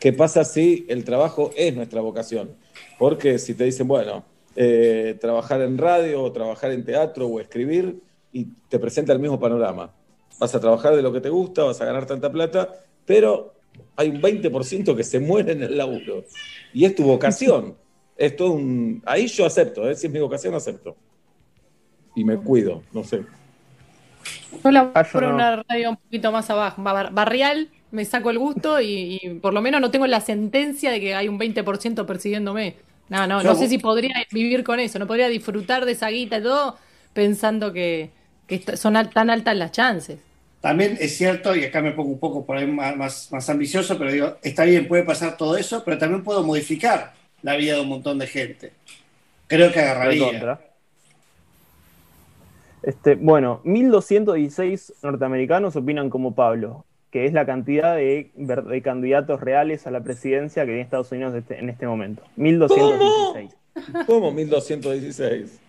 ¿Qué 0.00 0.12
pasa 0.12 0.44
si 0.44 0.84
el 0.88 1.04
trabajo 1.04 1.52
es 1.56 1.74
nuestra 1.76 2.00
vocación? 2.00 2.50
Porque 2.98 3.38
si 3.38 3.54
te 3.54 3.64
dicen, 3.64 3.86
bueno, 3.86 4.24
eh, 4.56 5.16
trabajar 5.20 5.60
en 5.62 5.78
radio 5.78 6.22
o 6.22 6.32
trabajar 6.32 6.72
en 6.72 6.84
teatro 6.84 7.26
o 7.28 7.40
escribir 7.40 8.00
y 8.32 8.46
te 8.68 8.78
presenta 8.80 9.12
el 9.12 9.20
mismo 9.20 9.38
panorama. 9.38 9.92
Vas 10.40 10.52
a 10.54 10.60
trabajar 10.60 10.96
de 10.96 11.02
lo 11.02 11.12
que 11.12 11.20
te 11.20 11.28
gusta, 11.30 11.62
vas 11.62 11.80
a 11.80 11.84
ganar 11.84 12.06
tanta 12.06 12.30
plata, 12.32 12.68
pero 13.06 13.54
hay 13.96 14.08
un 14.08 14.20
20% 14.20 14.96
que 14.96 15.04
se 15.04 15.20
muere 15.20 15.52
en 15.52 15.62
el 15.62 15.76
laburo. 15.78 16.24
Y 16.72 16.84
es 16.84 16.94
tu 16.94 17.04
vocación. 17.04 17.76
Es 18.16 18.36
todo 18.36 18.52
un... 18.52 19.02
Ahí 19.06 19.26
yo 19.26 19.44
acepto, 19.46 19.88
¿eh? 19.88 19.94
si 19.94 20.06
es 20.06 20.12
mi 20.12 20.20
vocación, 20.20 20.54
acepto. 20.54 20.96
Y 22.14 22.24
me 22.24 22.36
cuido, 22.36 22.82
no 22.92 23.02
sé. 23.04 23.22
Yo 24.62 24.70
la 24.70 24.92
Ah, 24.94 25.04
por 25.04 25.24
una 25.24 25.62
radio 25.68 25.90
un 25.90 25.96
poquito 25.96 26.30
más 26.32 26.48
abajo, 26.48 26.82
bar- 26.82 27.12
barrial, 27.12 27.68
me 27.90 28.04
saco 28.04 28.30
el 28.30 28.38
gusto 28.38 28.80
y, 28.80 29.18
y 29.22 29.30
por 29.40 29.52
lo 29.52 29.60
menos 29.60 29.80
no 29.80 29.90
tengo 29.90 30.06
la 30.06 30.20
sentencia 30.20 30.90
de 30.90 31.00
que 31.00 31.14
hay 31.14 31.28
un 31.28 31.38
20% 31.38 32.06
persiguiéndome. 32.06 32.76
No, 33.08 33.26
no, 33.26 33.42
Yo- 33.42 33.50
no 33.50 33.54
sé 33.56 33.68
si 33.68 33.78
podría 33.78 34.14
vivir 34.32 34.64
con 34.64 34.80
eso, 34.80 34.98
no 34.98 35.06
podría 35.06 35.28
disfrutar 35.28 35.84
de 35.84 35.92
esa 35.92 36.08
guita 36.08 36.38
y 36.38 36.42
todo 36.42 36.76
pensando 37.12 37.72
que, 37.72 38.10
son 38.76 38.96
al- 38.96 39.10
tan 39.10 39.28
altas 39.30 39.56
las 39.56 39.72
chances. 39.72 40.18
También 40.64 40.96
es 40.98 41.18
cierto, 41.18 41.54
y 41.54 41.62
acá 41.62 41.82
me 41.82 41.92
pongo 41.92 42.08
un 42.08 42.18
poco 42.18 42.46
por 42.46 42.56
ahí 42.56 42.66
más, 42.66 43.30
más, 43.30 43.50
ambicioso, 43.50 43.98
pero 43.98 44.10
digo, 44.10 44.38
está 44.40 44.64
bien, 44.64 44.88
puede 44.88 45.02
pasar 45.02 45.36
todo 45.36 45.58
eso, 45.58 45.84
pero 45.84 45.98
también 45.98 46.24
puedo 46.24 46.42
modificar 46.42 47.12
la 47.42 47.54
vida 47.56 47.74
de 47.74 47.82
un 47.82 47.88
montón 47.90 48.18
de 48.18 48.26
gente. 48.26 48.72
Creo 49.46 49.70
que 49.70 49.80
agarraría. 49.80 50.58
Este, 52.82 53.14
bueno, 53.16 53.60
1216 53.64 54.94
norteamericanos 55.02 55.76
opinan 55.76 56.08
como 56.08 56.34
Pablo, 56.34 56.86
que 57.10 57.26
es 57.26 57.34
la 57.34 57.44
cantidad 57.44 57.94
de, 57.96 58.30
candidatos 58.82 59.42
reales 59.42 59.86
a 59.86 59.90
la 59.90 60.02
presidencia 60.02 60.62
que 60.62 60.68
tiene 60.68 60.80
Estados 60.80 61.12
Unidos 61.12 61.34
este- 61.34 61.58
en 61.58 61.68
este 61.68 61.86
momento. 61.86 62.22
1216. 62.36 63.54
¿Cómo 64.06 64.32
1216? 64.32 65.60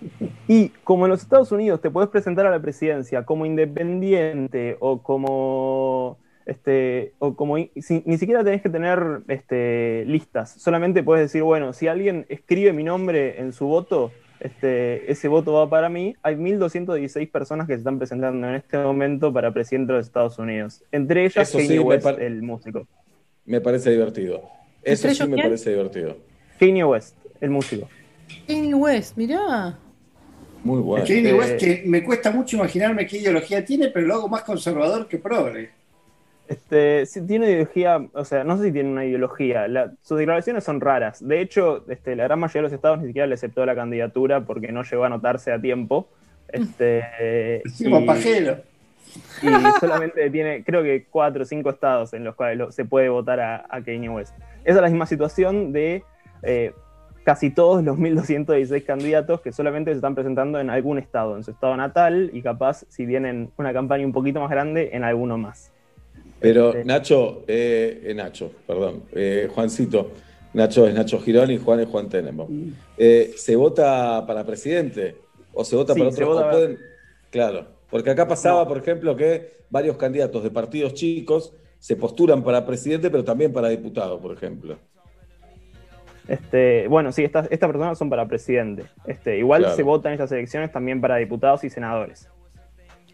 Y 0.48 0.68
como 0.84 1.06
en 1.06 1.10
los 1.10 1.22
Estados 1.22 1.50
Unidos 1.50 1.80
te 1.80 1.90
puedes 1.90 2.08
presentar 2.08 2.46
a 2.46 2.50
la 2.50 2.60
presidencia 2.60 3.24
como 3.24 3.46
independiente 3.46 4.76
o 4.78 5.02
como 5.02 6.18
este, 6.46 7.14
o 7.18 7.34
como 7.34 7.58
ni 7.58 8.18
siquiera 8.18 8.44
tenés 8.44 8.62
que 8.62 8.70
tener 8.70 9.22
este, 9.26 10.04
listas, 10.06 10.52
solamente 10.52 11.02
puedes 11.02 11.24
decir, 11.24 11.42
bueno, 11.42 11.72
si 11.72 11.88
alguien 11.88 12.24
escribe 12.28 12.72
mi 12.72 12.84
nombre 12.84 13.40
en 13.40 13.52
su 13.52 13.66
voto, 13.66 14.12
este, 14.38 15.10
ese 15.10 15.26
voto 15.26 15.54
va 15.54 15.68
para 15.68 15.88
mí. 15.88 16.14
Hay 16.22 16.36
1.216 16.36 17.30
personas 17.32 17.66
que 17.66 17.72
se 17.72 17.78
están 17.78 17.98
presentando 17.98 18.46
en 18.48 18.54
este 18.54 18.78
momento 18.78 19.32
para 19.32 19.52
presidente 19.52 19.92
de 19.92 19.98
los 19.98 20.06
Estados 20.06 20.38
Unidos, 20.38 20.84
entre 20.92 21.24
ellas 21.24 21.50
Kanye 21.50 21.66
sí, 21.66 21.78
West, 21.80 22.06
el 22.18 22.42
músico. 22.42 22.86
Me 23.44 23.60
parece 23.60 23.90
divertido. 23.90 24.42
Eso 24.82 25.08
¿Entre 25.08 25.14
sí 25.14 25.28
me 25.28 25.34
quién? 25.34 25.46
parece 25.46 25.70
divertido. 25.70 26.16
Kanye 26.60 26.84
West, 26.84 27.16
el 27.40 27.50
músico. 27.50 27.88
Kanye 28.46 28.74
West, 28.74 29.16
mirá. 29.16 29.76
Muy 30.66 30.80
bueno. 30.82 31.04
Kanye 31.06 31.30
Eh, 31.30 31.34
West, 31.34 31.56
que 31.58 31.82
me 31.86 32.02
cuesta 32.02 32.30
mucho 32.30 32.56
imaginarme 32.56 33.06
qué 33.06 33.18
ideología 33.18 33.64
tiene, 33.64 33.88
pero 33.88 34.06
lo 34.06 34.14
hago 34.14 34.28
más 34.28 34.42
conservador 34.42 35.06
que 35.06 35.18
progre. 35.18 35.70
Este, 36.48 37.06
sí, 37.06 37.20
tiene 37.26 37.46
ideología, 37.50 38.04
o 38.12 38.24
sea, 38.24 38.44
no 38.44 38.56
sé 38.56 38.64
si 38.64 38.72
tiene 38.72 38.90
una 38.90 39.04
ideología. 39.04 39.66
la- 39.68 39.92
sus 40.02 40.18
declaraciones 40.18 40.62
son 40.64 40.80
raras. 40.80 41.26
De 41.26 41.40
hecho, 41.40 41.84
este, 41.88 42.14
la 42.16 42.24
gran 42.24 42.38
mayoría 42.38 42.60
de 42.62 42.68
los 42.68 42.72
estados 42.72 43.00
ni 43.00 43.06
siquiera 43.08 43.26
le 43.26 43.34
aceptó 43.34 43.64
la 43.66 43.74
candidatura 43.74 44.40
porque 44.42 44.70
no 44.72 44.82
llegó 44.82 45.04
a 45.04 45.06
anotarse 45.06 45.52
a 45.52 45.60
tiempo. 45.60 46.08
Este, 46.52 47.62
Encima 47.64 48.00
y- 48.00 48.06
pajero. 48.06 48.58
y 49.42 49.46
solamente 49.80 50.30
tiene, 50.30 50.62
creo 50.64 50.82
que 50.84 51.06
cuatro 51.10 51.42
o 51.42 51.44
cinco 51.46 51.70
estados 51.70 52.12
en 52.12 52.22
los 52.24 52.34
cuales 52.36 52.58
lo- 52.58 52.70
se 52.72 52.84
puede 52.84 53.08
votar 53.08 53.40
a, 53.40 53.66
a 53.68 53.80
Kanye 53.82 54.08
West. 54.08 54.34
Esa 54.64 54.76
es 54.78 54.82
la 54.82 54.88
misma 54.88 55.06
situación 55.06 55.72
de 55.72 56.02
eh, 56.42 56.72
casi 57.26 57.50
todos 57.50 57.82
los 57.82 57.98
1.216 57.98 58.84
candidatos 58.84 59.40
que 59.40 59.50
solamente 59.50 59.90
se 59.90 59.96
están 59.96 60.14
presentando 60.14 60.60
en 60.60 60.70
algún 60.70 60.96
estado, 60.96 61.36
en 61.36 61.42
su 61.42 61.50
estado 61.50 61.76
natal 61.76 62.30
y 62.32 62.40
capaz, 62.40 62.84
si 62.88 63.04
vienen 63.04 63.50
una 63.58 63.72
campaña 63.72 64.06
un 64.06 64.12
poquito 64.12 64.38
más 64.40 64.48
grande, 64.48 64.90
en 64.92 65.02
alguno 65.02 65.36
más. 65.36 65.72
Pero 66.38 66.68
Este- 66.68 66.84
Nacho, 66.84 67.42
eh, 67.48 68.00
eh, 68.04 68.14
Nacho, 68.14 68.52
perdón, 68.64 69.02
eh, 69.12 69.48
Juancito, 69.52 70.12
Nacho 70.54 70.86
es 70.86 70.94
Nacho 70.94 71.18
Girón 71.18 71.50
y 71.50 71.58
Juan 71.58 71.80
es 71.80 71.88
Juan 71.88 72.08
Tenenbaum. 72.08 72.72
Eh, 72.96 73.32
¿Se 73.36 73.56
vota 73.56 74.24
para 74.24 74.46
presidente 74.46 75.16
o 75.52 75.64
se 75.64 75.74
vota 75.74 75.94
Sí, 75.94 75.98
para 75.98 76.10
otro? 76.12 76.26
vota 76.28 76.50
pueden- 76.52 76.78
Claro, 77.30 77.66
porque 77.90 78.10
acá 78.10 78.28
pasaba, 78.28 78.68
por 78.68 78.78
ejemplo, 78.78 79.16
que 79.16 79.64
varios 79.68 79.96
candidatos 79.96 80.44
de 80.44 80.50
partidos 80.52 80.94
chicos 80.94 81.52
se 81.80 81.96
postulan 81.96 82.44
para 82.44 82.64
presidente, 82.64 83.10
pero 83.10 83.24
también 83.24 83.52
para 83.52 83.68
diputado, 83.68 84.20
por 84.20 84.32
ejemplo. 84.32 84.78
Este, 86.28 86.88
bueno, 86.88 87.12
sí, 87.12 87.22
estas, 87.24 87.48
personas 87.48 87.98
son 87.98 88.10
para 88.10 88.26
presidente. 88.26 88.84
Este, 89.06 89.38
igual 89.38 89.62
Claro. 89.62 89.76
se 89.76 89.82
vota 89.82 90.08
en 90.08 90.14
estas 90.14 90.32
elecciones 90.32 90.72
también 90.72 91.00
para 91.00 91.16
diputados 91.16 91.62
y 91.64 91.70
senadores. 91.70 92.28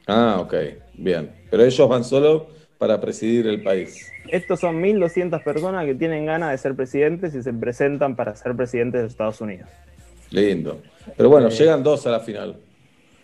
Ah, 0.06 0.38
ok, 0.40 0.54
bien. 0.94 1.30
Pero 1.50 1.64
ellos 1.64 1.88
van 1.88 2.04
solo 2.04 2.48
para 2.78 3.00
presidir 3.00 3.46
el 3.46 3.62
país. 3.62 4.10
Estos 4.28 4.60
son 4.60 4.80
1.200 4.82 5.42
personas 5.44 5.84
que 5.84 5.94
tienen 5.94 6.26
ganas 6.26 6.50
de 6.50 6.58
ser 6.58 6.74
presidentes 6.74 7.34
y 7.34 7.42
se 7.42 7.52
presentan 7.52 8.16
para 8.16 8.34
ser 8.34 8.56
presidentes 8.56 8.98
de 9.00 9.02
los 9.04 9.12
Estados 9.12 9.40
Unidos. 9.40 9.68
Lindo. 10.30 10.80
Pero 11.16 11.28
bueno, 11.28 11.48
Eh, 11.48 11.50
llegan 11.50 11.82
dos 11.82 12.06
a 12.06 12.10
la 12.10 12.20
final. 12.20 12.56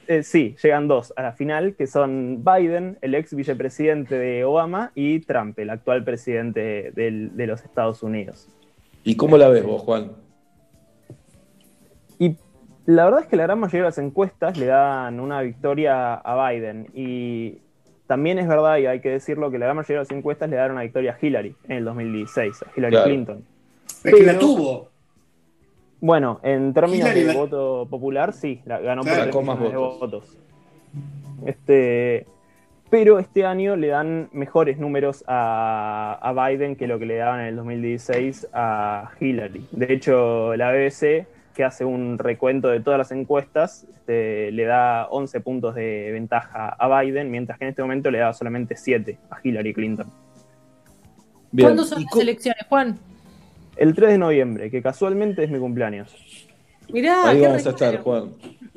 Eh, 0.06 0.22
sí, 0.22 0.56
llegan 0.62 0.86
dos 0.88 1.12
a 1.16 1.22
la 1.22 1.32
final, 1.32 1.74
que 1.74 1.86
son 1.86 2.44
Biden, 2.44 2.98
el 3.02 3.14
ex 3.14 3.34
vicepresidente 3.34 4.18
de 4.18 4.44
Obama, 4.44 4.92
y 4.94 5.20
Trump, 5.20 5.58
el 5.58 5.70
actual 5.70 6.04
presidente 6.04 6.92
de 6.94 7.46
los 7.46 7.62
Estados 7.64 8.02
Unidos. 8.02 8.48
¿Y 9.04 9.16
cómo 9.16 9.36
la 9.38 9.48
ves 9.48 9.64
vos, 9.64 9.82
Juan? 9.82 10.12
Y 12.18 12.36
la 12.86 13.04
verdad 13.04 13.20
es 13.22 13.26
que 13.26 13.36
la 13.36 13.44
gran 13.44 13.58
mayoría 13.60 13.80
de 13.82 13.88
las 13.88 13.98
encuestas 13.98 14.58
le 14.58 14.66
dan 14.66 15.20
una 15.20 15.40
victoria 15.42 16.14
a 16.14 16.50
Biden. 16.50 16.88
Y 16.94 17.58
también 18.06 18.38
es 18.38 18.48
verdad, 18.48 18.78
y 18.78 18.86
hay 18.86 19.00
que 19.00 19.10
decirlo, 19.10 19.50
que 19.50 19.58
la 19.58 19.66
gran 19.66 19.76
mayoría 19.76 19.98
de 19.98 20.04
las 20.04 20.10
encuestas 20.10 20.50
le 20.50 20.56
dan 20.56 20.72
una 20.72 20.82
victoria 20.82 21.16
a 21.20 21.24
Hillary 21.26 21.54
en 21.68 21.76
el 21.78 21.84
2016, 21.84 22.62
a 22.62 22.66
Hillary 22.76 22.92
Claro. 22.92 23.06
Clinton. 23.06 23.44
Es 24.04 24.14
que 24.14 24.22
la 24.24 24.38
tuvo. 24.38 24.88
Bueno, 26.00 26.38
en 26.42 26.72
términos 26.74 27.06
Hillary 27.08 27.20
de 27.22 27.26
la- 27.32 27.34
voto 27.34 27.86
popular, 27.90 28.32
sí, 28.32 28.60
la 28.66 28.78
ganó 28.80 29.02
Claro, 29.02 29.30
por 29.32 29.44
tres 29.58 29.70
de 29.72 29.76
votos. 29.76 30.38
Este, 31.44 32.26
pero 32.90 33.18
este 33.18 33.44
año 33.44 33.76
le 33.76 33.88
dan 33.88 34.28
mejores 34.32 34.78
números 34.78 35.24
a, 35.26 36.18
a 36.20 36.48
Biden 36.48 36.76
que 36.76 36.86
lo 36.86 36.98
que 36.98 37.06
le 37.06 37.16
daban 37.16 37.40
en 37.40 37.46
el 37.46 37.56
2016 37.56 38.48
a 38.52 39.10
Hillary. 39.20 39.66
De 39.72 39.92
hecho, 39.92 40.56
la 40.56 40.72
BBC, 40.72 41.26
que 41.54 41.64
hace 41.64 41.84
un 41.84 42.18
recuento 42.18 42.68
de 42.68 42.80
todas 42.80 42.98
las 42.98 43.12
encuestas, 43.12 43.86
este, 44.08 44.50
le 44.52 44.64
da 44.64 45.06
11 45.10 45.40
puntos 45.40 45.74
de 45.74 46.10
ventaja 46.12 46.70
a 46.70 47.02
Biden, 47.02 47.30
mientras 47.30 47.58
que 47.58 47.66
en 47.66 47.70
este 47.70 47.82
momento 47.82 48.10
le 48.10 48.18
da 48.18 48.32
solamente 48.32 48.74
7 48.74 49.18
a 49.30 49.36
Hillary 49.42 49.74
Clinton. 49.74 50.06
¿Cuándo 51.58 51.84
son 51.84 52.04
las 52.04 52.16
elecciones, 52.16 52.64
Juan? 52.70 52.98
El 53.76 53.94
3 53.94 54.12
de 54.12 54.18
noviembre, 54.18 54.70
que 54.70 54.80
casualmente 54.80 55.44
es 55.44 55.50
mi 55.50 55.58
cumpleaños. 55.58 56.47
Mirá, 56.92 57.28
Ahí 57.28 57.40
qué 57.40 57.46
vamos 57.46 57.66
a 57.66 57.70
estar, 57.70 58.00
Juan. 58.02 58.30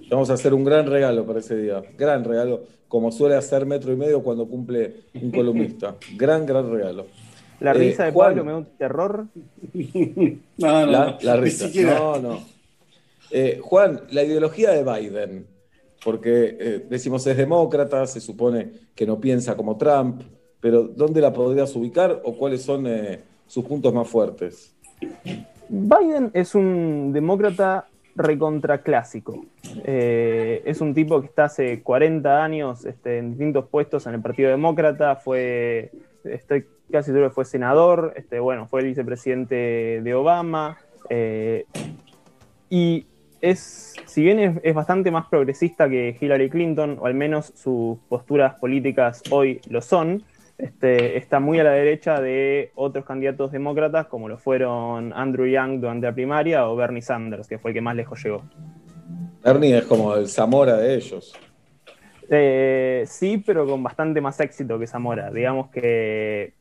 Vamos 0.09 0.29
a 0.29 0.33
hacer 0.33 0.53
un 0.53 0.63
gran 0.63 0.85
regalo 0.87 1.25
para 1.25 1.39
ese 1.39 1.55
día. 1.57 1.81
Gran 1.97 2.23
regalo, 2.23 2.63
como 2.87 3.11
suele 3.11 3.35
hacer 3.35 3.65
metro 3.65 3.93
y 3.93 3.95
medio 3.95 4.21
cuando 4.21 4.45
cumple 4.47 5.03
un 5.13 5.31
columnista. 5.31 5.95
Gran, 6.17 6.45
gran 6.45 6.69
regalo. 6.71 7.05
La 7.61 7.71
Eh, 7.71 7.75
risa 7.75 8.05
de 8.05 8.11
Juan, 8.11 8.29
Pablo 8.31 8.43
me 8.43 8.51
da 8.51 8.57
un 8.57 8.65
terror. 8.77 9.25
No, 10.57 10.85
no, 10.85 10.85
la, 10.85 11.05
no, 11.05 11.17
la 11.21 11.35
ni 11.35 11.41
risa. 11.41 11.67
siquiera. 11.67 11.97
No, 11.97 12.19
no. 12.19 12.39
Eh, 13.31 13.59
Juan, 13.61 14.01
la 14.11 14.23
ideología 14.23 14.71
de 14.71 14.83
Biden, 14.83 15.47
porque 16.03 16.57
eh, 16.59 16.85
decimos 16.89 17.25
es 17.27 17.37
demócrata, 17.37 18.05
se 18.07 18.19
supone 18.19 18.71
que 18.93 19.05
no 19.05 19.19
piensa 19.21 19.55
como 19.55 19.77
Trump, 19.77 20.21
pero 20.59 20.83
¿dónde 20.83 21.21
la 21.21 21.31
podrías 21.31 21.73
ubicar 21.75 22.21
o 22.25 22.35
cuáles 22.35 22.61
son 22.61 22.85
eh, 22.87 23.19
sus 23.47 23.63
puntos 23.63 23.93
más 23.93 24.07
fuertes? 24.07 24.73
Biden 25.69 26.31
es 26.33 26.53
un 26.53 27.11
demócrata 27.13 27.87
recontraclásico. 28.15 29.45
Eh, 29.83 30.61
es 30.65 30.81
un 30.81 30.93
tipo 30.93 31.21
que 31.21 31.27
está 31.27 31.45
hace 31.45 31.81
40 31.81 32.43
años 32.43 32.85
este, 32.85 33.17
en 33.17 33.31
distintos 33.31 33.67
puestos 33.69 34.07
en 34.07 34.15
el 34.15 34.21
Partido 34.21 34.49
Demócrata, 34.49 35.15
fue, 35.15 35.91
estoy 36.23 36.65
casi 36.91 37.07
seguro 37.07 37.29
que 37.29 37.35
fue 37.35 37.45
senador, 37.45 38.13
este, 38.15 38.39
bueno, 38.39 38.67
fue 38.67 38.81
el 38.81 38.87
vicepresidente 38.87 40.01
de 40.03 40.13
Obama, 40.13 40.77
eh, 41.09 41.65
y 42.69 43.05
es, 43.41 43.95
si 44.05 44.23
bien 44.23 44.61
es 44.61 44.75
bastante 44.75 45.09
más 45.09 45.25
progresista 45.27 45.89
que 45.89 46.15
Hillary 46.19 46.49
Clinton, 46.49 46.97
o 46.99 47.05
al 47.05 47.15
menos 47.15 47.51
sus 47.55 47.97
posturas 48.07 48.59
políticas 48.59 49.23
hoy 49.31 49.61
lo 49.67 49.81
son, 49.81 50.23
este, 50.61 51.17
está 51.17 51.39
muy 51.39 51.59
a 51.59 51.63
la 51.63 51.71
derecha 51.71 52.21
de 52.21 52.71
otros 52.75 53.03
candidatos 53.03 53.51
demócratas, 53.51 54.05
como 54.05 54.29
lo 54.29 54.37
fueron 54.37 55.11
Andrew 55.11 55.47
Young 55.47 55.79
durante 55.79 56.05
la 56.05 56.13
primaria 56.13 56.69
o 56.69 56.75
Bernie 56.75 57.01
Sanders, 57.01 57.47
que 57.47 57.57
fue 57.57 57.71
el 57.71 57.75
que 57.75 57.81
más 57.81 57.95
lejos 57.95 58.23
llegó. 58.23 58.43
Ernie 59.43 59.79
es 59.79 59.85
como 59.85 60.13
el 60.13 60.27
Zamora 60.27 60.77
de 60.77 60.93
ellos. 60.93 61.33
Eh, 62.29 63.05
sí, 63.07 63.41
pero 63.43 63.65
con 63.65 63.81
bastante 63.81 64.21
más 64.21 64.39
éxito 64.39 64.77
que 64.77 64.85
Zamora. 64.85 65.31
Digamos 65.31 65.71
que 65.71 66.53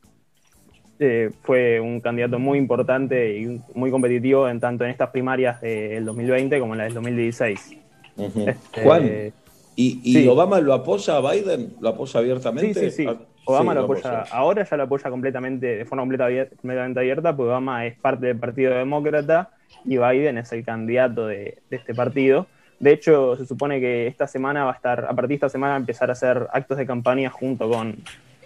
eh, 0.97 1.29
fue 1.43 1.79
un 1.79 2.01
candidato 2.01 2.39
muy 2.39 2.57
importante 2.57 3.37
y 3.37 3.61
muy 3.75 3.91
competitivo 3.91 4.49
en 4.49 4.59
tanto 4.59 4.83
en 4.83 4.89
estas 4.89 5.11
primarias 5.11 5.61
del 5.61 6.05
2020 6.05 6.59
como 6.59 6.73
en 6.73 6.79
las 6.79 6.87
del 6.87 6.95
2016. 6.95 7.77
Ujú. 8.17 8.49
Este, 8.49 8.81
Juan, 8.81 9.31
¿y, 9.75 10.01
y 10.03 10.13
sí. 10.13 10.27
Obama 10.27 10.59
lo 10.59 10.73
apoya 10.73 11.17
a 11.17 11.31
Biden? 11.31 11.75
¿Lo 11.79 11.89
apoya 11.89 12.19
abiertamente? 12.19 12.89
sí, 12.89 12.89
sí. 12.89 13.05
Ah, 13.07 13.17
Obama 13.45 13.71
sí, 13.73 13.75
lo 13.79 13.83
apoya, 13.85 14.21
ahora 14.31 14.63
ya 14.63 14.77
lo 14.77 14.83
apoya 14.83 15.09
completamente, 15.09 15.65
de 15.77 15.85
forma 15.85 16.03
completa- 16.03 16.49
completamente 16.55 16.99
abierta, 16.99 17.35
porque 17.35 17.49
Obama 17.49 17.85
es 17.85 17.97
parte 17.97 18.27
del 18.27 18.37
Partido 18.37 18.73
Demócrata 18.75 19.49
y 19.85 19.97
Biden 19.97 20.37
es 20.37 20.51
el 20.51 20.63
candidato 20.63 21.27
de, 21.27 21.57
de 21.69 21.77
este 21.77 21.95
partido. 21.95 22.47
De 22.79 22.91
hecho, 22.93 23.35
se 23.35 23.45
supone 23.45 23.79
que 23.79 24.07
esta 24.07 24.27
semana 24.27 24.63
va 24.65 24.71
a 24.71 24.75
estar, 24.75 25.05
a 25.05 25.09
partir 25.13 25.29
de 25.29 25.35
esta 25.35 25.49
semana, 25.49 25.71
va 25.73 25.77
a 25.77 25.79
empezar 25.79 26.09
a 26.09 26.13
hacer 26.13 26.47
actos 26.51 26.77
de 26.77 26.85
campaña 26.85 27.29
junto 27.29 27.69
con, 27.69 27.95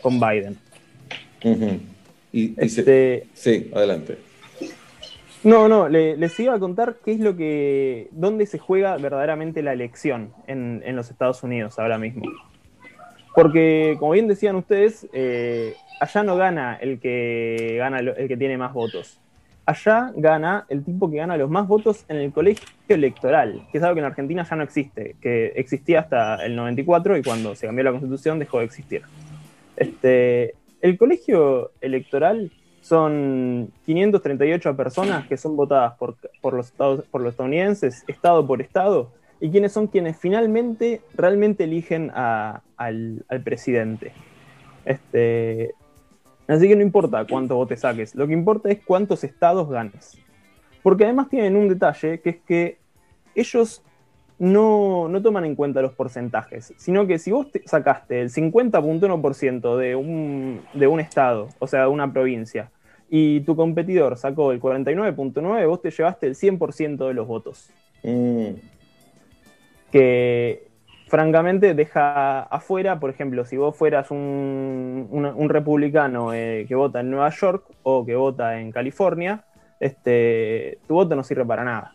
con 0.01 0.19
Biden. 0.19 0.57
Ujú. 1.43 1.79
Y, 2.33 2.53
y 2.61 2.69
se- 2.69 2.81
Este- 2.81 3.27
Sí, 3.33 3.71
adelante. 3.73 4.17
No, 5.43 5.67
no, 5.67 5.87
le- 5.87 6.17
les 6.17 6.39
iba 6.39 6.55
a 6.55 6.59
contar 6.59 6.95
qué 7.05 7.11
es 7.13 7.19
lo 7.19 7.35
que, 7.37 8.07
dónde 8.11 8.45
se 8.47 8.57
juega 8.57 8.97
verdaderamente 8.97 9.61
la 9.61 9.73
elección 9.73 10.33
en, 10.47 10.81
en 10.85 10.95
los 10.95 11.11
Estados 11.11 11.43
Unidos 11.43 11.77
ahora 11.79 11.97
mismo. 11.99 12.23
Porque, 13.35 13.97
como 13.99 14.13
bien 14.13 14.27
decían 14.27 14.55
ustedes, 14.55 15.07
eh, 15.13 15.75
allá 15.99 16.23
no 16.23 16.37
gana 16.37 16.75
el 16.75 16.99
que 16.99 17.75
gana 17.77 17.99
el 17.99 18.27
que 18.27 18.37
tiene 18.37 18.57
más 18.57 18.73
votos. 18.73 19.19
Allá 19.65 20.11
gana 20.15 20.65
el 20.69 20.83
tipo 20.83 21.09
que 21.09 21.17
gana 21.17 21.37
los 21.37 21.49
más 21.49 21.67
votos 21.67 22.05
en 22.07 22.17
el 22.17 22.31
colegio 22.31 22.65
electoral, 22.87 23.67
que 23.71 23.79
es 23.79 23.83
algo 23.83 23.95
que 23.95 23.99
en 23.99 24.05
Argentina 24.05 24.45
ya 24.47 24.55
no 24.55 24.63
existe, 24.63 25.15
que 25.19 25.47
existía 25.55 26.01
hasta 26.01 26.45
el 26.45 26.55
94 26.55 27.17
y 27.17 27.23
cuando 27.23 27.55
se 27.55 27.65
cambió 27.65 27.83
la 27.83 27.91
constitución 27.91 28.37
dejó 28.37 28.59
de 28.59 28.65
existir. 28.65 29.01
Este, 29.75 30.53
el 30.81 30.97
colegio 30.97 31.71
electoral 31.81 32.51
son 32.81 33.71
538 33.85 34.77
personas 34.77 35.27
que 35.27 35.35
son 35.35 35.55
votadas 35.55 35.97
por, 35.97 36.15
por 36.41 36.53
los, 36.53 36.67
estados, 36.67 37.03
por 37.09 37.21
los 37.21 37.31
estadounidenses, 37.31 38.03
estado 38.07 38.45
por 38.45 38.61
estado, 38.61 39.11
y 39.39 39.49
quiénes 39.51 39.71
son 39.71 39.87
quienes 39.87 40.17
finalmente 40.17 41.01
realmente 41.13 41.65
eligen 41.65 42.11
al, 42.13 43.23
presidente. 43.43 44.13
Este, 44.85 45.73
así 46.47 46.67
que 46.67 46.75
no 46.75 46.81
importa 46.81 47.25
cuántos 47.25 47.55
votos 47.55 47.79
saques, 47.79 48.15
lo 48.15 48.27
que 48.27 48.33
importa 48.33 48.69
es 48.69 48.79
cuántos 48.85 49.23
estados 49.23 49.69
ganes. 49.69 50.17
Porque 50.83 51.03
además 51.03 51.29
tienen 51.29 51.55
un 51.55 51.67
detalle, 51.67 52.21
que 52.21 52.29
es 52.29 52.37
que 52.45 52.77
ellos 53.33 53.83
no, 54.37 55.07
no 55.07 55.21
toman 55.21 55.45
en 55.45 55.55
cuenta 55.55 55.81
los 55.81 55.93
porcentajes, 55.93 56.73
sino 56.77 57.07
que 57.07 57.19
si 57.19 57.31
vos 57.31 57.51
te- 57.51 57.67
sacaste 57.67 58.21
el 58.21 58.29
50.1% 58.29 59.77
de 59.77 59.95
un, 59.95 60.61
de 60.73 60.87
un 60.87 60.99
estado, 60.99 61.49
o 61.59 61.67
sea, 61.67 61.81
de 61.81 61.87
una 61.87 62.11
provincia, 62.11 62.71
y 63.09 63.41
tu 63.41 63.55
competidor 63.55 64.17
sacó 64.17 64.51
el 64.51 64.59
49.9%, 64.59 65.67
vos 65.67 65.81
te 65.81 65.91
llevaste 65.91 66.27
el 66.27 66.35
100% 66.35 67.07
de 67.07 67.13
los 67.13 67.27
votos. 67.27 67.69
Que 69.99 70.67
francamente 71.07 71.73
deja 71.73 72.41
afuera, 72.41 72.99
por 72.99 73.09
ejemplo, 73.09 73.45
si 73.45 73.55
vos 73.55 73.73
fueras 73.77 74.11
un, 74.11 75.07
un- 75.09 75.25
un 75.25 75.47
republicano 75.49 76.33
eh, 76.33 76.65
que 76.67 76.75
vota 76.75 76.99
en 76.99 77.11
Nueva 77.11 77.29
York 77.29 77.63
o 77.83 78.05
que 78.05 78.13
vota 78.17 78.59
en 78.59 78.73
California, 78.73 79.45
este, 79.79 80.79
tu 80.85 80.95
voto 80.95 81.15
no 81.15 81.23
sirve 81.23 81.45
para 81.45 81.63
nada. 81.63 81.93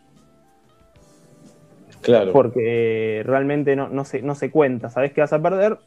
Claro. 2.01 2.31
Porque 2.31 3.21
realmente 3.23 3.75
no, 3.75 3.87
no, 3.87 4.03
se, 4.03 4.23
no 4.23 4.33
se 4.33 4.49
cuenta. 4.49 4.89
Sabes 4.89 5.13
que 5.13 5.21
vas 5.21 5.33
a 5.33 5.39
perder 5.39 5.77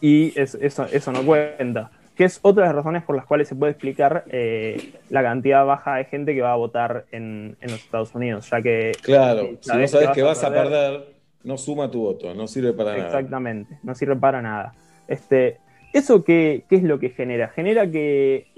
y 0.00 0.32
es- 0.40 0.54
eso, 0.54 0.86
eso 0.90 1.12
no 1.12 1.20
cuenta. 1.22 1.90
Que 2.16 2.24
es 2.24 2.38
otra 2.40 2.62
de 2.62 2.68
las 2.68 2.76
razones 2.76 3.02
por 3.02 3.14
las 3.14 3.26
cuales 3.26 3.46
se 3.46 3.54
puede 3.54 3.72
explicar 3.72 4.24
eh, 4.30 4.94
la 5.10 5.22
cantidad 5.22 5.66
baja 5.66 5.96
de 5.96 6.06
gente 6.06 6.34
que 6.34 6.40
va 6.40 6.54
a 6.54 6.56
votar 6.56 7.04
en, 7.12 7.58
en 7.60 7.70
los 7.70 7.80
Estados 7.84 8.14
Unidos, 8.14 8.48
ya 8.48 8.62
que 8.62 8.92
Claro, 9.02 9.50
si 9.60 9.76
no 9.76 9.86
sabes 9.86 10.08
que 10.14 10.22
vas 10.22 10.42
a 10.42 10.48
perder, 10.50 11.15
no 11.46 11.56
suma 11.56 11.90
tu 11.90 12.00
voto, 12.00 12.34
no 12.34 12.46
sirve 12.46 12.72
para 12.72 12.90
nada. 12.92 13.04
Exactamente, 13.06 13.78
no 13.82 13.94
sirve 13.94 14.16
para 14.16 14.42
nada. 14.42 14.74
Este, 15.08 15.58
¿Eso 15.92 16.24
qué, 16.24 16.64
qué 16.68 16.76
es 16.76 16.82
lo 16.82 16.98
que 16.98 17.10
genera? 17.10 17.48
Genera 17.48 17.90
que 17.90 18.48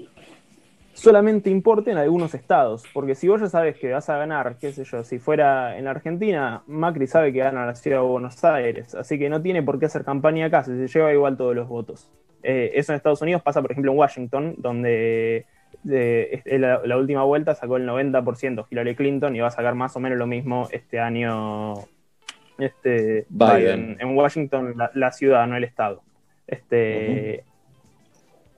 solamente 0.93 1.49
importe 1.49 1.91
en 1.91 1.97
algunos 1.97 2.33
estados, 2.33 2.83
porque 2.93 3.15
si 3.15 3.27
vos 3.29 3.39
ya 3.39 3.47
sabes 3.47 3.77
que 3.77 3.91
vas 3.91 4.09
a 4.09 4.17
ganar, 4.17 4.57
qué 4.59 4.73
sé 4.73 4.83
yo, 4.83 5.03
si 5.03 5.17
fuera 5.19 5.77
en 5.77 5.85
la 5.85 5.91
Argentina, 5.91 6.63
Macri 6.67 7.07
sabe 7.07 7.31
que 7.31 7.39
gana 7.39 7.65
la 7.65 7.75
ciudad 7.75 8.01
de 8.01 8.07
Buenos 8.07 8.43
Aires, 8.43 8.93
así 8.95 9.17
que 9.17 9.29
no 9.29 9.41
tiene 9.41 9.63
por 9.63 9.79
qué 9.79 9.85
hacer 9.85 10.03
campaña 10.03 10.47
acá, 10.47 10.63
se 10.65 10.87
lleva 10.87 11.13
igual 11.13 11.37
todos 11.37 11.55
los 11.55 11.69
votos. 11.69 12.09
Eh, 12.43 12.71
eso 12.75 12.91
en 12.91 12.97
Estados 12.97 13.21
Unidos 13.21 13.41
pasa, 13.41 13.61
por 13.61 13.71
ejemplo, 13.71 13.91
en 13.93 13.97
Washington, 13.97 14.55
donde 14.57 15.45
eh, 15.89 16.41
es- 16.45 16.59
la, 16.59 16.81
la 16.83 16.97
última 16.97 17.23
vuelta 17.23 17.55
sacó 17.55 17.77
el 17.77 17.85
90% 17.85 18.65
Hillary 18.69 18.95
Clinton 18.95 19.35
y 19.35 19.39
va 19.39 19.47
a 19.47 19.51
sacar 19.51 19.75
más 19.75 19.95
o 19.95 19.99
menos 20.01 20.17
lo 20.17 20.27
mismo 20.27 20.67
este 20.71 20.99
año 20.99 21.75
este, 22.59 23.25
Biden. 23.29 23.97
En 23.99 24.15
Washington, 24.17 24.73
la, 24.77 24.91
la 24.93 25.11
ciudad, 25.11 25.47
no 25.47 25.55
el 25.57 25.63
estado. 25.63 26.01
Este, 26.47 27.43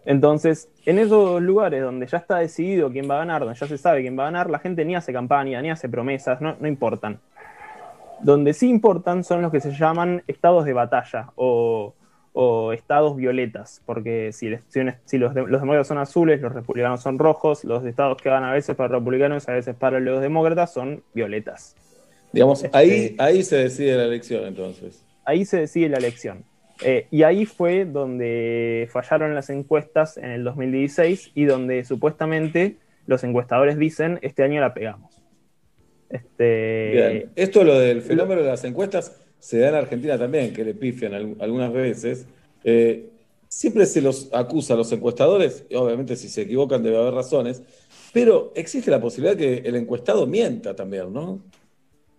Entonces, 0.05 0.69
en 0.85 0.97
esos 0.97 1.41
lugares 1.41 1.81
donde 1.83 2.07
ya 2.07 2.17
está 2.17 2.37
decidido 2.39 2.89
quién 2.91 3.09
va 3.09 3.15
a 3.15 3.19
ganar, 3.19 3.41
donde 3.43 3.59
ya 3.59 3.67
se 3.67 3.77
sabe 3.77 4.01
quién 4.01 4.17
va 4.17 4.23
a 4.23 4.25
ganar, 4.27 4.49
la 4.49 4.59
gente 4.59 4.83
ni 4.83 4.95
hace 4.95 5.13
campaña, 5.13 5.61
ni 5.61 5.69
hace 5.69 5.87
promesas, 5.89 6.41
no, 6.41 6.55
no 6.59 6.67
importan. 6.67 7.19
Donde 8.21 8.53
sí 8.53 8.69
importan 8.69 9.23
son 9.23 9.41
los 9.41 9.51
que 9.51 9.59
se 9.61 9.71
llaman 9.71 10.23
estados 10.27 10.65
de 10.65 10.73
batalla 10.73 11.31
o, 11.35 11.93
o 12.33 12.71
estados 12.71 13.15
violetas, 13.15 13.81
porque 13.85 14.31
si, 14.31 14.49
les- 14.49 14.63
si 15.05 15.17
los, 15.17 15.33
de- 15.33 15.47
los 15.47 15.59
demócratas 15.61 15.87
son 15.87 15.97
azules, 15.97 16.39
los 16.41 16.53
republicanos 16.53 17.01
son 17.01 17.19
rojos, 17.19 17.63
los 17.63 17.83
estados 17.85 18.21
que 18.21 18.29
van 18.29 18.43
a 18.43 18.53
veces 18.53 18.75
para 18.75 18.89
republicanos, 18.89 19.47
a 19.49 19.53
veces 19.53 19.75
para 19.75 19.99
los 19.99 20.21
demócratas, 20.21 20.71
son 20.73 21.03
violetas. 21.13 21.75
Digamos, 22.33 22.63
Este- 22.63 22.77
ahí, 22.77 23.15
ahí 23.17 23.43
se 23.43 23.57
decide 23.57 23.95
la 23.97 24.05
elección 24.05 24.45
entonces. 24.45 25.03
ahí 25.25 25.45
se 25.45 25.59
decide 25.59 25.89
la 25.89 25.97
elección. 25.97 26.43
Eh, 26.83 27.05
y 27.11 27.23
ahí 27.23 27.45
fue 27.45 27.85
donde 27.85 28.87
fallaron 28.91 29.35
las 29.35 29.49
encuestas 29.51 30.17
en 30.17 30.31
el 30.31 30.43
2016 30.43 31.31
y 31.35 31.43
donde 31.45 31.83
supuestamente 31.83 32.77
los 33.05 33.23
encuestadores 33.23 33.77
dicen, 33.77 34.17
este 34.23 34.43
año 34.43 34.61
la 34.61 34.73
pegamos. 34.73 35.21
Este, 36.09 36.91
Bien. 36.93 37.29
Esto 37.35 37.63
lo 37.63 37.77
del 37.79 38.01
fenómeno 38.01 38.41
de 38.41 38.47
las 38.49 38.63
encuestas 38.63 39.15
se 39.39 39.59
da 39.59 39.69
en 39.69 39.75
Argentina 39.75 40.17
también, 40.17 40.53
que 40.53 40.63
le 40.63 40.73
pifian 40.73 41.13
al- 41.13 41.35
algunas 41.39 41.71
veces. 41.71 42.25
Eh, 42.63 43.09
siempre 43.47 43.85
se 43.85 44.01
los 44.01 44.29
acusa 44.33 44.73
a 44.73 44.77
los 44.77 44.91
encuestadores, 44.91 45.65
y 45.69 45.75
obviamente 45.75 46.15
si 46.15 46.29
se 46.29 46.41
equivocan 46.43 46.83
debe 46.83 46.97
haber 46.97 47.13
razones, 47.13 47.61
pero 48.13 48.51
existe 48.55 48.91
la 48.91 48.99
posibilidad 48.99 49.37
que 49.37 49.57
el 49.65 49.75
encuestado 49.75 50.25
mienta 50.27 50.75
también, 50.75 51.11
¿no? 51.13 51.39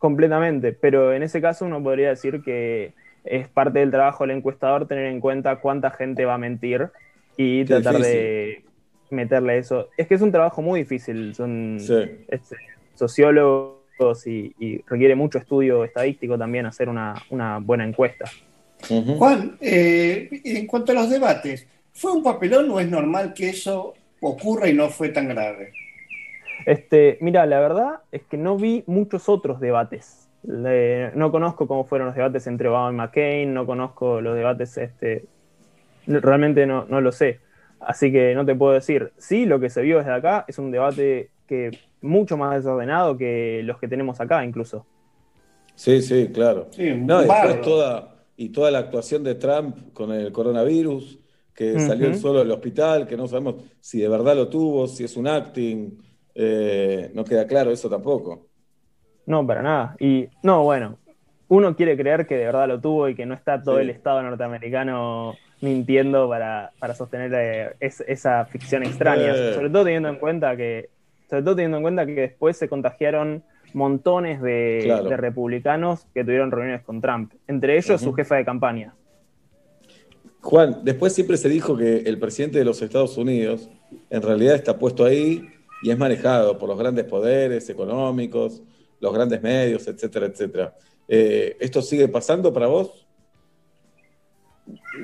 Completamente, 0.03 0.73
pero 0.73 1.13
en 1.15 1.23
ese 1.23 1.41
caso 1.41 1.65
uno 1.65 1.81
podría 1.81 2.09
decir 2.09 2.43
que 2.43 2.93
es 3.25 3.47
parte 3.47 3.79
del 3.79 3.93
trabajo 3.93 4.25
del 4.27 4.37
encuestador 4.37 4.89
tener 4.89 5.07
en 5.07 5.21
cuenta 5.21 5.61
cuánta 5.61 5.93
gente 5.93 6.25
va 6.25 6.35
a 6.35 6.39
mentir 6.39 6.89
y 7.37 7.61
Qué 7.61 7.67
tratar 7.67 7.99
difícil. 7.99 8.19
de 8.19 8.65
meterle 9.11 9.59
eso. 9.59 9.91
Es 9.97 10.09
que 10.09 10.15
es 10.17 10.21
un 10.23 10.33
trabajo 10.33 10.61
muy 10.61 10.81
difícil, 10.81 11.33
son 11.37 11.77
Sí. 11.79 11.95
este, 12.27 12.57
sociólogos 12.97 14.27
y, 14.27 14.53
y 14.59 14.83
requiere 14.89 15.15
mucho 15.15 15.39
estudio 15.39 15.85
estadístico 15.85 16.37
también 16.37 16.67
hacer 16.67 16.89
una, 16.89 17.15
una 17.31 17.59
buena 17.59 17.85
encuesta. 17.87 18.25
Juan, 18.89 19.57
eh, 19.61 20.29
en 20.45 20.67
cuanto 20.67 20.91
a 20.91 20.97
los 20.97 21.09
debates, 21.11 21.69
¿fue 21.93 22.11
un 22.11 22.25
papelón 22.25 22.69
o 22.73 22.81
es 22.81 22.91
normal 22.91 23.33
que 23.35 23.51
eso 23.51 23.95
ocurra 24.21 24.69
y 24.69 24.75
no 24.75 24.89
fue 24.89 25.11
tan 25.11 25.29
grave? 25.29 25.73
Este, 26.67 27.19
mira, 27.21 27.47
la 27.47 27.61
verdad 27.61 28.01
es 28.13 28.23
que 28.25 28.37
no 28.37 28.57
vi 28.57 28.85
muchos 28.87 29.29
otros 29.29 29.61
debates. 29.61 30.29
Le- 30.43 31.13
no 31.15 31.31
conozco 31.31 31.67
cómo 31.69 31.85
fueron 31.85 32.09
los 32.09 32.17
debates 32.17 32.47
entre 32.47 32.69
Obama 32.69 32.91
y 32.93 32.97
McCain, 32.97 33.55
no 33.55 33.67
conozco 33.67 34.21
los 34.21 34.35
debates, 34.37 34.77
este, 34.79 35.25
no- 36.07 36.21
realmente 36.21 36.67
no, 36.67 36.87
no 36.89 37.01
lo 37.01 37.13
sé. 37.13 37.41
Así 37.81 38.13
que 38.13 38.35
no 38.35 38.47
te 38.47 38.55
puedo 38.55 38.73
decir. 38.73 39.13
Sí, 39.19 39.47
lo 39.47 39.61
que 39.61 39.71
se 39.71 39.83
vio 39.83 39.99
desde 39.99 40.13
acá 40.13 40.45
es 40.49 40.59
un 40.59 40.71
debate 40.71 41.31
que 41.47 41.71
mucho 42.01 42.37
más 42.37 42.55
desordenado 42.57 43.17
que 43.19 43.63
los 43.65 43.79
que 43.79 43.89
tenemos 43.89 44.21
acá, 44.21 44.45
incluso. 44.45 44.87
Sí, 45.75 46.03
sí, 46.03 46.29
claro. 46.33 46.69
no, 46.79 47.25
y 47.25 47.27
bárbaro. 47.27 47.29
después 47.29 47.61
toda, 47.63 48.27
y 48.37 48.49
toda 48.51 48.71
la 48.71 48.79
actuación 48.79 49.25
de 49.25 49.35
Trump 49.35 49.93
con 49.93 50.13
el 50.13 50.31
coronavirus, 50.33 51.19
que 51.55 51.79
salió 51.79 52.07
él 52.07 52.13
Ujú. 52.13 52.23
solo 52.23 52.39
del 52.41 52.51
hospital, 52.51 53.07
que 53.07 53.17
no 53.17 53.27
sabemos 53.27 53.57
si 53.81 54.01
de 54.01 54.09
verdad 54.09 54.37
lo 54.37 54.49
tuvo, 54.49 54.87
si 54.87 55.05
es 55.05 55.17
un 55.17 55.27
acting, 55.27 55.99
eh, 56.35 57.11
no 57.15 57.25
queda 57.25 57.47
claro 57.47 57.71
eso 57.71 57.89
tampoco. 57.91 58.47
No, 59.27 59.47
para 59.47 59.63
nada. 59.63 59.97
Y 60.01 60.29
no, 60.43 60.65
bueno, 60.65 60.99
uno 61.49 61.77
quiere 61.77 61.97
creer 61.97 62.27
que 62.27 62.37
de 62.37 62.47
verdad 62.47 62.67
lo 62.69 62.81
tuvo 62.81 63.09
y 63.09 63.15
que 63.15 63.27
no 63.27 63.35
está 63.35 63.63
todo 63.63 63.77
Sí. 63.77 63.83
el 63.83 63.91
Estado 63.91 64.23
norteamericano 64.23 65.35
mintiendo 65.61 66.29
para, 66.29 66.73
para 66.79 66.95
sostener 66.95 67.33
eh, 67.35 67.77
es- 67.79 68.03
esa 68.09 68.45
ficción 68.47 68.83
extraña. 68.83 69.33
Eh. 69.35 69.55
Sobre 69.55 69.71
todo 69.71 69.85
teniendo 69.85 70.09
en 70.09 70.17
cuenta 70.17 70.57
que, 70.57 70.89
sobre 71.31 71.43
todo 71.43 71.55
teniendo 71.57 71.77
en 71.77 71.83
cuenta 71.85 72.05
que 72.07 72.13
después 72.15 72.57
se 72.57 72.69
contagiaron 72.69 73.45
montones 73.75 74.43
de, 74.43 74.81
Claro. 74.85 75.05
de 75.09 75.17
republicanos 75.17 76.07
que 76.13 76.25
tuvieron 76.25 76.51
reuniones 76.51 76.83
con 76.83 77.01
Trump, 77.01 77.33
entre 77.47 77.77
ellos 77.79 78.01
su 78.01 78.13
jefa 78.13 78.35
de 78.37 78.45
campaña. 78.45 78.95
Juan, 80.41 80.81
después 80.83 81.15
siempre 81.15 81.37
se 81.37 81.49
dijo 81.49 81.77
que 81.77 81.99
el 81.99 82.19
presidente 82.19 82.59
de 82.59 82.65
los 82.65 82.83
Estados 82.83 83.17
Unidos 83.17 83.71
en 84.11 84.23
realidad 84.23 84.57
está 84.57 84.77
puesto 84.79 85.05
ahí 85.05 85.49
y 85.83 85.91
es 85.91 85.99
manejado 85.99 86.59
por 86.59 86.69
los 86.69 86.79
grandes 86.79 87.05
poderes 87.05 87.69
económicos, 87.69 88.63
los 89.01 89.13
grandes 89.13 89.43
medios, 89.43 89.87
etcétera, 89.89 90.27
etcétera. 90.27 90.75
Eh, 91.09 91.57
¿Esto 91.61 91.83
sigue 91.83 92.09
pasando 92.09 92.53
para 92.53 92.69
vos? 92.69 93.07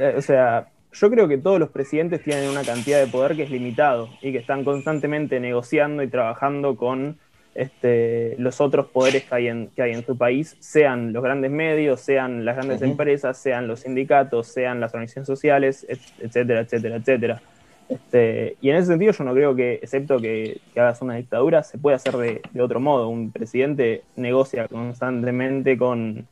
Eh, 0.00 0.15
O 0.16 0.23
sea, 0.23 0.68
yo 0.92 1.10
creo 1.10 1.28
que 1.28 1.39
todos 1.39 1.58
los 1.58 1.70
presidentes 1.70 2.23
tienen 2.23 2.48
una 2.48 2.62
cantidad 2.62 3.00
de 3.00 3.08
poder 3.08 3.36
que 3.36 3.42
es 3.42 3.50
limitado 3.50 4.08
y 4.23 4.32
que 4.32 4.39
están 4.39 4.65
constantemente 4.65 5.40
negociando 5.40 6.02
y 6.02 6.08
trabajando 6.08 6.76
con 6.76 7.18
este, 7.55 8.36
los 8.39 8.60
otros 8.60 8.86
poderes 8.86 9.24
que 9.24 9.34
hay, 9.34 9.48
en, 9.48 9.68
que 9.74 9.82
hay 9.82 9.92
en 9.92 10.07
su 10.07 10.16
país, 10.16 10.57
sean 10.60 11.12
los 11.12 11.23
grandes 11.24 11.50
medios, 11.50 12.00
sean 12.00 12.44
las 12.44 12.55
grandes 12.55 12.81
empresas, 12.82 13.36
sean 13.36 13.66
los 13.66 13.81
sindicatos, 13.81 14.47
sean 14.47 14.78
las 14.78 14.94
organizaciones 14.94 15.26
sociales, 15.26 15.84
et- 15.89 15.98
etcétera, 16.20 16.60
etcétera, 16.60 16.97
etcétera. 16.97 17.42
Este, 17.89 18.58
y 18.60 18.70
en 18.70 18.76
ese 18.76 18.89
sentido 18.89 19.12
yo 19.12 19.25
no 19.25 19.33
creo 19.34 19.55
que, 19.57 19.75
excepto 19.76 20.20
que, 20.20 20.62
que 20.73 20.81
hagas 20.81 21.00
una 21.02 21.17
dictadura, 21.17 21.62
se 21.62 21.78
puede 21.78 21.97
hacer 21.97 22.17
de, 22.18 22.47
de 22.50 22.62
otro 22.62 22.81
modo. 22.81 23.08
Un 23.08 23.33
presidente 23.33 24.07
negocia 24.17 24.68
constantemente 24.68 25.78
con, 25.78 26.28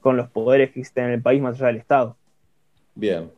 con 0.00 0.16
los 0.18 0.30
poderes 0.30 0.72
que 0.72 0.80
existen 0.80 1.06
en 1.06 1.10
el 1.12 1.22
país 1.22 1.42
más 1.42 1.56
allá 1.56 1.68
del 1.68 1.76
Estado. 1.78 2.18
Bien, 2.94 3.32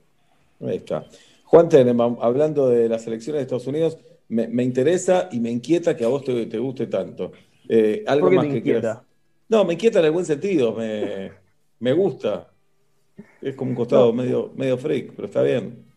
ahí 0.60 0.76
está. 0.78 1.08
Juan 1.44 1.68
Tenenbaum, 1.68 2.18
hablando 2.20 2.68
de 2.68 2.88
las 2.88 3.06
elecciones 3.06 3.40
de 3.40 3.42
Estados 3.44 3.66
Unidos, 3.66 3.98
me, 4.28 4.48
me 4.48 4.62
interesa 4.64 5.28
y 5.32 5.40
me 5.40 5.50
inquieta 5.50 5.96
que 5.96 6.04
a 6.04 6.08
vos 6.08 6.24
te, 6.24 6.46
te 6.46 6.58
guste 6.58 6.86
tanto. 6.88 7.32
Eh, 7.68 8.04
algo 8.06 8.30
¿Por 8.30 8.30
qué 8.30 8.38
más 8.38 8.48
te 8.48 8.48
que 8.48 8.60
inquieta? 8.60 8.82
quieras. 8.82 9.04
No, 9.48 9.64
me 9.64 9.74
inquieta 9.74 10.00
en 10.00 10.06
el 10.06 10.12
buen 10.12 10.26
sentido, 10.26 10.74
me, 10.74 11.32
me 11.80 11.92
gusta. 11.92 12.54
Es 13.40 13.56
como 13.56 13.70
un 13.72 13.76
costado 13.76 14.12
No. 14.12 14.14
medio, 14.14 14.52
medio 14.56 14.78
freak, 14.78 15.14
pero 15.16 15.26
está 15.28 15.42
bien. 15.42 15.93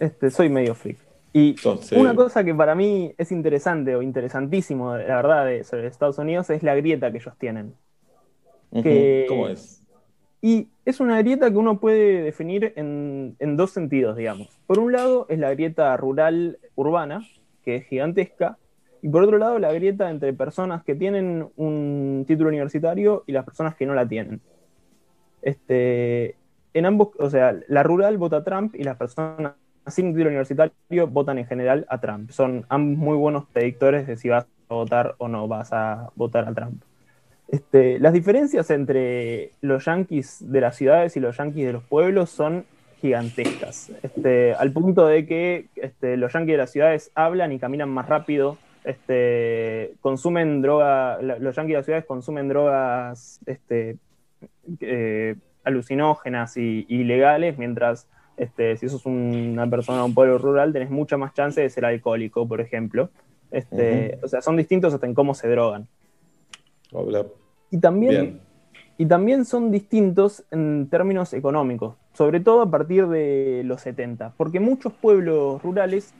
Este, 0.00 0.30
soy 0.30 0.48
medio 0.48 0.74
freak. 0.74 0.98
Y 1.32 1.50
Entonces, 1.50 1.96
una 1.96 2.16
cosa 2.16 2.42
que 2.42 2.52
para 2.54 2.74
mí 2.74 3.14
es 3.16 3.30
interesante 3.30 3.94
o 3.94 4.02
interesantísimo, 4.02 4.96
la 4.96 5.16
verdad, 5.16 5.46
de, 5.46 5.62
sobre 5.62 5.86
Estados 5.86 6.18
Unidos 6.18 6.50
es 6.50 6.64
la 6.64 6.74
grieta 6.74 7.12
que 7.12 7.18
ellos 7.18 7.34
tienen. 7.38 7.74
que- 8.72 9.26
¿Cómo 9.28 9.48
es? 9.48 9.82
Y 10.42 10.68
es 10.86 11.00
una 11.00 11.18
grieta 11.18 11.50
que 11.50 11.56
uno 11.58 11.78
puede 11.78 12.22
definir 12.22 12.72
en, 12.76 13.36
en 13.38 13.56
dos 13.56 13.72
sentidos, 13.72 14.16
digamos. 14.16 14.48
Por 14.66 14.78
un 14.78 14.92
lado 14.92 15.26
es 15.28 15.38
la 15.38 15.50
grieta 15.50 15.94
rural 15.98 16.58
urbana, 16.76 17.20
que 17.62 17.76
es 17.76 17.84
gigantesca, 17.86 18.56
y 19.02 19.08
por 19.10 19.22
otro 19.22 19.36
lado 19.38 19.58
la 19.58 19.72
grieta 19.72 20.10
entre 20.10 20.32
personas 20.32 20.82
que 20.82 20.94
tienen 20.94 21.48
un 21.56 22.24
título 22.26 22.48
universitario 22.48 23.22
y 23.26 23.32
las 23.32 23.44
personas 23.44 23.74
que 23.76 23.84
no 23.86 23.94
la 23.94 24.08
tienen. 24.08 24.40
Este, 25.42 26.36
en 26.74 26.86
ambos, 26.86 27.10
o 27.18 27.28
sea, 27.30 27.58
la 27.68 27.82
rural 27.82 28.18
vota 28.18 28.44
Trump 28.44 28.74
y 28.74 28.84
las 28.84 28.96
personas 28.96 29.54
sin 29.86 30.12
título 30.12 30.28
universitario 30.28 31.06
votan 31.08 31.38
en 31.38 31.46
general 31.46 31.86
a 31.88 31.98
Trump. 32.00 32.30
Son 32.30 32.64
ambos 32.68 32.98
muy 32.98 33.16
buenos 33.16 33.46
predictores 33.46 34.06
de 34.06 34.16
si 34.16 34.28
vas 34.28 34.46
a 34.68 34.74
votar 34.74 35.14
o 35.18 35.28
no 35.28 35.48
vas 35.48 35.72
a 35.72 36.10
votar 36.14 36.48
a 36.48 36.54
Trump. 36.54 36.82
Este, 37.48 37.98
las 37.98 38.12
diferencias 38.12 38.70
entre 38.70 39.50
los 39.60 39.84
yanquis 39.84 40.38
de 40.52 40.60
las 40.60 40.76
ciudades 40.76 41.16
y 41.16 41.20
los 41.20 41.36
yanquis 41.36 41.66
de 41.66 41.72
los 41.72 41.82
pueblos 41.82 42.30
son 42.30 42.64
gigantescas, 43.00 43.90
este, 44.02 44.54
al 44.54 44.72
punto 44.72 45.06
de 45.06 45.26
que 45.26 45.66
este, 45.76 46.16
los 46.16 46.32
yanquis 46.32 46.52
de 46.52 46.58
las 46.58 46.70
ciudades 46.70 47.10
hablan 47.14 47.50
y 47.50 47.58
caminan 47.58 47.88
más 47.88 48.08
rápido, 48.08 48.58
consumen 50.00 50.62
droga, 50.62 51.20
los 51.20 51.56
yanquis 51.56 51.72
de 51.72 51.76
las 51.76 51.84
ciudades 51.86 52.04
consumen 52.04 52.48
drogas 52.48 53.40
eh, 54.80 55.36
alucinógenas 55.64 56.56
y 56.56 56.86
ilegales, 56.88 57.58
mientras 57.58 58.06
este, 58.40 58.76
si 58.76 58.88
sos 58.88 59.04
un- 59.06 59.50
una 59.52 59.68
persona 59.68 59.98
de 59.98 60.04
un 60.04 60.14
pueblo 60.14 60.38
rural 60.38 60.72
tenés 60.72 60.90
mucha 60.90 61.16
más 61.16 61.34
chance 61.34 61.60
de 61.60 61.68
ser 61.70 61.84
alcohólico, 61.84 62.48
por 62.48 62.60
ejemplo. 62.60 63.10
Este, 63.50 64.18
O 64.22 64.28
sea, 64.28 64.40
son 64.40 64.56
distintos 64.56 64.94
hasta 64.94 65.06
en 65.06 65.14
cómo 65.14 65.34
se 65.34 65.48
drogan. 65.48 65.86
Y 67.70 67.78
también, 67.78 68.10
Bien. 68.12 68.40
y 68.98 69.06
también 69.06 69.44
son 69.44 69.70
distintos 69.70 70.44
en 70.50 70.88
términos 70.88 71.32
económicos, 71.34 71.96
sobre 72.14 72.40
todo 72.40 72.62
a 72.62 72.70
partir 72.70 73.06
de 73.08 73.62
los 73.64 73.80
70, 73.82 74.32
porque 74.36 74.58
muchos 74.58 74.92
pueblos 74.92 75.62
rurales 75.62 76.14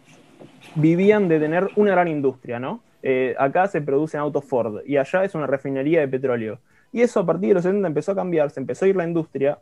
vivían 0.74 1.28
de 1.28 1.40
tener 1.40 1.68
una 1.76 1.92
gran 1.92 2.08
industria, 2.08 2.58
¿no? 2.60 2.80
Eh, 3.02 3.34
acá 3.38 3.66
se 3.66 3.80
producen 3.80 4.20
autos 4.20 4.44
Ford 4.44 4.82
y 4.86 4.96
allá 4.98 5.24
es 5.24 5.34
una 5.34 5.46
refinería 5.46 6.00
de 6.00 6.08
petróleo. 6.08 6.58
Y 6.92 7.00
eso 7.00 7.20
a 7.20 7.26
partir 7.26 7.48
de 7.48 7.54
los 7.54 7.62
70 7.62 7.88
empezó 7.88 8.12
a 8.12 8.14
cambiar, 8.14 8.50
se 8.50 8.60
empezó 8.60 8.84
a 8.84 8.88
ir 8.88 8.96
la 8.96 9.06
industria, 9.06 9.58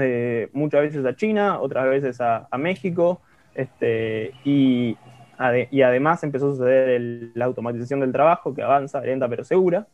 eh, 0.00 0.50
muchas 0.52 0.82
veces 0.82 1.04
a 1.06 1.14
China, 1.16 1.60
otras 1.60 1.88
veces 1.88 2.20
a, 2.20 2.48
a 2.50 2.58
México, 2.58 3.22
este, 3.54 4.36
y, 4.44 4.98
ade- 5.38 5.68
y 5.70 5.82
además 5.82 6.22
empezó 6.24 6.48
a 6.48 6.52
suceder 6.52 6.88
el- 6.90 7.32
la 7.34 7.46
automatización 7.46 8.00
del 8.00 8.12
trabajo, 8.12 8.54
que 8.54 8.62
avanza, 8.62 9.00
lenta 9.00 9.28
pero 9.28 9.44
segura. 9.44 9.88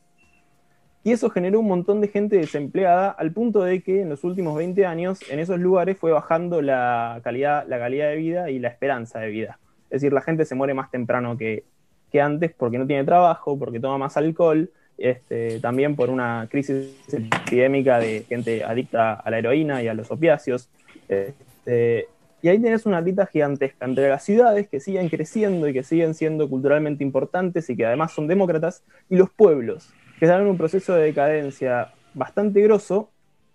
Y 1.04 1.12
eso 1.12 1.30
generó 1.30 1.60
un 1.60 1.68
montón 1.68 2.00
de 2.00 2.08
gente 2.08 2.36
desempleada 2.36 3.10
al 3.10 3.32
punto 3.32 3.62
de 3.62 3.82
que 3.82 4.02
en 4.02 4.08
los 4.10 4.24
últimos 4.24 4.56
20 4.56 4.84
años 4.84 5.24
en 5.30 5.38
esos 5.38 5.58
lugares 5.58 5.96
fue 5.98 6.12
bajando 6.12 6.60
la 6.60 7.20
calidad, 7.24 7.64
la 7.66 7.78
calidad 7.78 8.08
de 8.10 8.16
vida 8.16 8.50
y 8.50 8.58
la 8.58 8.68
esperanza 8.68 9.20
de 9.20 9.28
vida. 9.28 9.60
Es 9.90 10.02
decir, 10.02 10.12
la 10.12 10.20
gente 10.20 10.44
se 10.44 10.54
muere 10.54 10.74
más 10.74 10.90
temprano 10.90 11.36
que, 11.38 11.64
que 12.10 12.20
antes 12.20 12.52
porque 12.54 12.78
no 12.78 12.86
tiene 12.86 13.04
trabajo, 13.04 13.58
porque 13.58 13.80
toma 13.80 13.96
más 13.98 14.16
alcohol, 14.16 14.70
este, 14.98 15.60
también 15.60 15.96
por 15.96 16.10
una 16.10 16.48
crisis 16.50 16.94
epidémica 17.12 17.98
de 17.98 18.24
gente 18.28 18.64
adicta 18.64 19.14
a 19.14 19.30
la 19.30 19.38
heroína 19.38 19.82
y 19.82 19.88
a 19.88 19.94
los 19.94 20.10
opiáceos. 20.10 20.68
Este, 21.08 22.08
y 22.42 22.48
ahí 22.48 22.58
tenés 22.60 22.86
una 22.86 23.00
grita 23.00 23.26
gigantesca 23.26 23.84
entre 23.84 24.08
las 24.08 24.24
ciudades 24.24 24.68
que 24.68 24.80
siguen 24.80 25.08
creciendo 25.08 25.68
y 25.68 25.72
que 25.72 25.82
siguen 25.82 26.14
siendo 26.14 26.48
culturalmente 26.48 27.02
importantes 27.02 27.68
y 27.70 27.76
que 27.76 27.86
además 27.86 28.12
son 28.12 28.28
demócratas, 28.28 28.84
y 29.08 29.16
los 29.16 29.30
pueblos, 29.30 29.90
que 30.18 30.26
están 30.26 30.42
en 30.42 30.48
un 30.48 30.58
proceso 30.58 30.94
de 30.94 31.04
decadencia 31.04 31.92
bastante 32.14 32.60
grosso 32.62 33.10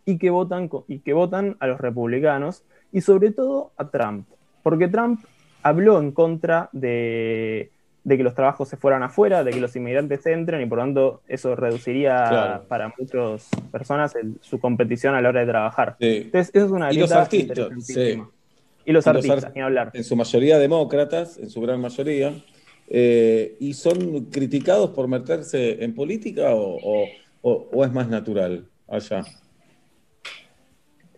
y 0.06 0.18
que 0.18 0.30
votan, 0.30 0.70
y 0.88 1.00
que 1.00 1.14
votan 1.14 1.56
a 1.60 1.68
los 1.68 1.80
republicanos 1.80 2.64
y 2.92 3.02
sobre 3.02 3.32
todo 3.32 3.72
a 3.78 3.90
Trump. 3.90 4.28
Porque 4.64 4.88
Trump 4.88 5.22
habló 5.62 6.00
en 6.00 6.12
contra 6.12 6.70
de, 6.74 7.72
de 8.04 8.18
que 8.18 8.24
los 8.24 8.36
trabajos 8.36 8.68
se 8.68 8.76
fueran 8.78 9.02
afuera, 9.04 9.44
de 9.44 9.52
que 9.52 9.60
los 9.62 9.76
inmigrantes 9.76 10.26
entren 10.26 10.62
y 10.62 10.66
por 10.66 10.78
lo 10.80 10.84
tanto 10.84 11.22
eso 11.28 11.56
reduciría 11.56 12.26
Claro. 12.30 12.64
para 12.68 12.94
muchas 12.98 13.50
personas 13.72 14.14
el- 14.16 14.36
su 14.42 14.60
competición 14.60 15.16
a 15.16 15.22
la 15.22 15.30
hora 15.30 15.40
de 15.42 15.48
trabajar. 15.48 15.96
Sí. 16.00 16.24
Entonces, 16.26 16.52
eso 16.54 16.66
es 16.66 16.72
una 16.72 16.92
Y 16.92 16.98
los 16.98 17.12
artistas, 17.12 17.70
sí. 17.80 18.22
Y 18.86 18.92
los 18.92 19.08
artistas, 19.08 19.52
ni 19.56 19.62
hablar. 19.62 19.92
En 19.94 20.04
su 20.04 20.16
mayoría 20.18 20.58
demócratas, 20.60 21.38
en 21.38 21.50
su 21.50 21.62
gran 21.62 21.80
mayoría, 21.80 22.34
eh, 22.90 23.56
y 23.62 23.74
son 23.74 24.26
criticados 24.26 24.90
por 24.90 25.08
meterse 25.08 25.82
en 25.84 25.96
política 25.96 26.54
o, 26.54 26.76
o- 26.76 27.08
o- 27.42 27.70
o 27.72 27.86
es 27.86 27.94
más 27.94 28.10
natural 28.10 28.66
allá. 28.90 29.24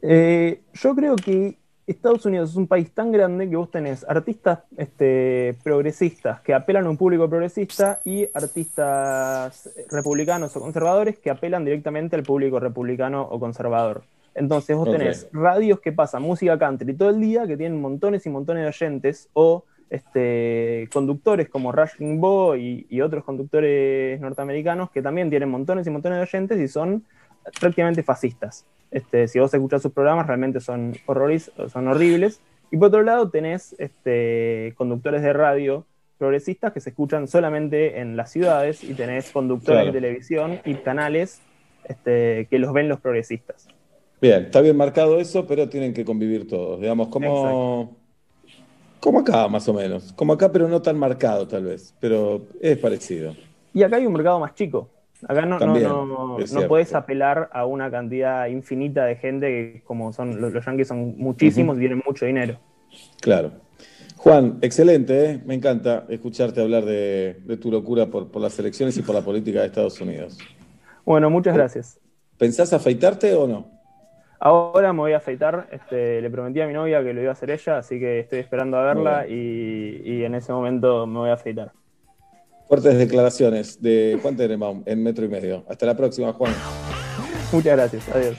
Eh, 0.01 0.61
yo 0.73 0.95
creo 0.95 1.15
que 1.15 1.57
Estados 1.88 2.25
Unidos 2.25 2.49
es 2.51 2.55
un 2.55 2.67
país 2.67 2.91
tan 2.91 3.11
grande 3.11 3.47
que 3.47 3.55
vos 3.55 3.69
tenés 3.69 4.03
artistas 4.09 4.59
este, 4.75 5.55
progresistas 5.64 6.41
que 6.41 6.53
apelan 6.53 6.85
a 6.85 6.89
un 6.89 6.97
público 6.97 7.30
progresista 7.30 7.99
y 8.03 8.27
artistas 8.33 9.69
republicanos 9.91 10.55
o 10.55 10.61
conservadores 10.61 11.19
que 11.19 11.30
apelan 11.30 11.64
directamente 11.64 12.15
al 12.15 12.23
público 12.23 12.59
republicano 12.59 13.22
o 13.22 13.39
conservador. 13.39 14.03
Entonces 14.33 14.75
vos 14.75 14.91
tenés 14.91 15.30
radios 15.31 15.80
que 15.80 15.91
pasan 15.91 16.23
música 16.23 16.57
country 16.57 16.93
todo 16.93 17.09
el 17.09 17.22
día, 17.22 17.45
que 17.47 17.55
tienen 17.55 17.80
montones 17.80 18.25
y 18.25 18.30
montones 18.30 18.64
de 18.64 18.69
oyentes, 18.69 19.30
o 19.33 19.64
este, 19.89 20.89
conductores 20.91 21.47
como 21.47 21.72
Rush 21.72 21.99
Limbaugh 21.99 22.55
y, 22.55 22.88
y 22.89 23.01
otros 23.01 23.23
conductores 23.23 24.19
norteamericanos 24.19 24.89
que 24.89 25.03
también 25.03 25.30
tienen 25.30 25.49
montones 25.49 25.85
y 25.85 25.91
montones 25.91 26.17
de 26.17 26.23
oyentes 26.23 26.59
y 26.59 26.67
son 26.67 27.05
prácticamente 27.59 28.03
fascistas. 28.03 28.65
Este, 28.91 29.27
si 29.27 29.40
vos 29.40 29.53
escuchás 29.53 29.82
sus 29.82 29.91
programas, 29.91 30.27
realmente 30.27 30.59
son, 30.59 30.93
horroriz- 31.07 31.51
son 31.69 31.88
horribles. 31.88 32.40
Y 32.72 32.77
por 32.77 32.88
otro 32.90 33.03
lado, 33.03 33.30
tenés 33.30 33.75
este, 33.80 34.74
conductores 34.77 35.22
de 35.22 35.33
radio 35.33 35.85
progresistas 36.17 36.72
que 36.72 36.80
se 36.80 36.91
escuchan 36.91 37.27
solamente 37.27 37.99
en 37.99 38.15
las 38.15 38.32
ciudades 38.32 38.83
y 38.83 38.93
tenés 38.93 39.32
conductores 39.32 39.82
Claro. 39.82 39.91
de 39.91 39.99
televisión 40.01 40.59
y 40.64 40.75
canales 40.75 41.41
este, 41.83 42.48
que 42.49 42.57
los 42.57 42.72
ven 42.74 42.88
los 42.88 42.99
progresistas. 43.01 43.67
Bien, 44.22 44.45
está 44.45 44.61
bien 44.61 44.77
marcado 44.77 45.19
eso, 45.19 45.45
pero 45.45 45.67
tienen 45.67 45.93
que 45.93 46.06
convivir 46.06 46.48
todos. 46.48 46.80
Digamos, 46.80 47.09
como, 47.09 47.95
como 49.01 49.19
acá, 49.19 49.48
más 49.49 49.67
o 49.67 49.74
menos. 49.74 50.14
Como 50.14 50.33
acá, 50.33 50.51
pero 50.51 50.67
no 50.69 50.82
tan 50.82 50.98
marcado, 50.98 51.48
tal 51.48 51.65
vez. 51.65 51.93
Pero 51.99 52.43
es 52.61 52.77
parecido. 52.77 53.35
Y 53.74 53.83
acá 53.83 53.98
hay 53.98 54.06
un 54.06 54.14
mercado 54.14 54.40
más 54.40 54.56
chico. 54.56 54.90
Acá 55.27 55.45
no, 55.45 55.59
no, 55.59 55.59
También, 55.59 55.83
no, 55.83 56.39
es 56.39 56.51
no 56.53 56.61
cierto. 56.61 56.67
podés 56.67 56.93
apelar 56.93 57.49
a 57.53 57.65
una 57.65 57.89
cantidad 57.91 58.47
infinita 58.47 59.05
de 59.05 59.15
gente 59.15 59.47
que 59.47 59.83
como 59.83 60.13
son 60.13 60.39
los, 60.39 60.53
los 60.53 60.65
yankees 60.65 60.87
son 60.87 61.17
muchísimos 61.17 61.77
y 61.77 61.79
tienen 61.81 62.03
mucho 62.05 62.25
dinero. 62.25 62.59
Claro. 63.21 63.51
Juan, 64.17 64.57
excelente, 64.61 65.31
¿eh? 65.31 65.41
me 65.45 65.55
encanta 65.55 66.05
escucharte 66.09 66.61
hablar 66.61 66.85
de, 66.85 67.37
de 67.45 67.57
tu 67.57 67.71
locura 67.71 68.07
por, 68.07 68.31
por 68.31 68.41
las 68.41 68.57
elecciones 68.59 68.97
y 68.97 69.01
por 69.03 69.15
la 69.15 69.21
política 69.21 69.61
de 69.61 69.67
Estados 69.67 69.99
Unidos. 70.01 70.37
Bueno, 71.05 71.29
muchas 71.29 71.53
gracias. 71.55 71.99
¿Pensás 72.37 72.73
afeitarte 72.73 73.33
o 73.35 73.47
no? 73.47 73.71
Ahora 74.39 74.93
me 74.93 74.99
voy 74.99 75.13
a 75.13 75.17
afeitar. 75.17 75.67
Este, 75.71 76.21
le 76.21 76.29
prometí 76.29 76.61
a 76.61 76.67
mi 76.67 76.73
novia 76.73 77.03
que 77.03 77.13
lo 77.13 77.21
iba 77.21 77.29
a 77.29 77.33
hacer 77.33 77.51
ella, 77.51 77.77
así 77.77 77.99
que 77.99 78.19
estoy 78.19 78.39
esperando 78.39 78.77
a 78.77 78.83
verla 78.83 79.27
y, 79.27 80.01
y 80.03 80.23
en 80.23 80.35
ese 80.35 80.51
momento 80.53 81.07
me 81.07 81.19
voy 81.19 81.29
a 81.29 81.33
afeitar. 81.33 81.71
Fuertes 82.68 82.98
declaraciones 82.98 83.82
de 83.82 84.18
Juan 84.22 84.35
Tenenbaum 84.35 84.84
en 84.85 85.03
Metro 85.03 85.26
y 85.26 85.30
Medio. 85.30 85.66
Hasta 85.69 85.85
la 85.85 85.95
próxima, 85.95 86.34
Juan. 86.34 86.53
Muchas 87.52 87.77
gracias. 87.77 88.10
Adiós. 88.10 88.35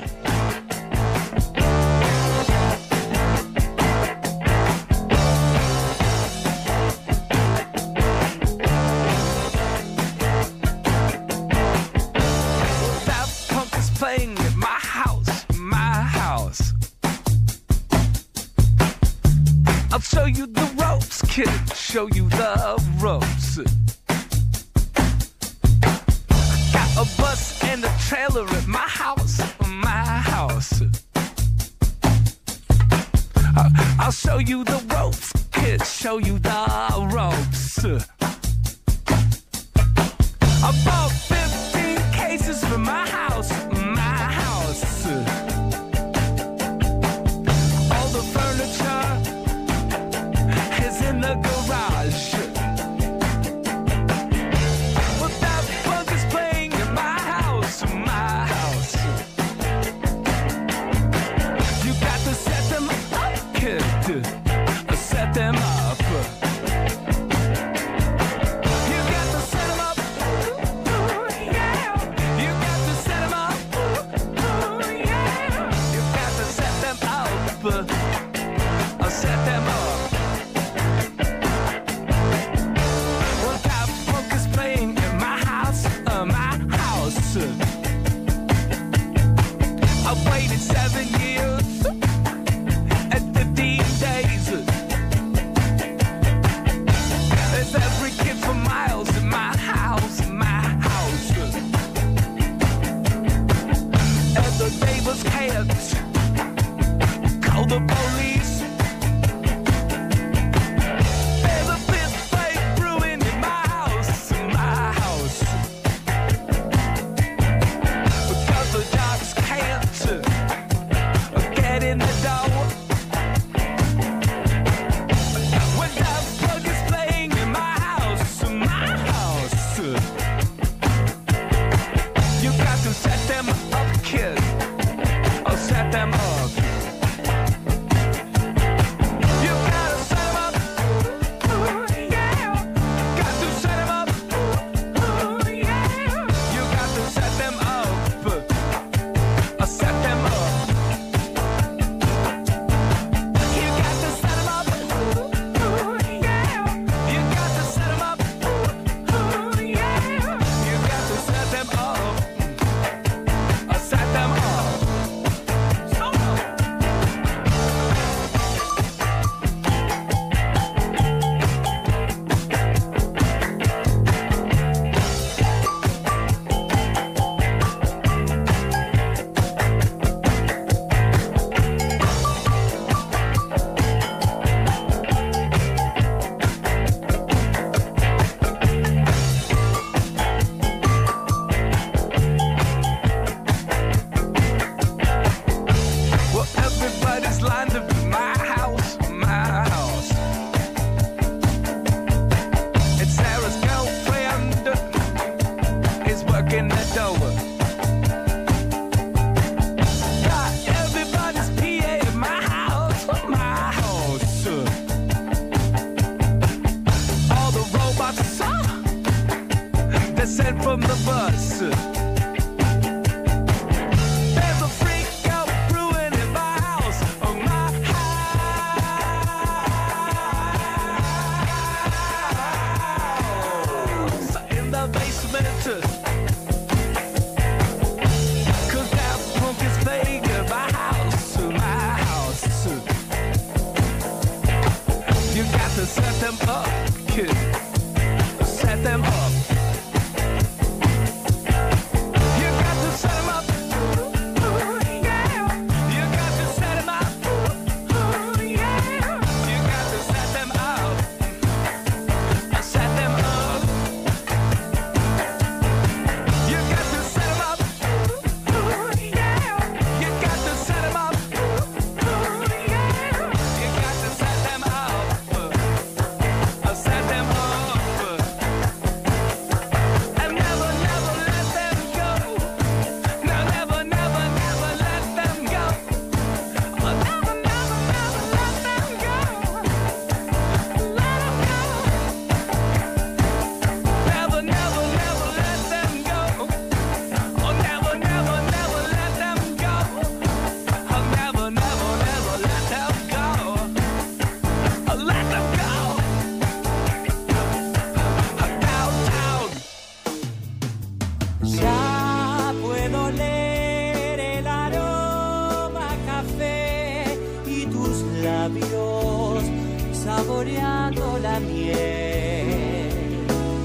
la 321.20 321.41
miel 321.41 322.89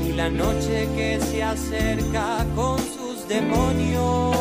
y 0.07 0.13
la 0.13 0.29
noche 0.29 0.87
que 0.95 1.19
se 1.19 1.43
acerca 1.43 2.45
con 2.55 2.77
sus 2.79 3.27
demonios. 3.27 4.35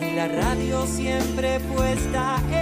Y 0.00 0.14
la 0.14 0.28
radio 0.28 0.86
siempre 0.86 1.60
puesta 1.60 2.38
en 2.50 2.55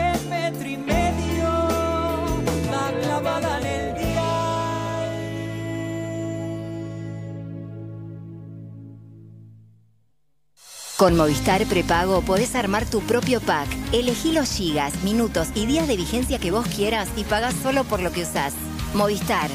Con 11.05 11.17
Movistar 11.17 11.67
Prepago 11.67 12.23
podés 12.23 12.55
armar 12.55 12.87
tu 12.87 13.03
propio 13.03 13.39
pack. 13.39 13.69
Elegí 13.93 14.33
los 14.33 14.51
gigas, 14.51 15.03
minutos 15.03 15.49
y 15.55 15.67
días 15.67 15.87
de 15.87 15.99
vigencia 15.99 16.39
que 16.39 16.51
vos 16.51 16.67
quieras 16.67 17.11
y 17.15 17.25
pagás 17.25 17.53
solo 17.63 17.85
por 17.85 18.01
lo 18.01 18.11
que 18.11 18.23
usás. 18.23 18.55
Movistar. 18.95 19.51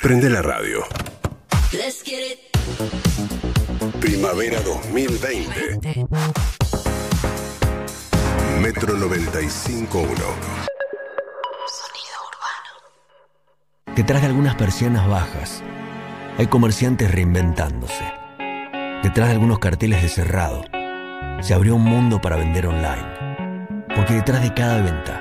Prende 0.00 0.30
la 0.30 0.40
radio. 0.40 0.82
Let's 1.70 2.02
get 2.02 2.18
it. 2.18 2.38
Primavera 4.00 4.58
2020. 4.62 6.06
Metro 8.62 8.96
95.1. 8.96 9.36
Sonido 9.36 10.16
urbano. 12.30 12.72
Detrás 13.94 14.22
de 14.22 14.28
algunas 14.28 14.54
persianas 14.54 15.06
bajas, 15.06 15.62
hay 16.38 16.46
comerciantes 16.46 17.10
reinventándose 17.10 18.23
Detrás 19.04 19.28
de 19.28 19.34
algunos 19.34 19.58
carteles 19.58 20.00
de 20.00 20.08
cerrado, 20.08 20.64
se 21.42 21.52
abrió 21.52 21.76
un 21.76 21.84
mundo 21.84 22.22
para 22.22 22.36
vender 22.36 22.66
online. 22.66 23.84
Porque 23.94 24.14
detrás 24.14 24.40
de 24.40 24.54
cada 24.54 24.80
venta, 24.80 25.20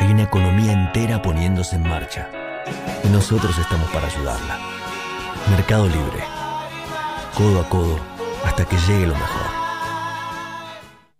hay 0.00 0.10
una 0.10 0.22
economía 0.22 0.72
entera 0.72 1.20
poniéndose 1.20 1.76
en 1.76 1.82
marcha. 1.82 2.30
Y 3.04 3.08
nosotros 3.08 3.58
estamos 3.58 3.90
para 3.90 4.06
ayudarla. 4.06 4.58
Mercado 5.50 5.86
Libre. 5.86 6.24
Codo 7.34 7.60
a 7.60 7.68
codo 7.68 8.00
hasta 8.46 8.64
que 8.64 8.78
llegue 8.78 9.06
lo 9.06 9.14
mejor. 9.14 9.63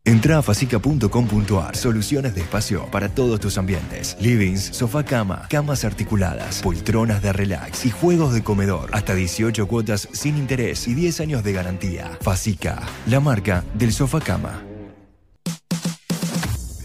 Entra 0.07 0.36
a 0.39 0.42
facica.com.ar. 0.42 1.76
Soluciones 1.76 2.34
de 2.34 2.42
espacio 2.42 2.86
para 2.91 3.08
todos 3.08 3.41
tus 3.41 3.57
ambientes. 3.57 4.18
Livings, 4.20 4.62
sofá 4.62 5.02
cama, 5.02 5.47
camas 5.49 5.83
articuladas, 5.84 6.60
poltronas 6.60 7.23
de 7.23 7.33
relax 7.33 7.86
y 7.86 7.91
juegos 7.91 8.34
de 8.34 8.44
comedor. 8.44 8.91
Hasta 8.92 9.15
18 9.15 9.66
cuotas 9.66 10.07
sin 10.12 10.36
interés 10.36 10.86
y 10.89 10.94
10 10.94 11.20
años 11.20 11.42
de 11.42 11.55
garantía. 11.55 12.18
Facica, 12.20 12.83
la 13.07 13.20
marca 13.20 13.65
del 13.73 13.94
sofá 13.94 14.20
cama. 14.20 14.62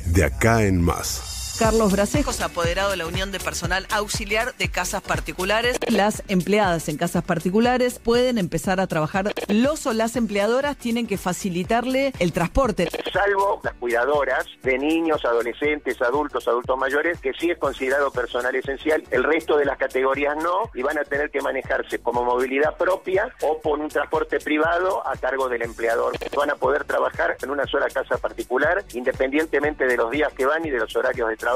De 0.05 0.23
acá 0.23 0.63
en 0.63 0.81
más. 0.81 1.28
Carlos 1.59 1.91
Brasejos, 1.91 2.39
apoderado 2.39 2.91
de 2.91 2.95
la 2.95 3.05
Unión 3.05 3.33
de 3.33 3.39
Personal 3.41 3.85
Auxiliar 3.91 4.55
de 4.55 4.71
Casas 4.71 5.01
Particulares. 5.01 5.77
Las 5.89 6.23
empleadas 6.29 6.87
en 6.87 6.95
casas 6.95 7.21
particulares 7.21 7.99
pueden 7.99 8.37
empezar 8.37 8.79
a 8.79 8.87
trabajar. 8.87 9.33
Los 9.49 9.85
o 9.85 9.91
las 9.91 10.15
empleadoras 10.15 10.77
tienen 10.77 11.05
que 11.05 11.17
facilitarle 11.17 12.13
el 12.19 12.31
transporte. 12.31 12.87
salvo 13.11 13.59
las 13.61 13.73
cuidadoras 13.73 14.45
de 14.63 14.77
niños, 14.77 15.25
adolescentes, 15.25 16.01
adultos, 16.01 16.47
adultos 16.47 16.77
mayores, 16.77 17.19
que 17.19 17.33
sí 17.33 17.51
es 17.51 17.57
considerado 17.57 18.09
personal 18.09 18.55
esencial. 18.55 19.03
El 19.11 19.25
resto 19.25 19.57
de 19.57 19.65
las 19.65 19.77
categorías 19.77 20.37
no, 20.37 20.71
y 20.73 20.81
van 20.81 20.97
a 20.97 21.03
tener 21.03 21.29
que 21.29 21.41
manejarse 21.41 21.99
como 21.99 22.23
movilidad 22.23 22.77
propia 22.77 23.35
o 23.41 23.59
por 23.59 23.79
un 23.79 23.89
transporte 23.89 24.39
privado 24.39 25.05
a 25.05 25.17
cargo 25.17 25.49
del 25.49 25.63
empleador. 25.63 26.13
Van 26.37 26.51
a 26.51 26.55
poder 26.55 26.85
trabajar 26.85 27.35
en 27.43 27.49
una 27.49 27.65
sola 27.65 27.87
casa 27.89 28.17
particular, 28.17 28.85
independientemente 28.93 29.85
de 29.85 29.97
los 29.97 30.09
días 30.09 30.31
que 30.31 30.45
van 30.45 30.65
y 30.65 30.69
de 30.69 30.79
los 30.79 30.95
horarios 30.95 31.27
de 31.27 31.35
trabajo. 31.35 31.48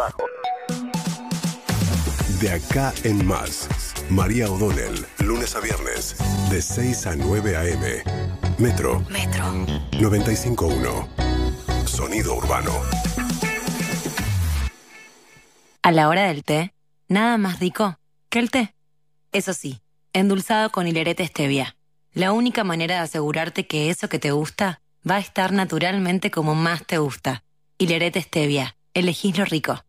De 2.40 2.52
acá 2.52 2.94
en 3.04 3.26
más. 3.26 3.68
María 4.10 4.52
O'Donnell, 4.52 5.06
lunes 5.20 5.56
a 5.56 5.60
viernes, 5.60 6.16
de 6.50 6.62
6 6.62 7.08
a 7.08 7.16
9 7.16 7.56
a.m. 7.56 8.04
Metro. 8.58 9.00
Metro. 9.10 9.44
95.1. 9.92 11.88
Sonido 11.88 12.36
urbano. 12.36 12.72
A 15.84 15.92
la 15.92 16.08
hora 16.10 16.24
del 16.28 16.44
té, 16.44 16.74
nada 17.08 17.38
más 17.38 17.60
rico 17.60 18.00
que 18.30 18.40
el 18.40 18.50
té. 18.50 18.74
Eso 19.32 19.54
sí, 19.54 19.82
endulzado 20.12 20.72
con 20.72 20.88
hilerete 20.88 21.28
stevia. 21.28 21.76
La 22.14 22.32
única 22.32 22.64
manera 22.64 22.96
de 22.96 23.02
asegurarte 23.02 23.68
que 23.68 23.90
eso 23.90 24.10
que 24.10 24.20
te 24.20 24.32
gusta 24.32 24.82
va 25.10 25.16
a 25.16 25.20
estar 25.20 25.52
naturalmente 25.52 26.32
como 26.32 26.56
más 26.56 26.86
te 26.86 26.98
gusta. 26.98 27.44
Hilerete 27.78 28.22
stevia. 28.22 28.76
Elegís 28.96 29.38
lo 29.38 29.46
rico. 29.46 29.84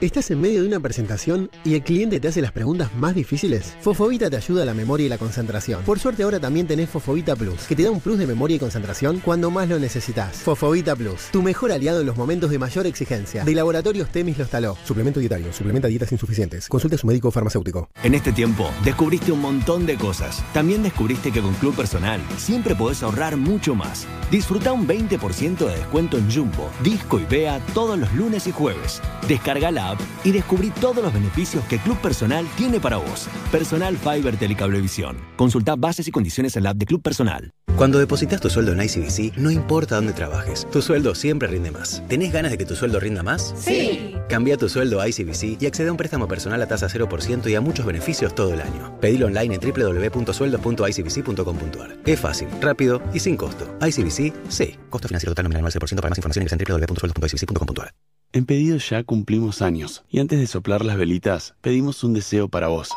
¿Estás 0.00 0.30
en 0.32 0.40
medio 0.40 0.60
de 0.62 0.68
una 0.68 0.80
presentación 0.80 1.50
y 1.64 1.74
el 1.74 1.82
cliente 1.82 2.18
te 2.18 2.26
hace 2.26 2.42
las 2.42 2.50
preguntas 2.50 2.92
más 2.96 3.14
difíciles? 3.14 3.76
Fofovita 3.80 4.28
te 4.28 4.36
ayuda 4.36 4.64
a 4.64 4.66
la 4.66 4.74
memoria 4.74 5.06
y 5.06 5.08
la 5.08 5.18
concentración. 5.18 5.84
Por 5.84 6.00
suerte 6.00 6.24
ahora 6.24 6.40
también 6.40 6.66
tenés 6.66 6.90
Fofovita 6.90 7.36
Plus, 7.36 7.62
que 7.62 7.76
te 7.76 7.84
da 7.84 7.92
un 7.92 8.00
plus 8.00 8.18
de 8.18 8.26
memoria 8.26 8.56
y 8.56 8.58
concentración 8.58 9.20
cuando 9.20 9.52
más 9.52 9.68
lo 9.68 9.78
necesitas. 9.78 10.36
Fofovita 10.38 10.96
Plus, 10.96 11.28
tu 11.30 11.42
mejor 11.42 11.70
aliado 11.70 12.00
en 12.00 12.06
los 12.06 12.16
momentos 12.16 12.50
de 12.50 12.58
mayor 12.58 12.86
exigencia. 12.86 13.44
De 13.44 13.54
Laboratorios 13.54 14.10
Temis 14.10 14.36
los 14.36 14.50
taló. 14.50 14.76
Suplemento 14.84 15.20
dietario, 15.20 15.52
suplementa 15.52 15.86
dietas 15.86 16.10
insuficientes. 16.10 16.68
Consulte 16.68 16.96
a 16.96 16.98
su 16.98 17.06
médico 17.06 17.30
farmacéutico. 17.30 17.88
En 18.02 18.14
este 18.14 18.32
tiempo, 18.32 18.70
descubriste 18.84 19.30
un 19.30 19.40
montón 19.40 19.86
de 19.86 19.94
cosas. 19.96 20.42
También 20.52 20.82
descubriste 20.82 21.30
que 21.30 21.40
con 21.40 21.54
Club 21.54 21.76
Personal 21.76 22.20
siempre 22.36 22.74
podés 22.74 23.02
ahorrar 23.04 23.36
mucho 23.36 23.76
más. 23.76 24.06
Disfruta 24.30 24.72
un 24.72 24.88
20% 24.88 25.58
de 25.58 25.76
descuento 25.76 26.18
en 26.18 26.30
Jumbo, 26.30 26.68
Disco 26.82 27.20
y 27.20 27.24
Bea 27.24 27.60
todos 27.74 27.96
los 27.96 28.12
lunes 28.12 28.48
y 28.48 28.50
jueves. 28.50 29.00
Descarga 29.28 29.70
la 29.70 29.83
app 29.90 30.00
y 30.24 30.32
descubrí 30.32 30.70
todos 30.70 31.02
los 31.02 31.12
beneficios 31.12 31.64
que 31.64 31.78
Club 31.78 31.98
Personal 31.98 32.46
tiene 32.56 32.80
para 32.80 32.96
vos. 32.96 33.28
Personal 33.50 33.96
Fiber 33.96 34.36
Telecablevisión. 34.36 35.16
Consulta 35.36 35.76
bases 35.76 36.08
y 36.08 36.10
condiciones 36.10 36.56
en 36.56 36.64
la 36.64 36.70
app 36.70 36.76
de 36.76 36.86
Club 36.86 37.02
Personal. 37.02 37.52
Cuando 37.76 37.98
depositas 37.98 38.40
tu 38.40 38.48
sueldo 38.50 38.72
en 38.72 38.82
ICBC, 38.82 39.36
no 39.36 39.50
importa 39.50 39.96
dónde 39.96 40.12
trabajes, 40.12 40.64
tu 40.70 40.80
sueldo 40.80 41.16
siempre 41.16 41.48
rinde 41.48 41.72
más. 41.72 42.04
¿Tenés 42.08 42.32
ganas 42.32 42.52
de 42.52 42.58
que 42.58 42.64
tu 42.64 42.76
sueldo 42.76 43.00
rinda 43.00 43.24
más? 43.24 43.52
Sí. 43.58 44.14
Cambia 44.28 44.56
tu 44.56 44.68
sueldo 44.68 45.00
a 45.00 45.08
ICBC 45.08 45.60
y 45.60 45.66
accede 45.66 45.88
a 45.88 45.90
un 45.90 45.96
préstamo 45.96 46.28
personal 46.28 46.62
a 46.62 46.68
tasa 46.68 46.86
0% 46.88 47.50
y 47.50 47.56
a 47.56 47.60
muchos 47.60 47.84
beneficios 47.84 48.32
todo 48.32 48.54
el 48.54 48.60
año. 48.60 48.96
Pedilo 49.00 49.26
online 49.26 49.56
en 49.56 49.60
www.sueldos.icbc.com.ar. 49.60 51.96
Es 52.06 52.20
fácil, 52.20 52.46
rápido 52.60 53.02
y 53.12 53.18
sin 53.18 53.36
costo. 53.36 53.76
ICBC, 53.84 54.32
sí. 54.48 54.78
Costo 54.88 55.08
financiero 55.08 55.32
total 55.32 55.50
nominal 55.50 55.64
0% 55.64 55.96
para 55.96 56.10
más 56.10 56.18
información 56.18 56.44
ingresa 56.44 56.54
en 56.54 56.60
www.sueldos.icbc.com.ar. 56.64 57.92
En 58.34 58.46
Pedido 58.46 58.78
Ya 58.78 59.04
cumplimos 59.04 59.62
años 59.62 60.02
y 60.10 60.18
antes 60.18 60.40
de 60.40 60.48
soplar 60.48 60.84
las 60.84 60.96
velitas, 60.96 61.54
pedimos 61.60 62.02
un 62.02 62.14
deseo 62.14 62.48
para 62.48 62.66
vos. 62.66 62.90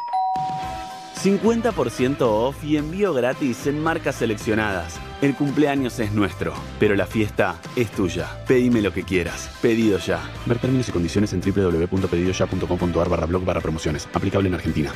50% 1.24 2.22
off 2.22 2.64
y 2.64 2.78
envío 2.78 3.14
gratis 3.14 3.68
en 3.68 3.80
marcas 3.80 4.16
seleccionadas. 4.16 5.00
El 5.22 5.36
cumpleaños 5.36 6.00
es 6.00 6.12
nuestro, 6.12 6.56
pero 6.80 6.96
la 6.96 7.06
fiesta 7.06 7.62
es 7.76 7.92
tuya. 7.92 8.44
Pedime 8.48 8.82
lo 8.82 8.92
que 8.92 9.04
quieras. 9.04 9.52
Pedido 9.62 10.00
ya. 10.00 10.20
Ver 10.48 10.58
términos 10.58 10.90
y 10.90 10.92
condiciones 10.92 11.32
en 11.34 11.42
www.pedidoya.com.ar 11.42 13.10
barra 13.10 13.28
blog 13.28 13.46
barra 13.46 13.62
promociones. 13.62 14.10
Aplicable 14.14 14.48
en 14.50 14.56
Argentina. 14.56 14.92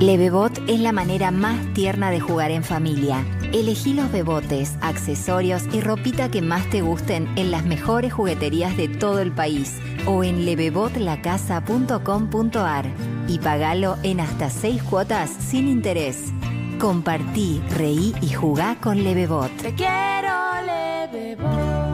Levebot 0.00 0.58
es 0.68 0.80
la 0.80 0.92
manera 0.92 1.30
más 1.30 1.72
tierna 1.72 2.10
de 2.10 2.20
jugar 2.20 2.50
en 2.50 2.62
familia. 2.62 3.24
Elegí 3.54 3.94
los 3.94 4.12
bebotes, 4.12 4.76
accesorios 4.82 5.62
y 5.72 5.80
ropita 5.80 6.30
que 6.30 6.42
más 6.42 6.68
te 6.68 6.82
gusten 6.82 7.26
en 7.36 7.50
las 7.50 7.64
mejores 7.64 8.12
jugueterías 8.12 8.76
de 8.76 8.88
todo 8.88 9.20
el 9.20 9.32
país 9.32 9.78
o 10.04 10.22
en 10.22 10.44
levebotlacasa.com.ar 10.44 12.84
y 13.26 13.38
pagalo 13.38 13.96
en 14.02 14.20
hasta 14.20 14.50
seis 14.50 14.82
cuotas 14.82 15.30
sin 15.30 15.66
interés. 15.66 16.24
Compartí, 16.78 17.62
reí 17.70 18.14
y 18.20 18.34
jugá 18.34 18.76
con 18.78 19.02
Levebot. 19.02 19.50
Te 19.56 19.74
quiero, 19.74 20.34
Levebot. 20.66 21.86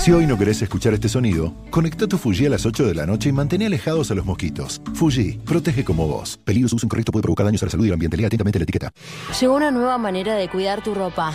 Si 0.00 0.12
hoy 0.12 0.26
no 0.26 0.38
querés 0.38 0.62
escuchar 0.62 0.94
este 0.94 1.10
sonido, 1.10 1.52
conecta 1.68 2.06
tu 2.06 2.16
Fuji 2.16 2.46
a 2.46 2.48
las 2.48 2.64
8 2.64 2.86
de 2.86 2.94
la 2.94 3.04
noche 3.04 3.28
y 3.28 3.32
mantén 3.32 3.62
alejados 3.64 4.10
a 4.10 4.14
los 4.14 4.24
mosquitos. 4.24 4.80
Fuji, 4.94 5.32
protege 5.44 5.84
como 5.84 6.08
vos. 6.08 6.38
Peligro 6.42 6.70
su 6.70 6.76
uso 6.76 6.86
incorrecto 6.86 7.12
puede 7.12 7.22
provocar 7.22 7.44
daños 7.44 7.62
a 7.62 7.66
la 7.66 7.70
salud 7.70 7.84
y 7.84 7.88
al 7.88 7.94
ambiente. 7.94 8.16
Lea 8.16 8.28
atentamente 8.28 8.58
la 8.58 8.62
etiqueta. 8.62 8.90
Llegó 9.38 9.54
una 9.56 9.70
nueva 9.70 9.98
manera 9.98 10.36
de 10.36 10.48
cuidar 10.48 10.82
tu 10.82 10.94
ropa. 10.94 11.34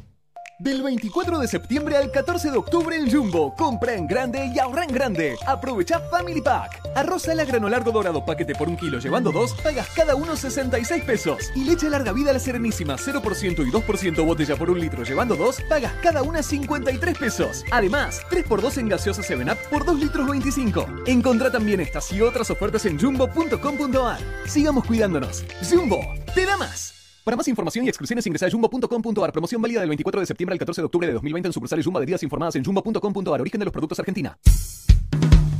Del 0.61 0.83
24 0.83 1.39
de 1.39 1.47
septiembre 1.47 1.97
al 1.97 2.11
14 2.11 2.51
de 2.51 2.57
octubre 2.59 2.95
en 2.95 3.11
Jumbo. 3.11 3.55
Compra 3.55 3.95
en 3.95 4.05
grande 4.05 4.45
y 4.53 4.59
ahorra 4.59 4.83
en 4.83 4.93
grande. 4.93 5.35
Aprovecha 5.47 5.99
Family 6.11 6.39
Pack. 6.39 6.83
Arroz 6.95 7.27
a 7.29 7.33
la 7.33 7.45
grano 7.45 7.67
largo 7.67 7.91
dorado 7.91 8.23
paquete 8.23 8.53
por 8.53 8.69
un 8.69 8.77
kilo 8.77 8.99
llevando 8.99 9.31
dos, 9.31 9.55
pagas 9.63 9.87
cada 9.95 10.13
uno 10.13 10.35
66 10.35 11.03
pesos. 11.03 11.51
Y 11.55 11.63
leche 11.63 11.89
larga 11.89 12.11
vida 12.11 12.31
la 12.31 12.37
serenísima 12.37 12.95
0% 12.95 13.67
y 13.67 13.71
2% 13.71 14.23
botella 14.23 14.55
por 14.55 14.69
un 14.69 14.79
litro 14.79 15.03
llevando 15.03 15.35
dos, 15.35 15.59
pagas 15.67 15.93
cada 16.03 16.21
una 16.21 16.43
53 16.43 17.17
pesos. 17.17 17.65
Además, 17.71 18.21
3x2 18.29 18.77
en 18.77 18.89
gaseosa 18.89 19.23
7up 19.23 19.57
por 19.67 19.83
2 19.83 19.97
litros 19.99 20.29
25. 20.29 20.85
Encontrá 21.07 21.51
también 21.51 21.79
estas 21.79 22.11
y 22.11 22.21
otras 22.21 22.51
ofertas 22.51 22.85
en 22.85 22.99
jumbo.com.ar. 22.99 24.19
Sigamos 24.45 24.85
cuidándonos. 24.85 25.43
Jumbo, 25.67 26.01
te 26.35 26.45
da 26.45 26.55
más. 26.55 27.00
Para 27.31 27.37
más 27.37 27.47
información 27.47 27.85
y 27.85 27.87
exclusiones 27.87 28.27
ingresa 28.27 28.47
a 28.47 28.51
jumbo.com.ar. 28.51 29.31
Promoción 29.31 29.61
válida 29.61 29.79
del 29.79 29.87
24 29.87 30.19
de 30.19 30.25
septiembre 30.27 30.53
al 30.55 30.59
14 30.59 30.81
de 30.81 30.85
octubre 30.85 31.07
de 31.07 31.13
2020 31.13 31.47
en 31.47 31.53
sucursales 31.53 31.85
Jumbo 31.85 32.01
de 32.01 32.05
días 32.05 32.21
informadas 32.23 32.57
en 32.57 32.65
jumbo.com.ar. 32.65 33.39
Origen 33.39 33.57
de 33.57 33.63
los 33.63 33.71
productos 33.71 33.97
Argentina. 33.99 34.37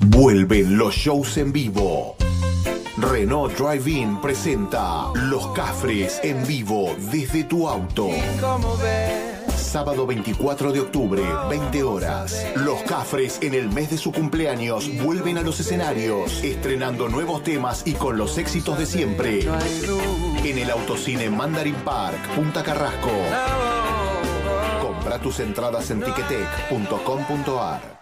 Vuelven 0.07 0.77
los 0.77 0.93
shows 0.93 1.37
en 1.37 1.53
vivo. 1.53 2.17
Renault 2.97 3.57
Drive-In 3.57 4.19
presenta 4.19 5.13
Los 5.15 5.47
Cafres 5.53 6.19
en 6.23 6.45
vivo 6.45 6.93
desde 7.09 7.45
tu 7.45 7.69
auto. 7.69 8.09
Sábado 9.55 10.05
24 10.05 10.73
de 10.73 10.81
octubre, 10.81 11.23
20 11.49 11.83
horas. 11.83 12.47
Los 12.57 12.81
Cafres 12.81 13.39
en 13.41 13.53
el 13.53 13.69
mes 13.69 13.91
de 13.91 13.97
su 13.97 14.11
cumpleaños 14.11 14.89
vuelven 15.01 15.37
a 15.37 15.41
los 15.41 15.61
escenarios, 15.61 16.43
estrenando 16.43 17.07
nuevos 17.07 17.43
temas 17.43 17.83
y 17.87 17.93
con 17.93 18.17
los 18.17 18.37
éxitos 18.37 18.77
de 18.77 18.85
siempre. 18.85 19.47
En 20.43 20.57
el 20.57 20.71
autocine 20.71 21.29
Mandarin 21.29 21.75
Park, 21.75 22.17
Punta 22.35 22.63
Carrasco. 22.63 23.11
Compra 24.81 25.19
tus 25.19 25.39
entradas 25.39 25.91
en 25.91 26.01
ticketek.com.ar. 26.01 28.01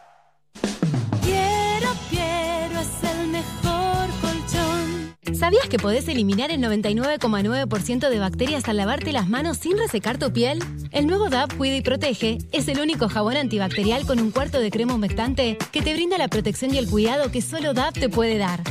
Quiero, 1.22 1.90
quiero, 2.10 2.80
es 2.80 3.04
el 3.04 3.28
mejor 3.28 4.08
colchón. 4.22 5.38
¿Sabías 5.38 5.68
que 5.68 5.78
podés 5.78 6.08
eliminar 6.08 6.50
el 6.50 6.62
99,9% 6.62 8.10
de 8.10 8.20
bacterias 8.20 8.68
al 8.68 8.78
lavarte 8.78 9.12
las 9.12 9.28
manos 9.28 9.58
sin 9.58 9.78
resecar 9.78 10.18
tu 10.18 10.32
piel? 10.32 10.64
El 10.92 11.08
nuevo 11.08 11.30
DAP 11.30 11.54
Cuida 11.56 11.76
y 11.76 11.82
Protege 11.82 12.40
es 12.52 12.68
el 12.70 12.80
único 12.80 13.10
jabón 13.10 13.36
antibacterial 13.36 14.08
con 14.08 14.20
un 14.20 14.32
cuarto 14.32 14.60
de 14.60 14.72
crema 14.72 14.96
humectante 14.96 15.58
que 15.72 15.82
te 15.82 15.94
brinda 15.94 16.18
la 16.18 16.30
protección 16.30 16.74
y 16.74 16.78
el 16.78 16.90
cuidado 16.90 17.32
que 17.32 17.42
solo 17.42 17.74
DAP 17.74 17.96
te 17.96 18.10
puede 18.10 18.38
dar. 18.38 18.64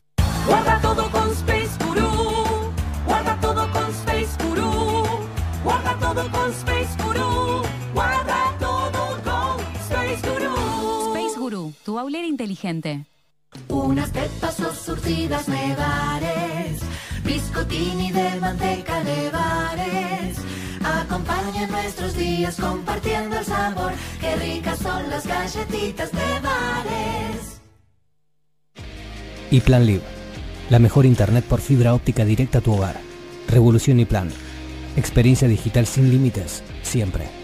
tu 11.84 11.98
aulera 11.98 12.26
inteligente. 12.26 13.04
Unas 13.68 14.10
pepas 14.10 14.58
o 14.60 14.74
surtidas 14.74 15.46
nevares, 15.48 16.80
biscottini 17.24 18.10
de 18.10 18.40
manteca 18.40 19.04
de 19.04 19.30
bares. 19.30 20.38
Acompaña 20.82 21.66
nuestros 21.68 22.16
días 22.16 22.56
compartiendo 22.56 23.38
el 23.38 23.44
sabor. 23.44 23.92
Qué 24.20 24.34
ricas 24.36 24.78
son 24.78 25.08
las 25.10 25.26
galletitas 25.26 26.10
de 26.10 26.40
bares. 26.42 27.60
Y 29.50 29.60
Plan 29.60 29.86
Live, 29.86 30.02
la 30.70 30.78
mejor 30.78 31.06
internet 31.06 31.44
por 31.44 31.60
fibra 31.60 31.94
óptica 31.94 32.24
directa 32.24 32.58
a 32.58 32.60
tu 32.62 32.72
hogar. 32.72 32.96
Revolución 33.48 34.00
y 34.00 34.04
Plan. 34.04 34.30
Experiencia 34.96 35.46
digital 35.46 35.86
sin 35.86 36.10
límites, 36.10 36.62
siempre. 36.82 37.43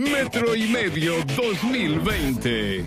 Metro 0.00 0.56
y 0.56 0.66
medio 0.66 1.12
2020. 1.36 2.86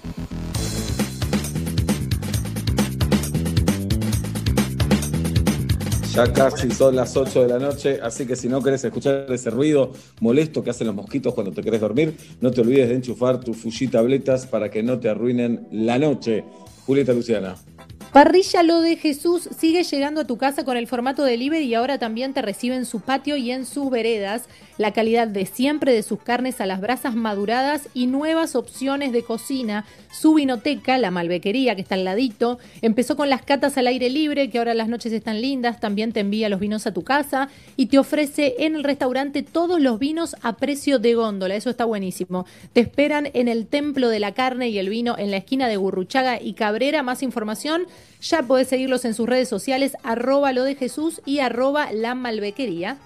Ya 6.11 6.33
casi 6.33 6.71
son 6.71 6.95
las 6.95 7.15
8 7.15 7.43
de 7.43 7.47
la 7.47 7.59
noche, 7.59 7.99
así 8.01 8.25
que 8.25 8.35
si 8.35 8.49
no 8.49 8.63
querés 8.63 8.83
escuchar 8.83 9.27
ese 9.29 9.51
ruido 9.51 9.91
molesto 10.21 10.63
que 10.63 10.71
hacen 10.71 10.87
los 10.87 10.95
mosquitos 10.95 11.35
cuando 11.35 11.51
te 11.51 11.61
querés 11.61 11.81
dormir, 11.81 12.17
no 12.41 12.49
te 12.49 12.61
olvides 12.61 12.89
de 12.89 12.95
enchufar 12.95 13.39
tus 13.39 13.57
Fuji 13.57 13.89
tabletas 13.89 14.47
para 14.47 14.71
que 14.71 14.81
no 14.81 14.99
te 14.99 15.07
arruinen 15.07 15.67
la 15.71 15.99
noche. 15.99 16.43
Julieta 16.87 17.13
Luciana. 17.13 17.55
Parrilla 18.13 18.61
Lo 18.61 18.81
de 18.81 18.95
Jesús 18.95 19.49
sigue 19.57 19.83
llegando 19.83 20.21
a 20.21 20.27
tu 20.27 20.37
casa 20.37 20.63
con 20.63 20.77
el 20.77 20.85
formato 20.85 21.23
delivery 21.23 21.65
y 21.65 21.73
ahora 21.73 21.97
también 21.97 22.35
te 22.35 22.43
recibe 22.43 22.75
en 22.75 22.85
su 22.85 22.99
patio 22.99 23.37
y 23.37 23.49
en 23.49 23.65
sus 23.65 23.89
veredas. 23.89 24.43
La 24.77 24.91
calidad 24.91 25.27
de 25.27 25.45
siempre 25.45 25.93
de 25.93 26.01
sus 26.01 26.19
carnes 26.19 26.59
a 26.59 26.65
las 26.65 26.81
brasas 26.81 27.13
maduradas 27.13 27.89
y 27.93 28.07
nuevas 28.07 28.55
opciones 28.55 29.11
de 29.11 29.23
cocina. 29.23 29.85
Su 30.11 30.33
vinoteca, 30.33 30.97
la 30.97 31.11
Malbequería, 31.11 31.75
que 31.75 31.81
está 31.81 31.93
al 31.93 32.05
ladito, 32.05 32.57
empezó 32.81 33.15
con 33.15 33.29
las 33.29 33.43
catas 33.43 33.77
al 33.77 33.85
aire 33.85 34.09
libre, 34.09 34.49
que 34.49 34.57
ahora 34.57 34.73
las 34.73 34.87
noches 34.87 35.13
están 35.13 35.41
lindas. 35.41 35.79
También 35.79 36.11
te 36.11 36.21
envía 36.21 36.49
los 36.49 36.59
vinos 36.59 36.87
a 36.87 36.93
tu 36.93 37.03
casa 37.03 37.49
y 37.77 37.85
te 37.85 37.99
ofrece 37.99 38.55
en 38.59 38.75
el 38.75 38.83
restaurante 38.83 39.43
todos 39.43 39.79
los 39.79 39.99
vinos 39.99 40.35
a 40.41 40.57
precio 40.57 40.97
de 40.97 41.13
góndola. 41.13 41.55
Eso 41.55 41.69
está 41.69 41.85
buenísimo. 41.85 42.47
Te 42.73 42.81
esperan 42.81 43.29
en 43.33 43.47
el 43.47 43.67
Templo 43.67 44.09
de 44.09 44.19
la 44.19 44.33
Carne 44.33 44.69
y 44.69 44.79
el 44.79 44.89
Vino 44.89 45.15
en 45.19 45.29
la 45.29 45.37
esquina 45.37 45.67
de 45.67 45.77
Gurruchaga 45.77 46.41
y 46.41 46.53
Cabrera. 46.53 47.03
Más 47.03 47.21
información, 47.21 47.85
ya 48.21 48.41
podés 48.41 48.69
seguirlos 48.69 49.05
en 49.05 49.13
sus 49.13 49.29
redes 49.29 49.49
sociales, 49.49 49.95
arroba 50.03 50.51
lo 50.51 50.63
de 50.63 50.73
Jesús 50.73 51.21
y 51.25 51.39
arroba 51.39 51.91
la 51.91 52.15
Malbequería. 52.15 52.97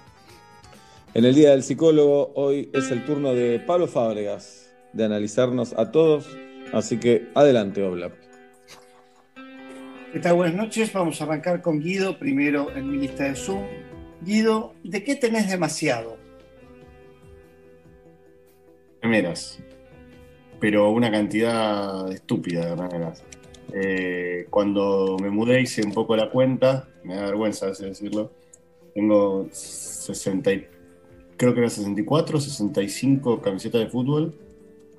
En 1.14 1.24
el 1.24 1.34
Día 1.34 1.50
del 1.50 1.62
Psicólogo, 1.62 2.32
hoy 2.34 2.70
es 2.72 2.90
el 2.90 3.04
turno 3.04 3.34
de 3.34 3.58
Pablo 3.60 3.86
Fábregas 3.88 4.72
de 4.92 5.04
analizarnos 5.04 5.72
a 5.74 5.90
todos, 5.90 6.26
así 6.72 6.98
que 6.98 7.28
adelante, 7.34 7.82
Oblap. 7.82 8.12
¿Qué 10.12 10.20
tal? 10.20 10.36
Buenas 10.36 10.56
noches. 10.56 10.92
Vamos 10.92 11.20
a 11.20 11.24
arrancar 11.24 11.60
con 11.60 11.80
Guido, 11.80 12.18
primero 12.18 12.74
en 12.74 12.90
mi 12.90 12.98
lista 12.98 13.24
de 13.24 13.34
Zoom. 13.36 13.62
Guido, 14.22 14.74
¿de 14.82 15.04
qué 15.04 15.16
tenés 15.16 15.48
demasiado? 15.50 16.16
Remeras. 19.02 19.60
Pero 20.60 20.90
una 20.90 21.10
cantidad 21.10 22.10
estúpida 22.10 22.66
de 22.66 22.76
remeras. 22.76 23.22
Eh, 23.72 24.46
cuando 24.50 25.16
me 25.20 25.30
mudé 25.30 25.60
hice 25.60 25.84
un 25.84 25.92
poco 25.92 26.16
la 26.16 26.30
cuenta, 26.30 26.88
me 27.04 27.14
da 27.16 27.26
vergüenza 27.26 27.66
decirlo. 27.66 28.32
Tengo 28.94 29.46
60, 29.52 30.52
y- 30.52 30.66
creo 31.38 31.54
que 31.54 31.60
eran 31.60 31.70
64, 31.70 32.40
65 32.40 33.40
camisetas 33.40 33.80
de 33.80 33.86
fútbol 33.88 34.34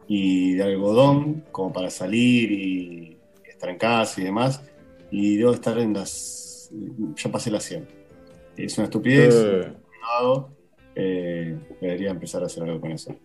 y 0.08 0.56
de 0.56 0.64
algodón, 0.64 1.44
como 1.52 1.72
para 1.72 1.92
salir 1.92 2.52
y 2.52 3.18
estar 3.48 3.70
en 3.70 3.78
casa 3.78 4.20
y 4.20 4.24
demás. 4.24 4.64
Y 5.12 5.38
debo 5.38 5.54
estar 5.54 5.78
en 5.78 5.94
las. 5.94 6.72
Ya 7.16 7.32
pasé 7.32 7.52
las 7.52 7.64
100. 7.66 7.88
Es 8.58 8.78
una 8.78 8.86
estupidez. 8.86 9.36
Eh. 9.36 9.74
no, 10.22 10.50
eh, 10.96 11.58
debería 11.80 12.10
empezar 12.10 12.42
a 12.42 12.48
hacer 12.48 12.64
algo 12.64 12.82
con 12.82 12.92
eso. 12.92 13.16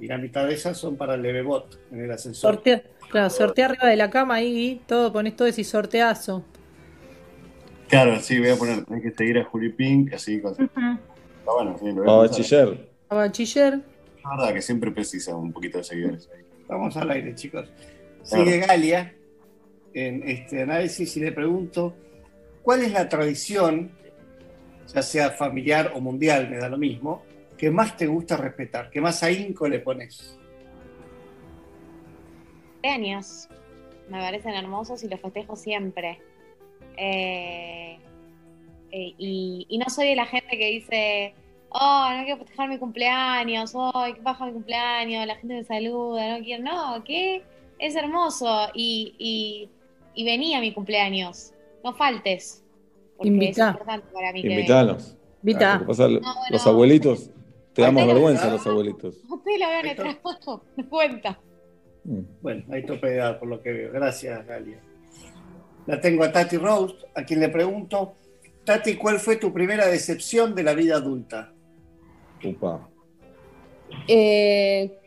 Y 0.00 0.06
la 0.06 0.16
mitad 0.16 0.46
de 0.46 0.54
esas 0.54 0.78
son 0.78 0.96
para 0.96 1.14
el 1.14 1.22
Levebot 1.22 1.78
en 1.92 2.04
el 2.04 2.10
ascensor. 2.10 2.54
Sortea, 2.54 2.82
claro, 3.10 3.28
sortea 3.28 3.66
arriba 3.66 3.88
de 3.88 3.96
la 3.96 4.08
cama 4.08 4.36
ahí, 4.36 4.80
todo, 4.86 5.12
pones 5.12 5.36
todo 5.36 5.46
ese 5.46 5.62
sorteazo. 5.62 6.44
Claro, 7.88 8.18
sí, 8.20 8.38
voy 8.38 8.50
a 8.50 8.56
poner, 8.56 8.84
tenés 8.84 9.02
que 9.02 9.10
seguir 9.10 9.38
a 9.38 9.44
Juli 9.44 9.70
Pink, 9.70 10.14
así 10.14 10.40
con... 10.40 10.54
Está 11.50 11.64
bueno, 11.64 11.78
sí, 11.78 11.86
lo 11.86 12.04
voy 12.04 12.12
a 12.12 12.28
bachiller. 12.28 12.88
A 13.08 13.14
bachiller. 13.16 13.80
La 14.22 14.30
verdad 14.36 14.54
que 14.54 14.62
siempre 14.62 14.90
precisa 14.92 15.34
un 15.34 15.52
poquito 15.52 15.78
de 15.78 15.84
seguidores. 15.84 16.28
Vamos 16.68 16.96
al 16.96 17.10
aire, 17.10 17.34
chicos. 17.34 17.68
Sigue 18.22 18.58
Galia 18.58 19.14
en 19.92 20.28
este 20.28 20.62
análisis 20.62 21.16
y 21.16 21.20
le 21.20 21.32
pregunto, 21.32 21.94
¿cuál 22.62 22.82
es 22.82 22.92
la 22.92 23.08
tradición, 23.08 23.90
ya 24.94 25.02
sea 25.02 25.30
familiar 25.30 25.92
o 25.96 26.00
mundial, 26.00 26.48
me 26.48 26.58
da 26.58 26.68
lo 26.68 26.78
mismo, 26.78 27.24
que 27.58 27.70
más 27.70 27.96
te 27.96 28.06
gusta 28.06 28.36
respetar, 28.36 28.88
que 28.88 29.00
más 29.00 29.22
ahínco 29.24 29.66
le 29.68 29.80
pones? 29.80 30.38
cumpleaños. 32.74 33.48
Me 34.08 34.18
parecen 34.20 34.54
hermosos 34.54 35.02
y 35.02 35.08
los 35.08 35.20
festejo 35.20 35.56
siempre. 35.56 36.20
Eh, 36.96 37.98
eh, 38.92 39.14
y, 39.18 39.66
y 39.68 39.78
no 39.78 39.88
soy 39.88 40.08
de 40.08 40.16
la 40.16 40.26
gente 40.26 40.58
que 40.58 40.66
dice, 40.66 41.34
oh, 41.70 42.08
no 42.16 42.24
quiero 42.24 42.38
festejar 42.38 42.68
mi 42.68 42.78
cumpleaños, 42.78 43.72
oh, 43.74 44.04
qué 44.14 44.20
baja 44.20 44.46
mi 44.46 44.52
cumpleaños, 44.52 45.26
la 45.26 45.36
gente 45.36 45.54
me 45.54 45.64
saluda, 45.64 46.38
no 46.38 46.44
quiero, 46.44 46.62
no, 46.62 47.04
¿qué? 47.04 47.42
Es 47.78 47.96
hermoso 47.96 48.68
y, 48.74 49.14
y, 49.18 49.70
y 50.14 50.24
vení 50.24 50.54
a 50.54 50.60
mi 50.60 50.72
cumpleaños, 50.74 51.52
no 51.82 51.94
faltes, 51.94 52.62
porque 53.16 53.28
Invitá. 53.28 53.68
es 53.68 53.74
importante 53.74 54.06
para 54.12 54.32
mí 54.32 54.42
que 54.42 54.48
Invitanos. 54.48 55.16
Invitá. 55.42 55.74
Lo 55.74 55.80
que 55.80 55.86
pasa, 55.86 56.02
No, 56.08 56.20
bueno. 56.20 56.32
los 56.50 56.66
abuelitos, 56.66 57.30
te 57.72 57.82
damos 57.82 58.06
vergüenza 58.06 58.50
los 58.50 58.66
abuelitos. 58.66 59.16
Ustedes 59.28 59.60
lo 59.60 59.68
vean 59.68 59.84
en 59.86 59.90
el 59.90 59.96
trabajo, 59.96 60.64
no 60.76 60.88
cuenta. 60.88 61.38
Bueno, 62.42 62.64
hay 62.72 62.84
tope 62.84 63.08
de 63.08 63.16
edad 63.16 63.38
por 63.38 63.48
lo 63.48 63.62
que 63.62 63.72
veo. 63.72 63.92
Gracias, 63.92 64.46
Galia. 64.46 64.80
La 65.86 66.00
tengo 66.00 66.24
a 66.24 66.32
Tati 66.32 66.56
Rose, 66.56 66.96
a 67.14 67.24
quien 67.24 67.40
le 67.40 67.48
pregunto, 67.48 68.14
Tati, 68.64 68.96
¿cuál 68.96 69.18
fue 69.18 69.36
tu 69.36 69.52
primera 69.52 69.86
decepción 69.86 70.54
de 70.54 70.62
la 70.62 70.74
vida 70.74 70.96
adulta? 70.96 71.52
Upa. 72.44 72.88
Eh, 74.08 74.98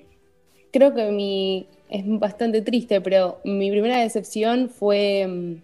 creo 0.71 0.93
que 0.93 1.11
mi 1.11 1.67
es 1.89 2.03
bastante 2.05 2.61
triste, 2.61 3.01
pero 3.01 3.39
mi 3.43 3.69
primera 3.69 3.99
decepción 3.99 4.69
fue 4.69 5.27
mm, 5.27 5.55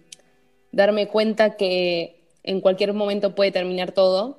darme 0.72 1.08
cuenta 1.08 1.56
que 1.56 2.20
en 2.44 2.60
cualquier 2.60 2.94
momento 2.94 3.34
puede 3.34 3.50
terminar 3.50 3.92
todo 3.92 4.38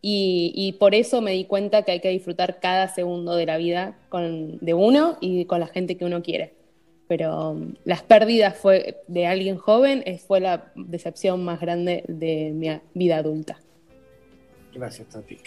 y, 0.00 0.52
y 0.54 0.72
por 0.72 0.94
eso 0.94 1.20
me 1.20 1.32
di 1.32 1.44
cuenta 1.44 1.82
que 1.82 1.92
hay 1.92 2.00
que 2.00 2.08
disfrutar 2.08 2.58
cada 2.60 2.88
segundo 2.88 3.36
de 3.36 3.46
la 3.46 3.58
vida 3.58 3.98
con, 4.08 4.58
de 4.58 4.74
uno 4.74 5.18
y 5.20 5.44
con 5.44 5.60
la 5.60 5.66
gente 5.66 5.96
que 5.96 6.04
uno 6.04 6.22
quiere. 6.22 6.54
Pero 7.06 7.54
mm, 7.54 7.74
las 7.84 8.02
pérdidas 8.02 8.56
fue, 8.56 9.02
de 9.06 9.26
alguien 9.26 9.58
joven 9.58 10.04
fue 10.26 10.40
la 10.40 10.72
decepción 10.74 11.44
más 11.44 11.60
grande 11.60 12.04
de 12.08 12.50
mi 12.52 12.68
vida 12.94 13.18
adulta. 13.18 13.60
Gracias, 14.72 15.08
Tati. 15.08 15.38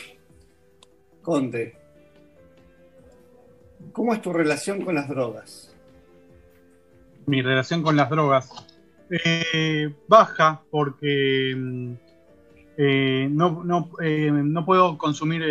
Conde, 1.28 1.76
¿cómo 3.92 4.14
es 4.14 4.22
tu 4.22 4.32
relación 4.32 4.82
con 4.82 4.96
las 4.96 5.10
drogas? 5.10 5.76
mi 7.26 7.42
relación 7.42 7.84
con 7.84 7.98
las 7.98 8.10
drogas. 8.10 8.50
Eh, 9.10 9.94
baja 10.08 10.62
porque 10.72 11.54
mm, 11.54 11.94
eh, 12.78 13.28
no, 13.30 13.62
no, 13.66 13.90
eh, 14.02 14.32
no 14.32 14.66
puedo 14.66 14.98
consumir 14.98 15.44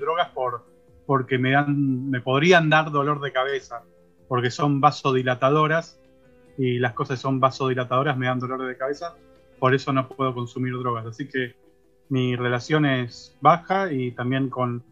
drogas 0.00 0.30
por, 0.30 0.66
porque 1.06 1.38
me, 1.38 1.52
dan, 1.52 2.10
me 2.10 2.20
podrían 2.20 2.68
dar 2.68 2.90
dolor 2.90 3.20
de 3.20 3.30
cabeza, 3.30 3.84
porque 4.26 4.50
son 4.50 4.80
vasodilatadoras 4.80 6.00
y 6.58 6.80
las 6.80 6.94
cosas 6.94 7.20
son 7.20 7.38
vasodilatadoras 7.38 8.18
me 8.18 8.26
dan 8.26 8.40
dolor 8.40 8.66
de 8.66 8.76
cabeza, 8.76 9.14
por 9.60 9.76
eso 9.76 9.92
no 9.92 10.08
puedo 10.08 10.34
consumir 10.34 10.72
drogas. 10.76 11.06
Así 11.06 11.28
que 11.28 11.54
mi 12.08 12.34
relación 12.34 12.84
es 12.84 13.38
baja 13.40 13.92
y 13.92 14.10
también 14.10 14.50
con 14.50 14.89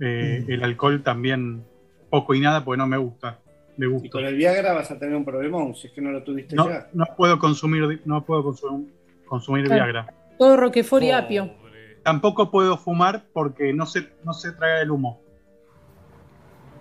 eh, 0.00 0.44
el 0.48 0.64
alcohol 0.64 1.02
también 1.02 1.64
poco 2.08 2.34
y 2.34 2.40
nada, 2.40 2.64
porque 2.64 2.78
no 2.78 2.86
me 2.86 2.96
gusta. 2.96 3.38
De 3.76 3.86
gusto. 3.86 4.06
Y 4.06 4.10
con 4.10 4.24
el 4.24 4.34
Viagra 4.36 4.72
vas 4.72 4.90
a 4.90 4.98
tener 4.98 5.14
un 5.14 5.24
problemón 5.24 5.74
si 5.74 5.86
es 5.86 5.92
que 5.92 6.00
no 6.00 6.10
lo 6.10 6.22
tuviste 6.22 6.56
No, 6.56 6.68
ya. 6.68 6.88
no 6.92 7.06
puedo 7.16 7.38
consumir, 7.38 8.02
no 8.04 8.24
puedo 8.24 8.42
consumir, 8.42 8.92
consumir 9.26 9.66
Claro. 9.66 9.84
Viagra. 9.84 10.14
Todo 10.38 10.56
Roquefort 10.56 11.02
y 11.04 11.10
apio. 11.10 11.54
Tampoco 12.02 12.50
puedo 12.50 12.76
fumar 12.78 13.24
porque 13.32 13.72
no 13.72 13.86
se, 13.86 14.08
no 14.24 14.32
se 14.32 14.52
traga 14.52 14.80
el 14.80 14.90
humo. 14.90 15.20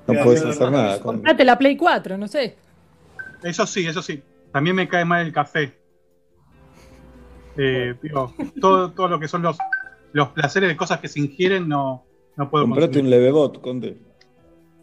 No 0.08 0.24
puedes 0.24 0.44
hacer 0.44 0.72
nada. 0.72 1.00
Con... 1.00 1.18
Comprate 1.18 1.44
la 1.44 1.58
Play 1.58 1.78
4, 1.78 2.18
no 2.18 2.28
sé. 2.28 2.56
Eso 3.44 3.66
sí, 3.66 3.86
eso 3.86 4.02
sí. 4.02 4.24
También 4.52 4.76
me 4.76 4.88
cae 4.88 5.06
mal 5.06 5.26
el 5.26 5.34
café. 5.34 5.78
Eh, 7.58 7.96
digo, 8.02 8.34
todo, 8.62 8.92
todo 8.92 9.08
lo 9.10 9.20
que 9.20 9.28
son 9.28 9.42
los, 9.42 9.58
los 10.14 10.30
placeres 10.30 10.70
de 10.70 10.78
cosas 10.78 11.00
que 11.00 11.08
se 11.08 11.20
ingieren 11.20 11.68
no, 11.68 12.06
no 12.36 12.50
puedo 12.50 12.66
Comprate 12.66 12.88
consumir. 12.88 13.06
un 13.06 13.10
levebot, 13.12 13.62
Conde. 13.62 13.98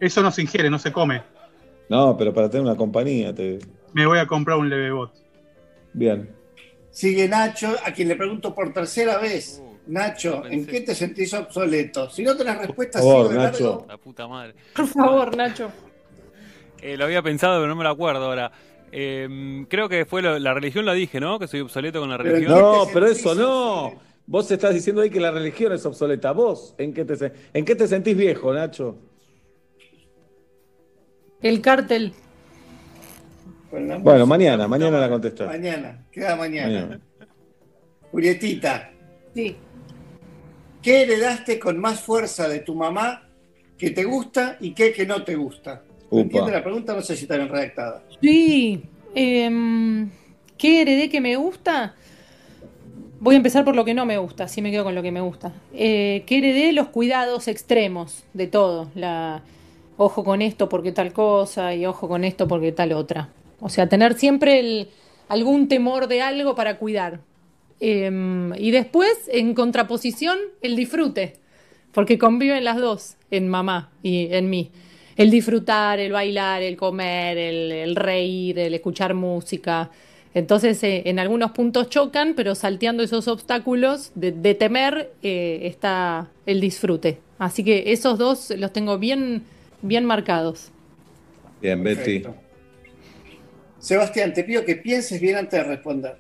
Eso 0.01 0.23
no 0.23 0.31
se 0.31 0.43
ingiere, 0.43 0.69
no 0.71 0.79
se 0.79 0.93
come. 0.93 1.23
No, 1.89 2.17
pero 2.17 2.35
para 2.35 2.51
tener 2.51 2.65
una 2.67 2.77
compañía. 2.77 3.35
Te... 3.35 3.59
Me 3.93 4.07
voy 4.07 4.19
a 4.19 4.27
comprar 4.27 4.59
un 4.59 4.69
levebot. 4.69 5.13
Bien. 5.93 6.31
Sigue 6.91 7.29
Nacho, 7.29 7.75
a 7.85 7.93
quien 7.93 8.09
le 8.09 8.17
pregunto 8.17 8.55
por 8.55 8.73
tercera 8.73 9.19
vez. 9.19 9.63
Nacho, 9.87 10.45
¿en 10.47 10.67
qué 10.67 10.81
te 10.81 10.95
sentís 10.95 11.33
obsoleto? 11.33 12.11
Si 12.11 12.23
no 12.25 12.37
tenés 12.37 12.59
respuesta, 12.59 13.01
Por 13.01 13.13
favor, 13.29 13.35
Nacho. 13.35 13.65
largo. 13.65 13.87
La 13.89 13.97
puta 13.99 14.27
madre. 14.27 14.55
Por 14.75 14.87
favor, 14.87 15.37
Nacho. 15.37 15.71
Eh, 16.83 16.97
lo 16.97 17.05
había 17.05 17.23
pensado, 17.23 17.57
pero 17.61 17.69
no 17.69 17.77
me 17.77 17.85
lo 17.85 17.91
acuerdo 17.91 18.25
ahora. 18.25 18.51
Eh, 18.93 19.65
creo 19.69 19.89
que 19.89 20.05
fue 20.05 20.23
lo- 20.23 20.39
la 20.39 20.55
religión, 20.55 20.85
la 20.85 20.93
dije, 20.93 21.21
¿no? 21.21 21.39
Que 21.39 21.47
soy 21.47 21.61
obsoleto 21.61 22.01
con 22.01 22.11
la 22.11 22.17
religión. 22.19 22.51
No, 22.59 22.85
pero 22.93 23.07
eso 23.07 23.35
no. 23.35 23.95
Vos 24.27 24.51
estás 24.51 24.75
diciendo 24.75 25.03
ahí 25.03 25.11
que 25.11 25.21
la 25.21 25.31
religión 25.31 25.73
es 25.73 25.87
obsoleta. 25.87 26.33
¿Vos 26.33 26.75
en 26.79 26.93
qué 26.93 27.05
te, 27.05 27.17
se- 27.17 27.33
en 27.55 27.65
qué 27.65 27.75
te 27.77 27.87
sentís 27.87 28.17
viejo, 28.17 28.53
Nacho? 28.53 28.97
El 31.41 31.61
cártel. 31.61 32.13
Bueno, 33.71 34.27
mañana, 34.27 34.67
mañana 34.67 34.99
la 34.99 35.09
contestás. 35.09 35.49
Mañana, 35.49 36.07
queda 36.11 36.35
mañana. 36.37 36.67
Mañana. 36.81 37.01
Julietita, 38.11 38.91
Sí. 39.35 39.55
¿qué 40.81 41.03
heredaste 41.03 41.59
con 41.59 41.79
más 41.79 42.01
fuerza 42.01 42.49
de 42.49 42.61
tu 42.61 42.75
mamá 42.75 43.29
que 43.77 43.91
te 43.91 44.05
gusta 44.05 44.57
y 44.61 44.73
qué 44.73 44.93
que 44.93 45.05
no 45.05 45.23
te 45.25 45.35
gusta? 45.35 45.83
Upa. 46.09 46.23
¿Entiendes 46.23 46.55
la 46.55 46.63
pregunta? 46.63 46.95
No 46.95 47.03
sé 47.03 47.17
si 47.17 47.23
está 47.25 47.37
bien 47.37 47.49
redactada. 47.49 48.03
Sí. 48.23 48.83
em, 49.15 50.09
¿Qué 50.57 50.81
heredé 50.83 51.11
que 51.11 51.21
me 51.21 51.37
gusta? 51.37 51.95
Voy 53.19 53.35
a 53.35 53.39
empezar 53.39 53.65
por 53.65 53.75
lo 53.75 53.85
que 53.85 53.95
no 53.95 54.05
me 54.05 54.19
gusta, 54.19 54.45
así 54.45 54.61
me 54.61 54.71
quedo 54.71 54.85
con 54.85 54.95
lo 54.95 55.03
que 55.03 55.11
me 55.11 55.21
gusta. 55.23 55.53
Eh, 55.73 56.23
¿Qué 56.27 56.39
heredé? 56.39 56.73
Los 56.73 56.89
cuidados 56.89 57.49
extremos 57.49 58.25
de 58.35 58.47
todo. 58.47 58.91
La, 58.95 59.43
ojo 59.97 60.23
con 60.23 60.43
esto 60.43 60.69
porque 60.69 60.93
tal 60.93 61.13
cosa 61.13 61.75
y 61.75 61.87
ojo 61.87 62.09
con 62.09 62.25
esto 62.25 62.47
porque 62.47 62.73
tal 62.73 62.93
otra. 62.93 63.31
O 63.61 63.71
sea, 63.71 63.89
tener 63.89 64.15
siempre 64.19 64.59
el- 64.61 64.89
algún 65.29 65.67
temor 65.69 66.09
de 66.09 66.21
algo 66.21 66.55
para 66.55 66.77
cuidar. 66.79 67.21
Em, 67.81 68.53
y 68.59 68.71
después, 68.71 69.11
en 69.33 69.55
contraposición, 69.55 70.39
el 70.61 70.77
disfrute, 70.77 71.35
porque 71.93 72.19
conviven 72.19 72.65
las 72.65 72.77
dos 72.77 73.17
en 73.31 73.49
mamá 73.49 73.91
y 74.03 74.29
en 74.35 74.51
mí. 74.51 74.71
El 75.17 75.31
disfrutar, 75.31 75.99
el 75.99 76.13
bailar, 76.13 76.63
el 76.63 76.77
comer, 76.77 77.39
el, 77.39 77.73
el 77.73 77.97
reír, 77.97 78.59
el 78.59 78.75
escuchar 78.75 79.15
música. 79.15 79.91
Entonces, 80.37 80.83
eh, 80.85 81.05
en 81.07 81.19
algunos 81.19 81.53
puntos 81.53 81.89
chocan, 81.89 82.35
pero 82.35 82.55
salteando 82.55 83.03
esos 83.03 83.27
obstáculos 83.27 84.13
de, 84.15 84.33
de 84.33 84.55
temer 84.55 85.11
eh, 85.23 85.61
está 85.63 86.29
el 86.45 86.61
disfrute. 86.61 87.21
Así 87.39 87.65
que 87.65 87.91
esos 87.91 88.19
dos 88.19 88.51
los 88.51 88.71
tengo 88.71 88.99
bien, 88.99 89.45
bien 89.81 90.05
marcados. 90.05 90.71
Bien, 91.63 91.83
Betty. 91.83 92.21
Perfecto. 92.21 92.35
Sebastián, 93.79 94.35
te 94.35 94.45
pido 94.45 94.63
que 94.63 94.77
pienses 94.77 95.19
bien 95.23 95.37
antes 95.37 95.59
de 95.59 95.65
responder. 95.65 96.19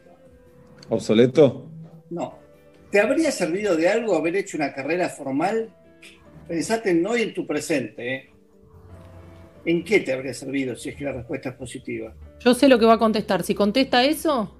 ¿Obsoleto? 0.88 1.68
No. 2.08 2.38
¿Te 2.90 3.00
habría 3.00 3.30
servido 3.30 3.76
de 3.76 3.90
algo 3.90 4.16
haber 4.16 4.36
hecho 4.36 4.56
una 4.56 4.72
carrera 4.72 5.10
formal? 5.10 5.68
Pensate 6.48 6.88
en 6.88 7.06
hoy 7.06 7.20
en 7.20 7.34
tu 7.34 7.46
presente. 7.46 8.14
¿eh? 8.14 8.30
¿En 9.66 9.84
qué 9.84 10.00
te 10.00 10.14
habría 10.14 10.32
servido 10.32 10.74
si 10.74 10.88
es 10.88 10.96
que 10.96 11.04
la 11.04 11.12
respuesta 11.12 11.50
es 11.50 11.56
positiva? 11.56 12.14
Yo 12.44 12.54
sé 12.54 12.68
lo 12.68 12.78
que 12.78 12.86
va 12.86 12.94
a 12.94 12.98
contestar. 12.98 13.42
Si 13.42 13.54
contesta 13.54 14.04
eso, 14.04 14.52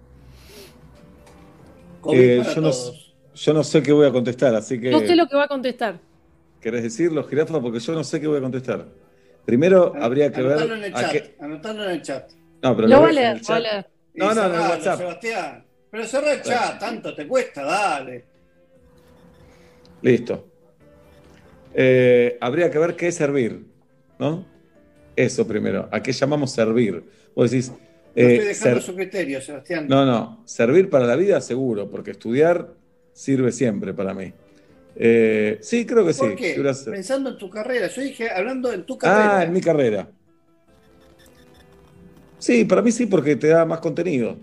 Eh, 2.13 2.43
yo, 2.55 2.61
no, 2.61 2.71
yo 3.35 3.53
no 3.55 3.65
sé 3.65 3.83
qué 3.83 3.93
voy 3.93 4.07
a 4.07 4.13
contestar, 4.13 4.55
así 4.55 4.81
que. 4.81 4.91
yo 4.93 5.01
sé 5.01 5.17
lo 5.17 5.27
que 5.27 5.37
va 5.37 5.45
a 5.45 5.49
contestar. 5.49 5.99
¿Querés 6.61 6.83
decirlo, 6.83 7.25
jirafa? 7.25 7.61
Porque 7.61 7.79
yo 7.81 7.93
no 7.95 8.05
sé 8.05 8.21
qué 8.21 8.27
voy 8.27 8.39
a 8.39 8.41
contestar. 8.43 8.87
Primero 9.45 9.93
habría 10.01 10.33
que 10.33 10.43
ver. 10.43 10.59
Anotalo 10.59 10.75
en 10.77 10.85
el 10.85 10.95
chat. 10.95 11.13
qué- 11.13 11.37
Anotalo 11.41 11.85
en 11.85 11.91
el 11.91 12.03
chat. 12.03 12.31
No, 12.63 12.77
pero 12.77 12.89
Lo 12.89 12.97
lo 12.97 13.03
va 13.03 13.09
a 13.09 13.13
leer, 13.13 13.37
el 13.37 13.43
lo 13.43 13.49
va 13.49 13.57
a 13.57 13.61
chat. 13.61 13.73
leer. 13.73 13.87
No, 14.15 14.25
no, 14.27 14.31
en 14.33 14.39
el 14.39 14.45
cerralo, 14.53 14.71
WhatsApp. 14.71 14.99
Sebastián. 14.99 15.65
Pero 15.91 16.05
cerrá 16.07 16.33
el 16.33 16.43
chat, 16.43 16.81
tanto 16.81 17.15
te 17.15 17.27
cuesta, 17.29 17.63
dale. 17.63 18.25
Listo. 20.03 20.45
Eh, 21.75 22.39
habría 22.41 22.71
que 22.71 22.79
ver 22.79 22.97
qué 22.97 23.09
es 23.09 23.15
servir, 23.15 23.67
¿no? 24.19 24.45
Eso 25.15 25.47
primero. 25.47 25.89
¿A 25.93 26.03
qué 26.03 26.13
llamamos 26.13 26.53
servir? 26.53 27.05
Vos 27.37 27.51
decís. 27.51 27.71
No 27.71 27.77
eh, 28.17 28.33
estoy 28.33 28.47
dejando 28.49 28.81
ser- 28.81 28.83
su 28.83 28.95
criterio, 28.97 29.41
Sebastián. 29.43 29.87
No, 29.89 30.05
no. 30.07 30.43
Servir 30.47 30.89
para 30.89 31.07
la 31.07 31.17
vida, 31.17 31.41
seguro, 31.43 31.89
porque 31.91 32.13
estudiar 32.13 32.73
sirve 33.13 33.53
siempre 33.53 33.93
para 33.95 34.15
mí. 34.15 34.33
Eh, 34.97 35.59
sí, 35.61 35.85
creo 35.85 36.07
que 36.07 36.15
sí. 36.15 36.21
¿Por 36.21 36.35
qué? 36.35 36.55
Si 36.55 36.61
hubiera- 36.61 36.77
Pensando 36.91 37.29
en 37.31 37.37
tu 37.39 37.51
carrera. 37.51 37.89
Yo 37.89 38.01
dije, 38.01 38.31
hablando 38.31 38.73
en 38.73 38.85
tu 38.87 38.95
Ah, 38.95 38.99
carrera. 38.99 39.45
en 39.45 39.53
mi 39.53 39.61
carrera. 39.61 40.09
Sí, 42.39 42.65
para 42.65 42.81
mí 42.83 42.91
sí, 42.93 43.07
porque 43.07 43.37
te 43.37 43.49
da 43.49 43.65
más 43.67 43.81
contenido. 43.81 44.39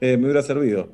Eh, 0.00 0.16
me 0.16 0.24
hubiera 0.24 0.42
servido. 0.42 0.88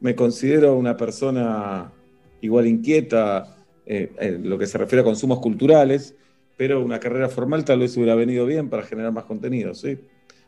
Me 0.00 0.14
considero 0.16 0.76
una 0.76 0.96
persona 0.96 1.92
igual 2.40 2.66
inquieta 2.66 3.56
eh, 3.86 4.10
en 4.18 4.48
lo 4.50 4.58
que 4.58 4.66
se 4.66 4.78
refiere 4.78 5.02
a 5.02 5.04
consumos 5.04 5.38
culturales, 5.38 6.16
pero 6.56 6.82
una 6.84 6.98
carrera 6.98 7.28
formal 7.28 7.64
tal 7.64 7.78
vez 7.80 7.96
hubiera 7.96 8.16
venido 8.16 8.44
bien 8.46 8.68
para 8.68 8.82
generar 8.82 9.12
más 9.12 9.24
contenido, 9.24 9.74
¿sí? 9.74 9.98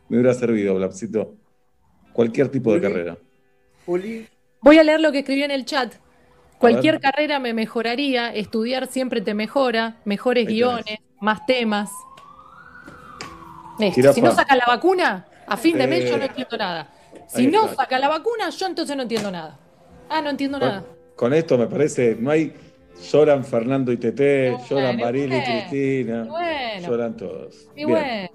Me 0.09 0.17
hubiera 0.19 0.35
servido, 0.35 0.75
Blapcito. 0.75 1.35
Cualquier 2.13 2.49
tipo 2.49 2.73
de 2.73 2.81
carrera. 2.81 3.17
Juli, 3.87 4.27
Voy 4.61 4.79
a 4.79 4.83
leer 4.83 5.01
lo 5.01 5.13
que 5.13 5.21
escribió 5.21 5.45
en 5.45 5.51
el 5.53 5.65
chat. 5.65 5.95
Cualquier 6.59 6.99
carrera 7.01 7.39
me 7.39 7.55
mejoraría, 7.55 8.35
estudiar 8.35 8.89
siempre 8.89 9.21
te 9.21 9.33
mejora, 9.35 9.99
mejores 10.05 10.49
Ahí 10.49 10.55
guiones, 10.57 10.99
más 11.21 11.47
temas. 11.47 11.91
Listo. 13.79 13.95
Jirafa. 13.95 14.15
Si 14.15 14.21
no 14.23 14.33
saca 14.35 14.57
la 14.57 14.65
vacuna, 14.67 15.27
a 15.47 15.57
fin 15.57 15.79
de 15.79 15.87
mes 15.87 16.11
yo 16.11 16.17
no 16.17 16.25
Eh, 16.25 16.27
entiendo 16.27 16.57
nada. 16.57 16.91
Si 17.29 17.43
ahí 17.43 17.47
no 17.47 17.65
está. 17.67 17.77
saca 17.85 17.99
la 18.01 18.09
vacuna, 18.09 18.51
yo 18.51 18.67
entonces 18.67 18.97
no 18.97 19.03
entiendo 19.03 19.31
nada. 19.31 19.59
Ah, 20.09 20.21
no 20.21 20.31
entiendo 20.31 20.59
nada. 20.59 20.85
Con 21.15 21.33
esto 21.35 21.57
me 21.59 21.67
parece, 21.67 22.17
no 22.19 22.31
hay. 22.31 22.53
Lloran 23.13 23.45
Fernando 23.45 23.93
y 23.93 23.97
Tete, 23.97 24.57
lloran 24.69 24.97
Bueno, 24.97 25.05
Maril 25.05 25.33
y 25.33 25.41
Cristina, 25.45 26.25
bueno. 26.25 26.89
lloran 26.89 27.17
todos. 27.17 27.69
Y 27.77 27.85
Bien. 27.85 27.89
bueno. 27.89 28.29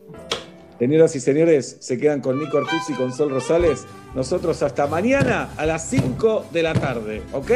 Señoras 0.83 1.15
y 1.15 1.21
señores, 1.21 1.77
se 1.79 1.97
quedan 1.97 2.19
con 2.19 2.37
Nico 2.37 2.57
Artuz 2.57 2.89
y 2.89 2.93
con 2.93 3.13
Sol 3.13 3.29
Rosales. 3.29 3.85
Nosotros 4.15 4.61
hasta 4.63 4.85
mañana 4.85 5.51
a 5.55 5.65
las 5.65 5.89
5 5.89 6.47
de 6.51 6.61
la 6.61 6.73
tarde, 6.73 7.21
¿ok? 7.31 7.51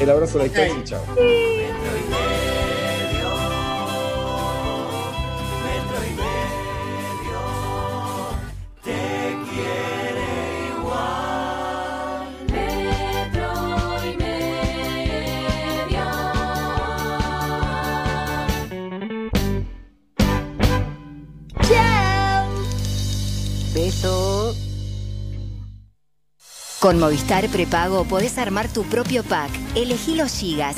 El 0.00 0.08
abrazo 0.08 0.38
de 0.38 0.48
la 0.48 0.54
distancia 0.54 0.80
y 0.80 0.84
chao. 0.84 2.55
Con 26.86 27.00
Movistar 27.00 27.48
Prepago 27.48 28.04
podés 28.04 28.38
armar 28.38 28.68
tu 28.68 28.84
propio 28.84 29.24
pack. 29.24 29.50
Elegí 29.74 30.14
los 30.14 30.30
gigas, 30.30 30.74